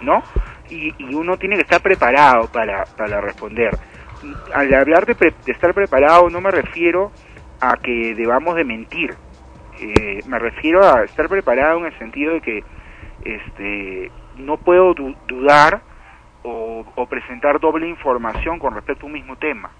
¿No? 0.00 0.24
Y, 0.70 0.94
y 0.98 1.14
uno 1.14 1.36
tiene 1.38 1.56
que 1.56 1.62
estar 1.62 1.80
preparado 1.80 2.48
para, 2.48 2.86
para 2.96 3.20
responder. 3.20 3.78
Al 4.52 4.74
hablar 4.74 5.06
de, 5.06 5.14
pre- 5.14 5.36
de 5.44 5.52
estar 5.52 5.72
preparado 5.74 6.28
no 6.30 6.40
me 6.40 6.50
refiero 6.50 7.12
a 7.60 7.76
que 7.78 8.14
debamos 8.14 8.56
de 8.56 8.64
mentir, 8.64 9.16
Eh, 9.80 10.22
me 10.24 10.38
refiero 10.38 10.80
a 10.82 11.04
estar 11.04 11.28
preparado 11.28 11.78
en 11.78 11.86
el 11.86 11.98
sentido 11.98 12.34
de 12.34 12.40
que 12.40 12.64
este 13.22 14.12
no 14.34 14.56
puedo 14.58 14.94
du- 14.94 15.16
dudar 15.26 15.82
o, 16.42 16.84
o 16.96 17.06
presentar 17.06 17.60
doble 17.60 17.86
información 17.88 18.58
con 18.58 18.74
respecto 18.74 19.04
a 19.04 19.08
un 19.08 19.12
mismo 19.12 19.36
tema. 19.36 19.70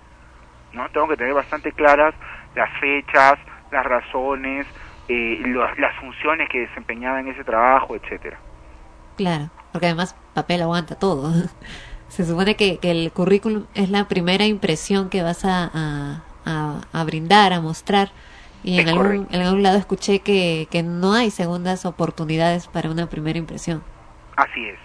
¿no? 0.73 0.89
Tengo 0.91 1.08
que 1.08 1.17
tener 1.17 1.34
bastante 1.34 1.73
claras 1.73 2.15
las 2.55 2.70
fechas, 2.81 3.39
las 3.70 3.84
razones, 3.86 4.67
eh, 5.08 5.41
las 5.78 5.94
funciones 5.97 6.49
que 6.49 6.60
desempeñaba 6.60 7.20
en 7.20 7.28
ese 7.28 7.44
trabajo, 7.44 7.97
etcétera. 7.97 8.39
Claro, 9.17 9.50
porque 9.73 9.87
además 9.87 10.15
papel 10.35 10.63
aguanta 10.63 10.95
todo. 10.97 11.33
Se 12.09 12.25
supone 12.25 12.57
que, 12.57 12.79
que 12.79 12.91
el 12.91 13.13
currículum 13.13 13.65
es 13.75 13.91
la 13.91 14.09
primera 14.09 14.47
impresión 14.47 15.11
que 15.11 15.23
vas 15.23 15.45
a, 15.45 15.71
a, 15.73 16.23
a- 16.47 16.81
a 16.93 17.05
brindar, 17.05 17.53
a 17.53 17.61
mostrar. 17.61 18.11
Y 18.65 18.81
en 18.81 18.89
algún, 18.89 19.29
en 19.31 19.43
algún 19.43 19.63
lado 19.63 19.77
escuché 19.79 20.19
que, 20.21 20.67
que 20.71 20.83
no 20.83 21.13
hay 21.13 21.31
segundas 21.31 21.85
oportunidades 21.87 22.67
para 22.67 22.91
una 22.91 23.09
primera 23.09 23.39
impresión. 23.39 23.83
Así 24.37 24.65
es. 24.67 24.79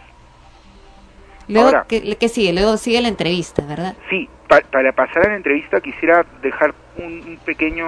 Luego, 1.48 1.68
Ahora- 1.68 1.86
¿qué, 1.88 2.16
qué 2.18 2.30
sigue? 2.30 2.54
Luego 2.54 2.78
sigue 2.78 3.02
la 3.02 3.08
entrevista, 3.10 3.66
¿verdad? 3.66 3.96
Sí, 4.10 4.30
pa- 4.48 4.62
para 4.72 4.92
pasar 4.94 5.26
a 5.26 5.30
la 5.30 5.36
entrevista 5.38 5.82
quisiera 5.82 6.26
dejar 6.42 6.74
un, 6.98 7.06
un 7.28 7.38
pequeño, 7.46 7.86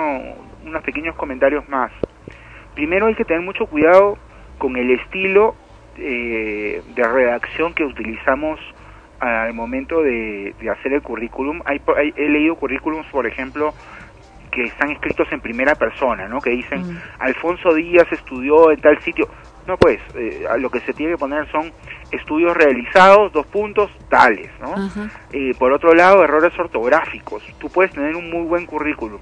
unos 0.65 0.83
pequeños 0.83 1.15
comentarios 1.15 1.67
más. 1.69 1.91
Primero 2.73 3.05
hay 3.07 3.15
que 3.15 3.23
tener 3.25 3.41
mucho 3.41 3.65
cuidado 3.67 4.17
con 4.57 4.75
el 4.75 4.91
estilo 4.91 5.55
eh, 5.97 6.81
de 6.95 7.03
redacción 7.07 7.73
que 7.73 7.83
utilizamos 7.83 8.59
al 9.19 9.53
momento 9.53 10.01
de, 10.01 10.53
de 10.59 10.69
hacer 10.69 10.93
el 10.93 11.01
currículum. 11.01 11.61
Hay, 11.65 11.81
hay- 11.97 12.13
he 12.17 12.29
leído 12.29 12.55
currículums, 12.55 13.07
por 13.07 13.25
ejemplo, 13.25 13.73
que 14.51 14.63
están 14.65 14.91
escritos 14.91 15.27
en 15.31 15.41
primera 15.41 15.75
persona, 15.75 16.27
¿no? 16.27 16.39
Que 16.41 16.51
dicen, 16.51 16.99
Alfonso 17.19 17.73
Díaz 17.73 18.07
estudió 18.11 18.71
en 18.71 18.79
tal 18.81 18.99
sitio. 19.01 19.27
No, 19.67 19.77
pues, 19.77 19.99
eh, 20.15 20.45
lo 20.59 20.69
que 20.69 20.79
se 20.81 20.93
tiene 20.93 21.13
que 21.13 21.17
poner 21.17 21.49
son 21.51 21.71
estudios 22.11 22.55
realizados, 22.55 23.33
dos 23.33 23.47
puntos, 23.47 23.89
tales, 24.09 24.49
¿no? 24.61 24.75
Eh, 25.33 25.53
por 25.57 25.71
otro 25.73 25.93
lado, 25.93 26.23
errores 26.23 26.57
ortográficos. 26.59 27.43
Tú 27.57 27.69
puedes 27.69 27.91
tener 27.91 28.15
un 28.15 28.29
muy 28.29 28.45
buen 28.45 28.65
currículum, 28.67 29.19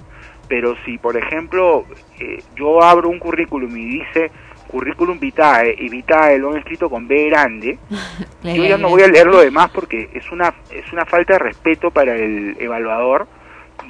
pero 0.50 0.76
si, 0.84 0.98
por 0.98 1.16
ejemplo, 1.16 1.86
eh, 2.20 2.44
yo 2.58 2.84
abro 2.84 3.08
un 3.10 3.20
currículum 3.20 3.72
y 3.78 4.00
dice 4.00 4.32
currículum 4.74 5.20
vitae 5.20 5.76
y 5.78 5.88
vitae 5.88 6.40
lo 6.40 6.50
han 6.50 6.58
escrito 6.58 6.90
con 6.90 7.08
B 7.08 7.30
grande, 7.30 7.78
yo 8.44 8.64
ya 8.66 8.78
no 8.78 8.90
voy 8.90 9.04
a 9.04 9.08
leer 9.08 9.28
lo 9.28 9.40
demás 9.40 9.70
porque 9.70 10.10
es 10.14 10.30
una 10.32 10.52
es 10.72 10.92
una 10.92 11.06
falta 11.06 11.34
de 11.34 11.40
respeto 11.40 11.92
para 11.92 12.16
el 12.16 12.58
evaluador 12.60 13.28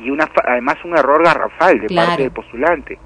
y 0.03 0.09
una 0.09 0.29
además 0.45 0.75
un 0.83 0.97
error 0.97 1.23
garrafal 1.23 1.79
de 1.79 1.87
Claro. 1.87 2.07
parte 2.09 2.23
del 2.23 2.31
postulante. 2.31 2.99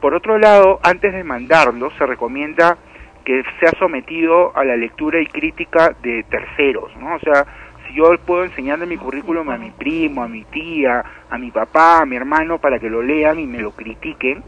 Por 0.00 0.14
otro 0.14 0.38
lado, 0.38 0.80
antes 0.82 1.12
de 1.12 1.22
mandarlo, 1.22 1.90
se 1.96 2.04
recomienda 2.04 2.78
que 3.24 3.44
sea 3.60 3.70
sometido 3.78 4.50
a 4.56 4.64
la 4.64 4.74
lectura 4.76 5.20
y 5.20 5.26
crítica 5.26 5.94
de 6.02 6.24
terceros, 6.24 6.90
¿no? 6.96 7.14
O 7.14 7.20
sea, 7.20 7.46
si 7.86 7.94
yo 7.94 8.06
puedo 8.26 8.42
enseñarle 8.42 8.86
mi 8.86 8.96
currículum 8.96 9.48
a 9.50 9.58
mi 9.58 9.70
primo, 9.70 10.24
a 10.24 10.28
mi 10.28 10.42
tía, 10.46 11.04
a 11.30 11.38
mi 11.38 11.52
papá, 11.52 12.00
a 12.00 12.06
mi 12.06 12.16
hermano 12.16 12.58
para 12.58 12.80
que 12.80 12.90
lo 12.90 13.02
lean 13.02 13.38
y 13.38 13.46
me 13.46 13.60
lo 13.60 13.70
critiquen, 13.70 14.42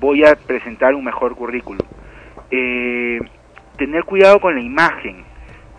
voy 0.00 0.24
a 0.24 0.34
presentar 0.34 0.94
un 0.94 1.04
mejor 1.04 1.36
currículum. 1.36 1.86
Eh, 2.50 3.20
tener 3.76 4.04
cuidado 4.04 4.40
con 4.40 4.54
la 4.54 4.60
imagen. 4.60 5.24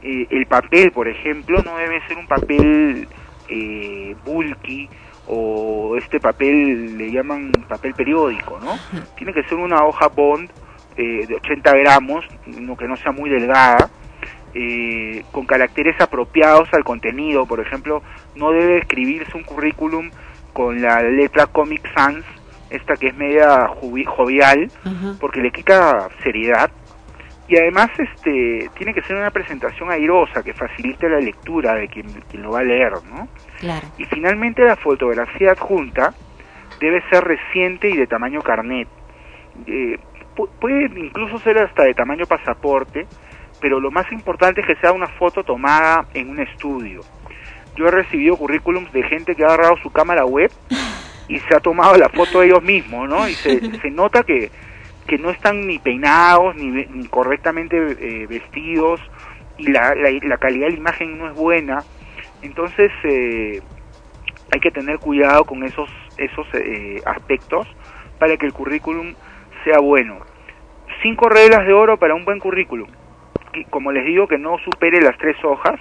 Eh, 0.04 0.28
el 0.30 0.46
papel, 0.46 0.92
por 0.92 1.08
ejemplo, 1.08 1.62
no 1.64 1.78
debe 1.78 2.02
ser 2.08 2.18
un 2.18 2.28
papel 2.28 3.08
eh, 3.50 4.16
bulky 4.24 4.90
o 5.28 5.96
este 5.98 6.20
papel 6.20 6.98
le 6.98 7.12
llaman 7.12 7.52
papel 7.68 7.94
periódico, 7.94 8.60
¿no? 8.60 8.78
Tiene 9.18 9.34
que 9.34 9.44
ser 9.44 9.58
una 9.58 9.84
hoja 9.86 10.08
bond 10.08 10.50
eh, 10.98 11.26
de 11.28 11.36
80 11.36 11.76
gramos, 11.78 12.26
que 12.46 12.88
no 12.88 12.98
sea 12.98 13.12
muy 13.12 13.30
delgada, 13.30 13.90
eh, 14.54 15.24
con 15.32 15.46
caracteres 15.46 16.00
apropiados 16.02 16.68
al 16.74 16.84
contenido. 16.84 17.46
Por 17.46 17.60
ejemplo, 17.60 18.02
no 18.36 18.52
debe 18.52 18.80
escribirse 18.80 19.38
un 19.38 19.44
currículum 19.44 20.12
con 20.54 20.82
la 20.82 21.02
letra 21.02 21.48
Comic 21.48 21.82
Sans, 21.94 22.26
esta 22.72 22.96
que 22.96 23.08
es 23.08 23.16
media 23.16 23.68
jovial, 24.08 24.72
porque 25.20 25.42
le 25.42 25.52
quita 25.52 26.08
seriedad. 26.24 26.70
Y 27.48 27.58
además 27.58 27.90
este 27.98 28.70
tiene 28.78 28.94
que 28.94 29.02
ser 29.04 29.18
una 29.18 29.30
presentación 29.32 29.92
airosa 29.92 30.42
que 30.42 30.54
facilite 30.54 31.10
la 31.10 31.20
lectura 31.20 31.76
de 31.76 31.88
quien, 31.90 32.08
quien 32.30 32.44
lo 32.44 32.52
va 32.52 32.60
a 32.60 32.64
leer, 32.64 32.94
¿no? 33.14 33.28
Claro. 33.60 33.86
Y 33.98 34.06
finalmente 34.06 34.64
la 34.64 34.78
fotografía 34.78 35.52
adjunta 35.52 36.14
debe 36.80 37.04
ser 37.10 37.24
reciente 37.26 37.90
y 37.90 37.98
de 37.98 38.08
tamaño 38.08 38.42
carnet. 38.42 38.88
Eh, 39.68 39.98
pu- 40.36 40.50
puede 40.62 40.86
incluso 40.98 41.40
ser 41.40 41.58
hasta 41.58 41.84
de 41.84 41.94
tamaño 41.94 42.26
pasaporte, 42.26 43.06
pero 43.60 43.80
lo 43.82 43.92
más 43.92 44.10
importante 44.14 44.62
es 44.62 44.68
que 44.68 44.76
sea 44.78 44.94
una 44.94 45.08
foto 45.08 45.44
tomada 45.44 46.06
en 46.14 46.30
un 46.30 46.40
estudio. 46.40 47.02
Yo 47.76 47.88
he 47.88 47.92
recibido 47.92 48.38
currículums 48.38 48.92
de 48.94 49.04
gente 49.04 49.36
que 49.36 49.44
ha 49.44 49.48
agarrado 49.48 49.76
su 49.84 49.92
cámara 49.92 50.26
web 50.26 50.50
y 51.32 51.40
se 51.40 51.56
ha 51.56 51.62
tomado 51.62 51.98
la 51.98 52.10
foto 52.10 52.44
ellos 52.44 52.62
mismos, 52.62 53.08
¿no? 53.08 53.28
Y 53.28 53.34
se, 53.34 53.60
se 53.82 53.90
nota 53.90 54.24
que, 54.24 54.52
que 55.08 55.18
no 55.18 55.30
están 55.30 55.66
ni 55.66 55.80
peinados, 55.80 56.56
ni, 56.58 56.86
ni 56.86 57.08
correctamente 57.08 57.78
eh, 57.78 58.28
vestidos, 58.28 59.00
y 59.58 59.72
la, 59.72 59.96
la, 59.96 60.10
la 60.24 60.38
calidad 60.38 60.68
de 60.68 60.74
la 60.74 60.78
imagen 60.78 61.18
no 61.18 61.30
es 61.30 61.36
buena. 61.36 61.84
Entonces, 62.42 62.92
eh, 63.04 63.62
hay 64.54 64.60
que 64.60 64.72
tener 64.72 65.00
cuidado 65.00 65.46
con 65.46 65.64
esos, 65.64 65.90
esos 66.18 66.46
eh, 66.54 67.02
aspectos 67.06 67.66
para 68.20 68.36
que 68.36 68.46
el 68.46 68.54
currículum 68.54 69.14
sea 69.64 69.80
bueno. 69.80 70.20
Cinco 71.02 71.30
reglas 71.30 71.66
de 71.66 71.72
oro 71.74 71.98
para 71.98 72.14
un 72.14 72.26
buen 72.26 72.40
currículum. 72.40 72.90
Que, 73.54 73.64
como 73.66 73.94
les 73.94 74.06
digo, 74.06 74.28
que 74.28 74.38
no 74.38 74.58
supere 74.60 75.02
las 75.02 75.18
tres 75.18 75.38
hojas. 75.46 75.80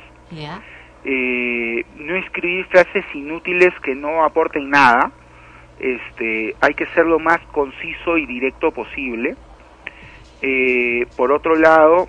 Eh, 1.02 1.84
no 1.96 2.14
escribir 2.14 2.66
frases 2.66 3.04
inútiles 3.14 3.72
que 3.82 3.96
no 3.96 4.24
aporten 4.24 4.70
nada. 4.70 5.10
Este, 5.80 6.54
hay 6.60 6.74
que 6.74 6.86
ser 6.88 7.06
lo 7.06 7.18
más 7.18 7.40
conciso 7.52 8.18
y 8.18 8.26
directo 8.26 8.70
posible. 8.70 9.36
Eh, 10.42 11.06
por 11.16 11.32
otro 11.32 11.56
lado, 11.56 12.06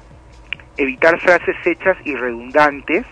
evitar 0.77 1.19
frases 1.19 1.55
hechas 1.65 1.97
y 2.03 2.15
redundantes. 2.15 3.05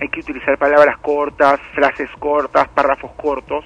Hay 0.00 0.08
que 0.08 0.20
utilizar 0.20 0.58
palabras 0.58 0.98
cortas, 0.98 1.60
frases 1.74 2.10
cortas, 2.18 2.68
párrafos 2.68 3.12
cortos. 3.12 3.64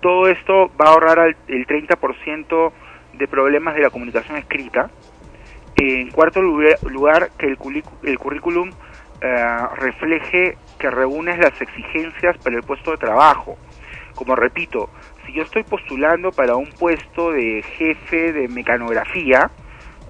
Todo 0.00 0.28
esto 0.28 0.70
va 0.80 0.86
a 0.86 0.92
ahorrar 0.92 1.36
el 1.48 1.66
30% 1.66 2.72
de 3.14 3.28
problemas 3.28 3.74
de 3.74 3.82
la 3.82 3.90
comunicación 3.90 4.36
escrita. 4.36 4.90
En 5.76 6.10
cuarto 6.10 6.42
lugar, 6.42 7.30
que 7.38 7.46
el, 7.46 7.58
el 8.02 8.18
currículum 8.18 8.70
eh, 9.22 9.58
refleje 9.76 10.56
que 10.78 10.90
reúnes 10.90 11.38
las 11.38 11.60
exigencias 11.60 12.36
para 12.38 12.56
el 12.56 12.62
puesto 12.62 12.90
de 12.90 12.96
trabajo. 12.96 13.56
Como 14.14 14.34
repito, 14.34 14.90
si 15.30 15.36
yo 15.36 15.42
estoy 15.44 15.62
postulando 15.62 16.32
para 16.32 16.56
un 16.56 16.70
puesto 16.72 17.30
de 17.32 17.62
jefe 17.78 18.32
de 18.32 18.48
mecanografía 18.48 19.50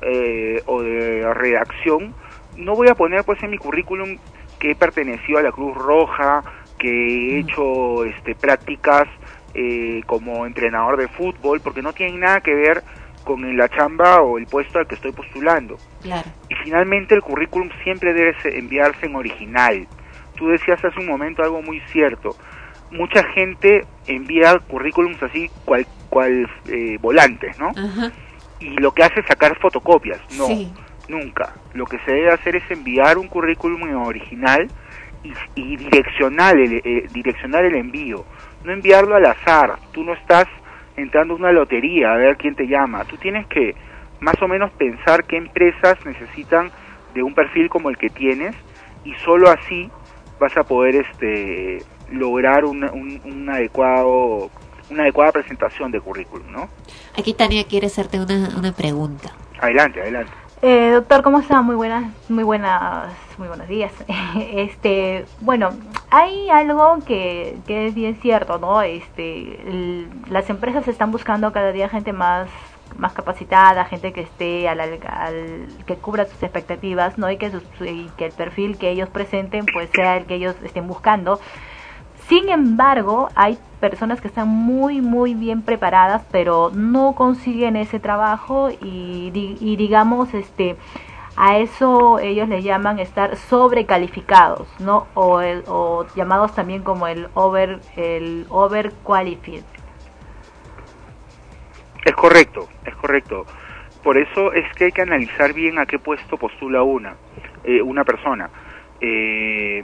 eh, 0.03 0.63
o 0.67 0.83
de 0.83 1.33
redacción, 1.35 2.15
no 2.57 2.75
voy 2.75 2.89
a 2.89 2.95
poner 2.95 3.25
pues 3.25 3.43
en 3.43 3.51
mi 3.51 3.59
currículum 3.59 4.19
que 4.59 4.71
he 4.73 4.75
pertenecido 4.75 5.39
a 5.39 5.43
la 5.43 5.53
Cruz 5.53 5.77
Roja, 5.77 6.43
que 6.79 6.89
he 6.89 7.39
hecho 7.41 8.05
este, 8.05 8.35
prácticas 8.35 9.05
eh, 9.55 10.01
como 10.07 10.47
entrenador 10.47 10.97
de 10.97 11.09
fútbol, 11.09 11.61
porque 11.61 11.83
no 11.83 11.93
tienen 11.93 12.21
nada 12.21 12.41
que 12.41 12.55
ver 12.55 12.83
con 13.25 13.57
la 13.57 13.69
chamba 13.69 14.23
o 14.23 14.39
el 14.39 14.47
puesto 14.47 14.79
al 14.79 14.87
que 14.87 14.95
estoy 14.95 15.13
postulando. 15.13 15.77
Claro. 16.03 16.29
Y 16.49 16.55
finalmente 16.65 17.15
el 17.15 17.21
currículum 17.23 17.69
siempre 17.85 18.15
debe 18.15 18.35
se- 18.43 18.59
enviarse 18.59 19.07
en 19.07 19.17
original. 19.17 19.87
Tú 20.37 20.49
decías 20.49 20.83
hace 20.83 20.99
un 20.99 21.07
momento 21.07 21.43
algo 21.43 21.61
muy 21.63 21.81
cierto. 21.93 22.37
Mucha 22.91 23.23
gente 23.33 23.85
envía 24.07 24.59
currículums 24.59 25.23
así 25.23 25.51
cual, 25.65 25.87
cual 26.09 26.49
eh, 26.69 26.99
volantes, 27.01 27.59
¿no? 27.59 27.69
Ajá. 27.69 28.11
Y 28.59 28.71
lo 28.79 28.93
que 28.93 29.05
hace 29.05 29.21
es 29.21 29.27
sacar 29.27 29.57
fotocopias. 29.59 30.21
No, 30.37 30.47
Sí. 30.47 30.73
nunca. 31.09 31.55
Lo 31.75 31.87
que 31.87 31.99
se 32.01 32.13
debe 32.13 32.33
hacer 32.33 32.57
es 32.57 32.71
enviar 32.71 33.17
un 33.19 33.29
currículum 33.29 33.83
original 34.07 34.69
y, 35.23 35.33
y 35.55 35.77
direccionar, 35.77 36.57
el, 36.57 36.81
eh, 36.85 37.07
direccionar 37.13 37.65
el 37.65 37.75
envío. 37.77 38.25
No 38.65 38.73
enviarlo 38.73 39.15
al 39.15 39.27
azar. 39.27 39.77
Tú 39.93 40.03
no 40.05 40.13
estás 40.13 40.47
entrando 40.97 41.35
a 41.35 41.37
una 41.39 41.53
lotería 41.53 42.13
a 42.13 42.17
ver 42.17 42.37
quién 42.37 42.55
te 42.55 42.67
llama. 42.67 43.05
Tú 43.05 43.17
tienes 43.17 43.47
que 43.47 43.75
más 44.21 44.35
o 44.43 44.49
menos 44.49 44.71
pensar 44.73 45.25
qué 45.25 45.37
empresas 45.37 45.97
necesitan 46.05 46.71
de 47.15 47.23
un 47.23 47.35
perfil 47.35 47.69
como 47.71 47.89
el 47.89 47.97
que 47.97 48.11
tienes 48.11 48.55
y 49.05 49.15
solo 49.25 49.49
así 49.49 49.91
vas 50.39 50.55
a 50.57 50.65
poder 50.65 50.97
este 50.97 51.79
lograr 52.11 52.65
una- 52.65 52.91
un, 52.93 53.21
un 53.25 53.49
adecuado 53.51 54.51
una 54.91 55.05
adecuada 55.05 55.31
presentación 55.31 55.93
de 55.93 56.01
currículum, 56.01 56.51
¿no? 56.51 56.69
Aquí 57.17 57.33
Tania 57.33 57.63
quiere 57.65 57.87
hacerte 57.87 58.19
una, 58.19 58.49
una 58.59 58.73
pregunta. 58.73 59.31
Adelante, 59.61 60.01
adelante. 60.01 60.33
Eh, 60.63 60.91
doctor, 60.93 61.23
¿cómo 61.23 61.39
está? 61.39 61.63
Muy 61.63 61.77
buenas, 61.77 62.13
muy 62.29 62.43
buenas, 62.43 63.13
muy 63.39 63.47
buenos 63.47 63.69
días. 63.69 63.93
Este, 64.37 65.25
bueno, 65.41 65.71
hay 66.11 66.51
algo 66.51 66.99
que, 67.07 67.57
que 67.69 67.87
es 67.87 67.95
bien 67.95 68.17
cierto, 68.21 68.59
¿no? 68.59 68.83
Este, 68.83 69.61
el- 69.69 70.09
las 70.29 70.51
empresas 70.51 70.89
están 70.89 71.13
buscando 71.13 71.53
cada 71.53 71.71
día 71.73 71.89
gente 71.89 72.13
más 72.13 72.49
más 72.99 73.13
capacitada, 73.13 73.85
gente 73.85 74.13
que 74.13 74.23
esté 74.23 74.69
al, 74.69 74.81
al- 74.81 74.99
al- 75.09 75.69
que 75.87 75.95
cubra 75.95 76.25
sus 76.27 76.43
expectativas, 76.43 77.17
¿no? 77.17 77.31
Y 77.31 77.37
que, 77.39 77.51
sus- 77.53 77.63
y 77.81 78.11
que 78.17 78.27
el 78.27 78.33
perfil 78.33 78.77
que 78.77 78.91
ellos 78.91 79.09
presenten 79.09 79.65
pues 79.73 79.89
sea 79.95 80.17
el 80.17 80.27
que 80.27 80.35
ellos 80.35 80.57
estén 80.65 80.89
buscando. 80.89 81.41
Sin 82.31 82.49
embargo, 82.49 83.29
hay 83.35 83.59
personas 83.81 84.21
que 84.21 84.29
están 84.29 84.47
muy, 84.47 85.01
muy 85.01 85.35
bien 85.35 85.63
preparadas, 85.63 86.25
pero 86.31 86.71
no 86.73 87.17
consiguen 87.17 87.75
ese 87.75 87.99
trabajo 87.99 88.71
y, 88.71 89.31
di- 89.33 89.57
y 89.61 89.75
digamos, 89.75 90.33
este, 90.33 90.77
a 91.37 91.59
eso 91.59 92.21
ellos 92.21 92.49
le 92.49 92.63
llaman 92.63 93.01
estar 93.01 93.35
sobrecalificados, 93.35 94.69
¿no? 94.79 95.09
O, 95.15 95.41
el- 95.41 95.65
o 95.67 96.07
llamados 96.15 96.55
también 96.55 96.85
como 96.85 97.09
el 97.09 97.27
over, 97.35 97.81
el 97.97 98.47
overqualified. 98.49 99.65
Es 102.05 102.15
correcto, 102.15 102.69
es 102.85 102.95
correcto. 102.95 103.45
Por 104.05 104.17
eso 104.17 104.53
es 104.53 104.73
que 104.77 104.85
hay 104.85 104.93
que 104.93 105.03
analizar 105.03 105.53
bien 105.53 105.81
a 105.81 105.87
qué 105.87 105.99
puesto 105.99 106.37
postula 106.37 106.85
una, 106.85 107.17
eh, 107.65 107.83
una 107.83 108.05
persona. 108.05 108.49
Eh, 109.01 109.83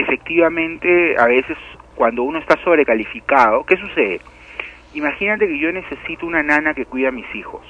efectivamente, 0.00 1.16
a 1.18 1.26
veces 1.26 1.56
cuando 1.94 2.22
uno 2.22 2.38
está 2.38 2.56
sobrecalificado, 2.62 3.64
¿qué 3.64 3.76
sucede? 3.76 4.20
Imagínate 4.94 5.46
que 5.46 5.58
yo 5.58 5.72
necesito 5.72 6.26
una 6.26 6.42
nana 6.42 6.74
que 6.74 6.84
cuida 6.86 7.08
a 7.08 7.12
mis 7.12 7.32
hijos 7.34 7.62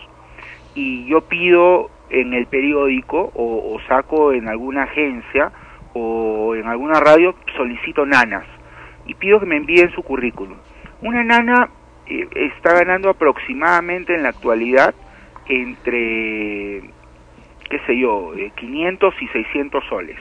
y 0.74 1.06
yo 1.06 1.22
pido 1.22 1.90
en 2.10 2.34
el 2.34 2.46
periódico 2.46 3.32
o, 3.34 3.78
saco 3.88 4.32
en 4.32 4.48
alguna 4.48 4.84
agencia 4.84 5.50
o 5.94 6.54
en 6.54 6.66
alguna 6.66 7.00
radio, 7.00 7.34
solicito 7.56 8.04
nanas 8.04 8.44
y 9.06 9.14
pido 9.14 9.40
que 9.40 9.46
me 9.46 9.56
envíen 9.56 9.90
su 9.92 10.02
currículum. 10.02 10.56
Una 11.02 11.24
nana 11.24 11.70
eh, 12.06 12.28
está 12.34 12.74
ganando 12.74 13.08
aproximadamente 13.08 14.14
en 14.14 14.22
la 14.22 14.30
actualidad 14.30 14.94
entre, 15.48 16.82
qué 17.70 17.78
sé 17.86 17.98
yo, 17.98 18.34
eh, 18.34 18.52
500 18.56 19.14
y 19.22 19.28
600 19.28 19.84
soles. 19.88 20.18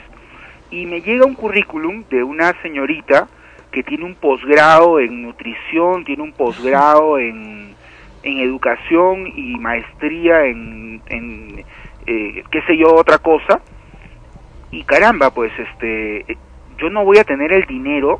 Y 0.72 0.86
me 0.86 1.02
llega 1.02 1.26
un 1.26 1.36
currículum 1.36 2.04
de 2.10 2.24
una 2.24 2.54
señorita 2.62 3.28
que 3.72 3.84
tiene 3.84 4.06
un 4.06 4.16
posgrado 4.16 5.00
en 5.00 5.22
nutrición, 5.22 6.06
tiene 6.06 6.24
un 6.24 6.32
posgrado 6.32 7.20
en, 7.20 7.76
en 8.24 8.40
educación 8.40 9.28
y 9.36 9.58
maestría 9.58 10.46
en, 10.46 11.02
en 11.08 11.66
eh, 12.08 12.44
qué 12.52 12.62
sé 12.64 12.78
yo, 12.78 12.94
otra 12.96 13.18
cosa. 13.18 13.62
Y 14.72 14.84
caramba, 14.84 15.30
pues 15.32 15.52
este, 15.58 16.38
yo 16.78 16.90
no 16.90 17.06
voy 17.06 17.18
a 17.18 17.24
tener 17.24 17.54
el 17.54 17.66
dinero 17.66 18.20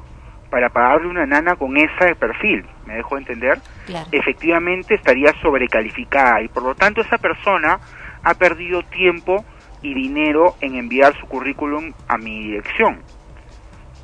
para 0.50 0.70
pagarle 0.70 1.08
una 1.08 1.26
nana 1.26 1.56
con 1.56 1.76
ese 1.76 2.16
perfil, 2.16 2.66
¿me 2.86 2.96
dejo 2.96 3.18
entender? 3.18 3.60
Claro. 3.88 4.08
Efectivamente 4.12 4.96
estaría 4.96 5.34
sobrecalificada 5.42 6.42
y 6.42 6.48
por 6.48 6.64
lo 6.64 6.76
tanto 6.76 7.02
esa 7.02 7.18
persona 7.18 7.80
ha 8.24 8.34
perdido 8.36 8.82
tiempo 8.84 9.44
y 9.86 9.94
dinero 9.94 10.56
en 10.62 10.76
enviar 10.76 11.16
su 11.20 11.28
currículum 11.28 11.94
a 12.08 12.18
mi 12.18 12.44
dirección. 12.44 13.02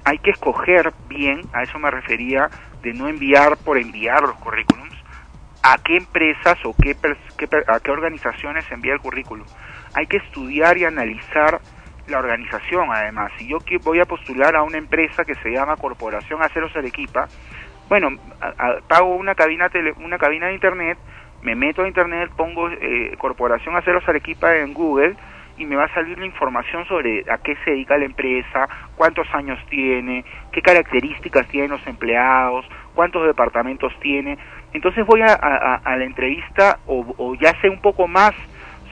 Hay 0.06 0.20
que 0.20 0.32
escoger 0.32 0.94
bien, 1.08 1.42
a 1.54 1.64
eso 1.64 1.80
me 1.80 1.90
refería, 1.90 2.50
de 2.84 2.94
no 2.94 3.08
enviar 3.08 3.58
por 3.58 3.78
enviar 3.78 4.22
los 4.22 4.34
currículums, 4.36 4.94
a 5.64 5.78
qué 5.84 5.98
empresas 5.98 6.58
o 6.66 6.76
qué, 6.82 6.96
qué 7.38 7.48
a 7.68 7.80
qué 7.80 7.92
organizaciones 7.92 8.66
envía 8.72 8.94
el 8.94 9.00
currículum. 9.00 9.46
Hay 9.94 10.08
que 10.08 10.18
estudiar 10.18 10.78
y 10.78 10.86
analizar 10.86 11.60
la 12.08 12.18
organización 12.20 12.90
además. 12.92 13.32
Si 13.38 13.48
yo 13.48 13.60
voy 13.84 14.00
a 14.00 14.06
postular 14.06 14.56
a 14.56 14.64
una 14.64 14.78
empresa 14.78 15.24
que 15.24 15.36
se 15.36 15.52
llama 15.52 15.78
Corporación 15.78 16.42
Aceros 16.42 16.76
Arequipa, 16.76 17.28
bueno, 17.90 18.10
pago 18.88 19.16
una 19.16 19.36
cabina, 19.36 19.70
tele- 19.70 19.94
una 19.98 20.18
cabina 20.18 20.48
de 20.48 20.54
internet, 20.54 20.98
me 21.44 21.56
meto 21.56 21.84
a 21.84 21.88
internet, 21.88 22.32
pongo 22.36 22.70
eh, 22.70 23.16
Corporación 23.18 23.76
Aceros 23.76 24.08
Arequipa 24.08 24.56
en 24.58 24.74
Google 24.74 25.16
y 25.62 25.66
me 25.66 25.76
va 25.76 25.86
a 25.86 25.94
salir 25.94 26.18
la 26.18 26.26
información 26.26 26.86
sobre 26.88 27.24
a 27.32 27.38
qué 27.38 27.56
se 27.64 27.72
dedica 27.72 27.96
la 27.98 28.06
empresa, 28.06 28.68
cuántos 28.96 29.28
años 29.36 29.60
tiene, 29.70 30.26
qué 30.52 30.62
características 30.62 31.48
tienen 31.50 31.70
los 31.72 31.86
empleados, 31.86 32.66
cuántos 32.96 33.26
departamentos 33.28 33.94
tiene. 34.02 34.38
Entonces 34.74 35.06
voy 35.06 35.22
a, 35.22 35.34
a- 35.34 35.96
la 35.96 36.04
entrevista 36.06 36.80
o, 36.88 37.06
o 37.18 37.36
ya 37.36 37.54
sé 37.62 37.70
un 37.70 37.80
poco 37.80 38.08
más 38.08 38.32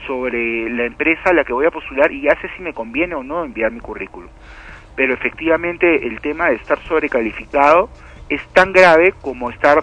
sobre 0.06 0.70
la 0.70 0.84
empresa 0.84 1.30
a 1.30 1.32
la 1.32 1.44
que 1.44 1.52
voy 1.52 1.66
a 1.66 1.70
postular 1.72 2.12
y 2.12 2.22
ya 2.22 2.40
sé 2.40 2.48
si 2.56 2.62
me 2.62 2.72
conviene 2.72 3.14
o 3.16 3.22
no 3.24 3.44
enviar 3.44 3.72
mi 3.72 3.80
currículum. 3.80 4.30
Pero 4.94 5.12
efectivamente 5.14 6.06
el 6.06 6.20
tema 6.20 6.50
de 6.50 6.54
estar 6.56 6.78
sobrecalificado 6.86 7.90
es 8.28 8.40
tan 8.52 8.72
grave 8.72 9.12
como 9.20 9.50
estar 9.50 9.82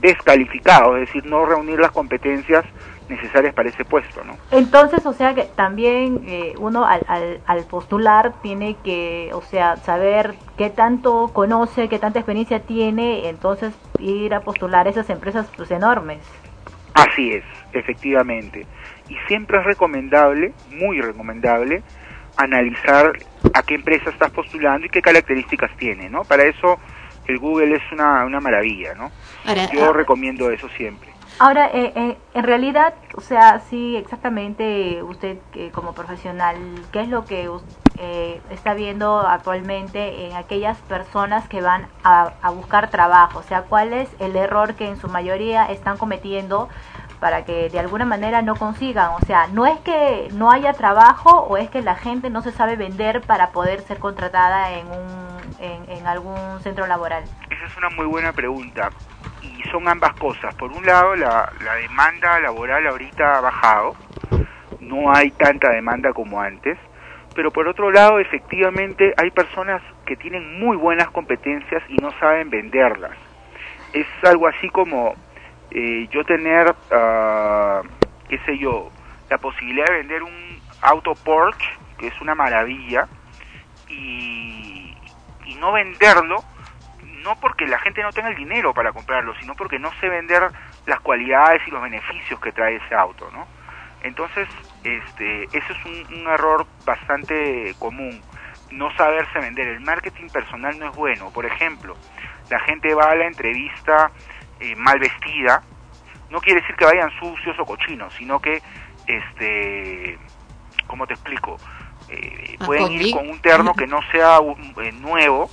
descalificado, 0.00 0.96
es 0.96 1.06
decir, 1.06 1.24
no 1.26 1.46
reunir 1.46 1.78
las 1.78 1.92
competencias 1.92 2.64
necesarias 3.08 3.54
para 3.54 3.68
ese 3.68 3.84
puesto, 3.84 4.24
¿no? 4.24 4.36
Entonces, 4.50 5.04
o 5.06 5.12
sea 5.12 5.34
que 5.34 5.44
también 5.44 6.22
eh, 6.26 6.54
uno 6.58 6.86
al, 6.86 7.02
al, 7.06 7.40
al 7.46 7.64
postular 7.64 8.34
tiene 8.42 8.76
que, 8.82 9.30
o 9.34 9.42
sea, 9.42 9.76
saber 9.76 10.34
qué 10.56 10.70
tanto 10.70 11.30
conoce, 11.32 11.88
qué 11.88 11.98
tanta 11.98 12.18
experiencia 12.18 12.60
tiene, 12.60 13.28
entonces 13.28 13.74
ir 13.98 14.34
a 14.34 14.40
postular 14.40 14.86
a 14.86 14.90
esas 14.90 15.10
empresas 15.10 15.46
pues 15.56 15.70
enormes. 15.70 16.20
Así 16.94 17.32
es, 17.32 17.44
efectivamente. 17.72 18.66
Y 19.08 19.16
siempre 19.26 19.58
es 19.58 19.64
recomendable, 19.64 20.52
muy 20.70 21.00
recomendable, 21.00 21.82
analizar 22.36 23.12
a 23.52 23.62
qué 23.62 23.74
empresa 23.74 24.10
estás 24.10 24.30
postulando 24.30 24.86
y 24.86 24.90
qué 24.90 25.02
características 25.02 25.76
tiene, 25.76 26.08
¿no? 26.08 26.24
Para 26.24 26.44
eso 26.44 26.78
el 27.26 27.38
Google 27.38 27.76
es 27.76 27.82
una, 27.92 28.24
una 28.24 28.40
maravilla, 28.40 28.94
¿no? 28.94 29.10
Ahora, 29.44 29.68
Yo 29.72 29.90
ah, 29.90 29.92
recomiendo 29.92 30.50
eso 30.50 30.68
siempre. 30.76 31.13
Ahora, 31.40 31.66
eh, 31.66 31.92
eh, 31.96 32.16
en 32.32 32.44
realidad, 32.44 32.94
o 33.16 33.20
sea, 33.20 33.58
sí, 33.58 33.96
exactamente 33.96 35.02
usted 35.02 35.38
eh, 35.54 35.70
como 35.72 35.92
profesional, 35.92 36.56
¿qué 36.92 37.00
es 37.00 37.08
lo 37.08 37.24
que 37.24 37.50
eh, 37.98 38.40
está 38.50 38.74
viendo 38.74 39.18
actualmente 39.18 40.26
en 40.26 40.36
aquellas 40.36 40.78
personas 40.82 41.48
que 41.48 41.60
van 41.60 41.88
a, 42.04 42.30
buscar 42.50 42.88
trabajo? 42.88 43.40
O 43.40 43.42
sea, 43.42 43.62
¿cuál 43.62 43.92
es 43.92 44.08
el 44.20 44.36
error 44.36 44.74
que 44.74 44.86
en 44.86 44.96
su 44.96 45.08
mayoría 45.08 45.66
están 45.66 45.96
cometiendo 45.96 46.68
para 47.18 47.44
que 47.44 47.68
de 47.68 47.80
alguna 47.80 48.04
manera 48.04 48.40
no 48.42 48.54
consigan? 48.54 49.10
O 49.14 49.20
sea, 49.22 49.48
no 49.48 49.66
es 49.66 49.80
que 49.80 50.28
no 50.34 50.52
haya 50.52 50.74
trabajo 50.74 51.40
o 51.40 51.56
es 51.56 51.68
que 51.68 51.82
la 51.82 51.96
gente 51.96 52.30
no 52.30 52.42
se 52.42 52.52
sabe 52.52 52.76
vender 52.76 53.22
para 53.22 53.50
poder 53.50 53.80
ser 53.80 53.98
contratada 53.98 54.70
en, 54.72 54.86
un, 54.86 55.88
en 55.88 56.06
algún 56.06 56.60
centro 56.60 56.86
laboral. 56.86 57.24
Esa 57.50 57.66
es 57.66 57.76
una 57.76 57.90
muy 57.90 58.06
buena 58.06 58.32
pregunta. 58.32 58.90
Y 59.58 59.62
son 59.70 59.88
ambas 59.88 60.14
cosas. 60.14 60.54
Por 60.54 60.72
un 60.72 60.84
lado, 60.84 61.14
la, 61.16 61.52
la 61.62 61.74
demanda 61.76 62.40
laboral 62.40 62.86
ahorita 62.86 63.38
ha 63.38 63.40
bajado. 63.40 63.96
No 64.80 65.14
hay 65.14 65.30
tanta 65.32 65.70
demanda 65.70 66.12
como 66.12 66.40
antes. 66.40 66.78
Pero 67.34 67.50
por 67.50 67.66
otro 67.66 67.90
lado, 67.90 68.20
efectivamente, 68.20 69.12
hay 69.16 69.30
personas 69.30 69.82
que 70.06 70.16
tienen 70.16 70.60
muy 70.60 70.76
buenas 70.76 71.10
competencias 71.10 71.82
y 71.88 71.96
no 71.96 72.12
saben 72.20 72.48
venderlas. 72.48 73.16
Es 73.92 74.06
algo 74.22 74.46
así 74.46 74.68
como 74.70 75.14
eh, 75.70 76.06
yo 76.10 76.24
tener, 76.24 76.74
ah, 76.92 77.82
qué 78.28 78.38
sé 78.46 78.56
yo, 78.58 78.90
la 79.28 79.38
posibilidad 79.38 79.86
de 79.86 79.98
vender 79.98 80.22
un 80.22 80.60
auto 80.82 81.14
Porsche, 81.14 81.68
que 81.98 82.06
es 82.06 82.20
una 82.20 82.34
maravilla, 82.34 83.08
y, 83.88 84.96
y 85.46 85.54
no 85.56 85.72
venderlo 85.72 86.44
no 87.24 87.34
porque 87.40 87.66
la 87.66 87.78
gente 87.80 88.02
no 88.02 88.12
tenga 88.12 88.28
el 88.28 88.36
dinero 88.36 88.72
para 88.72 88.92
comprarlo, 88.92 89.34
sino 89.40 89.54
porque 89.56 89.78
no 89.78 89.90
sé 90.00 90.08
vender 90.08 90.48
las 90.86 91.00
cualidades 91.00 91.62
y 91.66 91.70
los 91.70 91.82
beneficios 91.82 92.38
que 92.38 92.52
trae 92.52 92.76
ese 92.76 92.94
auto, 92.94 93.28
¿no? 93.32 93.46
Entonces, 94.02 94.46
este, 94.84 95.44
ese 95.44 95.72
es 95.72 95.84
un, 95.86 96.20
un 96.20 96.28
error 96.28 96.66
bastante 96.84 97.74
común, 97.78 98.20
no 98.70 98.94
saberse 98.96 99.38
vender. 99.38 99.66
El 99.66 99.80
marketing 99.80 100.28
personal 100.28 100.78
no 100.78 100.90
es 100.90 100.96
bueno. 100.96 101.30
Por 101.30 101.46
ejemplo, 101.46 101.96
la 102.50 102.60
gente 102.60 102.94
va 102.94 103.10
a 103.10 103.14
la 103.14 103.26
entrevista 103.26 104.10
eh, 104.60 104.76
mal 104.76 104.98
vestida, 104.98 105.62
no 106.30 106.40
quiere 106.40 106.60
decir 106.60 106.76
que 106.76 106.84
vayan 106.84 107.10
sucios 107.18 107.58
o 107.58 107.64
cochinos, 107.64 108.12
sino 108.14 108.40
que, 108.40 108.60
este, 109.06 110.18
¿cómo 110.86 111.06
te 111.06 111.14
explico? 111.14 111.56
Eh, 112.08 112.56
pueden 112.64 112.92
ir 112.92 113.14
con 113.14 113.28
un 113.28 113.40
terno 113.40 113.72
que 113.74 113.86
no 113.86 114.00
sea 114.10 114.38
eh, 114.82 114.92
nuevo, 114.92 115.48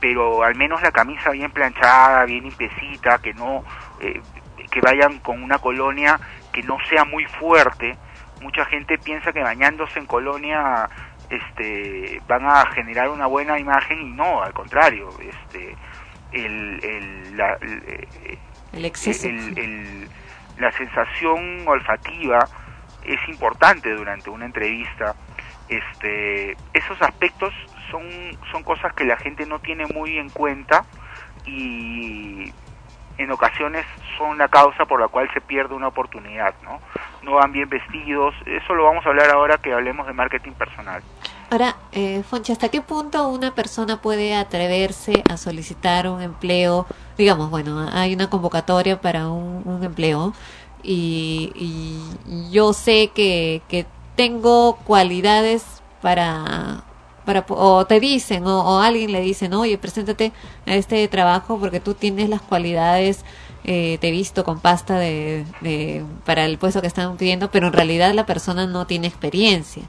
pero 0.00 0.42
al 0.42 0.54
menos 0.56 0.82
la 0.82 0.90
camisa 0.90 1.30
bien 1.30 1.50
planchada, 1.50 2.24
bien 2.24 2.44
limpiecita, 2.44 3.18
que 3.18 3.34
no, 3.34 3.64
eh, 4.00 4.20
que 4.70 4.80
vayan 4.80 5.18
con 5.18 5.42
una 5.42 5.58
colonia 5.58 6.18
que 6.52 6.62
no 6.62 6.78
sea 6.88 7.04
muy 7.04 7.24
fuerte. 7.26 7.96
Mucha 8.40 8.64
gente 8.64 8.98
piensa 8.98 9.32
que 9.32 9.42
bañándose 9.42 9.98
en 9.98 10.06
colonia, 10.06 10.88
este, 11.28 12.20
van 12.26 12.46
a 12.46 12.66
generar 12.72 13.10
una 13.10 13.26
buena 13.26 13.58
imagen 13.58 14.00
y 14.00 14.10
no, 14.10 14.42
al 14.42 14.52
contrario, 14.52 15.10
este, 15.20 15.76
el, 16.32 16.82
el, 16.82 17.36
la, 17.36 17.54
el, 17.60 17.82
eh, 17.86 18.38
El 18.72 18.84
exceso. 18.84 19.28
la 20.58 20.72
sensación 20.72 21.68
olfativa 21.68 22.48
es 23.04 23.20
importante 23.28 23.90
durante 23.94 24.30
una 24.30 24.46
entrevista. 24.46 25.14
Este, 25.68 26.56
esos 26.72 27.00
aspectos 27.00 27.54
son, 27.90 28.04
son 28.50 28.62
cosas 28.62 28.92
que 28.94 29.04
la 29.04 29.16
gente 29.16 29.46
no 29.46 29.58
tiene 29.58 29.86
muy 29.86 30.18
en 30.18 30.30
cuenta 30.30 30.84
y 31.46 32.52
en 33.18 33.30
ocasiones 33.30 33.84
son 34.16 34.38
la 34.38 34.48
causa 34.48 34.86
por 34.86 35.00
la 35.00 35.08
cual 35.08 35.28
se 35.34 35.40
pierde 35.40 35.74
una 35.74 35.88
oportunidad, 35.88 36.54
¿no? 36.62 36.80
No 37.22 37.34
van 37.34 37.52
bien 37.52 37.68
vestidos, 37.68 38.34
eso 38.46 38.74
lo 38.74 38.84
vamos 38.84 39.04
a 39.04 39.10
hablar 39.10 39.30
ahora 39.30 39.58
que 39.58 39.72
hablemos 39.72 40.06
de 40.06 40.12
marketing 40.12 40.52
personal. 40.52 41.02
Ahora, 41.50 41.76
eh, 41.92 42.22
Fonchi, 42.22 42.52
¿hasta 42.52 42.68
qué 42.68 42.80
punto 42.80 43.28
una 43.28 43.54
persona 43.54 44.00
puede 44.00 44.34
atreverse 44.34 45.22
a 45.28 45.36
solicitar 45.36 46.08
un 46.08 46.22
empleo? 46.22 46.86
Digamos, 47.18 47.50
bueno, 47.50 47.88
hay 47.92 48.14
una 48.14 48.30
convocatoria 48.30 49.00
para 49.00 49.28
un, 49.28 49.62
un 49.64 49.84
empleo 49.84 50.32
y, 50.82 51.52
y 51.54 52.50
yo 52.52 52.72
sé 52.72 53.10
que, 53.14 53.62
que 53.68 53.84
tengo 54.16 54.76
cualidades 54.76 55.82
para, 56.00 56.84
o 57.48 57.86
te 57.86 58.00
dicen 58.00 58.46
o, 58.46 58.80
alguien 58.80 59.12
le 59.12 59.20
dicen, 59.20 59.54
oye, 59.54 59.78
preséntate 59.78 60.32
a 60.66 60.74
este 60.74 61.06
trabajo 61.08 61.58
porque 61.58 61.80
tú 61.80 61.94
tienes 61.94 62.28
las 62.28 62.40
cualidades, 62.42 63.24
eh, 63.64 63.98
te 64.00 64.08
he 64.08 64.10
visto 64.10 64.44
con 64.44 64.60
pasta 64.60 64.98
de, 64.98 65.44
de- 65.60 66.04
para 66.24 66.44
el 66.46 66.58
puesto 66.58 66.80
que 66.80 66.86
están 66.86 67.16
pidiendo, 67.16 67.50
pero 67.50 67.68
en 67.68 67.72
realidad 67.72 68.12
la 68.14 68.26
persona 68.26 68.66
no 68.66 68.86
tiene 68.86 69.06
experiencia. 69.06 69.82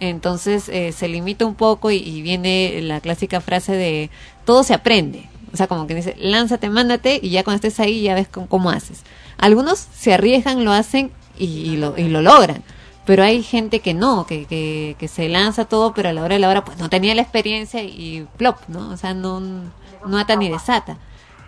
Entonces 0.00 0.68
eh, 0.68 0.92
se 0.92 1.08
limita 1.08 1.44
un 1.44 1.54
poco 1.54 1.90
y, 1.90 1.96
y 1.96 2.22
viene 2.22 2.80
la 2.82 3.00
clásica 3.00 3.40
frase 3.40 3.72
de 3.72 4.10
todo 4.44 4.62
se 4.62 4.74
aprende. 4.74 5.28
O 5.52 5.56
sea, 5.56 5.66
como 5.66 5.86
que 5.86 5.94
dice, 5.94 6.14
lánzate, 6.18 6.68
mándate 6.68 7.18
y 7.22 7.30
ya 7.30 7.42
cuando 7.42 7.56
estés 7.66 7.80
ahí 7.80 8.02
ya 8.02 8.14
ves 8.14 8.28
cómo, 8.28 8.46
cómo 8.48 8.70
haces. 8.70 9.02
Algunos 9.38 9.78
se 9.78 10.12
arriesgan, 10.14 10.64
lo 10.64 10.72
hacen 10.72 11.10
y, 11.38 11.46
y 11.46 11.76
lo, 11.76 11.96
y 11.96 12.04
lo 12.08 12.22
logran. 12.22 12.62
Pero 13.08 13.22
hay 13.22 13.42
gente 13.42 13.80
que 13.80 13.94
no, 13.94 14.26
que, 14.26 14.44
que, 14.44 14.94
que 14.98 15.08
se 15.08 15.30
lanza 15.30 15.64
todo, 15.64 15.94
pero 15.94 16.10
a 16.10 16.12
la 16.12 16.22
hora 16.22 16.34
de 16.34 16.40
la 16.40 16.50
hora 16.50 16.62
pues 16.62 16.76
no 16.76 16.90
tenía 16.90 17.14
la 17.14 17.22
experiencia 17.22 17.82
y 17.82 18.28
plop, 18.36 18.58
¿no? 18.68 18.90
O 18.90 18.98
sea, 18.98 19.14
no, 19.14 19.40
no 19.40 20.18
ata 20.18 20.36
ni 20.36 20.50
desata. 20.50 20.98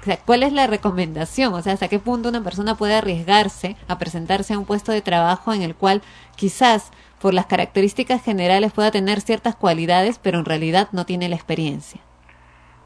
O 0.01 0.05
sea, 0.05 0.17
¿cuál 0.17 0.43
es 0.43 0.55
la 0.55 0.67
recomendación? 0.67 1.53
O 1.53 1.61
sea, 1.61 1.75
¿hasta 1.75 1.89
qué 1.89 1.99
punto 1.99 2.31
una 2.31 2.43
persona 2.43 2.77
puede 2.77 2.95
arriesgarse 2.95 3.77
a 3.89 3.99
presentarse 3.99 4.55
a 4.55 4.59
un 4.59 4.65
puesto 4.65 4.91
de 4.91 5.03
trabajo 5.03 5.53
en 5.53 5.61
el 5.61 5.75
cual 5.75 6.01
quizás 6.35 6.93
por 7.21 7.35
las 7.35 7.45
características 7.45 8.25
generales 8.25 8.73
pueda 8.73 8.91
tener 8.91 9.21
ciertas 9.21 9.55
cualidades, 9.55 10.19
pero 10.19 10.39
en 10.39 10.47
realidad 10.47 10.89
no 10.93 11.05
tiene 11.05 11.29
la 11.29 11.37
experiencia? 11.37 12.01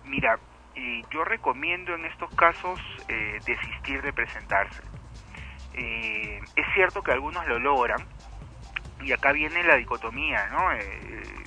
Mira, 0.04 0.36
eh, 0.74 1.02
yo 1.12 1.22
recomiendo 1.22 1.94
en 1.94 2.06
estos 2.06 2.28
casos 2.34 2.80
eh, 3.08 3.38
desistir 3.46 4.02
de 4.02 4.12
presentarse. 4.12 4.82
Eh, 5.74 6.40
es 6.56 6.66
cierto 6.74 7.02
que 7.02 7.12
algunos 7.12 7.46
lo 7.46 7.60
logran, 7.60 8.04
y 9.04 9.12
acá 9.12 9.32
viene 9.32 9.62
la 9.64 9.76
dicotomía, 9.76 10.48
¿no? 10.48 10.72
Eh, 10.72 11.46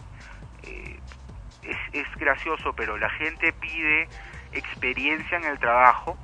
eh, 0.63 0.99
es, 1.63 1.77
es 1.93 2.07
gracioso, 2.17 2.73
pero 2.73 2.97
la 2.97 3.09
gente 3.11 3.51
pide 3.53 4.09
experiencia 4.51 5.37
en 5.37 5.45
el 5.45 5.59
trabajo, 5.59 6.17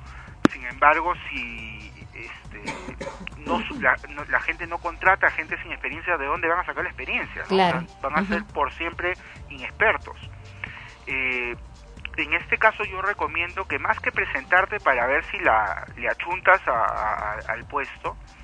sin 0.52 0.64
embargo, 0.66 1.14
si 1.28 1.92
este, 2.12 2.96
no, 3.36 3.60
la, 3.80 3.98
no- 4.08 4.24
la 4.26 4.40
gente 4.40 4.66
no 4.66 4.78
contrata 4.78 5.26
a 5.26 5.32
gente 5.32 5.56
sin 5.62 5.72
experiencia, 5.72 6.16
¿de 6.16 6.26
dónde 6.26 6.48
van 6.48 6.60
a 6.60 6.64
sacar 6.64 6.84
la 6.84 6.90
experiencia? 6.90 7.42
no? 7.42 7.48
Claro. 7.48 7.78
O 7.78 7.80
sea, 7.80 7.88
van 8.10 8.16
a 8.18 8.28
ser 8.28 8.44
por 8.52 8.72
siempre 8.74 9.16
inexpertos. 9.48 10.18
Eh, 11.06 11.56
en 12.16 12.32
este 12.34 12.58
caso 12.58 12.84
yo 12.84 13.02
recomiendo 13.02 13.64
que 13.66 13.78
más 13.78 13.98
que 14.00 14.12
presentarte 14.12 14.80
para 14.80 15.06
ver 15.06 15.24
si 15.30 15.38
la, 15.40 15.84
le 15.96 16.08
achuntas 16.08 16.60
a- 16.68 16.72
a- 16.72 17.42
al 17.48 17.64
puesto, 17.64 18.16
eh, 18.16 18.43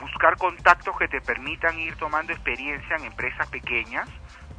buscar 0.00 0.36
contactos 0.36 0.96
que 0.98 1.08
te 1.08 1.20
permitan 1.20 1.78
ir 1.78 1.96
tomando 1.96 2.32
experiencia 2.32 2.96
en 2.96 3.04
empresas 3.04 3.48
pequeñas, 3.48 4.08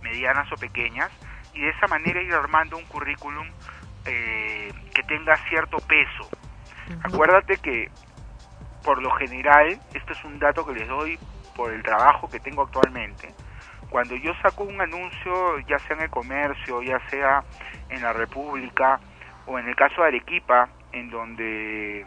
medianas 0.02 0.52
o 0.52 0.56
pequeñas, 0.56 1.12
y 1.54 1.62
de 1.62 1.70
esa 1.70 1.88
manera 1.88 2.22
ir 2.22 2.34
armando 2.34 2.78
un 2.78 2.86
currículum 2.86 3.48
eh, 4.06 4.72
que 4.94 5.04
tenga 5.04 5.36
cierto 5.50 5.78
peso. 5.78 6.30
Acuérdate 7.04 7.58
que 7.58 7.90
por 8.84 9.02
lo 9.02 9.10
general, 9.12 9.80
este 9.94 10.14
es 10.14 10.24
un 10.24 10.38
dato 10.38 10.66
que 10.66 10.74
les 10.74 10.88
doy 10.88 11.18
por 11.56 11.74
el 11.74 11.82
trabajo 11.82 12.30
que 12.30 12.40
tengo 12.40 12.62
actualmente, 12.62 13.34
cuando 13.90 14.16
yo 14.16 14.34
saco 14.42 14.64
un 14.64 14.80
anuncio, 14.80 15.60
ya 15.68 15.80
sea 15.80 15.96
en 15.96 16.04
el 16.04 16.10
comercio, 16.10 16.82
ya 16.82 17.00
sea 17.10 17.44
en 17.90 18.02
la 18.02 18.14
República, 18.14 19.00
o 19.46 19.58
en 19.58 19.68
el 19.68 19.76
caso 19.76 20.02
de 20.02 20.08
Arequipa, 20.08 20.70
en 20.92 21.10
donde 21.10 22.06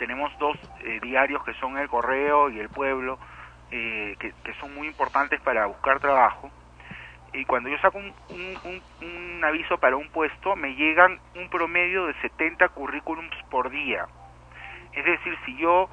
tenemos 0.00 0.36
dos 0.38 0.58
eh, 0.80 1.00
diarios 1.02 1.44
que 1.44 1.54
son 1.54 1.78
El 1.78 1.88
Correo 1.88 2.50
y 2.50 2.58
El 2.60 2.70
Pueblo, 2.70 3.20
eh, 3.70 4.16
que, 4.18 4.32
que 4.44 4.54
son 4.54 4.74
muy 4.74 4.88
importantes 4.88 5.40
para 5.42 5.66
buscar 5.66 6.00
trabajo, 6.00 6.50
y 7.32 7.44
cuando 7.46 7.68
yo 7.70 7.78
saco 7.78 7.98
un, 7.98 8.14
un- 8.30 8.60
un- 8.64 8.84
un 9.02 9.44
aviso 9.44 9.78
para 9.78 9.96
un 9.96 10.10
puesto, 10.10 10.56
me 10.56 10.74
llegan 10.74 11.20
un 11.34 11.48
promedio 11.50 12.06
de 12.06 12.14
70 12.22 12.70
currículums 12.70 13.36
por 13.50 13.70
día. 13.70 14.06
Es 14.92 15.04
decir, 15.04 15.38
si 15.46 15.56
yo 15.58 15.90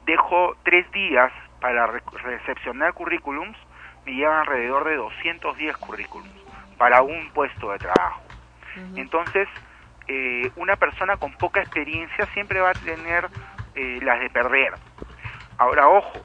dejo 0.00 0.56
tres 0.64 0.90
días 0.92 1.32
para 1.60 1.86
re- 1.86 2.02
recepcionar 2.24 2.94
currículums, 2.94 3.58
me 4.06 4.14
llevan 4.14 4.40
alrededor 4.40 4.84
de 4.88 4.96
210 4.96 5.76
currículums 5.78 6.34
para 6.78 7.02
un 7.02 7.30
puesto 7.32 7.72
de 7.72 7.78
trabajo. 7.80 8.32
Entonces, 8.96 9.48
eh, 10.08 10.50
una 10.56 10.76
persona 10.76 11.16
con 11.18 11.34
poca 11.36 11.60
experiencia 11.62 12.26
siempre 12.34 12.60
va 12.60 12.70
a 12.70 12.74
tener 12.76 13.30
eh, 13.74 14.00
las 14.02 14.20
de 14.20 14.30
perder. 14.30 14.74
Ahora, 15.58 15.88
ojo, 15.88 16.24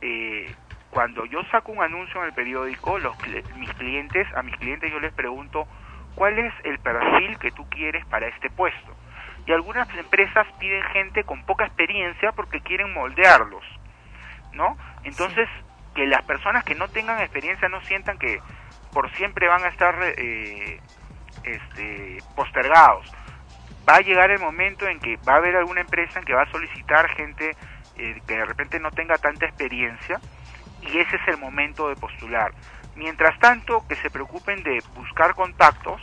eh, 0.00 0.54
cuando 0.90 1.24
yo 1.26 1.42
saco 1.50 1.72
un 1.72 1.82
anuncio 1.82 2.20
en 2.20 2.26
el 2.28 2.32
periódico, 2.32 2.98
los, 2.98 3.16
mis 3.56 3.70
clientes, 3.74 4.26
a 4.34 4.42
mis 4.42 4.56
clientes 4.56 4.92
yo 4.92 5.00
les 5.00 5.12
pregunto, 5.12 5.66
¿cuál 6.14 6.38
es 6.38 6.52
el 6.64 6.78
perfil 6.78 7.38
que 7.38 7.50
tú 7.52 7.68
quieres 7.68 8.04
para 8.06 8.28
este 8.28 8.50
puesto? 8.50 8.94
Y 9.46 9.52
algunas 9.52 9.88
empresas 9.96 10.46
piden 10.58 10.82
gente 10.84 11.24
con 11.24 11.44
poca 11.44 11.66
experiencia 11.66 12.32
porque 12.32 12.60
quieren 12.60 12.92
moldearlos, 12.92 13.64
¿no? 14.52 14.76
Entonces, 15.02 15.48
que 15.94 16.06
las 16.06 16.22
personas 16.22 16.64
que 16.64 16.74
no 16.74 16.88
tengan 16.88 17.20
experiencia 17.20 17.68
no 17.68 17.80
sientan 17.82 18.18
que 18.18 18.40
por 18.92 19.10
siempre 19.16 19.48
van 19.48 19.64
a 19.64 19.68
estar 19.68 19.96
eh, 20.16 20.80
este, 21.42 22.22
postergados. 22.34 23.04
Va 23.88 23.96
a 23.96 24.00
llegar 24.00 24.30
el 24.30 24.40
momento 24.40 24.86
en 24.86 24.98
que 24.98 25.16
va 25.28 25.34
a 25.34 25.36
haber 25.36 25.56
alguna 25.56 25.82
empresa 25.82 26.18
en 26.18 26.24
que 26.24 26.34
va 26.34 26.42
a 26.42 26.50
solicitar 26.50 27.08
gente 27.10 27.56
eh, 27.96 28.20
que 28.26 28.36
de 28.36 28.44
repente 28.44 28.80
no 28.80 28.90
tenga 28.90 29.18
tanta 29.18 29.46
experiencia 29.46 30.20
y 30.82 30.98
ese 30.98 31.16
es 31.16 31.28
el 31.28 31.38
momento 31.38 31.88
de 31.88 31.96
postular. 31.96 32.52
Mientras 32.96 33.38
tanto, 33.40 33.84
que 33.88 33.96
se 33.96 34.10
preocupen 34.10 34.62
de 34.62 34.82
buscar 34.94 35.34
contactos, 35.34 36.00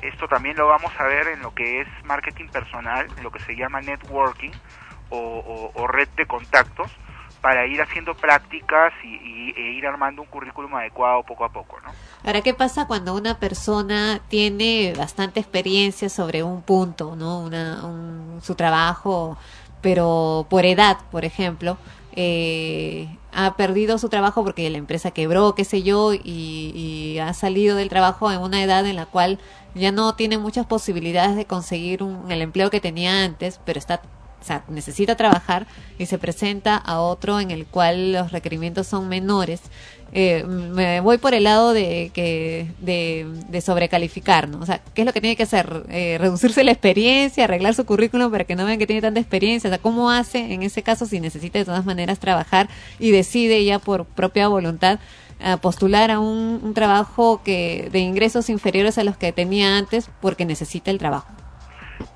esto 0.00 0.26
también 0.28 0.56
lo 0.56 0.66
vamos 0.66 0.92
a 0.98 1.04
ver 1.04 1.28
en 1.28 1.42
lo 1.42 1.54
que 1.54 1.80
es 1.80 1.88
marketing 2.04 2.48
personal, 2.48 3.06
lo 3.22 3.30
que 3.30 3.40
se 3.40 3.54
llama 3.54 3.80
networking 3.80 4.50
o, 5.10 5.86
red 5.88 6.08
de 6.16 6.24
contactos, 6.24 6.90
para 7.42 7.66
ir 7.66 7.82
haciendo 7.82 8.14
prácticas 8.14 8.92
y, 9.04 9.08
y- 9.08 9.50
e 9.56 9.72
ir 9.72 9.86
armando 9.86 10.22
un 10.22 10.28
currículum 10.28 10.74
adecuado 10.76 11.22
poco 11.24 11.44
a 11.44 11.48
poco, 11.52 11.76
¿no? 11.84 11.90
Ahora, 12.24 12.40
¿qué 12.40 12.54
pasa 12.54 12.86
cuando 12.86 13.14
una 13.14 13.38
persona 13.38 14.20
tiene 14.28 14.94
bastante 14.96 15.40
experiencia 15.40 16.08
sobre 16.08 16.42
un 16.44 16.62
punto, 16.62 17.16
¿no? 17.16 17.40
Una, 17.40 17.84
un- 17.84 18.40
su 18.42 18.54
trabajo, 18.54 19.36
pero 19.80 20.46
por 20.48 20.64
edad, 20.64 20.98
por 21.10 21.24
ejemplo, 21.24 21.76
eh, 22.14 23.08
ha 23.32 23.56
perdido 23.56 23.98
su 23.98 24.08
trabajo 24.08 24.44
porque 24.44 24.68
la 24.70 24.78
empresa 24.78 25.10
quebró, 25.10 25.54
qué 25.56 25.64
sé 25.64 25.82
yo, 25.82 26.12
y, 26.14 26.20
y 26.24 27.18
ha 27.18 27.32
salido 27.34 27.76
del 27.76 27.88
trabajo 27.88 28.30
en 28.30 28.38
una 28.40 28.62
edad 28.62 28.86
en 28.86 28.96
la 28.96 29.06
cual 29.06 29.38
ya 29.74 29.90
no 29.90 30.14
tiene 30.14 30.38
muchas 30.38 30.66
posibilidades 30.66 31.34
de 31.34 31.46
conseguir 31.46 32.02
un, 32.02 32.30
el 32.30 32.42
empleo 32.42 32.70
que 32.70 32.80
tenía 32.80 33.24
antes, 33.24 33.58
pero 33.64 33.78
está 33.78 34.02
o 34.42 34.44
sea, 34.44 34.64
necesita 34.68 35.16
trabajar 35.16 35.66
y 35.98 36.06
se 36.06 36.18
presenta 36.18 36.76
a 36.76 37.00
otro 37.00 37.38
en 37.38 37.50
el 37.52 37.64
cual 37.64 38.12
los 38.12 38.32
requerimientos 38.32 38.88
son 38.88 39.08
menores. 39.08 39.60
Eh, 40.14 40.44
me 40.44 41.00
voy 41.00 41.16
por 41.16 41.32
el 41.32 41.44
lado 41.44 41.72
de 41.72 42.10
que 42.12 42.66
de, 42.80 43.60
sobrecalificar, 43.62 44.48
¿no? 44.48 44.58
O 44.60 44.66
sea, 44.66 44.82
¿qué 44.94 45.02
es 45.02 45.06
lo 45.06 45.12
que 45.12 45.20
tiene 45.20 45.36
que 45.36 45.44
hacer? 45.44 45.84
Eh, 45.88 46.18
reducirse 46.20 46.64
la 46.64 46.72
experiencia, 46.72 47.44
arreglar 47.44 47.74
su 47.74 47.86
currículum 47.86 48.30
para 48.30 48.44
que 48.44 48.56
no 48.56 48.66
vean 48.66 48.78
que 48.78 48.86
tiene 48.86 49.00
tanta 49.00 49.20
experiencia. 49.20 49.68
O 49.68 49.72
sea, 49.72 49.78
¿cómo 49.80 50.10
hace 50.10 50.52
en 50.52 50.62
ese 50.64 50.82
caso 50.82 51.06
si 51.06 51.20
necesita 51.20 51.58
de 51.60 51.64
todas 51.64 51.86
maneras 51.86 52.18
trabajar 52.18 52.68
y 52.98 53.10
decide 53.10 53.64
ya 53.64 53.78
por 53.78 54.04
propia 54.04 54.48
voluntad 54.48 54.98
a 55.40 55.56
postular 55.56 56.10
a 56.10 56.20
un, 56.20 56.60
un 56.62 56.74
trabajo 56.74 57.40
que 57.44 57.88
de 57.92 58.00
ingresos 58.00 58.50
inferiores 58.50 58.98
a 58.98 59.04
los 59.04 59.16
que 59.16 59.32
tenía 59.32 59.78
antes 59.78 60.10
porque 60.20 60.44
necesita 60.44 60.90
el 60.90 60.98
trabajo? 60.98 61.41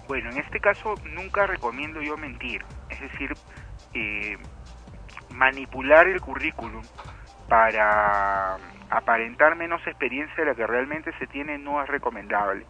Bueno, 0.08 0.30
en 0.30 0.38
este 0.38 0.60
caso 0.60 0.94
nunca 1.04 1.46
recomiendo 1.46 2.00
yo 2.00 2.16
mentir, 2.16 2.64
es 2.90 3.00
decir, 3.00 3.32
eh, 3.92 4.38
manipular 5.30 6.06
el 6.06 6.20
currículum 6.20 6.82
para 7.48 8.56
aparentar 8.88 9.56
menos 9.56 9.84
experiencia 9.86 10.36
de 10.36 10.50
la 10.50 10.54
que 10.54 10.66
realmente 10.66 11.12
se 11.18 11.26
tiene 11.26 11.58
no 11.58 11.82
es 11.82 11.88
recomendable. 11.88 12.64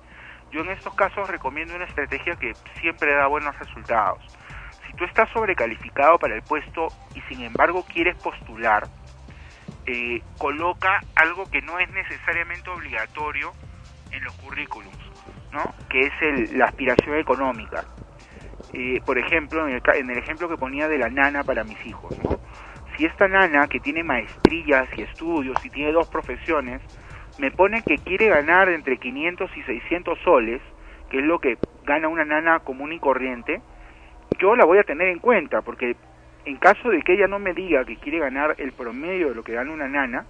Yo 0.50 0.62
en 0.62 0.70
estos 0.70 0.94
casos 0.94 1.28
recomiendo 1.28 1.74
una 1.74 1.84
estrategia 1.84 2.36
que 2.36 2.54
siempre 2.80 3.14
da 3.14 3.26
buenos 3.26 3.58
resultados. 3.58 4.22
Si 4.86 4.94
tú 4.94 5.04
estás 5.04 5.28
sobrecalificado 5.30 6.18
para 6.18 6.34
el 6.34 6.42
puesto 6.42 6.88
y 7.14 7.20
sin 7.22 7.42
embargo 7.42 7.84
quieres 7.84 8.16
postular, 8.16 8.84
eh, 9.84 10.22
coloca 10.38 11.00
algo 11.14 11.50
que 11.50 11.60
no 11.60 11.78
es 11.78 11.90
necesariamente 11.90 12.70
obligatorio 12.70 13.52
en 14.10 14.24
los 14.24 14.34
currículums, 14.34 15.05
¿no? 15.52 15.74
que 15.88 16.06
es 16.06 16.12
el- 16.20 16.58
la 16.58 16.66
aspiración 16.66 17.16
económica. 17.18 17.84
Eh, 18.72 19.00
por 19.04 19.18
ejemplo, 19.18 19.66
en 19.68 19.74
el, 19.74 19.82
en 19.94 20.10
el 20.10 20.18
ejemplo 20.18 20.48
que 20.48 20.58
ponía 20.58 20.88
de 20.88 20.98
la 20.98 21.08
nana 21.08 21.44
para 21.44 21.64
mis 21.64 21.84
hijos, 21.86 22.14
si 22.96 23.04
esta 23.04 23.28
nana 23.28 23.68
que 23.68 23.80
tiene 23.80 24.02
maestrías 24.02 24.88
y 24.96 25.02
estudios 25.02 25.58
y 25.64 25.70
tiene 25.70 25.92
dos 25.92 26.08
profesiones, 26.08 26.82
me 27.38 27.50
pone 27.50 27.82
que 27.82 27.98
quiere 28.00 28.28
ganar 28.28 28.68
entre 28.68 28.96
500 28.98 29.50
y 29.56 29.62
600 29.62 30.18
soles, 30.20 30.60
que 31.10 31.18
es 31.18 31.24
lo 31.24 31.38
que 31.38 31.58
gana 31.84 32.08
una 32.08 32.24
nana 32.24 32.60
común 32.60 32.92
y 32.92 32.98
corriente, 32.98 33.60
yo 34.40 34.56
la 34.56 34.64
voy 34.64 34.78
a 34.78 34.84
tener 34.84 35.08
en 35.08 35.18
cuenta, 35.18 35.62
porque 35.62 35.96
en 36.44 36.56
caso 36.56 36.90
de 36.90 37.02
que 37.02 37.14
ella 37.14 37.28
no 37.28 37.38
me 37.38 37.52
diga 37.54 37.84
que 37.84 37.96
quiere 37.98 38.18
ganar 38.18 38.54
el 38.58 38.72
promedio 38.72 39.28
de 39.28 39.34
lo 39.34 39.44
que 39.44 39.52
gana 39.54 39.72
una 39.72 39.88
nana, 39.88 40.26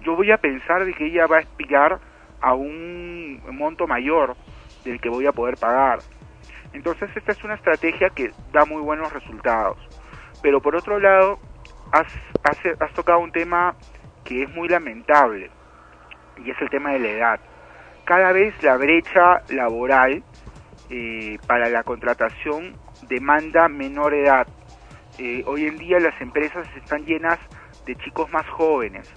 yo 0.00 0.16
voy 0.16 0.30
a 0.30 0.38
pensar 0.38 0.84
de 0.84 0.94
que 0.94 1.06
ella 1.06 1.26
va 1.26 1.36
a 1.36 1.40
aspirar 1.40 1.98
a 2.40 2.54
un 2.54 3.42
monto 3.50 3.86
mayor 3.86 4.36
del 4.84 5.00
que 5.00 5.08
voy 5.08 5.26
a 5.26 5.32
poder 5.32 5.56
pagar. 5.56 6.00
Entonces 6.72 7.10
esta 7.14 7.32
es 7.32 7.42
una 7.44 7.54
estrategia 7.54 8.10
que 8.10 8.30
da 8.52 8.64
muy 8.64 8.82
buenos 8.82 9.12
resultados. 9.12 9.78
Pero 10.42 10.60
por 10.60 10.76
otro 10.76 10.98
lado, 10.98 11.38
has, 11.92 12.06
has, 12.44 12.58
has 12.80 12.92
tocado 12.92 13.20
un 13.20 13.32
tema 13.32 13.74
que 14.24 14.42
es 14.42 14.50
muy 14.50 14.68
lamentable, 14.68 15.50
y 16.44 16.50
es 16.50 16.60
el 16.60 16.70
tema 16.70 16.92
de 16.92 16.98
la 17.00 17.08
edad. 17.08 17.40
Cada 18.04 18.32
vez 18.32 18.54
la 18.62 18.76
brecha 18.76 19.42
laboral 19.48 20.22
eh, 20.90 21.38
para 21.46 21.68
la 21.68 21.82
contratación 21.82 22.74
demanda 23.08 23.68
menor 23.68 24.14
edad. 24.14 24.46
Eh, 25.18 25.42
hoy 25.46 25.66
en 25.66 25.78
día 25.78 25.98
las 25.98 26.18
empresas 26.20 26.66
están 26.76 27.04
llenas 27.04 27.38
de 27.86 27.96
chicos 27.96 28.30
más 28.30 28.46
jóvenes, 28.48 29.12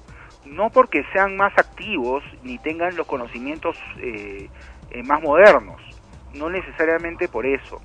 no 0.52 0.70
porque 0.70 1.04
sean 1.14 1.38
más 1.38 1.54
activos 1.58 2.24
ni 2.44 2.60
tengan 2.60 2.96
los 2.96 3.08
conocimientos 3.08 3.76
eh, 3.98 4.50
eh, 4.92 5.04
más 5.04 5.22
modernos, 5.22 5.82
no 6.34 6.50
necesariamente 6.50 7.28
por 7.28 7.46
eso, 7.46 7.82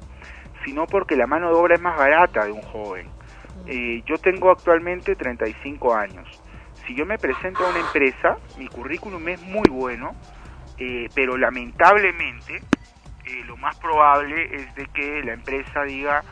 sino 0.64 0.86
porque 0.86 1.16
la 1.16 1.26
mano 1.26 1.48
de 1.48 1.54
obra 1.54 1.76
es 1.76 1.80
más 1.80 1.96
barata 1.96 2.44
de 2.44 2.52
un 2.52 2.62
joven. 2.62 3.08
Eh, 3.66 4.02
yo 4.04 4.18
tengo 4.18 4.50
actualmente 4.50 5.14
35 5.14 5.94
años. 5.94 6.28
Si 6.86 6.94
yo 6.94 7.06
me 7.06 7.18
presento 7.18 7.64
a 7.64 7.70
una 7.70 7.80
empresa, 7.80 8.36
mi 8.58 8.66
currículum 8.68 9.26
es 9.28 9.40
muy 9.42 9.68
bueno, 9.70 10.14
eh, 10.78 11.08
pero 11.14 11.36
lamentablemente 11.36 12.56
eh, 13.24 13.44
lo 13.46 13.56
más 13.56 13.76
probable 13.76 14.54
es 14.54 14.74
de 14.74 14.86
que 14.86 15.22
la 15.22 15.32
empresa 15.32 15.82
diga, 15.84 16.22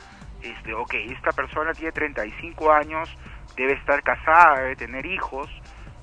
este, 0.43 0.75
ok, 0.75 0.95
esta 0.95 1.33
persona 1.33 1.73
tiene 1.73 1.93
35 1.93 2.73
años, 2.73 3.09
debe 3.57 3.73
estar 3.73 4.03
casada, 4.03 4.61
debe 4.61 4.77
tener 4.77 5.07
hijos, 5.07 5.49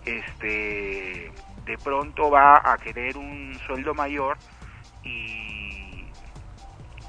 este, 0.06 1.32
de 1.66 1.78
pronto 1.84 2.30
va 2.30 2.62
a 2.64 2.78
querer 2.78 3.18
un 3.18 3.58
sueldo 3.66 3.94
mayor 3.94 4.38
y 5.04 6.06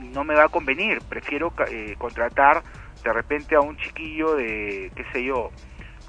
no 0.00 0.24
me 0.24 0.34
va 0.34 0.44
a 0.44 0.48
convenir, 0.48 0.98
prefiero 1.08 1.52
eh, 1.70 1.94
contratar 1.98 2.62
de 3.02 3.12
repente 3.12 3.54
a 3.54 3.60
un 3.60 3.76
chiquillo 3.76 4.34
de, 4.34 4.90
qué 4.94 5.04
sé 5.12 5.24
yo, 5.24 5.50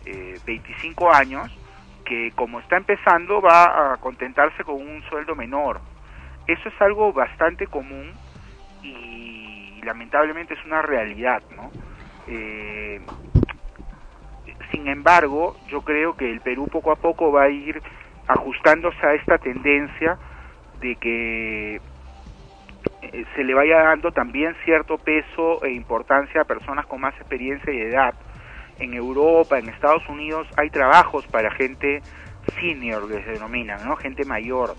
eh, 0.06 0.40
25 0.46 1.12
años, 1.14 1.52
que 2.06 2.32
como 2.36 2.60
está 2.60 2.78
empezando 2.78 3.42
va 3.42 3.94
a 3.94 3.98
contentarse 3.98 4.64
con 4.64 4.76
un 4.76 5.02
sueldo 5.10 5.36
menor. 5.36 5.80
Eso 6.48 6.70
es 6.70 6.82
algo 6.82 7.14
bastante 7.14 7.68
común 7.68 8.12
y 8.84 9.82
lamentablemente 9.84 10.54
es 10.54 10.66
una 10.66 10.82
realidad, 10.82 11.42
¿no? 11.56 11.72
Eh, 12.28 13.02
sin 14.74 14.88
embargo, 14.88 15.56
yo 15.68 15.82
creo 15.82 16.18
que 16.18 16.30
el 16.30 16.42
Perú 16.42 16.68
poco 16.68 16.92
a 16.92 16.96
poco 16.96 17.32
va 17.32 17.44
a 17.44 17.50
ir 17.50 17.80
ajustándose 18.28 19.06
a 19.06 19.14
esta 19.14 19.38
tendencia 19.38 20.18
de 20.82 20.96
que 20.96 21.76
eh, 21.76 23.26
se 23.36 23.44
le 23.44 23.54
vaya 23.54 23.84
dando 23.84 24.12
también 24.12 24.56
cierto 24.66 24.98
peso 24.98 25.64
e 25.64 25.72
importancia 25.72 26.42
a 26.42 26.46
personas 26.46 26.88
con 26.88 27.02
más 27.02 27.14
experiencia 27.16 27.72
y 27.72 27.82
edad. 27.82 28.16
En 28.80 28.96
Europa, 28.96 29.60
en 29.60 29.70
Estados 29.70 30.08
Unidos, 30.10 30.48
hay 30.58 30.72
trabajos 30.72 31.28
para 31.28 31.52
gente 31.52 32.02
senior, 32.60 33.08
les 33.08 33.26
denominan, 33.28 33.88
¿no? 33.88 33.96
Gente 33.96 34.26
mayor. 34.26 34.76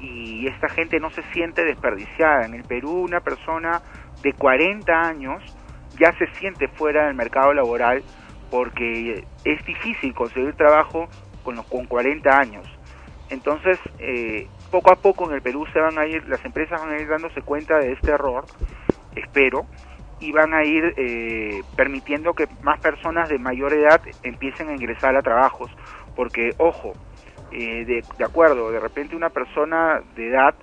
Y 0.00 0.48
esta 0.48 0.68
gente 0.68 0.98
no 0.98 1.10
se 1.10 1.22
siente 1.32 1.64
desperdiciada. 1.64 2.46
En 2.46 2.54
el 2.54 2.64
Perú, 2.64 3.02
una 3.02 3.20
persona 3.20 3.80
de 4.22 4.32
40 4.32 4.92
años 4.92 5.56
ya 5.98 6.12
se 6.18 6.26
siente 6.34 6.66
fuera 6.66 7.06
del 7.06 7.14
mercado 7.14 7.54
laboral 7.54 8.02
porque 8.50 9.24
es 9.44 9.64
difícil 9.64 10.14
conseguir 10.14 10.54
trabajo 10.54 11.08
con 11.42 11.56
los 11.56 11.66
con 11.66 11.86
40 11.86 12.38
años. 12.38 12.66
Entonces, 13.30 13.78
eh, 13.98 14.46
poco 14.70 14.92
a 14.92 14.96
poco 14.96 15.28
en 15.28 15.34
el 15.34 15.42
Perú 15.42 15.66
se 15.72 15.80
van 15.80 15.98
a 15.98 16.06
ir, 16.06 16.28
las 16.28 16.44
empresas 16.44 16.80
van 16.80 16.90
a 16.90 17.00
ir 17.00 17.08
dándose 17.08 17.42
cuenta 17.42 17.78
de 17.78 17.92
este 17.92 18.12
error, 18.12 18.44
espero, 19.14 19.66
y 20.20 20.32
van 20.32 20.54
a 20.54 20.64
ir 20.64 20.94
eh, 20.96 21.62
permitiendo 21.76 22.34
que 22.34 22.46
más 22.62 22.80
personas 22.80 23.28
de 23.28 23.38
mayor 23.38 23.72
edad 23.72 24.00
empiecen 24.22 24.68
a 24.68 24.72
ingresar 24.72 25.16
a 25.16 25.22
trabajos. 25.22 25.70
Porque, 26.14 26.50
ojo, 26.58 26.92
eh, 27.52 27.84
de, 27.84 28.04
de 28.16 28.24
acuerdo, 28.24 28.70
de 28.70 28.80
repente 28.80 29.16
una 29.16 29.30
persona 29.30 30.00
de 30.14 30.28
edad 30.28 30.54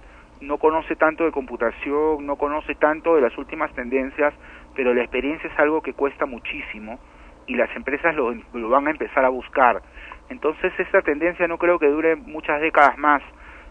no 0.41 0.57
conoce 0.57 0.95
tanto 0.95 1.23
de 1.23 1.31
computación, 1.31 2.25
no 2.25 2.35
conoce 2.35 2.75
tanto 2.75 3.15
de 3.15 3.21
las 3.21 3.37
últimas 3.37 3.73
tendencias, 3.73 4.33
pero 4.75 4.93
la 4.93 5.01
experiencia 5.01 5.49
es 5.49 5.59
algo 5.59 5.81
que 5.81 5.93
cuesta 5.93 6.25
muchísimo 6.25 6.99
y 7.47 7.55
las 7.55 7.73
empresas 7.75 8.15
lo, 8.15 8.33
lo 8.53 8.69
van 8.69 8.88
a 8.88 8.91
empezar 8.91 9.25
a 9.25 9.30
buscar. 9.30 9.81
Entonces 10.30 10.73
esta 10.77 11.01
tendencia 11.01 11.47
no 11.47 11.57
creo 11.57 11.80
que 11.80 11.88
dure 11.88 12.15
muchas 12.15 12.61
décadas 12.61 12.97
más, 12.97 13.22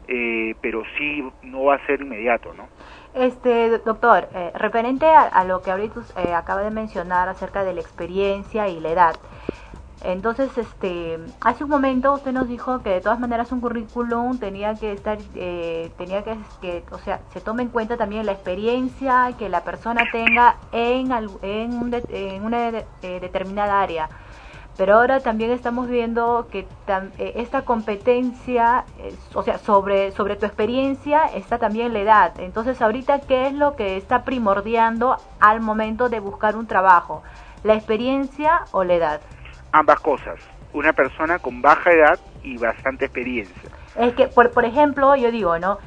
eh, 0.09 0.55
pero 0.61 0.83
sí 0.97 1.25
no 1.43 1.65
va 1.65 1.77
a 1.77 1.87
ser 1.87 2.01
inmediato, 2.01 2.53
¿no? 2.55 2.69
Este, 3.15 3.79
doctor, 3.85 4.29
eh, 4.35 4.53
referente 4.55 5.07
a, 5.07 5.23
a 5.23 5.45
lo 5.45 5.63
que 5.63 5.71
ahorita 5.71 6.01
eh, 6.17 6.35
acaba 6.35 6.63
de 6.63 6.71
mencionar 6.71 7.29
acerca 7.29 7.63
de 7.65 7.75
la 7.75 7.81
experiencia 7.81 8.69
y 8.69 8.81
la 8.81 8.91
edad. 8.91 9.17
Entonces, 10.05 10.57
este, 10.59 11.19
hace 11.41 11.63
un 11.65 11.71
momento 11.71 12.13
usted 12.15 12.33
nos 12.33 12.49
dijo 12.49 12.83
que 12.83 12.91
de 12.91 13.01
todas 13.01 13.21
maneras 13.21 13.53
un 13.53 13.61
currículum 13.61 14.39
tenía 14.39 14.75
que 14.75 14.93
estar, 14.93 15.19
eh, 15.35 15.93
tenía 15.97 16.25
que, 16.25 16.85
o 16.91 16.99
sea, 16.99 17.21
se 17.33 17.41
tome 17.41 17.63
en 17.63 17.69
cuenta 17.69 17.97
también 17.97 18.27
la 18.27 18.33
experiencia 18.33 19.33
que 19.39 19.49
la 19.49 19.63
persona 19.63 20.07
tenga 20.11 20.57
en, 20.73 21.13
en, 21.43 21.75
una 22.45 22.71
de- 22.73 22.87
eh, 23.03 23.21
determinada 23.21 23.81
área. 23.81 24.09
Pero 24.77 24.95
ahora 24.97 25.21
también 25.21 25.51
estamos 25.51 25.87
viendo 25.87 26.49
que 26.51 26.67
eh, 27.19 27.33
esta 27.37 27.63
competencia, 27.63 28.85
eh, 28.99 29.15
o 29.35 29.43
sea, 29.43 29.59
sobre, 29.59 30.11
sobre 30.13 30.35
tu 30.37 30.47
experiencia 30.47 31.27
está 31.27 31.59
también 31.59 31.93
la 31.93 32.01
edad. 32.01 32.33
Entonces, 32.41 32.81
ahorita, 32.81 33.21
¿qué 33.21 33.47
es 33.49 33.53
lo 33.53 33.77
que 33.77 33.97
está 33.99 34.25
primordiando 34.25 35.19
al 35.41 35.61
momento 35.61 36.09
de 36.09 36.21
buscar 36.21 36.57
un 36.57 36.67
trabajo? 36.67 37.23
¿La 37.63 37.75
experiencia 37.75 38.63
o 38.73 38.83
la 38.83 38.95
edad? 38.95 39.21
Ambas 39.73 40.01
cosas. 40.01 40.39
Una 40.73 40.93
persona 40.93 41.39
con 41.39 41.61
baja 41.63 41.91
edad 41.91 42.19
y 42.43 42.57
bastante 42.59 43.07
experiencia. 43.07 43.71
Es 43.99 44.15
que, 44.15 44.29
por, 44.29 44.51
por 44.51 44.65
ejemplo, 44.65 45.17
yo 45.17 45.31
digo, 45.31 45.59
¿no? 45.59 45.79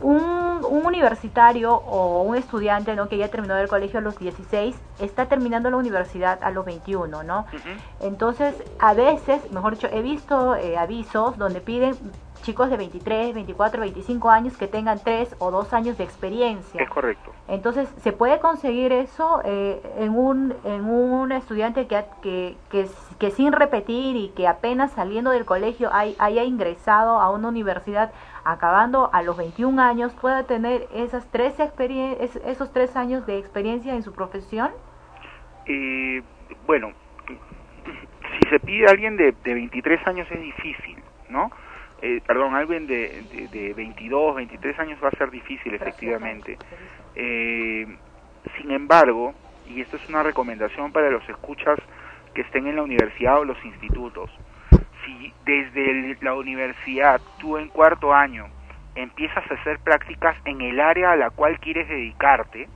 Un, 0.00 0.64
un 0.68 0.86
universitario 0.86 1.74
o 1.74 2.22
un 2.22 2.36
estudiante, 2.36 2.96
¿no? 2.96 3.08
Que 3.08 3.18
ya 3.18 3.28
terminó 3.28 3.56
el 3.56 3.68
colegio 3.68 4.00
a 4.00 4.02
los 4.02 4.18
16, 4.18 4.74
está 5.00 5.26
terminando 5.26 5.70
la 5.70 5.76
universidad 5.76 6.42
a 6.42 6.50
los 6.50 6.64
21, 6.64 7.22
¿no? 7.22 7.46
Entonces, 8.00 8.54
a 8.80 8.94
veces, 8.94 9.50
mejor 9.52 9.74
dicho, 9.74 9.88
he 9.92 10.02
visto 10.02 10.56
eh, 10.56 10.76
avisos 10.76 11.38
donde 11.38 11.60
piden 11.60 11.94
chicos 12.42 12.70
de 12.70 12.76
23, 12.76 13.34
24, 13.34 13.80
25 13.80 14.30
años 14.30 14.56
que 14.56 14.68
tengan 14.68 15.00
3 15.02 15.34
o 15.38 15.50
2 15.50 15.72
años 15.72 15.96
de 15.98 16.04
experiencia. 16.04 16.82
Es 16.82 16.88
correcto. 16.90 17.32
Entonces, 17.48 17.88
¿se 17.98 18.12
puede 18.12 18.38
conseguir 18.40 18.92
eso 18.92 19.40
eh, 19.44 19.80
en, 19.98 20.10
un, 20.16 20.54
en 20.64 20.84
un 20.84 21.32
estudiante 21.32 21.86
que, 21.86 22.04
que, 22.22 22.56
que, 22.70 22.86
que 23.18 23.30
sin 23.30 23.52
repetir 23.52 24.16
y 24.16 24.28
que 24.30 24.46
apenas 24.46 24.92
saliendo 24.92 25.30
del 25.30 25.44
colegio 25.44 25.90
hay- 25.92 26.14
haya 26.18 26.44
ingresado 26.44 27.18
a 27.18 27.30
una 27.30 27.48
universidad 27.48 28.12
acabando 28.44 29.10
a 29.12 29.22
los 29.22 29.36
21 29.36 29.80
años 29.80 30.12
pueda 30.14 30.44
tener 30.44 30.88
esas 30.92 31.26
tres 31.30 31.58
experien- 31.58 32.16
es- 32.20 32.36
esos 32.44 32.72
tres 32.72 32.96
años 32.96 33.26
de 33.26 33.38
experiencia 33.38 33.94
en 33.94 34.02
su 34.02 34.12
profesión? 34.12 34.70
Eh, 35.66 36.22
bueno, 36.66 36.88
si 38.42 38.48
se 38.50 38.58
pide 38.60 38.86
a 38.86 38.90
alguien 38.90 39.16
de, 39.16 39.32
de 39.44 39.54
23 39.54 40.06
años 40.06 40.26
es 40.30 40.40
difícil, 40.40 41.02
¿no? 41.28 41.50
Eh, 42.02 42.20
perdón, 42.26 42.54
alguien 42.56 42.86
de, 42.88 43.22
de, 43.30 43.48
de 43.48 43.74
22, 43.74 44.34
23 44.34 44.78
años 44.80 44.98
va 45.02 45.08
a 45.08 45.16
ser 45.16 45.30
difícil, 45.30 45.72
efectivamente. 45.74 46.58
Eh, 47.14 47.86
sin 48.58 48.70
embargo, 48.72 49.34
y 49.68 49.80
esto 49.80 49.96
es 49.96 50.08
una 50.08 50.22
recomendación 50.24 50.92
para 50.92 51.10
los 51.10 51.26
escuchas 51.28 51.78
que 52.34 52.40
estén 52.42 52.66
en 52.66 52.76
la 52.76 52.82
universidad 52.82 53.38
o 53.38 53.44
los 53.44 53.62
institutos, 53.64 54.30
si 55.04 55.32
desde 55.44 55.90
el- 55.90 56.18
la 56.20 56.34
universidad 56.34 57.20
tú 57.38 57.56
en 57.56 57.68
cuarto 57.68 58.12
año 58.12 58.46
empiezas 58.94 59.48
a 59.50 59.54
hacer 59.54 59.78
prácticas 59.78 60.36
en 60.44 60.60
el 60.60 60.80
área 60.80 61.12
a 61.12 61.16
la 61.16 61.30
cual 61.30 61.58
quieres 61.60 61.88
dedicarte, 61.88 62.68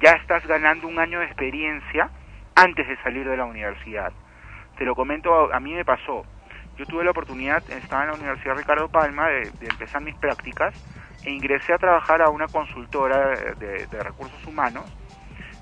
ya 0.00 0.12
estás 0.12 0.46
ganando 0.46 0.88
un 0.88 0.98
año 0.98 1.20
de 1.20 1.26
experiencia 1.26 2.10
antes 2.54 2.88
de 2.88 2.96
salir 3.02 3.28
de 3.28 3.36
la 3.36 3.44
universidad. 3.44 4.12
Te 4.78 4.84
lo 4.84 4.94
comento, 4.94 5.52
a 5.52 5.60
mí 5.60 5.74
me 5.74 5.84
pasó. 5.84 6.24
Yo 6.76 6.86
tuve 6.86 7.04
la 7.04 7.10
oportunidad, 7.10 7.62
estaba 7.70 8.02
en 8.02 8.08
la 8.10 8.14
Universidad 8.16 8.56
Ricardo 8.56 8.88
Palma, 8.88 9.28
de, 9.28 9.50
empezar 9.62 10.02
mis 10.02 10.14
prácticas 10.16 10.74
e 11.24 11.30
ingresé 11.30 11.72
a 11.72 11.78
trabajar 11.78 12.20
a 12.22 12.28
una 12.28 12.46
consultora 12.48 13.28
de, 13.28 13.54
de- 13.54 13.86
de 13.86 14.02
recursos 14.02 14.44
humanos 14.46 14.84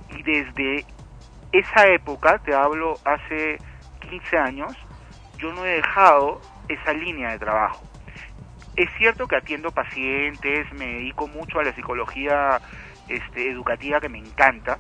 y 0.09 0.23
desde 0.23 0.84
esa 1.52 1.86
época, 1.86 2.39
te 2.39 2.52
hablo 2.52 2.99
hace 3.05 3.60
15 4.10 4.36
años, 4.36 4.76
yo 5.39 5.52
no 5.52 5.65
he 5.65 5.76
dejado 5.76 6.41
esa 6.68 6.93
línea 6.93 7.31
de 7.31 7.39
trabajo. 7.39 7.81
Es 8.75 8.91
cierto 8.99 9.28
que 9.28 9.36
atiendo 9.36 9.70
pacientes, 9.70 10.67
me 10.73 10.86
dedico 10.86 11.28
mucho 11.28 11.60
a 11.60 11.65
la 11.65 11.73
psicología 11.75 12.60
este, 13.09 13.51
educativa 13.51 14.01
que 14.01 14.09
me 14.09 14.18
encanta, 14.18 14.78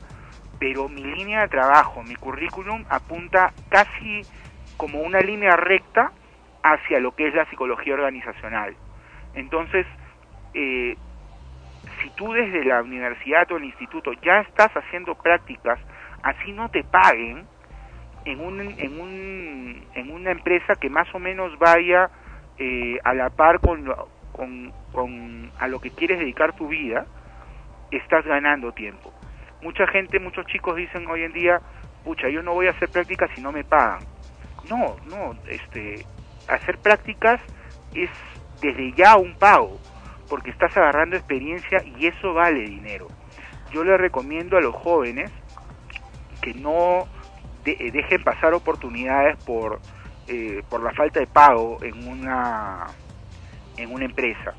pero 0.58 0.88
mi 0.88 1.04
línea 1.04 1.42
de 1.42 1.48
trabajo, 1.48 2.02
mi 2.02 2.16
currículum 2.16 2.84
apunta 2.90 3.52
casi 3.68 4.26
como 4.76 5.00
una 5.00 5.20
línea 5.20 5.54
recta 5.54 6.10
hacia 6.64 6.98
lo 6.98 7.14
que 7.14 7.28
es 7.28 7.34
la 7.34 7.44
psicología 7.50 7.94
organizacional. 7.94 8.74
Entonces, 9.34 9.86
eh, 10.54 10.96
si 12.02 12.10
tú 12.10 12.32
desde 12.32 12.64
la 12.64 12.82
universidad 12.82 13.50
o 13.52 13.58
el 13.58 13.64
instituto 13.64 14.12
ya 14.14 14.40
estás 14.40 14.72
haciendo 14.72 15.14
prácticas, 15.14 15.78
así 16.22 16.52
no 16.52 16.70
te 16.70 16.82
paguen, 16.82 17.46
en, 18.24 18.40
un, 18.40 18.60
en, 18.60 18.98
un, 18.98 19.86
en 19.94 20.10
una 20.10 20.30
empresa 20.30 20.74
que 20.76 20.88
más 20.88 21.06
o 21.14 21.18
menos 21.18 21.58
vaya 21.58 22.08
eh, 22.56 22.98
a 23.04 23.12
la 23.12 23.28
par 23.28 23.60
con, 23.60 23.84
con, 24.32 24.72
con 24.90 25.52
a 25.58 25.68
lo 25.68 25.78
que 25.80 25.90
quieres 25.90 26.18
dedicar 26.18 26.56
tu 26.56 26.68
vida, 26.68 27.04
estás 27.90 28.24
ganando 28.24 28.72
tiempo. 28.72 29.12
Mucha 29.60 29.86
gente, 29.88 30.18
muchos 30.18 30.46
chicos 30.46 30.76
dicen 30.76 31.06
hoy 31.08 31.24
en 31.24 31.32
día, 31.34 31.60
pucha, 32.04 32.30
yo 32.30 32.42
no 32.42 32.54
voy 32.54 32.68
a 32.68 32.70
hacer 32.70 32.88
prácticas 32.88 33.30
si 33.34 33.42
no 33.42 33.52
me 33.52 33.64
pagan. 33.64 34.00
No, 34.70 34.96
no, 35.10 35.34
este, 35.46 36.06
hacer 36.48 36.78
prácticas 36.78 37.40
es 37.94 38.10
desde 38.60 38.92
ya 38.92 39.16
un 39.16 39.34
pago, 39.34 39.78
porque 40.28 40.50
estás 40.50 40.76
agarrando 40.76 41.16
experiencia 41.16 41.82
y 41.98 42.06
eso 42.06 42.34
vale 42.34 42.60
dinero. 42.60 43.08
Yo 43.72 43.84
le 43.84 43.96
recomiendo 43.96 44.56
a 44.56 44.60
los 44.60 44.74
jóvenes 44.74 45.30
que 46.40 46.54
no 46.54 47.06
eh, 47.64 47.90
dejen 47.90 48.22
pasar 48.22 48.54
oportunidades 48.54 49.36
por, 49.44 49.80
eh, 50.28 50.62
por 50.68 50.82
la 50.82 50.92
falta 50.92 51.20
de 51.20 51.26
pago 51.26 51.78
en 51.82 52.06
una, 52.06 52.86
en 53.76 53.92
una 53.92 54.04
empresa. 54.04 54.54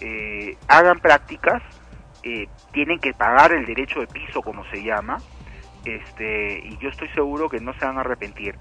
Eh, 0.00 0.56
hagan 0.68 1.00
prácticas, 1.00 1.62
eh, 2.22 2.48
tienen 2.72 2.98
que 2.98 3.14
pagar 3.14 3.52
el 3.52 3.64
derecho 3.64 4.00
de 4.00 4.06
piso, 4.06 4.42
como 4.42 4.64
se 4.70 4.82
llama, 4.82 5.18
este, 5.84 6.58
y 6.58 6.76
yo 6.78 6.88
estoy 6.88 7.08
seguro 7.10 7.48
que 7.48 7.60
no 7.60 7.72
se 7.74 7.84
van 7.84 7.98
a 7.98 8.00
arrepentir. 8.00 8.56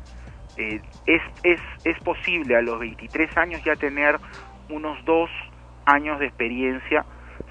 Eh, 0.58 0.82
es, 1.06 1.22
es, 1.44 1.60
es 1.84 1.98
posible 2.04 2.56
a 2.56 2.62
los 2.62 2.80
23 2.80 3.36
años 3.38 3.62
ya 3.66 3.76
tener 3.76 4.18
unos 4.70 5.04
dos 5.06 5.30
años 5.86 6.20
de 6.20 6.28
experiencia 6.28 7.06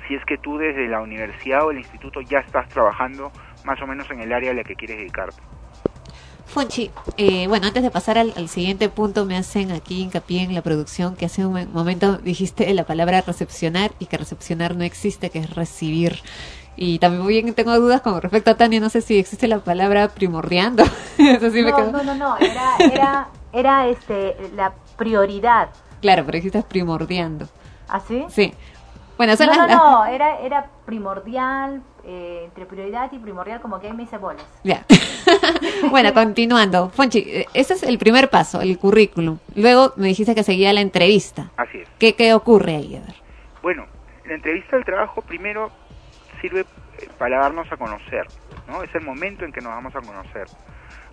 si 0.09 0.15
es 0.15 0.25
que 0.25 0.39
tú 0.39 0.59
desde 0.59 0.89
la 0.89 1.01
universidad 1.01 1.67
o 1.67 1.71
el 1.71 1.79
instituto 1.79 2.21
ya 2.21 2.39
estás 2.41 2.69
trabajando 2.69 3.31
más 3.65 3.81
o 3.81 3.87
menos 3.87 4.11
en 4.11 4.21
el 4.21 4.33
área 4.33 4.51
a 4.51 4.55
la 4.55 4.65
que 4.65 4.75
quieres 4.75 4.99
dedicarte. 4.99 5.41
Fonchi, 6.47 6.91
eh, 7.17 7.47
bueno, 7.49 7.67
antes 7.67 7.83
de 7.83 7.91
pasar 7.91 8.19
al, 8.19 8.49
siguiente 8.49 8.89
punto, 8.89 9.25
me 9.25 9.37
hacen 9.37 9.73
aquí 9.73 10.03
hincapié 10.03 10.43
en 10.43 10.55
la 10.55 10.63
producción 10.63 11.17
que 11.17 11.25
hace 11.27 11.45
un 11.45 11.55
mo- 11.55 11.67
momento 11.73 12.19
dijiste 12.19 12.73
la 12.75 12.85
palabra 12.85 13.23
recepcionar 13.23 13.93
y 13.99 14.07
que 14.07 14.19
recepcionar 14.19 14.77
no 14.77 14.85
existe, 14.85 15.31
que 15.31 15.39
es 15.41 15.55
recibir. 15.55 16.17
Y 16.77 16.99
también 16.99 17.55
tengo 17.55 17.79
dudas 17.79 18.01
con 18.01 18.21
respecto 18.21 18.51
a 18.51 18.57
Tania, 18.57 18.81
no 18.81 18.89
sé 18.91 19.01
si 19.01 19.19
existe 19.19 19.47
la 19.49 19.59
palabra 19.59 20.09
primordiando. 20.09 20.83
Eso 21.19 21.51
sí 21.51 21.63
me 21.63 21.71
no, 21.71 21.77
quedó- 21.77 21.93
no, 21.93 22.03
no, 22.03 22.15
no, 22.15 22.37
era, 22.39 22.77
era, 22.93 23.29
era 23.53 23.87
este, 23.89 24.37
la 24.57 24.73
prioridad. 24.97 25.69
Claro, 26.01 26.25
pero 26.27 26.37
dijiste 26.37 26.63
primordiando. 26.63 27.47
¿Así? 27.89 28.25
Sí. 28.29 28.53
Bueno, 29.17 29.37
son 29.37 29.47
no, 29.47 29.55
las- 29.55 29.69
no, 29.69 29.77
no, 30.01 30.07
era, 30.07 30.41
era 30.41 30.67
primordial, 30.85 31.81
eh, 32.05 32.43
entre 32.47 32.67
prioridad 32.67 33.11
y 33.13 33.19
primordial, 33.19 33.61
como 33.61 33.79
que 33.79 33.87
ahí 33.87 33.93
me 33.93 34.03
hice 34.03 34.19
bolas. 34.19 34.45
Ya. 34.65 34.85
bueno, 35.91 36.13
continuando. 36.13 36.91
Fonchi, 36.91 37.21
eh, 37.21 37.47
ese 37.55 37.75
es 37.75 37.83
el 37.85 37.97
primer 37.99 38.29
paso, 38.31 38.61
el 38.61 38.77
currículum. 38.79 39.39
Luego 39.55 39.93
me 39.97 40.09
dijiste 40.09 40.35
que 40.35 40.43
seguía 40.43 40.73
la 40.73 40.81
entrevista. 40.81 41.51
Así 41.57 41.79
es. 41.79 41.89
¿Qué, 41.99 42.15
qué 42.17 42.35
ocurre 42.35 42.75
ahí? 42.77 42.97
A 42.97 43.01
ver. 43.01 43.15
Bueno, 43.63 43.87
la 44.27 44.35
entrevista 44.35 44.77
del 44.77 44.85
trabajo 44.85 45.23
primero 45.23 45.71
sirve 46.45 46.61
eh, 46.61 47.09
para 47.19 47.39
darnos 47.39 47.71
a 47.73 47.77
conocer, 47.79 48.27
¿no? 48.69 48.83
Es 48.83 48.95
el 48.95 49.01
momento 49.01 49.47
en 49.47 49.53
que 49.53 49.63
nos 49.63 49.73
vamos 49.73 49.97
a 49.97 50.01
conocer. 50.03 50.47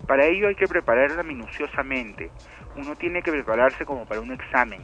Para 0.06 0.26
ello 0.26 0.48
hay 0.48 0.54
que 0.54 0.66
prepararla 0.66 1.22
minuciosamente. 1.22 2.30
Uno 2.76 2.96
tiene 2.96 3.22
que 3.22 3.30
prepararse 3.30 3.86
como 3.86 4.04
para 4.04 4.20
un 4.20 4.32
examen. 4.32 4.82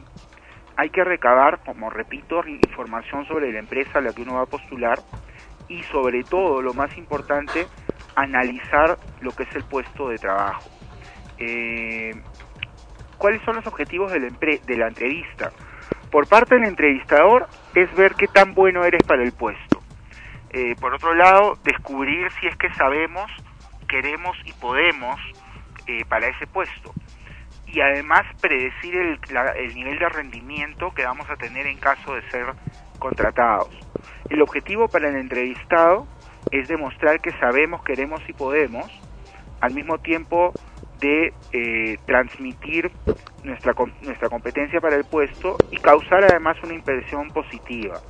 Hay 0.75 0.89
que 0.89 1.03
recabar, 1.03 1.59
como 1.63 1.89
repito, 1.91 2.41
información 2.47 3.27
sobre 3.27 3.51
la 3.51 3.59
empresa 3.59 3.99
a 3.99 4.01
la 4.01 4.13
que 4.13 4.23
uno 4.23 4.35
va 4.35 4.43
a 4.43 4.45
postular 4.45 4.99
y 5.67 5.83
sobre 5.83 6.23
todo, 6.23 6.63
lo 6.63 6.73
más 6.73 6.97
importante, 6.97 7.67
analizar 8.15 8.97
lo 9.21 9.31
que 9.31 9.43
es 9.43 9.55
el 9.55 9.63
puesto 9.65 10.09
de 10.09 10.17
trabajo. 10.17 10.67
Eh, 11.37 12.13
¿Cuáles 13.17 13.41
son 13.43 13.57
los 13.57 13.67
objetivos 13.67 14.11
de 14.11 14.19
la, 14.21 14.29
de 14.29 14.77
la 14.77 14.87
entrevista? 14.87 15.51
Por 16.09 16.27
parte 16.27 16.55
del 16.55 16.63
entrevistador 16.63 17.47
es 17.75 17.93
ver 17.95 18.15
qué 18.15 18.27
tan 18.27 18.55
bueno 18.55 18.83
eres 18.83 19.03
para 19.03 19.21
el 19.21 19.31
puesto. 19.31 19.68
Eh, 20.51 20.75
por 20.79 20.93
otro 20.93 21.13
lado, 21.13 21.57
descubrir 21.63 22.27
si 22.39 22.47
es 22.47 22.55
que 22.57 22.69
sabemos, 22.75 23.29
queremos 23.87 24.35
y 24.45 24.53
podemos 24.53 25.19
eh, 25.87 26.03
para 26.07 26.27
ese 26.27 26.47
puesto. 26.47 26.93
Y 27.67 27.81
además 27.81 28.23
predecir 28.41 28.95
el, 28.95 29.19
la- 29.31 29.51
el 29.51 29.73
nivel 29.75 29.99
de 29.99 30.09
rendimiento 30.09 30.91
que 30.91 31.03
vamos 31.05 31.29
a 31.29 31.35
tener 31.35 31.67
en 31.67 31.77
caso 31.77 32.15
de 32.15 32.21
ser 32.31 32.47
contratados. 32.97 33.69
El 34.29 34.41
objetivo 34.41 34.87
para 34.87 35.09
el 35.09 35.15
entrevistado 35.15 36.07
es 36.51 36.67
demostrar 36.67 37.19
que 37.21 37.31
sabemos, 37.39 37.83
queremos 37.83 38.21
y 38.27 38.33
podemos, 38.33 38.91
al 39.61 39.73
mismo 39.73 39.99
tiempo 39.99 40.53
de 40.99 41.33
eh, 41.53 41.97
transmitir 42.05 42.91
nuestra, 43.43 43.73
nuestra 44.01 44.29
competencia 44.29 44.81
para 44.81 44.95
el 44.95 45.05
puesto 45.05 45.57
y 45.71 45.77
causar 45.77 46.23
además 46.23 46.57
una 46.63 46.73
impresión 46.73 47.29
positiva. 47.29 48.01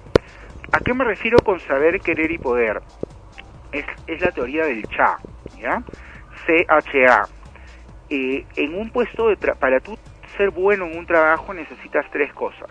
¿A 0.72 0.82
qué 0.82 0.94
me 0.94 1.04
refiero 1.04 1.44
con 1.44 1.60
saber, 1.68 2.02
querer 2.02 2.32
y 2.32 2.38
poder? 2.38 2.82
Es, 3.72 3.86
es 4.08 4.22
la 4.22 4.32
teoría 4.32 4.66
del 4.66 4.88
CHA, 4.88 5.20
¿ya? 5.54 5.82
CHA. 6.46 7.30
Eh, 8.10 8.46
en 8.56 8.76
un 8.76 8.90
puesto 8.92 9.30
de 9.30 9.38
tra- 9.40 9.58
para 9.58 9.80
tú 9.80 9.96
ser 10.38 10.52
bueno 10.52 10.86
en 10.86 10.98
un 10.98 11.06
trabajo 11.06 11.54
necesitas 11.54 12.06
tres 12.12 12.34
cosas. 12.34 12.70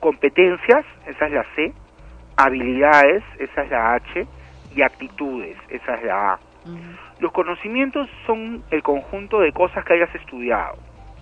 Competencias, 0.00 0.84
esa 1.06 1.26
es 1.26 1.32
la 1.32 1.46
C, 1.56 1.74
habilidades, 2.36 3.24
esa 3.38 3.62
es 3.62 3.70
la 3.70 3.94
H, 3.94 4.26
y 4.70 4.82
actitudes, 4.82 5.56
esa 5.68 5.94
es 5.94 6.04
la 6.04 6.32
A. 6.34 6.40
Los 7.18 7.32
conocimientos 7.32 8.08
son 8.26 8.64
el 8.70 8.82
conjunto 8.82 9.40
de 9.40 9.52
cosas 9.52 9.84
que 9.84 9.94
hayas 9.94 10.14
estudiado, 10.14 10.76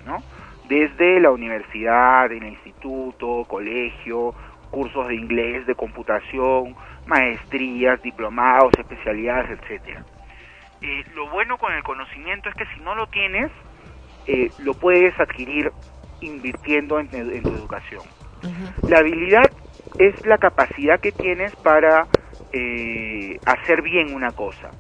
¿no? 0.05 0.25
Desde 0.65 1.21
la 1.21 1.31
universidad, 1.31 2.33
el 2.33 2.45
instituto, 2.45 3.45
colegio, 3.47 4.35
cursos 4.75 5.07
de 5.07 5.15
inglés, 5.15 5.67
de 5.67 5.75
computación, 5.77 6.75
maestrías, 7.07 8.03
diplomados, 8.03 8.75
especialidades, 8.77 9.59
etcétera. 9.59 10.05
Eh, 10.83 11.05
lo 11.15 11.31
bueno 11.31 11.57
con 11.59 11.73
el 11.73 11.85
conocimiento 11.85 12.49
es 12.49 12.57
que 12.57 12.67
si 12.75 12.81
no 12.81 12.97
lo 12.97 13.07
tienes, 13.07 13.53
eh, 14.27 14.51
lo 14.59 14.75
puedes 14.75 15.19
adquirir 15.21 15.71
invirtiendo 16.21 16.99
en, 16.99 17.09
en 17.15 17.45
tu 17.45 17.55
educación. 17.55 18.03
La 18.89 18.99
habilidad 18.99 19.51
es 19.99 20.15
la 20.27 20.39
capacidad 20.39 21.01
que 21.01 21.13
tienes 21.13 21.55
para 21.57 22.07
eh, 22.53 23.39
hacer 23.47 23.81
bien 23.81 24.13
una 24.13 24.33
cosa. 24.33 24.71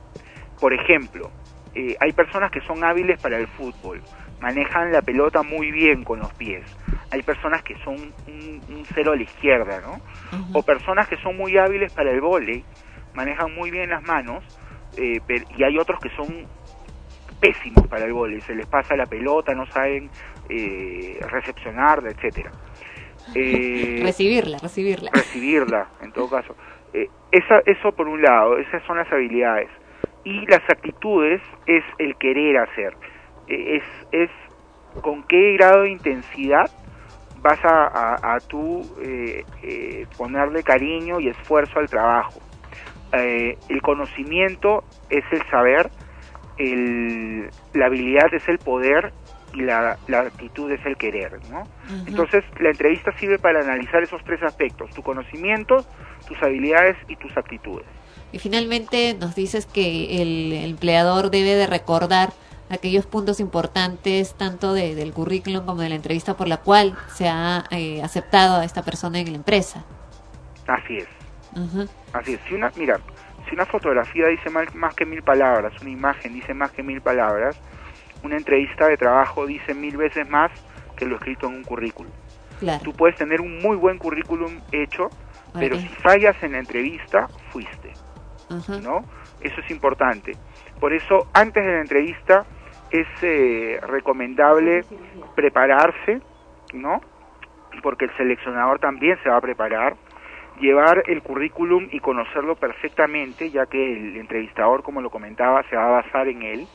Por 0.61 0.73
ejemplo, 0.75 1.31
eh, 1.75 1.97
hay 2.01 2.13
personas 2.13 2.51
que 2.51 2.61
son 2.63 2.85
hábiles 2.85 3.19
para 3.21 3.39
el 3.39 3.47
fútbol, 3.49 4.03
manejan 4.45 4.93
la 4.93 5.01
pelota 5.01 5.43
muy 5.43 5.71
bien 5.71 6.05
con 6.05 6.19
los 6.19 6.31
pies. 6.35 6.63
Hay 7.11 7.23
personas 7.23 7.63
que 7.63 7.79
son 7.79 7.97
un, 8.27 8.61
un 8.69 8.85
cero 8.95 9.13
a 9.13 9.17
la 9.17 9.23
izquierda, 9.23 9.81
¿no? 9.81 10.03
O 10.53 10.63
personas 10.63 11.09
que 11.09 11.17
son 11.17 11.35
muy 11.35 11.57
hábiles 11.57 11.95
para 11.95 12.11
el 12.11 12.21
vóley, 12.21 12.63
manejan 13.15 13.55
muy 13.55 13.71
bien 13.71 13.89
las 13.89 14.03
manos, 14.03 14.45
eh, 14.99 15.19
y 15.57 15.63
hay 15.65 15.79
otros 15.79 15.99
que 15.99 16.11
son 16.11 16.47
pésimos 17.41 17.87
para 17.87 18.05
el 18.05 18.13
vóley, 18.13 18.43
se 18.43 18.55
les 18.55 18.67
pasa 18.67 18.95
la 18.97 19.07
pelota, 19.07 19.55
no 19.55 19.65
saben 19.65 20.11
eh, 20.51 21.19
recepcionarla, 21.31 22.11
etcétera. 22.11 22.53
Eh, 23.35 24.01
recibirla, 24.03 24.59
recibirla. 24.59 25.11
recibirla, 25.15 25.89
en 26.03 26.13
todo 26.13 26.29
caso. 26.29 26.55
Eh, 26.93 27.09
esa, 27.33 27.61
eso 27.65 27.93
por 27.93 28.09
un 28.09 28.21
lado, 28.21 28.59
esas 28.59 28.83
son 28.87 28.99
las 28.99 29.11
habilidades. 29.11 29.71
Y 30.23 30.45
las 30.47 30.63
actitudes 30.69 31.41
es 31.67 31.83
el 31.97 32.15
querer 32.17 32.59
hacer. 32.59 32.95
Es, 33.47 33.83
es 34.13 34.31
con 35.03 35.23
qué 35.25 35.55
grado 35.55 35.83
de 35.83 35.91
intensidad 35.91 36.71
vas 37.41 37.63
a, 37.65 37.87
a, 37.87 38.35
a 38.35 38.41
tú 38.41 38.83
eh, 39.03 39.45
eh, 39.63 40.07
ponerle 40.17 40.63
cariño 40.63 41.21
y 41.21 41.29
esfuerzo 41.29 41.79
al 41.79 41.89
trabajo. 41.89 42.41
Eh, 43.13 43.59
el 43.69 43.83
conocimiento 43.83 44.83
es 45.11 45.25
el 45.31 45.43
saber, 45.51 45.91
el, 46.57 47.51
la 47.75 47.87
habilidad 47.87 48.33
es 48.33 48.49
el 48.49 48.59
poder 48.59 49.13
y 49.53 49.61
la, 49.61 49.99
la 50.09 50.21
actitud 50.21 50.71
es 50.73 50.85
el 50.85 50.97
querer, 50.97 51.39
¿no? 51.51 51.63
Entonces, 52.07 52.43
la 52.59 52.71
entrevista 52.71 53.17
sirve 53.19 53.39
para 53.39 53.61
analizar 53.61 54.03
esos 54.03 54.25
tres 54.25 54.43
aspectos, 54.43 54.91
tu 54.91 55.03
conocimiento, 55.03 55.85
tus 56.27 56.43
habilidades 56.43 56.97
y 57.09 57.17
tus 57.17 57.37
actitudes. 57.37 57.87
Y 58.33 58.41
finalmente 58.41 59.15
nos 59.15 59.37
dices 59.37 59.67
que 59.67 60.21
el 60.23 60.53
empleador 60.53 61.31
debe 61.31 61.55
de 61.55 61.69
recordar 61.69 62.31
aquellos 62.75 63.07
puntos 63.07 63.41
importantes 63.41 64.35
tanto 64.35 64.73
de- 64.75 64.94
del 64.94 65.12
currículum 65.12 65.65
como 65.65 65.81
de 65.83 65.89
la 65.89 65.94
entrevista 65.94 66.36
por 66.36 66.49
la 66.49 66.59
cual 66.59 66.97
se 67.15 67.28
ha 67.28 67.65
eh, 67.70 68.03
aceptado 68.03 68.57
a 68.61 68.65
esta 68.65 68.83
persona 68.83 69.19
en 69.20 69.31
la 69.31 69.36
empresa. 69.36 69.85
Así 70.67 70.99
es, 70.99 71.09
así 72.12 72.35
es. 72.35 72.41
Si 72.49 72.55
una, 72.55 72.70
mira, 72.77 72.99
si 73.49 73.55
una 73.55 73.67
fotografía 73.67 74.27
dice 74.28 74.51
mal- 74.51 74.69
más 74.75 74.94
que 74.94 75.05
mil 75.07 75.23
palabras, 75.23 75.73
una 75.81 75.91
imagen 75.91 76.33
dice 76.35 76.55
más 76.55 76.70
que 76.73 76.83
mil 76.83 77.01
palabras, 77.01 77.57
una 78.23 78.36
entrevista 78.36 78.86
de 78.89 78.97
trabajo 78.97 79.47
dice 79.47 79.75
mil 79.75 79.97
veces 79.97 80.28
más 80.28 80.51
que 80.97 81.05
lo 81.05 81.17
escrito 81.17 81.47
en 81.49 81.55
un 81.57 81.65
currículum. 81.65 82.11
Claro. 82.61 82.83
Tú 82.85 82.93
puedes 82.93 83.17
tener 83.17 83.41
un 83.41 83.61
muy 83.61 83.77
buen 83.77 83.99
currículum 83.99 84.61
hecho, 84.73 85.11
pero 85.53 85.77
si 85.78 85.86
fallas 85.89 86.36
en 86.43 86.53
la 86.53 86.59
entrevista, 86.59 87.28
fuiste. 87.51 87.93
¿no? 88.83 89.05
Eso 89.41 89.61
es 89.61 89.70
importante. 89.70 90.33
Por 90.81 90.93
eso, 90.93 91.27
antes 91.33 91.65
de 91.65 91.73
la 91.73 91.81
entrevista, 91.81 92.44
es 92.95 93.09
eh, 93.23 93.81
recomendable 93.89 94.85
prepararse, 95.35 96.21
¿no? 96.73 97.01
Porque 97.83 98.05
el 98.05 98.17
seleccionador 98.17 98.79
también 98.79 99.19
se 99.25 99.29
va 99.29 99.39
a 99.39 99.41
preparar, 99.41 99.97
llevar 100.61 101.03
el 101.09 101.21
currículum 101.21 101.89
y 101.91 101.99
conocerlo 101.99 102.55
perfectamente, 102.55 103.51
ya 103.51 103.67
que 103.67 103.93
el 103.93 104.17
entrevistador, 104.17 104.85
como 104.85 105.01
lo 105.01 105.11
comentaba, 105.11 105.65
se 105.65 105.75
va 105.75 105.87
a 105.87 106.03
basar 106.03 106.29
en 106.29 106.43
él, 106.43 106.67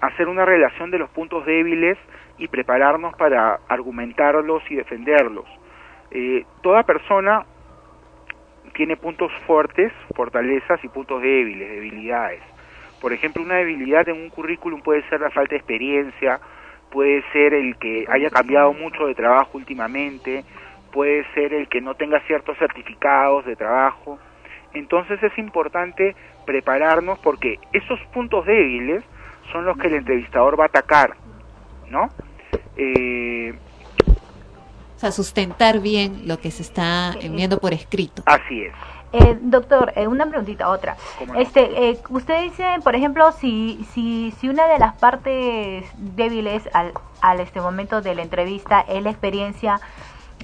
hacer 0.00 0.26
una 0.28 0.46
relación 0.46 0.90
de 0.90 0.98
los 0.98 1.10
puntos 1.10 1.44
débiles 1.44 1.98
y 2.38 2.48
prepararnos 2.48 3.14
para 3.16 3.60
argumentarlos 3.68 4.62
y 4.70 4.76
defenderlos. 4.76 5.44
Eh, 6.10 6.46
toda 6.62 6.82
persona 6.84 7.44
tiene 8.74 8.96
puntos 8.96 9.30
fuertes, 9.46 9.92
fortalezas 10.16 10.82
y 10.82 10.88
puntos 10.88 11.20
débiles, 11.20 11.68
debilidades. 11.68 12.42
Por 13.02 13.12
ejemplo, 13.12 13.42
una 13.42 13.56
debilidad 13.56 14.08
en 14.08 14.16
un 14.16 14.30
currículum 14.30 14.80
puede 14.80 15.02
ser 15.08 15.20
la 15.20 15.30
falta 15.30 15.50
de 15.50 15.56
experiencia, 15.56 16.40
puede 16.90 17.24
ser 17.32 17.52
el 17.52 17.76
que 17.76 18.06
haya 18.08 18.30
cambiado 18.30 18.72
mucho 18.72 19.06
de 19.06 19.14
trabajo 19.16 19.58
últimamente, 19.58 20.44
puede 20.92 21.24
ser 21.34 21.52
el 21.52 21.68
que 21.68 21.80
no 21.80 21.94
tenga 21.96 22.20
ciertos 22.28 22.56
certificados 22.58 23.44
de 23.44 23.56
trabajo. 23.56 24.20
Entonces 24.72 25.20
es 25.20 25.36
importante 25.36 26.14
prepararnos 26.46 27.18
porque 27.18 27.58
esos 27.72 27.98
puntos 28.14 28.46
débiles 28.46 29.02
son 29.50 29.64
los 29.64 29.76
que 29.78 29.88
el 29.88 29.94
entrevistador 29.94 30.58
va 30.58 30.64
a 30.64 30.68
atacar, 30.68 31.14
¿no? 31.90 32.08
Eh, 32.76 33.52
O 34.96 34.98
sea, 34.98 35.10
sustentar 35.10 35.80
bien 35.80 36.28
lo 36.28 36.38
que 36.38 36.52
se 36.52 36.62
está 36.62 37.14
enviando 37.20 37.58
por 37.58 37.72
escrito. 37.72 38.22
así 38.26 38.62
es. 38.62 38.72
Eh, 39.12 39.38
doctor, 39.42 39.92
eh, 39.96 40.06
una 40.06 40.26
preguntita, 40.26 40.68
otra. 40.68 40.96
¿Cómo 41.18 41.34
no? 41.34 41.40
Este, 41.40 41.90
eh, 41.90 41.98
usted 42.08 42.42
dice, 42.42 42.64
por 42.82 42.94
ejemplo, 42.94 43.30
si, 43.32 43.86
si, 43.92 44.32
si 44.38 44.48
una 44.48 44.66
de 44.66 44.78
las 44.78 44.96
partes 44.96 45.84
débiles 45.96 46.68
al, 46.72 46.92
al 47.20 47.40
este 47.40 47.60
momento 47.60 48.00
de 48.00 48.14
la 48.14 48.22
entrevista 48.22 48.80
es 48.80 49.02
la 49.02 49.10
experiencia, 49.10 49.80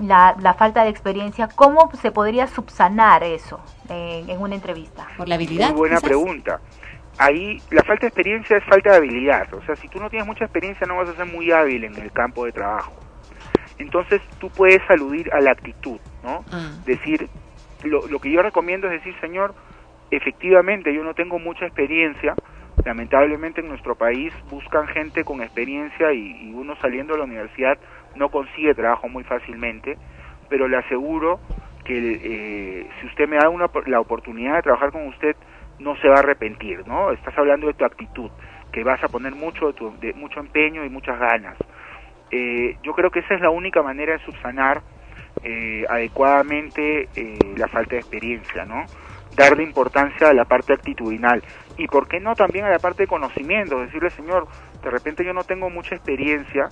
la, 0.03 0.37
la 0.41 0.55
falta 0.55 0.85
de 0.85 0.91
experiencia, 0.91 1.49
¿cómo 1.55 1.91
se 2.01 2.13
podría 2.13 2.47
subsanar 2.47 3.25
eso 3.25 3.61
en, 3.89 4.29
en 4.29 4.41
una 4.41 4.55
entrevista? 4.55 5.09
Por 5.17 5.29
la 5.29 5.39
Muy 5.39 5.73
buena 5.73 6.01
pregunta. 6.01 6.61
Ahí 7.17 7.61
la 7.71 7.83
falta 7.83 8.03
de 8.03 8.09
experiencia 8.09 8.59
es 8.59 8.65
falta 8.65 8.91
de 8.91 8.97
habilidad. 8.99 9.53
O 9.55 9.63
sea, 9.63 9.75
si 9.77 9.89
tú 9.89 9.99
no 9.99 10.09
tienes 10.09 10.27
mucha 10.27 10.45
experiencia 10.45 10.87
no 10.87 10.97
vas 10.97 11.09
a 11.09 11.17
ser 11.17 11.27
muy 11.27 11.51
hábil 11.51 11.85
en 11.85 11.97
el 11.97 12.13
campo 12.13 12.45
de 12.45 12.53
trabajo. 12.53 12.93
Entonces 13.79 14.21
tú 14.39 14.51
puedes 14.51 14.83
aludir 14.89 15.33
a 15.33 15.41
la 15.41 15.53
actitud, 15.53 15.99
¿no? 16.23 16.45
Decir, 16.85 17.29
lo, 17.83 18.07
lo 18.09 18.21
que 18.21 18.31
yo 18.31 18.43
recomiendo 18.43 18.87
es 18.89 18.95
decir, 18.95 19.15
señor, 19.21 19.55
efectivamente 20.11 20.93
yo 20.95 21.05
no 21.05 21.15
tengo 21.15 21.39
mucha 21.39 21.67
experiencia. 21.67 22.39
Lamentablemente 22.85 23.61
en 23.61 23.69
nuestro 23.69 23.97
país 23.97 24.33
buscan 24.45 24.87
gente 24.89 25.25
con 25.25 25.43
experiencia 25.43 26.13
y, 26.13 26.53
uno 26.53 26.77
saliendo 26.77 27.15
de 27.15 27.19
la 27.19 27.25
universidad 27.25 27.79
no 28.15 28.31
consigue 28.31 28.75
trabajo 28.75 29.09
muy 29.09 29.25
fácilmente, 29.25 29.99
pero 30.49 30.69
le 30.69 30.77
aseguro 30.79 31.41
que 31.85 31.97
eh, 32.23 32.91
si 33.01 33.07
usted 33.07 33.29
me 33.29 33.37
da 33.37 33.49
una, 33.49 33.71
la 33.87 34.01
oportunidad 34.01 34.57
de 34.57 34.63
trabajar 34.63 34.93
con 34.93 35.07
usted, 35.09 35.37
no 35.79 35.97
se 35.97 36.09
va 36.09 36.17
a 36.17 36.19
arrepentir, 36.21 36.87
¿no? 36.87 37.13
Estás 37.13 37.37
hablando 37.39 37.67
de 37.67 37.75
tu 37.75 37.85
actitud, 37.85 38.31
que 38.73 38.85
vas 38.85 39.03
a 39.05 39.09
poner 39.09 39.35
mucho, 39.35 39.69
de 39.69 39.73
tu- 39.75 39.99
de, 39.99 40.13
mucho 40.15 40.41
empeño 40.41 40.85
y 40.85 40.89
muchas 40.91 41.19
ganas. 41.19 41.57
Eh, 42.31 42.79
yo 42.83 42.93
creo 42.95 43.11
que 43.11 43.21
esa 43.21 43.35
es 43.35 43.41
la 43.41 43.51
única 43.51 43.83
manera 43.83 44.13
de 44.15 44.19
subsanar 44.25 44.83
eh, 45.43 45.85
adecuadamente 45.89 47.09
eh, 47.15 47.39
la 47.57 47.69
falta 47.69 47.97
de 47.97 48.01
experiencia, 48.01 48.65
¿no? 48.65 48.85
darle 49.39 49.63
importancia 49.63 50.29
a 50.29 50.35
la 50.35 50.45
parte 50.45 50.73
actitudinal 50.73 51.43
y 51.79 51.87
por 51.87 52.09
qué 52.09 52.19
no 52.19 52.35
también 52.35 52.65
a 52.65 52.71
la 52.71 52.81
parte 52.81 53.05
de 53.05 53.07
conocimiento, 53.07 53.79
decirle 53.79 54.11
señor, 54.11 54.49
de 54.83 54.91
repente 54.91 55.25
yo 55.25 55.33
no 55.33 55.45
tengo 55.45 55.71
mucha 55.71 55.95
experiencia, 55.95 56.69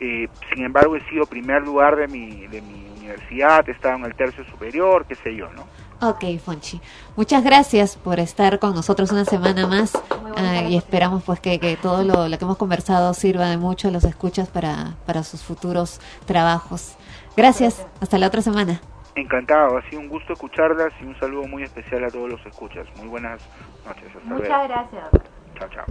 eh, 0.00 0.28
sin 0.52 0.64
embargo 0.64 0.96
he 0.96 1.08
sido 1.10 1.26
primer 1.26 1.62
lugar 1.62 1.96
de 1.96 2.08
mi, 2.08 2.46
de 2.46 2.62
mi 2.62 2.86
universidad, 2.96 3.68
he 3.68 3.72
estado 3.72 3.96
en 3.96 4.04
el 4.06 4.14
tercio 4.14 4.44
superior, 4.46 5.04
qué 5.06 5.14
sé 5.14 5.36
yo, 5.36 5.48
¿no? 5.52 5.66
Ok, 6.00 6.24
Fonchi. 6.44 6.80
Muchas 7.16 7.42
gracias 7.42 7.96
por 7.96 8.20
estar 8.20 8.58
con 8.58 8.74
nosotros 8.74 9.12
una 9.12 9.24
semana 9.24 9.66
más 9.66 9.92
ah, 10.36 10.62
y 10.68 10.76
esperamos 10.76 11.22
pues 11.24 11.40
que, 11.40 11.58
que 11.58 11.76
todo 11.76 12.02
lo, 12.02 12.28
lo 12.28 12.38
que 12.38 12.44
hemos 12.44 12.58
conversado 12.58 13.14
sirva 13.14 13.48
de 13.48 13.56
mucho 13.56 13.88
a 13.88 13.90
los 13.90 14.04
escuchas 14.04 14.48
para, 14.48 14.94
para 15.06 15.22
sus 15.22 15.42
futuros 15.42 16.00
trabajos. 16.26 16.96
Gracias. 17.36 17.86
Hasta 18.00 18.18
la 18.18 18.26
otra 18.28 18.42
semana. 18.42 18.80
Encantado, 19.14 19.78
ha 19.78 19.88
sido 19.88 20.00
un 20.00 20.08
gusto 20.08 20.34
escucharlas 20.34 20.92
y 21.00 21.04
un 21.04 21.18
saludo 21.18 21.46
muy 21.46 21.62
especial 21.62 22.04
a 22.04 22.10
todos 22.10 22.30
los 22.30 22.44
escuchas. 22.46 22.86
Muy 22.96 23.08
buenas 23.08 23.40
noches, 23.86 24.04
hasta 24.14 24.28
luego. 24.28 24.44
gracias. 24.44 25.10
Chao, 25.58 25.68
chao. 25.70 25.84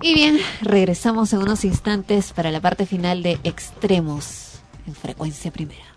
Y 0.00 0.14
bien, 0.14 0.38
regresamos 0.62 1.32
en 1.32 1.40
unos 1.40 1.64
instantes 1.64 2.32
para 2.32 2.50
la 2.50 2.60
parte 2.60 2.86
final 2.86 3.22
de 3.22 3.38
Extremos 3.44 4.62
en 4.86 4.94
frecuencia 4.94 5.50
primera. 5.50 5.93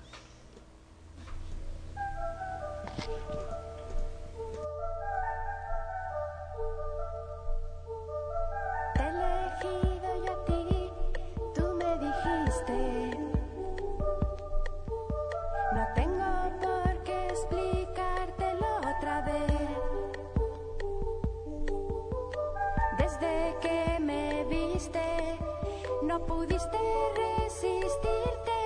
Pudiste 26.38 26.78
resistirte. 27.16 28.60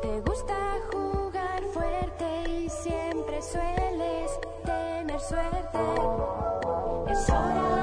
Te 0.00 0.20
gusta 0.20 0.56
jugar 0.92 1.60
fuerte 1.74 2.50
y 2.50 2.68
siempre 2.68 3.42
sueles 3.42 4.38
tener 4.64 5.20
suerte. 5.20 5.80
Es 7.10 7.28
hora 7.30 7.81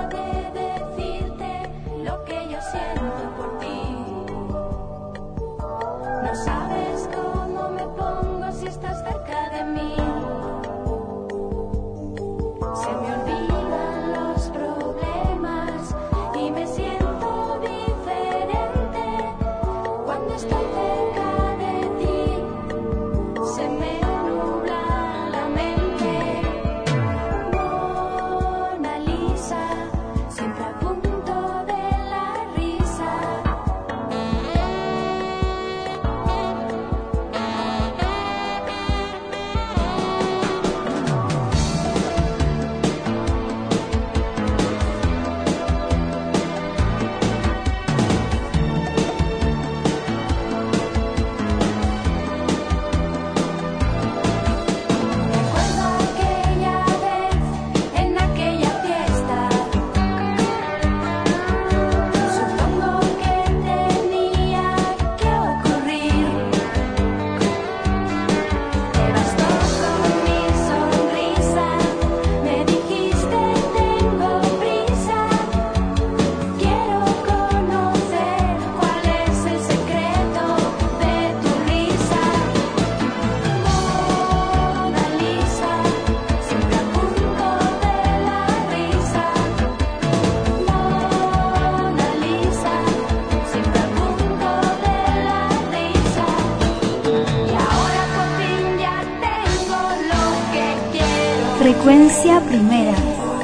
Primera, 102.37 102.93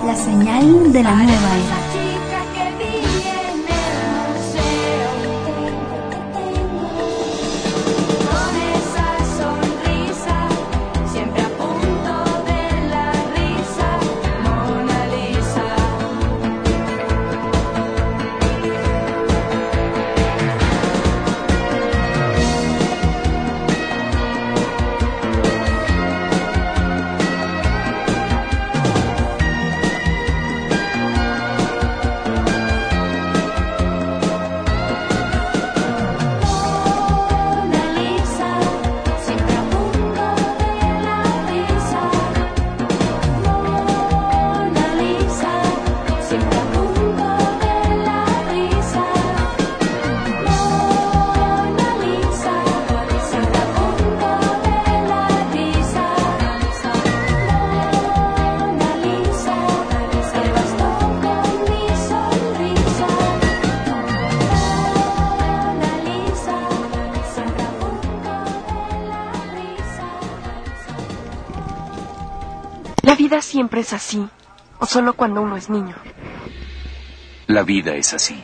la 0.05 0.15
señal 0.15 0.93
de 0.93 1.03
la 1.03 1.15
nueva 1.15 1.31
era. 1.31 1.84
Vida 73.35 73.41
siempre 73.41 73.81
es 73.81 73.91
así, 73.91 74.25
o 74.79 74.85
solo 74.85 75.13
cuando 75.13 75.41
uno 75.41 75.57
es 75.57 75.69
niño. 75.69 75.93
La 77.47 77.63
vida 77.63 77.93
es 77.95 78.13
así. 78.13 78.41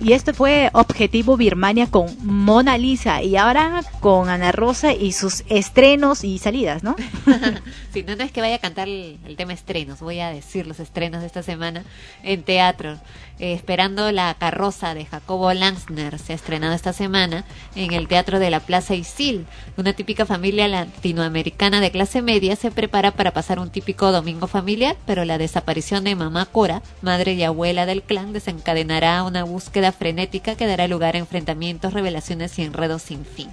Y 0.00 0.14
esto 0.14 0.34
fue 0.34 0.70
Objetivo 0.72 1.36
Birmania 1.36 1.86
con 1.88 2.06
Mona 2.24 2.76
Lisa 2.76 3.22
y 3.22 3.36
ahora 3.36 3.84
con 4.00 4.28
Ana 4.28 4.50
Rosa 4.50 4.92
y 4.92 5.12
sus 5.12 5.44
estrenos 5.48 6.24
y 6.24 6.38
salidas, 6.38 6.82
¿no? 6.82 6.96
No, 8.02 8.16
no 8.16 8.24
es 8.24 8.32
que 8.32 8.40
vaya 8.40 8.56
a 8.56 8.58
cantar 8.58 8.88
el, 8.88 9.18
tema 9.36 9.52
estrenos, 9.52 10.00
voy 10.00 10.20
a 10.20 10.30
decir 10.30 10.66
los 10.66 10.80
estrenos 10.80 11.20
de 11.20 11.26
esta 11.26 11.42
semana 11.42 11.84
en 12.22 12.42
teatro. 12.42 12.98
Eh, 13.38 13.52
esperando 13.52 14.10
la 14.12 14.34
carroza 14.38 14.94
de 14.94 15.04
Jacobo 15.04 15.52
Lansner 15.52 16.18
se 16.18 16.32
ha 16.32 16.36
estrenado 16.36 16.74
esta 16.74 16.94
semana 16.94 17.44
en 17.74 17.92
el 17.92 18.08
Teatro 18.08 18.38
de 18.38 18.50
la 18.50 18.60
Plaza 18.60 18.94
Isil. 18.94 19.46
Una 19.76 19.92
típica 19.92 20.24
familia 20.24 20.68
latinoamericana 20.68 21.80
de 21.80 21.90
clase 21.90 22.22
media 22.22 22.56
se 22.56 22.70
prepara 22.70 23.10
para 23.10 23.32
pasar 23.32 23.58
un 23.58 23.70
típico 23.70 24.10
domingo 24.10 24.46
familiar, 24.46 24.96
pero 25.06 25.24
la 25.24 25.36
desaparición 25.38 26.04
de 26.04 26.16
mamá 26.16 26.46
Cora, 26.46 26.82
madre 27.02 27.34
y 27.34 27.42
abuela 27.42 27.84
del 27.84 28.02
clan, 28.02 28.32
desencadenará 28.32 29.22
una 29.22 29.44
búsqueda 29.44 29.92
frenética 29.92 30.56
que 30.56 30.66
dará 30.66 30.88
lugar 30.88 31.14
a 31.14 31.18
enfrentamientos, 31.18 31.92
revelaciones 31.92 32.58
y 32.58 32.62
enredos 32.62 33.02
sin 33.02 33.24
fin. 33.26 33.50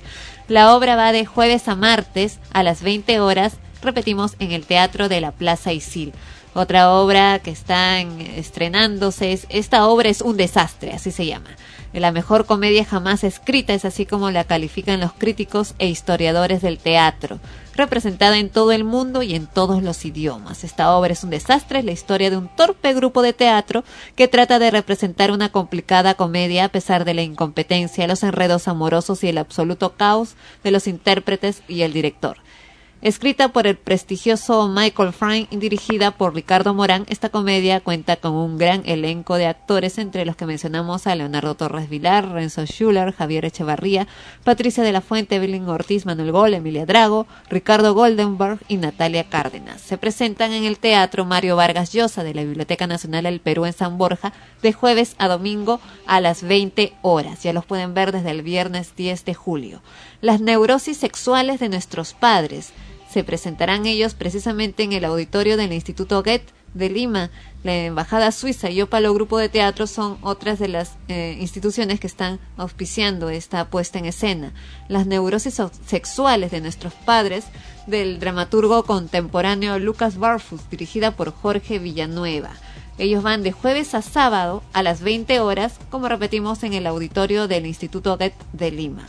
La 0.47 0.75
obra 0.75 0.95
va 0.95 1.11
de 1.11 1.25
jueves 1.25 1.67
a 1.67 1.75
martes 1.75 2.39
a 2.51 2.63
las 2.63 2.83
20 2.83 3.19
horas, 3.19 3.57
repetimos, 3.83 4.35
en 4.39 4.51
el 4.51 4.65
Teatro 4.65 5.09
de 5.09 5.21
la 5.21 5.31
Plaza 5.31 5.73
Isil. 5.73 6.13
Otra 6.55 6.91
obra 6.91 7.39
que 7.39 7.51
están 7.51 8.21
estrenándose 8.21 9.33
es 9.33 9.47
Esta 9.49 9.87
obra 9.87 10.09
es 10.09 10.21
un 10.21 10.37
desastre, 10.37 10.91
así 10.91 11.11
se 11.11 11.25
llama. 11.25 11.49
La 11.93 12.11
mejor 12.11 12.47
comedia 12.47 12.85
jamás 12.85 13.23
escrita 13.23 13.73
es 13.73 13.85
así 13.85 14.07
como 14.07 14.31
la 14.31 14.45
califican 14.45 14.99
los 14.99 15.13
críticos 15.13 15.75
e 15.77 15.87
historiadores 15.87 16.63
del 16.63 16.79
teatro, 16.79 17.39
representada 17.75 18.39
en 18.39 18.49
todo 18.49 18.71
el 18.71 18.83
mundo 18.83 19.21
y 19.21 19.35
en 19.35 19.45
todos 19.45 19.83
los 19.83 20.03
idiomas. 20.03 20.63
Esta 20.63 20.95
obra 20.95 21.13
es 21.13 21.23
un 21.23 21.29
desastre, 21.29 21.79
es 21.79 21.85
la 21.85 21.91
historia 21.91 22.31
de 22.31 22.37
un 22.37 22.47
torpe 22.47 22.93
grupo 22.93 23.21
de 23.21 23.33
teatro 23.33 23.83
que 24.15 24.27
trata 24.27 24.57
de 24.57 24.71
representar 24.71 25.29
una 25.29 25.51
complicada 25.51 26.15
comedia 26.15 26.65
a 26.65 26.69
pesar 26.69 27.05
de 27.05 27.13
la 27.13 27.21
incompetencia, 27.21 28.07
los 28.07 28.23
enredos 28.23 28.67
amorosos 28.67 29.23
y 29.23 29.27
el 29.27 29.37
absoluto 29.37 29.93
caos 29.93 30.35
de 30.63 30.71
los 30.71 30.87
intérpretes 30.87 31.61
y 31.67 31.83
el 31.83 31.93
director. 31.93 32.37
Escrita 33.03 33.49
por 33.49 33.67
el 33.67 33.75
prestigioso 33.75 34.69
Michael 34.69 35.11
Frayn 35.11 35.49
y 35.51 35.57
dirigida 35.57 36.11
por 36.11 36.33
Ricardo 36.33 36.73
Morán, 36.73 37.05
esta 37.09 37.27
comedia 37.27 37.81
cuenta 37.81 38.15
con 38.15 38.31
un 38.31 38.57
gran 38.57 38.81
elenco 38.85 39.35
de 39.35 39.45
actores, 39.45 39.97
entre 39.97 40.23
los 40.23 40.37
que 40.37 40.45
mencionamos 40.45 41.05
a 41.05 41.13
Leonardo 41.13 41.53
Torres 41.55 41.89
Vilar, 41.89 42.29
Renzo 42.29 42.65
Schuller, 42.65 43.11
Javier 43.11 43.43
Echevarría, 43.43 44.07
Patricia 44.45 44.85
de 44.85 44.93
la 44.93 45.01
Fuente, 45.01 45.35
Evelyn 45.35 45.67
Ortiz, 45.67 46.05
Manuel 46.05 46.31
Gol, 46.31 46.53
Emilia 46.53 46.85
Drago, 46.85 47.27
Ricardo 47.49 47.93
Goldenberg 47.93 48.59
y 48.69 48.77
Natalia 48.77 49.25
Cárdenas. 49.25 49.81
Se 49.81 49.97
presentan 49.97 50.53
en 50.53 50.63
el 50.63 50.79
Teatro 50.79 51.25
Mario 51.25 51.57
Vargas 51.57 51.91
Llosa 51.91 52.23
de 52.23 52.33
la 52.33 52.45
Biblioteca 52.45 52.87
Nacional 52.87 53.25
del 53.25 53.41
Perú 53.41 53.65
en 53.65 53.73
San 53.73 53.97
Borja 53.97 54.31
de 54.61 54.71
jueves 54.71 55.15
a 55.17 55.27
domingo 55.27 55.81
a 56.05 56.21
las 56.21 56.41
20 56.41 56.93
horas. 57.01 57.43
Ya 57.43 57.51
los 57.51 57.65
pueden 57.65 57.93
ver 57.93 58.13
desde 58.13 58.31
el 58.31 58.43
viernes 58.43 58.95
10 58.95 59.25
de 59.25 59.33
julio. 59.33 59.81
Las 60.21 60.39
neurosis 60.39 60.95
sexuales 60.95 61.59
de 61.59 61.67
nuestros 61.67 62.13
padres 62.13 62.71
se 63.13 63.23
presentarán 63.23 63.85
ellos 63.85 64.15
precisamente 64.15 64.81
en 64.81 64.91
el 64.91 65.05
auditorio 65.05 65.55
del 65.55 65.71
Instituto 65.71 66.23
Goethe 66.23 66.51
de 66.73 66.89
Lima, 66.89 67.29
la 67.63 67.75
Embajada 67.75 68.31
Suiza 68.31 68.71
y 68.71 68.81
Opalo 68.81 69.13
Grupo 69.13 69.37
de 69.37 69.49
Teatro 69.49 69.85
son 69.85 70.17
otras 70.21 70.57
de 70.57 70.67
las 70.67 70.93
eh, 71.07 71.37
instituciones 71.39 71.99
que 71.99 72.07
están 72.07 72.39
auspiciando 72.57 73.29
esta 73.29 73.69
puesta 73.69 73.99
en 73.99 74.05
escena. 74.05 74.51
Las 74.87 75.05
neurosis 75.05 75.61
sexuales 75.85 76.49
de 76.49 76.61
nuestros 76.61 76.93
padres 76.93 77.45
del 77.85 78.19
dramaturgo 78.19 78.83
contemporáneo 78.83 79.77
Lucas 79.77 80.17
Barfus, 80.17 80.67
dirigida 80.71 81.11
por 81.11 81.31
Jorge 81.31 81.77
Villanueva. 81.77 82.49
Ellos 82.97 83.21
van 83.21 83.43
de 83.43 83.51
jueves 83.51 83.93
a 83.93 84.01
sábado 84.01 84.63
a 84.73 84.81
las 84.81 85.01
20 85.01 85.39
horas, 85.39 85.79
como 85.91 86.09
repetimos, 86.09 86.63
en 86.63 86.73
el 86.73 86.87
auditorio 86.87 87.47
del 87.47 87.67
Instituto 87.67 88.17
Goethe 88.17 88.35
de 88.53 88.71
Lima. 88.71 89.07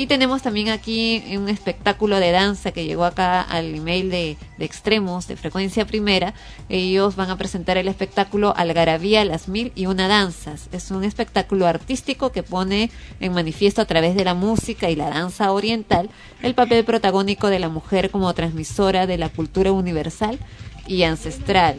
Y 0.00 0.06
tenemos 0.06 0.42
también 0.42 0.68
aquí 0.68 1.24
un 1.36 1.48
espectáculo 1.48 2.20
de 2.20 2.30
danza 2.30 2.70
que 2.70 2.84
llegó 2.84 3.04
acá 3.04 3.42
al 3.42 3.74
email 3.74 4.10
de, 4.10 4.36
Extremos, 4.60 5.26
de 5.26 5.36
Frecuencia 5.36 5.88
Primera. 5.88 6.34
Ellos 6.68 7.16
van 7.16 7.30
a 7.30 7.36
presentar 7.36 7.78
el 7.78 7.88
espectáculo 7.88 8.54
Algarabía, 8.56 9.24
las 9.24 9.48
mil 9.48 9.72
y 9.74 9.86
una 9.86 10.06
danzas. 10.06 10.68
Es 10.70 10.92
un 10.92 11.02
espectáculo 11.02 11.66
artístico 11.66 12.30
que 12.30 12.44
pone 12.44 12.92
en 13.18 13.32
manifiesto 13.32 13.82
a 13.82 13.86
través 13.86 14.14
de 14.14 14.24
la 14.24 14.34
música 14.34 14.88
y 14.88 14.94
la 14.94 15.10
danza 15.10 15.50
oriental 15.50 16.10
el 16.44 16.54
papel 16.54 16.84
protagónico 16.84 17.48
de 17.48 17.58
la 17.58 17.68
mujer 17.68 18.12
como 18.12 18.32
transmisora 18.34 19.08
de 19.08 19.18
la 19.18 19.30
cultura 19.30 19.72
universal 19.72 20.38
y 20.86 21.02
ancestral. 21.02 21.76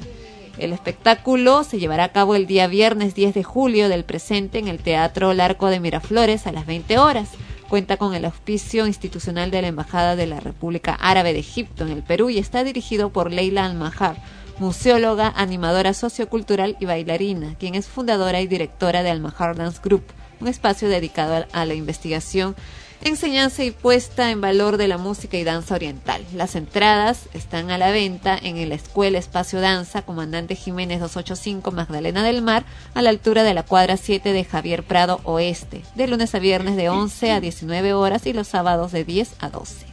El 0.57 0.73
espectáculo 0.73 1.63
se 1.63 1.79
llevará 1.79 2.03
a 2.03 2.11
cabo 2.11 2.35
el 2.35 2.47
día 2.47 2.67
viernes 2.67 3.15
10 3.15 3.33
de 3.33 3.43
julio 3.45 3.87
del 3.87 4.03
presente 4.03 4.59
en 4.59 4.67
el 4.67 4.79
Teatro 4.79 5.33
Larco 5.33 5.67
de 5.67 5.79
Miraflores 5.79 6.47
a 6.47 6.51
las 6.51 6.65
20 6.65 6.97
horas. 6.97 7.29
Cuenta 7.69 7.97
con 7.97 8.15
el 8.15 8.25
auspicio 8.25 8.87
institucional 8.87 9.51
de 9.51 9.61
la 9.61 9.67
Embajada 9.67 10.15
de 10.15 10.25
la 10.25 10.39
República 10.39 10.95
Árabe 10.95 11.33
de 11.33 11.39
Egipto 11.39 11.85
en 11.85 11.91
el 11.91 12.01
Perú 12.01 12.31
y 12.31 12.39
está 12.39 12.63
dirigido 12.63 13.11
por 13.11 13.31
Leila 13.31 13.63
Almahar, 13.63 14.17
museóloga, 14.57 15.31
animadora 15.35 15.93
sociocultural 15.93 16.77
y 16.79 16.85
bailarina, 16.85 17.53
quien 17.59 17.75
es 17.75 17.87
fundadora 17.87 18.41
y 18.41 18.47
directora 18.47 19.03
de 19.03 19.11
Almahar 19.11 19.55
Dance 19.55 19.81
Group, 19.83 20.03
un 20.39 20.47
espacio 20.47 20.89
dedicado 20.89 21.45
a 21.51 21.65
la 21.65 21.75
investigación 21.75 22.55
enseñanza 23.01 23.63
y 23.63 23.71
puesta 23.71 24.31
en 24.31 24.41
valor 24.41 24.77
de 24.77 24.87
la 24.87 24.97
música 24.97 25.37
y 25.37 25.43
danza 25.43 25.75
oriental. 25.75 26.23
Las 26.33 26.55
entradas 26.55 27.29
están 27.33 27.71
a 27.71 27.77
la 27.77 27.91
venta 27.91 28.37
en 28.41 28.67
la 28.67 28.75
Escuela 28.75 29.17
Espacio 29.17 29.61
Danza, 29.61 30.01
Comandante 30.01 30.55
Jiménez 30.55 30.99
285, 30.99 31.71
Magdalena 31.71 32.23
del 32.23 32.41
Mar, 32.41 32.65
a 32.93 33.01
la 33.01 33.09
altura 33.09 33.43
de 33.43 33.53
la 33.53 33.63
cuadra 33.63 33.97
7 33.97 34.33
de 34.33 34.43
Javier 34.43 34.83
Prado 34.83 35.21
Oeste, 35.23 35.81
de 35.95 36.07
lunes 36.07 36.35
a 36.35 36.39
viernes 36.39 36.75
de 36.75 36.89
11 36.89 37.31
a 37.31 37.39
19 37.39 37.93
horas 37.93 38.25
y 38.25 38.33
los 38.33 38.47
sábados 38.47 38.91
de 38.91 39.03
10 39.05 39.35
a 39.39 39.49
12. 39.49 39.85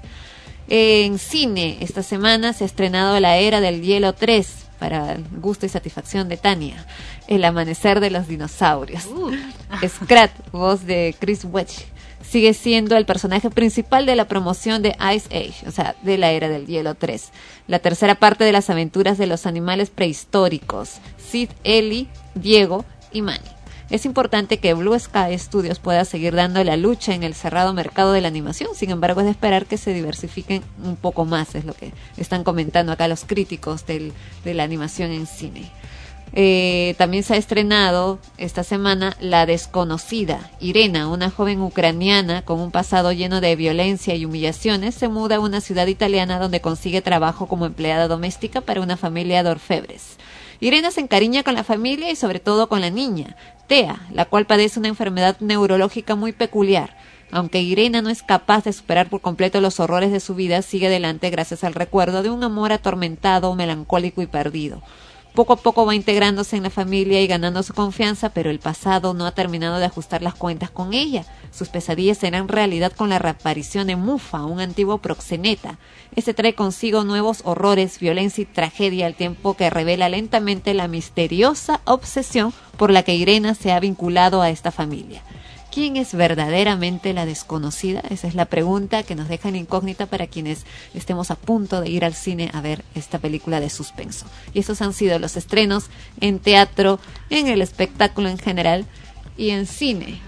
En 0.68 1.18
cine, 1.18 1.78
esta 1.80 2.02
semana 2.02 2.52
se 2.52 2.64
ha 2.64 2.66
estrenado 2.66 3.20
La 3.20 3.36
Era 3.36 3.60
del 3.60 3.82
Hielo 3.82 4.14
3, 4.14 4.66
para 4.78 5.12
el 5.12 5.24
gusto 5.40 5.64
y 5.64 5.68
satisfacción 5.68 6.28
de 6.28 6.36
Tania, 6.36 6.84
El 7.28 7.44
Amanecer 7.44 8.00
de 8.00 8.10
los 8.10 8.28
Dinosaurios. 8.28 9.04
Scrat, 9.86 10.32
voz 10.52 10.84
de 10.84 11.14
Chris 11.18 11.44
Wedge, 11.44 11.86
sigue 12.28 12.54
siendo 12.54 12.96
el 12.96 13.06
personaje 13.06 13.50
principal 13.50 14.06
de 14.06 14.16
la 14.16 14.26
promoción 14.26 14.82
de 14.82 14.96
Ice 15.14 15.28
Age, 15.34 15.68
o 15.68 15.70
sea, 15.70 15.94
de 16.02 16.18
la 16.18 16.32
Era 16.32 16.48
del 16.48 16.66
Hielo 16.66 16.94
3. 16.94 17.30
La 17.68 17.78
tercera 17.78 18.14
parte 18.16 18.44
de 18.44 18.52
las 18.52 18.68
aventuras 18.70 19.18
de 19.18 19.26
los 19.26 19.46
animales 19.46 19.90
prehistóricos, 19.90 20.94
Sid, 21.18 21.50
Ellie, 21.64 22.08
Diego 22.34 22.84
y 23.12 23.22
Manny. 23.22 23.44
Es 23.88 24.04
importante 24.04 24.58
que 24.58 24.74
Blue 24.74 24.98
Sky 24.98 25.38
Studios 25.38 25.78
pueda 25.78 26.04
seguir 26.04 26.34
dando 26.34 26.64
la 26.64 26.76
lucha 26.76 27.14
en 27.14 27.22
el 27.22 27.34
cerrado 27.34 27.72
mercado 27.72 28.12
de 28.12 28.20
la 28.20 28.26
animación, 28.26 28.70
sin 28.74 28.90
embargo 28.90 29.20
es 29.20 29.26
de 29.26 29.30
esperar 29.30 29.66
que 29.66 29.78
se 29.78 29.94
diversifiquen 29.94 30.64
un 30.82 30.96
poco 30.96 31.24
más, 31.24 31.54
es 31.54 31.64
lo 31.64 31.72
que 31.72 31.92
están 32.16 32.42
comentando 32.42 32.90
acá 32.90 33.06
los 33.06 33.24
críticos 33.24 33.86
del- 33.86 34.12
de 34.44 34.54
la 34.54 34.64
animación 34.64 35.12
en 35.12 35.28
cine. 35.28 35.70
Eh, 36.38 36.94
también 36.98 37.22
se 37.22 37.32
ha 37.32 37.38
estrenado 37.38 38.18
esta 38.36 38.62
semana 38.62 39.16
La 39.20 39.46
Desconocida. 39.46 40.50
Irena, 40.60 41.08
una 41.08 41.30
joven 41.30 41.62
ucraniana 41.62 42.42
con 42.42 42.60
un 42.60 42.70
pasado 42.70 43.10
lleno 43.12 43.40
de 43.40 43.56
violencia 43.56 44.14
y 44.14 44.26
humillaciones, 44.26 44.94
se 44.94 45.08
muda 45.08 45.36
a 45.36 45.40
una 45.40 45.62
ciudad 45.62 45.86
italiana 45.86 46.38
donde 46.38 46.60
consigue 46.60 47.00
trabajo 47.00 47.46
como 47.46 47.64
empleada 47.64 48.06
doméstica 48.06 48.60
para 48.60 48.82
una 48.82 48.98
familia 48.98 49.42
de 49.42 49.48
orfebres. 49.48 50.18
Irena 50.60 50.90
se 50.90 51.00
encariña 51.00 51.42
con 51.42 51.54
la 51.54 51.64
familia 51.64 52.10
y 52.10 52.16
sobre 52.16 52.38
todo 52.38 52.68
con 52.68 52.82
la 52.82 52.90
niña, 52.90 53.34
Tea, 53.66 54.06
la 54.12 54.26
cual 54.26 54.44
padece 54.44 54.78
una 54.78 54.88
enfermedad 54.88 55.38
neurológica 55.40 56.16
muy 56.16 56.32
peculiar. 56.32 56.98
Aunque 57.30 57.62
Irena 57.62 58.02
no 58.02 58.10
es 58.10 58.22
capaz 58.22 58.64
de 58.64 58.74
superar 58.74 59.08
por 59.08 59.22
completo 59.22 59.62
los 59.62 59.80
horrores 59.80 60.12
de 60.12 60.20
su 60.20 60.34
vida, 60.34 60.60
sigue 60.60 60.88
adelante 60.88 61.30
gracias 61.30 61.64
al 61.64 61.72
recuerdo 61.72 62.22
de 62.22 62.28
un 62.28 62.44
amor 62.44 62.72
atormentado, 62.72 63.54
melancólico 63.54 64.20
y 64.20 64.26
perdido. 64.26 64.82
Poco 65.36 65.52
a 65.52 65.56
poco 65.56 65.84
va 65.84 65.94
integrándose 65.94 66.56
en 66.56 66.62
la 66.62 66.70
familia 66.70 67.20
y 67.20 67.26
ganando 67.26 67.62
su 67.62 67.74
confianza, 67.74 68.30
pero 68.30 68.48
el 68.48 68.58
pasado 68.58 69.12
no 69.12 69.26
ha 69.26 69.32
terminado 69.32 69.76
de 69.76 69.84
ajustar 69.84 70.22
las 70.22 70.34
cuentas 70.34 70.70
con 70.70 70.94
ella. 70.94 71.26
Sus 71.52 71.68
pesadillas 71.68 72.16
serán 72.16 72.48
realidad 72.48 72.90
con 72.90 73.10
la 73.10 73.18
reaparición 73.18 73.86
de 73.86 73.96
Mufa, 73.96 74.46
un 74.46 74.60
antiguo 74.60 74.96
proxeneta. 74.96 75.78
Este 76.14 76.32
trae 76.32 76.54
consigo 76.54 77.04
nuevos 77.04 77.42
horrores, 77.44 77.98
violencia 77.98 78.40
y 78.40 78.46
tragedia 78.46 79.04
al 79.04 79.14
tiempo 79.14 79.58
que 79.58 79.68
revela 79.68 80.08
lentamente 80.08 80.72
la 80.72 80.88
misteriosa 80.88 81.82
obsesión 81.84 82.54
por 82.78 82.90
la 82.90 83.02
que 83.02 83.14
Irena 83.14 83.54
se 83.54 83.72
ha 83.72 83.78
vinculado 83.78 84.40
a 84.40 84.48
esta 84.48 84.70
familia. 84.72 85.20
¿Quién 85.76 85.98
es 85.98 86.14
verdaderamente 86.14 87.12
la 87.12 87.26
desconocida? 87.26 88.00
Esa 88.08 88.28
es 88.28 88.34
la 88.34 88.46
pregunta 88.46 89.02
que 89.02 89.14
nos 89.14 89.28
deja 89.28 89.50
en 89.50 89.56
incógnita 89.56 90.06
para 90.06 90.26
quienes 90.26 90.64
estemos 90.94 91.30
a 91.30 91.34
punto 91.34 91.82
de 91.82 91.90
ir 91.90 92.02
al 92.06 92.14
cine 92.14 92.50
a 92.54 92.62
ver 92.62 92.82
esta 92.94 93.18
película 93.18 93.60
de 93.60 93.68
suspenso. 93.68 94.24
Y 94.54 94.60
esos 94.60 94.80
han 94.80 94.94
sido 94.94 95.18
los 95.18 95.36
estrenos 95.36 95.90
en 96.18 96.38
teatro, 96.38 96.98
en 97.28 97.48
el 97.48 97.60
espectáculo 97.60 98.30
en 98.30 98.38
general 98.38 98.86
y 99.36 99.50
en 99.50 99.66
cine. 99.66 100.18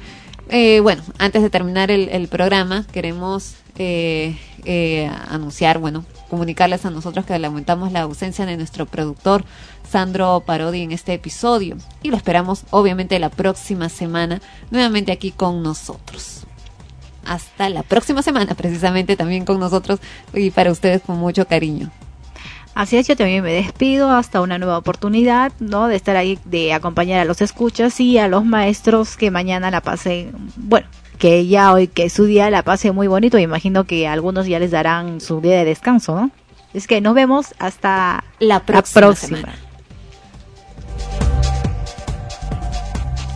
Eh, 0.51 0.81
bueno, 0.81 1.02
antes 1.17 1.41
de 1.41 1.49
terminar 1.49 1.91
el, 1.91 2.28
programa, 2.28 2.86
queremos 2.93 3.55
eh, 3.78 4.36
eh, 4.67 5.10
anunciar, 5.28 5.78
bueno, 5.78 6.05
comunicarles 6.28 6.85
a 6.85 6.91
nosotros 6.91 7.25
que 7.25 7.39
lamentamos 7.39 7.91
la 7.91 8.02
ausencia 8.02 8.44
de 8.44 8.59
nuestro 8.59 8.85
productor 8.85 9.47
Sandro 9.91 10.42
Parodi 10.44 10.83
en 10.83 10.92
este 10.92 11.15
episodio 11.15 11.76
y 12.02 12.10
lo 12.10 12.17
esperamos 12.17 12.65
obviamente 12.70 13.18
la 13.18 13.31
próxima 13.31 13.89
semana 13.89 14.41
nuevamente 14.70 15.12
aquí 15.12 15.31
con 15.31 15.62
nosotros. 15.62 16.44
Hasta 17.25 17.68
la 17.68 17.83
próxima 17.83 18.23
semana, 18.23 18.55
precisamente 18.55 19.17
también 19.17 19.44
con 19.44 19.60
nosotros 19.60 20.00
y 20.33 20.50
para 20.50 20.73
ustedes 20.73 21.02
con 21.02 21.18
mucho 21.18 21.47
cariño. 21.47 21.91
Así 22.75 22.97
es, 22.97 23.08
yo 23.08 23.17
también 23.17 23.42
me 23.42 23.52
despido 23.52 24.10
hasta 24.10 24.41
una 24.41 24.57
nueva 24.57 24.78
oportunidad, 24.78 25.52
¿no? 25.58 25.89
De 25.89 25.97
estar 25.97 26.17
ahí, 26.17 26.39
de 26.44 26.73
acompañar 26.73 27.20
a 27.20 27.25
los 27.25 27.42
escuchas 27.42 27.99
y 27.99 28.18
a 28.18 28.28
los 28.28 28.44
maestros 28.44 29.17
que 29.17 29.31
mañana 29.31 29.70
la 29.70 29.81
pasen, 29.81 30.33
bueno, 30.57 30.86
que 31.18 31.47
ya 31.49 31.73
hoy, 31.73 31.89
que 31.89 32.08
su 32.08 32.25
día 32.25 32.50
la 32.50 32.62
pase 32.62 32.92
muy 32.92 33.08
bonito. 33.08 33.36
Imagino 33.39 33.84
que 33.84 34.07
algunos 34.07 34.47
ya 34.47 34.60
les 34.60 34.70
darán 34.70 35.20
su 35.20 35.41
día 35.41 35.58
de 35.58 35.65
descanso, 35.65 36.15
¿no? 36.15 36.31
Es 36.73 36.86
que 36.86 37.00
nos 37.00 37.15
vemos 37.15 37.55
hasta 37.58 38.23
la 38.39 38.60
próxima 38.60 39.15
semana. 39.15 39.68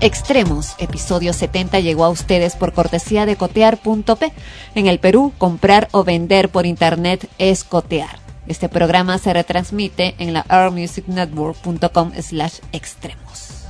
Extremos, 0.03 0.75
episodio 0.79 1.33
70 1.33 1.79
llegó 1.79 2.05
a 2.05 2.09
ustedes 2.09 2.57
por 2.57 2.73
cortesía 2.73 3.25
de 3.25 3.37
cotear.p. 3.37 4.33
En 4.75 4.89
el 4.89 4.99
Perú, 4.99 5.33
comprar 5.39 5.87
o 5.93 6.03
vender 6.03 6.49
por 6.49 6.67
internet 6.67 7.29
es 7.39 7.63
cotear. 7.63 8.19
Este 8.49 8.69
programa 8.69 9.19
se 9.19 9.33
retransmite 9.33 10.17
en 10.19 10.33
la 10.33 10.45
airmusicnetwork.com 10.49 12.15
slash 12.21 12.59
extremos. 12.73 13.63